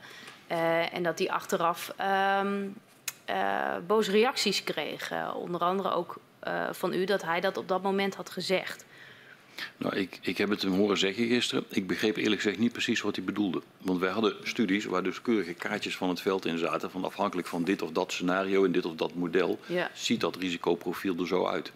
en 0.92 1.02
dat 1.02 1.18
hij 1.18 1.30
achteraf 1.30 1.94
um, 2.40 2.74
boze 3.86 4.10
reacties 4.10 4.64
kreeg. 4.64 5.12
onder 5.34 5.60
andere 5.60 5.90
ook 5.90 6.16
van 6.70 6.92
u 6.92 7.04
dat 7.04 7.22
hij 7.22 7.40
dat 7.40 7.56
op 7.56 7.68
dat 7.68 7.82
moment 7.82 8.14
had 8.14 8.30
gezegd. 8.30 8.84
Nou, 9.76 9.96
ik, 9.96 10.18
ik 10.20 10.38
heb 10.38 10.48
het 10.48 10.62
hem 10.62 10.72
horen 10.72 10.98
zeggen 10.98 11.26
gisteren. 11.26 11.64
Ik 11.68 11.86
begreep 11.86 12.16
eerlijk 12.16 12.40
gezegd 12.40 12.60
niet 12.60 12.72
precies 12.72 13.00
wat 13.00 13.16
hij 13.16 13.24
bedoelde. 13.24 13.62
Want 13.78 14.00
wij 14.00 14.10
hadden 14.10 14.36
studies 14.42 14.84
waar 14.84 15.02
dus 15.02 15.22
keurige 15.22 15.54
kaartjes 15.54 15.96
van 15.96 16.08
het 16.08 16.20
veld 16.20 16.46
in 16.46 16.58
zaten. 16.58 16.90
Van 16.90 17.04
afhankelijk 17.04 17.48
van 17.48 17.64
dit 17.64 17.82
of 17.82 17.90
dat 17.90 18.12
scenario 18.12 18.64
en 18.64 18.72
dit 18.72 18.84
of 18.84 18.94
dat 18.94 19.14
model. 19.14 19.58
Ja. 19.66 19.90
Ziet 19.94 20.20
dat 20.20 20.36
risicoprofiel 20.36 21.18
er 21.18 21.26
zo 21.26 21.46
uit. 21.46 21.72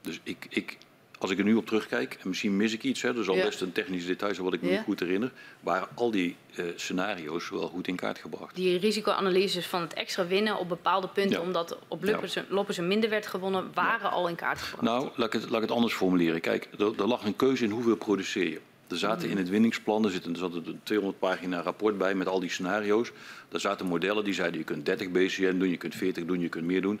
Dus 0.00 0.20
ik, 0.22 0.46
ik, 0.48 0.76
als 1.20 1.30
ik 1.30 1.38
er 1.38 1.44
nu 1.44 1.54
op 1.54 1.66
terugkijk, 1.66 2.18
en 2.22 2.28
misschien 2.28 2.56
mis 2.56 2.72
ik 2.72 2.82
iets, 2.82 3.02
hè, 3.02 3.16
er 3.16 3.24
zal 3.24 3.34
ja. 3.34 3.44
best 3.44 3.60
een 3.60 3.72
technisch 3.72 4.06
detail 4.06 4.42
wat 4.42 4.52
ik 4.52 4.62
me 4.62 4.68
ja. 4.68 4.74
niet 4.74 4.84
goed 4.84 5.00
herinner, 5.00 5.32
waren 5.60 5.88
al 5.94 6.10
die 6.10 6.36
uh, 6.56 6.64
scenario's 6.76 7.50
wel 7.50 7.68
goed 7.68 7.88
in 7.88 7.96
kaart 7.96 8.18
gebracht. 8.18 8.54
Die 8.54 8.78
risicoanalyses 8.78 9.66
van 9.66 9.80
het 9.80 9.94
extra 9.94 10.26
winnen 10.26 10.58
op 10.58 10.68
bepaalde 10.68 11.08
punten, 11.08 11.40
ja. 11.40 11.46
omdat 11.46 11.78
op 11.88 12.04
Loppersen 12.48 12.86
minder 12.86 13.10
werd 13.10 13.26
gewonnen, 13.26 13.70
waren 13.74 14.10
al 14.10 14.28
in 14.28 14.34
kaart 14.34 14.60
gebracht. 14.60 14.82
Nou, 14.82 15.10
laat 15.16 15.34
ik 15.34 15.40
het, 15.40 15.50
laat 15.50 15.62
ik 15.62 15.68
het 15.68 15.76
anders 15.76 15.94
formuleren. 15.94 16.40
Kijk, 16.40 16.68
er, 16.78 17.00
er 17.00 17.06
lag 17.06 17.24
een 17.24 17.36
keuze 17.36 17.64
in 17.64 17.70
hoeveel 17.70 17.96
produceer 17.96 18.50
je. 18.50 18.60
Er 18.88 18.98
zaten 18.98 19.24
mm. 19.26 19.30
in 19.30 19.38
het 19.38 19.48
winningsplan, 19.48 20.04
er, 20.04 20.10
zit 20.10 20.24
een, 20.24 20.32
er 20.32 20.38
zat 20.38 20.54
een 20.54 20.80
200 20.82 21.20
pagina 21.20 21.60
rapport 21.60 21.98
bij 21.98 22.14
met 22.14 22.26
al 22.26 22.40
die 22.40 22.50
scenario's. 22.50 23.12
Daar 23.48 23.60
zaten 23.60 23.86
modellen 23.86 24.24
die 24.24 24.34
zeiden 24.34 24.58
je 24.58 24.64
kunt 24.64 24.86
30 24.86 25.10
BCN 25.10 25.58
doen, 25.58 25.68
je 25.68 25.76
kunt 25.76 25.94
40 25.94 26.24
doen, 26.24 26.40
je 26.40 26.48
kunt 26.48 26.64
meer 26.64 26.82
doen. 26.82 27.00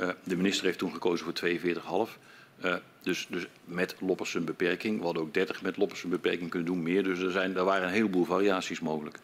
Uh, 0.00 0.08
de 0.24 0.36
minister 0.36 0.64
heeft 0.64 0.78
toen 0.78 0.92
gekozen 0.92 1.24
voor 1.24 2.06
42,5. 2.08 2.18
Uh, 2.64 2.74
dus, 3.02 3.26
dus 3.30 3.46
met 3.64 3.94
Loppersum 4.00 4.44
beperking. 4.44 4.98
We 4.98 5.04
hadden 5.04 5.22
ook 5.22 5.34
30 5.34 5.62
met 5.62 5.76
Loppersum 5.76 6.10
beperking 6.10 6.50
kunnen 6.50 6.68
doen, 6.68 6.82
meer. 6.82 7.02
Dus 7.02 7.18
er, 7.18 7.30
zijn, 7.30 7.56
er 7.56 7.64
waren 7.64 7.86
een 7.86 7.94
heleboel 7.94 8.24
variaties 8.24 8.80
mogelijk. 8.80 9.18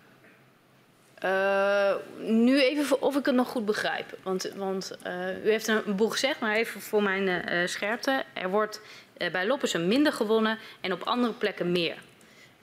Uh, 1.24 1.94
nu 2.18 2.60
even 2.60 3.02
of 3.02 3.16
ik 3.16 3.26
het 3.26 3.34
nog 3.34 3.48
goed 3.48 3.64
begrijp. 3.64 4.18
Want, 4.22 4.52
want 4.56 4.96
uh, 5.06 5.44
u 5.44 5.50
heeft 5.50 5.68
een 5.68 5.96
boel 5.96 6.08
gezegd, 6.08 6.40
maar 6.40 6.54
even 6.54 6.80
voor 6.80 7.02
mijn 7.02 7.68
scherpte. 7.68 8.24
Er 8.32 8.50
wordt 8.50 8.80
bij 9.32 9.46
Loppersum 9.46 9.86
minder 9.86 10.12
gewonnen 10.12 10.58
en 10.80 10.92
op 10.92 11.02
andere 11.02 11.32
plekken 11.32 11.72
meer. 11.72 11.96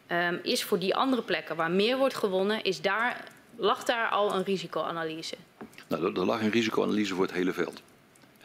Um, 0.07 0.39
is 0.43 0.63
voor 0.63 0.79
die 0.79 0.95
andere 0.95 1.21
plekken 1.21 1.55
waar 1.55 1.71
meer 1.71 1.97
wordt 1.97 2.15
gewonnen, 2.15 2.63
is 2.63 2.81
daar, 2.81 3.23
lag 3.55 3.83
daar 3.83 4.09
al 4.09 4.35
een 4.35 4.43
risicoanalyse? 4.43 5.35
Nou, 5.87 6.05
er, 6.05 6.19
er 6.19 6.25
lag 6.25 6.41
een 6.41 6.51
risicoanalyse 6.51 7.13
voor 7.13 7.23
het 7.23 7.33
hele 7.33 7.53
veld. 7.53 7.81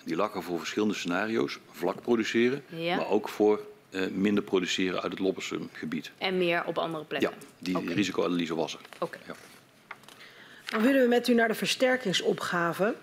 Die 0.09 0.17
lag 0.17 0.33
voor 0.45 0.59
verschillende 0.59 0.95
scenario's. 0.95 1.59
Vlak 1.71 2.03
produceren, 2.03 2.63
ja. 2.69 2.97
maar 2.97 3.09
ook 3.09 3.29
voor 3.29 3.67
uh, 3.91 4.07
minder 4.07 4.45
produceren 4.45 5.03
uit 5.03 5.13
het 5.13 5.21
Loppersum 5.21 5.69
gebied. 5.73 6.11
En 6.19 6.39
meer 6.39 6.65
op 6.65 6.79
andere 6.79 7.05
plekken? 7.05 7.31
Ja, 7.31 7.47
die 7.59 7.77
okay. 7.77 7.95
risicoanalyse 7.95 8.55
was 8.55 8.73
er. 8.75 8.81
Oké. 8.95 9.05
Okay. 9.05 9.21
Ja. 9.27 9.35
Dan 10.65 10.83
willen 10.83 11.03
we 11.03 11.09
met 11.09 11.29
u 11.29 11.35
naar 11.35 11.49
de 11.49 11.55
versterkingsopgave. 11.55 12.95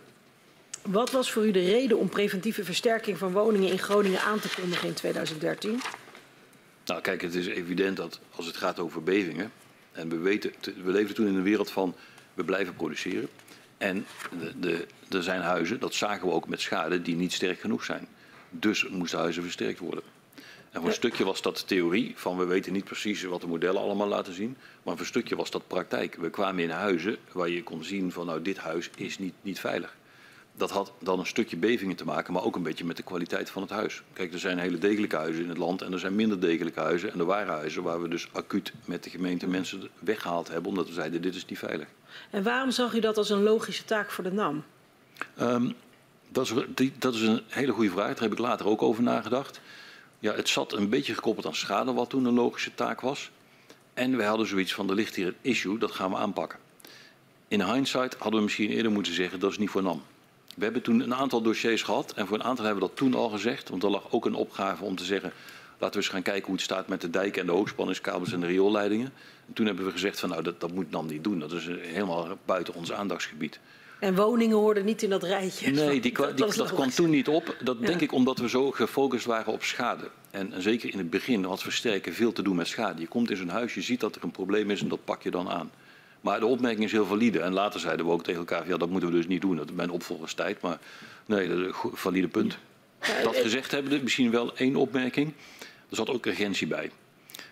Wat 0.82 1.12
was 1.12 1.32
voor 1.32 1.46
u 1.46 1.52
de 1.52 1.66
reden 1.66 1.98
om 1.98 2.10
preventieve 2.10 2.64
versterking 2.64 3.18
van 3.18 3.32
woningen 3.32 3.72
in 3.72 3.80
Groningen 3.80 4.22
aan 4.22 4.40
te 4.40 4.50
kondigen 4.60 4.88
in 4.88 4.94
2013? 4.94 5.82
Nou, 6.86 7.02
kijk, 7.02 7.22
het 7.22 7.36
is 7.36 7.48
evident 7.48 7.98
dat 7.98 8.20
als 8.36 8.46
het 8.46 8.58
gaat 8.58 8.80
over 8.80 9.04
bevingen. 9.04 9.52
En 9.92 10.10
we, 10.10 10.18
weten, 10.18 10.54
we 10.84 10.92
leven 10.92 11.16
toen 11.16 11.28
in 11.28 11.36
een 11.36 11.44
wereld 11.44 11.72
van 11.72 11.96
we 12.34 12.44
blijven 12.44 12.76
produceren. 12.76 13.30
En 13.78 14.06
de, 14.40 14.60
de, 14.60 14.88
er 15.10 15.24
zijn 15.24 15.42
huizen, 15.42 15.80
dat 15.80 15.94
zagen 15.94 16.28
we 16.28 16.34
ook 16.34 16.48
met 16.48 16.62
schade, 16.62 17.02
die 17.02 17.16
niet 17.16 17.34
sterk 17.34 17.60
genoeg 17.60 17.84
zijn. 17.84 18.08
Dus 18.50 18.88
moesten 18.88 19.20
huizen 19.20 19.44
versterkt 19.44 19.80
worden. 19.80 20.04
En 20.72 20.82
voor 20.82 20.90
een 20.90 20.96
stukje 20.96 21.26
was 21.26 21.42
dat 21.42 21.68
theorie, 21.68 22.14
van 22.16 22.38
we 22.38 22.46
weten 22.46 22.74
niet 22.74 22.84
precies 22.84 23.24
wat 23.24 23.42
de 23.42 23.48
modellen 23.48 23.82
allemaal 23.82 24.08
laten 24.08 24.34
zien. 24.34 24.58
Maar 24.84 24.94
voor 24.94 25.00
een 25.00 25.06
stukje 25.06 25.36
was 25.36 25.52
dat 25.52 25.68
praktijk. 25.68 26.16
We 26.16 26.30
kwamen 26.30 26.64
in 26.64 26.70
huizen 26.70 27.18
waar 27.32 27.50
je 27.50 27.64
kon 27.64 27.84
zien 27.84 28.12
van 28.12 28.26
nou 28.26 28.42
dit 28.42 28.58
huis 28.58 28.90
is 28.96 29.18
niet, 29.18 29.34
niet 29.42 29.60
veilig. 29.60 29.96
Dat 30.58 30.72
had 30.72 30.94
dan 31.00 31.20
een 31.20 31.26
stukje 31.26 31.58
bevingen 31.58 31.96
te 31.96 32.06
maken, 32.06 32.34
maar 32.34 32.44
ook 32.44 32.56
een 32.56 32.64
beetje 32.64 32.86
met 32.86 32.98
de 32.98 33.04
kwaliteit 33.04 33.50
van 33.50 33.62
het 33.62 33.72
huis. 33.72 34.04
Kijk, 34.14 34.34
er 34.34 34.40
zijn 34.40 34.60
hele 34.60 34.78
degelijke 34.78 35.16
huizen 35.16 35.44
in 35.44 35.50
het 35.50 35.58
land 35.58 35.82
en 35.82 35.94
er 35.94 36.00
zijn 36.00 36.16
minder 36.16 36.40
degelijke 36.40 36.80
huizen. 36.80 37.12
En 37.12 37.20
er 37.20 37.26
waren 37.26 37.54
huizen 37.54 37.84
waar 37.84 38.02
we 38.02 38.08
dus 38.08 38.28
acuut 38.32 38.74
met 38.86 39.04
de 39.04 39.10
gemeente 39.10 39.48
mensen 39.48 39.90
weggehaald 40.00 40.48
hebben, 40.48 40.70
omdat 40.70 40.88
we 40.88 40.94
zeiden 40.94 41.22
dit 41.22 41.36
is 41.36 41.46
niet 41.46 41.60
veilig. 41.60 41.88
En 42.30 42.44
waarom 42.44 42.72
zag 42.72 42.94
u 42.94 43.00
dat 43.00 43.18
als 43.18 43.30
een 43.30 43.44
logische 43.44 43.86
taak 43.86 44.12
voor 44.12 44.24
de 44.24 44.32
NAM? 44.32 44.64
Um, 45.42 45.76
dat, 46.30 46.46
is, 46.46 46.54
die, 46.76 46.94
dat 47.00 47.14
is 47.14 47.22
een 47.22 47.42
hele 47.48 47.72
goede 47.72 47.90
vraag. 47.90 48.14
Daar 48.14 48.24
heb 48.24 48.32
ik 48.32 48.40
later 48.40 48.68
ook 48.68 48.82
over 48.82 49.04
nagedacht. 49.04 49.62
Ja, 50.20 50.34
het 50.34 50.50
zat 50.50 50.74
een 50.74 50.90
beetje 50.90 51.14
gekoppeld 51.14 51.46
aan 51.46 51.56
schade, 51.56 51.94
wat 51.94 52.10
toen 52.10 52.26
een 52.26 52.34
logische 52.34 52.76
taak 52.76 53.02
was. 53.02 53.32
En 53.94 54.18
we 54.18 54.24
hadden 54.24 54.48
zoiets 54.48 54.74
van, 54.74 54.90
er 54.90 54.96
ligt 54.96 55.16
hier 55.16 55.28
een 55.28 55.36
issue, 55.42 55.78
dat 55.78 55.92
gaan 55.92 56.10
we 56.10 56.18
aanpakken. 56.18 56.60
In 57.48 57.62
hindsight 57.62 58.16
hadden 58.20 58.40
we 58.40 58.46
misschien 58.46 58.70
eerder 58.70 58.92
moeten 58.92 59.14
zeggen, 59.14 59.40
dat 59.40 59.52
is 59.52 59.58
niet 59.58 59.70
voor 59.70 59.84
NAM. 59.84 60.04
We 60.56 60.64
hebben 60.64 60.82
toen 60.82 61.00
een 61.00 61.16
aantal 61.16 61.42
dossiers 61.42 61.84
gehad 61.84 62.14
en 62.14 62.28
voor 62.28 62.38
een 62.38 62.44
aantal 62.44 62.66
hebben 62.66 62.84
we 62.84 62.90
dat 62.90 62.98
toen 62.98 63.14
al 63.14 63.30
gezegd. 63.30 63.70
Want 63.70 63.84
er 63.84 63.90
lag 63.90 64.12
ook 64.12 64.26
een 64.26 64.34
opgave 64.34 64.84
om 64.84 64.96
te 64.96 65.04
zeggen, 65.04 65.32
laten 65.78 66.00
we 66.00 66.06
eens 66.06 66.14
gaan 66.14 66.22
kijken 66.22 66.46
hoe 66.46 66.56
het 66.56 66.64
staat 66.64 66.88
met 66.88 67.02
de 67.02 67.10
dijken 67.10 67.42
en 67.42 67.48
de 67.48 67.54
hoogspanningskabels 67.54 68.32
en 68.32 68.40
de 68.40 68.46
rioolleidingen. 68.46 69.14
En 69.48 69.54
toen 69.54 69.66
hebben 69.66 69.86
we 69.86 69.92
gezegd 69.92 70.20
van 70.20 70.30
nou 70.30 70.44
dat, 70.44 70.60
dat 70.60 70.72
moet 70.72 70.92
NAM 70.92 71.08
niet 71.08 71.24
doen, 71.24 71.40
dat 71.40 71.52
is 71.52 71.66
helemaal 71.66 72.38
buiten 72.46 72.74
ons 72.74 72.92
aandachtsgebied. 72.92 73.60
En 74.00 74.16
woningen 74.16 74.58
hoorden 74.58 74.86
niet 74.86 75.04
in 75.04 75.10
dat 75.10 75.24
rijtje. 75.24 75.72
Nee, 75.72 75.90
die, 75.90 76.02
die, 76.02 76.34
dat, 76.36 76.56
dat 76.56 76.74
kwam 76.74 76.90
toen 76.90 77.10
niet 77.10 77.28
op. 77.28 77.56
Dat 77.64 77.78
ja. 77.80 77.86
denk 77.86 78.02
ik 78.02 78.12
omdat 78.12 78.38
we 78.38 78.50
zo 78.50 78.72
gefocust 78.72 79.26
waren 79.26 79.54
op 79.54 79.64
schade. 79.64 80.10
En, 80.32 80.54
en, 80.54 80.62
zeker 80.62 80.92
in 80.92 80.98
het 80.98 81.10
begin 81.10 81.44
had 81.44 81.62
versterken 81.62 82.14
veel 82.14 82.32
te 82.32 82.42
doen 82.42 82.56
met 82.56 82.68
schade. 82.68 83.02
Je 83.02 83.08
komt 83.08 83.30
in 83.30 83.38
zo'n 83.38 83.50
huis, 83.50 83.74
je 83.74 83.82
ziet 83.82 84.00
dat 84.00 84.16
er 84.16 84.24
een 84.24 84.32
probleem 84.32 84.72
is 84.72 84.82
en 84.82 84.88
dat 84.88 85.06
pak 85.06 85.22
je 85.22 85.32
dan 85.32 85.50
aan. 85.50 85.72
Maar 86.22 86.40
de 86.40 86.46
opmerking 86.46 86.84
is 86.84 86.92
heel 86.92 87.06
valide. 87.06 87.40
En 87.40 87.54
later 87.54 87.80
zeiden 87.80 88.06
we 88.06 88.12
ook 88.12 88.24
tegen 88.24 88.40
elkaar, 88.40 88.68
ja, 88.68 88.78
dat 88.78 88.90
moeten 88.90 89.10
we 89.10 89.16
dus 89.16 89.28
niet 89.28 89.42
doen. 89.42 89.56
Dat 89.56 89.70
is 89.70 89.76
mijn 89.76 89.90
opvolgerstijd. 89.90 90.62
Maar 90.62 90.80
nee, 91.26 91.48
dat 91.48 91.58
is 91.58 91.66
een 91.66 91.74
valide 91.94 92.28
punt. 92.28 92.58
Dat 93.24 93.36
gezegd 93.36 93.72
hebben, 93.72 94.04
misschien 94.04 94.32
wel 94.32 94.56
één 94.56 94.76
opmerking. 94.76 95.34
Er 95.90 95.96
zat 95.96 96.10
ook 96.10 96.26
urgentie 96.26 96.68
bij. 96.68 96.92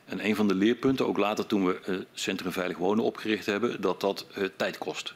En 0.06 0.26
een 0.26 0.36
van 0.36 0.48
de 0.48 0.56
leerpunten, 0.56 1.08
ook 1.08 1.18
later 1.18 1.46
toen 1.46 1.66
we 1.66 1.80
uh, 1.88 1.98
Centrum 2.14 2.52
Veilig 2.52 2.78
Wonen 2.78 3.04
opgericht 3.04 3.46
hebben, 3.46 3.82
dat 3.82 4.02
dat 4.02 4.26
uh, 4.38 4.46
tijd 4.56 4.78
kost 4.78 5.14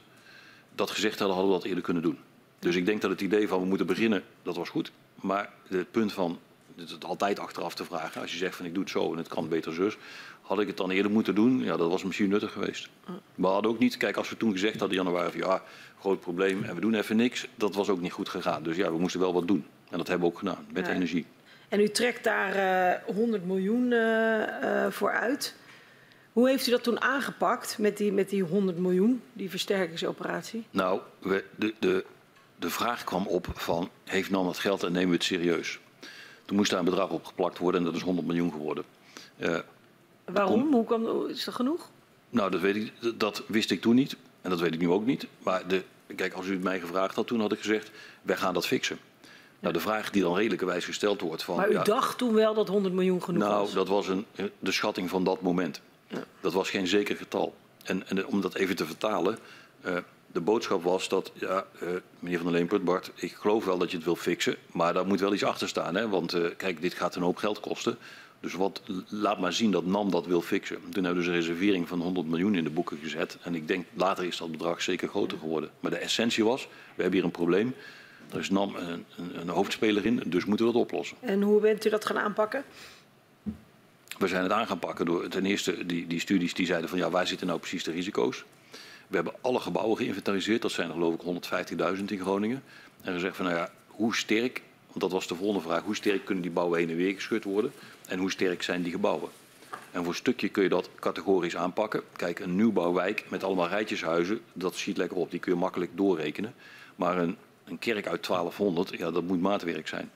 dat 0.76 0.90
gezegd 0.92 1.20
hadden, 1.20 1.36
hadden 1.38 1.54
we 1.54 1.60
dat 1.60 1.68
eerder 1.68 1.84
kunnen 1.84 2.04
doen. 2.04 2.18
Dus 2.60 2.76
ik 2.76 2.86
denk 2.86 3.02
dat 3.02 3.12
het 3.12 3.22
idee 3.22 3.48
van 3.48 3.60
we 3.60 3.66
moeten 3.66 3.86
beginnen, 3.88 4.24
dat 4.44 4.56
was 4.56 4.70
goed. 4.70 4.92
Maar 5.16 5.50
het 5.68 5.92
punt 5.92 6.14
van 6.14 6.40
het 6.76 7.06
altijd 7.06 7.40
achteraf 7.40 7.76
te 7.76 7.86
vragen. 7.86 8.22
Als 8.22 8.32
je 8.32 8.38
zegt 8.38 8.56
van 8.56 8.66
ik 8.66 8.74
doe 8.74 8.84
het 8.84 8.92
zo 8.92 9.12
en 9.12 9.18
het 9.18 9.28
kan 9.28 9.48
beter 9.50 9.74
zus. 9.74 9.98
Had 10.42 10.60
ik 10.60 10.68
het 10.68 10.78
dan 10.78 10.90
eerder 10.90 11.12
moeten 11.12 11.36
doen? 11.36 11.64
Ja, 11.64 11.78
dat 11.78 11.90
was 11.90 12.04
misschien 12.04 12.30
nuttig 12.30 12.52
geweest. 12.52 12.90
We 13.36 13.48
hadden 13.48 13.72
ook 13.72 13.80
niet, 13.80 13.98
kijk, 13.98 14.18
als 14.18 14.30
we 14.30 14.38
toen 14.38 14.52
gezegd 14.52 14.80
hadden 14.80 14.98
in 14.98 15.04
januari 15.04 15.32
van 15.32 15.50
ja, 15.50 15.64
groot 16.00 16.20
probleem 16.20 16.64
en 16.64 16.76
we 16.76 16.82
doen 16.82 16.94
even 16.94 17.16
niks. 17.16 17.48
Dat 17.56 17.76
was 17.76 17.90
ook 17.90 18.02
niet 18.02 18.12
goed 18.12 18.30
gegaan. 18.30 18.64
Dus 18.64 18.76
ja, 18.78 18.92
we 18.92 18.98
moesten 18.98 19.20
wel 19.20 19.34
wat 19.34 19.48
doen. 19.48 19.66
En 19.90 19.98
dat 19.98 20.08
hebben 20.08 20.28
we 20.28 20.34
ook 20.34 20.40
gedaan, 20.40 20.66
met 20.74 20.86
Ja. 20.86 20.94
energie. 20.94 21.26
En 21.68 21.80
u 21.80 21.90
trekt 21.90 22.24
daar 22.24 22.56
eh 22.56 23.16
100 23.16 23.46
miljoen 23.46 23.92
eh, 23.92 24.86
eh, 24.86 24.92
voor 24.92 25.12
uit. 25.12 25.56
Hoe 26.34 26.50
heeft 26.50 26.68
u 26.68 26.72
dat 26.72 26.84
toen 26.84 27.02
aangepakt 27.02 27.78
met 27.78 27.98
die, 27.98 28.12
met 28.12 28.30
die 28.30 28.44
100 28.44 28.78
miljoen, 28.78 29.22
die 29.34 29.50
versterkingsoperatie? 29.50 30.66
Nou, 30.72 31.02
we, 31.20 31.44
de, 31.56 31.74
de, 31.80 32.06
de 32.56 32.70
vraag 32.70 33.04
kwam 33.04 33.28
op 33.28 33.48
van, 33.54 33.90
heeft 34.04 34.30
NAM 34.30 34.48
het 34.48 34.58
geld 34.58 34.84
en 34.84 34.92
nemen 34.92 35.10
we 35.10 35.16
het 35.16 35.24
serieus? 35.24 35.80
Toen 36.46 36.58
moest 36.58 36.70
daar 36.70 36.80
een 36.80 36.86
bedrag 36.86 37.10
op 37.10 37.26
geplakt 37.26 37.58
worden 37.58 37.80
en 37.80 37.86
dat 37.86 37.96
is 37.96 38.02
100 38.02 38.28
miljoen 38.28 38.52
geworden. 38.52 38.84
Eh, 39.38 39.60
Waarom? 40.26 40.74
Hoe 40.74 40.86
kwam, 40.86 41.28
is 41.28 41.44
dat 41.44 41.54
genoeg? 41.54 41.90
nou, 42.30 42.52
dat, 42.52 42.62
weet 42.62 42.76
ik, 42.76 42.94
dat 43.20 43.44
wist 43.48 43.72
ik 43.72 43.82
toen 43.82 43.96
niet 43.96 44.16
en 44.42 44.50
dat 44.50 44.60
weet 44.60 44.74
ik 44.74 44.80
nu 44.80 44.90
ook 44.90 45.06
niet. 45.06 45.28
Maar 45.44 45.68
de, 45.68 45.84
kijk, 46.16 46.34
als 46.34 46.48
u 46.48 46.52
het 46.52 46.64
mij 46.64 46.80
gevraagd 46.80 47.16
had, 47.16 47.28
toen 47.28 47.40
had 47.40 47.52
ik 47.52 47.60
gezegd, 47.60 47.92
wij 48.22 48.38
gaan 48.38 48.54
dat 48.54 48.68
fixen. 48.68 48.98
Nou, 49.60 49.74
de 49.74 49.80
vraag 49.80 50.10
die 50.10 50.22
dan 50.22 50.36
redelijkerwijs 50.36 50.86
gesteld 50.86 51.22
wordt 51.22 51.44
van... 51.44 51.56
Maar 51.56 51.70
u 51.70 51.74
ja, 51.74 51.84
dacht 51.84 52.18
toen 52.18 52.34
wel 52.34 52.54
dat 52.54 52.68
100 52.68 52.94
miljoen 52.94 53.24
genoeg 53.24 53.44
Nou, 53.44 53.62
was? 53.62 53.74
dat 53.74 53.88
was 53.88 54.08
een, 54.08 54.26
de 54.60 54.72
schatting 54.72 55.10
van 55.10 55.24
dat 55.24 55.42
moment. 55.42 55.82
Dat 56.42 56.54
was 56.54 56.70
geen 56.70 56.88
zeker 56.88 57.16
getal. 57.16 57.56
En, 57.84 58.08
en 58.08 58.28
om 58.28 58.42
dat 58.42 58.56
even 58.56 58.76
te 58.76 58.86
vertalen, 58.86 59.38
eh, 59.82 59.98
de 60.32 60.42
boodschap 60.42 60.84
was 60.84 61.10
dat, 61.10 61.32
ja, 61.34 61.66
eh, 61.80 61.88
meneer 62.20 62.38
Van 62.38 62.48
der 62.48 62.56
Leempert, 62.56 62.84
Bart, 62.84 63.12
ik 63.16 63.34
geloof 63.34 63.66
wel 63.66 63.78
dat 63.78 63.92
je 63.92 63.96
het 63.96 64.06
wil 64.06 64.16
fixen, 64.16 64.56
maar 64.72 64.94
daar 64.94 65.08
moet 65.08 65.20
wel 65.20 65.34
iets 65.34 65.44
achter 65.44 65.68
staan. 65.68 65.96
Hè? 65.96 66.10
Want 66.10 66.34
eh, 66.34 66.42
kijk, 66.58 66.82
dit 66.82 66.94
gaat 66.94 67.16
een 67.16 67.22
hoop 67.22 67.38
geld 67.38 67.60
kosten. 67.60 67.98
Dus 68.40 68.54
wat, 68.54 68.82
laat 69.08 69.40
maar 69.40 69.54
zien 69.54 69.72
dat 69.72 69.86
NAM 69.86 70.12
dat 70.12 70.26
wil 70.26 70.42
fixen. 70.42 70.78
Toen 70.90 71.04
hebben 71.04 71.12
we 71.12 71.16
dus 71.16 71.28
een 71.28 71.42
reservering 71.42 71.88
van 71.88 72.02
100 72.02 72.28
miljoen 72.28 72.56
in 72.56 72.64
de 72.64 72.70
boeken 72.70 72.98
gezet. 72.98 73.38
En 73.42 73.56
ik 73.56 73.68
denk, 73.68 73.86
later 73.94 74.26
is 74.26 74.38
dat 74.38 74.52
bedrag 74.52 74.82
zeker 74.82 75.08
groter 75.08 75.38
geworden. 75.38 75.70
Maar 75.80 75.92
de 75.92 75.98
essentie 75.98 76.44
was, 76.44 76.68
we 76.96 77.02
hebben 77.02 77.14
hier 77.14 77.24
een 77.24 77.32
probleem. 77.32 77.76
Er 78.32 78.40
is 78.40 78.50
NAM 78.50 78.76
een, 78.76 79.06
een, 79.18 79.40
een 79.42 79.50
hoofdspeler 79.50 80.06
in, 80.06 80.24
dus 80.26 80.46
moeten 80.46 80.66
we 80.66 80.72
dat 80.72 80.82
oplossen. 80.82 81.18
En 81.20 81.42
hoe 81.42 81.62
bent 81.62 81.86
u 81.86 81.90
dat 81.90 82.06
gaan 82.06 82.18
aanpakken? 82.18 82.64
We 84.18 84.28
zijn 84.28 84.44
het 84.44 84.52
aan 84.52 84.68
gaan 84.68 84.80
pakken 84.80 85.06
door 85.06 85.28
ten 85.28 85.46
eerste 85.46 85.86
die, 85.86 86.08
die 86.08 86.20
studies 86.20 86.54
die 86.54 86.66
zeiden 86.66 86.90
van 86.90 86.98
ja, 86.98 87.10
waar 87.10 87.28
zitten 87.28 87.48
nou 87.48 87.60
precies 87.60 87.84
de 87.84 87.92
risico's? 87.92 88.44
We 89.08 89.16
hebben 89.16 89.34
alle 89.42 89.60
gebouwen 89.60 89.98
geïnventariseerd, 89.98 90.62
dat 90.62 90.72
zijn 90.72 90.88
er 90.88 90.94
geloof 90.94 91.14
ik 91.14 91.98
150.000 91.98 92.04
in 92.06 92.20
Groningen. 92.20 92.64
En 93.02 93.14
gezegd 93.14 93.36
van 93.36 93.46
nou 93.46 93.58
ja, 93.58 93.72
hoe 93.88 94.16
sterk, 94.16 94.62
want 94.88 95.00
dat 95.00 95.12
was 95.12 95.28
de 95.28 95.36
volgende 95.36 95.68
vraag, 95.68 95.84
hoe 95.84 95.96
sterk 95.96 96.26
kunnen 96.26 96.44
die 96.44 96.52
bouwen 96.52 96.80
heen 96.80 96.90
en 96.90 96.96
weer 96.96 97.14
geschud 97.14 97.44
worden? 97.44 97.72
En 98.08 98.20
hoe 98.20 98.32
sterk 98.32 98.64
zijn 98.64 98.82
die 98.82 98.92
gebouwen? 98.92 99.30
En 99.92 100.00
voor 100.00 100.08
een 100.08 100.16
stukje 100.16 100.50
kun 100.50 100.64
je 100.64 100.70
dat 100.70 100.90
categorisch 101.00 101.56
aanpakken. 101.56 102.02
Kijk, 102.16 102.40
een 102.40 102.56
nieuwbouwwijk 102.56 103.26
met 103.30 103.44
allemaal 103.44 103.68
rijtjeshuizen, 103.68 104.42
dat 104.54 104.76
schiet 104.76 104.98
lekker 104.98 105.18
op, 105.18 105.32
die 105.32 105.40
kun 105.40 105.52
je 105.52 105.58
makkelijk 105.58 105.92
doorrekenen. 105.96 106.54
Maar 106.96 107.18
een, 107.18 107.38
een 107.68 107.80
kerk 107.80 108.08
uit 108.08 108.28
1200, 108.28 108.98
ja, 108.98 109.12
dat 109.12 109.24
moet 109.24 109.42
maatwerk 109.42 109.88
zijn. 109.88 110.12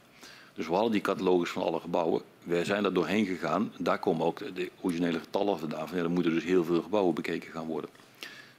Dus 0.53 0.67
we 0.67 0.73
hadden 0.73 0.91
die 0.91 1.01
catalogus 1.01 1.49
van 1.49 1.63
alle 1.63 1.79
gebouwen. 1.79 2.21
Wij 2.43 2.65
zijn 2.65 2.83
daar 2.83 2.93
doorheen 2.93 3.25
gegaan. 3.25 3.73
Daar 3.77 3.99
komen 3.99 4.25
ook 4.25 4.55
de, 4.55 4.71
originele 4.81 5.19
getallen 5.19 5.59
vandaan. 5.59 5.87
Van, 5.87 5.97
er 5.97 6.09
moeten 6.09 6.33
dus 6.33 6.43
heel 6.43 6.63
veel 6.63 6.81
gebouwen 6.81 7.13
bekeken 7.13 7.51
gaan 7.51 7.65
worden. 7.65 7.89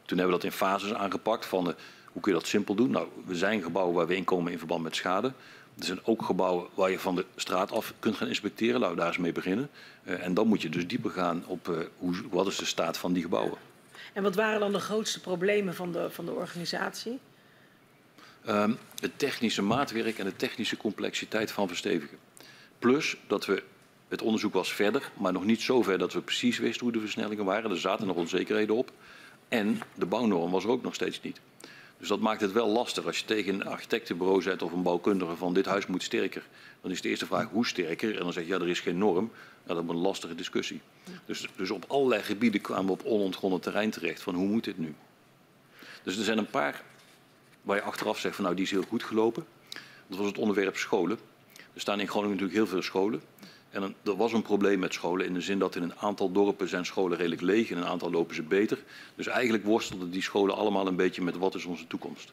Toen 0.04 0.18
hebben 0.18 0.36
we 0.36 0.42
dat 0.42 0.52
in 0.52 0.58
fases 0.58 0.94
aangepakt. 0.94 1.46
Van, 1.46 1.68
eh, 1.68 1.74
hoe 2.12 2.22
kun 2.22 2.32
je 2.32 2.38
dat 2.38 2.48
simpel 2.48 2.74
doen? 2.74 2.90
Nou, 2.90 3.08
we 3.26 3.36
zijn 3.36 3.62
gebouwen 3.62 3.94
waar 3.94 4.06
we 4.06 4.14
inkomen 4.14 4.52
in 4.52 4.58
verband 4.58 4.82
met 4.82 4.96
schade. 4.96 5.32
Er 5.78 5.84
zijn 5.84 6.00
ook 6.04 6.22
gebouwen 6.22 6.66
waar 6.74 6.90
je 6.90 6.98
van 6.98 7.14
de 7.14 7.24
straat 7.36 7.72
af 7.72 7.94
kunt 7.98 8.16
gaan 8.16 8.28
inspecteren. 8.28 8.80
Laten 8.80 8.94
we 8.94 9.00
daar 9.00 9.10
eens 9.10 9.18
mee 9.18 9.32
beginnen. 9.32 9.70
Eh, 10.04 10.24
en 10.24 10.34
dan 10.34 10.46
moet 10.46 10.62
je 10.62 10.68
dus 10.68 10.86
dieper 10.86 11.10
gaan 11.10 11.44
op 11.46 11.68
eh, 11.68 11.76
hoe, 11.98 12.14
wat 12.30 12.46
is 12.46 12.56
de 12.56 12.64
staat 12.64 12.98
van 12.98 13.12
die 13.12 13.22
gebouwen. 13.22 13.58
En 14.12 14.22
wat 14.22 14.34
waren 14.34 14.60
dan 14.60 14.72
de 14.72 14.80
grootste 14.80 15.20
problemen 15.20 15.74
van 15.74 15.92
de, 15.92 16.10
van 16.10 16.24
de 16.24 16.32
organisatie? 16.32 17.18
Ehm, 18.44 18.72
het 19.00 19.18
technische 19.18 19.62
maatwerk 19.62 20.18
en 20.18 20.24
de 20.24 20.36
technische 20.36 20.76
complexiteit 20.76 21.50
van 21.50 21.68
verstevigen. 21.68 22.18
Plus 22.78 23.16
dat 23.26 23.46
we, 23.46 23.62
het 24.08 24.22
onderzoek 24.22 24.52
was 24.52 24.72
verder, 24.72 25.10
maar 25.18 25.32
nog 25.32 25.44
niet 25.44 25.60
zo 25.60 25.82
ver 25.82 25.98
dat 25.98 26.12
we 26.12 26.20
precies 26.20 26.58
wisten 26.58 26.82
hoe 26.82 26.92
de 26.92 27.00
versnellingen 27.00 27.44
waren. 27.44 27.70
Er 27.70 27.78
zaten 27.78 28.06
nog 28.06 28.16
onzekerheden 28.16 28.76
op. 28.76 28.92
En 29.48 29.80
de 29.94 30.06
bouwnorm 30.06 30.50
was 30.50 30.64
er 30.64 30.70
ook 30.70 30.82
nog 30.82 30.94
steeds 30.94 31.20
niet. 31.20 31.40
Dus 31.98 32.08
dat 32.08 32.20
maakt 32.20 32.40
het 32.40 32.52
wel 32.52 32.68
lastig. 32.68 33.06
Als 33.06 33.18
je 33.18 33.24
tegen 33.24 33.54
een 33.54 33.66
architectenbureau 33.66 34.42
zet 34.42 34.62
of 34.62 34.72
een 34.72 34.82
bouwkundige 34.82 35.36
van 35.36 35.54
dit 35.54 35.66
huis 35.66 35.86
moet 35.86 36.02
sterker, 36.02 36.42
dan 36.80 36.90
is 36.90 37.00
de 37.00 37.08
eerste 37.08 37.26
vraag 37.26 37.48
hoe 37.50 37.66
sterker. 37.66 38.16
En 38.16 38.22
dan 38.22 38.32
zeg 38.32 38.44
je 38.44 38.48
ja, 38.48 38.58
er 38.58 38.68
is 38.68 38.80
geen 38.80 38.98
norm. 38.98 39.30
Ja, 39.66 39.74
dat 39.74 39.84
wordt 39.84 39.90
een 39.90 40.06
lastige 40.06 40.34
discussie. 40.34 40.80
Dus, 41.26 41.48
dus 41.56 41.70
op 41.70 41.84
allerlei 41.88 42.22
gebieden 42.22 42.60
kwamen 42.60 42.86
we 42.86 42.92
op 42.92 43.04
onontgonnen 43.04 43.60
terrein 43.60 43.90
terecht 43.90 44.22
van 44.22 44.34
hoe 44.34 44.48
moet 44.48 44.64
dit 44.64 44.78
nu? 44.78 44.94
Dus 46.02 46.16
er 46.16 46.24
zijn 46.24 46.38
een 46.38 46.50
paar 46.50 46.82
waar 47.62 47.76
je 47.76 47.82
achteraf 47.82 48.18
zegt 48.18 48.34
van 48.34 48.44
nou 48.44 48.56
die 48.56 48.64
is 48.64 48.70
heel 48.70 48.84
goed 48.88 49.02
gelopen. 49.02 49.44
Dat 50.06 50.18
was 50.18 50.26
het 50.26 50.38
onderwerp 50.38 50.76
scholen. 50.76 51.18
Er 51.74 51.80
staan 51.80 52.00
in 52.00 52.08
Groningen 52.08 52.36
natuurlijk 52.36 52.58
heel 52.58 52.66
veel 52.66 52.82
scholen. 52.82 53.22
En 53.70 53.94
er 54.04 54.16
was 54.16 54.32
een 54.32 54.42
probleem 54.42 54.78
met 54.78 54.92
scholen 54.92 55.26
in 55.26 55.34
de 55.34 55.40
zin 55.40 55.58
dat 55.58 55.76
in 55.76 55.82
een 55.82 55.96
aantal 55.98 56.32
dorpen 56.32 56.68
zijn 56.68 56.86
scholen 56.86 57.16
redelijk 57.16 57.40
leeg, 57.40 57.70
in 57.70 57.76
een 57.76 57.86
aantal 57.86 58.10
lopen 58.10 58.34
ze 58.34 58.42
beter. 58.42 58.78
Dus 59.14 59.26
eigenlijk 59.26 59.64
worstelden 59.64 60.10
die 60.10 60.22
scholen 60.22 60.56
allemaal 60.56 60.86
een 60.86 60.96
beetje 60.96 61.22
met 61.22 61.36
wat 61.36 61.54
is 61.54 61.64
onze 61.64 61.86
toekomst. 61.86 62.32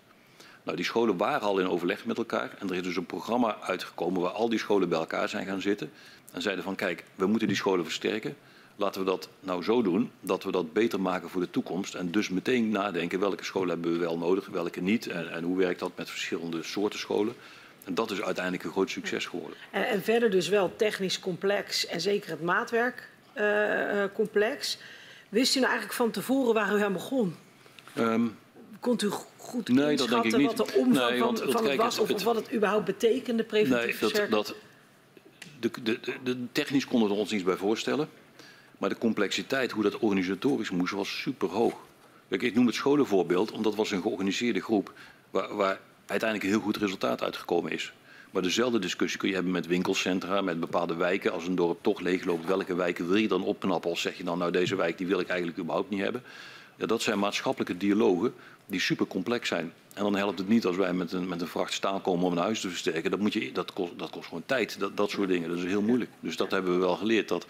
Nou, 0.64 0.78
die 0.78 0.86
scholen 0.86 1.18
waren 1.18 1.48
al 1.48 1.60
in 1.60 1.68
overleg 1.68 2.06
met 2.06 2.18
elkaar 2.18 2.56
en 2.60 2.70
er 2.70 2.76
is 2.76 2.84
dus 2.84 2.96
een 2.96 3.06
programma 3.06 3.58
uitgekomen 3.62 4.22
waar 4.22 4.32
al 4.32 4.50
die 4.50 4.60
scholen 4.60 4.90
bij 4.90 5.00
elkaar 5.00 5.30
zijn 5.30 5.46
gaan 5.46 5.62
zitten 5.62 5.92
en 6.32 6.42
zeiden 6.42 6.64
van 6.64 6.76
kijk, 6.76 7.04
we 7.16 7.26
moeten 7.26 7.48
die 7.48 7.58
scholen 7.58 7.86
versterken. 7.86 8.36
Laten 8.80 9.02
we 9.02 9.08
dat 9.08 9.30
nou 9.40 9.64
zo 9.64 9.82
doen 9.82 10.12
dat 10.22 10.44
we 10.44 10.52
dat 10.52 10.74
beter 10.74 11.02
maken 11.02 11.30
voor 11.30 11.42
de 11.42 11.50
toekomst 11.50 11.94
en 11.94 12.12
dus 12.12 12.30
meteen 12.30 12.70
nadenken 12.70 13.20
welke 13.20 13.44
scholen 13.44 13.70
hebben 13.70 13.92
we 13.92 13.98
wel 13.98 14.18
nodig, 14.18 14.48
welke 14.48 14.82
niet 14.82 15.08
en, 15.08 15.32
en 15.32 15.44
hoe 15.44 15.58
werkt 15.58 15.80
dat 15.80 15.92
met 15.96 16.10
verschillende 16.10 16.64
soorten 16.64 17.00
scholen. 17.00 17.34
En 17.84 17.94
dat 17.94 18.12
is 18.12 18.22
uiteindelijk 18.22 18.64
een 18.64 18.72
groot 18.72 18.90
succes 18.90 19.26
geworden. 19.26 19.58
En, 19.72 19.88
en 19.88 20.04
verder 20.04 20.30
dus 20.30 20.48
wel 20.48 20.76
technisch 20.76 21.20
complex 21.20 21.86
en 21.86 22.02
zeker 22.02 22.30
het 22.30 22.42
maatwerk 22.42 23.10
eh, 23.34 24.04
eh, 24.04 24.10
complex. 24.14 24.78
Wist 25.30 25.56
u 25.56 25.60
nou 25.60 25.72
eigenlijk 25.72 26.00
van 26.00 26.12
tevoren 26.12 26.54
waar 26.54 26.76
u 26.78 26.82
aan 26.82 26.94
begon? 26.94 27.36
Kon 28.80 29.00
u 29.04 29.10
goed 29.38 29.68
Nee, 29.68 29.76
dat 29.76 29.86
denk 29.86 30.24
inschatten 30.24 30.32
ik 30.32 30.38
niet. 30.48 30.58
wat 30.58 30.68
de 30.68 30.74
omvang 30.74 31.10
Nee, 31.10 31.18
van, 31.20 31.28
want 31.28 31.40
het- 31.40 31.52
van 31.52 31.66
het 31.68 31.76
was 31.76 31.94
het- 31.94 32.04
of, 32.04 32.08
het- 32.08 32.24
wat 32.24 32.36
het 32.36 32.54
überhaupt 32.54 32.86
betekende, 32.86 33.44
preventief 33.44 34.02
Nee, 34.02 34.12
dat, 34.12 34.30
dat, 34.30 34.56
de, 35.60 35.72
de, 35.84 36.00
de, 36.24 36.38
technisch 36.52 36.86
konden 36.86 37.08
we 37.08 37.14
er 37.14 37.20
ons 37.20 37.32
niets 37.32 37.44
bij 37.44 37.56
voorstellen. 37.58 38.10
Maar 38.80 38.90
de 38.90 38.98
complexiteit, 38.98 39.72
hoe 39.72 39.84
dat 39.84 40.00
organisatorisch 40.00 40.70
moest, 40.70 40.94
was 40.94 41.22
super 41.22 41.50
hoog. 41.50 41.74
Kijk, 42.30 42.42
ik 42.42 42.56
noem 42.56 42.66
het 42.66 42.76
scholenvoorbeeld, 42.76 43.52
omdat 43.52 43.66
het 43.72 43.82
was 43.82 43.92
een 43.92 44.02
georganiseerde 44.02 44.62
groep 44.62 44.94
waar, 45.30 45.56
waar 45.56 45.80
uiteindelijk 46.06 46.44
een 46.44 46.56
heel 46.56 46.66
goed 46.66 46.78
resultaat 46.78 47.24
uitgekomen 47.24 47.72
is. 47.72 47.94
Maar 48.32 48.42
dezelfde 48.42 48.80
discussie 48.80 49.20
kun 49.20 49.28
je 49.28 49.34
hebben 49.34 49.52
met 49.52 49.68
winkelcentra, 49.68 50.42
met 50.42 50.60
bepaalde 50.60 50.96
wijken. 50.96 51.32
Als 51.32 51.48
een 51.48 51.56
dorp 51.56 51.78
toch 51.82 52.00
leegloopt, 52.00 52.46
welke 52.46 52.76
wijken 52.76 53.08
wil 53.08 53.16
je 53.16 53.28
dan 53.28 53.44
opknappen? 53.44 53.90
Of 53.90 54.00
zeg 54.00 54.18
je 54.18 54.24
dan, 54.24 54.38
nou 54.38 54.52
deze 54.52 54.76
wijk 54.76 54.98
die 54.98 55.08
wil 55.08 55.20
ik 55.20 55.28
eigenlijk 55.28 55.60
überhaupt 55.60 55.90
niet 55.90 56.02
hebben. 56.02 56.24
Ja, 56.76 56.86
dat 56.86 57.02
zijn 57.02 57.20
maatschappelijke 57.20 57.78
dialogen 57.78 58.34
die 58.66 58.80
super 58.80 59.08
complex 59.08 59.48
zijn. 59.48 59.74
En 59.94 60.04
dan 60.04 60.16
helpt 60.16 60.40
het 60.40 60.48
niet 60.48 60.66
als 60.66 60.76
wij 60.76 60.94
met 60.94 61.12
een, 61.12 61.28
met 61.28 61.42
een 61.42 61.48
vracht 61.48 61.74
staal 61.74 62.00
komen 62.00 62.26
om 62.26 62.32
een 62.32 62.38
huis 62.38 62.62
te 62.62 62.70
versterken. 62.70 63.12
Dat, 63.12 63.20
moet 63.20 63.34
je, 63.34 63.52
dat, 63.52 63.74
kost, 63.74 63.92
dat 63.98 64.10
kost 64.10 64.28
gewoon 64.28 64.44
tijd, 64.46 64.80
dat, 64.80 64.98
dat 64.98 65.10
soort 65.10 65.30
dingen. 65.30 65.50
Dat 65.50 65.58
is 65.58 65.64
heel 65.64 65.82
moeilijk. 65.82 66.10
Dus 66.20 66.36
dat 66.36 66.52
hebben 66.52 66.74
we 66.74 66.80
wel 66.80 66.96
geleerd. 66.96 67.28
Dat, 67.28 67.46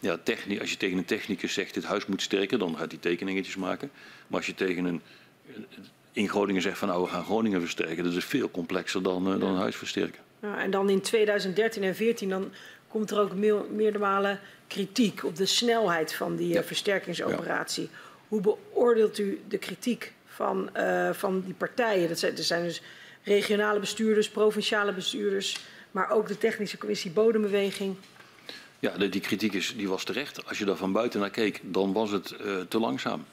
ja, 0.00 0.18
techni- 0.22 0.60
als 0.60 0.70
je 0.70 0.76
tegen 0.76 0.98
een 0.98 1.04
technicus 1.04 1.52
zegt, 1.52 1.74
dit 1.74 1.84
huis 1.84 2.06
moet 2.06 2.22
sterker, 2.22 2.58
dan 2.58 2.76
gaat 2.76 2.90
hij 2.90 3.00
tekeningetjes 3.00 3.56
maken. 3.56 3.90
Maar 4.26 4.38
als 4.38 4.46
je 4.46 4.54
tegen 4.54 4.84
een, 4.84 5.02
in 6.12 6.28
Groningen 6.28 6.62
zegt 6.62 6.78
van 6.78 6.88
nou 6.88 7.02
we 7.02 7.08
gaan 7.08 7.24
Groningen 7.24 7.60
versterken, 7.60 8.04
dat 8.04 8.12
is 8.12 8.24
veel 8.24 8.50
complexer 8.50 9.02
dan, 9.02 9.32
eh, 9.32 9.40
dan 9.40 9.48
een 9.50 9.60
huis 9.60 9.76
versterken. 9.76 10.20
Ja, 10.42 10.58
en 10.62 10.70
dan 10.70 10.90
in 10.90 11.00
2013 11.00 11.82
en 11.82 11.92
2014 11.92 12.28
dan 12.28 12.52
komt 12.88 13.10
er 13.10 13.20
ook 13.20 13.34
meerdere 13.70 13.98
malen 13.98 14.40
kritiek 14.66 15.24
op 15.24 15.36
de 15.36 15.46
snelheid 15.46 16.14
van 16.14 16.36
die 16.36 16.48
eh, 16.48 16.54
Ja. 16.54 16.62
versterkingsoperatie. 16.64 17.88
Hoe 18.28 18.40
beoordeelt 18.40 19.18
u 19.18 19.40
de 19.48 19.58
kritiek 19.58 20.12
van, 20.26 20.74
eh, 20.74 21.12
van 21.12 21.40
die 21.44 21.54
partijen? 21.54 22.08
Dat 22.08 22.18
zijn, 22.18 22.36
er 22.36 22.42
zijn 22.42 22.62
dus 22.62 22.82
regionale 23.22 23.80
bestuurders, 23.80 24.28
provinciale 24.28 24.92
bestuurders, 24.92 25.58
maar 25.90 26.10
ook 26.10 26.28
de 26.28 26.38
technische 26.38 26.78
commissie 26.78 27.10
Bodembeweging. 27.10 27.96
Ja, 28.78 28.96
die 28.96 29.20
kritiek 29.20 29.52
is, 29.52 29.74
die 29.76 29.88
was 29.88 30.04
terecht. 30.04 30.48
Als 30.48 30.58
je 30.58 30.64
daar 30.64 30.76
van 30.76 30.92
buiten 30.92 31.20
naar 31.20 31.30
keek, 31.30 31.60
dan 31.62 31.92
was 31.92 32.10
het 32.10 32.30
eh, 32.30 32.60
te 32.68 32.78
langzaam. 32.78 33.24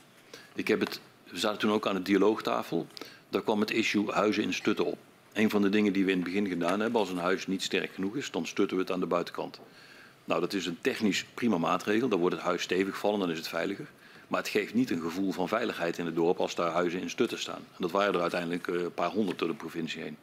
Ik 0.56 0.68
heb 0.68 0.80
het, 0.80 1.00
we 1.30 1.40
zaten 1.40 1.60
toen 1.60 1.72
ook 1.72 1.88
aan 1.88 1.96
de 1.96 2.02
dialoogtafel. 2.02 2.88
Daar 3.30 3.42
kwam 3.42 3.60
het 3.60 3.72
issue 3.72 4.12
huizen 4.12 4.44
in 4.44 4.54
stutten 4.54 4.86
op. 4.86 4.98
Een 5.34 5.50
van 5.50 5.62
de 5.62 5.70
dingen 5.70 5.94
die 5.94 6.06
we 6.06 6.12
in 6.12 6.18
het 6.18 6.26
begin 6.26 6.48
gedaan 6.48 6.80
hebben, 6.80 7.00
als 7.00 7.10
een 7.10 7.18
huis 7.18 7.48
niet 7.48 7.64
sterk 7.64 7.94
genoeg 7.94 8.16
is, 8.16 8.32
dan 8.32 8.48
stutten 8.48 8.78
we 8.78 8.84
het 8.84 8.92
aan 8.92 9.00
de 9.00 9.06
buitenkant. 9.06 9.60
Nou, 10.26 10.42
dat 10.42 10.54
is 10.54 10.66
een 10.66 10.78
technisch 10.82 11.26
prima 11.34 11.58
maatregel. 11.58 12.08
Dan 12.08 12.20
wordt 12.20 12.36
het 12.36 12.44
huis 12.44 12.62
stevig 12.62 12.98
vallen, 12.98 13.20
dan 13.20 13.32
is 13.32 13.38
het 13.38 13.48
veiliger. 13.48 13.88
Maar 14.28 14.40
het 14.40 14.50
geeft 14.50 14.74
niet 14.74 14.90
een 14.90 15.02
gevoel 15.02 15.32
van 15.32 15.48
veiligheid 15.48 15.98
in 15.98 16.06
het 16.06 16.16
dorp 16.16 16.40
als 16.40 16.56
daar 16.56 16.72
huizen 16.72 17.02
in 17.02 17.10
stutten 17.10 17.40
staan. 17.40 17.62
En 17.72 17.78
dat 17.80 17.92
waren 17.92 18.14
er 18.14 18.22
uiteindelijk 18.22 18.68
eh, 18.68 18.82
een 18.82 18.94
paar 18.94 19.10
honderd 19.10 19.40
door 19.40 19.48
de 19.48 19.54
provincie 19.54 20.02
heen. 20.02 20.18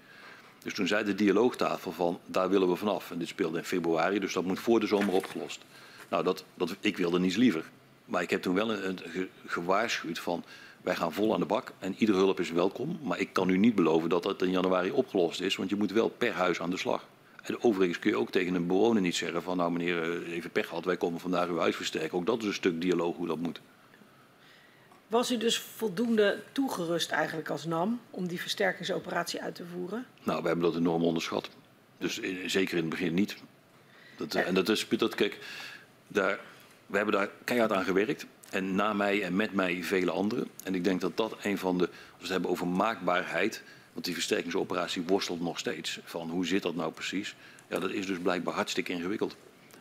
Dus 0.63 0.75
toen 0.75 0.87
zei 0.87 1.05
de 1.05 1.15
dialoogtafel 1.15 1.93
van 1.93 2.21
daar 2.27 2.51
willen 2.51 2.69
we 2.69 2.77
vanaf. 2.77 3.11
En 3.11 3.19
dit 3.19 3.29
speelde 3.29 3.59
in 3.59 3.65
februari, 3.65 4.19
dus 4.19 4.33
dat 4.33 4.45
moet 4.45 4.61
voor 4.61 4.81
de 4.81 4.87
zomer 4.87 5.15
opgelost. 5.15 5.61
Nou, 6.09 6.25
dat, 6.25 6.45
dat, 6.55 6.77
ik 6.81 6.97
wilde 6.97 7.19
niets 7.19 7.37
liever. 7.37 7.65
Maar 8.05 8.23
ik 8.23 8.31
heb 8.31 8.43
toen 8.43 8.55
wel 8.55 8.73
een, 8.73 8.99
gewaarschuwd 9.47 10.19
van 10.19 10.45
wij 10.83 10.97
gaan 10.97 11.13
vol 11.13 11.35
aan 11.35 11.41
de 11.41 11.47
bak 11.47 11.73
en 11.79 11.95
iedere 11.99 12.19
hulp 12.19 12.41
is 12.41 12.51
welkom. 12.51 12.99
Maar 13.03 13.19
ik 13.19 13.33
kan 13.33 13.49
u 13.49 13.57
niet 13.57 13.75
beloven 13.75 14.09
dat 14.09 14.23
dat 14.23 14.43
in 14.43 14.51
januari 14.51 14.91
opgelost 14.91 15.41
is, 15.41 15.57
want 15.57 15.71
je 15.71 15.77
moet 15.77 15.93
wel 15.93 16.09
per 16.09 16.33
huis 16.33 16.61
aan 16.61 16.71
de 16.71 16.77
slag. 16.77 17.07
En 17.43 17.63
overigens 17.63 17.99
kun 17.99 18.11
je 18.11 18.17
ook 18.17 18.31
tegen 18.31 18.55
een 18.55 18.67
bewoner 18.67 19.03
niet 19.03 19.15
zeggen 19.15 19.43
van 19.43 19.57
nou 19.57 19.73
meneer, 19.73 20.03
eh, 20.03 20.33
even 20.33 20.51
pech 20.51 20.69
gehad, 20.69 20.85
wij 20.85 20.97
komen 20.97 21.21
vandaag 21.21 21.49
uw 21.49 21.59
huis 21.59 21.77
versterken. 21.77 22.19
Ook 22.19 22.27
dat 22.27 22.41
is 22.41 22.47
een 22.47 22.55
stuk 22.55 22.81
dialoog 22.81 23.17
hoe 23.17 23.27
dat 23.27 23.39
moet. 23.39 23.61
Was 25.11 25.31
u 25.31 25.37
dus 25.37 25.59
voldoende 25.59 26.43
toegerust 26.53 27.11
eigenlijk 27.11 27.51
als 27.51 27.65
NAM 27.65 28.01
om 28.11 28.27
die 28.27 28.41
versterkingsoperatie 28.41 29.43
uit 29.43 29.55
te 29.55 29.65
voeren? 29.73 30.07
Nou, 30.23 30.43
we 30.43 30.47
hebben 30.47 30.65
dat 30.65 30.77
enorm 30.81 31.05
onderschat. 31.05 31.49
Dus 31.99 32.21
zeker 32.47 32.77
in 32.77 32.81
het 32.81 32.91
begin 32.91 33.15
niet. 33.15 33.37
Dat, 34.17 34.35
En 34.35 34.55
dat 34.55 34.69
is, 34.69 34.89
dat, 34.89 35.15
kijk, 35.15 35.39
daar, 36.09 36.41
we 36.87 36.97
hebben 36.97 37.15
daar 37.15 37.31
keihard 37.45 37.73
aan 37.73 37.85
gewerkt. 37.85 38.27
En 38.51 38.75
na 38.75 38.93
mij 38.93 39.23
en 39.23 39.37
met 39.37 39.53
mij 39.53 39.83
vele 39.83 40.11
anderen. 40.11 40.49
En 40.65 40.75
ik 40.75 40.85
denk 40.85 41.01
dat 41.01 41.17
dat 41.17 41.37
een 41.43 41.59
van 41.59 41.79
de, 41.79 41.85
als 41.85 41.93
we 42.17 42.23
het 42.23 42.29
hebben 42.29 42.51
over 42.51 42.67
maakbaarheid, 42.67 43.63
want 43.93 44.05
die 44.05 44.15
versterkingsoperatie 44.15 45.03
worstelt 45.03 45.41
nog 45.41 45.59
steeds. 45.59 46.01
Van 46.05 46.31
hoe 46.31 46.47
zit 46.47 46.63
dat 46.63 46.75
nou 46.75 46.93
precies? 46.93 47.35
Ja, 47.69 47.79
dat 47.79 47.91
is 47.91 48.07
dus 48.07 48.19
blijkbaar 48.19 48.55
hartstikke 48.55 48.93
ingewikkeld. 48.93 49.37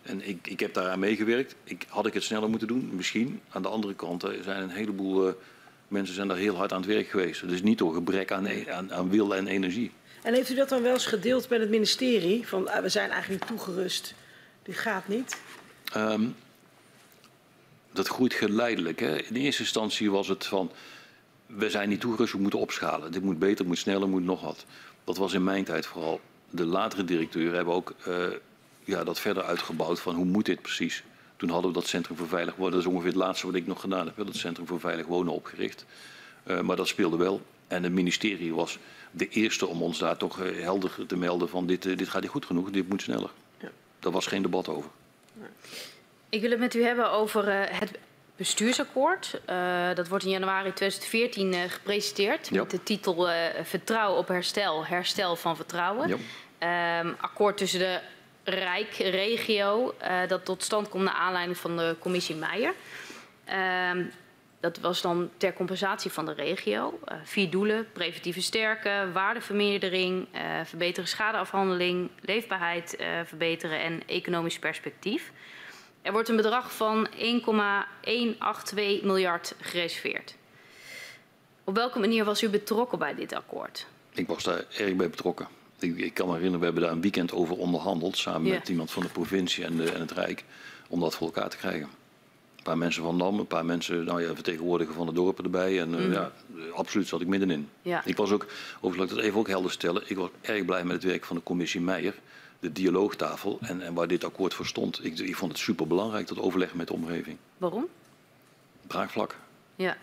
En 0.10 0.28
ik, 0.28 0.48
ik 0.48 0.60
heb 0.60 0.74
daaraan 0.74 1.00
meegewerkt. 1.00 1.56
Ik, 1.64 1.86
had 1.88 2.06
ik 2.06 2.14
het 2.14 2.24
sneller 2.24 2.50
moeten 2.50 2.68
doen? 2.68 2.90
Misschien. 2.94 3.42
Aan 3.50 3.62
de 3.62 3.68
andere 3.68 3.96
kant 3.96 4.24
er 4.24 4.44
zijn 4.44 4.62
een 4.62 4.70
heleboel 4.70 5.28
uh, 5.28 5.34
mensen 5.88 6.16
zijn 6.16 6.28
daar 6.28 6.38
heel 6.38 6.56
hard 6.56 6.74
aan 6.74 6.82
het 6.82 6.90
werk 6.90 7.08
geweest. 7.08 7.48
Dus 7.48 7.62
niet 7.62 7.78
door 7.78 7.94
gebrek 7.94 8.32
aan, 8.32 8.46
e-, 8.46 8.72
aan, 8.72 8.94
aan 8.94 9.10
wil 9.10 9.36
en 9.36 9.48
energie. 9.48 9.92
En 10.24 10.34
heeft 10.34 10.50
u 10.50 10.56
dat 10.56 10.70
dan 10.70 10.82
wel 10.82 10.94
eens 10.94 11.06
gedeeld 11.06 11.50
met 11.50 11.60
het 11.60 11.70
ministerie? 11.70 12.48
Van 12.48 12.64
uh, 12.64 12.78
we 12.78 12.90
zijn 12.90 13.10
eigenlijk 13.10 13.46
toegerust, 13.46 14.14
dit 14.64 14.78
gaat 14.78 15.08
niet? 15.08 15.38
Um, 15.98 16.36
dat 17.92 18.08
groeit 18.08 18.34
geleidelijk. 18.34 19.00
Hè. 19.00 19.22
In 19.22 19.36
eerste 19.36 19.62
instantie 19.62 20.12
was 20.12 20.28
het 20.28 20.46
van 20.46 20.72
we 21.46 21.70
zijn 21.70 21.90
niet 21.90 22.02
toegerust, 22.02 22.34
we 22.34 22.40
moeten 22.40 22.60
opschalen. 22.60 23.12
Dit 23.12 23.24
moet 23.24 23.40
beter, 23.40 23.66
moet 23.66 23.78
sneller, 23.78 24.10
moet 24.10 24.24
nog 24.24 24.42
wat. 24.42 24.66
Dat 25.04 25.18
was 25.18 25.34
in 25.34 25.44
mijn 25.44 25.64
tijd 25.64 25.86
vooral. 25.86 26.22
De 26.50 26.66
latere 26.66 27.06
directeuren 27.06 27.56
hebben 27.56 27.74
ook 27.74 27.94
uh, 28.08 28.28
ja, 28.90 29.04
dat 29.04 29.20
verder 29.20 29.44
uitgebouwd 29.44 30.00
van 30.00 30.16
hoe 30.16 30.26
moet 30.26 30.46
dit 30.46 30.62
precies. 30.62 31.04
Toen 31.36 31.50
hadden 31.50 31.72
we 31.72 31.78
dat 31.80 31.88
Centrum 31.88 32.18
voor 32.18 32.28
Veilig 32.28 32.56
Wonen, 32.56 32.72
dat 32.72 32.82
is 32.82 32.88
ongeveer 32.88 33.08
het 33.08 33.16
laatste 33.16 33.46
wat 33.46 33.56
ik 33.56 33.68
nog 33.68 33.82
gedaan 33.82 34.06
heb, 34.06 34.26
dat 34.26 34.36
Centrum 34.36 34.68
voor 34.68 34.80
Veilig 34.80 35.06
Wonen 35.06 35.34
opgericht. 35.34 35.86
Uh, 36.46 36.60
maar 36.60 36.76
dat 36.76 36.88
speelde 36.88 37.18
wel. 37.18 37.42
En 37.68 37.84
het 37.84 37.92
ministerie 37.92 38.54
was 38.54 38.78
de 39.12 39.28
eerste 39.28 39.68
om 39.68 39.82
ons 39.82 40.00
daar 40.00 40.18
toch 40.18 40.40
uh, 40.40 40.64
helder 40.64 41.06
te 41.08 41.18
melden 41.18 41.50
van 41.50 41.68
dit, 41.68 41.84
dit 41.84 42.10
gaat 42.10 42.22
niet 42.22 42.32
goed 42.32 42.46
genoeg, 42.46 42.70
dit 42.70 42.90
moet 42.90 43.02
sneller. 43.02 43.30
Ja. 43.58 43.70
Daar 44.00 44.12
was 44.12 44.28
geen 44.28 44.42
debat 44.42 44.68
over. 44.68 44.90
Ik 46.30 46.42
wil 46.42 46.50
het 46.50 46.60
met 46.60 46.74
u 46.74 46.84
hebben 46.84 47.12
over 47.12 47.46
het 47.80 47.92
bestuursakkoord. 48.36 49.42
Uh, 49.50 49.94
dat 49.94 50.08
wordt 50.08 50.24
in 50.24 50.30
januari 50.30 50.74
2014 50.74 51.54
uh, 51.54 51.60
gepresenteerd 51.68 52.52
met 52.52 52.72
de 52.72 52.84
titel 52.84 53.30
uh, 53.30 53.36
Vertrouwen 53.64 54.20
op 54.20 54.28
herstel, 54.28 54.86
herstel 54.86 55.36
van 55.36 55.56
vertrouwen. 55.56 56.12
Um, 56.12 57.16
akkoord 57.20 57.58
tussen 57.58 57.80
de 57.80 58.00
Rijk, 58.50 58.94
regio, 58.94 59.96
dat 60.28 60.46
tot 60.46 60.64
stand 60.64 60.90
komt 60.90 61.04
naar 61.04 61.14
aanleiding 61.14 61.58
van 61.58 61.78
de 61.78 61.96
commissie 62.00 62.36
Meijer. 62.36 62.74
Um, 63.92 64.12
dat 64.60 64.80
was 64.80 65.02
dan 65.02 65.30
ter 65.38 65.54
compensatie 65.54 66.12
van 66.12 66.26
de 66.26 66.34
regio. 66.34 67.00
vier 67.24 67.50
doelen, 67.50 67.88
preventieve 67.92 68.42
sterken, 68.42 69.14
waardevermeerdering, 69.14 70.28
verbeteren 70.64 71.10
schadeafhandeling, 71.10 72.10
leefbaarheid 72.22 72.98
verbeteren 73.26 73.80
en 73.80 74.02
economisch 74.08 74.60
perspectief. 74.60 75.32
Er 76.02 76.12
wordt 76.12 76.30
een 76.30 76.36
bedrag 76.36 76.76
van 76.76 77.08
1,182 77.18 79.02
miljard 79.02 79.56
gereserveerd. 79.60 80.36
Op 81.64 81.76
welke 81.76 82.00
manier 82.00 82.26
was 82.26 82.44
u 82.44 82.50
betrokken 82.50 83.00
bij 83.00 83.16
dit 83.16 83.34
akkoord? 83.34 83.86
Ik 84.14 84.28
was 84.28 84.44
daar 84.44 84.64
erg 84.78 84.96
bij 84.96 85.10
betrokken. 85.10 85.59
Ik, 85.80 85.98
ik 85.98 86.14
kan 86.14 86.28
me 86.28 86.34
herinneren, 86.34 86.60
we 86.60 86.66
hebben 86.66 86.84
daar 86.84 86.92
een 86.92 87.02
weekend 87.02 87.34
over 87.34 87.58
onderhandeld 87.58 88.18
samen 88.18 88.50
met 88.50 88.70
iemand 88.70 88.92
van 88.92 89.04
de 89.04 89.10
provincie 89.10 89.64
en, 89.64 89.76
de, 89.76 89.92
en, 89.92 90.00
het 90.00 90.12
Rijk 90.12 90.44
om 90.88 91.00
dat 91.00 91.16
voor 91.16 91.28
elkaar 91.28 91.50
te 91.50 91.58
krijgen. 91.58 91.88
Een 92.58 92.64
paar 92.64 92.78
mensen 92.78 93.04
van 93.04 93.18
Dam, 93.18 93.40
een 93.40 93.48
paar 93.48 93.66
mensen, 93.66 94.04
nou 94.04 94.22
ja, 94.22 94.34
vertegenwoordiger 94.34 94.94
van 94.94 95.06
de 95.06 95.14
dorpen 95.14 95.44
erbij. 95.44 95.80
En 95.80 95.90
mm. 95.90 96.12
ja, 96.12 96.32
absoluut 96.74 97.08
zat 97.08 97.22
ik 97.22 97.28
middenin. 97.28 97.70
Ja. 97.82 98.02
Ik 98.06 98.18
was 98.18 98.32
ook, 98.32 98.46
overigens 98.76 98.98
laat 98.98 99.10
ik 99.10 99.16
dat 99.16 99.26
even 99.26 99.40
ook 99.40 99.48
helder 99.48 99.72
stellen, 99.72 100.04
ik 100.06 100.18
was 100.18 100.30
erg 100.42 100.66
blij 100.66 100.84
met 100.84 100.96
het 100.96 101.04
werk 101.04 101.26
van 101.26 101.36
de 101.36 101.44
commissie 101.44 101.82
Meijer 101.82 102.16
de 102.60 102.72
dialoogtafel 102.72 103.58
en, 103.62 103.82
en 103.82 103.94
waar 103.94 104.08
dit 104.08 104.24
akkoord 104.24 104.54
voor 104.54 104.66
stond. 104.66 105.06
Ik, 105.06 105.20
ik 105.20 105.36
vond 105.36 105.52
het 105.52 105.62
superbelangrijk, 105.62 106.28
dat 106.28 106.40
overleg 106.40 106.74
met 106.74 106.88
de 106.88 106.94
omgeving. 106.94 107.38
Waarom? 107.58 107.88
Draagvlak. 108.88 109.38
Ja. 109.76 109.98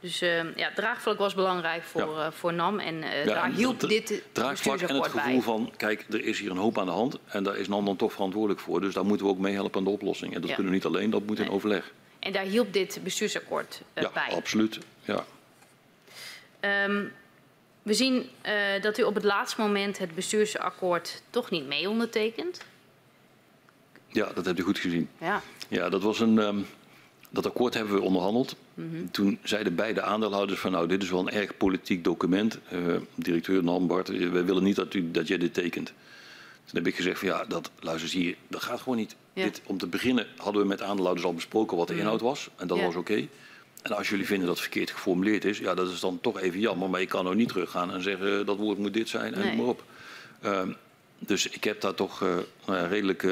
Dus 0.00 0.22
uh, 0.22 0.56
ja, 0.56 0.70
draagvlak 0.74 1.18
was 1.18 1.34
belangrijk 1.34 1.82
voor, 1.82 2.00
ja. 2.00 2.26
uh, 2.26 2.32
voor 2.32 2.52
NAM 2.52 2.78
en 2.78 2.94
uh, 2.94 3.24
ja, 3.24 3.34
daar 3.34 3.50
hielp 3.50 3.80
dit 3.80 4.22
Draagvlak 4.32 4.80
en 4.80 4.94
het 4.94 5.06
gevoel 5.06 5.32
bij. 5.32 5.40
van, 5.40 5.72
kijk, 5.76 6.06
er 6.10 6.24
is 6.24 6.38
hier 6.38 6.50
een 6.50 6.56
hoop 6.56 6.78
aan 6.78 6.86
de 6.86 6.92
hand 6.92 7.18
en 7.26 7.42
daar 7.42 7.56
is 7.56 7.68
NAM 7.68 7.84
dan 7.84 7.96
toch 7.96 8.12
verantwoordelijk 8.12 8.60
voor. 8.60 8.80
Dus 8.80 8.94
daar 8.94 9.04
moeten 9.04 9.26
we 9.26 9.32
ook 9.32 9.38
meehelpen 9.38 9.78
aan 9.78 9.84
de 9.84 9.90
oplossing. 9.90 10.34
En 10.34 10.40
dat 10.40 10.48
ja. 10.48 10.54
kunnen 10.54 10.72
we 10.72 10.78
niet 10.78 10.86
alleen, 10.86 11.10
dat 11.10 11.26
moet 11.26 11.38
nee. 11.38 11.46
in 11.46 11.52
overleg. 11.52 11.92
En 12.18 12.32
daar 12.32 12.44
hielp 12.44 12.72
dit 12.72 13.00
bestuursakkoord 13.02 13.82
ja, 13.94 14.10
bij? 14.14 14.30
absoluut. 14.34 14.78
Ja. 15.00 15.24
Um, 16.86 17.12
we 17.82 17.94
zien 17.94 18.28
dat 18.80 18.98
u 18.98 19.02
op 19.02 19.14
het 19.14 19.24
laatste 19.24 19.60
moment 19.60 19.98
het 19.98 20.14
bestuursakkoord 20.14 21.22
toch 21.30 21.50
niet 21.50 21.66
mee 21.66 21.88
ondertekent. 21.88 22.60
Ja, 24.08 24.32
dat 24.34 24.44
hebt 24.44 24.58
u 24.58 24.62
goed 24.62 24.78
gezien. 24.78 25.08
Ja, 25.18 25.42
ja 25.68 25.88
dat 25.88 26.02
was 26.02 26.20
een. 26.20 26.38
Um, 26.38 26.66
dat 27.30 27.46
akkoord 27.46 27.74
hebben 27.74 27.94
we 27.94 28.00
onderhandeld. 28.00 28.56
Mm 28.80 28.94
-hmm. 28.94 29.10
Toen 29.10 29.38
zeiden 29.42 29.74
beide 29.74 30.02
aandeelhouders 30.02 30.60
van 30.60 30.72
nou, 30.72 30.88
dit 30.88 31.02
is 31.02 31.10
wel 31.10 31.20
een 31.20 31.30
erg 31.30 31.56
politiek 31.56 32.04
document. 32.04 32.58
Uh, 32.72 32.96
directeur 33.14 33.64
Nambart, 33.64 34.08
we 34.08 34.44
willen 34.44 34.62
niet 34.62 34.76
dat, 34.76 34.94
u, 34.94 35.10
dat 35.10 35.28
jij 35.28 35.38
dit 35.38 35.54
tekent. 35.54 35.92
Toen 36.64 36.78
heb 36.78 36.86
ik 36.86 36.96
gezegd 36.96 37.18
van 37.18 37.28
ja, 37.28 37.44
dat, 37.44 37.70
luister 37.80 38.10
hier, 38.10 38.36
dat 38.48 38.62
gaat 38.62 38.80
gewoon 38.80 38.98
niet. 38.98 39.16
Ja. 39.32 39.44
Dit, 39.44 39.60
om 39.66 39.78
te 39.78 39.86
beginnen 39.86 40.26
hadden 40.36 40.62
we 40.62 40.68
met 40.68 40.82
aandeelhouders 40.82 41.26
al 41.26 41.34
besproken 41.34 41.76
wat 41.76 41.86
de 41.86 41.92
mhm. 41.92 42.02
inhoud 42.02 42.20
was. 42.20 42.48
En 42.56 42.66
dat 42.66 42.78
ja. 42.78 42.84
was 42.84 42.94
oké. 42.96 43.12
Okay. 43.12 43.28
En 43.82 43.96
als 43.96 44.08
jullie 44.08 44.26
vinden 44.26 44.46
dat 44.46 44.56
het 44.56 44.66
verkeerd 44.66 44.90
geformuleerd 44.90 45.44
is, 45.44 45.58
ja, 45.58 45.74
dat 45.74 45.90
is 45.90 46.00
dan 46.00 46.20
toch 46.20 46.40
even 46.40 46.60
jammer. 46.60 46.90
Maar 46.90 47.00
je 47.00 47.06
kan 47.06 47.28
ook 47.28 47.34
niet 47.34 47.48
teruggaan 47.48 47.92
en 47.92 48.02
zeggen 48.02 48.46
dat 48.46 48.56
woord 48.56 48.78
moet 48.78 48.94
dit 48.94 49.08
zijn 49.08 49.34
en 49.34 49.40
nee. 49.40 49.56
maar 49.56 49.66
op. 49.66 49.84
Uh, 50.44 50.62
dus 51.18 51.48
ik 51.48 51.64
heb 51.64 51.80
daar 51.80 51.94
toch 51.94 52.22
uh, 52.22 52.28
nou 52.66 52.78
ja, 52.78 52.86
redelijk 52.86 53.22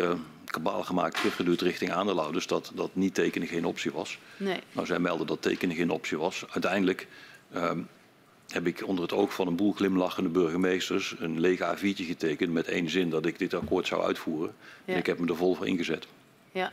kabaal 0.51 0.83
gemaakt, 0.83 1.17
teruggeduwd 1.17 1.60
richting 1.60 1.93
aandeelhouders. 1.93 2.47
Dat, 2.47 2.73
dat 2.75 2.91
niet 2.94 3.15
tekenen 3.15 3.49
geen 3.49 3.65
optie 3.65 3.93
was. 3.93 4.18
Nee. 4.36 4.60
Nou, 4.73 4.86
zij 4.86 4.99
melden 4.99 5.27
dat 5.27 5.43
tekenen 5.43 5.77
geen 5.77 5.91
optie 5.91 6.18
was. 6.18 6.44
Uiteindelijk 6.51 7.07
ehm, 7.52 7.81
heb 8.49 8.67
ik 8.67 8.86
onder 8.86 9.02
het 9.02 9.12
oog 9.12 9.35
van 9.35 9.47
een 9.47 9.57
boel 9.57 9.73
glimlachende 9.73 10.28
burgemeesters 10.28 11.15
een 11.18 11.41
lege 11.41 11.77
A4'tje 11.77 12.05
getekend 12.05 12.52
met 12.52 12.68
één 12.68 12.91
zin 12.91 13.10
dat 13.10 13.27
ik 13.27 13.39
dit 13.39 13.55
akkoord 13.55 13.86
zou 13.86 14.02
uitvoeren. 14.02 14.55
Ja. 14.85 14.93
En 14.93 14.99
ik 14.99 15.07
heb 15.07 15.18
me 15.18 15.27
er 15.27 15.36
vol 15.36 15.55
voor 15.55 15.67
ingezet. 15.67 16.07
Ja. 16.52 16.73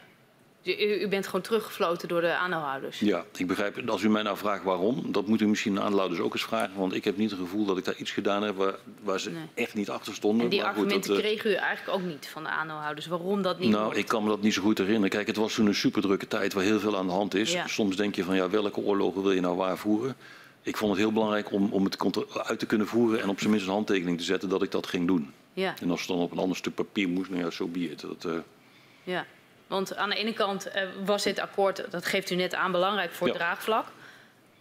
U, 0.66 1.02
u, 1.02 1.08
bent 1.08 1.26
gewoon 1.26 1.42
teruggefloten 1.42 2.08
door 2.08 2.22
de 2.22 2.34
aandeelhouders. 2.34 3.00
Ja, 3.00 3.26
ik 3.36 3.48
begrijp. 3.48 3.90
Als 3.90 4.02
u 4.02 4.10
mij 4.10 4.22
nou 4.22 4.38
vraagt 4.38 4.64
waarom, 4.64 5.12
dat 5.12 5.28
moet 5.28 5.42
u 5.42 5.48
misschien 5.48 5.74
de 5.74 5.80
aandeelhouders 5.80 6.22
ook 6.22 6.34
eens 6.34 6.44
vragen. 6.44 6.76
Want 6.76 6.94
ik 6.94 7.04
heb 7.04 7.18
niet 7.18 7.30
het 7.30 7.40
gevoel 7.40 7.66
dat 7.66 7.78
ik 7.78 7.86
daar 7.86 7.96
iets 7.98 8.12
gedaan 8.12 8.44
heb 8.44 8.56
waar, 8.56 8.76
waar 9.04 9.20
ze 9.20 9.32
nee. 9.32 9.44
echt 9.54 9.74
niet 9.74 9.90
achter 9.90 10.14
stonden. 10.14 10.44
En 10.44 10.50
die 10.50 10.60
maar 10.60 10.70
argumenten 10.70 11.04
goed, 11.04 11.08
dat, 11.08 11.20
kregen 11.20 11.52
u 11.52 11.54
eigenlijk 11.54 11.98
ook 11.98 12.06
niet 12.06 12.28
van 12.28 12.44
de 12.44 12.50
aandeelhouders. 12.50 13.08
Waarom 13.08 13.42
dat 13.42 13.60
niet? 13.60 13.70
Nou, 13.70 13.96
ik 13.96 14.08
kan 14.08 14.24
me 14.24 14.30
dat 14.30 14.42
niet 14.42 14.54
zo 14.54 14.62
goed 14.62 14.78
herinneren. 14.78 15.10
Kijk, 15.10 15.28
het 15.28 15.36
was 15.36 15.54
toen 15.54 15.66
een 15.66 15.76
superdrukke 15.76 16.28
tijd 16.28 16.54
waar 16.54 16.64
heel 16.64 16.80
veel 16.80 16.98
aan 16.98 17.08
de 17.08 17.14
hand 17.14 17.34
is. 17.34 17.52
Ja. 17.52 17.68
Soms 17.68 17.96
denk 17.96 18.16
je 18.16 18.24
van 18.24 18.36
ja, 18.36 18.50
welke 18.50 18.80
oorlogen 18.80 19.22
wil 19.22 19.32
je 19.32 19.42
nou 19.42 19.56
waar 19.56 19.78
voeren? 19.78 20.16
Ik 20.62 20.78
vond 20.78 20.92
het 20.92 21.00
heel 21.00 21.12
belangrijk 21.12 21.52
om, 21.52 21.70
om 21.72 21.84
het 21.84 21.98
uit 22.44 22.60
te 22.60 22.66
kunnen 22.66 22.88
voeren 22.88 23.22
en 23.22 23.30
op 23.30 23.40
zijn 23.40 23.52
minst 23.52 23.66
een 23.66 23.74
handtekening 23.74 24.18
te 24.18 24.24
zetten 24.24 24.50
dat 24.50 24.62
ik 24.62 24.72
dat 24.72 24.88
ging 24.88 25.08
doen. 25.08 25.34
Ja. 25.54 25.74
En 25.82 25.92
als 25.92 26.00
het 26.00 26.10
dan 26.10 26.20
op 26.20 26.32
een 26.32 26.38
ander 26.38 26.58
stuk 26.58 26.76
papier 26.76 27.10
moest, 27.10 27.30
nou 27.30 27.44
ja, 27.44 27.50
zo 27.50 27.64
so 27.64 27.68
be 27.68 27.92
it. 27.92 28.02
Dat, 28.02 28.26
uh... 28.26 28.34
Ja. 29.04 29.26
Want 29.68 29.96
aan 29.96 30.10
de 30.10 30.16
ene 30.16 30.34
kant 30.34 30.68
uh, 30.68 30.82
was 31.06 31.24
dit 31.24 31.40
akkoord, 31.40 31.86
dat 31.90 32.06
geeft 32.06 32.30
u 32.30 32.36
net 32.36 32.54
aan, 32.54 32.72
belangrijk 32.72 33.12
voor 33.12 33.28
het 33.28 33.36
ja. 33.36 33.42
draagvlak. 33.42 33.86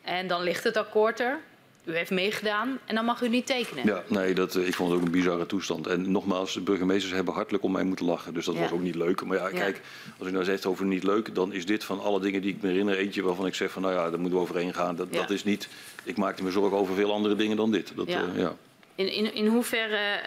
En 0.03 0.27
dan 0.27 0.43
ligt 0.43 0.65
het 0.65 0.77
akkoord 0.77 1.21
er. 1.21 1.39
U 1.85 1.97
heeft 1.97 2.11
meegedaan 2.11 2.79
en 2.85 2.95
dan 2.95 3.05
mag 3.05 3.23
u 3.23 3.29
niet 3.29 3.47
tekenen. 3.47 3.87
Ja, 3.87 4.03
nee, 4.07 4.35
dat, 4.35 4.55
uh, 4.55 4.67
ik 4.67 4.75
vond 4.75 4.91
het 4.91 4.99
ook 4.99 5.05
een 5.05 5.13
bizarre 5.13 5.47
toestand. 5.47 5.87
En 5.87 6.11
nogmaals, 6.11 6.55
de 6.55 6.61
burgemeesters 6.61 7.13
hebben 7.13 7.35
hartelijk 7.35 7.65
om 7.65 7.73
mij 7.73 7.83
moeten 7.83 8.07
lachen. 8.07 8.35
Dus 8.35 8.45
dat 8.45 8.55
ja. 8.55 8.61
was 8.61 8.71
ook 8.71 8.83
niet 8.83 8.95
leuk. 8.95 9.25
Maar 9.25 9.39
ja, 9.39 9.49
kijk, 9.49 9.81
als 10.19 10.29
u 10.29 10.31
nou 10.31 10.45
zegt 10.45 10.67
over 10.67 10.85
niet 10.85 11.03
leuk, 11.03 11.35
dan 11.35 11.53
is 11.53 11.67
dit 11.67 11.85
van 11.85 12.01
alle 12.01 12.21
dingen 12.21 12.43
die 12.43 12.55
ik 12.55 12.63
me 12.63 12.69
herinner 12.69 12.97
eentje 12.97 13.23
waarvan 13.23 13.47
ik 13.47 13.55
zeg 13.55 13.71
van 13.71 13.83
nou 13.83 13.95
ja, 13.95 14.11
daar 14.11 14.21
moeten 14.21 14.39
we 14.39 14.45
overheen 14.45 14.75
gaan. 14.75 14.97
Dat, 14.97 15.13
dat 15.13 15.31
is 15.31 15.45
niet, 15.45 15.69
ik 16.03 16.17
maakte 16.17 16.43
me 16.43 16.51
zorgen 16.51 16.79
over 16.79 16.95
veel 16.95 17.13
andere 17.13 17.37
dingen 17.37 17.57
dan 17.57 17.71
dit. 17.71 17.93
Dat, 17.97 18.09
ja. 18.09 18.23
Uh, 18.23 18.41
ja. 18.41 18.57
In, 18.95 19.13
in, 19.13 19.35
in 19.35 19.47
hoeverre 19.47 20.21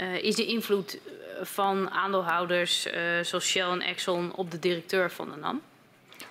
uh, 0.00 0.22
is 0.22 0.34
de 0.34 0.46
invloed 0.46 0.98
van 1.40 1.90
aandeelhouders 1.90 2.86
uh, 2.86 2.92
zoals 3.22 3.44
Shell 3.44 3.68
en 3.68 3.80
Exxon 3.80 4.34
op 4.34 4.50
de 4.50 4.58
directeur 4.58 5.10
van 5.10 5.30
de 5.30 5.36
NAM? 5.36 5.60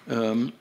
Um, 0.09 0.51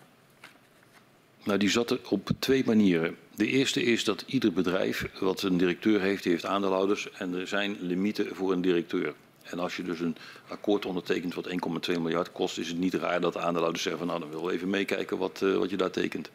nou, 1.45 1.59
die 1.59 1.71
zat 1.71 1.91
er 1.91 2.01
op 2.09 2.31
twee 2.39 2.65
manieren. 2.65 3.17
De 3.35 3.47
eerste 3.47 3.83
is 3.83 4.05
dat 4.05 4.25
ieder 4.27 4.53
bedrijf 4.53 5.07
wat 5.21 5.43
een 5.43 5.57
directeur 5.57 6.01
heeft, 6.01 6.23
die 6.23 6.33
heeft 6.33 6.47
aandeelhouders 6.47 7.11
en 7.11 7.35
er 7.35 7.47
zijn 7.47 7.77
limieten 7.81 8.35
voor 8.35 8.53
een 8.53 8.63
directeur. 8.63 9.15
En 9.43 9.59
als 9.59 9.77
je 9.77 9.83
dus 9.83 10.01
een 10.01 10.17
akkoord 10.49 10.87
ondertekent 10.87 11.35
wat 11.35 11.49
1,2 11.89 12.01
miljard 12.01 12.33
kost, 12.33 12.59
is 12.59 12.69
het 12.69 12.79
niet 12.79 12.95
raar 12.95 13.21
dat 13.21 13.33
de 13.33 13.41
aandeelhouders 13.41 13.83
zeggen 13.83 14.01
van 14.01 14.09
nou 14.09 14.21
dan 14.21 14.31
willen 14.31 14.47
we 14.47 14.53
even 14.53 14.71
meekijken 14.71 15.19
wat, 15.19 15.41
uh, 15.43 15.57
wat 15.57 15.71
je 15.71 15.77
daar 15.77 15.91
tekent. 15.91 16.31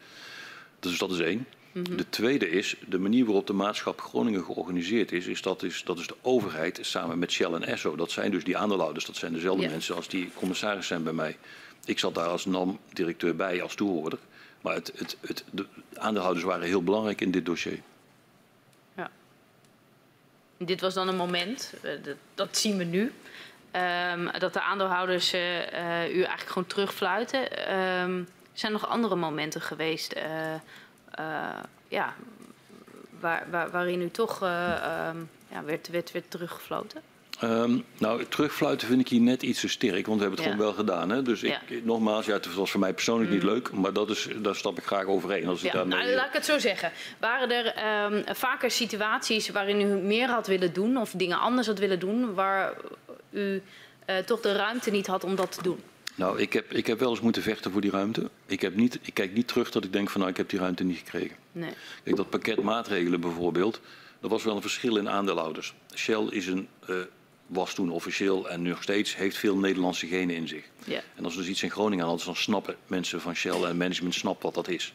Dus 0.80 0.98
dat 0.98 1.10
is 1.10 1.18
één. 1.18 1.46
De 1.82 2.08
tweede 2.08 2.50
is, 2.50 2.76
de 2.88 2.98
manier 2.98 3.24
waarop 3.24 3.46
de 3.46 3.52
maatschap 3.52 4.00
Groningen 4.00 4.44
georganiseerd 4.44 5.12
is, 5.12 5.26
is 5.26 5.42
dat, 5.42 5.62
is, 5.62 5.84
dat 5.84 5.98
is 5.98 6.06
de 6.06 6.16
overheid 6.22 6.78
samen 6.82 7.18
met 7.18 7.32
Shell 7.32 7.52
en 7.52 7.62
Esso. 7.62 7.96
Dat 7.96 8.10
zijn 8.10 8.30
dus 8.30 8.44
die 8.44 8.56
aandeelhouders, 8.56 9.04
dat 9.04 9.16
zijn 9.16 9.32
dezelfde 9.32 9.62
ja. 9.62 9.70
mensen 9.70 9.94
als 9.94 10.08
die 10.08 10.30
commissaris 10.34 10.86
zijn 10.86 11.02
bij 11.02 11.12
mij. 11.12 11.36
Ik 11.84 11.98
zat 11.98 12.14
daar 12.14 12.26
als 12.26 12.44
NAM-directeur 12.44 13.36
bij, 13.36 13.62
als 13.62 13.74
toehoorder. 13.74 14.18
Maar 14.60 14.74
het, 14.74 14.92
het, 14.96 15.16
het, 15.20 15.44
de 15.50 15.66
aandeelhouders 15.94 16.44
waren 16.44 16.66
heel 16.66 16.82
belangrijk 16.82 17.20
in 17.20 17.30
dit 17.30 17.46
dossier. 17.46 17.80
Ja. 18.96 19.10
Dit 20.58 20.80
was 20.80 20.94
dan 20.94 21.08
een 21.08 21.16
moment, 21.16 21.74
uh, 21.84 21.90
dat, 22.02 22.16
dat, 22.34 22.56
zien 22.56 22.76
we 22.76 22.84
nu, 22.84 23.12
um, 24.12 24.30
dat 24.38 24.52
de 24.52 24.62
aandeelhouders 24.62 25.34
uh, 25.34 25.58
uh, 25.58 26.08
u 26.08 26.18
eigenlijk 26.18 26.48
gewoon 26.48 26.68
terugfluiten. 26.68 27.74
Um, 28.02 28.28
zijn 28.52 28.72
er 28.72 28.80
nog 28.80 28.88
andere 28.88 29.16
momenten 29.16 29.60
geweest 29.60 30.14
ja, 31.88 32.14
waar, 33.20 33.46
waar, 33.50 33.70
waarin 33.70 34.02
u 34.02 34.10
toch 34.10 34.42
um, 34.42 34.48
ja, 35.50 35.64
werd, 35.64 35.88
werd, 35.88 36.12
werd 36.12 36.30
teruggefloten? 36.30 37.02
Um, 37.44 37.84
nou, 37.98 38.24
terugfluiten 38.24 38.88
vind 38.88 39.00
ik 39.00 39.08
hier 39.08 39.20
net 39.20 39.42
iets 39.42 39.60
te 39.60 39.68
sterk, 39.68 40.06
want 40.06 40.20
we 40.20 40.26
hebben 40.26 40.30
het 40.30 40.38
ja. 40.38 40.44
gewoon 40.44 40.74
wel 40.74 40.84
gedaan. 40.84 41.10
Hè? 41.10 41.22
Dus 41.22 41.42
ik, 41.42 41.58
ja. 41.68 41.78
nogmaals, 41.82 42.26
ja, 42.26 42.32
het 42.32 42.54
was 42.54 42.70
voor 42.70 42.80
mij 42.80 42.92
persoonlijk 42.92 43.30
mm. 43.30 43.36
niet 43.36 43.44
leuk, 43.44 43.72
maar 43.72 43.92
dat 43.92 44.10
is, 44.10 44.28
daar 44.36 44.54
stap 44.54 44.78
ik 44.78 44.84
graag 44.84 45.04
overheen. 45.04 45.48
Als 45.48 45.60
ja. 45.60 45.66
ik 45.66 45.72
daarmee... 45.72 45.98
nou, 45.98 46.14
laat 46.14 46.26
ik 46.26 46.32
het 46.32 46.44
zo 46.44 46.58
zeggen. 46.58 46.92
Waren 47.18 47.50
er 47.50 47.66
um, 48.12 48.24
vaker 48.34 48.70
situaties 48.70 49.48
waarin 49.48 49.80
u 49.80 49.84
meer 49.84 50.28
had 50.28 50.46
willen 50.46 50.72
doen 50.72 50.96
of 50.96 51.10
dingen 51.10 51.38
anders 51.38 51.66
had 51.66 51.78
willen 51.78 51.98
doen, 51.98 52.34
waar 52.34 52.74
u 53.30 53.62
uh, 54.06 54.16
toch 54.16 54.40
de 54.40 54.52
ruimte 54.52 54.90
niet 54.90 55.06
had 55.06 55.24
om 55.24 55.34
dat 55.34 55.52
te 55.52 55.62
doen? 55.62 55.80
Nou, 56.16 56.40
ik 56.40 56.52
heb, 56.52 56.72
ik 56.72 56.86
heb 56.86 56.98
wel 56.98 57.10
eens 57.10 57.20
moeten 57.20 57.42
vechten 57.42 57.70
voor 57.70 57.80
die 57.80 57.90
ruimte. 57.90 58.30
Ik, 58.46 58.60
heb 58.60 58.76
niet, 58.76 58.98
ik 59.02 59.14
kijk 59.14 59.32
niet 59.34 59.48
terug 59.48 59.70
dat 59.70 59.84
ik 59.84 59.92
denk 59.92 60.10
van 60.10 60.20
nou, 60.20 60.32
ik 60.32 60.38
heb 60.38 60.48
die 60.48 60.58
ruimte 60.58 60.84
niet 60.84 60.98
gekregen. 60.98 61.36
Nee. 61.52 61.70
Kijk, 62.04 62.16
dat 62.16 62.30
pakket 62.30 62.62
maatregelen 62.62 63.20
bijvoorbeeld, 63.20 63.80
er 64.20 64.28
was 64.28 64.44
wel 64.44 64.54
een 64.54 64.60
verschil 64.60 64.96
in 64.96 65.08
aandeelhouders. 65.08 65.74
Shell 65.94 66.26
is 66.30 66.46
een, 66.46 66.68
uh, 66.90 66.96
was 67.46 67.74
toen 67.74 67.90
officieel 67.90 68.48
en 68.50 68.62
nu 68.62 68.68
nog 68.68 68.82
steeds, 68.82 69.16
heeft 69.16 69.36
veel 69.36 69.56
Nederlandse 69.56 70.06
genen 70.06 70.36
in 70.36 70.48
zich. 70.48 70.64
Ja. 70.84 71.00
En 71.14 71.24
als 71.24 71.32
er 71.32 71.40
dus 71.40 71.48
iets 71.48 71.62
in 71.62 71.70
Groningen 71.70 72.06
aan 72.06 72.14
is, 72.14 72.24
dan 72.24 72.36
snappen 72.36 72.76
mensen 72.86 73.20
van 73.20 73.34
Shell 73.34 73.62
en 73.62 73.76
management 73.76 74.14
snapt 74.14 74.42
wat 74.42 74.54
dat 74.54 74.68
is. 74.68 74.94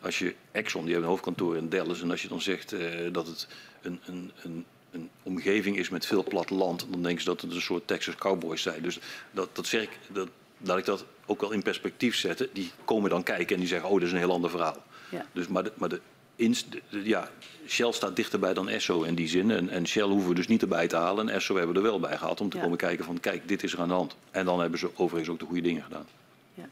Als 0.00 0.18
je 0.18 0.34
Exxon, 0.52 0.82
die 0.82 0.90
heeft 0.90 1.04
een 1.04 1.10
hoofdkantoor 1.10 1.56
in 1.56 1.68
Dallas, 1.68 2.00
en 2.00 2.10
als 2.10 2.22
je 2.22 2.28
dan 2.28 2.40
zegt 2.40 2.72
uh, 2.72 3.12
dat 3.12 3.26
het 3.26 3.48
een, 3.82 4.00
een, 4.06 4.32
een 4.42 4.64
een 4.98 5.10
omgeving 5.22 5.78
is 5.78 5.88
met 5.88 6.06
veel 6.06 6.24
platteland, 6.24 6.86
dan 6.90 7.02
denken 7.02 7.22
ze 7.22 7.28
dat 7.28 7.40
het 7.40 7.52
een 7.52 7.60
soort 7.60 7.86
Texas 7.86 8.14
Cowboys 8.14 8.62
zijn. 8.62 8.82
Dus 8.82 8.98
dat, 9.30 9.48
dat 9.52 9.66
zeg 9.66 9.82
ik, 9.82 9.98
dat, 10.08 10.28
laat 10.58 10.78
ik 10.78 10.84
dat 10.84 11.04
ook 11.26 11.40
wel 11.40 11.50
in 11.50 11.62
perspectief 11.62 12.16
zetten. 12.16 12.48
Die 12.52 12.70
komen 12.84 13.10
dan 13.10 13.22
kijken 13.22 13.54
en 13.54 13.60
die 13.60 13.68
zeggen, 13.68 13.88
oh, 13.88 13.94
dat 13.94 14.06
is 14.06 14.12
een 14.12 14.18
heel 14.18 14.32
ander 14.32 14.50
verhaal. 14.50 14.82
Ja. 15.10 15.26
Dus, 15.32 15.46
maar 15.46 15.62
de, 15.62 15.72
maar 15.74 15.88
de, 15.88 16.00
inst, 16.36 16.72
de, 16.72 16.82
de, 16.90 17.04
ja, 17.04 17.30
Shell 17.66 17.92
staat 17.92 18.16
dichterbij 18.16 18.54
dan 18.54 18.68
Esso 18.68 19.02
in 19.02 19.14
die 19.14 19.28
zin. 19.28 19.50
En, 19.50 19.68
en, 19.68 19.86
Shell 19.86 20.02
hoeven 20.02 20.28
we 20.28 20.34
dus 20.34 20.48
niet 20.48 20.62
erbij 20.62 20.88
te 20.88 20.96
halen. 20.96 21.28
En 21.28 21.34
Esso 21.34 21.56
hebben 21.56 21.74
we 21.74 21.80
er 21.80 21.86
wel 21.86 22.00
bij 22.00 22.16
gehaald 22.16 22.40
om 22.40 22.48
te 22.48 22.56
ja. 22.56 22.62
komen 22.62 22.78
kijken 22.78 23.04
van, 23.04 23.20
kijk, 23.20 23.48
dit 23.48 23.62
is 23.62 23.72
er 23.72 23.80
aan 23.80 23.88
de 23.88 23.94
hand. 23.94 24.16
En 24.30 24.44
dan 24.44 24.60
hebben 24.60 24.78
ze 24.78 24.90
overigens 24.94 25.30
ook 25.30 25.38
de 25.38 25.44
goede 25.44 25.62
dingen 25.62 25.82
gedaan. 25.82 26.06
Ja, 26.54 26.68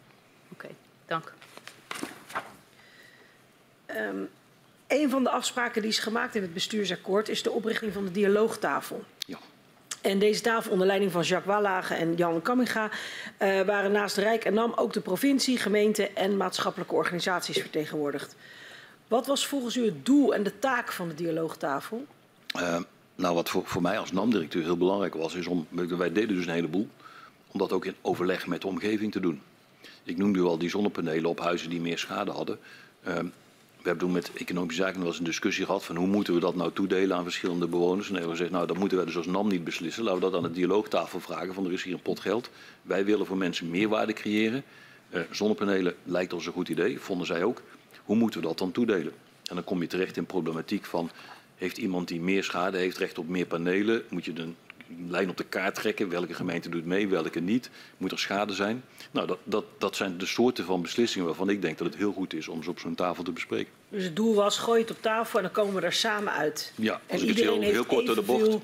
oké, 0.51 0.65
okay. 0.65 0.75
dank. 1.07 1.33
Um, 3.87 4.29
een 4.89 5.11
van 5.11 5.23
de 5.23 5.31
afspraken 5.31 5.83
die 5.83 5.91
is 5.91 5.99
gemaakt 5.99 6.35
in 6.35 6.43
het 6.43 6.55
bestuursakkoord 6.55 7.29
is 7.29 7.43
de 7.43 7.51
oprichting 7.51 7.93
van 7.93 8.05
de 8.05 8.11
dialoogtafel. 8.11 9.05
Ja. 9.27 9.39
En 10.01 10.19
deze 10.19 10.41
tafel 10.41 10.73
onder 10.73 10.87
leiding 10.87 11.13
van 11.13 11.23
Jacques 11.23 11.55
Wallage 11.55 11.95
en 11.95 12.15
Jan 12.15 12.43
Kamminga 12.43 12.91
uh, 12.91 13.63
waren 13.63 13.93
naast 13.93 14.17
Rijk 14.17 14.45
en 14.45 14.55
NAM 14.55 14.73
ook 14.77 14.93
de 14.93 15.01
provincie, 15.01 15.59
gemeente 15.59 16.09
en 16.09 16.37
maatschappelijke 16.37 16.95
organisaties 16.95 17.59
vertegenwoordigd. 17.59 18.37
Wat 19.09 19.27
was 19.27 19.47
volgens 19.47 19.77
u 19.77 19.85
het 19.85 20.07
doel 20.07 20.35
en 20.35 20.43
de 20.43 20.59
taak 20.59 20.93
van 20.93 21.09
de 21.09 21.15
dialoogtafel? 21.15 22.07
Uh, 22.57 22.79
nou, 23.15 23.35
wat 23.35 23.49
voor, 23.49 23.63
voor 23.67 23.83
mij 23.83 23.99
als 23.99 24.13
NAM-directeur 24.13 24.63
heel 24.63 24.77
belangrijk 24.77 25.15
was, 25.15 25.35
is 25.35 25.47
om, 25.47 25.67
wij 25.71 26.13
deden 26.13 26.37
dus 26.37 26.47
een 26.47 26.53
heleboel, 26.53 26.89
om 27.53 27.59
dat 27.59 27.73
ook 27.73 27.85
in 27.85 27.95
overleg 28.03 28.47
met 28.47 28.61
de 28.61 28.67
omgeving 28.67 29.13
te 29.13 29.21
doen. 29.21 29.43
Ik 30.05 30.17
noemde 30.17 30.39
u 30.39 30.43
al 30.43 30.59
die 30.59 30.71
zonnepanelen 30.71 31.31
op 31.31 31.41
huizen 31.41 31.71
die 31.71 31.81
meer 31.81 31.99
schade 31.99 32.31
hadden. 32.31 32.59
Uh, 33.09 33.19
we 33.87 33.93
hebben 33.93 34.13
toen 34.13 34.23
met 34.23 34.43
economische 34.43 34.83
zaken 34.83 34.99
wel 34.99 35.09
eens 35.09 35.19
een 35.19 35.25
discussie 35.25 35.65
gehad 35.65 35.85
van 35.85 35.97
hoe 35.97 36.07
moeten 36.07 36.35
we 36.35 36.41
dat 36.41 36.55
nou 36.55 36.73
toedelen 36.73 37.17
aan 37.17 37.23
verschillende 37.23 37.67
bewoners. 37.67 38.09
En 38.09 38.13
hebben 38.13 38.31
we 38.31 38.37
gezegd, 38.37 38.55
nou 38.55 38.67
dat 38.67 38.79
moeten 38.79 38.97
wij 38.97 39.07
dus 39.07 39.17
als 39.17 39.27
NAM 39.27 39.49
niet 39.49 39.65
beslissen. 39.65 40.03
Laten 40.03 40.21
we 40.21 40.31
dat 40.31 40.35
aan 40.35 40.43
de 40.43 40.51
dialoogtafel 40.51 41.21
vragen 41.21 41.55
van 41.55 41.67
er 41.67 41.73
is 41.73 41.83
hier 41.83 41.93
een 41.93 42.03
pot 42.03 42.21
geld. 42.21 42.51
Wij 42.83 43.05
willen 43.05 43.27
voor 43.27 43.37
mensen 43.37 43.71
meerwaarde 43.71 44.13
creëren. 44.13 44.65
Uh, 45.11 45.21
zonnepanelen 45.31 45.95
lijkt 46.05 46.33
ons 46.33 46.47
een 46.47 46.53
goed 46.53 46.69
idee, 46.69 47.01
vonden 47.01 47.27
zij 47.27 47.45
ook. 47.45 47.63
Hoe 48.05 48.17
moeten 48.17 48.41
we 48.41 48.47
dat 48.47 48.59
dan 48.59 48.73
toedelen? 48.73 49.13
En 49.45 49.55
dan 49.55 49.65
kom 49.65 49.81
je 49.81 49.87
terecht 49.87 50.17
in 50.17 50.27
problematiek 50.27 50.85
van, 50.85 51.11
heeft 51.57 51.79
iemand 51.79 52.09
die 52.09 52.21
meer 52.21 52.45
schade 52.45 52.79
heeft 52.79 52.99
recht 52.99 53.19
op 53.19 53.29
meer 53.29 53.47
panelen? 53.47 54.03
Moet 54.09 54.25
je 54.25 54.33
een 54.35 54.57
lijn 55.09 55.31
op 55.31 55.37
de 55.37 55.45
kaart 55.45 55.75
trekken. 55.75 56.09
Welke 56.09 56.35
gemeente 56.35 56.69
doet 56.69 56.85
mee, 56.85 57.09
welke 57.09 57.41
niet. 57.41 57.71
Moet 57.97 58.13
er 58.13 58.19
schade 58.19 58.55
zijn? 58.55 58.85
Nou, 59.11 59.27
dat, 59.27 59.39
dat, 59.45 59.65
dat 59.79 59.97
zijn 59.97 60.19
de 60.19 60.27
soorten 60.27 60.65
van 60.65 60.83
beslissingen 60.83 61.27
waarvan 61.27 61.49
ik 61.49 61.63
denk 61.63 61.79
dat 61.79 61.87
het 61.87 61.97
heel 61.97 62.13
goed 62.13 62.35
is 62.35 62.49
om 62.49 62.63
ze 62.63 62.71
op 62.71 62.79
zo'n 62.79 62.95
tafel 62.95 63.25
te 63.25 63.33
bespreken. 63.33 63.73
Dus 63.89 64.05
het 64.05 64.17
doel 64.17 64.35
was, 64.35 64.59
gooi 64.59 64.81
het 64.81 64.91
op 64.91 65.03
tafel 65.03 65.39
en 65.39 65.45
dan 65.45 65.53
komen 65.53 65.75
we 65.75 65.81
er 65.81 65.93
samen 65.93 66.33
uit. 66.33 66.73
Ja, 66.75 67.01
en 67.07 67.17
ik 67.17 67.29
iedereen 67.29 67.53
het 67.53 67.63
heel, 67.63 67.73
heel 67.73 67.85
kort 67.85 68.07
door 68.07 68.15
de 68.15 68.23
bocht. 68.23 68.59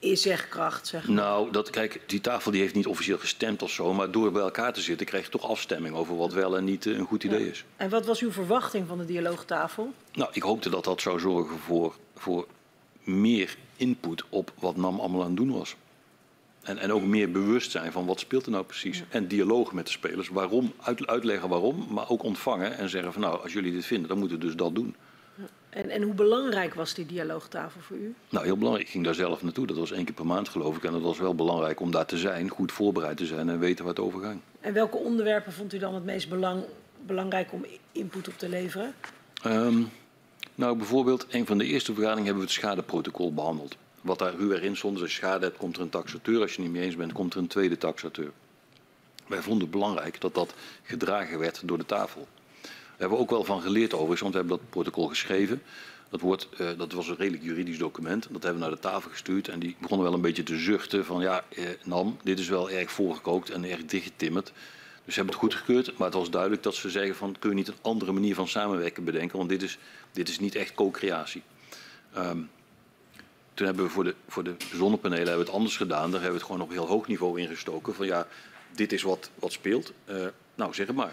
zegkracht, 0.00 0.86
zeg 0.86 1.06
maar. 1.06 1.16
Nou, 1.16 1.52
dat, 1.52 1.70
kijk, 1.70 2.00
die 2.06 2.20
tafel 2.20 2.50
die 2.50 2.60
heeft 2.60 2.74
niet 2.74 2.86
officieel 2.86 3.18
gestemd 3.18 3.62
of 3.62 3.70
zo, 3.70 3.94
maar 3.94 4.10
door 4.10 4.32
bij 4.32 4.42
elkaar 4.42 4.72
te 4.72 4.80
zitten 4.80 5.06
krijg 5.06 5.24
je 5.24 5.30
toch 5.30 5.48
afstemming 5.50 5.94
over 5.94 6.16
wat 6.16 6.32
wel 6.32 6.56
en 6.56 6.64
niet 6.64 6.84
een 6.84 7.06
goed 7.06 7.24
idee 7.24 7.44
ja. 7.44 7.50
is. 7.50 7.64
En 7.76 7.90
wat 7.90 8.06
was 8.06 8.20
uw 8.20 8.32
verwachting 8.32 8.86
van 8.88 8.98
de 8.98 9.04
dialoogtafel? 9.04 9.92
Nou, 10.12 10.30
ik 10.32 10.42
hoopte 10.42 10.70
dat 10.70 10.84
dat 10.84 11.00
zou 11.00 11.20
zorgen 11.20 11.58
voor, 11.58 11.96
voor 12.14 12.46
meer 13.04 13.56
input 13.78 14.24
op 14.28 14.52
wat 14.58 14.76
NAM 14.76 15.00
allemaal 15.00 15.20
aan 15.20 15.26
het 15.26 15.36
doen 15.36 15.52
was. 15.52 15.76
En, 16.62 16.78
en 16.78 16.92
ook 16.92 17.02
meer 17.02 17.30
bewustzijn 17.30 17.92
van 17.92 18.06
wat 18.06 18.20
speelt 18.20 18.44
er 18.44 18.50
nou 18.50 18.64
precies. 18.64 18.98
Ja. 18.98 19.04
En 19.08 19.28
dialoog 19.28 19.72
met 19.72 19.86
de 19.86 19.92
spelers. 19.92 20.28
Waarom, 20.28 20.72
uit, 20.80 21.06
uitleggen 21.06 21.48
waarom, 21.48 21.86
maar 21.90 22.10
ook 22.10 22.22
ontvangen 22.22 22.76
en 22.76 22.88
zeggen 22.88 23.12
van 23.12 23.22
nou, 23.22 23.42
als 23.42 23.52
jullie 23.52 23.72
dit 23.72 23.84
vinden, 23.84 24.08
dan 24.08 24.18
moeten 24.18 24.38
we 24.38 24.44
dus 24.44 24.56
dat 24.56 24.74
doen. 24.74 24.94
En, 25.70 25.90
en 25.90 26.02
hoe 26.02 26.14
belangrijk 26.14 26.74
was 26.74 26.94
die 26.94 27.06
dialoogtafel 27.06 27.80
voor 27.80 27.96
u? 27.96 28.14
Nou, 28.28 28.44
heel 28.44 28.56
belangrijk. 28.56 28.86
Ik 28.86 28.92
ging 28.92 29.04
daar 29.04 29.14
zelf 29.14 29.42
naartoe. 29.42 29.66
Dat 29.66 29.76
was 29.76 29.92
één 29.92 30.04
keer 30.04 30.14
per 30.14 30.26
maand 30.26 30.48
geloof 30.48 30.76
ik. 30.76 30.84
En 30.84 30.92
dat 30.92 31.02
was 31.02 31.18
wel 31.18 31.34
belangrijk 31.34 31.80
om 31.80 31.90
daar 31.90 32.06
te 32.06 32.16
zijn, 32.16 32.48
goed 32.48 32.72
voorbereid 32.72 33.16
te 33.16 33.26
zijn 33.26 33.48
en 33.48 33.58
weten 33.58 33.84
waar 33.84 33.94
het 33.94 34.02
over 34.02 34.20
gaat. 34.20 34.36
En 34.60 34.72
welke 34.72 34.96
onderwerpen 34.96 35.52
vond 35.52 35.72
u 35.72 35.78
dan 35.78 35.94
het 35.94 36.04
meest 36.04 36.28
belang, 36.28 36.64
belangrijk 37.06 37.52
om 37.52 37.64
input 37.92 38.28
op 38.28 38.38
te 38.38 38.48
leveren? 38.48 38.94
Um, 39.46 39.88
nou, 40.58 40.76
bijvoorbeeld, 40.76 41.26
een 41.30 41.46
van 41.46 41.58
de 41.58 41.64
eerste 41.64 41.92
vergaderingen 41.94 42.24
hebben 42.24 42.44
we 42.44 42.50
het 42.50 42.58
schadeprotocol 42.58 43.34
behandeld. 43.34 43.76
Wat 44.00 44.18
daar 44.18 44.34
ruw 44.34 44.52
erin 44.52 44.76
stond, 44.76 45.00
als 45.00 45.14
schade 45.14 45.44
hebt, 45.44 45.58
komt 45.58 45.76
er 45.76 45.82
een 45.82 45.88
taxateur. 45.88 46.40
Als 46.40 46.54
je 46.54 46.62
niet 46.62 46.70
mee 46.70 46.82
eens 46.82 46.96
bent, 46.96 47.12
komt 47.12 47.34
er 47.34 47.40
een 47.40 47.46
tweede 47.46 47.78
taxateur. 47.78 48.30
Wij 49.26 49.42
vonden 49.42 49.62
het 49.62 49.70
belangrijk 49.70 50.20
dat 50.20 50.34
dat 50.34 50.54
gedragen 50.82 51.38
werd 51.38 51.60
door 51.64 51.78
de 51.78 51.86
tafel. 51.86 52.28
We 52.62 52.68
hebben 52.96 53.18
ook 53.18 53.30
wel 53.30 53.44
van 53.44 53.62
geleerd 53.62 53.92
overigens, 53.92 54.20
want 54.20 54.32
we 54.32 54.38
hebben 54.38 54.58
dat 54.58 54.70
protocol 54.70 55.08
geschreven. 55.08 55.62
Dat, 56.08 56.20
wordt, 56.20 56.48
uh, 56.60 56.68
dat 56.76 56.92
was 56.92 57.08
een 57.08 57.16
redelijk 57.16 57.42
juridisch 57.42 57.78
document. 57.78 58.28
Dat 58.30 58.42
hebben 58.42 58.62
we 58.62 58.66
naar 58.68 58.76
de 58.76 58.82
tafel 58.82 59.10
gestuurd. 59.10 59.48
En 59.48 59.58
die 59.58 59.76
begonnen 59.80 60.06
wel 60.06 60.14
een 60.14 60.22
beetje 60.22 60.42
te 60.42 60.56
zuchten 60.56 61.04
van 61.04 61.20
ja, 61.20 61.44
eh, 61.48 61.64
Nam, 61.84 62.16
dit 62.22 62.38
is 62.38 62.48
wel 62.48 62.70
erg 62.70 62.90
voorgekookt 62.90 63.50
en 63.50 63.64
erg 63.64 63.84
dichtgetimmerd. 63.84 64.52
Dus 65.08 65.16
ze 65.16 65.22
hebben 65.22 65.40
het 65.40 65.50
goedgekeurd, 65.50 65.98
maar 65.98 66.06
het 66.06 66.16
was 66.16 66.30
duidelijk 66.30 66.62
dat 66.62 66.74
ze 66.74 66.90
zeggen 66.90 67.14
van 67.16 67.36
kun 67.38 67.50
je 67.50 67.56
niet 67.56 67.68
een 67.68 67.74
andere 67.80 68.12
manier 68.12 68.34
van 68.34 68.48
samenwerken 68.48 69.04
bedenken, 69.04 69.38
want 69.38 69.48
dit 69.48 69.62
is, 69.62 69.78
dit 70.12 70.28
is 70.28 70.38
niet 70.38 70.54
echt 70.54 70.74
co-creatie. 70.74 71.42
Um, 72.16 72.50
toen 73.54 73.66
hebben 73.66 73.84
we 73.84 73.90
voor 73.90 74.04
de, 74.04 74.14
voor 74.28 74.44
de 74.44 74.54
zonnepanelen 74.72 75.26
hebben 75.26 75.44
we 75.44 75.50
het 75.50 75.58
anders 75.58 75.76
gedaan. 75.76 76.10
Daar 76.10 76.20
hebben 76.20 76.30
we 76.30 76.36
het 76.36 76.46
gewoon 76.46 76.60
op 76.60 76.70
heel 76.70 76.86
hoog 76.86 77.06
niveau 77.06 77.40
ingestoken. 77.40 77.94
Van 77.94 78.06
ja, 78.06 78.26
dit 78.72 78.92
is 78.92 79.02
wat, 79.02 79.30
wat 79.34 79.52
speelt. 79.52 79.92
Uh, 80.10 80.26
nou, 80.54 80.74
zeg 80.74 80.86
het 80.86 80.96
maar. 80.96 81.12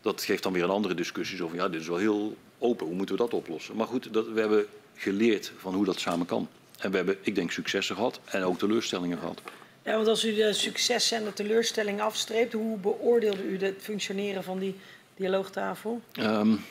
Dat 0.00 0.22
geeft 0.22 0.42
dan 0.42 0.52
weer 0.52 0.64
een 0.64 0.70
andere 0.70 0.94
discussie. 0.94 1.36
Zo 1.36 1.50
ja, 1.52 1.68
dit 1.68 1.80
is 1.80 1.88
wel 1.88 1.96
heel 1.96 2.36
open. 2.58 2.86
Hoe 2.86 2.96
moeten 2.96 3.14
we 3.14 3.20
dat 3.20 3.34
oplossen? 3.34 3.76
Maar 3.76 3.86
goed, 3.86 4.12
dat, 4.12 4.28
we 4.28 4.40
hebben 4.40 4.66
geleerd 4.94 5.52
van 5.58 5.74
hoe 5.74 5.84
dat 5.84 6.00
samen 6.00 6.26
kan. 6.26 6.48
En 6.78 6.90
we 6.90 6.96
hebben, 6.96 7.16
ik 7.20 7.34
denk, 7.34 7.50
successen 7.50 7.96
gehad 7.96 8.20
en 8.24 8.42
ook 8.42 8.58
teleurstellingen 8.58 9.18
gehad. 9.18 9.42
Ja, 9.84 9.94
want 9.94 10.06
als 10.06 10.24
u 10.24 10.34
de 10.34 10.52
successen 10.52 11.18
en 11.18 11.24
de 11.24 11.32
teleurstellingen 11.32 12.04
afstreept, 12.04 12.52
hoe 12.52 12.78
beoordeelde 12.78 13.42
u 13.42 13.58
het 13.58 13.76
functioneren 13.80 14.44
van 14.44 14.58
die 14.58 14.74
dialoogtafel? 15.14 16.00
Um, 16.18 16.64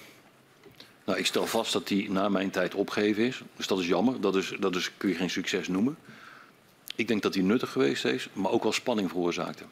nou, 1.06 1.20
ik 1.20 1.26
stel 1.26 1.46
vast 1.46 1.74
dat 1.74 1.88
die 1.88 2.12
na 2.12 2.30
mijn 2.30 2.50
tijd 2.50 2.76
opgegeven 2.76 3.24
is. 3.24 3.42
Dus 3.56 3.68
dat 3.68 3.80
is 3.80 3.88
jammer. 3.88 4.22
Dat, 4.22 4.36
is, 4.36 4.56
dat 4.60 4.76
is, 4.76 4.92
kun 4.98 5.10
je 5.10 5.16
geen 5.16 5.30
succes 5.30 5.68
noemen. 5.68 5.98
Ik 6.96 7.08
denk 7.08 7.22
dat 7.22 7.34
die 7.34 7.44
nuttig 7.44 7.72
geweest 7.72 8.06
is, 8.06 8.30
maar 8.34 8.52
ook 8.52 8.64
wel 8.64 8.72
spanning 8.72 9.10
veroorzaakte. 9.10 9.64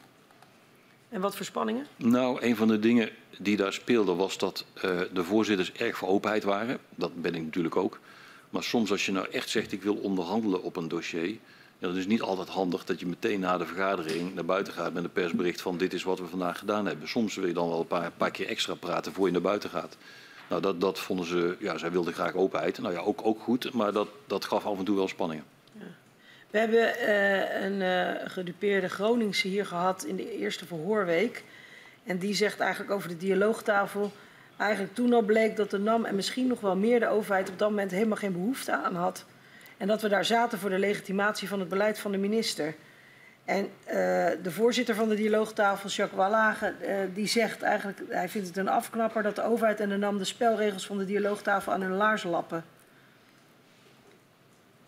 En 1.09 1.21
wat 1.21 1.35
voor 1.35 1.45
spanningen? 1.45 1.87
Nou, 1.95 2.41
een 2.41 2.55
van 2.55 2.67
de 2.67 2.79
dingen 2.79 3.09
die 3.37 3.57
daar 3.57 3.73
speelde 3.73 4.13
was 4.13 4.37
dat 4.37 4.65
uh, 4.75 5.01
de 5.13 5.23
voorzitters 5.23 5.71
erg 5.71 5.97
voor 5.97 6.07
openheid 6.07 6.43
waren. 6.43 6.79
Dat 6.95 7.21
ben 7.21 7.35
ik 7.35 7.43
natuurlijk 7.43 7.75
ook. 7.75 7.99
Maar 8.49 8.63
soms 8.63 8.91
als 8.91 9.05
je 9.05 9.11
nou 9.11 9.27
echt 9.31 9.49
zegt 9.49 9.71
ik 9.71 9.81
wil 9.81 9.95
onderhandelen 9.95 10.63
op 10.63 10.75
een 10.75 10.87
dossier, 10.87 11.37
ja, 11.79 11.87
dan 11.87 11.95
is 11.95 12.01
het 12.01 12.11
niet 12.11 12.21
altijd 12.21 12.47
handig 12.47 12.85
dat 12.85 12.99
je 12.99 13.05
meteen 13.05 13.39
na 13.39 13.57
de 13.57 13.65
vergadering 13.65 14.33
naar 14.35 14.45
buiten 14.45 14.73
gaat 14.73 14.93
met 14.93 15.03
een 15.03 15.11
persbericht 15.11 15.61
van 15.61 15.77
dit 15.77 15.93
is 15.93 16.03
wat 16.03 16.19
we 16.19 16.25
vandaag 16.25 16.59
gedaan 16.59 16.85
hebben. 16.85 17.07
Soms 17.07 17.35
wil 17.35 17.47
je 17.47 17.53
dan 17.53 17.69
wel 17.69 17.79
een 17.79 17.87
paar, 17.87 18.11
paar 18.11 18.31
keer 18.31 18.47
extra 18.47 18.73
praten 18.73 19.13
voor 19.13 19.25
je 19.25 19.31
naar 19.31 19.41
buiten 19.41 19.69
gaat. 19.69 19.97
Nou, 20.49 20.61
dat, 20.61 20.81
dat 20.81 20.99
vonden 20.99 21.25
ze, 21.25 21.55
ja, 21.59 21.77
zij 21.77 21.91
wilden 21.91 22.13
graag 22.13 22.33
openheid. 22.33 22.79
Nou 22.79 22.93
ja, 22.93 22.99
ook, 22.99 23.19
ook 23.23 23.39
goed, 23.39 23.73
maar 23.73 23.91
dat, 23.91 24.07
dat 24.27 24.45
gaf 24.45 24.65
af 24.65 24.77
en 24.77 24.85
toe 24.85 24.95
wel 24.95 25.07
spanningen. 25.07 25.45
Ja. 25.71 25.85
We 26.49 26.57
hebben 26.57 26.79
uh, 26.79 27.63
een 27.63 27.81
uh, 27.81 28.29
gedupeerde 28.29 28.89
Groningse 28.89 29.47
hier 29.47 29.65
gehad 29.65 30.03
in 30.03 30.15
de 30.15 30.37
eerste 30.37 30.65
verhoorweek. 30.65 31.43
En 32.03 32.17
die 32.17 32.33
zegt 32.33 32.59
eigenlijk 32.59 32.91
over 32.91 33.09
de 33.09 33.17
dialoogtafel. 33.17 34.11
Eigenlijk 34.57 34.95
toen 34.95 35.13
al 35.13 35.21
bleek 35.21 35.55
dat 35.55 35.71
de 35.71 35.79
NAM 35.79 36.05
en 36.05 36.15
misschien 36.15 36.47
nog 36.47 36.59
wel 36.59 36.75
meer 36.75 36.99
de 36.99 37.07
overheid 37.07 37.49
op 37.49 37.59
dat 37.59 37.69
moment 37.69 37.91
helemaal 37.91 38.17
geen 38.17 38.31
behoefte 38.31 38.71
aan 38.71 38.95
had. 38.95 39.25
En 39.77 39.87
dat 39.87 40.01
we 40.01 40.09
daar 40.09 40.25
zaten 40.25 40.59
voor 40.59 40.69
de 40.69 40.79
legitimatie 40.79 41.47
van 41.47 41.59
het 41.59 41.69
beleid 41.69 41.99
van 41.99 42.11
de 42.11 42.17
minister. 42.17 42.75
En 43.45 43.63
uh, 43.63 43.93
de 44.43 44.51
voorzitter 44.51 44.95
van 44.95 45.09
de 45.09 45.15
dialoogtafel, 45.15 45.89
Jacques 45.89 46.17
Wallage, 46.17 46.73
uh, 46.81 46.95
die 47.13 47.27
zegt 47.27 47.61
eigenlijk, 47.61 47.99
hij 48.09 48.29
vindt 48.29 48.47
het 48.47 48.57
een 48.57 48.67
afknapper 48.67 49.23
dat 49.23 49.35
de 49.35 49.43
overheid 49.43 49.79
en 49.79 49.89
de 49.89 49.97
NAM 49.97 50.17
de 50.17 50.25
spelregels 50.25 50.85
van 50.85 50.97
de 50.97 51.05
dialoogtafel 51.05 51.71
aan 51.71 51.81
hun 51.81 51.95
laars 51.95 52.23
lappen. 52.23 52.65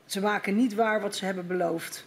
Ze 0.06 0.22
maken 0.22 0.56
niet 0.56 0.74
waar 0.74 1.02
wat 1.02 1.16
ze 1.16 1.26
hebben 1.26 1.48
beloofd. 1.48 2.06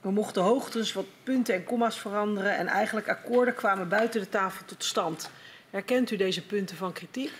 We 0.00 0.10
mochten 0.10 0.42
hoogtens 0.42 0.92
wat 0.92 1.06
punten 1.22 1.54
en 1.54 1.64
komma's 1.64 2.00
veranderen 2.00 2.56
en 2.56 2.66
eigenlijk 2.66 3.08
akkoorden 3.08 3.54
kwamen 3.54 3.88
buiten 3.88 4.20
de 4.20 4.28
tafel 4.28 4.64
tot 4.64 4.84
stand. 4.84 5.30
Herkent 5.70 6.10
u 6.10 6.16
deze 6.16 6.46
punten 6.46 6.76
van 6.76 6.92
kritiek? 6.92 7.32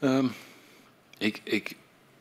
Um, 0.00 0.32
ik, 1.18 1.40
ik, 1.44 1.76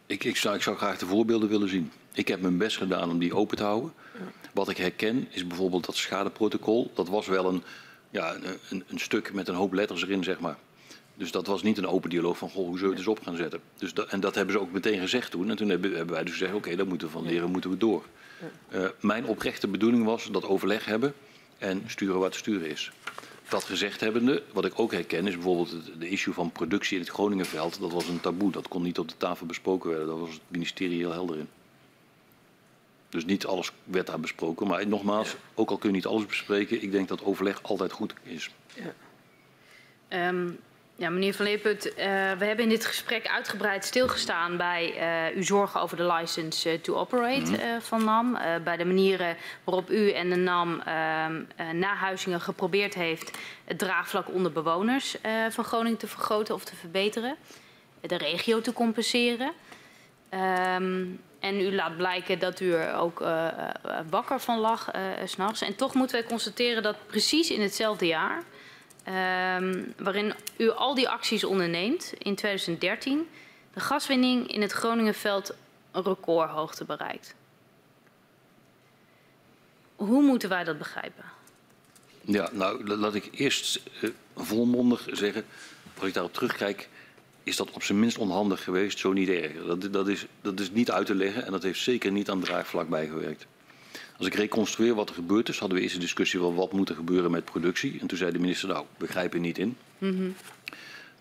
ik, 0.08 0.24
ik, 0.24 0.36
zou, 0.36 0.56
ik 0.56 0.62
zou 0.62 0.78
graag 0.78 0.98
de 0.98 1.06
voorbeelden 1.06 1.50
willen 1.50 1.70
zien. 1.70 1.92
Ik 2.14 2.28
heb 2.28 2.42
mijn 2.42 2.58
best 2.58 2.78
gedaan 2.78 3.10
om 3.10 3.20
die 3.20 3.36
open 3.36 3.58
te 3.58 3.64
houden. 3.64 3.94
Wat 4.54 4.70
ik 4.70 4.78
herken 4.78 5.28
is 5.30 5.48
bijvoorbeeld 5.48 5.86
dat 5.86 5.96
schadeprotocol. 5.96 6.92
Dat 6.94 7.08
was 7.08 7.28
wel 7.28 7.46
een, 7.46 7.64
ja, 8.10 8.36
een, 8.70 8.84
een, 8.88 9.00
stuk 9.00 9.34
met 9.34 9.48
een 9.48 9.56
hoop 9.56 9.74
letters 9.74 10.04
erin, 10.04 10.24
zeg 10.24 10.40
maar. 10.40 10.58
Dus 11.16 11.32
dat 11.32 11.48
was 11.48 11.64
niet 11.64 11.78
een 11.78 11.88
open 11.88 12.10
dialoog 12.10 12.38
van, 12.38 12.50
goh, 12.50 12.66
hoe 12.66 12.78
zullen 12.78 12.94
we 12.94 12.98
het 12.98 13.08
eens 13.08 13.18
op 13.18 13.26
gaan 13.26 13.36
zetten? 13.36 13.60
Dus 13.78 13.94
dat, 13.94 14.08
en 14.08 14.20
dat 14.20 14.36
hebben 14.36 14.54
ze 14.54 14.60
ook 14.60 14.72
meteen 14.72 15.00
gezegd 15.00 15.32
toen. 15.32 15.50
En 15.50 15.56
toen 15.56 15.70
hebben, 15.70 15.96
hebben 15.96 16.16
wij 16.16 16.24
dus 16.24 16.32
gezegd, 16.32 16.52
oké, 16.52 16.60
okay, 16.60 16.76
daar 16.76 16.88
moeten 16.88 17.08
we 17.08 17.14
van 17.14 17.26
leren, 17.26 17.52
moeten 17.52 17.70
we 17.70 17.78
door. 17.78 18.04
Uh, 18.74 18.88
mijn 19.00 19.26
oprechte 19.26 19.68
bedoeling 19.68 20.04
was 20.04 20.30
dat 20.32 20.44
overleg 20.44 20.86
hebben 20.86 21.14
en 21.58 21.84
sturen 21.88 22.20
wat 22.20 22.36
sturen 22.36 22.70
is. 22.70 22.92
Dat 23.50 23.64
gezegd 23.64 24.00
hebbende, 24.00 24.44
wat 24.54 24.66
ik 24.66 24.80
ook 24.80 24.92
herken, 24.92 25.28
is 25.28 25.34
bijvoorbeeld 25.34 25.76
de 26.00 26.10
issue 26.10 26.34
van 26.34 26.52
productie 26.52 26.98
in 26.98 27.04
het 27.04 27.14
Groningenveld. 27.14 27.80
Dat 27.80 27.92
was 27.92 28.08
een 28.08 28.20
taboe, 28.20 28.52
dat 28.52 28.68
kon 28.68 28.82
niet 28.82 29.00
op 29.00 29.08
de 29.08 29.18
tafel 29.18 29.46
besproken 29.46 29.90
worden. 29.90 30.08
Daar 30.08 30.20
was 30.20 30.32
het 30.34 30.42
ministerie 30.48 30.98
heel 30.98 31.12
helder 31.12 31.38
in. 31.38 31.48
Dus 33.10 33.26
niet 33.26 33.46
alles 33.46 33.72
werd 33.84 34.08
daar 34.08 34.20
besproken. 34.20 34.68
Maar 34.68 34.88
nogmaals, 34.88 35.36
ook 35.54 35.70
al 35.70 35.78
kun 35.78 35.90
je 35.90 35.96
niet 35.96 36.06
alles 36.06 36.26
bespreken, 36.26 36.82
ik 36.82 36.92
denk 36.92 37.08
dat 37.08 37.24
overleg 37.24 37.64
altijd 37.64 37.92
goed 37.92 38.14
is. 38.24 38.50
Ja. 40.10 40.30
Um, 40.30 40.60
ja, 40.98 41.10
meneer 41.10 41.34
Van 41.34 41.46
Leeput, 41.46 41.86
uh, 41.86 41.94
we 42.38 42.46
hebben 42.46 42.60
in 42.60 42.70
dit 42.70 42.86
gesprek 42.86 43.28
uitgebreid 43.28 43.86
stilgestaan 43.86 44.58
bij 44.58 44.94
uh, 45.30 45.36
uw 45.36 45.44
zorgen 45.44 45.82
over 45.82 45.98
de 45.98 46.14
license 46.14 46.74
uh, 46.74 46.80
to 46.80 46.96
operate 46.96 47.56
-hmm. 47.56 47.82
van 47.82 48.04
NAM. 48.04 48.38
bij 48.64 48.78
de 48.78 48.86
manieren 48.86 49.38
waarop 49.64 49.90
u 49.90 50.12
en 50.12 50.30
de 50.30 50.36
NAM 50.36 50.82
na 51.74 51.96
Huizingen 51.96 52.42
geprobeerd 52.42 52.94
heeft 52.94 53.38
het 53.66 53.80
draagvlak 53.80 54.30
onder 54.34 54.52
bewoners 54.52 55.16
van 55.50 55.64
Groningen 55.64 55.98
te 55.98 56.08
vergroten 56.08 56.56
of 56.56 56.64
te 56.64 56.76
verbeteren. 56.76 57.36
De 58.02 58.18
regio 58.18 58.62
te 58.62 58.74
compenseren. 58.74 59.52
Um, 60.32 61.22
en 61.40 61.60
u 61.60 61.76
laat 61.76 61.98
blijken 61.98 62.40
dat 62.40 62.60
u 62.60 62.74
er 62.74 62.96
ook 62.96 63.24
wakker 64.10 64.40
van 64.40 64.60
lag 64.60 64.92
s'nachts. 65.26 65.62
En 65.62 65.76
toch 65.76 65.94
moeten 65.94 66.20
wij 66.20 66.28
constateren 66.28 66.84
dat 66.84 66.96
precies 67.08 67.52
in 67.52 67.62
hetzelfde 67.62 68.06
jaar 68.06 68.44
um, 69.08 69.94
waarin 69.98 70.34
u 70.58 70.70
al 70.70 70.96
die 70.96 71.10
acties 71.10 71.44
onderneemt 71.44 72.14
in 72.18 72.36
2013, 72.36 73.28
de 73.74 73.80
gaswinning 73.80 74.52
in 74.54 74.62
het 74.62 74.72
Groningenveld 74.72 75.54
een 75.92 76.04
recordhoogte 76.04 76.86
bereikt. 76.86 77.36
Hoe 79.96 80.22
moeten 80.22 80.50
wij 80.50 80.64
dat 80.64 80.78
begrijpen? 80.78 81.24
Ja, 82.22 82.50
nou 82.52 82.98
laat 82.98 83.16
ik 83.16 83.30
eerst 83.32 83.82
uh, 84.02 84.10
volmondig 84.36 85.08
zeggen, 85.12 85.46
als 85.98 86.08
ik 86.08 86.14
daarop 86.14 86.34
terugkijk, 86.34 86.90
is 87.44 87.56
dat 87.56 87.72
op 87.72 87.84
zijn 87.84 88.00
minst 88.00 88.18
onhandig 88.18 88.64
geweest, 88.64 89.00
zo 89.00 89.14
niet 89.14 89.30
erger. 89.30 89.66
Dat, 89.66 89.94
dat, 89.94 90.08
is, 90.08 90.26
dat 90.42 90.60
is 90.60 90.72
niet 90.72 90.92
uit 90.92 91.06
te 91.06 91.16
leggen 91.16 91.46
en 91.46 91.52
dat 91.52 91.64
heeft 91.64 91.80
zeker 91.80 92.12
niet 92.12 92.30
aan 92.30 92.42
draagvlak 92.42 92.90
bijgewerkt. 92.90 93.46
Als 94.18 94.28
ik 94.28 94.34
reconstrueer 94.34 94.96
wat 94.96 95.10
er 95.10 95.16
gebeurd 95.16 95.50
is, 95.50 95.60
hadden 95.60 95.78
we 95.78 95.84
eerst 95.84 95.96
een 95.96 96.02
discussie 96.02 96.40
van 96.40 96.56
wat 96.56 96.72
moet 96.72 96.90
er 96.90 96.96
gebeuren 96.96 97.32
met 97.32 97.46
productie. 97.46 97.98
En 98.00 98.08
toen 98.08 98.18
zei 98.18 98.32
de 98.32 98.40
minister, 98.40 98.68
nou, 98.68 98.86
begrijp 98.98 99.34
er 99.34 99.40
niet 99.40 99.58
in. 99.58 99.78
Mm 99.98 100.18
-hmm. 100.18 100.36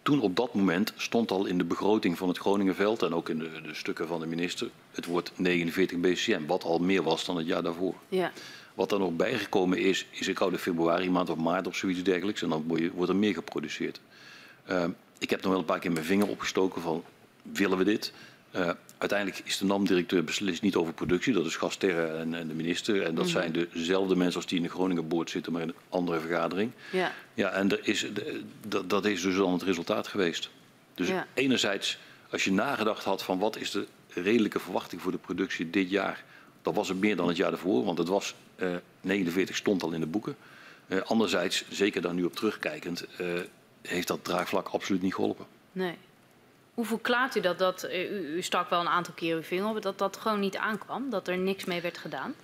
Toen 0.03 0.21
op 0.21 0.37
dat 0.37 0.55
moment 0.55 0.93
stond 0.97 1.31
al 1.31 1.47
in 1.47 1.59
de 1.59 1.65
begroting 1.65 2.19
van 2.19 2.29
het 2.29 2.39
Groningenveld 2.39 3.03
en 3.03 3.15
ook 3.15 3.29
in 3.29 3.39
de, 3.39 3.51
de 3.63 3.75
stukken 3.75 4.07
van 4.07 4.21
de 4.21 4.27
minister 4.27 4.71
het 4.91 5.07
woord 5.07 5.33
49 5.37 5.99
BCM, 5.99 6.47
wat 6.47 6.65
al 6.65 6.79
meer 6.79 7.03
was 7.03 7.25
dan 7.25 7.37
het 7.37 7.47
jaar 7.47 7.63
daarvoor. 7.63 7.95
Ja. 8.09 8.33
Wat 8.75 8.93
er 8.93 8.99
nog 8.99 9.17
bijgekomen 9.17 9.79
is, 9.79 10.07
is 10.11 10.29
ik 10.29 10.39
de 10.39 10.59
februari 10.59 11.11
maand 11.11 11.31
of 11.31 11.37
maart 11.37 11.67
of 11.67 11.77
zoiets 11.77 12.03
dergelijks 12.03 12.43
en 12.43 12.49
dan 12.49 12.65
wordt 12.95 13.09
er 13.09 13.17
meer 13.17 13.35
geproduceerd. 13.35 14.01
Uh, 14.71 14.85
ik 15.19 15.31
heb 15.31 15.43
nog 15.43 15.51
wel 15.51 15.61
een 15.61 15.67
paar 15.67 15.79
keer 15.79 15.93
mijn 15.93 16.05
vinger 16.05 16.29
opgestoken 16.29 16.83
van 16.83 17.05
willen 17.43 17.79
we 17.79 17.85
dit? 17.85 18.13
Uh, 18.57 18.71
uiteindelijk 18.99 19.41
is 19.45 19.59
de 19.59 19.65
NAM-directeur 19.65 20.25
beslist 20.25 20.63
niet 20.63 20.77
over 20.77 20.93
productie. 20.93 21.33
Dat 21.33 21.47
is 21.47 21.57
Gasterre 21.57 22.07
en, 22.07 22.35
en 22.35 22.49
de 22.49 22.55
minister. 22.55 22.95
En 22.95 23.03
dat 23.03 23.13
mm 23.13 23.21
-hmm. 23.21 23.29
zijn 23.29 23.69
dezelfde 23.73 24.17
mensen 24.17 24.37
als 24.37 24.47
die 24.47 24.57
in 24.57 24.63
de 24.63 24.69
Groningen 24.69 25.09
boord 25.09 25.31
zitten, 25.31 25.53
maar 25.53 25.63
in 25.63 25.69
een 25.69 25.75
andere 25.89 26.21
vergadering. 26.21 26.71
Ja, 26.93 27.13
ja 27.35 27.51
en 27.51 27.71
er 27.71 27.81
is, 27.83 28.07
dat, 28.69 28.91
dat 28.91 29.05
is 29.05 29.23
dus 29.23 29.37
dan 29.37 29.53
het 29.53 29.63
resultaat 29.63 30.07
geweest. 30.09 30.51
Dus 30.95 31.09
ja. 31.09 31.27
enerzijds, 31.35 31.99
als 32.31 32.45
je 32.45 32.53
nagedacht 32.53 33.05
had 33.05 33.23
van 33.23 33.39
wat 33.39 33.57
is 33.57 33.71
de 33.71 33.87
redelijke 34.09 34.61
verwachting 34.61 35.03
voor 35.03 35.13
de 35.13 35.19
productie 35.19 35.71
dit 35.71 35.91
jaar, 35.91 36.25
dan 36.63 36.75
was 36.75 36.89
het 36.89 37.01
meer 37.01 37.17
dan 37.17 37.29
het 37.29 37.37
jaar 37.37 37.53
ervoor. 37.53 37.85
Want 37.85 37.99
het 37.99 38.09
was 38.09 38.35
uh, 38.57 38.77
49 39.01 39.57
stond 39.57 39.83
al 39.83 39.93
in 39.93 40.01
de 40.01 40.07
boeken. 40.07 40.37
Uh, 40.89 41.01
anderzijds, 41.03 41.65
zeker 41.69 42.03
daar 42.03 42.15
nu 42.15 42.25
op 42.25 42.35
terugkijkend, 42.35 43.07
heeft 43.83 44.09
dat 44.09 44.25
draagvlak 44.25 44.69
absoluut 44.69 45.03
niet 45.03 45.15
geholpen. 45.15 45.47
Nee. 45.73 45.95
Hoe 46.77 46.85
verklaart 46.85 47.37
u 47.37 47.41
dat, 47.41 47.59
dat 47.59 47.85
u, 47.93 47.97
u 48.37 48.43
stak 48.43 48.71
wel 48.71 48.81
een 48.81 48.89
aantal 48.89 49.15
keer 49.15 49.37
uw 49.37 49.43
vinger 49.43 49.69
op, 49.69 49.83
dat 49.83 49.99
dat 49.99 50.17
gewoon 50.17 50.41
niet 50.41 50.57
aankwam? 50.57 51.11
Dat 51.11 51.29
er 51.29 51.39
niks 51.39 51.65
mee 51.65 51.81
werd 51.81 51.99
gedaan? 51.99 52.35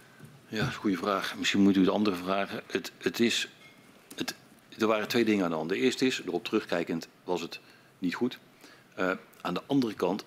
Ja, 0.48 0.64
goede 0.64 0.96
vraag. 0.96 1.34
Misschien 1.38 1.60
moet 1.60 1.76
u 1.76 1.80
het 1.80 1.88
andere 1.88 2.16
vragen. 2.16 2.62
Het, 2.66 2.92
het 2.98 3.20
is, 3.20 3.48
het, 4.16 4.34
er 4.78 4.86
waren 4.86 5.08
twee 5.08 5.24
dingen 5.24 5.44
aan 5.44 5.50
de 5.50 5.56
hand. 5.56 5.68
De 5.68 5.76
eerste 5.76 6.06
is, 6.06 6.22
erop 6.26 6.44
terugkijkend 6.44 7.08
was 7.24 7.40
het 7.40 7.60
niet 7.98 8.14
goed. 8.14 8.38
Uh, 8.98 9.10
aan 9.40 9.54
de 9.54 9.62
andere 9.66 9.94
kant, 9.94 10.24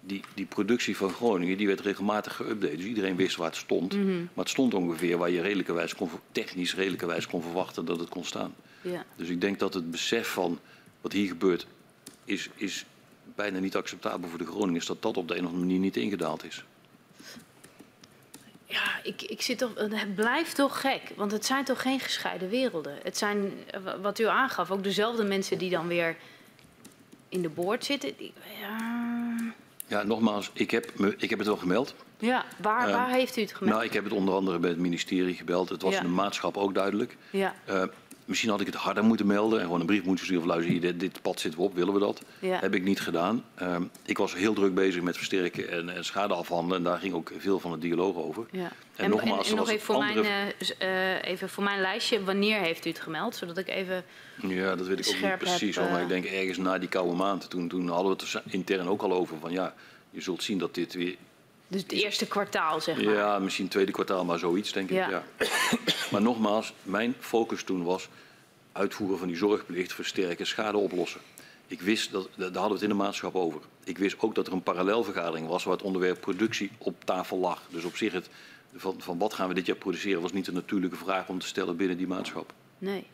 die, 0.00 0.22
die 0.34 0.46
productie 0.46 0.96
van 0.96 1.10
Groningen 1.10 1.56
die 1.56 1.66
werd 1.66 1.80
regelmatig 1.80 2.40
geüpdate. 2.42 2.76
Dus 2.76 2.84
iedereen 2.84 3.16
wist 3.16 3.36
waar 3.36 3.48
het 3.48 3.56
stond. 3.56 3.94
Mm 3.94 4.00
-hmm. 4.00 4.28
Maar 4.34 4.44
het 4.44 4.48
stond 4.48 4.74
ongeveer 4.74 5.18
waar 5.18 5.30
je 5.30 5.40
redelijkerwijs 5.40 5.94
kon, 5.94 6.10
technisch 6.32 6.74
redelijkerwijs 6.74 7.26
kon 7.26 7.42
verwachten 7.42 7.84
dat 7.84 7.98
het 7.98 8.08
kon 8.08 8.24
staan. 8.24 8.54
Ja. 8.80 9.04
Dus 9.16 9.28
ik 9.28 9.40
denk 9.40 9.58
dat 9.58 9.74
het 9.74 9.90
besef 9.90 10.28
van 10.28 10.58
wat 11.00 11.12
hier 11.12 11.28
gebeurt 11.28 11.66
is, 12.24 12.48
is 12.54 12.84
bijna 13.34 13.58
niet 13.58 13.76
acceptabel 13.76 14.28
voor 14.28 14.38
de 14.38 14.46
Groningers 14.46 14.86
dat 14.86 15.02
dat 15.02 15.16
op 15.16 15.28
de 15.28 15.34
een 15.34 15.40
of 15.40 15.46
andere 15.46 15.64
manier 15.66 15.80
niet 15.80 15.96
ingedaald 15.96 16.44
is. 16.44 16.64
Ja, 18.66 19.00
ik, 19.02 19.22
ik 19.22 19.42
zit 19.42 19.58
toch, 19.58 19.70
het 19.74 20.14
blijft 20.14 20.56
toch 20.56 20.80
gek, 20.80 21.02
want 21.16 21.32
het 21.32 21.46
zijn 21.46 21.64
toch 21.64 21.82
geen 21.82 22.00
gescheiden 22.00 22.48
werelden. 22.48 22.98
Het 23.02 23.18
zijn, 23.18 23.52
wat 24.00 24.18
u 24.18 24.26
aangaf, 24.26 24.70
ook 24.70 24.84
dezelfde 24.84 25.24
mensen 25.24 25.58
die 25.58 25.70
dan 25.70 25.86
weer 25.86 26.16
in 27.28 27.42
de 27.42 27.48
boord 27.48 27.84
zitten. 27.84 28.12
Die, 28.16 28.32
ja... 28.60 29.36
ja, 29.86 30.02
nogmaals, 30.02 30.50
ik 30.52 30.70
heb, 30.70 30.98
me, 30.98 31.14
ik 31.18 31.30
heb 31.30 31.38
het 31.38 31.48
wel 31.48 31.56
gemeld. 31.56 31.94
Ja, 32.18 32.44
waar, 32.60 32.90
waar 32.90 33.08
uh, 33.08 33.14
heeft 33.14 33.36
u 33.36 33.40
het 33.40 33.54
gemeld? 33.54 33.74
Nou, 33.74 33.86
ik 33.86 33.92
heb 33.92 34.04
het 34.04 34.12
onder 34.12 34.34
andere 34.34 34.58
bij 34.58 34.70
het 34.70 34.78
ministerie 34.78 35.34
gebeld. 35.34 35.68
Het 35.68 35.82
was 35.82 35.92
ja. 35.92 36.00
in 36.00 36.06
de 36.06 36.12
maatschap 36.12 36.56
ook 36.56 36.74
duidelijk. 36.74 37.16
Ja. 37.30 37.54
Uh, 37.68 37.82
Misschien 38.24 38.50
had 38.50 38.60
ik 38.60 38.66
het 38.66 38.74
harder 38.74 39.04
moeten 39.04 39.26
melden 39.26 39.58
en 39.58 39.64
gewoon 39.64 39.80
een 39.80 39.86
brief 39.86 40.04
moeten 40.04 40.24
sturen 40.24 40.42
van 40.44 40.52
luister, 40.52 40.80
dit, 40.80 41.00
dit 41.00 41.22
pad 41.22 41.40
zitten 41.40 41.60
we 41.60 41.66
op, 41.66 41.74
willen 41.74 41.94
we 41.94 42.00
dat? 42.00 42.22
Ja. 42.38 42.58
Heb 42.60 42.74
ik 42.74 42.84
niet 42.84 43.00
gedaan. 43.00 43.44
Um, 43.62 43.90
ik 44.04 44.18
was 44.18 44.34
heel 44.34 44.54
druk 44.54 44.74
bezig 44.74 45.02
met 45.02 45.16
versterken 45.16 45.70
en, 45.70 45.88
en 45.88 46.04
schade 46.04 46.34
afhandelen 46.34 46.76
en 46.76 46.84
daar 46.84 46.98
ging 46.98 47.14
ook 47.14 47.32
veel 47.38 47.60
van 47.60 47.72
het 47.72 47.80
dialoog 47.80 48.16
over. 48.16 48.46
Ja. 48.50 48.60
En, 48.60 48.70
en, 48.96 49.10
nogmaals, 49.10 49.50
en 49.50 49.56
nog 49.56 49.68
even 49.68 49.84
voor, 49.84 49.94
andere... 49.94 50.22
mijn, 50.22 50.52
uh, 50.82 51.30
even 51.30 51.48
voor 51.48 51.64
mijn 51.64 51.80
lijstje, 51.80 52.24
wanneer 52.24 52.60
heeft 52.60 52.86
u 52.86 52.88
het 52.88 53.00
gemeld? 53.00 53.36
Zodat 53.36 53.58
ik 53.58 53.68
even 53.68 54.04
Ja, 54.40 54.76
dat 54.76 54.86
weet 54.86 55.06
ik 55.06 55.14
ook 55.14 55.22
niet 55.22 55.38
precies, 55.38 55.76
heb, 55.76 55.84
uh... 55.84 55.92
maar 55.92 56.02
ik 56.02 56.08
denk 56.08 56.24
ergens 56.24 56.58
na 56.58 56.78
die 56.78 56.88
koude 56.88 57.14
maand. 57.14 57.50
Toen, 57.50 57.68
toen 57.68 57.88
hadden 57.88 58.16
we 58.16 58.22
het 58.22 58.34
er 58.34 58.42
intern 58.46 58.88
ook 58.88 59.02
al 59.02 59.12
over 59.12 59.38
van 59.38 59.52
ja, 59.52 59.74
je 60.10 60.20
zult 60.20 60.42
zien 60.42 60.58
dat 60.58 60.74
dit 60.74 60.94
weer 60.94 61.16
Dus 61.74 61.82
het 61.82 61.92
eerste 61.92 62.26
kwartaal, 62.26 62.80
zeg 62.80 63.02
maar. 63.02 63.14
Ja, 63.14 63.38
misschien 63.38 63.68
tweede 63.68 63.92
kwartaal, 63.92 64.24
maar 64.24 64.38
zoiets 64.38 64.72
denk 64.72 64.90
ik. 64.90 64.96
Ja. 64.96 65.08
Ja. 65.08 65.24
maar 66.12 66.22
nogmaals, 66.22 66.74
mijn 66.82 67.14
focus 67.20 67.62
toen 67.62 67.84
was 67.84 68.08
uitvoeren 68.72 69.18
van 69.18 69.28
die 69.28 69.36
zorgplicht, 69.36 69.92
versterken, 69.92 70.46
schade 70.46 70.78
oplossen. 70.78 71.20
Ik 71.66 71.80
wist, 71.80 72.12
dat, 72.12 72.28
daar 72.36 72.44
hadden 72.44 72.66
we 72.66 72.72
het 72.72 72.82
in 72.82 72.88
de 72.88 72.94
maatschap 72.94 73.34
over. 73.34 73.60
Ik 73.84 73.98
wist 73.98 74.16
ook 74.18 74.34
dat 74.34 74.46
er 74.46 74.52
een 74.52 74.62
parallelvergadering 74.62 75.46
was 75.46 75.64
waar 75.64 75.74
het 75.74 75.82
onderwerp 75.82 76.20
productie 76.20 76.70
op 76.78 77.04
tafel 77.04 77.38
lag. 77.38 77.62
Dus 77.68 77.84
op 77.84 77.96
zich, 77.96 78.12
het, 78.12 78.28
van, 78.74 78.94
van 78.98 79.18
wat 79.18 79.34
gaan 79.34 79.48
we 79.48 79.54
dit 79.54 79.66
jaar 79.66 79.76
produceren, 79.76 80.22
was 80.22 80.32
niet 80.32 80.46
een 80.46 80.54
natuurlijke 80.54 80.96
vraag 80.96 81.28
om 81.28 81.38
te 81.38 81.46
stellen 81.46 81.76
binnen 81.76 81.96
die 81.96 82.06
maatschap. 82.06 82.52
Nee. 82.78 83.06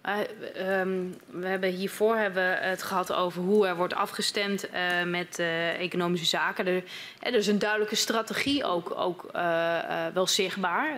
Eh, 0.00 0.80
ehm, 0.80 1.04
we 1.26 1.46
hebben 1.46 1.70
hiervoor 1.70 2.16
hebben 2.16 2.58
het 2.58 2.82
gehad 2.82 3.12
over 3.12 3.42
hoe 3.42 3.66
er 3.66 3.76
wordt 3.76 3.94
afgestemd 3.94 4.70
eh, 4.70 5.02
met 5.04 5.38
eh, 5.38 5.80
economische 5.80 6.26
zaken. 6.26 6.66
Er, 6.66 6.84
er 7.20 7.34
is 7.34 7.46
een 7.46 7.58
duidelijke 7.58 7.94
strategie 7.94 8.64
ook, 8.64 8.92
ook 8.96 9.26
wel 10.14 10.26
zichtbaar. 10.26 10.94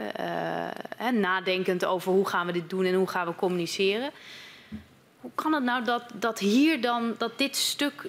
Nadenkend 1.13 1.85
over 1.85 2.13
hoe 2.13 2.29
gaan 2.29 2.47
we 2.47 2.53
dit 2.53 2.71
doen 2.71 2.85
en 2.85 2.95
hoe 2.95 3.09
gaan 3.09 3.27
we 3.27 3.35
communiceren. 3.35 4.11
Hoe 5.21 5.31
kan 5.35 5.53
het 5.53 5.65
nou 5.65 5.85
dat, 5.85 6.05
dat 6.15 6.39
hier 6.39 6.81
dan, 6.81 7.15
dat 7.19 7.39
dit 7.39 7.57
stuk, 7.57 8.09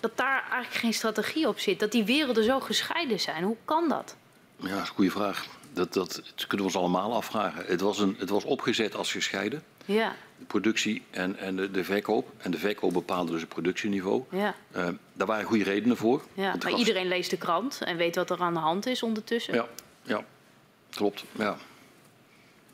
dat 0.00 0.16
daar 0.16 0.40
eigenlijk 0.40 0.74
geen 0.74 0.94
strategie 0.94 1.48
op 1.48 1.58
zit? 1.58 1.80
Dat 1.80 1.92
die 1.92 2.04
werelden 2.04 2.44
zo 2.44 2.60
gescheiden 2.60 3.20
zijn? 3.20 3.44
Hoe 3.44 3.56
kan 3.64 3.88
dat? 3.88 4.16
Ja, 4.56 4.68
dat 4.68 4.82
is 4.82 4.88
een 4.88 4.94
goede 4.94 5.10
vraag. 5.10 5.46
Dat, 5.72 5.92
dat, 5.92 6.14
dat 6.34 6.46
kunnen 6.46 6.66
we 6.66 6.72
ons 6.72 6.76
allemaal 6.82 7.14
afvragen. 7.14 7.64
Het 7.66 7.80
was, 7.80 7.98
een, 7.98 8.16
het 8.18 8.28
was 8.28 8.44
opgezet 8.44 8.94
als 8.94 9.12
gescheiden. 9.12 9.62
Ja, 9.94 10.14
De 10.38 10.44
productie 10.44 11.02
en, 11.10 11.36
en 11.38 11.56
de, 11.56 11.70
de 11.70 11.84
verkoop. 11.84 12.30
En 12.38 12.50
de 12.50 12.58
verkoop 12.58 12.92
bepaalde 12.92 13.30
dus 13.32 13.40
het 13.40 13.48
productieniveau. 13.50 14.24
ja, 14.30 14.54
Eh, 14.70 14.88
daar 15.12 15.26
waren 15.26 15.44
goede 15.44 15.64
redenen 15.64 15.96
voor. 15.96 16.22
ja. 16.34 16.54
Maar 16.62 16.72
iedereen 16.72 17.08
leest 17.08 17.30
de 17.30 17.36
krant 17.36 17.80
en 17.84 17.96
weet 17.96 18.14
wat 18.16 18.30
er 18.30 18.40
aan 18.40 18.54
de 18.54 18.60
hand 18.60 18.86
is 18.86 19.02
ondertussen. 19.02 19.54
Ja, 19.54 19.66
ja, 20.02 20.24
klopt. 20.90 21.24
Ja. 21.38 21.56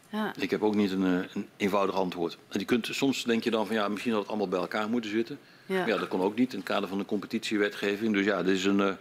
Ja. 0.09 0.33
Ik 0.39 0.51
heb 0.51 0.63
ook 0.63 0.75
niet 0.75 0.91
een, 0.91 1.05
eh, 1.05 1.29
een 1.35 1.49
eenvoudig 1.57 1.95
antwoord. 1.95 2.39
En 2.49 2.59
je 2.59 2.65
kunt, 2.65 2.89
soms 2.91 3.25
denk 3.25 3.45
je 3.45 3.51
dan 3.51 3.67
van 3.67 3.75
ja, 3.77 3.89
misschien 3.89 4.13
had 4.13 4.21
het 4.21 4.29
allemaal 4.31 4.49
bij 4.49 4.61
elkaar 4.61 4.89
moeten 4.89 5.11
zitten. 5.11 5.39
Ja. 5.67 5.87
Ja, 5.87 5.97
dat 5.99 6.09
kon 6.09 6.21
ook 6.21 6.37
niet 6.37 6.53
in 6.53 6.59
het 6.59 6.69
kader 6.69 6.89
van 6.89 6.99
de 6.99 7.05
competitiewetgeving. 7.05 8.13
Dus 8.15 8.25
ja, 8.25 8.43
dit 8.43 8.57
is 8.57 8.65
een, 8.65 8.81
eh, 8.81 8.93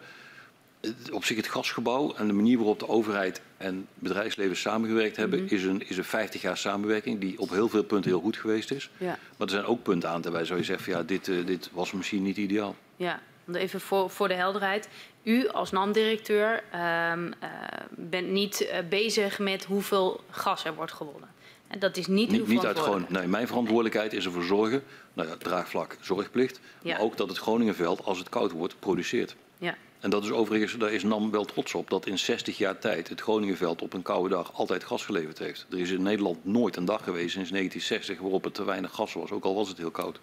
op 1.12 1.26
zich 1.26 1.38
het 1.38 1.48
gasgebouw 1.48 2.14
en 2.16 2.28
de 2.28 2.34
manier 2.34 2.58
waarop 2.58 2.80
de 2.80 2.88
overheid 2.88 3.42
en 3.58 3.88
bedrijfsleven 3.95 4.56
samengewerkt 4.56 5.18
hebben, 5.18 5.44
Mhm. 5.44 5.53
is, 5.53 5.64
een, 5.64 5.90
is 5.90 5.98
een 5.98 6.03
50 6.03 6.42
jaar 6.42 6.58
samenwerking 6.58 7.20
die 7.20 7.40
op 7.40 7.50
heel 7.50 7.70
veel 7.70 7.84
punten 7.84 8.12
heel 8.12 8.20
goed 8.20 8.38
geweest 8.38 8.72
is. 8.72 8.90
Ja. 8.98 9.18
Maar 9.38 9.48
er 9.48 9.53
zijn 9.53 9.66
ook 9.66 9.84
punten 9.84 10.10
aan 10.10 10.22
te 10.22 10.32
wijzen 10.32 10.50
waar 10.50 10.60
je 10.60 10.66
zegt 10.66 10.84
van 10.84 10.94
ja, 10.94 11.03
dit, 11.03 11.28
eh, 11.28 11.45
dit 11.45 11.70
was 11.74 11.92
misschien 11.92 12.24
niet 12.24 12.38
ideaal. 12.38 12.76
Ja, 12.95 13.20
even 13.53 13.82
voor, 13.82 14.10
voor 14.10 14.28
de 14.28 14.34
helderheid. 14.34 14.90
U 15.24 15.48
als 15.48 15.72
NAM-directeur 15.72 16.64
ehm, 16.72 17.32
eh, 17.40 17.50
bent 17.90 18.30
niet 18.30 18.62
eh, 18.68 18.80
bezig 18.90 19.40
met 19.40 19.64
hoeveel 19.66 20.22
gas 20.30 20.66
er 20.66 20.76
wordt 20.76 20.92
gewonnen. 20.94 21.30
En 21.68 21.80
dat 21.80 21.98
is 21.98 22.08
niet, 22.08 22.32
uw 22.32 22.38
Niet, 22.38 22.48
niet 22.48 22.66
uit 22.66 22.80
gewoon. 22.80 23.06
Nee, 23.10 23.28
mijn 23.28 23.48
verantwoordelijkheid 23.48 24.14
is 24.14 24.26
ervoor 24.26 24.44
zorgen, 24.44 24.84
nou 25.14 25.30
ja, 25.30 25.36
draagvlak, 25.38 25.98
zorgplicht. 26.02 26.60
Ja. 26.82 26.92
Maar 26.94 27.02
ook 27.02 27.18
dat 27.18 27.28
het 27.30 27.38
Groningenveld, 27.38 28.03
als 28.06 28.18
het 28.18 28.30
koud 28.30 28.52
wordt, 28.52 28.80
produceert. 28.80 29.36
Ja, 29.58 29.76
En 30.04 30.10
dat 30.10 30.24
is 30.24 30.32
overigens, 30.32 30.74
daar 30.74 30.92
is 30.92 31.04
NAM 31.04 31.32
wel 31.32 31.46
trots 31.46 31.74
op, 31.74 31.90
dat 31.90 32.06
in 32.06 32.20
60 32.20 32.58
jaar 32.58 32.80
tijd 32.80 33.10
het 33.10 33.22
Groningenveld 33.22 33.82
op 33.82 33.94
een 33.94 34.02
koude 34.02 34.30
dag 34.30 34.54
altijd 34.54 34.84
gas 34.84 35.06
geleverd 35.06 35.40
heeft. 35.40 35.66
Er 35.72 35.80
is 35.80 35.92
in 35.92 36.02
Nederland 36.02 36.46
nooit 36.46 36.76
een 36.76 36.86
dag 36.86 37.04
geweest 37.04 37.32
sinds 37.34 37.50
1960 37.50 38.20
waarop 38.20 38.44
het 38.44 38.54
te 38.54 38.64
weinig 38.64 38.92
gas 38.94 39.14
was, 39.14 39.32
ook 39.32 39.44
al 39.44 39.56
was 39.56 39.68
het 39.68 39.78
heel 39.78 39.92
koud. 39.92 40.20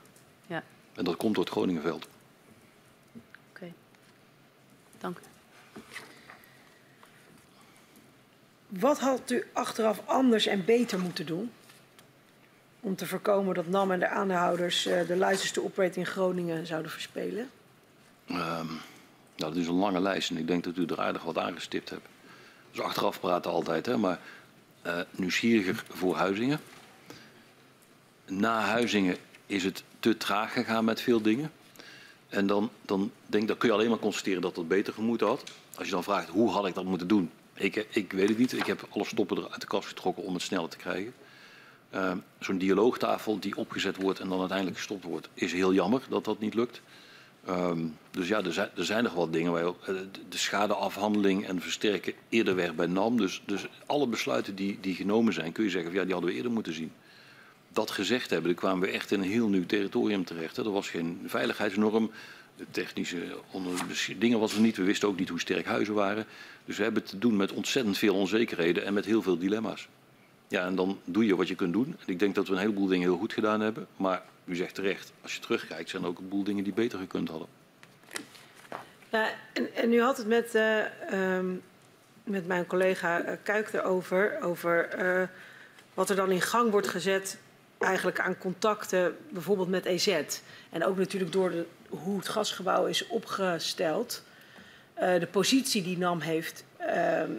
ja, 0.46 0.62
En 0.94 1.04
dat 1.04 1.16
komt 1.16 1.34
door 1.34 1.44
het 1.44 1.52
Groningenveld. 1.52 2.08
oké. 3.50 3.72
Dank 4.98 5.18
u. 5.18 5.22
Wat 8.68 8.98
had 8.98 9.30
u 9.30 9.46
achteraf 9.52 10.02
anders 10.04 10.46
en 10.46 10.64
beter 10.64 10.98
moeten 10.98 11.26
doen? 11.26 11.50
Om 12.80 12.96
te 12.96 13.06
voorkomen 13.06 13.54
dat 13.54 13.66
NAM 13.66 13.90
en 13.90 13.98
de 13.98 14.08
aandeelhouders 14.08 14.86
eh, 14.86 15.06
de 15.06 15.62
operate 15.62 15.98
in 15.98 16.06
Groningen 16.06 16.66
zouden 16.66 16.90
verspelen? 16.90 17.50
Ehm, 18.26 18.66
nou, 19.40 19.52
dat 19.52 19.62
is 19.62 19.68
een 19.68 19.74
lange 19.74 20.00
lijst 20.00 20.30
en 20.30 20.36
ik 20.36 20.46
denk 20.46 20.64
dat 20.64 20.76
u 20.76 20.84
er 20.84 21.00
aardig 21.00 21.22
wat 21.22 21.38
aangestipt 21.38 21.90
hebt. 21.90 22.08
Dus 22.70 22.80
achteraf 22.80 23.20
praten 23.20 23.50
altijd, 23.50 23.86
hè, 23.86 23.96
maar 23.96 24.20
eh, 24.82 25.00
nieuwsgieriger 25.10 25.84
voor 25.88 26.16
Huizingen. 26.16 26.60
Na 28.26 28.60
Huizingen 28.60 29.16
is 29.46 29.64
het 29.64 29.82
te 30.00 30.16
traag 30.16 30.52
gegaan 30.52 30.84
met 30.84 31.00
veel 31.00 31.20
dingen. 31.20 31.52
En 32.28 32.46
dan, 32.46 32.70
dan, 32.82 33.10
denk, 33.26 33.48
dan 33.48 33.56
kun 33.56 33.68
je 33.68 33.74
alleen 33.74 33.88
maar 33.88 33.98
constateren 33.98 34.42
dat 34.42 34.54
dat 34.54 34.68
beter 34.68 34.92
gemoeten 34.92 35.26
had. 35.26 35.44
Als 35.74 35.86
je 35.86 35.92
dan 35.92 36.02
vraagt, 36.02 36.28
hoe 36.28 36.50
had 36.50 36.66
ik 36.66 36.74
dat 36.74 36.84
moeten 36.84 37.08
doen? 37.08 37.30
Ik, 37.54 37.86
ik 37.90 38.12
weet 38.12 38.28
het 38.28 38.38
niet. 38.38 38.52
Ik 38.52 38.66
heb 38.66 38.86
alle 38.90 39.04
stoppen 39.04 39.36
er 39.36 39.50
uit 39.50 39.60
de 39.60 39.66
kast 39.66 39.88
getrokken 39.88 40.22
om 40.22 40.34
het 40.34 40.42
sneller 40.42 40.68
te 40.68 40.76
krijgen. 40.76 41.14
Ehm, 41.90 42.18
Zo'n 42.38 42.58
dialoogtafel 42.58 43.38
die 43.38 43.56
opgezet 43.56 43.96
wordt 43.96 44.20
en 44.20 44.28
dan 44.28 44.38
uiteindelijk 44.38 44.76
gestopt 44.76 45.04
wordt, 45.04 45.28
is 45.34 45.52
heel 45.52 45.72
jammer 45.72 46.02
dat 46.08 46.24
dat 46.24 46.38
niet 46.38 46.54
lukt. 46.54 46.80
Ehm, 47.46 47.78
dus 48.10 48.28
ja, 48.28 48.44
er 48.44 48.52
zijn, 48.52 48.68
er 48.76 48.84
zijn 48.84 49.04
nog 49.04 49.14
wat 49.14 49.32
dingen. 49.32 49.52
Waar 49.52 49.64
eh, 49.64 49.72
de- 49.86 50.06
de 50.28 50.38
schadeafhandeling 50.38 51.46
en 51.46 51.60
versterken 51.60 52.12
eerder 52.28 52.54
weg 52.54 52.74
bij 52.74 52.86
NAM. 52.86 53.16
Dus, 53.16 53.42
dus 53.46 53.66
alle 53.86 54.06
besluiten 54.06 54.54
die, 54.54 54.78
die 54.80 54.94
genomen 54.94 55.32
zijn, 55.32 55.52
kun 55.52 55.64
je 55.64 55.70
zeggen, 55.70 55.92
ja, 55.92 56.02
die 56.04 56.12
hadden 56.12 56.30
we 56.30 56.36
eerder 56.36 56.52
moeten 56.52 56.74
zien. 56.74 56.92
Dat 57.72 57.90
gezegd 57.90 58.30
hebben, 58.30 58.50
dan 58.50 58.60
kwamen 58.60 58.80
we 58.88 58.94
echt 58.94 59.10
in 59.10 59.22
een 59.22 59.30
heel 59.30 59.48
nieuw 59.48 59.66
territorium 59.66 60.24
terecht. 60.24 60.56
Hè. 60.56 60.64
Er 60.64 60.70
was 60.72 60.88
geen 60.88 61.20
veiligheidsnorm, 61.26 62.10
technische 62.70 63.22
onder, 63.50 63.72
dingen 64.18 64.38
was 64.40 64.54
er 64.54 64.60
niet. 64.60 64.76
We 64.76 64.82
wisten 64.82 65.08
ook 65.08 65.18
niet 65.18 65.28
hoe 65.28 65.40
sterk 65.40 65.66
huizen 65.66 65.94
waren. 65.94 66.24
Dus 66.64 66.76
we 66.76 66.82
hebben 66.82 67.04
te 67.04 67.18
doen 67.18 67.36
met 67.36 67.52
ontzettend 67.52 67.98
veel 67.98 68.14
onzekerheden 68.14 68.84
en 68.84 68.94
met 68.94 69.04
heel 69.04 69.22
veel 69.22 69.38
dilemma's. 69.38 69.88
Ja, 70.48 70.66
en 70.66 70.74
dan 70.74 70.98
doe 71.04 71.26
je 71.26 71.36
wat 71.36 71.48
je 71.48 71.54
kunt 71.54 71.72
doen. 71.72 71.86
En 71.86 72.06
ik 72.12 72.18
denk 72.18 72.34
dat 72.34 72.46
we 72.48 72.52
een 72.54 72.60
heleboel 72.60 72.86
dingen 72.86 73.08
heel 73.08 73.18
goed 73.18 73.32
gedaan 73.32 73.60
hebben. 73.60 73.86
Maar 73.96 74.22
u 74.50 74.56
zegt 74.56 74.74
terecht, 74.74 75.12
als 75.22 75.34
je 75.34 75.40
terugkijkt, 75.40 75.90
zijn 75.90 76.02
er 76.02 76.08
ook 76.08 76.18
een 76.18 76.28
boel 76.28 76.44
dingen 76.44 76.64
die 76.64 76.72
beter 76.72 76.98
gekund 76.98 77.28
hadden. 77.28 77.48
En, 79.10 79.74
en 79.74 79.92
u 79.92 80.00
had 80.00 80.16
het 80.16 80.26
met, 80.26 80.54
eh, 80.54 80.78
ehm, 81.12 81.46
met 82.24 82.46
mijn 82.46 82.66
collega 82.66 83.22
eh, 83.22 83.36
Kuik 83.42 83.72
erover, 83.72 84.42
over 84.42 84.88
eh, 84.88 85.22
wat 85.94 86.10
er 86.10 86.16
dan 86.16 86.30
in 86.30 86.40
gang 86.40 86.70
wordt 86.70 86.88
gezet 86.88 87.38
eigenlijk 87.78 88.20
aan 88.20 88.38
contacten, 88.38 89.16
bijvoorbeeld 89.28 89.68
met 89.68 89.84
EZ. 89.84 90.22
En 90.70 90.84
ook 90.84 90.96
natuurlijk 90.96 91.32
door 91.32 91.50
de, 91.50 91.66
hoe 91.88 92.18
het 92.18 92.28
gasgebouw 92.28 92.86
is 92.86 93.06
opgesteld. 93.06 94.22
De 94.94 95.28
positie 95.30 95.82
die 95.82 95.98
NAM 95.98 96.20
heeft 96.20 96.64
ehm, 96.76 97.30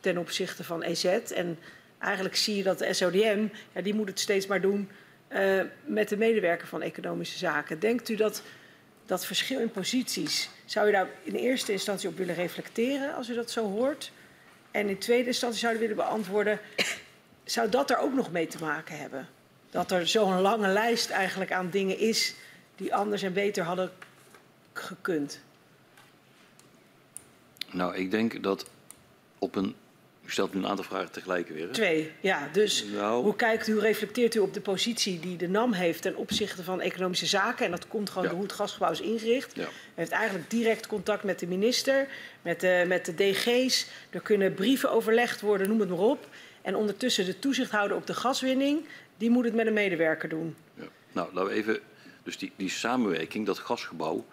ten 0.00 0.18
opzichte 0.18 0.64
van 0.64 0.82
EZ. 0.82 1.04
En 1.04 1.58
eigenlijk 1.98 2.36
zie 2.36 2.56
je 2.56 2.62
dat 2.62 2.78
de 2.78 2.92
SODM, 2.92 3.46
ja, 3.72 3.80
die 3.82 3.94
moet 3.94 4.08
het 4.08 4.20
steeds 4.20 4.46
maar 4.46 4.60
doen 4.60 4.88
eh, 5.32 5.64
met 5.84 6.08
de 6.08 6.16
medewerker 6.16 6.66
van 6.66 6.82
Economische 6.82 7.38
Zaken. 7.38 7.78
Denkt 7.78 8.08
u 8.08 8.16
dat 8.16 8.42
dat 9.06 9.26
verschil 9.26 9.60
in 9.60 9.70
posities, 9.70 10.50
zou 10.64 10.86
je 10.86 10.92
daar 10.92 11.08
in 11.22 11.34
eerste 11.34 11.72
instantie 11.72 12.08
op 12.08 12.16
willen 12.16 12.34
reflecteren 12.34 13.14
als 13.14 13.28
u 13.28 13.34
dat 13.34 13.50
zo 13.50 13.70
hoort? 13.70 14.12
En 14.70 14.88
in 14.88 14.98
tweede 14.98 15.26
instantie 15.26 15.58
zou 15.58 15.74
u 15.74 15.78
willen 15.78 15.96
beantwoorden, 15.96 16.60
zou 17.44 17.68
dat 17.68 17.90
er 17.90 17.98
ook 17.98 18.14
nog 18.14 18.32
mee 18.32 18.46
te 18.46 18.58
maken 18.60 18.98
hebben? 18.98 19.28
Dat 19.70 19.90
er 19.90 20.08
zo'n 20.08 20.40
lange 20.40 20.68
lijst 20.68 21.10
eigenlijk 21.10 21.52
aan 21.52 21.70
dingen 21.70 21.98
is 21.98 22.34
die 22.76 22.94
anders 22.94 23.22
en 23.22 23.32
beter 23.32 23.64
hadden 23.64 23.90
gekund. 24.72 25.40
Nou, 27.70 27.96
ik 27.96 28.10
denk 28.10 28.42
dat 28.42 28.66
op 29.38 29.54
een. 29.54 29.74
U 30.26 30.30
stelt 30.30 30.54
nu 30.54 30.60
een 30.60 30.66
aantal 30.66 30.84
vragen 30.84 31.10
tegelijk 31.10 31.48
weer. 31.48 31.66
Hè? 31.66 31.72
Twee, 31.72 32.12
ja. 32.20 32.48
Dus 32.52 32.84
Nou. 32.84 33.22
hoe 33.22 33.36
kijkt 33.36 33.68
u, 33.68 33.78
reflecteert 33.78 34.34
u 34.34 34.38
op 34.38 34.54
de 34.54 34.60
positie 34.60 35.20
die 35.20 35.36
de 35.36 35.48
NAM 35.48 35.72
heeft 35.72 36.02
ten 36.02 36.16
opzichte 36.16 36.64
van 36.64 36.80
economische 36.80 37.26
zaken? 37.26 37.64
En 37.64 37.70
dat 37.70 37.88
komt 37.88 38.08
gewoon 38.08 38.22
Ja. 38.24 38.28
door 38.28 38.38
hoe 38.38 38.48
het 38.48 38.56
gasgebouw 38.56 38.90
is 38.90 39.00
ingericht. 39.00 39.54
Ja. 39.54 39.62
U 39.64 39.68
heeft 39.94 40.10
eigenlijk 40.10 40.50
direct 40.50 40.86
contact 40.86 41.22
met 41.24 41.38
de 41.38 41.46
minister, 41.46 42.08
met 42.42 42.60
de, 42.60 42.84
met 42.86 43.04
de 43.04 43.14
DG's. 43.14 43.86
Er 44.10 44.20
kunnen 44.20 44.54
brieven 44.54 44.90
overlegd 44.90 45.40
worden, 45.40 45.68
noem 45.68 45.80
het 45.80 45.88
maar 45.88 45.98
op. 45.98 46.28
En 46.62 46.74
ondertussen 46.76 47.24
de 47.24 47.38
toezichthouder 47.38 47.96
op 47.96 48.06
de 48.06 48.14
gaswinning, 48.14 48.84
die 49.16 49.30
moet 49.30 49.44
het 49.44 49.54
met 49.54 49.66
een 49.66 49.72
medewerker 49.72 50.28
doen. 50.28 50.56
Ja. 50.74 50.84
Nou, 51.12 51.34
laten 51.34 51.50
we 51.50 51.56
even. 51.56 51.80
Dus 52.22 52.38
die, 52.38 52.52
die 52.56 52.70
samenwerking, 52.70 53.46
dat 53.46 53.58
gasgebouw. 53.58 54.24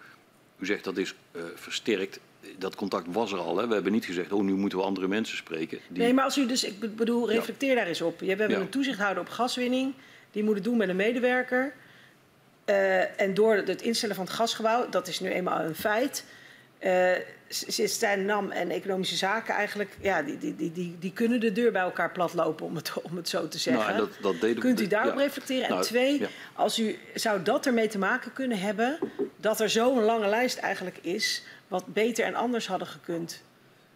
U 0.58 0.66
zegt 0.66 0.84
dat 0.84 0.96
is 0.96 1.14
eh, 1.32 1.42
versterkt. 1.54 2.18
Dat 2.58 2.74
contact 2.74 3.06
was 3.10 3.32
er 3.32 3.38
al. 3.38 3.56
Hè? 3.56 3.66
We 3.68 3.74
hebben 3.74 3.92
niet 3.92 4.04
gezegd, 4.04 4.32
oh, 4.32 4.42
nu 4.42 4.52
moeten 4.54 4.78
we 4.78 4.84
andere 4.84 5.08
mensen 5.08 5.36
spreken. 5.36 5.78
Die, 5.88 6.02
Nee, 6.02 6.14
maar 6.14 6.24
als 6.24 6.38
u 6.38 6.46
dus, 6.46 6.64
ik 6.64 6.96
bedoel, 6.96 7.28
Ja. 7.30 7.36
reflecteer 7.36 7.74
daar 7.74 7.86
eens 7.86 8.00
op. 8.00 8.20
Je- 8.20 8.24
We 8.26 8.30
hebben 8.40 8.50
Ja. 8.50 8.62
een 8.62 8.68
toezichthouder 8.68 9.22
op 9.22 9.28
gaswinning, 9.28 9.94
die 10.30 10.44
moet 10.44 10.54
het 10.54 10.64
doen 10.64 10.76
met 10.76 10.88
een 10.88 10.96
medewerker. 10.96 11.72
Eh, 12.64 13.20
en 13.20 13.34
door 13.34 13.54
het 13.54 13.82
instellen 13.82 14.14
van 14.14 14.24
het 14.24 14.34
gasgebouw, 14.34 14.88
dat 14.88 15.08
is 15.08 15.20
nu 15.20 15.30
eenmaal 15.30 15.60
een 15.60 15.74
feit. 15.74 16.24
eh, 16.78 17.12
z- 17.48 17.62
z- 17.66 17.98
zijn 17.98 18.24
NAM 18.24 18.50
en 18.50 18.70
economische 18.70 19.16
zaken 19.16 19.54
eigenlijk, 19.54 19.96
ja, 20.00 20.22
die, 20.22 20.38
die, 20.38 20.56
die, 20.56 20.72
die, 20.72 20.96
die 20.98 21.12
kunnen 21.12 21.40
de 21.40 21.52
deur 21.52 21.72
bij 21.72 21.82
elkaar 21.82 22.10
platlopen, 22.12 22.66
om 22.66 22.76
het, 22.76 22.92
om 23.02 23.16
het 23.16 23.28
zo 23.28 23.48
te 23.48 23.58
zeggen. 23.58 23.94
nou, 23.96 24.08
dat, 24.22 24.40
dat 24.40 24.54
Kunt 24.58 24.80
u 24.80 24.86
daarop 24.86 25.14
ja. 25.14 25.20
reflecteren? 25.20 25.64
En 25.64 25.70
Nou, 25.70 25.82
twee, 25.84 26.20
ja. 26.20 26.26
als 26.54 26.78
u, 26.78 26.98
zou 27.14 27.42
dat 27.42 27.66
ermee 27.66 27.88
te 27.88 27.98
maken 27.98 28.32
kunnen 28.32 28.58
hebben 28.58 28.98
dat 29.36 29.60
er 29.60 29.70
zo'n 29.70 30.02
lange 30.02 30.28
lijst 30.28 30.58
eigenlijk 30.58 30.98
is, 31.02 31.42
wat 31.70 31.86
beter 31.86 32.24
en 32.24 32.34
anders 32.34 32.66
hadden 32.66 32.88
gekund? 32.88 33.42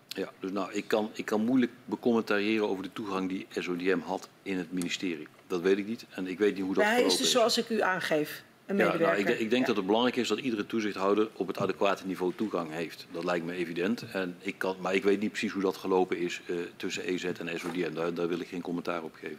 Ja, 0.09 0.31
dus 0.41 0.51
nou, 0.51 0.73
ik 0.73 0.89
kan, 0.89 1.11
ik 1.13 1.25
kan 1.25 1.45
moeilijk 1.45 1.73
becommentariëren 1.85 2.69
over 2.69 2.83
de 2.83 2.93
toegang 2.93 3.29
die 3.29 3.47
SODM 3.51 3.99
had 4.05 4.29
in 4.43 4.59
het 4.59 4.73
ministerie. 4.73 5.29
Dat 5.47 5.61
weet 5.61 5.79
ik 5.79 5.87
niet 5.87 6.05
en 6.11 6.27
ik 6.27 6.39
weet 6.39 6.55
niet 6.55 6.65
hoe 6.65 6.75
dat 6.75 6.85
Hij 6.85 7.03
is 7.05 7.17
dus 7.17 7.31
zoals 7.31 7.59
ik 7.59 7.69
u 7.69 7.81
aangeef, 7.81 8.43
een 8.67 8.77
Ja, 8.77 8.85
medewerker. 8.85 9.25
nou, 9.25 9.33
ik, 9.33 9.39
ik 9.41 9.51
denk 9.51 9.61
Ja. 9.63 9.67
dat 9.67 9.77
het 9.77 9.87
belangrijk 9.87 10.17
is 10.17 10.29
dat 10.29 10.39
iedere 10.39 10.67
toezichthouder 10.67 11.29
op 11.33 11.47
het 11.47 11.59
adequate 11.59 12.07
niveau 12.07 12.33
toegang 12.37 12.73
heeft. 12.73 13.07
Dat 13.11 13.25
lijkt 13.25 13.45
me 13.45 13.53
evident. 13.53 14.05
En 14.13 14.37
ik 14.41 14.59
kan, 14.59 14.77
maar 14.81 14.95
ik 14.95 15.03
weet 15.03 15.21
niet 15.21 15.31
precies 15.31 15.53
hoe 15.53 15.63
dat 15.63 15.77
gelopen 15.77 16.19
is 16.19 16.41
eh, 16.47 16.57
tussen 16.77 17.05
EZ 17.05 17.25
en 17.25 17.59
SODM. 17.61 17.95
Daar, 17.95 18.15
daar 18.15 18.29
wil 18.29 18.41
ik 18.41 18.49
geen 18.49 18.63
commentaar 18.63 19.03
op 19.03 19.15
geven. 19.15 19.39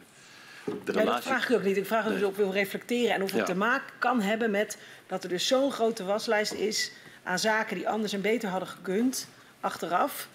De 0.66 0.72
Ja, 0.72 0.82
dat 0.86 0.96
relatie, 0.96 1.24
vraag 1.30 1.50
ik 1.50 1.56
ook 1.56 1.64
niet. 1.64 1.78
Ik 1.78 1.86
vraag 1.86 2.06
of 2.06 2.12
Nee. 2.12 2.22
u 2.22 2.26
ook 2.26 2.36
wil 2.36 2.52
reflecteren 2.52 3.14
en 3.16 3.24
of 3.24 3.30
het 3.32 3.40
Ja. 3.40 3.46
te 3.46 3.56
maken 3.56 3.94
kan 4.00 4.22
hebben 4.22 4.52
met 4.52 4.78
dat 5.08 5.24
er 5.24 5.30
dus 5.30 5.48
zo'n 5.48 5.72
grote 5.72 6.04
waslijst 6.06 6.54
is 6.54 6.92
aan 7.26 7.40
zaken 7.40 7.76
die 7.76 7.90
anders 7.90 8.14
en 8.14 8.22
beter 8.22 8.50
hadden 8.50 8.70
gekund 8.70 9.28
achteraf. 9.60 10.28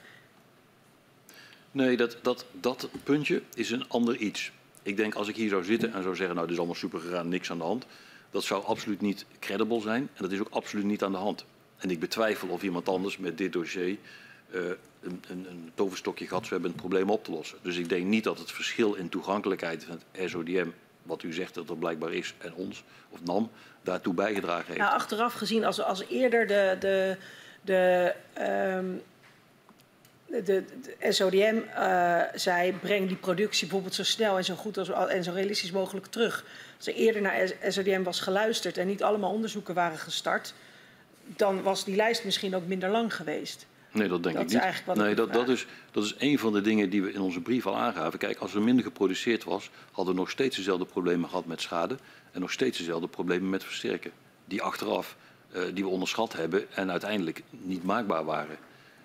Nee, 1.70 1.96
dat, 1.96 2.16
dat, 2.22 2.44
dat 2.52 2.88
puntje 3.04 3.42
is 3.54 3.70
een 3.70 3.88
ander 3.88 4.16
iets. 4.16 4.52
Ik 4.82 4.96
denk 4.96 5.14
als 5.14 5.28
ik 5.28 5.36
hier 5.36 5.48
zou 5.48 5.64
zitten 5.64 5.92
en 5.92 6.02
zou 6.02 6.16
zeggen, 6.16 6.34
nou 6.34 6.46
dit 6.46 6.54
is 6.54 6.60
allemaal 6.60 6.80
super 6.80 7.00
gegaan, 7.00 7.28
niks 7.28 7.50
aan 7.50 7.58
de 7.58 7.64
hand. 7.64 7.86
Dat 8.30 8.44
zou 8.44 8.64
absoluut 8.64 9.00
niet 9.00 9.24
credible 9.38 9.80
zijn 9.80 10.02
en 10.02 10.22
dat 10.22 10.32
is 10.32 10.40
ook 10.40 10.50
absoluut 10.50 10.84
niet 10.84 11.02
aan 11.02 11.12
de 11.12 11.18
hand. 11.18 11.44
En 11.76 11.90
ik 11.90 12.00
betwijfel 12.00 12.48
of 12.48 12.62
iemand 12.62 12.88
anders 12.88 13.18
met 13.18 13.38
dit 13.38 13.52
dossier 13.52 13.98
eh, 14.50 14.60
een, 15.00 15.22
een, 15.28 15.46
een 15.50 15.70
toverstokje 15.74 16.26
gehad 16.26 16.42
zou 16.42 16.52
hebben 16.52 16.70
het 16.70 16.80
probleem 16.80 17.10
op 17.10 17.24
te 17.24 17.30
lossen. 17.30 17.58
Dus 17.62 17.76
ik 17.76 17.88
denk 17.88 18.06
niet 18.06 18.24
dat 18.24 18.38
het 18.38 18.52
verschil 18.52 18.94
in 18.94 19.08
toegankelijkheid 19.08 19.84
van 19.84 19.98
het 20.12 20.30
SODM, 20.30 20.68
wat 21.02 21.22
u 21.22 21.32
zegt 21.32 21.54
dat 21.54 21.70
er 21.70 21.76
blijkbaar 21.76 22.12
is, 22.12 22.34
en 22.38 22.54
ons, 22.54 22.82
of 23.08 23.24
NAM, 23.24 23.50
daartoe 23.82 24.14
bijgedragen 24.14 24.66
heeft. 24.66 24.78
Nou, 24.78 24.92
achteraf 24.92 25.34
gezien, 25.34 25.64
als, 25.64 25.82
als 25.82 26.04
eerder 26.08 26.46
de, 26.46 26.76
de, 26.80 27.16
de, 27.60 28.14
ehm, 28.32 28.86
de, 30.26 30.64
SODM 31.08 31.58
eh, 31.74 32.20
zei: 32.34 32.72
breng 32.72 33.08
die 33.08 33.16
productie 33.16 33.66
bijvoorbeeld 33.66 33.94
zo 33.94 34.04
snel 34.04 34.36
en 34.36 34.44
zo 34.44 34.54
goed 34.54 34.78
als, 34.78 34.90
en 35.08 35.24
zo 35.24 35.32
realistisch 35.32 35.70
mogelijk 35.72 36.06
terug. 36.06 36.44
Als 36.76 36.86
er 36.86 36.94
eerder 36.94 37.22
naar 37.22 37.52
SODM 37.68 38.02
was 38.02 38.20
geluisterd 38.20 38.78
en 38.78 38.86
niet 38.86 39.02
allemaal 39.02 39.32
onderzoeken 39.32 39.74
waren 39.74 39.98
gestart, 39.98 40.54
dan 41.24 41.62
was 41.62 41.84
die 41.84 41.96
lijst 41.96 42.24
misschien 42.24 42.54
ook 42.54 42.66
minder 42.66 42.90
lang 42.90 43.14
geweest. 43.14 43.66
Nee, 43.92 44.08
dat 44.08 44.22
denk 44.22 44.36
Dat 44.36 44.52
ik 44.52 44.64
niet. 44.64 44.84
wat 44.86 44.96
nee, 44.96 45.10
ik 45.10 45.16
dat, 45.16 45.32
dat, 45.32 45.48
is, 45.48 45.66
dat 45.90 46.04
is 46.04 46.14
een 46.18 46.38
van 46.38 46.52
de 46.52 46.60
dingen 46.60 46.90
die 46.90 47.02
we 47.02 47.12
in 47.12 47.20
onze 47.20 47.40
brief 47.40 47.66
al 47.66 47.76
aangaven. 47.76 48.18
Kijk, 48.18 48.38
als 48.38 48.54
er 48.54 48.62
minder 48.62 48.84
geproduceerd 48.84 49.44
was, 49.44 49.70
hadden 49.92 50.14
we 50.14 50.20
nog 50.20 50.30
steeds 50.30 50.56
dezelfde 50.56 50.84
problemen 50.84 51.28
gehad 51.28 51.46
met 51.46 51.60
schade. 51.60 51.96
En 52.32 52.40
nog 52.40 52.52
steeds 52.52 52.78
dezelfde 52.78 53.08
problemen 53.08 53.50
met 53.50 53.64
versterken. 53.64 54.10
Die 54.44 54.62
achteraf, 54.62 55.16
eh, 55.52 55.62
die 55.74 55.84
we 55.84 55.90
onderschat 55.90 56.32
hebben 56.32 56.72
en 56.74 56.90
uiteindelijk 56.90 57.42
niet 57.50 57.84
maakbaar 57.84 58.24
waren. 58.24 58.56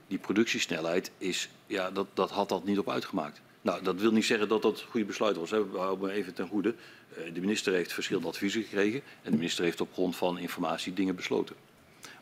Die 0.08 0.18
productiesnelheid 0.18 1.12
is, 1.18 1.50
ja, 1.68 1.92
dat, 1.92 2.08
dat 2.14 2.32
had 2.32 2.50
dat 2.50 2.66
niet 2.66 2.80
op 2.80 2.90
uitgemaakt. 2.90 3.42
Nou, 3.62 3.84
dat 3.84 4.00
wil 4.00 4.12
niet 4.12 4.26
zeggen 4.26 4.48
dat 4.48 4.62
dat 4.62 4.80
het 4.80 4.90
goede 4.90 5.06
besluit 5.06 5.36
was. 5.36 5.52
Hè. 5.52 5.70
We 5.72 5.78
houden 5.78 6.10
even 6.10 6.34
ten 6.34 6.48
goede. 6.48 6.76
Eh, 7.16 7.34
de 7.34 7.40
minister 7.40 7.74
heeft 7.74 7.94
verschillende 7.94 8.28
adviezen 8.28 8.64
gekregen. 8.64 9.02
En 9.22 9.32
de 9.32 9.38
minister 9.38 9.64
heeft 9.64 9.82
op 9.82 9.94
grond 9.94 10.16
van 10.16 10.38
informatie 10.38 10.94
dingen 10.94 11.16
besloten. 11.16 11.56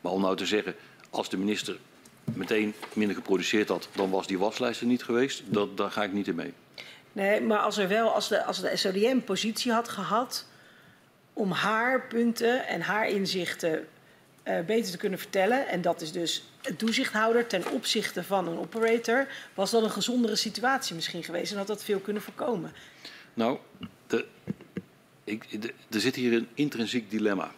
Maar 0.02 0.12
om 0.12 0.22
nou 0.22 0.36
te 0.36 0.46
zeggen, 0.46 0.76
als 1.10 1.30
de 1.30 1.38
minister 1.38 1.78
meteen 2.24 2.74
minder 2.94 3.16
geproduceerd 3.16 3.68
had, 3.70 3.90
dan 3.96 4.10
was 4.10 4.28
die 4.28 4.38
waslijst 4.40 4.82
er 4.82 4.88
niet 4.88 5.04
geweest. 5.04 5.42
Dat, 5.46 5.78
daar 5.78 5.92
ga 5.92 6.04
ik 6.04 6.14
niet 6.14 6.28
in 6.28 6.36
mee. 6.36 6.54
Nee, 7.12 7.42
maar 7.42 7.60
als 7.60 7.78
er 7.78 7.88
wel, 7.88 8.10
als 8.10 8.28
de, 8.28 8.44
als 8.44 8.62
de 8.62 8.76
SODM 8.78 9.20
positie 9.20 9.72
had 9.72 9.90
gehad 9.90 10.46
om 11.34 11.52
haar 11.52 12.02
punten 12.08 12.68
en 12.68 12.82
haar 12.82 13.08
inzichten 13.10 13.88
eh, 14.44 14.60
beter 14.66 14.92
te 14.92 14.98
kunnen 14.98 15.20
vertellen, 15.20 15.68
en 15.68 15.82
dat 15.82 16.02
is 16.02 16.12
dus 16.12 16.44
een 16.62 16.76
toezichthouder 16.76 17.48
ten 17.48 17.72
opzichte 17.72 18.24
van 18.24 18.48
een 18.48 18.58
operator, 18.58 19.28
was 19.54 19.72
dat 19.72 19.84
een 19.84 19.92
gezondere 19.92 20.36
situatie 20.36 20.96
misschien 20.96 21.24
geweest 21.24 21.52
en 21.52 21.58
had 21.58 21.68
dat 21.68 21.84
veel 21.84 22.00
kunnen 22.00 22.22
voorkomen. 22.22 22.74
Nou, 23.34 23.58
de, 24.08 24.26
ik, 25.24 25.62
de- 25.62 25.74
er 25.90 26.00
zit 26.00 26.16
hier 26.16 26.34
een 26.34 26.48
intrinsiek 26.54 27.10
dilemma. 27.10 27.52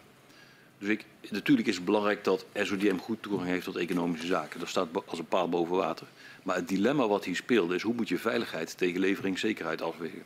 Dus 0.78 0.90
ik, 0.90 1.06
natuurlijk 1.30 1.68
is 1.68 1.76
het 1.76 1.86
belangrijk 1.86 2.24
dat 2.24 2.46
SODM 2.54 2.98
goed 2.98 3.22
toegang 3.22 3.50
heeft 3.50 3.66
tot 3.66 3.76
economische 3.76 4.28
zaken. 4.28 4.60
Dat 4.60 4.70
staat 4.70 4.88
als 5.06 5.20
een 5.20 5.28
paal 5.28 5.50
boven 5.50 5.76
water. 5.76 6.08
Maar 6.44 6.56
het 6.56 6.68
dilemma 6.68 7.08
wat 7.08 7.26
hier 7.26 7.36
speelde 7.36 7.76
is 7.76 7.82
hoe 7.82 7.94
moet 7.94 8.08
je 8.08 8.18
veiligheid 8.18 8.78
tegen 8.78 9.00
leveringszekerheid 9.00 9.82
afwegen. 9.82 10.24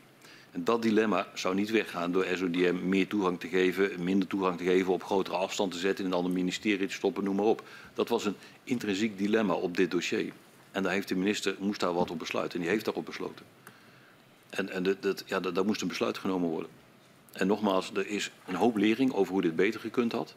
En 0.52 0.64
dat 0.64 0.82
dilemma 0.82 1.28
zou 1.34 1.56
niet 1.56 1.70
weggaan 1.70 2.12
door 2.12 2.26
SODM 2.36 2.76
meer 2.84 3.08
toegang 3.08 3.40
te 3.40 3.48
geven, 3.48 4.04
minder 4.04 4.28
toegang 4.28 4.58
te 4.58 4.64
geven, 4.64 4.94
op 4.94 5.04
grotere 5.04 5.38
afstand 5.38 5.72
te 5.72 5.78
zetten, 5.78 6.06
in 6.06 6.12
een 6.12 6.18
ander 6.18 6.32
ministerie 6.32 6.88
te 6.88 6.94
stoppen, 6.94 7.24
noem 7.24 7.36
maar 7.36 7.46
op. 7.46 7.64
Dat 7.94 8.10
was 8.10 8.26
een 8.26 8.36
intrinsiek 8.64 9.18
dilemma 9.18 9.54
op 9.54 9.78
dit 9.78 9.92
dossier. 9.92 10.34
En 10.72 10.84
daar 10.84 10.92
heeft 10.92 11.08
de 11.08 11.16
minister, 11.16 11.56
moest 11.60 11.80
daar 11.80 11.94
wat 11.94 12.12
op 12.12 12.20
besluiten. 12.20 12.54
En 12.54 12.62
die 12.62 12.70
heeft 12.70 12.86
daarop 12.86 13.06
besloten. 13.06 13.46
En, 14.50 14.70
en 14.70 14.98
dat, 15.00 15.24
ja, 15.26 15.40
daar 15.40 15.66
moest 15.66 15.82
een 15.82 15.88
besluit 15.88 16.18
genomen 16.18 16.50
worden. 16.50 16.70
En 17.40 17.48
nogmaals, 17.48 17.92
er 17.96 18.08
is 18.08 18.32
een 18.46 18.56
hoop 18.56 18.78
lering 18.78 19.14
over 19.14 19.34
hoe 19.34 19.42
dit 19.42 19.56
beter 19.56 19.80
gekund 19.80 20.12
had. 20.12 20.36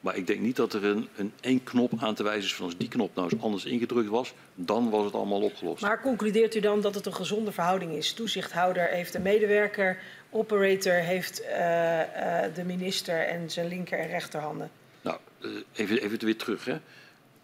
Maar 0.00 0.16
ik 0.16 0.26
denk 0.26 0.40
niet 0.40 0.56
dat 0.56 0.72
er 0.72 0.84
een, 0.84 1.08
een 1.16 1.32
één 1.40 1.62
knop 1.62 1.92
aan 1.98 2.14
te 2.14 2.22
wijzen 2.22 2.44
is 2.44 2.54
van 2.54 2.64
als 2.64 2.76
die 2.76 2.88
knop 2.88 3.14
nou 3.14 3.28
eens 3.30 3.42
anders 3.42 3.64
ingedrukt 3.64 4.08
was, 4.08 4.34
dan 4.54 4.90
was 4.90 5.04
het 5.04 5.14
allemaal 5.14 5.40
opgelost. 5.40 5.82
Maar 5.82 6.00
concludeert 6.00 6.54
u 6.54 6.60
dan 6.60 6.80
dat 6.80 6.94
het 6.94 7.06
een 7.06 7.14
gezonde 7.14 7.52
verhouding 7.52 7.92
is? 7.92 8.12
Toezichthouder 8.12 8.86
heeft 8.88 9.14
een 9.14 9.22
medewerker, 9.22 9.98
operator 10.30 10.92
heeft 10.92 11.40
eh, 11.40 12.44
eh, 12.44 12.54
de 12.54 12.64
minister 12.64 13.26
en 13.26 13.50
zijn 13.50 13.68
linker 13.68 13.98
en 13.98 14.08
rechterhanden. 14.08 14.70
Nou, 15.00 15.18
eh, 15.40 15.50
even, 15.72 16.02
even 16.02 16.24
weer 16.24 16.36
terug. 16.36 16.64
Hè. 16.64 16.76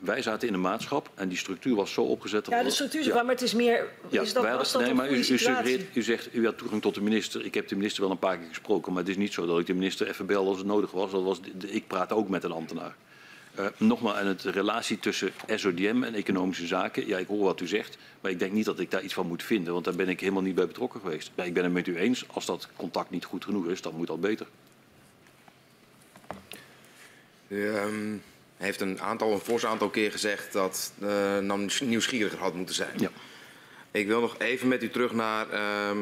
Wij 0.01 0.23
zaten 0.23 0.49
in 0.49 0.55
een 0.55 0.61
maatschap 0.61 1.11
en 1.15 1.29
die 1.29 1.39
structuur 1.39 1.75
was 1.75 1.93
zo 1.93 2.03
opgezet. 2.03 2.45
dat 2.45 2.55
Ja, 2.55 2.63
de 2.63 2.71
structuur 2.71 3.01
is 3.01 3.07
Ja. 3.07 3.23
maar 3.23 3.33
het 3.35 3.43
is 3.43 3.55
meer. 3.55 3.87
Ja, 4.09 4.23
is 4.23 4.33
dat, 4.33 4.43
wij 4.43 4.57
was 4.57 4.73
hadden- 4.73 4.89
dat 4.89 4.99
nee, 4.99 5.09
maar 5.09 5.17
u, 5.17 5.21
u, 5.21 5.25
suggereert, 5.25 5.97
u 5.97 6.03
zegt 6.03 6.35
u 6.35 6.45
had 6.45 6.59
toegang 6.59 6.83
tot 6.83 6.95
de 6.95 7.01
minister. 7.01 7.45
Ik 7.45 7.55
heb 7.55 7.69
de 7.69 7.77
minister 7.77 8.03
wel 8.03 8.11
een 8.11 8.19
paar 8.19 8.39
keer 8.39 8.49
gesproken, 8.49 8.93
maar 8.93 9.01
het 9.03 9.11
is 9.11 9.17
niet 9.17 9.33
zo 9.33 9.47
dat 9.47 9.59
ik 9.59 9.67
de 9.67 9.75
minister 9.75 10.09
even 10.09 10.27
belde 10.27 10.49
als 10.49 10.59
het 10.59 10.67
nodig 10.67 10.91
was. 10.91 11.11
Dat 11.11 11.23
was 11.23 11.43
de- 11.43 11.57
de- 11.57 11.71
ik 11.73 11.87
praat 11.87 12.13
ook 12.13 12.29
met 12.29 12.45
een 12.45 12.53
ambtenaar. 12.53 12.95
Eh, 13.55 13.67
nogmaals, 13.77 14.19
en 14.19 14.27
het 14.27 14.41
de 14.41 14.51
relatie 14.51 14.99
tussen 14.99 15.33
SODM 15.55 16.03
en 16.03 16.15
economische 16.15 16.67
zaken. 16.67 17.07
Ja, 17.07 17.19
ik 17.19 17.27
hoor 17.27 17.45
wat 17.45 17.61
u 17.61 17.67
zegt, 17.67 17.99
maar 18.21 18.31
ik 18.31 18.39
denk 18.39 18.53
niet 18.53 18.65
dat 18.65 18.79
ik 18.81 18.91
daar 18.91 19.03
iets 19.03 19.15
van 19.15 19.27
moet 19.27 19.43
vinden, 19.43 19.73
want 19.73 19.85
daar 19.85 19.95
ben 19.97 20.09
ik 20.09 20.21
helemaal 20.21 20.43
niet 20.43 20.55
bij 20.55 20.67
betrokken 20.67 21.01
geweest. 21.01 21.31
Ja, 21.35 21.45
ik 21.45 21.55
ben 21.55 21.65
het 21.65 21.73
met 21.73 21.87
u 21.87 21.97
eens, 21.97 22.25
als 22.29 22.47
dat 22.47 22.69
contact 22.77 23.11
niet 23.11 23.25
goed 23.25 23.45
genoeg 23.45 23.67
is, 23.67 23.81
dan 23.83 23.95
moet 23.97 24.07
dat 24.07 24.21
beter. 24.21 24.47
U 27.49 27.69
ehm, 27.75 28.17
heeft 28.61 28.81
een 28.81 29.01
aantal, 29.01 29.33
een 29.33 29.39
fors 29.41 29.67
aantal 29.67 29.89
keer 29.89 30.11
gezegd 30.11 30.53
dat 30.53 30.93
uh, 31.03 31.39
NAM 31.39 31.67
nieuwsgieriger 31.81 32.39
had 32.39 32.55
moeten 32.55 32.75
zijn. 32.75 32.99
Ja. 32.99 33.11
Ik 33.91 34.07
wil 34.07 34.21
nog 34.21 34.39
even 34.39 34.69
met 34.69 34.83
u 34.83 34.91
terug 34.91 35.13
naar, 35.13 35.51
ehm, 35.51 35.99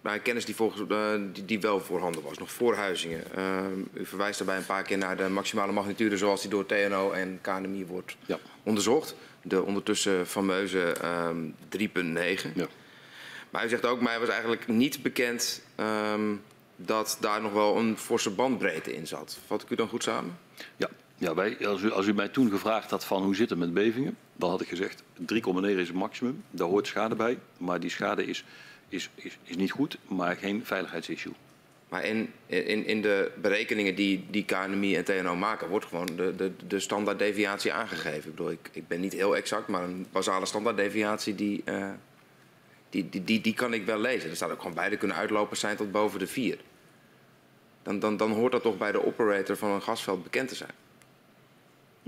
naar 0.00 0.18
kennis 0.18 0.44
die, 0.44 0.54
volgens, 0.54 0.82
eh, 0.90 1.12
die, 1.32 1.44
die 1.44 1.60
wel 1.60 1.80
voorhanden 1.80 2.22
was, 2.22 2.38
nog 2.38 2.52
voor 2.52 2.74
Huizingen. 2.74 3.24
Ehm, 3.34 3.80
u 3.92 4.06
verwijst 4.06 4.38
daarbij 4.38 4.56
een 4.56 4.66
paar 4.66 4.82
keer 4.82 4.98
naar 4.98 5.16
de 5.16 5.28
maximale 5.28 5.72
magnitude 5.72 6.16
zoals 6.16 6.40
die 6.40 6.50
door 6.50 6.66
TNO 6.66 7.10
en 7.10 7.38
KNMI 7.42 7.86
wordt 7.86 8.16
Ja. 8.26 8.38
onderzocht. 8.62 9.14
De 9.42 9.62
ondertussen 9.62 10.26
fameuze 10.26 10.92
ehm 10.92 11.36
3.9. 11.68 12.52
Ja. 12.54 12.66
Maar 13.50 13.64
u 13.64 13.68
zegt 13.68 13.86
ook, 13.86 14.00
mij 14.00 14.20
was 14.20 14.28
eigenlijk 14.28 14.66
niet 14.68 15.02
bekend 15.02 15.62
ehm, 15.74 16.34
dat 16.76 17.16
daar 17.20 17.40
nog 17.42 17.52
wel 17.52 17.76
een 17.76 17.98
forse 17.98 18.30
bandbreedte 18.30 18.94
in 18.94 19.06
zat. 19.06 19.38
Vat 19.46 19.62
ik 19.62 19.70
u 19.70 19.74
dan 19.74 19.88
goed 19.88 20.02
samen? 20.02 20.38
Ja, 20.76 20.88
ja 21.18 21.34
wij, 21.34 21.66
als, 21.66 21.82
u, 21.82 21.90
als 21.90 22.06
u 22.06 22.14
mij 22.14 22.28
toen 22.28 22.50
gevraagd 22.50 22.90
had 22.90 23.04
van 23.04 23.22
hoe 23.22 23.34
zit 23.34 23.50
het 23.50 23.58
met 23.58 23.74
bevingen, 23.74 24.16
dan 24.36 24.50
had 24.50 24.60
ik 24.60 24.68
gezegd 24.68 25.02
3,9 25.20 25.26
is 25.62 25.88
het 25.88 25.96
maximum. 25.96 26.42
Daar 26.50 26.68
hoort 26.68 26.86
schade 26.86 27.14
bij, 27.14 27.38
maar 27.56 27.80
die 27.80 27.90
schade 27.90 28.24
is, 28.24 28.44
is, 28.88 29.10
is, 29.14 29.38
is 29.42 29.56
niet 29.56 29.70
goed, 29.70 29.98
maar 30.08 30.36
geen 30.36 30.64
veiligheidsissue. 30.64 31.32
Maar 31.88 32.04
in, 32.04 32.32
in, 32.46 32.86
in 32.86 33.02
de 33.02 33.30
berekeningen 33.40 33.94
die, 33.94 34.26
die 34.30 34.44
KNMI 34.44 34.96
en 34.96 35.04
TNO 35.04 35.36
maken, 35.36 35.68
wordt 35.68 35.86
gewoon 35.86 36.08
de, 36.16 36.34
de, 36.36 36.52
de 36.66 36.80
standaarddeviatie 36.80 37.72
aangegeven. 37.72 38.30
Ik 38.30 38.36
bedoel, 38.36 38.50
ik, 38.50 38.70
ik 38.72 38.88
ben 38.88 39.00
niet 39.00 39.12
heel 39.12 39.36
exact, 39.36 39.68
maar 39.68 39.82
een 39.82 40.06
basale 40.12 40.46
standaarddeviatie 40.46 41.34
die, 41.34 41.62
eh, 41.64 41.90
die, 42.90 43.08
die, 43.24 43.40
die, 43.40 43.54
kan 43.54 43.72
ik 43.72 43.86
wel 43.86 43.98
lezen. 43.98 44.30
Er 44.30 44.36
staat 44.36 44.50
ook 44.50 44.60
gewoon 44.60 44.74
beide 44.74 44.96
kunnen 44.96 45.16
uitlopen 45.16 45.56
zijn 45.56 45.76
tot 45.76 45.92
boven 45.92 46.18
de 46.18 46.26
4. 46.26 46.58
Dan, 47.82 47.98
dan, 47.98 48.16
dan 48.16 48.32
hoort 48.32 48.52
dat 48.52 48.62
toch 48.62 48.78
bij 48.78 48.92
de 48.92 49.06
operator 49.06 49.56
van 49.56 49.70
een 49.70 49.82
gasveld 49.82 50.22
bekend 50.22 50.48
te 50.48 50.54
zijn. 50.54 50.72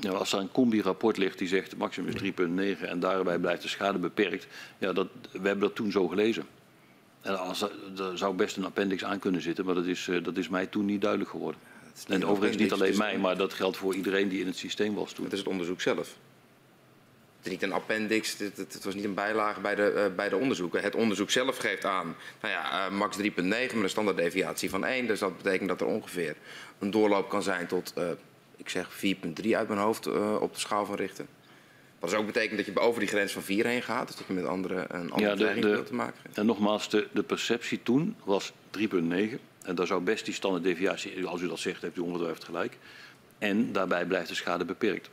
Als 0.08 0.32
er 0.32 0.38
een 0.38 0.50
combi-rapport 0.50 1.16
ligt 1.16 1.38
die 1.38 1.48
zegt 1.48 1.76
maximum 1.76 2.14
is 2.14 2.32
3,9 2.78 2.88
en 2.88 3.00
daarbij 3.00 3.38
blijft 3.38 3.62
de 3.62 3.68
schade 3.68 3.98
beperkt, 3.98 4.46
ja, 4.78 4.92
dat, 4.92 5.08
we 5.30 5.30
hebben 5.32 5.60
dat 5.60 5.74
toen 5.74 5.90
zo 5.90 6.08
gelezen. 6.08 6.46
En 7.20 7.38
als, 7.38 7.62
er, 7.62 7.70
er 7.98 8.18
zou 8.18 8.34
best 8.34 8.56
een 8.56 8.64
appendix 8.64 9.04
aan 9.04 9.18
kunnen 9.18 9.42
zitten, 9.42 9.64
maar 9.64 9.74
dat 9.74 9.86
is, 9.86 10.08
eh, 10.08 10.24
dat 10.24 10.36
is 10.36 10.48
mij 10.48 10.66
toen 10.66 10.84
niet 10.84 11.00
duidelijk 11.00 11.30
geworden. 11.30 11.60
En 12.08 12.26
overigens 12.26 12.62
niet 12.62 12.72
alleen 12.72 12.96
mij, 12.96 13.18
maar 13.18 13.36
dat 13.36 13.52
geldt 13.52 13.76
voor 13.76 13.94
iedereen 13.94 14.28
die 14.28 14.40
in 14.40 14.46
het 14.46 14.56
systeem 14.56 14.94
was 14.94 15.12
toen. 15.12 15.24
Het 15.24 15.32
is 15.32 15.38
het 15.38 15.48
onderzoek 15.48 15.80
zelf. 15.80 16.16
Het 17.40 17.48
is 17.48 17.50
niet 17.50 17.62
een 17.62 17.72
appendix, 17.72 18.38
het, 18.38 18.56
het, 18.56 18.72
het 18.72 18.84
was 18.84 18.94
niet 18.94 19.04
een 19.04 19.14
bijlage 19.14 19.60
bij 19.60 19.74
de, 19.74 19.90
eh, 19.90 20.14
bij 20.16 20.28
de 20.28 20.36
onderzoeken. 20.36 20.82
Het 20.82 20.94
onderzoek 20.94 21.30
zelf 21.30 21.56
geeft 21.56 21.84
aan, 21.84 22.16
nou 22.40 22.54
ja, 22.54 22.86
eh, 22.86 22.92
max 22.92 23.16
3,9 23.16 23.74
met 23.74 23.82
een 23.82 23.90
standaarddeviatie 23.90 24.70
van 24.70 24.84
1. 24.84 25.06
Dus 25.06 25.18
dat 25.18 25.36
betekent 25.36 25.68
dat 25.68 25.80
er 25.80 25.86
ongeveer 25.86 26.36
een 26.78 26.90
doorloop 26.90 27.28
kan 27.28 27.42
zijn 27.42 27.66
tot, 27.66 27.92
eh, 27.96 28.04
ik 28.60 28.68
zeg 28.68 28.89
4,3 29.44 29.50
uit 29.56 29.68
mijn 29.68 29.80
hoofd 29.80 30.06
eh, 30.06 30.36
op 30.40 30.55
de 30.55 30.60
schaal 30.60 30.86
van 30.86 30.94
Richter. 30.94 31.26
Wat 31.98 32.10
dus 32.10 32.18
ook 32.18 32.26
betekent 32.26 32.56
dat 32.56 32.66
je 32.66 32.80
over 32.80 33.00
die 33.00 33.08
grens 33.08 33.32
van 33.32 33.42
4 33.42 33.66
heen 33.66 33.82
gaat. 33.82 34.06
Dus 34.06 34.16
dat 34.16 34.26
je 34.26 34.32
met 34.32 34.44
andere, 34.47 34.84
een 34.89 35.10
andere 35.10 35.30
Ja, 35.47 35.52
de- 35.55 35.60
de- 35.60 35.82
te 35.82 35.94
maken 35.94 36.20
hebt. 36.22 36.39
En 36.39 36.47
nogmaals, 36.47 36.89
de, 36.90 37.08
de 37.12 37.22
perceptie 37.22 37.82
toen 37.82 38.16
was 38.24 38.52
3,9. 38.78 39.39
En 39.62 39.74
daar 39.74 39.86
zou 39.86 40.00
best 40.02 40.24
die 40.24 40.34
standaarddeviatie, 40.34 41.26
als 41.26 41.40
u 41.40 41.48
dat 41.48 41.58
zegt, 41.58 41.82
heeft 41.82 41.97
u 41.97 42.00
ongetwijfeld 42.00 42.44
gelijk. 42.44 42.76
En 43.39 43.72
daarbij 43.72 44.06
blijft 44.06 44.28
de 44.28 44.34
schade 44.34 44.64
beperkt. 44.64 45.10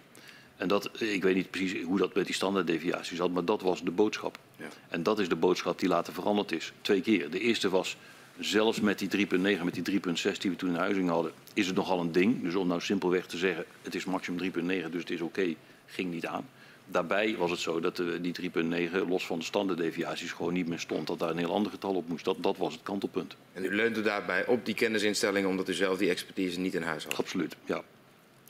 En 0.57 0.67
dat, 0.67 1.01
ik 1.01 1.23
weet 1.23 1.35
niet 1.35 1.51
precies 1.51 1.83
hoe 1.83 1.97
dat 1.97 2.13
met 2.15 2.25
die 2.25 2.35
standaarddeviatie 2.35 3.15
zat, 3.15 3.31
maar 3.31 3.45
dat 3.45 3.61
was 3.61 3.83
de 3.83 3.91
boodschap. 3.91 4.37
Ja. 4.55 4.65
En 4.89 5.03
dat 5.03 5.19
is 5.19 5.29
de 5.29 5.35
boodschap 5.35 5.79
die 5.79 5.89
later 5.89 6.13
veranderd 6.13 6.51
is. 6.51 6.71
Twee 6.81 7.01
keer. 7.01 7.29
De 7.29 7.39
eerste 7.39 7.69
was, 7.69 7.97
zelfs 8.39 8.81
met 8.81 8.99
die 8.99 9.27
3,9, 9.27 9.63
met 9.63 9.85
die 9.85 10.01
3,6 10.01 10.37
die 10.37 10.51
we 10.51 10.55
toen 10.55 10.69
in 10.69 10.75
huizing 10.75 11.09
hadden, 11.09 11.31
is 11.53 11.67
het 11.67 11.75
nogal 11.75 11.99
een 11.99 12.11
ding. 12.11 12.43
Dus 12.43 12.55
om 12.55 12.67
nou 12.67 12.81
simpelweg 12.81 13.25
te 13.25 13.37
zeggen, 13.37 13.65
het 13.81 13.95
is 13.95 14.05
maximum 14.05 14.51
3,9, 14.53 14.89
dus 14.89 15.01
het 15.01 15.09
is 15.09 15.21
oké, 15.21 15.53
ging 15.85 16.11
niet 16.11 16.25
aan. 16.25 16.45
Daarbij 16.89 17.35
was 17.37 17.51
het 17.51 17.59
zo 17.59 17.79
dat 17.79 17.99
eh, 17.99 18.05
die 18.21 18.51
3,9 18.51 19.07
los 19.07 19.25
van 19.25 19.39
de 19.39 19.45
standaarddeviaties 19.45 20.31
gewoon 20.31 20.53
niet 20.53 20.67
meer 20.67 20.79
stond. 20.79 21.07
Dat 21.07 21.19
daar 21.19 21.29
een 21.29 21.37
heel 21.37 21.53
ander 21.53 21.71
getal 21.71 21.93
op 21.95 22.07
moest. 22.07 22.25
Dat, 22.25 22.37
dat 22.39 22.57
was 22.57 22.73
het 22.73 22.83
kantelpunt. 22.83 23.35
En 23.53 23.63
u 23.65 23.75
leunt 23.75 23.97
er 23.97 24.03
daarbij 24.03 24.45
op 24.45 24.65
die 24.65 24.75
kennisinstellingen 24.75 25.49
omdat 25.49 25.69
u 25.69 25.73
zelf 25.73 25.97
die 25.97 26.09
expertise 26.09 26.59
niet 26.59 26.73
in 26.75 26.81
huis 26.81 27.03
had. 27.03 27.17
Absoluut, 27.17 27.55
ja. 27.65 27.83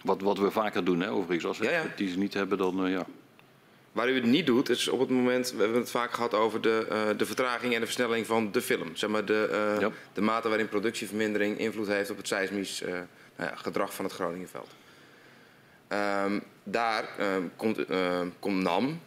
Wat, 0.03 0.22
wat 0.22 0.38
we 0.38 0.51
vaker 0.51 0.83
doen, 0.83 1.01
hè, 1.01 1.11
overigens. 1.11 1.45
Als 1.45 1.57
we 1.57 1.64
Ja, 1.64 1.72
ja. 1.72 1.77
expertise 1.77 2.17
niet 2.17 2.33
hebben, 2.33 2.57
dan 2.57 2.85
eh, 2.85 2.91
ja. 2.91 3.06
Waar 3.98 4.09
u 4.09 4.16
het 4.16 4.24
niet 4.24 4.45
doet, 4.45 4.69
is 4.69 4.88
op 4.88 5.00
het 5.00 5.09
moment, 5.09 5.51
we 5.51 5.61
hebben 5.61 5.80
het 5.80 5.90
vaak 5.92 6.11
gehad 6.11 6.34
over 6.34 6.61
de, 6.61 6.85
eh, 6.90 7.17
de 7.17 7.26
vertraging 7.26 7.74
en 7.74 7.80
de 7.80 7.85
versnelling 7.85 8.26
van 8.26 8.51
de 8.51 8.61
film. 8.61 8.95
Zeg 8.95 9.09
maar 9.09 9.26
de, 9.26 9.48
eh, 9.51 9.82
Ja. 9.82 9.92
de 10.14 10.22
mate 10.22 10.48
waarin 10.50 10.67
productievermindering 10.69 11.58
invloed 11.59 11.88
heeft 11.88 12.09
op 12.09 12.17
het 12.17 12.27
seismisch 12.27 12.82
eh, 12.82 12.92
nou 13.35 13.50
ja, 13.50 13.56
gedrag 13.56 13.93
van 13.93 14.06
het 14.06 14.14
Groningenveld. 14.14 14.67
Ehm, 15.88 16.40
daar 16.64 17.09
ehm, 17.17 17.42
komt, 17.56 17.85
ehm, 17.85 18.27
komt 18.40 18.61
NAM 18.64 19.00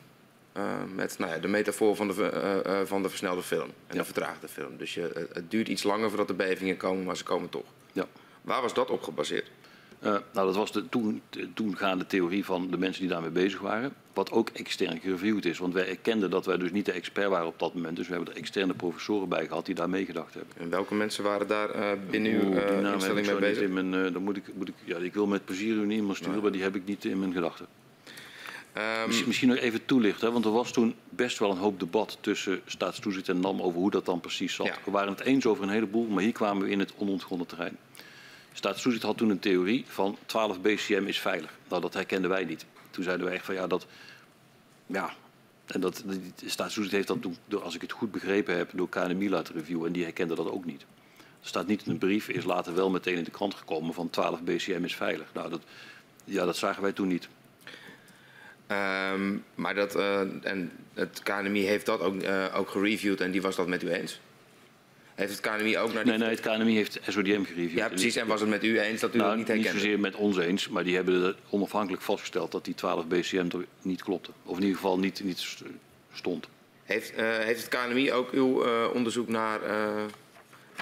met 0.95 1.19
nou 1.19 1.33
ja, 1.33 1.39
de 1.39 1.49
metafoor 1.49 1.97
van 1.97 2.09
de, 2.09 2.83
van 2.87 3.03
de 3.03 3.09
versnelde 3.09 3.43
film 3.43 3.69
en 3.87 3.95
Ja. 3.95 3.99
de 3.99 4.05
vertraagde 4.05 4.49
film. 4.49 4.77
Dus 4.77 4.95
je, 4.95 5.01
het- 5.15 5.29
het 5.35 5.51
duurt 5.51 5.69
iets 5.69 5.83
langer 5.83 6.09
voordat 6.09 6.29
de 6.29 6.35
bevingen 6.35 6.77
komen, 6.77 7.05
maar 7.05 7.17
ze 7.17 7.25
komen 7.25 7.49
toch. 7.49 7.65
ja. 7.93 8.07
Waar 8.43 8.63
was 8.63 8.75
dat 8.75 8.91
op 8.91 9.03
gebaseerd? 9.03 9.51
Eh, 10.01 10.11
nou, 10.11 10.47
dat 10.47 10.57
was 10.57 10.73
de 10.73 10.89
toen, 10.89 11.23
de 11.31 11.53
toengaande 11.53 12.07
theorie 12.07 12.45
van 12.45 12.71
de 12.71 12.79
mensen 12.79 13.01
die 13.01 13.11
daarmee 13.11 13.31
bezig 13.31 13.61
waren. 13.61 13.93
Wat 14.13 14.31
ook 14.31 14.49
extern 14.49 15.01
gereviewd 15.01 15.45
is. 15.45 15.59
Want 15.59 15.75
wij 15.75 15.89
erkenden 15.89 16.31
dat 16.31 16.47
wij 16.47 16.57
dus 16.57 16.71
niet 16.71 16.85
de 16.85 16.93
expert 16.93 17.29
waren 17.29 17.47
op 17.47 17.59
dat 17.59 17.75
moment. 17.75 17.97
Dus 17.97 18.07
we 18.09 18.15
hebben 18.15 18.33
er 18.33 18.39
externe 18.39 18.75
professoren 18.75 19.29
bij 19.29 19.47
gehad 19.47 19.67
die 19.67 19.75
daar 19.75 19.91
meegedacht 19.91 20.35
hebben. 20.35 20.55
En 20.57 20.71
welke 20.71 20.95
mensen 20.95 21.25
waren 21.25 21.47
daar 21.47 21.71
eh, 21.71 21.91
binnen 22.11 22.33
uw 22.33 22.51
die 22.51 22.61
eh, 22.61 22.81
naam 22.81 22.95
instelling 22.95 23.27
mee 23.27 23.37
bezig? 23.37 23.63
in 23.63 23.73
mijn, 23.73 24.13
dan 24.13 24.23
moet 24.23 24.37
ik, 24.37 24.55
moet 24.55 24.69
ik, 24.69 24.75
ja, 24.85 24.97
ik 24.97 25.15
wil 25.15 25.27
met 25.27 25.45
plezier 25.45 25.75
uw 25.75 25.91
e-mail 25.91 26.15
sturen, 26.15 26.43
maar 26.43 26.53
die 26.53 26.63
heb 26.63 26.75
ik 26.75 26.85
niet 26.85 27.05
in 27.05 27.19
mijn 27.19 27.33
gedachten. 27.33 27.67
Ehm, 28.73 29.07
Misschien, 29.07 29.27
misschien 29.27 29.49
nog 29.49 29.59
even 29.59 29.85
toelichten, 29.85 30.33
want 30.33 30.45
er 30.45 30.51
was 30.51 30.73
toen 30.73 30.95
best 31.09 31.39
wel 31.39 31.51
een 31.51 31.57
hoop 31.57 31.81
debat 31.81 32.19
tussen 32.21 32.61
staatstoezicht 32.65 33.29
en 33.29 33.41
NAM 33.41 33.63
over 33.63 33.81
hoe 33.81 33.91
dat 33.91 34.05
dan 34.05 34.21
precies 34.21 34.55
zat. 34.55 34.67
Ja. 34.67 34.75
We 34.85 34.91
waren 34.91 35.13
het 35.13 35.21
eens 35.21 35.47
over 35.47 35.65
een 35.65 35.71
heleboel, 35.71 36.07
maar 36.07 36.23
hier 36.23 36.33
kwamen 36.33 36.63
we 36.63 36.71
in 36.71 36.79
het 36.79 36.93
onontgonnen 36.97 37.47
terrein. 37.47 37.77
Staatstoezicht 38.53 39.03
had 39.03 39.17
toen 39.17 39.31
een 39.31 39.39
theorie 39.39 39.85
van 39.89 40.17
12 40.27 40.61
BCM 40.61 41.05
is 41.07 41.21
veilig. 41.21 41.59
Nou, 41.69 41.83
dat 41.83 41.95
herkenden 41.95 42.31
wij 42.31 42.45
niet. 42.45 42.67
Toen 42.91 43.05
zeiden 43.05 43.27
wij 43.27 43.35
echt 43.35 43.45
van 43.45 43.55
ja, 43.55 43.67
dat. 43.67 43.87
Ja. 44.87 45.15
En 45.67 45.81
dat, 45.81 46.05
heeft 46.91 47.07
dat 47.07 47.23
toen, 47.23 47.37
als 47.63 47.75
ik 47.75 47.81
het 47.81 47.93
goed 47.93 48.11
begrepen 48.11 48.57
heb, 48.57 48.71
door 48.73 48.89
KNMI 48.89 49.31
laten 49.31 49.55
reviewen 49.55 49.87
en 49.87 49.93
die 49.93 50.03
herkende 50.03 50.35
dat 50.35 50.51
ook 50.51 50.65
niet. 50.65 50.83
Er 51.21 51.49
staat 51.49 51.67
niet 51.67 51.87
in 51.87 51.93
de 51.93 51.99
brief, 51.99 52.29
is 52.29 52.45
later 52.45 52.75
wel 52.75 52.91
meteen 52.91 53.17
in 53.17 53.25
de 53.25 53.31
krant 53.31 53.55
gekomen 53.55 53.95
van 53.95 54.11
12 54.11 54.43
BCM 54.43 54.85
is 54.85 54.97
veilig. 54.97 55.27
Nou, 55.33 55.51
dat, 55.51 55.61
ja, 56.25 56.45
dat 56.45 56.57
zagen 56.57 56.83
wij 56.83 56.93
toen 56.93 57.09
niet. 57.09 57.29
Ehm, 58.67 59.37
maar 59.55 59.75
dat, 59.75 59.95
eh, 59.95 60.21
en 60.43 60.73
het 60.95 61.23
KNMI 61.23 61.61
heeft 61.61 61.87
dat 61.87 62.01
ook, 62.01 62.23
eh, 62.23 62.47
ook 62.55 62.69
gereviewd 62.69 63.21
en 63.21 63.31
die 63.31 63.43
was 63.43 63.57
dat 63.57 63.67
met 63.67 63.83
u 63.83 63.91
eens? 63.91 64.21
Heeft 65.21 65.33
het 65.33 65.41
KNMI 65.41 65.79
ook 65.79 65.93
naar 65.93 66.05
die... 66.05 66.13
Nee, 66.13 66.21
nee, 66.21 66.37
het 66.37 66.41
KNMI 66.41 66.75
heeft 66.75 66.99
SODM 67.09 67.43
gereviewd. 67.45 67.73
Ja, 67.79 67.89
precies. 67.89 68.17
En 68.17 68.27
was 68.27 68.41
het 68.41 68.49
met 68.49 68.65
u 68.65 68.81
eens 68.81 69.01
dat 69.01 69.15
u 69.15 69.19
nou, 69.19 69.29
dat 69.29 69.39
niet 69.39 69.47
niet 69.47 69.57
herkende? 69.57 69.81
zozeer 69.81 70.01
met 70.01 70.15
ons 70.15 70.39
eens, 70.39 70.69
maar 70.69 70.85
die 70.85 70.95
hebben 70.95 71.37
onafhankelijk 71.51 72.03
vastgesteld 72.03 72.53
dat 72.53 72.65
die 72.65 72.75
12 72.75 73.07
BCM 73.07 73.49
niet 73.83 74.03
klopte. 74.03 74.31
Of 74.45 74.57
in 74.57 74.63
ieder 74.63 74.77
geval 74.77 74.99
niet, 74.99 75.25
niet 75.25 75.39
st- 75.39 75.63
stond. 76.13 76.49
Heeft, 76.85 77.15
eh, 77.15 77.39
heeft 77.39 77.65
het 77.65 77.69
KNMI 77.81 78.13
ook 78.13 78.31
uw 78.31 78.63
eh, 78.65 78.91
onderzoek 78.95 79.29
naar 79.29 79.63
eh, 79.63 80.05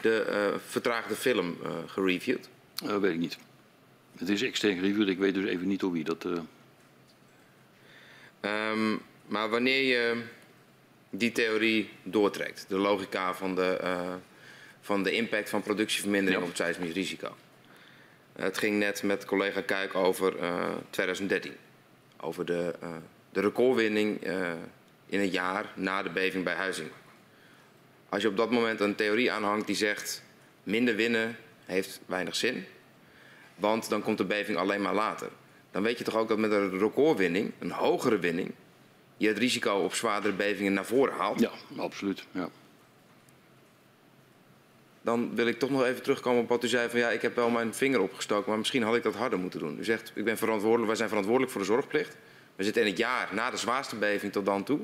de 0.03 0.55
vertraagde 0.67 1.15
film 1.15 1.57
gereviewd? 1.87 2.49
Dat 2.85 3.01
weet 3.01 3.13
ik 3.13 3.19
niet. 3.19 3.39
Het 4.19 4.29
is 4.29 4.43
extern 4.43 4.75
gereviewd, 4.79 5.09
ik 5.09 5.19
weet 5.19 5.35
dus 5.35 5.45
even 5.45 5.69
niet 5.69 5.81
door 5.81 5.93
wie. 5.93 6.05
Dat, 6.05 6.25
eh, 6.25 6.33
Ehm, 8.41 8.97
maar 9.27 9.49
wanneer 9.49 9.83
je 9.83 10.23
die 11.11 11.33
theorie 11.33 11.89
doortrekt, 12.03 12.65
de 12.69 12.77
logica 12.79 13.35
van 13.35 13.55
de, 13.55 13.79
van 14.89 15.03
de 15.03 15.11
impact 15.13 15.49
van 15.49 15.63
productievermindering 15.63 16.37
Ja. 16.43 16.43
op 16.43 16.49
het 16.49 16.57
seismisch 16.57 16.93
risico. 16.93 17.37
Het 18.33 18.59
ging 18.59 18.79
net 18.79 19.03
met 19.03 19.25
collega 19.25 19.61
Kuik 19.61 19.95
over 19.95 20.39
eh, 20.39 20.67
2013. 20.91 21.53
Over 22.21 22.45
de, 22.45 22.75
eh, 22.81 22.89
de 23.33 23.41
recordwinning 23.41 24.23
eh, 24.25 24.53
in 25.07 25.21
het 25.21 25.33
jaar 25.33 25.73
na 25.75 26.03
de 26.03 26.11
beving 26.11 26.45
bij 26.45 26.55
Huizing. 26.55 26.89
Als 28.09 28.23
je 28.23 28.29
op 28.29 28.37
dat 28.37 28.51
moment 28.51 28.81
een 28.81 28.95
theorie 28.95 29.33
aanhangt 29.33 29.67
die 29.67 29.77
zegt 29.77 30.23
minder 30.63 30.97
winnen 30.97 31.37
heeft 31.65 32.01
weinig 32.07 32.37
zin, 32.37 32.65
want 33.55 33.89
dan 33.89 34.03
komt 34.03 34.19
de 34.19 34.25
beving 34.25 34.59
alleen 34.59 34.83
maar 34.83 34.95
later. 34.95 35.29
Dan 35.71 35.83
weet 35.83 35.99
je 35.99 36.05
toch 36.05 36.17
ook 36.17 36.29
dat 36.29 36.39
met 36.39 36.51
een 36.53 36.79
recordwinning, 36.79 37.53
een 37.59 37.71
hogere 37.71 38.19
winning, 38.19 38.53
je 39.17 39.29
het 39.29 39.39
risico 39.39 39.73
op 39.75 39.95
zwaardere 39.95 40.35
bevingen 40.35 40.73
naar 40.73 40.85
voren 40.87 41.15
haalt. 41.15 41.41
ja, 41.41 41.51
absoluut. 41.77 42.25
Ja. 42.33 42.49
Dan 45.09 45.35
wil 45.35 45.47
ik 45.47 45.59
toch 45.59 45.71
nog 45.71 45.85
even 45.85 46.03
terugkomen 46.03 46.43
op 46.43 46.49
wat 46.49 46.65
u 46.65 46.69
zei 46.69 46.89
van 46.89 46.99
ja, 46.99 47.11
ik 47.11 47.23
heb 47.23 47.35
wel 47.35 47.51
mijn 47.51 47.75
vinger 47.75 48.01
opgestoken, 48.01 48.49
maar 48.49 48.59
misschien 48.59 48.83
had 48.83 48.95
ik 48.95 49.03
dat 49.03 49.15
harder 49.15 49.39
moeten 49.39 49.61
doen. 49.61 49.79
U 49.79 49.85
zegt, 49.85 50.13
ik 50.15 50.25
ben 50.25 50.37
verantwoordelijk, 50.37 50.87
wij 50.87 50.97
zijn 50.97 51.09
verantwoordelijk 51.09 51.53
voor 51.53 51.61
de 51.61 51.67
zorgplicht. 51.67 52.17
We 52.57 52.65
zitten 52.65 52.83
in 52.83 52.89
het 52.89 52.99
jaar 52.99 53.29
na 53.33 53.51
de 53.51 53.57
zwaarste 53.57 53.97
beving 53.97 54.33
tot 54.33 54.47
dan 54.47 54.65
toe. 54.65 54.81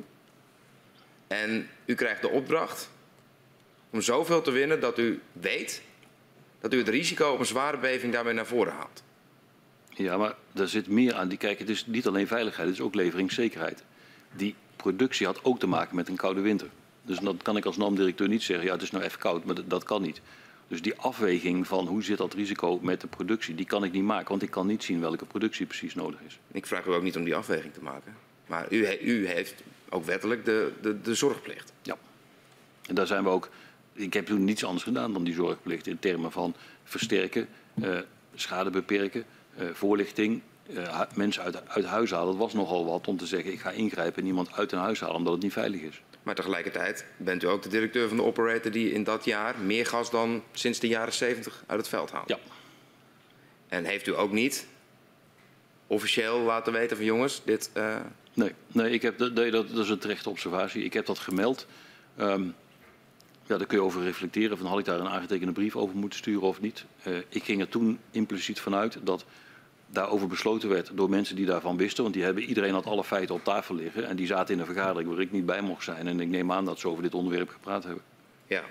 En 1.27 1.69
u 1.85 1.95
krijgt 1.95 2.21
de 2.21 2.29
opdracht 2.29 2.91
om 3.91 4.01
zoveel 4.01 4.43
te 4.43 4.51
winnen 4.51 4.81
dat 4.81 4.99
u 4.99 5.21
weet 5.33 5.83
dat 6.61 6.75
u 6.75 6.79
het 6.79 6.89
risico 6.89 7.33
op 7.33 7.39
een 7.39 7.47
zware 7.47 7.79
beving 7.79 8.13
daarmee 8.13 8.35
naar 8.35 8.47
voren 8.47 8.73
haalt. 8.73 9.03
ja, 9.89 10.17
maar 10.17 10.35
er 10.55 10.69
zit 10.69 10.89
meer 10.89 11.15
aan. 11.15 11.29
Die, 11.29 11.39
kijk, 11.39 11.59
het 11.59 11.69
is 11.69 11.87
niet 11.87 12.07
alleen 12.07 12.27
veiligheid, 12.27 12.69
het 12.69 12.77
is 12.77 12.85
ook 12.85 12.95
leveringszekerheid. 12.95 13.83
Die 14.33 14.55
productie 14.77 15.27
had 15.27 15.45
ook 15.45 15.59
te 15.59 15.67
maken 15.67 15.97
met 15.97 16.09
een 16.09 16.17
koude 16.17 16.41
winter. 16.41 16.69
Dus 17.05 17.19
dan 17.19 17.37
kan 17.43 17.57
ik 17.57 17.65
als 17.65 17.77
NAM-directeur 17.77 18.29
niet 18.29 18.43
zeggen, 18.43 18.67
ja, 18.67 18.73
het 18.73 18.83
is 18.83 18.91
nou 18.91 19.05
even 19.05 19.19
koud, 19.19 19.45
maar 19.45 19.55
dat, 19.55 19.71
dat 19.71 19.85
kan 19.85 20.03
niet. 20.03 20.21
Dus 20.69 20.83
die 20.83 20.97
afweging 20.97 21.67
van 21.67 21.87
hoe 21.87 22.03
zit 22.03 22.19
dat 22.19 22.35
risico 22.35 22.79
met 22.83 23.01
de 23.01 23.07
productie, 23.07 23.55
die 23.55 23.67
kan 23.67 23.85
ik 23.85 23.93
niet 23.93 24.03
maken, 24.03 24.29
want 24.29 24.43
ik 24.43 24.51
kan 24.51 24.67
niet 24.67 24.85
zien 24.85 25.01
welke 25.01 25.25
productie 25.25 25.67
precies 25.67 25.95
nodig 25.95 26.21
is. 26.27 26.39
Ik 26.53 26.67
vraag 26.67 26.87
u 26.87 26.93
ook 26.93 27.03
niet 27.03 27.17
om 27.17 27.25
die 27.25 27.35
afweging 27.35 27.73
te 27.73 27.83
maken. 27.83 28.15
Maar 28.47 28.67
u, 28.73 28.87
u 29.01 29.27
heeft 29.27 29.63
ook 29.89 30.05
wettelijk 30.05 30.45
de, 30.45 30.73
de, 30.83 31.01
de 31.01 31.15
zorgplicht. 31.15 31.73
Ja. 31.83 31.97
En 32.87 32.95
daar 32.95 33.07
zijn 33.07 33.25
we 33.25 33.29
ook. 33.29 33.49
Ik 33.93 34.13
heb 34.13 34.27
toen 34.27 34.45
niets 34.45 34.65
anders 34.65 34.85
gedaan 34.85 35.13
dan 35.13 35.25
die 35.25 35.35
zorgplicht 35.35 35.87
in 35.87 35.99
termen 35.99 36.33
van 36.33 36.55
versterken, 36.85 37.49
eh, 37.83 37.99
schade 38.35 38.71
beperken, 38.71 39.25
eh, 39.57 39.67
voorlichting, 39.73 40.41
eh, 40.75 41.01
mensen 41.15 41.43
uit, 41.43 41.69
uit 41.69 41.85
huis 41.85 42.11
halen. 42.11 42.27
Dat 42.27 42.37
was 42.37 42.53
nogal 42.53 42.87
wat 42.87 43.09
om 43.09 43.17
te 43.17 43.27
zeggen: 43.27 43.53
ik 43.53 43.61
ga 43.61 43.71
ingrijpen 43.71 44.23
en 44.23 44.29
iemand 44.29 44.53
uit 44.53 44.73
een 44.73 44.79
huis 44.79 45.01
halen 45.01 45.17
omdat 45.17 45.33
het 45.33 45.43
niet 45.43 45.53
veilig 45.53 45.81
is. 45.81 46.03
Maar 46.25 46.35
tegelijkertijd 46.35 47.05
bent 47.17 47.43
u 47.43 47.47
ook 47.47 47.63
de 47.63 47.69
directeur 47.69 48.09
van 48.09 48.17
de 48.17 48.23
operator 48.23 48.71
die 48.71 48.93
in 48.93 49.05
dat 49.05 49.25
jaar 49.25 49.59
meer 49.59 49.87
gas 49.87 50.11
dan 50.11 50.43
sinds 50.53 50.79
de 50.79 50.89
jaren 50.89 51.13
70 51.13 51.65
uit 51.67 51.79
het 51.79 51.89
veld 51.89 52.11
haalt. 52.11 52.29
Ja. 52.29 52.39
En 53.69 53.85
heeft 53.85 54.07
u 54.07 54.17
ook 54.17 54.33
niet 54.33 54.67
officieel 55.87 56.41
laten 56.41 56.73
weten 56.73 56.97
van 56.97 57.07
jongens, 57.07 57.43
dit. 57.45 57.71
eh, 57.73 57.97
Nee, 58.35 58.53
nee, 58.73 58.91
ik 58.91 59.03
heb, 59.03 59.19
nee 59.19 59.51
dat, 59.51 59.69
dat 59.69 59.85
is 59.85 59.89
een 59.89 59.99
terechte 59.99 60.31
observatie. 60.31 60.85
Ik 60.85 60.93
heb 60.93 61.07
dat 61.07 61.19
gemeld. 61.19 61.67
Ehm, 62.17 62.45
ja, 63.47 63.57
daar 63.57 63.67
kun 63.67 63.79
je 63.79 63.85
over 63.85 64.03
reflecteren. 64.03 64.59
Van 64.59 64.67
had 64.67 64.79
ik 64.79 64.85
daar 64.85 65.01
een 65.01 65.09
aangetekende 65.09 65.53
brief 65.53 65.77
over 65.77 65.97
moeten 65.97 66.19
sturen 66.19 66.43
of 66.43 66.61
niet? 66.61 66.85
Eh, 67.03 67.17
ik 67.29 67.45
ging 67.45 67.61
er 67.61 67.69
toen 67.69 67.99
impliciet 68.11 68.61
vanuit 68.61 68.99
dat 69.03 69.25
daarover 69.95 70.29
besloten 70.29 70.69
werd 70.69 70.91
door 70.95 71.11
mensen 71.11 71.37
die 71.37 71.47
daarvan 71.47 71.77
wisten. 71.77 72.03
Want 72.03 72.15
die 72.15 72.25
hebben, 72.25 72.43
iedereen 72.43 72.73
had 72.73 72.87
alle 72.87 73.05
feiten 73.05 73.35
op 73.35 73.45
tafel 73.45 73.75
liggen. 73.75 74.07
En 74.09 74.17
die 74.17 74.27
zaten 74.27 74.55
in 74.55 74.61
een 74.61 74.67
vergadering 74.67 75.11
waar 75.11 75.21
ik 75.21 75.33
niet 75.33 75.47
bij 75.47 75.61
mocht 75.61 75.85
zijn. 75.85 76.07
En 76.07 76.21
ik 76.21 76.29
neem 76.29 76.53
aan 76.53 76.65
dat 76.65 76.79
ze 76.79 76.89
over 76.89 77.03
dit 77.03 77.15
onderwerp 77.15 77.49
gepraat 77.49 77.85
hebben. 77.85 78.03
ja. 78.47 78.63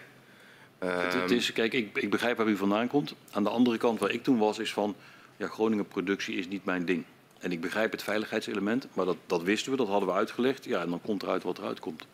Het, 0.79 1.13
het 1.13 1.23
Ehm, 1.23 1.33
is, 1.33 1.53
kijk, 1.53 1.73
ik, 1.73 1.97
ik 1.97 2.09
begrijp 2.09 2.37
waar 2.37 2.47
u 2.47 2.57
vandaan 2.57 2.87
komt. 2.87 3.13
Aan 3.31 3.43
de 3.43 3.49
andere 3.49 3.77
kant 3.77 3.99
waar 3.99 4.11
ik 4.11 4.23
toen 4.23 4.37
was, 4.37 4.59
is 4.59 4.73
van... 4.73 4.95
Ja, 5.37 5.47
Groningen 5.47 5.87
productie 5.87 6.35
is 6.35 6.47
niet 6.47 6.65
mijn 6.65 6.85
ding. 6.85 7.03
En 7.39 7.51
ik 7.51 7.61
begrijp 7.61 7.91
het 7.91 8.03
veiligheidselement, 8.03 8.87
maar 8.93 9.05
dat, 9.05 9.17
dat 9.25 9.43
wisten 9.43 9.71
we, 9.71 9.77
dat 9.77 9.87
hadden 9.87 10.09
we 10.09 10.15
uitgelegd. 10.15 10.65
Ja, 10.65 10.81
en 10.81 10.89
dan 10.89 11.01
komt 11.01 11.23
eruit 11.23 11.43
wat 11.43 11.57
eruit 11.57 11.79
komt. 11.79 12.05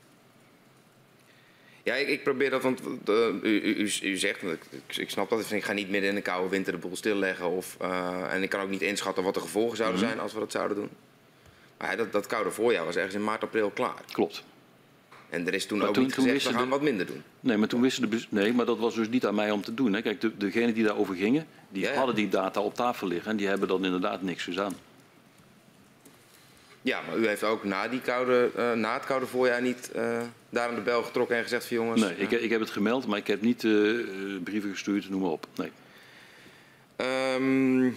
Ja, 1.90 1.95
ik, 1.95 2.08
ik 2.08 2.24
probeer 2.24 2.50
dat, 2.50 2.61
want 2.61 2.80
eh, 3.06 3.16
u, 3.42 3.61
u, 3.61 3.90
u- 4.01 4.18
zegt, 4.18 4.42
ik, 4.43 4.59
ik- 4.98 5.09
snap 5.09 5.30
dat, 5.30 5.51
ik 5.51 5.64
ga 5.64 5.74
niet 5.74 5.90
midden 5.90 6.09
in 6.09 6.16
de 6.16 6.22
koude 6.22 6.50
winter 6.50 6.74
de 6.74 6.80
boel 6.80 6.95
stilleggen. 6.95 7.50
Of, 7.50 7.76
eh, 7.80 8.34
en 8.34 8.43
ik 8.43 8.50
kan 8.50 8.61
ook 8.61 8.69
niet 8.69 8.82
inschatten 8.82 9.24
wat 9.24 9.34
de 9.34 9.40
gevolgen 9.40 9.77
zouden 9.77 10.00
Mhm. 10.00 10.08
zijn 10.09 10.19
als 10.22 10.34
we 10.34 10.40
dat 10.40 10.51
zouden 10.51 10.77
doen. 10.77 10.90
Maar 11.77 11.90
ja, 11.92 11.95
dat, 11.95 12.11
dat 12.11 12.27
koude 12.27 12.51
voorjaar 12.51 12.85
was 12.85 12.95
ergens 12.95 13.14
in 13.16 13.24
maart, 13.24 13.43
april 13.43 13.69
klaar. 13.69 14.01
Klopt. 14.11 14.43
En 15.30 15.48
er 15.48 15.53
is 15.53 15.66
toen 15.66 15.77
Maar 15.77 15.88
ook 15.88 15.93
toen- 15.93 16.03
niet 16.03 16.14
toen 16.14 16.24
gezegd, 16.24 16.45
we 16.45 16.53
gaan 16.53 16.64
de- 16.64 16.69
wat 16.69 16.82
minder 16.82 17.06
doen. 17.06 17.24
Nee, 17.40 17.58
maar 17.58 17.68
toen 17.68 17.82
wisten 17.82 18.09
de 18.09 18.26
nee, 18.30 18.53
maar 18.53 18.66
dat 18.66 18.77
was 18.80 18.95
dus 18.95 19.09
niet 19.09 19.26
aan 19.26 19.35
mij 19.35 19.51
om 19.51 19.61
te 19.61 19.74
doen. 19.74 19.93
Hè. 19.93 20.01
Kijk, 20.01 20.22
de, 20.22 20.38
degenen 20.38 20.74
die 20.74 20.84
daarover 20.84 21.16
gingen, 21.16 21.45
die 21.69 21.84
Ja, 21.84 21.90
ja. 21.92 21.98
hadden 21.98 22.16
die 22.16 22.30
data 22.30 22.61
op 22.61 22.74
tafel 22.76 23.08
liggen 23.08 23.32
en 23.32 23.38
die 23.38 23.48
hebben 23.48 23.68
dan 23.68 23.85
inderdaad 23.85 24.22
niks 24.22 24.43
gedaan. 24.43 24.74
Ja, 26.82 27.01
maar 27.08 27.18
u 27.18 27.27
heeft 27.27 27.43
ook 27.43 27.64
na, 27.64 27.88
die 27.88 28.01
koude, 28.01 28.50
eh, 28.56 28.72
na 28.74 28.93
het 28.93 29.06
koude 29.06 29.26
voorjaar 29.26 29.61
niet 29.61 29.92
daar 30.50 30.69
aan 30.69 30.76
de 30.76 30.82
bel 30.82 31.03
getrokken 31.03 31.36
en 31.36 31.44
gezegd 31.44 31.66
van 31.66 31.78
jongens... 31.78 32.02
Nee, 32.02 32.18
ik, 32.18 32.32
eh, 32.32 32.44
ik 32.44 32.50
heb 32.50 32.60
het 32.60 32.69
gemeld, 32.69 33.08
maar 33.08 33.18
ik 33.18 33.28
heb 33.28 33.42
niet 33.42 33.64
eh, 33.64 33.72
brieven 34.44 34.72
gestuurd, 34.72 35.10
noem 35.10 35.22
maar 35.22 35.32
op. 35.32 35.48
Nee. 35.56 35.72
Ehm, 36.95 37.92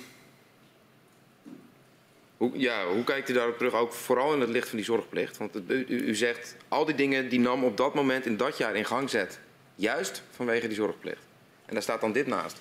hoe, 2.37 2.51
ja, 2.55 2.87
hoe 2.87 3.05
kijkt 3.05 3.29
u 3.29 3.33
daarop 3.33 3.57
terug, 3.57 3.73
ook 3.73 3.93
vooral 3.93 4.35
in 4.35 4.41
het 4.41 4.49
licht 4.49 4.69
van 4.69 4.77
die 4.77 4.87
zorgplicht? 4.87 5.37
Want 5.37 5.55
het, 5.55 5.65
u, 5.69 5.85
u 5.87 6.15
zegt, 6.15 6.57
al 6.69 6.85
die 6.85 6.95
dingen 6.95 7.29
die 7.29 7.41
NAM 7.41 7.65
op 7.65 7.77
dat 7.77 7.95
moment 7.95 8.27
in 8.27 8.37
dat 8.37 8.57
jaar 8.57 8.77
in 8.77 8.85
gang 8.85 9.11
zet, 9.11 9.41
juist 9.75 10.23
vanwege 10.31 10.67
die 10.67 10.77
zorgplicht. 10.77 11.23
En 11.65 11.75
daar 11.75 11.83
staat 11.83 12.01
dan 12.01 12.13
dit 12.13 12.27
naast. 12.27 12.61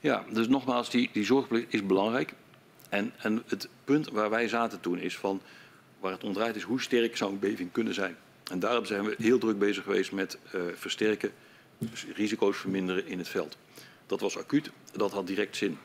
Ja, 0.00 0.24
dus 0.30 0.48
nogmaals, 0.48 0.90
die, 0.90 1.10
die 1.12 1.24
zorgplicht 1.24 1.66
is 1.68 1.86
belangrijk. 1.86 2.32
En, 2.88 3.12
en 3.16 3.42
het 3.46 3.68
punt 3.84 4.08
waar 4.10 4.30
wij 4.30 4.48
zaten 4.48 4.80
toen 4.80 4.98
is 4.98 5.16
van, 5.16 5.40
waar 6.00 6.12
het 6.12 6.24
om 6.24 6.32
draait 6.32 6.56
is 6.56 6.62
hoe 6.62 6.80
sterk 6.80 7.16
zou 7.16 7.32
een 7.32 7.38
beving 7.38 7.72
kunnen 7.72 7.94
zijn. 7.94 8.16
En 8.50 8.58
daarom 8.58 8.84
zijn 8.84 9.04
we 9.04 9.14
heel 9.18 9.38
druk 9.38 9.58
bezig 9.58 9.82
geweest 9.84 10.12
met 10.12 10.38
eh, 10.52 10.60
versterken, 10.74 11.32
dus 11.78 12.06
risico's 12.14 12.56
verminderen 12.56 13.06
in 13.06 13.18
het 13.18 13.28
veld. 13.28 13.56
Dat 14.06 14.20
was 14.20 14.38
acuut, 14.38 14.70
dat 14.92 15.12
had 15.12 15.26
direct 15.26 15.56
zin. 15.56 15.78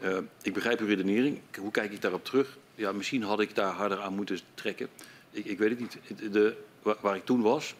Eh, 0.00 0.18
ik 0.42 0.52
begrijp 0.52 0.80
uw 0.80 0.86
redenering. 0.86 1.40
Hoe 1.58 1.70
kijk 1.70 1.92
ik 1.92 2.00
daarop 2.00 2.24
terug? 2.24 2.56
Ja, 2.74 2.92
misschien 2.92 3.22
had 3.22 3.40
ik 3.40 3.54
daar 3.54 3.72
harder 3.72 4.00
aan 4.00 4.14
moeten 4.14 4.38
trekken. 4.54 4.88
Ik, 5.30 5.44
ik 5.44 5.58
weet 5.58 5.70
het 5.70 5.80
niet. 5.80 5.98
De, 6.18 6.30
de- 6.30 6.56
waar, 7.00 7.16
ik 7.16 7.24
toen 7.24 7.40
was, 7.40 7.74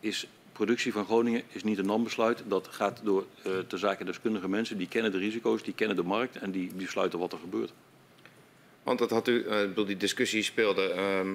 is 0.00 0.26
productie 0.52 0.92
van 0.92 1.04
Groningen 1.04 1.42
is 1.48 1.62
niet 1.62 1.78
een 1.78 1.86
NAM-besluit. 1.86 2.42
Dat 2.46 2.68
gaat 2.70 3.00
door 3.02 3.26
eh 3.42 3.52
te 3.66 3.76
zaken 3.78 4.06
deskundige 4.06 4.48
mensen. 4.48 4.78
Die 4.78 4.88
kennen 4.88 5.12
de 5.12 5.18
risico's, 5.18 5.62
die 5.62 5.74
kennen 5.74 5.96
de 5.96 6.02
markt 6.02 6.36
en 6.36 6.50
die 6.50 6.70
besluiten 6.76 7.18
wat 7.18 7.32
er 7.32 7.38
gebeurt. 7.38 7.72
Want 8.82 8.98
dat 8.98 9.10
had 9.10 9.28
u, 9.28 9.44
eh, 9.46 9.58
bedoel, 9.60 9.84
die 9.84 9.96
discussie 9.96 10.42
speelde 10.42 10.90
ehm, 10.90 11.34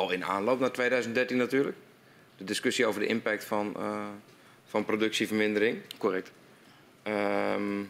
al 0.00 0.10
in 0.10 0.24
aanloop 0.24 0.60
naar 0.60 0.72
2013 0.72 1.36
natuurlijk. 1.36 1.76
De 2.36 2.44
discussie 2.44 2.86
over 2.86 3.00
de 3.00 3.06
impact 3.06 3.44
van, 3.44 3.74
eh, 3.76 4.06
van 4.66 4.84
productievermindering. 4.84 5.78
Correct. 5.98 6.30
Ehm, 7.02 7.82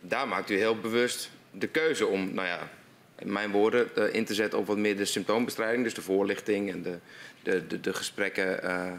daar 0.00 0.28
maakt 0.28 0.50
u 0.50 0.56
heel 0.56 0.80
bewust 0.80 1.30
de 1.50 1.66
keuze 1.66 2.06
om, 2.06 2.34
nou 2.34 2.46
ja, 2.46 2.70
in 3.18 3.32
mijn 3.32 3.50
woorden, 3.50 3.96
eh, 3.96 4.14
in 4.14 4.24
te 4.24 4.34
zetten 4.34 4.58
op 4.58 4.66
wat 4.66 4.76
meer 4.76 4.96
de 4.96 5.04
symptoombestrijding. 5.04 5.84
Dus 5.84 5.94
de 5.94 6.02
voorlichting 6.02 6.70
en 6.70 6.82
de, 6.82 6.98
de, 7.42 7.66
de, 7.66 7.80
de 7.80 7.94
gesprekken 7.94 8.62
eh, 8.62 8.92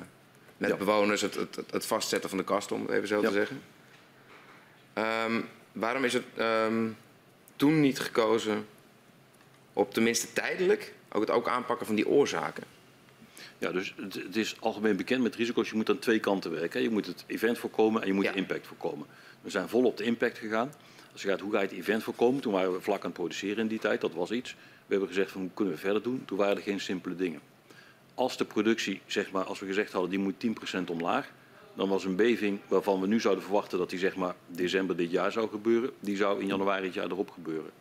met 0.58 0.70
Ja. 0.70 0.76
bewoners, 0.76 1.22
het, 1.22 1.36
het, 1.36 1.60
het 1.72 1.86
vastzetten 1.86 2.30
van 2.30 2.38
de 2.38 2.44
kast, 2.44 2.72
om 2.72 2.82
het 2.82 2.92
even 2.92 3.08
zo 3.08 3.22
Ja. 3.22 3.28
te 3.28 3.34
zeggen. 3.34 3.62
Ehm, 4.94 5.42
waarom 5.72 6.04
is 6.04 6.14
het 6.14 6.24
ehm, 6.36 6.88
toen 7.56 7.80
niet 7.80 8.00
gekozen 8.00 8.66
op 9.74 9.94
tenminste 9.94 10.34
tijdelijk 10.34 10.94
ook 11.18 11.28
het 11.28 11.36
ook 11.36 11.48
aanpakken 11.48 11.86
van 11.86 11.96
die 11.96 12.08
oorzaken? 12.08 12.64
Ja, 13.58 13.72
dus 13.72 13.94
het, 13.98 14.14
het 14.14 14.36
is 14.36 14.56
algemeen 14.60 14.98
bekend 14.98 15.24
met 15.24 15.36
risico's. 15.36 15.70
Je 15.70 15.76
moet 15.76 15.90
aan 15.90 16.00
twee 16.00 16.20
kanten 16.20 16.52
werken. 16.52 16.82
Je 16.82 16.90
moet 16.90 17.06
het 17.06 17.24
event 17.28 17.58
voorkomen 17.58 18.02
en 18.02 18.08
je 18.08 18.14
moet 18.14 18.24
Ja. 18.26 18.32
de 18.32 18.38
impact 18.38 18.68
voorkomen. 18.68 19.08
We 19.42 19.50
zijn 19.50 19.70
vol 19.70 19.84
op 19.84 19.98
de 19.98 20.04
impact 20.04 20.38
gegaan. 20.38 20.72
Als 21.12 21.22
je 21.22 21.28
gaat, 21.28 21.40
hoe 21.40 21.52
ga 21.52 21.62
je 21.62 21.68
het 21.68 21.78
event 21.78 22.04
voorkomen? 22.04 22.42
Toen 22.42 22.54
waren 22.54 22.74
we 22.74 22.82
vlak 22.82 23.00
aan 23.00 23.06
het 23.06 23.14
produceren 23.14 23.58
in 23.58 23.68
die 23.68 23.80
tijd. 23.80 24.02
Dat 24.02 24.14
was 24.14 24.32
iets. 24.32 24.52
We 24.54 24.94
hebben 24.94 25.08
gezegd, 25.08 25.32
van, 25.32 25.42
hoe 25.42 25.50
kunnen 25.54 25.74
we 25.74 25.80
verder 25.80 26.02
doen? 26.02 26.24
Toen 26.26 26.38
waren 26.38 26.56
er 26.56 26.62
geen 26.62 26.80
simpele 26.80 27.16
dingen. 27.16 27.40
Als 28.14 28.38
de 28.38 28.46
productie, 28.46 29.02
zeg 29.06 29.32
maar, 29.32 29.44
als 29.44 29.60
we 29.60 29.66
gezegd 29.66 29.92
hadden, 29.92 30.10
die 30.10 30.20
moet 30.20 30.36
10% 30.78 30.90
omlaag. 30.90 31.32
Dan 31.74 31.90
was 31.90 32.06
een 32.06 32.16
beving 32.16 32.60
waarvan 32.68 33.02
we 33.02 33.08
nu 33.08 33.20
zouden 33.20 33.44
verwachten 33.44 33.78
dat 33.78 33.90
die 33.90 34.00
zeg 34.00 34.16
maar 34.16 34.36
december 34.48 34.96
dit 34.96 35.12
jaar 35.12 35.32
zou 35.32 35.50
gebeuren. 35.50 35.92
Die 36.00 36.16
zou 36.18 36.42
in 36.42 36.48
januari 36.48 36.86
het 36.86 36.94
jaar 36.94 37.06
erop 37.06 37.30
gebeuren. 37.32 37.72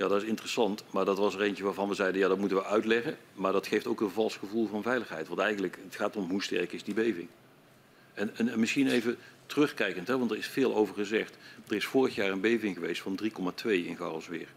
Ja, 0.00 0.08
dat 0.08 0.22
is 0.22 0.28
interessant, 0.28 0.84
maar 0.90 1.04
dat 1.04 1.18
was 1.18 1.34
er 1.34 1.40
eentje 1.40 1.64
waarvan 1.64 1.88
we 1.88 1.94
zeiden, 1.94 2.20
ja, 2.20 2.28
dat 2.28 2.38
moeten 2.38 2.56
we 2.56 2.64
uitleggen. 2.64 3.16
Maar 3.34 3.52
dat 3.52 3.66
geeft 3.66 3.86
ook 3.86 4.00
een 4.00 4.10
vals 4.10 4.36
gevoel 4.36 4.66
van 4.66 4.82
veiligheid. 4.82 5.28
Want 5.28 5.40
eigenlijk, 5.40 5.78
het 5.84 5.96
gaat 5.96 6.16
om 6.16 6.30
hoe 6.30 6.42
sterk 6.42 6.72
is 6.72 6.84
die 6.84 6.94
beving. 6.94 7.28
En, 8.14 8.36
en, 8.36 8.48
en 8.48 8.60
misschien 8.60 8.88
even 8.88 9.16
terugkijkend, 9.46 10.08
hè, 10.08 10.18
want 10.18 10.30
er 10.30 10.36
is 10.36 10.46
veel 10.46 10.74
over 10.74 10.94
gezegd. 10.94 11.36
Er 11.68 11.76
is 11.76 11.86
vorig 11.86 12.14
jaar 12.14 12.30
een 12.30 12.40
beving 12.40 12.74
geweest 12.74 13.02
van 13.02 13.18
3,2 13.22 13.70
in 13.70 13.96
Garrelsweer. 13.96 14.48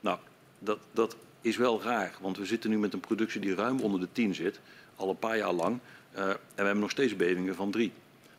Nou, 0.00 0.18
dat, 0.58 0.78
dat 0.92 1.16
is 1.40 1.56
wel 1.56 1.82
raar, 1.82 2.14
want 2.20 2.36
we 2.36 2.44
zitten 2.44 2.70
nu 2.70 2.78
met 2.78 2.92
een 2.92 3.00
productie 3.00 3.40
die 3.40 3.54
ruim 3.54 3.80
onder 3.80 4.00
de 4.00 4.08
10 4.12 4.34
zit, 4.34 4.60
al 4.96 5.08
een 5.10 5.18
paar 5.18 5.36
jaar 5.36 5.52
lang. 5.52 5.78
eh, 6.12 6.28
en 6.28 6.36
we 6.54 6.62
hebben 6.62 6.78
nog 6.78 6.90
steeds 6.90 7.16
bevingen 7.16 7.54
van 7.54 7.70
3. 7.70 7.92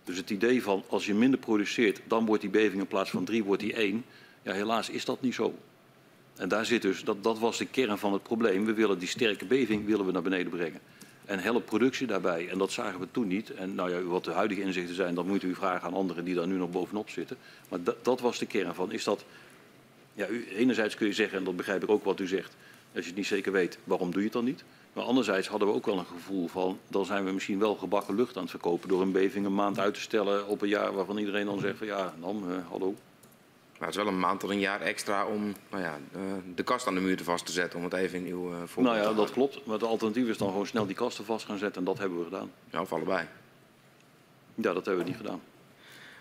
Dus 0.03 0.17
het 0.17 0.29
idee 0.29 0.63
van 0.63 0.83
als 0.87 1.05
je 1.05 1.13
minder 1.13 1.39
produceert, 1.39 2.01
dan 2.07 2.25
wordt 2.25 2.41
die 2.41 2.51
beving 2.51 2.81
in 2.81 2.87
plaats 2.87 3.09
van 3.09 3.25
3, 3.25 3.43
wordt 3.43 3.61
die 3.61 3.73
1. 3.73 4.05
Ja, 4.41 4.53
helaas 4.53 4.89
is 4.89 5.05
dat 5.05 5.21
niet 5.21 5.33
zo. 5.33 5.55
En 6.35 6.49
daar 6.49 6.65
zit 6.65 6.81
dus, 6.81 7.03
dat, 7.03 7.23
dat 7.23 7.39
was 7.39 7.57
de 7.57 7.65
kern 7.65 7.97
van 7.97 8.13
het 8.13 8.23
probleem. 8.23 8.65
We 8.65 8.73
willen 8.73 8.99
die 8.99 9.07
sterke 9.07 9.45
beving 9.45 9.85
willen 9.85 10.05
we 10.05 10.11
naar 10.11 10.21
beneden 10.21 10.51
brengen. 10.51 10.79
En 11.25 11.39
help 11.39 11.65
productie 11.65 12.07
daarbij. 12.07 12.49
En 12.49 12.57
dat 12.57 12.71
zagen 12.71 12.99
we 12.99 13.07
toen 13.11 13.27
niet. 13.27 13.53
En 13.53 13.75
nou 13.75 13.91
ja, 13.91 14.01
wat 14.01 14.23
de 14.23 14.31
huidige 14.31 14.61
inzichten 14.61 14.95
zijn, 14.95 15.15
dat 15.15 15.25
moet 15.25 15.43
u 15.43 15.55
vragen 15.55 15.87
aan 15.87 15.93
anderen 15.93 16.25
die 16.25 16.35
daar 16.35 16.47
nu 16.47 16.57
nog 16.57 16.71
bovenop 16.71 17.09
zitten. 17.09 17.37
Maar 17.69 17.79
dat, 18.01 18.19
was 18.19 18.39
de 18.39 18.45
kern 18.45 18.75
van. 18.75 18.91
Is 18.91 19.03
dat, 19.03 19.25
ja, 20.13 20.27
enerzijds 20.55 20.95
kun 20.95 21.07
je 21.07 21.13
zeggen, 21.13 21.37
en 21.37 21.43
dat 21.43 21.55
begrijp 21.55 21.83
ik 21.83 21.89
ook 21.89 22.03
wat 22.03 22.19
u 22.19 22.27
zegt, 22.27 22.55
als 22.95 23.03
je 23.03 23.09
het 23.09 23.17
niet 23.17 23.25
zeker 23.27 23.51
weet, 23.51 23.77
waarom 23.83 24.11
doe 24.11 24.19
je 24.19 24.25
het 24.25 24.33
dan 24.33 24.45
niet? 24.45 24.63
Maar 24.93 25.03
anderzijds 25.03 25.47
hadden 25.47 25.67
we 25.67 25.73
ook 25.73 25.85
wel 25.85 25.97
een 25.97 26.05
gevoel 26.05 26.47
van, 26.47 26.79
dan 26.87 27.05
zijn 27.05 27.25
we 27.25 27.31
misschien 27.31 27.59
wel 27.59 27.75
gebakken 27.75 28.15
lucht 28.15 28.35
aan 28.35 28.41
het 28.41 28.51
verkopen 28.51 28.89
door 28.89 29.01
een 29.01 29.11
beving 29.11 29.45
een 29.45 29.55
maand 29.55 29.79
uit 29.79 29.93
te 29.93 30.01
stellen 30.01 30.47
op 30.47 30.61
een 30.61 30.69
jaar 30.69 30.93
waarvan 30.93 31.17
iedereen 31.17 31.45
dan 31.45 31.59
zegt 31.59 31.77
van 31.77 31.87
ja, 31.87 32.13
dan, 32.19 32.43
eh, 32.49 32.55
hallo. 32.69 32.95
Maar 33.81 33.89
het 33.89 33.99
is 33.99 34.05
wel 34.05 34.13
een 34.13 34.19
maand 34.19 34.39
tot 34.39 34.49
een 34.49 34.59
jaar 34.59 34.81
extra 34.81 35.25
om 35.25 35.53
nou 35.69 35.83
ja, 35.83 35.99
eh, 36.13 36.19
de 36.55 36.63
kast 36.63 36.87
aan 36.87 36.93
de 36.95 36.99
muur 37.01 37.17
te 37.17 37.23
vast 37.23 37.45
te 37.45 37.51
zetten, 37.51 37.77
om 37.79 37.85
het 37.85 37.93
even 37.93 38.25
in 38.25 38.31
uw 38.33 38.51
eh 38.51 38.57
voorbeeld 38.65 38.95
Nou 38.95 38.97
te 39.07 39.09
ja, 39.09 39.15
dat 39.15 39.31
klopt. 39.31 39.65
Maar 39.65 39.73
het 39.73 39.83
alternatief 39.83 40.27
is 40.27 40.37
dan 40.37 40.49
gewoon 40.49 40.65
snel 40.67 40.85
die 40.85 40.95
kasten 40.95 41.25
vast 41.25 41.45
gaan 41.45 41.57
zetten 41.57 41.77
en 41.79 41.83
dat 41.85 41.97
hebben 41.97 42.17
we 42.17 42.23
gedaan. 42.23 42.51
Ja, 42.69 42.81
of 42.81 42.93
allebei. 42.93 43.27
Ja, 44.55 44.73
dat 44.73 44.85
hebben 44.85 45.03
we 45.03 45.09
niet 45.09 45.17
gedaan. 45.19 45.41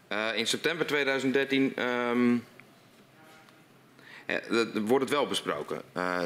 Eh, 0.09 0.29
in 0.39 0.47
september 0.47 0.87
2013 0.87 1.73
ehm, 1.77 2.37
eh, 4.27 4.37
dat- 4.51 4.69
wordt 4.79 5.05
het 5.05 5.13
wel 5.13 5.27
besproken, 5.27 5.83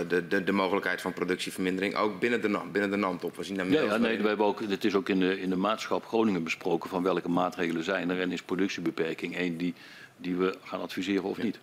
de, 0.08 0.26
de, 0.28 0.44
de 0.44 0.52
mogelijkheid 0.52 1.00
van 1.00 1.12
productievermindering, 1.12 1.94
ook 1.96 2.20
binnen 2.20 2.40
de 2.40 2.48
NAM, 2.48 2.72
binnen 2.72 2.90
de 2.90 2.96
NAM-top. 2.96 3.36
We 3.36 3.44
zien 3.44 3.56
daar 3.56 3.68
Ja, 3.70 3.82
ja 3.82 3.96
nee, 3.96 4.18
we 4.20 4.28
hebben 4.28 4.46
ook, 4.46 4.60
het 4.60 4.84
is 4.84 4.94
ook 4.94 5.08
in 5.08 5.18
de, 5.20 5.40
in 5.40 5.50
de 5.50 5.56
maatschap 5.56 6.06
Groningen 6.06 6.44
besproken 6.44 6.90
van 6.90 7.02
welke 7.02 7.28
maatregelen 7.28 7.84
zijn 7.84 8.10
er. 8.10 8.20
En 8.20 8.32
is 8.32 8.42
productiebeperking 8.42 9.36
één 9.36 9.56
die, 9.56 9.74
die 10.16 10.36
we 10.36 10.56
gaan 10.64 10.80
adviseren 10.80 11.22
of 11.22 11.42
niet. 11.42 11.58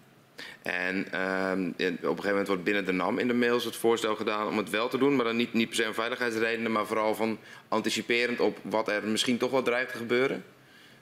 En 0.61 1.11
ehm, 1.11 1.67
op 1.67 1.77
een 1.77 2.07
gegeven 2.07 2.29
moment 2.29 2.47
wordt 2.47 2.63
binnen 2.63 2.85
de 2.85 2.91
NAM 2.91 3.19
in 3.19 3.27
de 3.27 3.33
mails 3.33 3.63
het 3.65 3.75
voorstel 3.75 4.15
gedaan 4.15 4.47
om 4.47 4.57
het 4.57 4.69
wel 4.69 4.87
te 4.87 4.97
doen, 4.97 5.15
maar 5.15 5.25
dan 5.25 5.35
niet, 5.35 5.53
niet 5.53 5.67
per 5.67 5.75
se 5.75 5.87
om 5.87 5.93
veiligheidsredenen, 5.93 6.71
maar 6.71 6.85
vooral 6.85 7.15
van 7.15 7.39
anticiperend 7.67 8.39
op 8.39 8.57
wat 8.61 8.87
er 8.87 9.07
misschien 9.07 9.37
toch 9.37 9.51
wel 9.51 9.63
dreigt 9.63 9.91
te 9.91 9.97
gebeuren. 9.97 10.43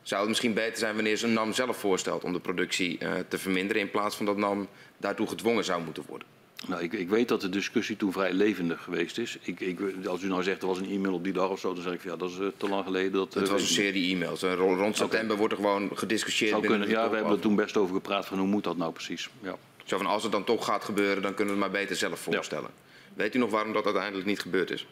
Zou 0.01 0.19
het 0.19 0.29
misschien 0.29 0.53
beter 0.53 0.77
zijn 0.77 0.95
wanneer 0.95 1.23
een 1.23 1.33
NAM 1.33 1.53
zelf 1.53 1.77
voorstelt 1.77 2.23
om 2.23 2.33
de 2.33 2.39
productie 2.39 2.97
eh, 2.97 3.11
te 3.27 3.37
verminderen 3.37 3.81
in 3.81 3.91
plaats 3.91 4.15
van 4.15 4.25
dat 4.25 4.37
NAM 4.37 4.67
daartoe 4.97 5.27
gedwongen 5.27 5.63
zou 5.63 5.83
moeten 5.83 6.03
worden? 6.07 6.27
Nou, 6.67 6.83
ik, 6.83 6.93
ik 6.93 7.09
weet 7.09 7.27
dat 7.27 7.41
de 7.41 7.49
discussie 7.49 7.97
toen 7.97 8.11
vrij 8.11 8.33
levendig 8.33 8.83
geweest 8.83 9.17
is. 9.17 9.37
Ik, 9.41 9.59
ik, 9.59 9.79
als 10.05 10.21
u 10.21 10.27
nou 10.27 10.43
zegt 10.43 10.61
er 10.61 10.67
was 10.67 10.77
een 10.77 10.89
e-mail 10.89 11.13
op 11.13 11.23
die 11.23 11.33
dag 11.33 11.49
of 11.49 11.59
zo, 11.59 11.73
dan 11.73 11.83
zeg 11.83 11.93
ik 11.93 12.03
ja, 12.03 12.15
dat 12.15 12.29
is 12.29 12.39
eh, 12.39 12.47
te 12.57 12.69
lang 12.69 12.83
geleden. 12.83 13.11
Dat, 13.11 13.27
eh, 13.27 13.41
Het 13.41 13.49
was 13.49 13.61
weet 13.61 13.69
een 13.69 13.75
serie 13.75 14.15
e-mails. 14.15 14.43
En 14.43 14.55
rond 14.55 14.97
september 14.97 15.37
wordt 15.37 15.53
er 15.53 15.59
gewoon 15.59 15.89
gediscussieerd 15.93 16.51
Zou 16.51 16.65
kunnen, 16.65 16.89
ja, 16.89 17.09
we 17.09 17.15
hebben 17.15 17.33
er 17.33 17.39
toen 17.39 17.55
best 17.55 17.77
over 17.77 17.95
gepraat 17.95 18.25
van 18.25 18.37
hoe 18.37 18.47
moet 18.47 18.63
dat 18.63 18.77
nou 18.77 18.91
precies. 18.91 19.29
Ja. 19.41 19.55
Zo 19.83 19.97
van 19.97 20.05
als 20.05 20.23
het 20.23 20.31
dan 20.31 20.43
toch 20.43 20.65
gaat 20.65 20.83
gebeuren, 20.83 21.21
dan 21.21 21.33
kunnen 21.33 21.55
we 21.55 21.61
het 21.61 21.71
maar 21.71 21.81
beter 21.81 21.95
zelf 21.95 22.19
voorstellen. 22.19 22.69
Weet 23.13 23.35
u 23.35 23.39
nog 23.39 23.49
waarom 23.49 23.73
dat 23.73 23.85
uiteindelijk 23.85 24.27
niet 24.27 24.39
gebeurd 24.39 24.71
is? 24.71 24.87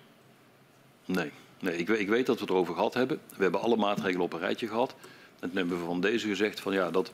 Nee, 1.06 1.32
nee 1.60 1.78
ik, 1.78 1.88
weet, 1.88 2.00
ik 2.00 2.08
weet 2.08 2.26
dat 2.26 2.36
we 2.36 2.42
het 2.42 2.50
erover 2.50 2.74
gehad 2.74 2.94
hebben. 2.94 3.20
We 3.36 3.44
hebben 3.44 3.62
alle 3.62 3.76
maatregelen 3.76 4.22
op 4.22 4.34
een 4.34 4.40
rijtje 4.40 4.68
gehad. 4.68 4.96
En 5.40 5.50
toen 5.50 5.58
hebben 5.58 5.80
we 5.80 5.86
van 5.86 6.02
deze 6.02 6.28
gezegd 6.28 6.60
van 6.60 6.74
ja, 6.74 6.92
dat, 6.92 7.12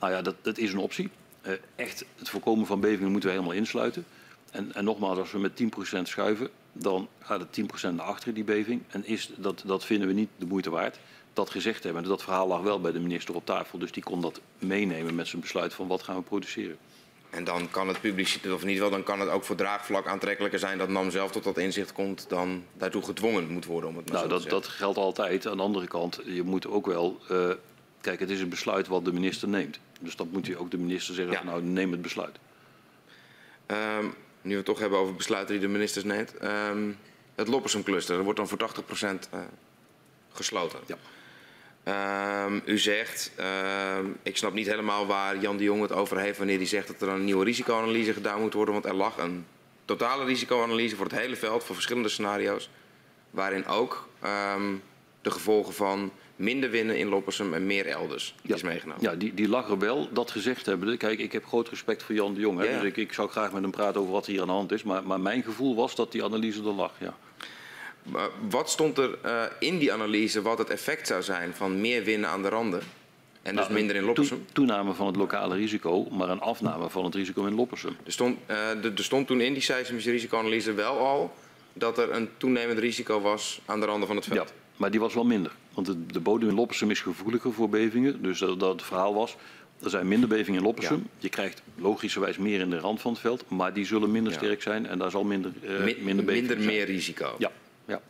nou 0.00 0.12
ja, 0.12 0.22
dat, 0.22 0.34
dat 0.42 0.58
is 0.58 0.72
een 0.72 0.78
optie. 0.78 1.10
Eh, 1.42 1.52
echt 1.76 2.04
het 2.18 2.28
voorkomen 2.28 2.66
van 2.66 2.80
bevingen 2.80 3.10
moeten 3.10 3.28
we 3.28 3.34
helemaal 3.34 3.56
insluiten. 3.56 4.04
En, 4.50 4.74
en 4.74 4.84
nogmaals, 4.84 5.18
als 5.18 5.32
we 5.32 5.38
met 5.38 5.62
10% 5.62 6.02
schuiven, 6.02 6.48
dan 6.72 7.08
gaat 7.20 7.40
het 7.40 7.60
10% 7.60 7.94
naar 7.94 8.06
achteren 8.06 8.34
die 8.34 8.44
beving. 8.44 8.82
En 8.88 9.06
is, 9.06 9.30
dat, 9.36 9.62
dat 9.66 9.84
vinden 9.84 10.08
we 10.08 10.14
niet 10.14 10.28
de 10.36 10.46
moeite 10.46 10.70
waard. 10.70 10.98
Dat 11.32 11.50
gezegd 11.50 11.82
hebben, 11.84 12.02
en 12.02 12.08
dat 12.08 12.22
verhaal 12.22 12.46
lag 12.46 12.60
wel 12.60 12.80
bij 12.80 12.92
de 12.92 13.00
minister 13.00 13.34
op 13.34 13.46
tafel. 13.46 13.78
Dus 13.78 13.92
die 13.92 14.02
kon 14.02 14.20
dat 14.20 14.40
meenemen 14.58 15.14
met 15.14 15.26
zijn 15.28 15.40
besluit 15.42 15.74
van 15.74 15.86
wat 15.86 16.02
gaan 16.02 16.16
we 16.16 16.22
produceren. 16.22 16.76
En 17.30 17.44
dan 17.44 17.70
kan 17.70 17.88
het 17.88 18.00
publiciteit, 18.00 18.54
of 18.54 18.64
niet 18.64 18.78
wel, 18.78 18.90
dan 18.90 19.02
kan 19.02 19.20
het 19.20 19.28
ook 19.28 19.44
voor 19.44 19.56
draagvlak 19.56 20.06
aantrekkelijker 20.06 20.58
zijn 20.58 20.78
dat 20.78 20.88
NAM 20.88 21.10
zelf 21.10 21.30
tot 21.30 21.44
dat 21.44 21.58
inzicht 21.58 21.92
komt 21.92 22.28
dan 22.28 22.64
daartoe 22.76 23.02
gedwongen 23.02 23.48
moet 23.50 23.64
worden 23.64 23.90
om 23.90 23.96
het 23.96 24.04
maar 24.10 24.16
Nou, 24.16 24.28
dat, 24.28 24.50
dat 24.50 24.68
geldt 24.68 24.98
altijd. 24.98 25.46
Aan 25.46 25.56
de 25.56 25.62
andere 25.62 25.86
kant, 25.86 26.20
je 26.26 26.42
moet 26.42 26.66
ook 26.66 26.86
wel. 26.86 27.18
eh, 27.28 27.50
kijk, 28.00 28.20
het 28.20 28.30
is 28.30 28.40
een 28.40 28.48
besluit 28.48 28.86
wat 28.86 29.04
de 29.04 29.12
minister 29.12 29.48
neemt. 29.48 29.78
Dus 30.02 30.16
dan 30.16 30.28
moet 30.32 30.46
je 30.46 30.56
ook 30.56 30.70
de 30.70 30.78
minister 30.78 31.14
zeggen: 31.14 31.32
Ja. 31.32 31.38
van, 31.38 31.48
nou, 31.48 31.62
neem 31.62 31.92
het 31.92 32.02
besluit. 32.02 32.38
Ehm, 33.66 34.04
nu 34.42 34.50
we 34.50 34.56
het 34.56 34.64
toch 34.64 34.78
hebben 34.78 34.98
over 34.98 35.14
besluiten 35.14 35.54
die 35.54 35.66
de 35.66 35.72
ministers 35.72 36.04
neemt. 36.04 36.36
Ehm, 36.36 36.90
het 37.34 37.48
Loppersum 37.48 37.82
cluster, 37.82 38.14
dat 38.14 38.24
wordt 38.24 38.38
dan 38.38 38.48
voor 38.48 38.58
80% 38.58 39.28
uh, 39.34 39.40
gesloten. 40.32 40.78
Ja. 40.86 40.96
Ehm, 41.84 42.60
u 42.64 42.78
zegt, 42.78 43.32
ik 44.22 44.36
snap 44.36 44.52
niet 44.52 44.66
helemaal 44.66 45.06
waar 45.06 45.38
Jan 45.38 45.56
de 45.56 45.64
Jong 45.64 45.82
het 45.82 45.92
over 45.92 46.18
heeft 46.18 46.38
wanneer 46.38 46.56
hij 46.56 46.66
zegt 46.66 46.86
dat 46.86 47.02
er 47.02 47.08
een 47.08 47.24
nieuwe 47.24 47.44
risicoanalyse 47.44 48.12
gedaan 48.12 48.40
moet 48.40 48.54
worden. 48.54 48.74
Want 48.74 48.86
er 48.86 48.94
lag 48.94 49.18
een 49.18 49.46
totale 49.84 50.24
risicoanalyse 50.24 50.96
voor 50.96 51.06
het 51.06 51.18
hele 51.18 51.36
veld, 51.36 51.64
voor 51.64 51.74
verschillende 51.74 52.08
scenario's. 52.08 52.70
Waarin 53.30 53.66
ook 53.66 54.08
de 55.22 55.30
gevolgen 55.30 55.74
van 55.74 56.12
minder 56.42 56.70
winnen 56.70 56.98
in 56.98 57.08
Loppersum 57.08 57.54
en 57.54 57.66
meer 57.66 57.86
elders 57.86 58.34
ja. 58.42 58.54
is 58.54 58.62
meegenomen. 58.62 59.02
Ja, 59.02 59.14
die, 59.14 59.34
die 59.34 59.48
lag 59.48 59.68
er 59.68 59.78
wel. 59.78 60.08
Dat 60.12 60.30
gezegd 60.30 60.66
hebben, 60.66 60.96
kijk, 60.96 61.18
ik 61.18 61.32
heb 61.32 61.46
groot 61.46 61.68
respect 61.68 62.02
voor 62.02 62.14
Jan 62.14 62.34
de 62.34 62.40
Jong. 62.40 62.58
Hè, 62.58 62.64
ja. 62.64 62.78
Dus 62.78 62.88
ik, 62.88 62.96
ik, 62.96 63.12
zou 63.12 63.28
graag 63.28 63.52
met 63.52 63.62
hem 63.62 63.70
praten 63.70 64.00
over 64.00 64.12
wat 64.12 64.26
hier 64.26 64.40
aan 64.40 64.46
de 64.46 64.52
hand 64.52 64.72
is. 64.72 64.82
Maar, 64.82 65.02
maar 65.04 65.20
mijn 65.20 65.42
gevoel 65.42 65.74
was 65.74 65.94
dat 65.94 66.12
die 66.12 66.24
analyse 66.24 66.58
er 66.58 66.72
lag, 66.72 66.92
ja. 66.98 67.14
Maar 68.02 68.28
wat 68.48 68.70
stond 68.70 68.98
er 68.98 69.18
uh, 69.24 69.42
in 69.58 69.78
die 69.78 69.92
analyse 69.92 70.42
wat 70.42 70.58
het 70.58 70.70
effect 70.70 71.06
zou 71.06 71.22
zijn 71.22 71.54
van 71.54 71.80
meer 71.80 72.04
winnen 72.04 72.28
aan 72.28 72.42
de 72.42 72.48
randen? 72.48 72.82
En 73.42 73.56
dus 73.56 73.64
nou, 73.64 73.74
minder 73.74 73.96
in 73.96 74.04
Loppersum? 74.04 74.44
To, 74.46 74.52
toename 74.52 74.92
van 74.92 75.06
het 75.06 75.16
lokale 75.16 75.56
risico, 75.56 76.08
maar 76.10 76.28
een 76.28 76.40
afname 76.40 76.90
van 76.90 77.04
het 77.04 77.14
risico 77.14 77.46
in 77.46 77.54
Loppersum. 77.54 77.96
Er 78.04 78.12
stond, 78.12 78.38
uh, 78.50 78.84
er 78.84 78.92
stond 78.94 79.26
toen 79.26 79.40
in 79.40 79.52
die 79.52 79.62
seismische 79.62 80.10
risicoanalyse 80.10 80.72
wel 80.72 80.98
al 80.98 81.34
dat 81.72 81.98
er 81.98 82.12
een 82.12 82.28
toenemend 82.36 82.78
risico 82.78 83.20
was 83.20 83.60
aan 83.66 83.80
de 83.80 83.86
randen 83.86 84.06
van 84.06 84.16
het 84.16 84.24
veld. 84.24 84.48
Ja, 84.48 84.54
maar 84.82 84.90
die 84.90 85.00
was 85.00 85.14
wel 85.14 85.24
minder. 85.24 85.52
Want 85.74 85.86
de, 85.86 86.06
de 86.06 86.20
bodem 86.20 86.48
in 86.48 86.54
Loppersum 86.54 86.90
is 86.90 87.00
gevoeliger 87.00 87.52
voor 87.52 87.68
bevingen. 87.68 88.22
Dus 88.22 88.38
dat, 88.38 88.60
dat 88.60 88.72
het 88.72 88.82
verhaal 88.82 89.14
was, 89.14 89.36
er 89.82 89.90
zijn 89.90 90.08
minder 90.08 90.28
bevingen 90.28 90.60
in 90.60 90.66
Loppersum. 90.66 90.96
Ja. 90.96 91.10
Je 91.18 91.28
krijgt 91.28 91.62
logischerwijs 91.74 92.36
meer 92.38 92.60
in 92.60 92.70
de 92.70 92.78
rand 92.78 93.00
van 93.00 93.12
het 93.12 93.20
veld. 93.20 93.44
Maar 93.48 93.72
die 93.72 93.84
zullen 93.84 94.10
minder 94.10 94.32
ja. 94.32 94.38
sterk 94.38 94.62
zijn 94.62 94.86
en 94.86 94.98
daar 94.98 95.10
zal 95.10 95.24
minder, 95.24 95.52
uh, 95.62 95.68
Min, 95.68 95.78
minder 95.78 96.24
bevingen 96.24 96.26
Minder 96.26 96.56
zijn. 96.56 96.66
meer 96.66 96.84
risico. 96.86 97.34
Ja. 97.38 97.50
ja. 97.84 98.00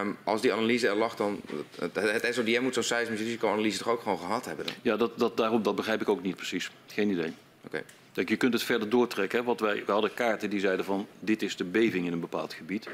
Um, 0.00 0.16
als 0.24 0.40
die 0.40 0.52
analyse 0.52 0.88
er 0.88 0.96
lag, 0.96 1.16
dan. 1.16 1.40
Het, 1.78 1.94
het 1.94 2.34
SODM 2.34 2.62
moet 2.62 2.74
zo'n 2.74 2.82
seismische 2.82 3.24
risicoanalyse 3.24 3.78
toch 3.78 3.88
ook 3.88 4.02
gewoon 4.02 4.18
gehad 4.18 4.44
hebben? 4.44 4.66
Dan? 4.66 4.74
Ja, 4.82 4.96
dat, 4.96 5.18
dat, 5.18 5.36
daarom, 5.36 5.62
dat 5.62 5.74
begrijp 5.74 6.00
ik 6.00 6.08
ook 6.08 6.22
niet 6.22 6.36
precies. 6.36 6.70
Geen 6.86 7.10
idee. 7.10 7.32
Oké. 7.64 7.82
Okay. 8.12 8.24
Je 8.26 8.36
kunt 8.36 8.52
het 8.52 8.62
verder 8.62 8.88
doortrekken. 8.88 9.38
Hè? 9.38 9.44
Want 9.44 9.60
wij, 9.60 9.74
wij 9.74 9.94
hadden 9.94 10.14
kaarten 10.14 10.50
die 10.50 10.60
zeiden 10.60 10.84
van 10.84 11.06
dit 11.20 11.42
is 11.42 11.56
de 11.56 11.64
beving 11.64 12.06
in 12.06 12.12
een 12.12 12.20
bepaald 12.20 12.54
gebied. 12.54 12.88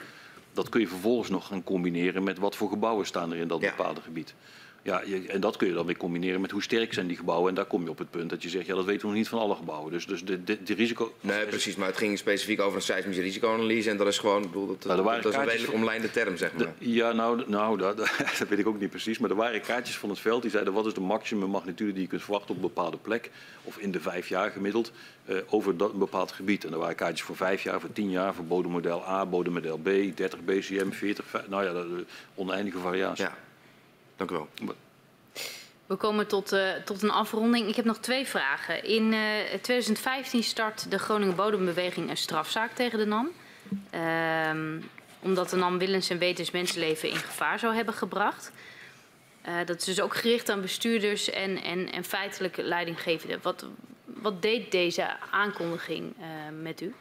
Dat 0.53 0.69
kun 0.69 0.81
je 0.81 0.89
vervolgens 0.89 1.31
nog 1.31 1.47
gaan 1.47 1.65
combineren 1.65 2.23
met 2.23 2.39
wat 2.39 2.57
voor 2.57 2.69
gebouwen 2.69 3.07
staan 3.07 3.33
er 3.33 3.39
in 3.39 3.49
dat 3.49 3.61
Ja. 3.61 3.71
bepaalde 3.77 4.01
gebied. 4.01 4.35
Ja, 4.83 5.03
je, 5.07 5.27
en 5.27 5.41
dat 5.41 5.57
kun 5.57 5.69
je 5.69 5.75
dan 5.75 5.87
weer 5.87 5.97
combineren 5.97 6.41
met 6.41 6.51
hoe 6.51 6.63
sterk 6.63 6.93
zijn 6.93 7.07
die 7.07 7.17
gebouwen. 7.17 7.49
En 7.49 7.55
daar 7.55 7.65
kom 7.65 7.83
je 7.85 7.91
op 7.91 7.99
het 7.99 8.11
punt 8.11 8.31
dat 8.31 8.43
je 8.43 8.49
zegt, 8.49 8.67
ja, 8.67 8.75
dat 8.75 8.85
weten 8.85 9.01
we 9.01 9.07
nog 9.07 9.17
niet 9.17 9.29
van 9.29 9.39
alle 9.39 9.55
gebouwen. 9.55 9.93
Dus, 9.93 10.07
dus 10.07 10.25
de, 10.25 10.45
de, 10.45 10.63
de 10.63 10.75
risico... 10.75 11.15
Nee, 11.21 11.47
precies. 11.47 11.77
Maar 11.77 11.87
het 11.89 11.97
ging 11.97 12.19
specifiek 12.19 12.61
over 12.61 12.77
een 12.77 12.83
seismische 12.83 13.23
risicoanalyse. 13.23 13.91
En 13.91 13.97
dat 13.97 14.07
is 14.07 14.19
gewoon. 14.19 14.43
Ik 14.43 14.47
bedoel, 14.51 14.67
dat, 14.67 14.85
Nou, 14.85 15.21
dat 15.23 15.33
is 15.33 15.39
een 15.39 15.45
redelijk 15.49 15.73
omlijnde 15.73 16.11
term, 16.11 16.37
zeg 16.37 16.53
maar. 16.55 16.67
De- 16.79 16.91
ja, 16.91 17.13
nou, 17.13 17.43
nou 17.47 17.79
dat, 17.79 17.97
dat 18.39 18.49
weet 18.49 18.59
ik 18.59 18.67
ook 18.67 18.81
niet 18.81 18.91
precies. 18.91 19.19
Maar 19.19 19.31
er 19.31 19.37
waren 19.37 19.61
kaartjes 19.61 19.97
van 19.99 20.09
het 20.09 20.19
veld 20.19 20.43
die 20.43 20.51
zeiden 20.51 20.73
wat 20.73 20.87
is 20.87 20.95
de 20.95 21.01
maximum 21.01 21.49
magnitude 21.51 21.93
die 21.93 22.03
je 22.03 22.09
kunt 22.09 22.23
verwachten 22.23 22.51
op 22.51 22.57
een 22.57 22.63
bepaalde 22.63 22.97
plek. 22.97 23.31
Of 23.63 23.79
in 23.79 23.91
de 23.93 24.01
vijf 24.01 24.29
jaar 24.29 24.51
gemiddeld 24.51 24.93
eh, 25.25 25.37
over 25.49 25.77
dat, 25.77 25.93
een 25.93 25.99
bepaald 25.99 26.33
gebied. 26.33 26.65
En 26.65 26.73
er 26.73 26.79
waren 26.79 26.95
kaartjes 26.97 27.23
voor 27.27 27.37
vijf 27.37 27.63
jaar, 27.63 27.81
voor 27.81 27.93
tien 27.93 28.11
jaar, 28.11 28.35
voor 28.35 28.45
bodemmodel 28.45 29.07
A, 29.09 29.27
bodemmodel 29.27 29.79
B, 29.79 29.85
30 30.15 30.41
BCM, 30.45 30.91
40, 30.91 31.25
vijf- 31.27 31.49
nou 31.49 31.65
ja, 31.65 32.05
oneindige 32.35 32.79
variatie. 32.79 33.25
Ja. 33.25 33.37
Dank 34.21 34.31
u 34.31 34.35
wel. 34.35 34.75
We 35.87 35.97
komen 35.97 36.27
tot, 36.27 36.53
eh, 36.53 36.73
tot 36.85 37.03
een 37.03 37.11
afronding. 37.11 37.69
Ik 37.69 37.77
heb 37.77 37.85
nog 37.85 37.99
twee 37.99 38.27
vragen. 38.27 38.85
In 38.85 39.13
eh, 39.13 39.59
2015 39.61 40.43
start 40.43 40.91
de 40.91 40.99
Groningen 40.99 41.37
Bodembeweging 41.37 42.11
een 42.11 42.17
strafzaak 42.17 42.73
tegen 42.73 42.99
de 42.99 43.05
NAM. 43.05 43.31
Ehm, 43.91 44.81
omdat 45.21 45.51
de 45.51 45.57
NAM 45.57 45.79
willens 45.79 46.11
en 46.11 46.19
wetens 46.19 46.51
mensenleven 46.51 47.09
in 47.09 47.17
gevaar 47.17 47.59
zou 47.59 47.75
hebben 47.75 47.95
gebracht. 47.95 48.53
Eh, 49.43 49.55
dat 49.67 49.79
is 49.79 49.85
dus 49.85 50.01
ook 50.01 50.15
gericht 50.15 50.51
aan 50.51 50.61
bestuurders 50.61 51.31
en, 51.31 51.63
en, 51.63 51.93
en 51.93 52.05
feitelijk 52.05 52.57
leidinggevenden. 52.57 53.39
Wat, 53.43 53.67
wat 54.05 54.43
deed 54.43 54.71
deze 54.71 55.17
aankondiging 55.31 56.15
eh, 56.19 56.27
met 56.63 56.81
u? 56.81 56.95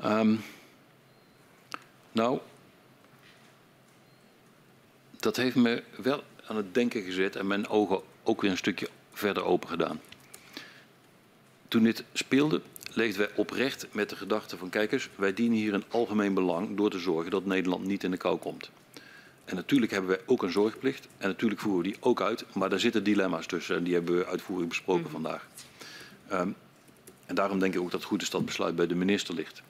Ehm, 0.00 0.36
nou, 2.12 2.40
dat 5.24 5.36
heeft 5.36 5.56
me 5.56 5.82
wel 6.02 6.22
aan 6.46 6.56
het 6.56 6.74
denken 6.74 7.02
gezet 7.02 7.36
en 7.36 7.46
mijn 7.46 7.68
ogen 7.68 8.00
ook 8.22 8.40
weer 8.40 8.50
een 8.50 8.56
stukje 8.56 8.88
verder 9.12 9.44
open 9.44 9.68
gedaan. 9.68 10.00
Toen 11.68 11.82
dit 11.82 12.04
speelde, 12.12 12.60
leefden 12.92 13.26
wij 13.26 13.36
oprecht 13.36 13.86
met 13.92 14.08
de 14.08 14.16
gedachte 14.16 14.56
van 14.56 14.68
kijkers, 14.68 15.08
wij 15.14 15.34
dienen 15.34 15.58
hier 15.58 15.74
een 15.74 15.84
algemeen 15.88 16.34
belang 16.34 16.76
door 16.76 16.90
te 16.90 16.98
zorgen 16.98 17.30
dat 17.30 17.44
Nederland 17.44 17.86
niet 17.86 18.04
in 18.04 18.10
de 18.10 18.16
kou 18.16 18.38
komt. 18.38 18.70
En 19.44 19.56
natuurlijk 19.56 19.92
hebben 19.92 20.10
wij 20.10 20.20
ook 20.26 20.42
een 20.42 20.52
zorgplicht 20.52 21.08
en 21.18 21.28
natuurlijk 21.28 21.60
voeren 21.60 21.82
we 21.82 21.88
die 21.88 21.96
ook 22.00 22.20
uit, 22.20 22.44
maar 22.54 22.70
daar 22.70 22.80
zitten 22.80 23.04
dilemma's 23.04 23.46
tussen 23.46 23.76
en 23.76 23.84
die 23.84 23.94
hebben 23.94 24.18
we 24.18 24.26
uitvoerig 24.26 24.68
besproken 24.68 25.10
vandaag. 25.10 25.46
Ehm, 26.28 26.48
en 27.26 27.34
daarom 27.34 27.58
denk 27.58 27.74
ik 27.74 27.80
ook 27.80 27.90
dat 27.90 28.00
het 28.00 28.08
goed 28.08 28.22
is 28.22 28.30
dat 28.30 28.40
het 28.40 28.48
besluit 28.48 28.76
bij 28.76 28.86
de 28.86 28.94
minister 28.94 29.34
ligt. 29.34 29.62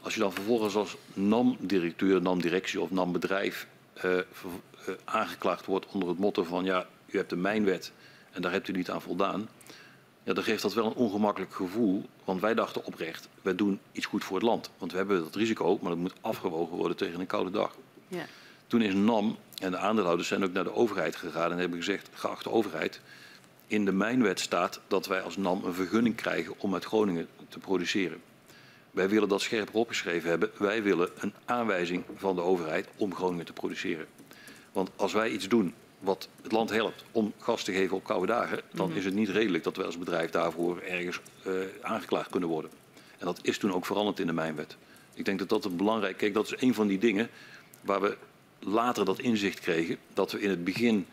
Als 0.00 0.14
je 0.14 0.20
dan 0.20 0.32
vervolgens 0.32 0.74
als 0.74 0.96
NAM-directeur, 1.14 2.22
NAM-directie 2.22 2.80
of 2.80 2.90
NAM-bedrijf 2.90 3.66
eh, 3.92 4.18
eh, 4.86 4.94
aangeklaagd 5.04 5.66
wordt 5.66 5.86
onder 5.86 6.08
het 6.08 6.18
motto 6.18 6.44
van 6.44 6.64
ja, 6.64 6.86
u 7.06 7.16
hebt 7.16 7.30
de 7.30 7.36
mijnwet 7.36 7.92
en 8.30 8.42
daar 8.42 8.52
hebt 8.52 8.68
u 8.68 8.72
niet 8.72 8.90
aan 8.90 9.02
voldaan. 9.02 9.48
Ja, 10.22 10.32
dan 10.32 10.44
geeft 10.44 10.62
dat 10.62 10.74
wel 10.74 10.86
een 10.86 10.94
ongemakkelijk 10.94 11.54
gevoel, 11.54 12.06
want 12.24 12.40
wij 12.40 12.54
dachten 12.54 12.84
oprecht, 12.84 13.28
wij 13.42 13.54
doen 13.54 13.80
iets 13.92 14.06
goed 14.06 14.24
voor 14.24 14.36
het 14.36 14.46
land. 14.46 14.70
Want 14.78 14.90
we 14.90 14.96
hebben 14.96 15.22
dat 15.22 15.34
risico, 15.34 15.78
maar 15.80 15.90
dat 15.90 16.00
moet 16.00 16.14
afgewogen 16.20 16.76
worden 16.76 16.96
tegen 16.96 17.20
een 17.20 17.26
koude 17.26 17.50
dag. 17.50 17.76
Ja. 18.08 18.24
Toen 18.66 18.82
is 18.82 18.94
NAM 18.94 19.36
en 19.58 19.70
de 19.70 19.76
aandeelhouders 19.76 20.28
zijn 20.28 20.44
ook 20.44 20.52
naar 20.52 20.64
de 20.64 20.74
overheid 20.74 21.16
gegaan 21.16 21.52
en 21.52 21.58
hebben 21.58 21.78
gezegd, 21.78 22.08
geachte 22.12 22.50
overheid, 22.50 23.00
in 23.66 23.84
de 23.84 23.92
mijnwet 23.92 24.40
staat 24.40 24.80
dat 24.88 25.06
wij 25.06 25.20
als 25.20 25.36
NAM 25.36 25.64
een 25.64 25.74
vergunning 25.74 26.14
krijgen 26.14 26.54
om 26.58 26.74
uit 26.74 26.84
Groningen 26.84 27.28
te 27.48 27.58
produceren. 27.58 28.20
Wij 28.90 29.08
willen 29.08 29.28
dat 29.28 29.40
scherper 29.40 29.74
opgeschreven 29.74 30.30
hebben. 30.30 30.50
Wij 30.58 30.82
willen 30.82 31.08
een 31.16 31.34
aanwijzing 31.44 32.04
van 32.16 32.34
de 32.34 32.40
overheid 32.40 32.88
om 32.96 33.14
Groningen 33.14 33.44
te 33.44 33.52
produceren. 33.52 34.06
Want 34.72 34.90
als 34.96 35.12
wij 35.12 35.30
iets 35.30 35.48
doen 35.48 35.74
wat 35.98 36.28
het 36.42 36.52
land 36.52 36.70
helpt 36.70 37.04
om 37.12 37.32
gas 37.38 37.64
te 37.64 37.72
geven 37.72 37.96
op 37.96 38.04
koude 38.04 38.26
dagen, 38.26 38.60
dan 38.72 38.92
is 38.92 39.04
het 39.04 39.14
niet 39.14 39.28
redelijk 39.28 39.64
dat 39.64 39.76
wij 39.76 39.86
als 39.86 39.98
bedrijf 39.98 40.30
daarvoor 40.30 40.80
ergens 40.80 41.20
eh, 41.44 41.52
aangeklaagd 41.82 42.30
kunnen 42.30 42.48
worden. 42.48 42.70
En 43.18 43.26
dat 43.26 43.38
is 43.42 43.58
toen 43.58 43.72
ook 43.72 43.86
veranderd 43.86 44.20
in 44.20 44.26
de 44.26 44.32
mijnwet. 44.32 44.76
Ik 45.14 45.24
denk 45.24 45.38
dat 45.38 45.48
dat 45.48 45.64
een 45.64 45.76
belangrijk. 45.76 46.16
Kijk, 46.16 46.34
dat 46.34 46.46
is 46.46 46.54
een 46.62 46.74
van 46.74 46.86
die 46.86 46.98
dingen 46.98 47.28
waar 47.80 48.00
we 48.00 48.16
later 48.58 49.04
dat 49.04 49.18
inzicht 49.18 49.60
kregen. 49.60 49.96
Dat 50.14 50.32
we 50.32 50.40
in 50.40 50.50
het 50.50 50.64
begin, 50.64 51.06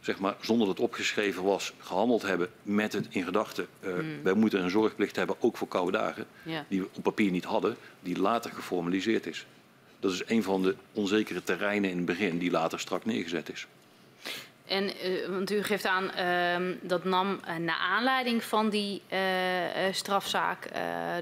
zeg 0.00 0.18
maar, 0.18 0.36
zonder 0.40 0.66
dat 0.66 0.76
het 0.76 0.86
opgeschreven 0.86 1.42
was, 1.42 1.72
gehandeld 1.78 2.22
hebben 2.22 2.50
met 2.62 2.92
het 2.92 3.06
in 3.10 3.24
gedachten. 3.24 3.66
eh, 3.80 3.92
Wij 4.22 4.34
moeten 4.34 4.62
een 4.62 4.70
zorgplicht 4.70 5.16
hebben, 5.16 5.36
ook 5.40 5.56
voor 5.56 5.68
koude 5.68 5.92
dagen. 5.98 6.26
Ja. 6.42 6.64
Die 6.68 6.80
we 6.80 6.88
op 6.92 7.02
papier 7.02 7.30
niet 7.30 7.44
hadden, 7.44 7.76
die 8.00 8.18
later 8.20 8.50
geformaliseerd 8.52 9.26
is. 9.26 9.46
Dat 10.00 10.12
is 10.12 10.22
een 10.26 10.42
van 10.42 10.62
de 10.62 10.74
onzekere 10.92 11.42
terreinen 11.42 11.90
in 11.90 11.96
het 11.96 12.06
begin, 12.06 12.38
die 12.38 12.50
later 12.50 12.80
strak 12.80 13.04
neergezet 13.04 13.50
is. 13.52 13.66
En, 14.66 14.96
eh, 14.98 15.28
want 15.28 15.50
u 15.50 15.62
geeft 15.62 15.86
aan 15.86 16.10
ehm, 16.10 16.74
dat 16.82 17.04
NAM 17.04 17.40
eh, 17.44 17.56
naar 17.56 17.76
aanleiding 17.78 18.44
van 18.44 18.70
die 18.70 19.02
eh, 19.08 19.18
strafzaak 19.92 20.68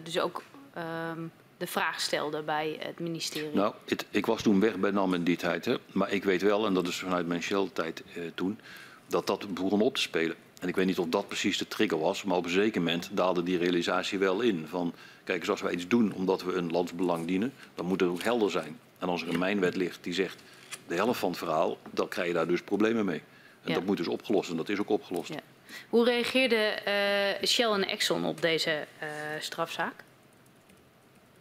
dus 0.02 0.18
ook 0.20 0.42
ehm, 0.74 1.20
de 1.56 1.66
vraag 1.66 2.00
stelde 2.00 2.42
bij 2.42 2.76
het 2.80 2.98
ministerie. 3.00 3.54
Nou, 3.54 3.74
het- 3.86 4.06
ik 4.10 4.26
was 4.26 4.42
toen 4.42 4.60
weg 4.60 4.76
bij 4.76 4.90
NAM 4.90 5.14
in 5.14 5.24
die 5.24 5.36
tijd. 5.36 5.64
Hè. 5.64 5.76
Maar 5.92 6.12
ik 6.12 6.24
weet 6.24 6.42
wel, 6.42 6.66
en 6.66 6.74
dat 6.74 6.86
is 6.88 6.96
vanuit 6.96 7.26
mijn 7.26 7.42
Shell-tijd 7.42 8.02
toen, 8.34 8.58
dat 9.06 9.26
dat 9.26 9.54
begon 9.54 9.80
op 9.80 9.94
te 9.94 10.00
spelen. 10.00 10.36
En 10.60 10.68
ik 10.68 10.76
weet 10.76 10.86
niet 10.86 10.98
of 10.98 11.06
dat 11.08 11.28
precies 11.28 11.58
de 11.58 11.68
trigger 11.68 11.98
was, 11.98 12.24
maar 12.24 12.36
op 12.36 12.44
een 12.44 12.50
zeker 12.50 12.80
moment 12.80 13.08
daalde 13.12 13.42
die 13.42 13.58
realisatie 13.58 14.18
wel 14.18 14.40
in. 14.40 14.66
Van, 14.68 14.94
kijk 15.28 15.48
als 15.48 15.60
wij 15.60 15.72
iets 15.72 15.88
doen 15.88 16.12
omdat 16.12 16.42
we 16.42 16.52
een 16.52 16.70
landsbelang 16.70 17.26
dienen, 17.26 17.52
dan 17.74 17.86
moet 17.86 18.00
het 18.00 18.08
ook 18.10 18.22
helder 18.22 18.50
zijn. 18.50 18.78
En 18.98 19.08
als 19.08 19.22
er 19.22 19.28
een 19.28 19.38
mijnwet 19.38 19.76
ligt 19.76 19.98
die 20.04 20.12
zegt 20.12 20.42
de 20.86 20.94
helft 20.94 21.18
van 21.20 21.28
het 21.28 21.38
verhaal, 21.38 21.78
dan 21.90 22.08
krijg 22.08 22.28
je 22.28 22.34
daar 22.34 22.46
dus 22.46 22.62
problemen 22.62 23.04
mee. 23.04 23.22
En 23.62 23.68
Ja. 23.70 23.74
dat 23.74 23.84
moet 23.84 23.96
dus 23.96 24.08
opgelost 24.08 24.50
en 24.50 24.56
dat 24.56 24.68
is 24.68 24.78
ook 24.78 24.88
opgelost. 24.88 25.28
Ja. 25.32 25.40
Hoe 25.88 26.04
reageerden 26.04 26.84
eh, 26.84 27.46
Shell 27.48 27.70
en 27.70 27.84
Exxon 27.88 28.24
op 28.24 28.40
deze 28.40 28.86
eh, 28.98 29.08
strafzaak? 29.40 30.04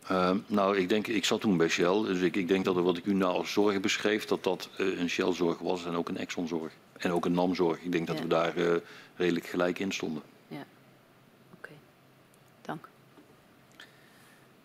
Ehm, 0.08 0.38
nou, 0.48 0.78
ik 0.78 0.90
denk, 0.90 1.08
ik 1.08 1.26
zat 1.26 1.42
toen 1.42 1.58
bij 1.58 1.68
Shell, 1.70 2.02
dus 2.04 2.20
ik, 2.20 2.36
ik 2.36 2.48
denk 2.48 2.66
dat 2.66 2.76
wat 2.76 2.98
ik 2.98 3.06
u 3.06 3.14
nou 3.14 3.34
als 3.38 3.52
zorg 3.52 3.80
beschreef, 3.80 4.26
dat 4.26 4.44
dat 4.44 4.70
eh, 4.78 5.00
een 5.00 5.10
Shell-zorg 5.10 5.60
was 5.60 5.86
en 5.86 5.96
ook 5.96 6.10
een 6.10 6.18
Exxon-zorg. 6.18 6.72
En 6.98 7.12
ook 7.12 7.26
een 7.26 7.32
NAM-zorg. 7.32 7.82
Ik 7.82 7.92
denk 7.92 8.08
dat 8.08 8.16
Ja. 8.16 8.22
we 8.22 8.28
daar 8.28 8.54
redelijk 9.16 9.46
gelijk 9.46 9.80
in 9.80 9.92
stonden. 9.92 10.24
Ja. 10.48 10.66
Oké. 11.58 11.70
Dank. 12.62 12.88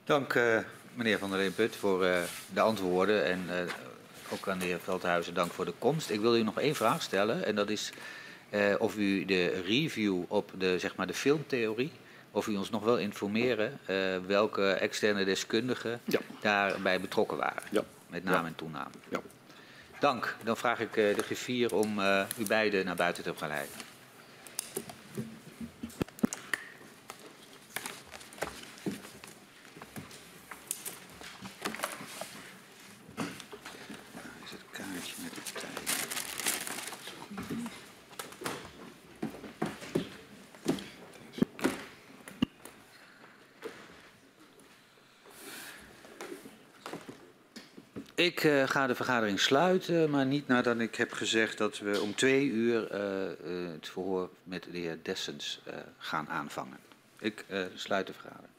Dank 0.05 0.35
eh, 0.35 0.59
meneer 0.95 1.19
Van 1.19 1.31
der 1.31 1.39
Leemput 1.39 1.77
voor 1.77 2.05
eh, 2.05 2.23
de 2.53 2.61
antwoorden 2.61 3.25
en 3.25 3.45
eh, 3.49 3.73
ook 4.33 4.49
aan 4.49 4.59
de 4.59 4.65
heer 4.65 4.81
Veldhuizen 4.81 5.35
dank 5.35 5.53
voor 5.53 5.65
de 5.65 5.75
komst. 5.79 6.11
Ik 6.11 6.21
wil 6.21 6.37
u 6.37 6.43
nog 6.43 6.61
één 6.61 6.75
vraag 6.75 7.03
stellen 7.03 7.45
en 7.45 7.55
dat 7.55 7.71
is 7.71 7.93
of 8.79 8.97
u 8.97 9.25
de 9.25 9.63
review 9.67 10.23
op 10.29 10.51
de, 10.59 10.79
zeg 10.79 10.97
maar 10.97 11.07
de 11.07 11.15
filmtheorie, 11.15 11.93
of 12.31 12.47
u 12.47 12.57
ons 12.57 12.71
nog 12.71 12.83
wil 12.85 12.99
informeren 12.99 13.79
welke 14.27 14.71
externe 14.73 15.25
deskundigen 15.25 16.01
Ja. 16.05 16.19
daarbij 16.41 17.01
betrokken 17.01 17.37
waren. 17.37 17.63
Ja. 17.71 17.83
Met 18.07 18.25
naam 18.25 18.43
Ja. 18.43 18.47
en 18.47 18.55
toenaam. 18.55 18.91
Ja. 19.09 19.21
Dank. 20.01 20.37
Dan 20.45 20.57
vraag 20.57 20.81
ik 20.81 20.93
de 20.93 21.23
griffier 21.23 21.75
om 21.75 22.01
u 22.39 22.47
beiden 22.47 22.85
naar 22.85 22.97
buiten 22.97 23.23
te 23.23 23.33
geleiden. 23.37 23.75
Daar 34.15 34.25
is 34.45 34.51
het 34.51 34.61
kaartje 34.71 35.15
met 35.23 35.35
de 35.35 35.53
tijd. 35.53 35.91
Ik 48.23 48.45
eh, 48.45 48.69
ga 48.69 48.87
de 48.87 48.95
vergadering 48.95 49.41
sluiten, 49.41 50.11
maar 50.11 50.27
niet 50.27 50.47
nadat 50.47 50.79
ik 50.79 50.95
heb 50.95 51.13
gezegd 51.13 51.59
dat 51.59 51.79
we 51.79 52.01
om 52.01 52.15
twee 52.15 52.47
uur 52.47 52.91
eh, 52.91 53.25
eh, 53.25 53.73
het 53.73 53.89
verhoor 53.89 54.31
met 54.45 54.67
de 54.71 54.79
heer 54.79 54.99
Dessens 55.03 55.61
gaan 55.99 56.29
aanvangen. 56.29 56.79
Ik 57.19 57.45
sluit 57.75 58.07
de 58.07 58.13
vergadering. 58.13 58.52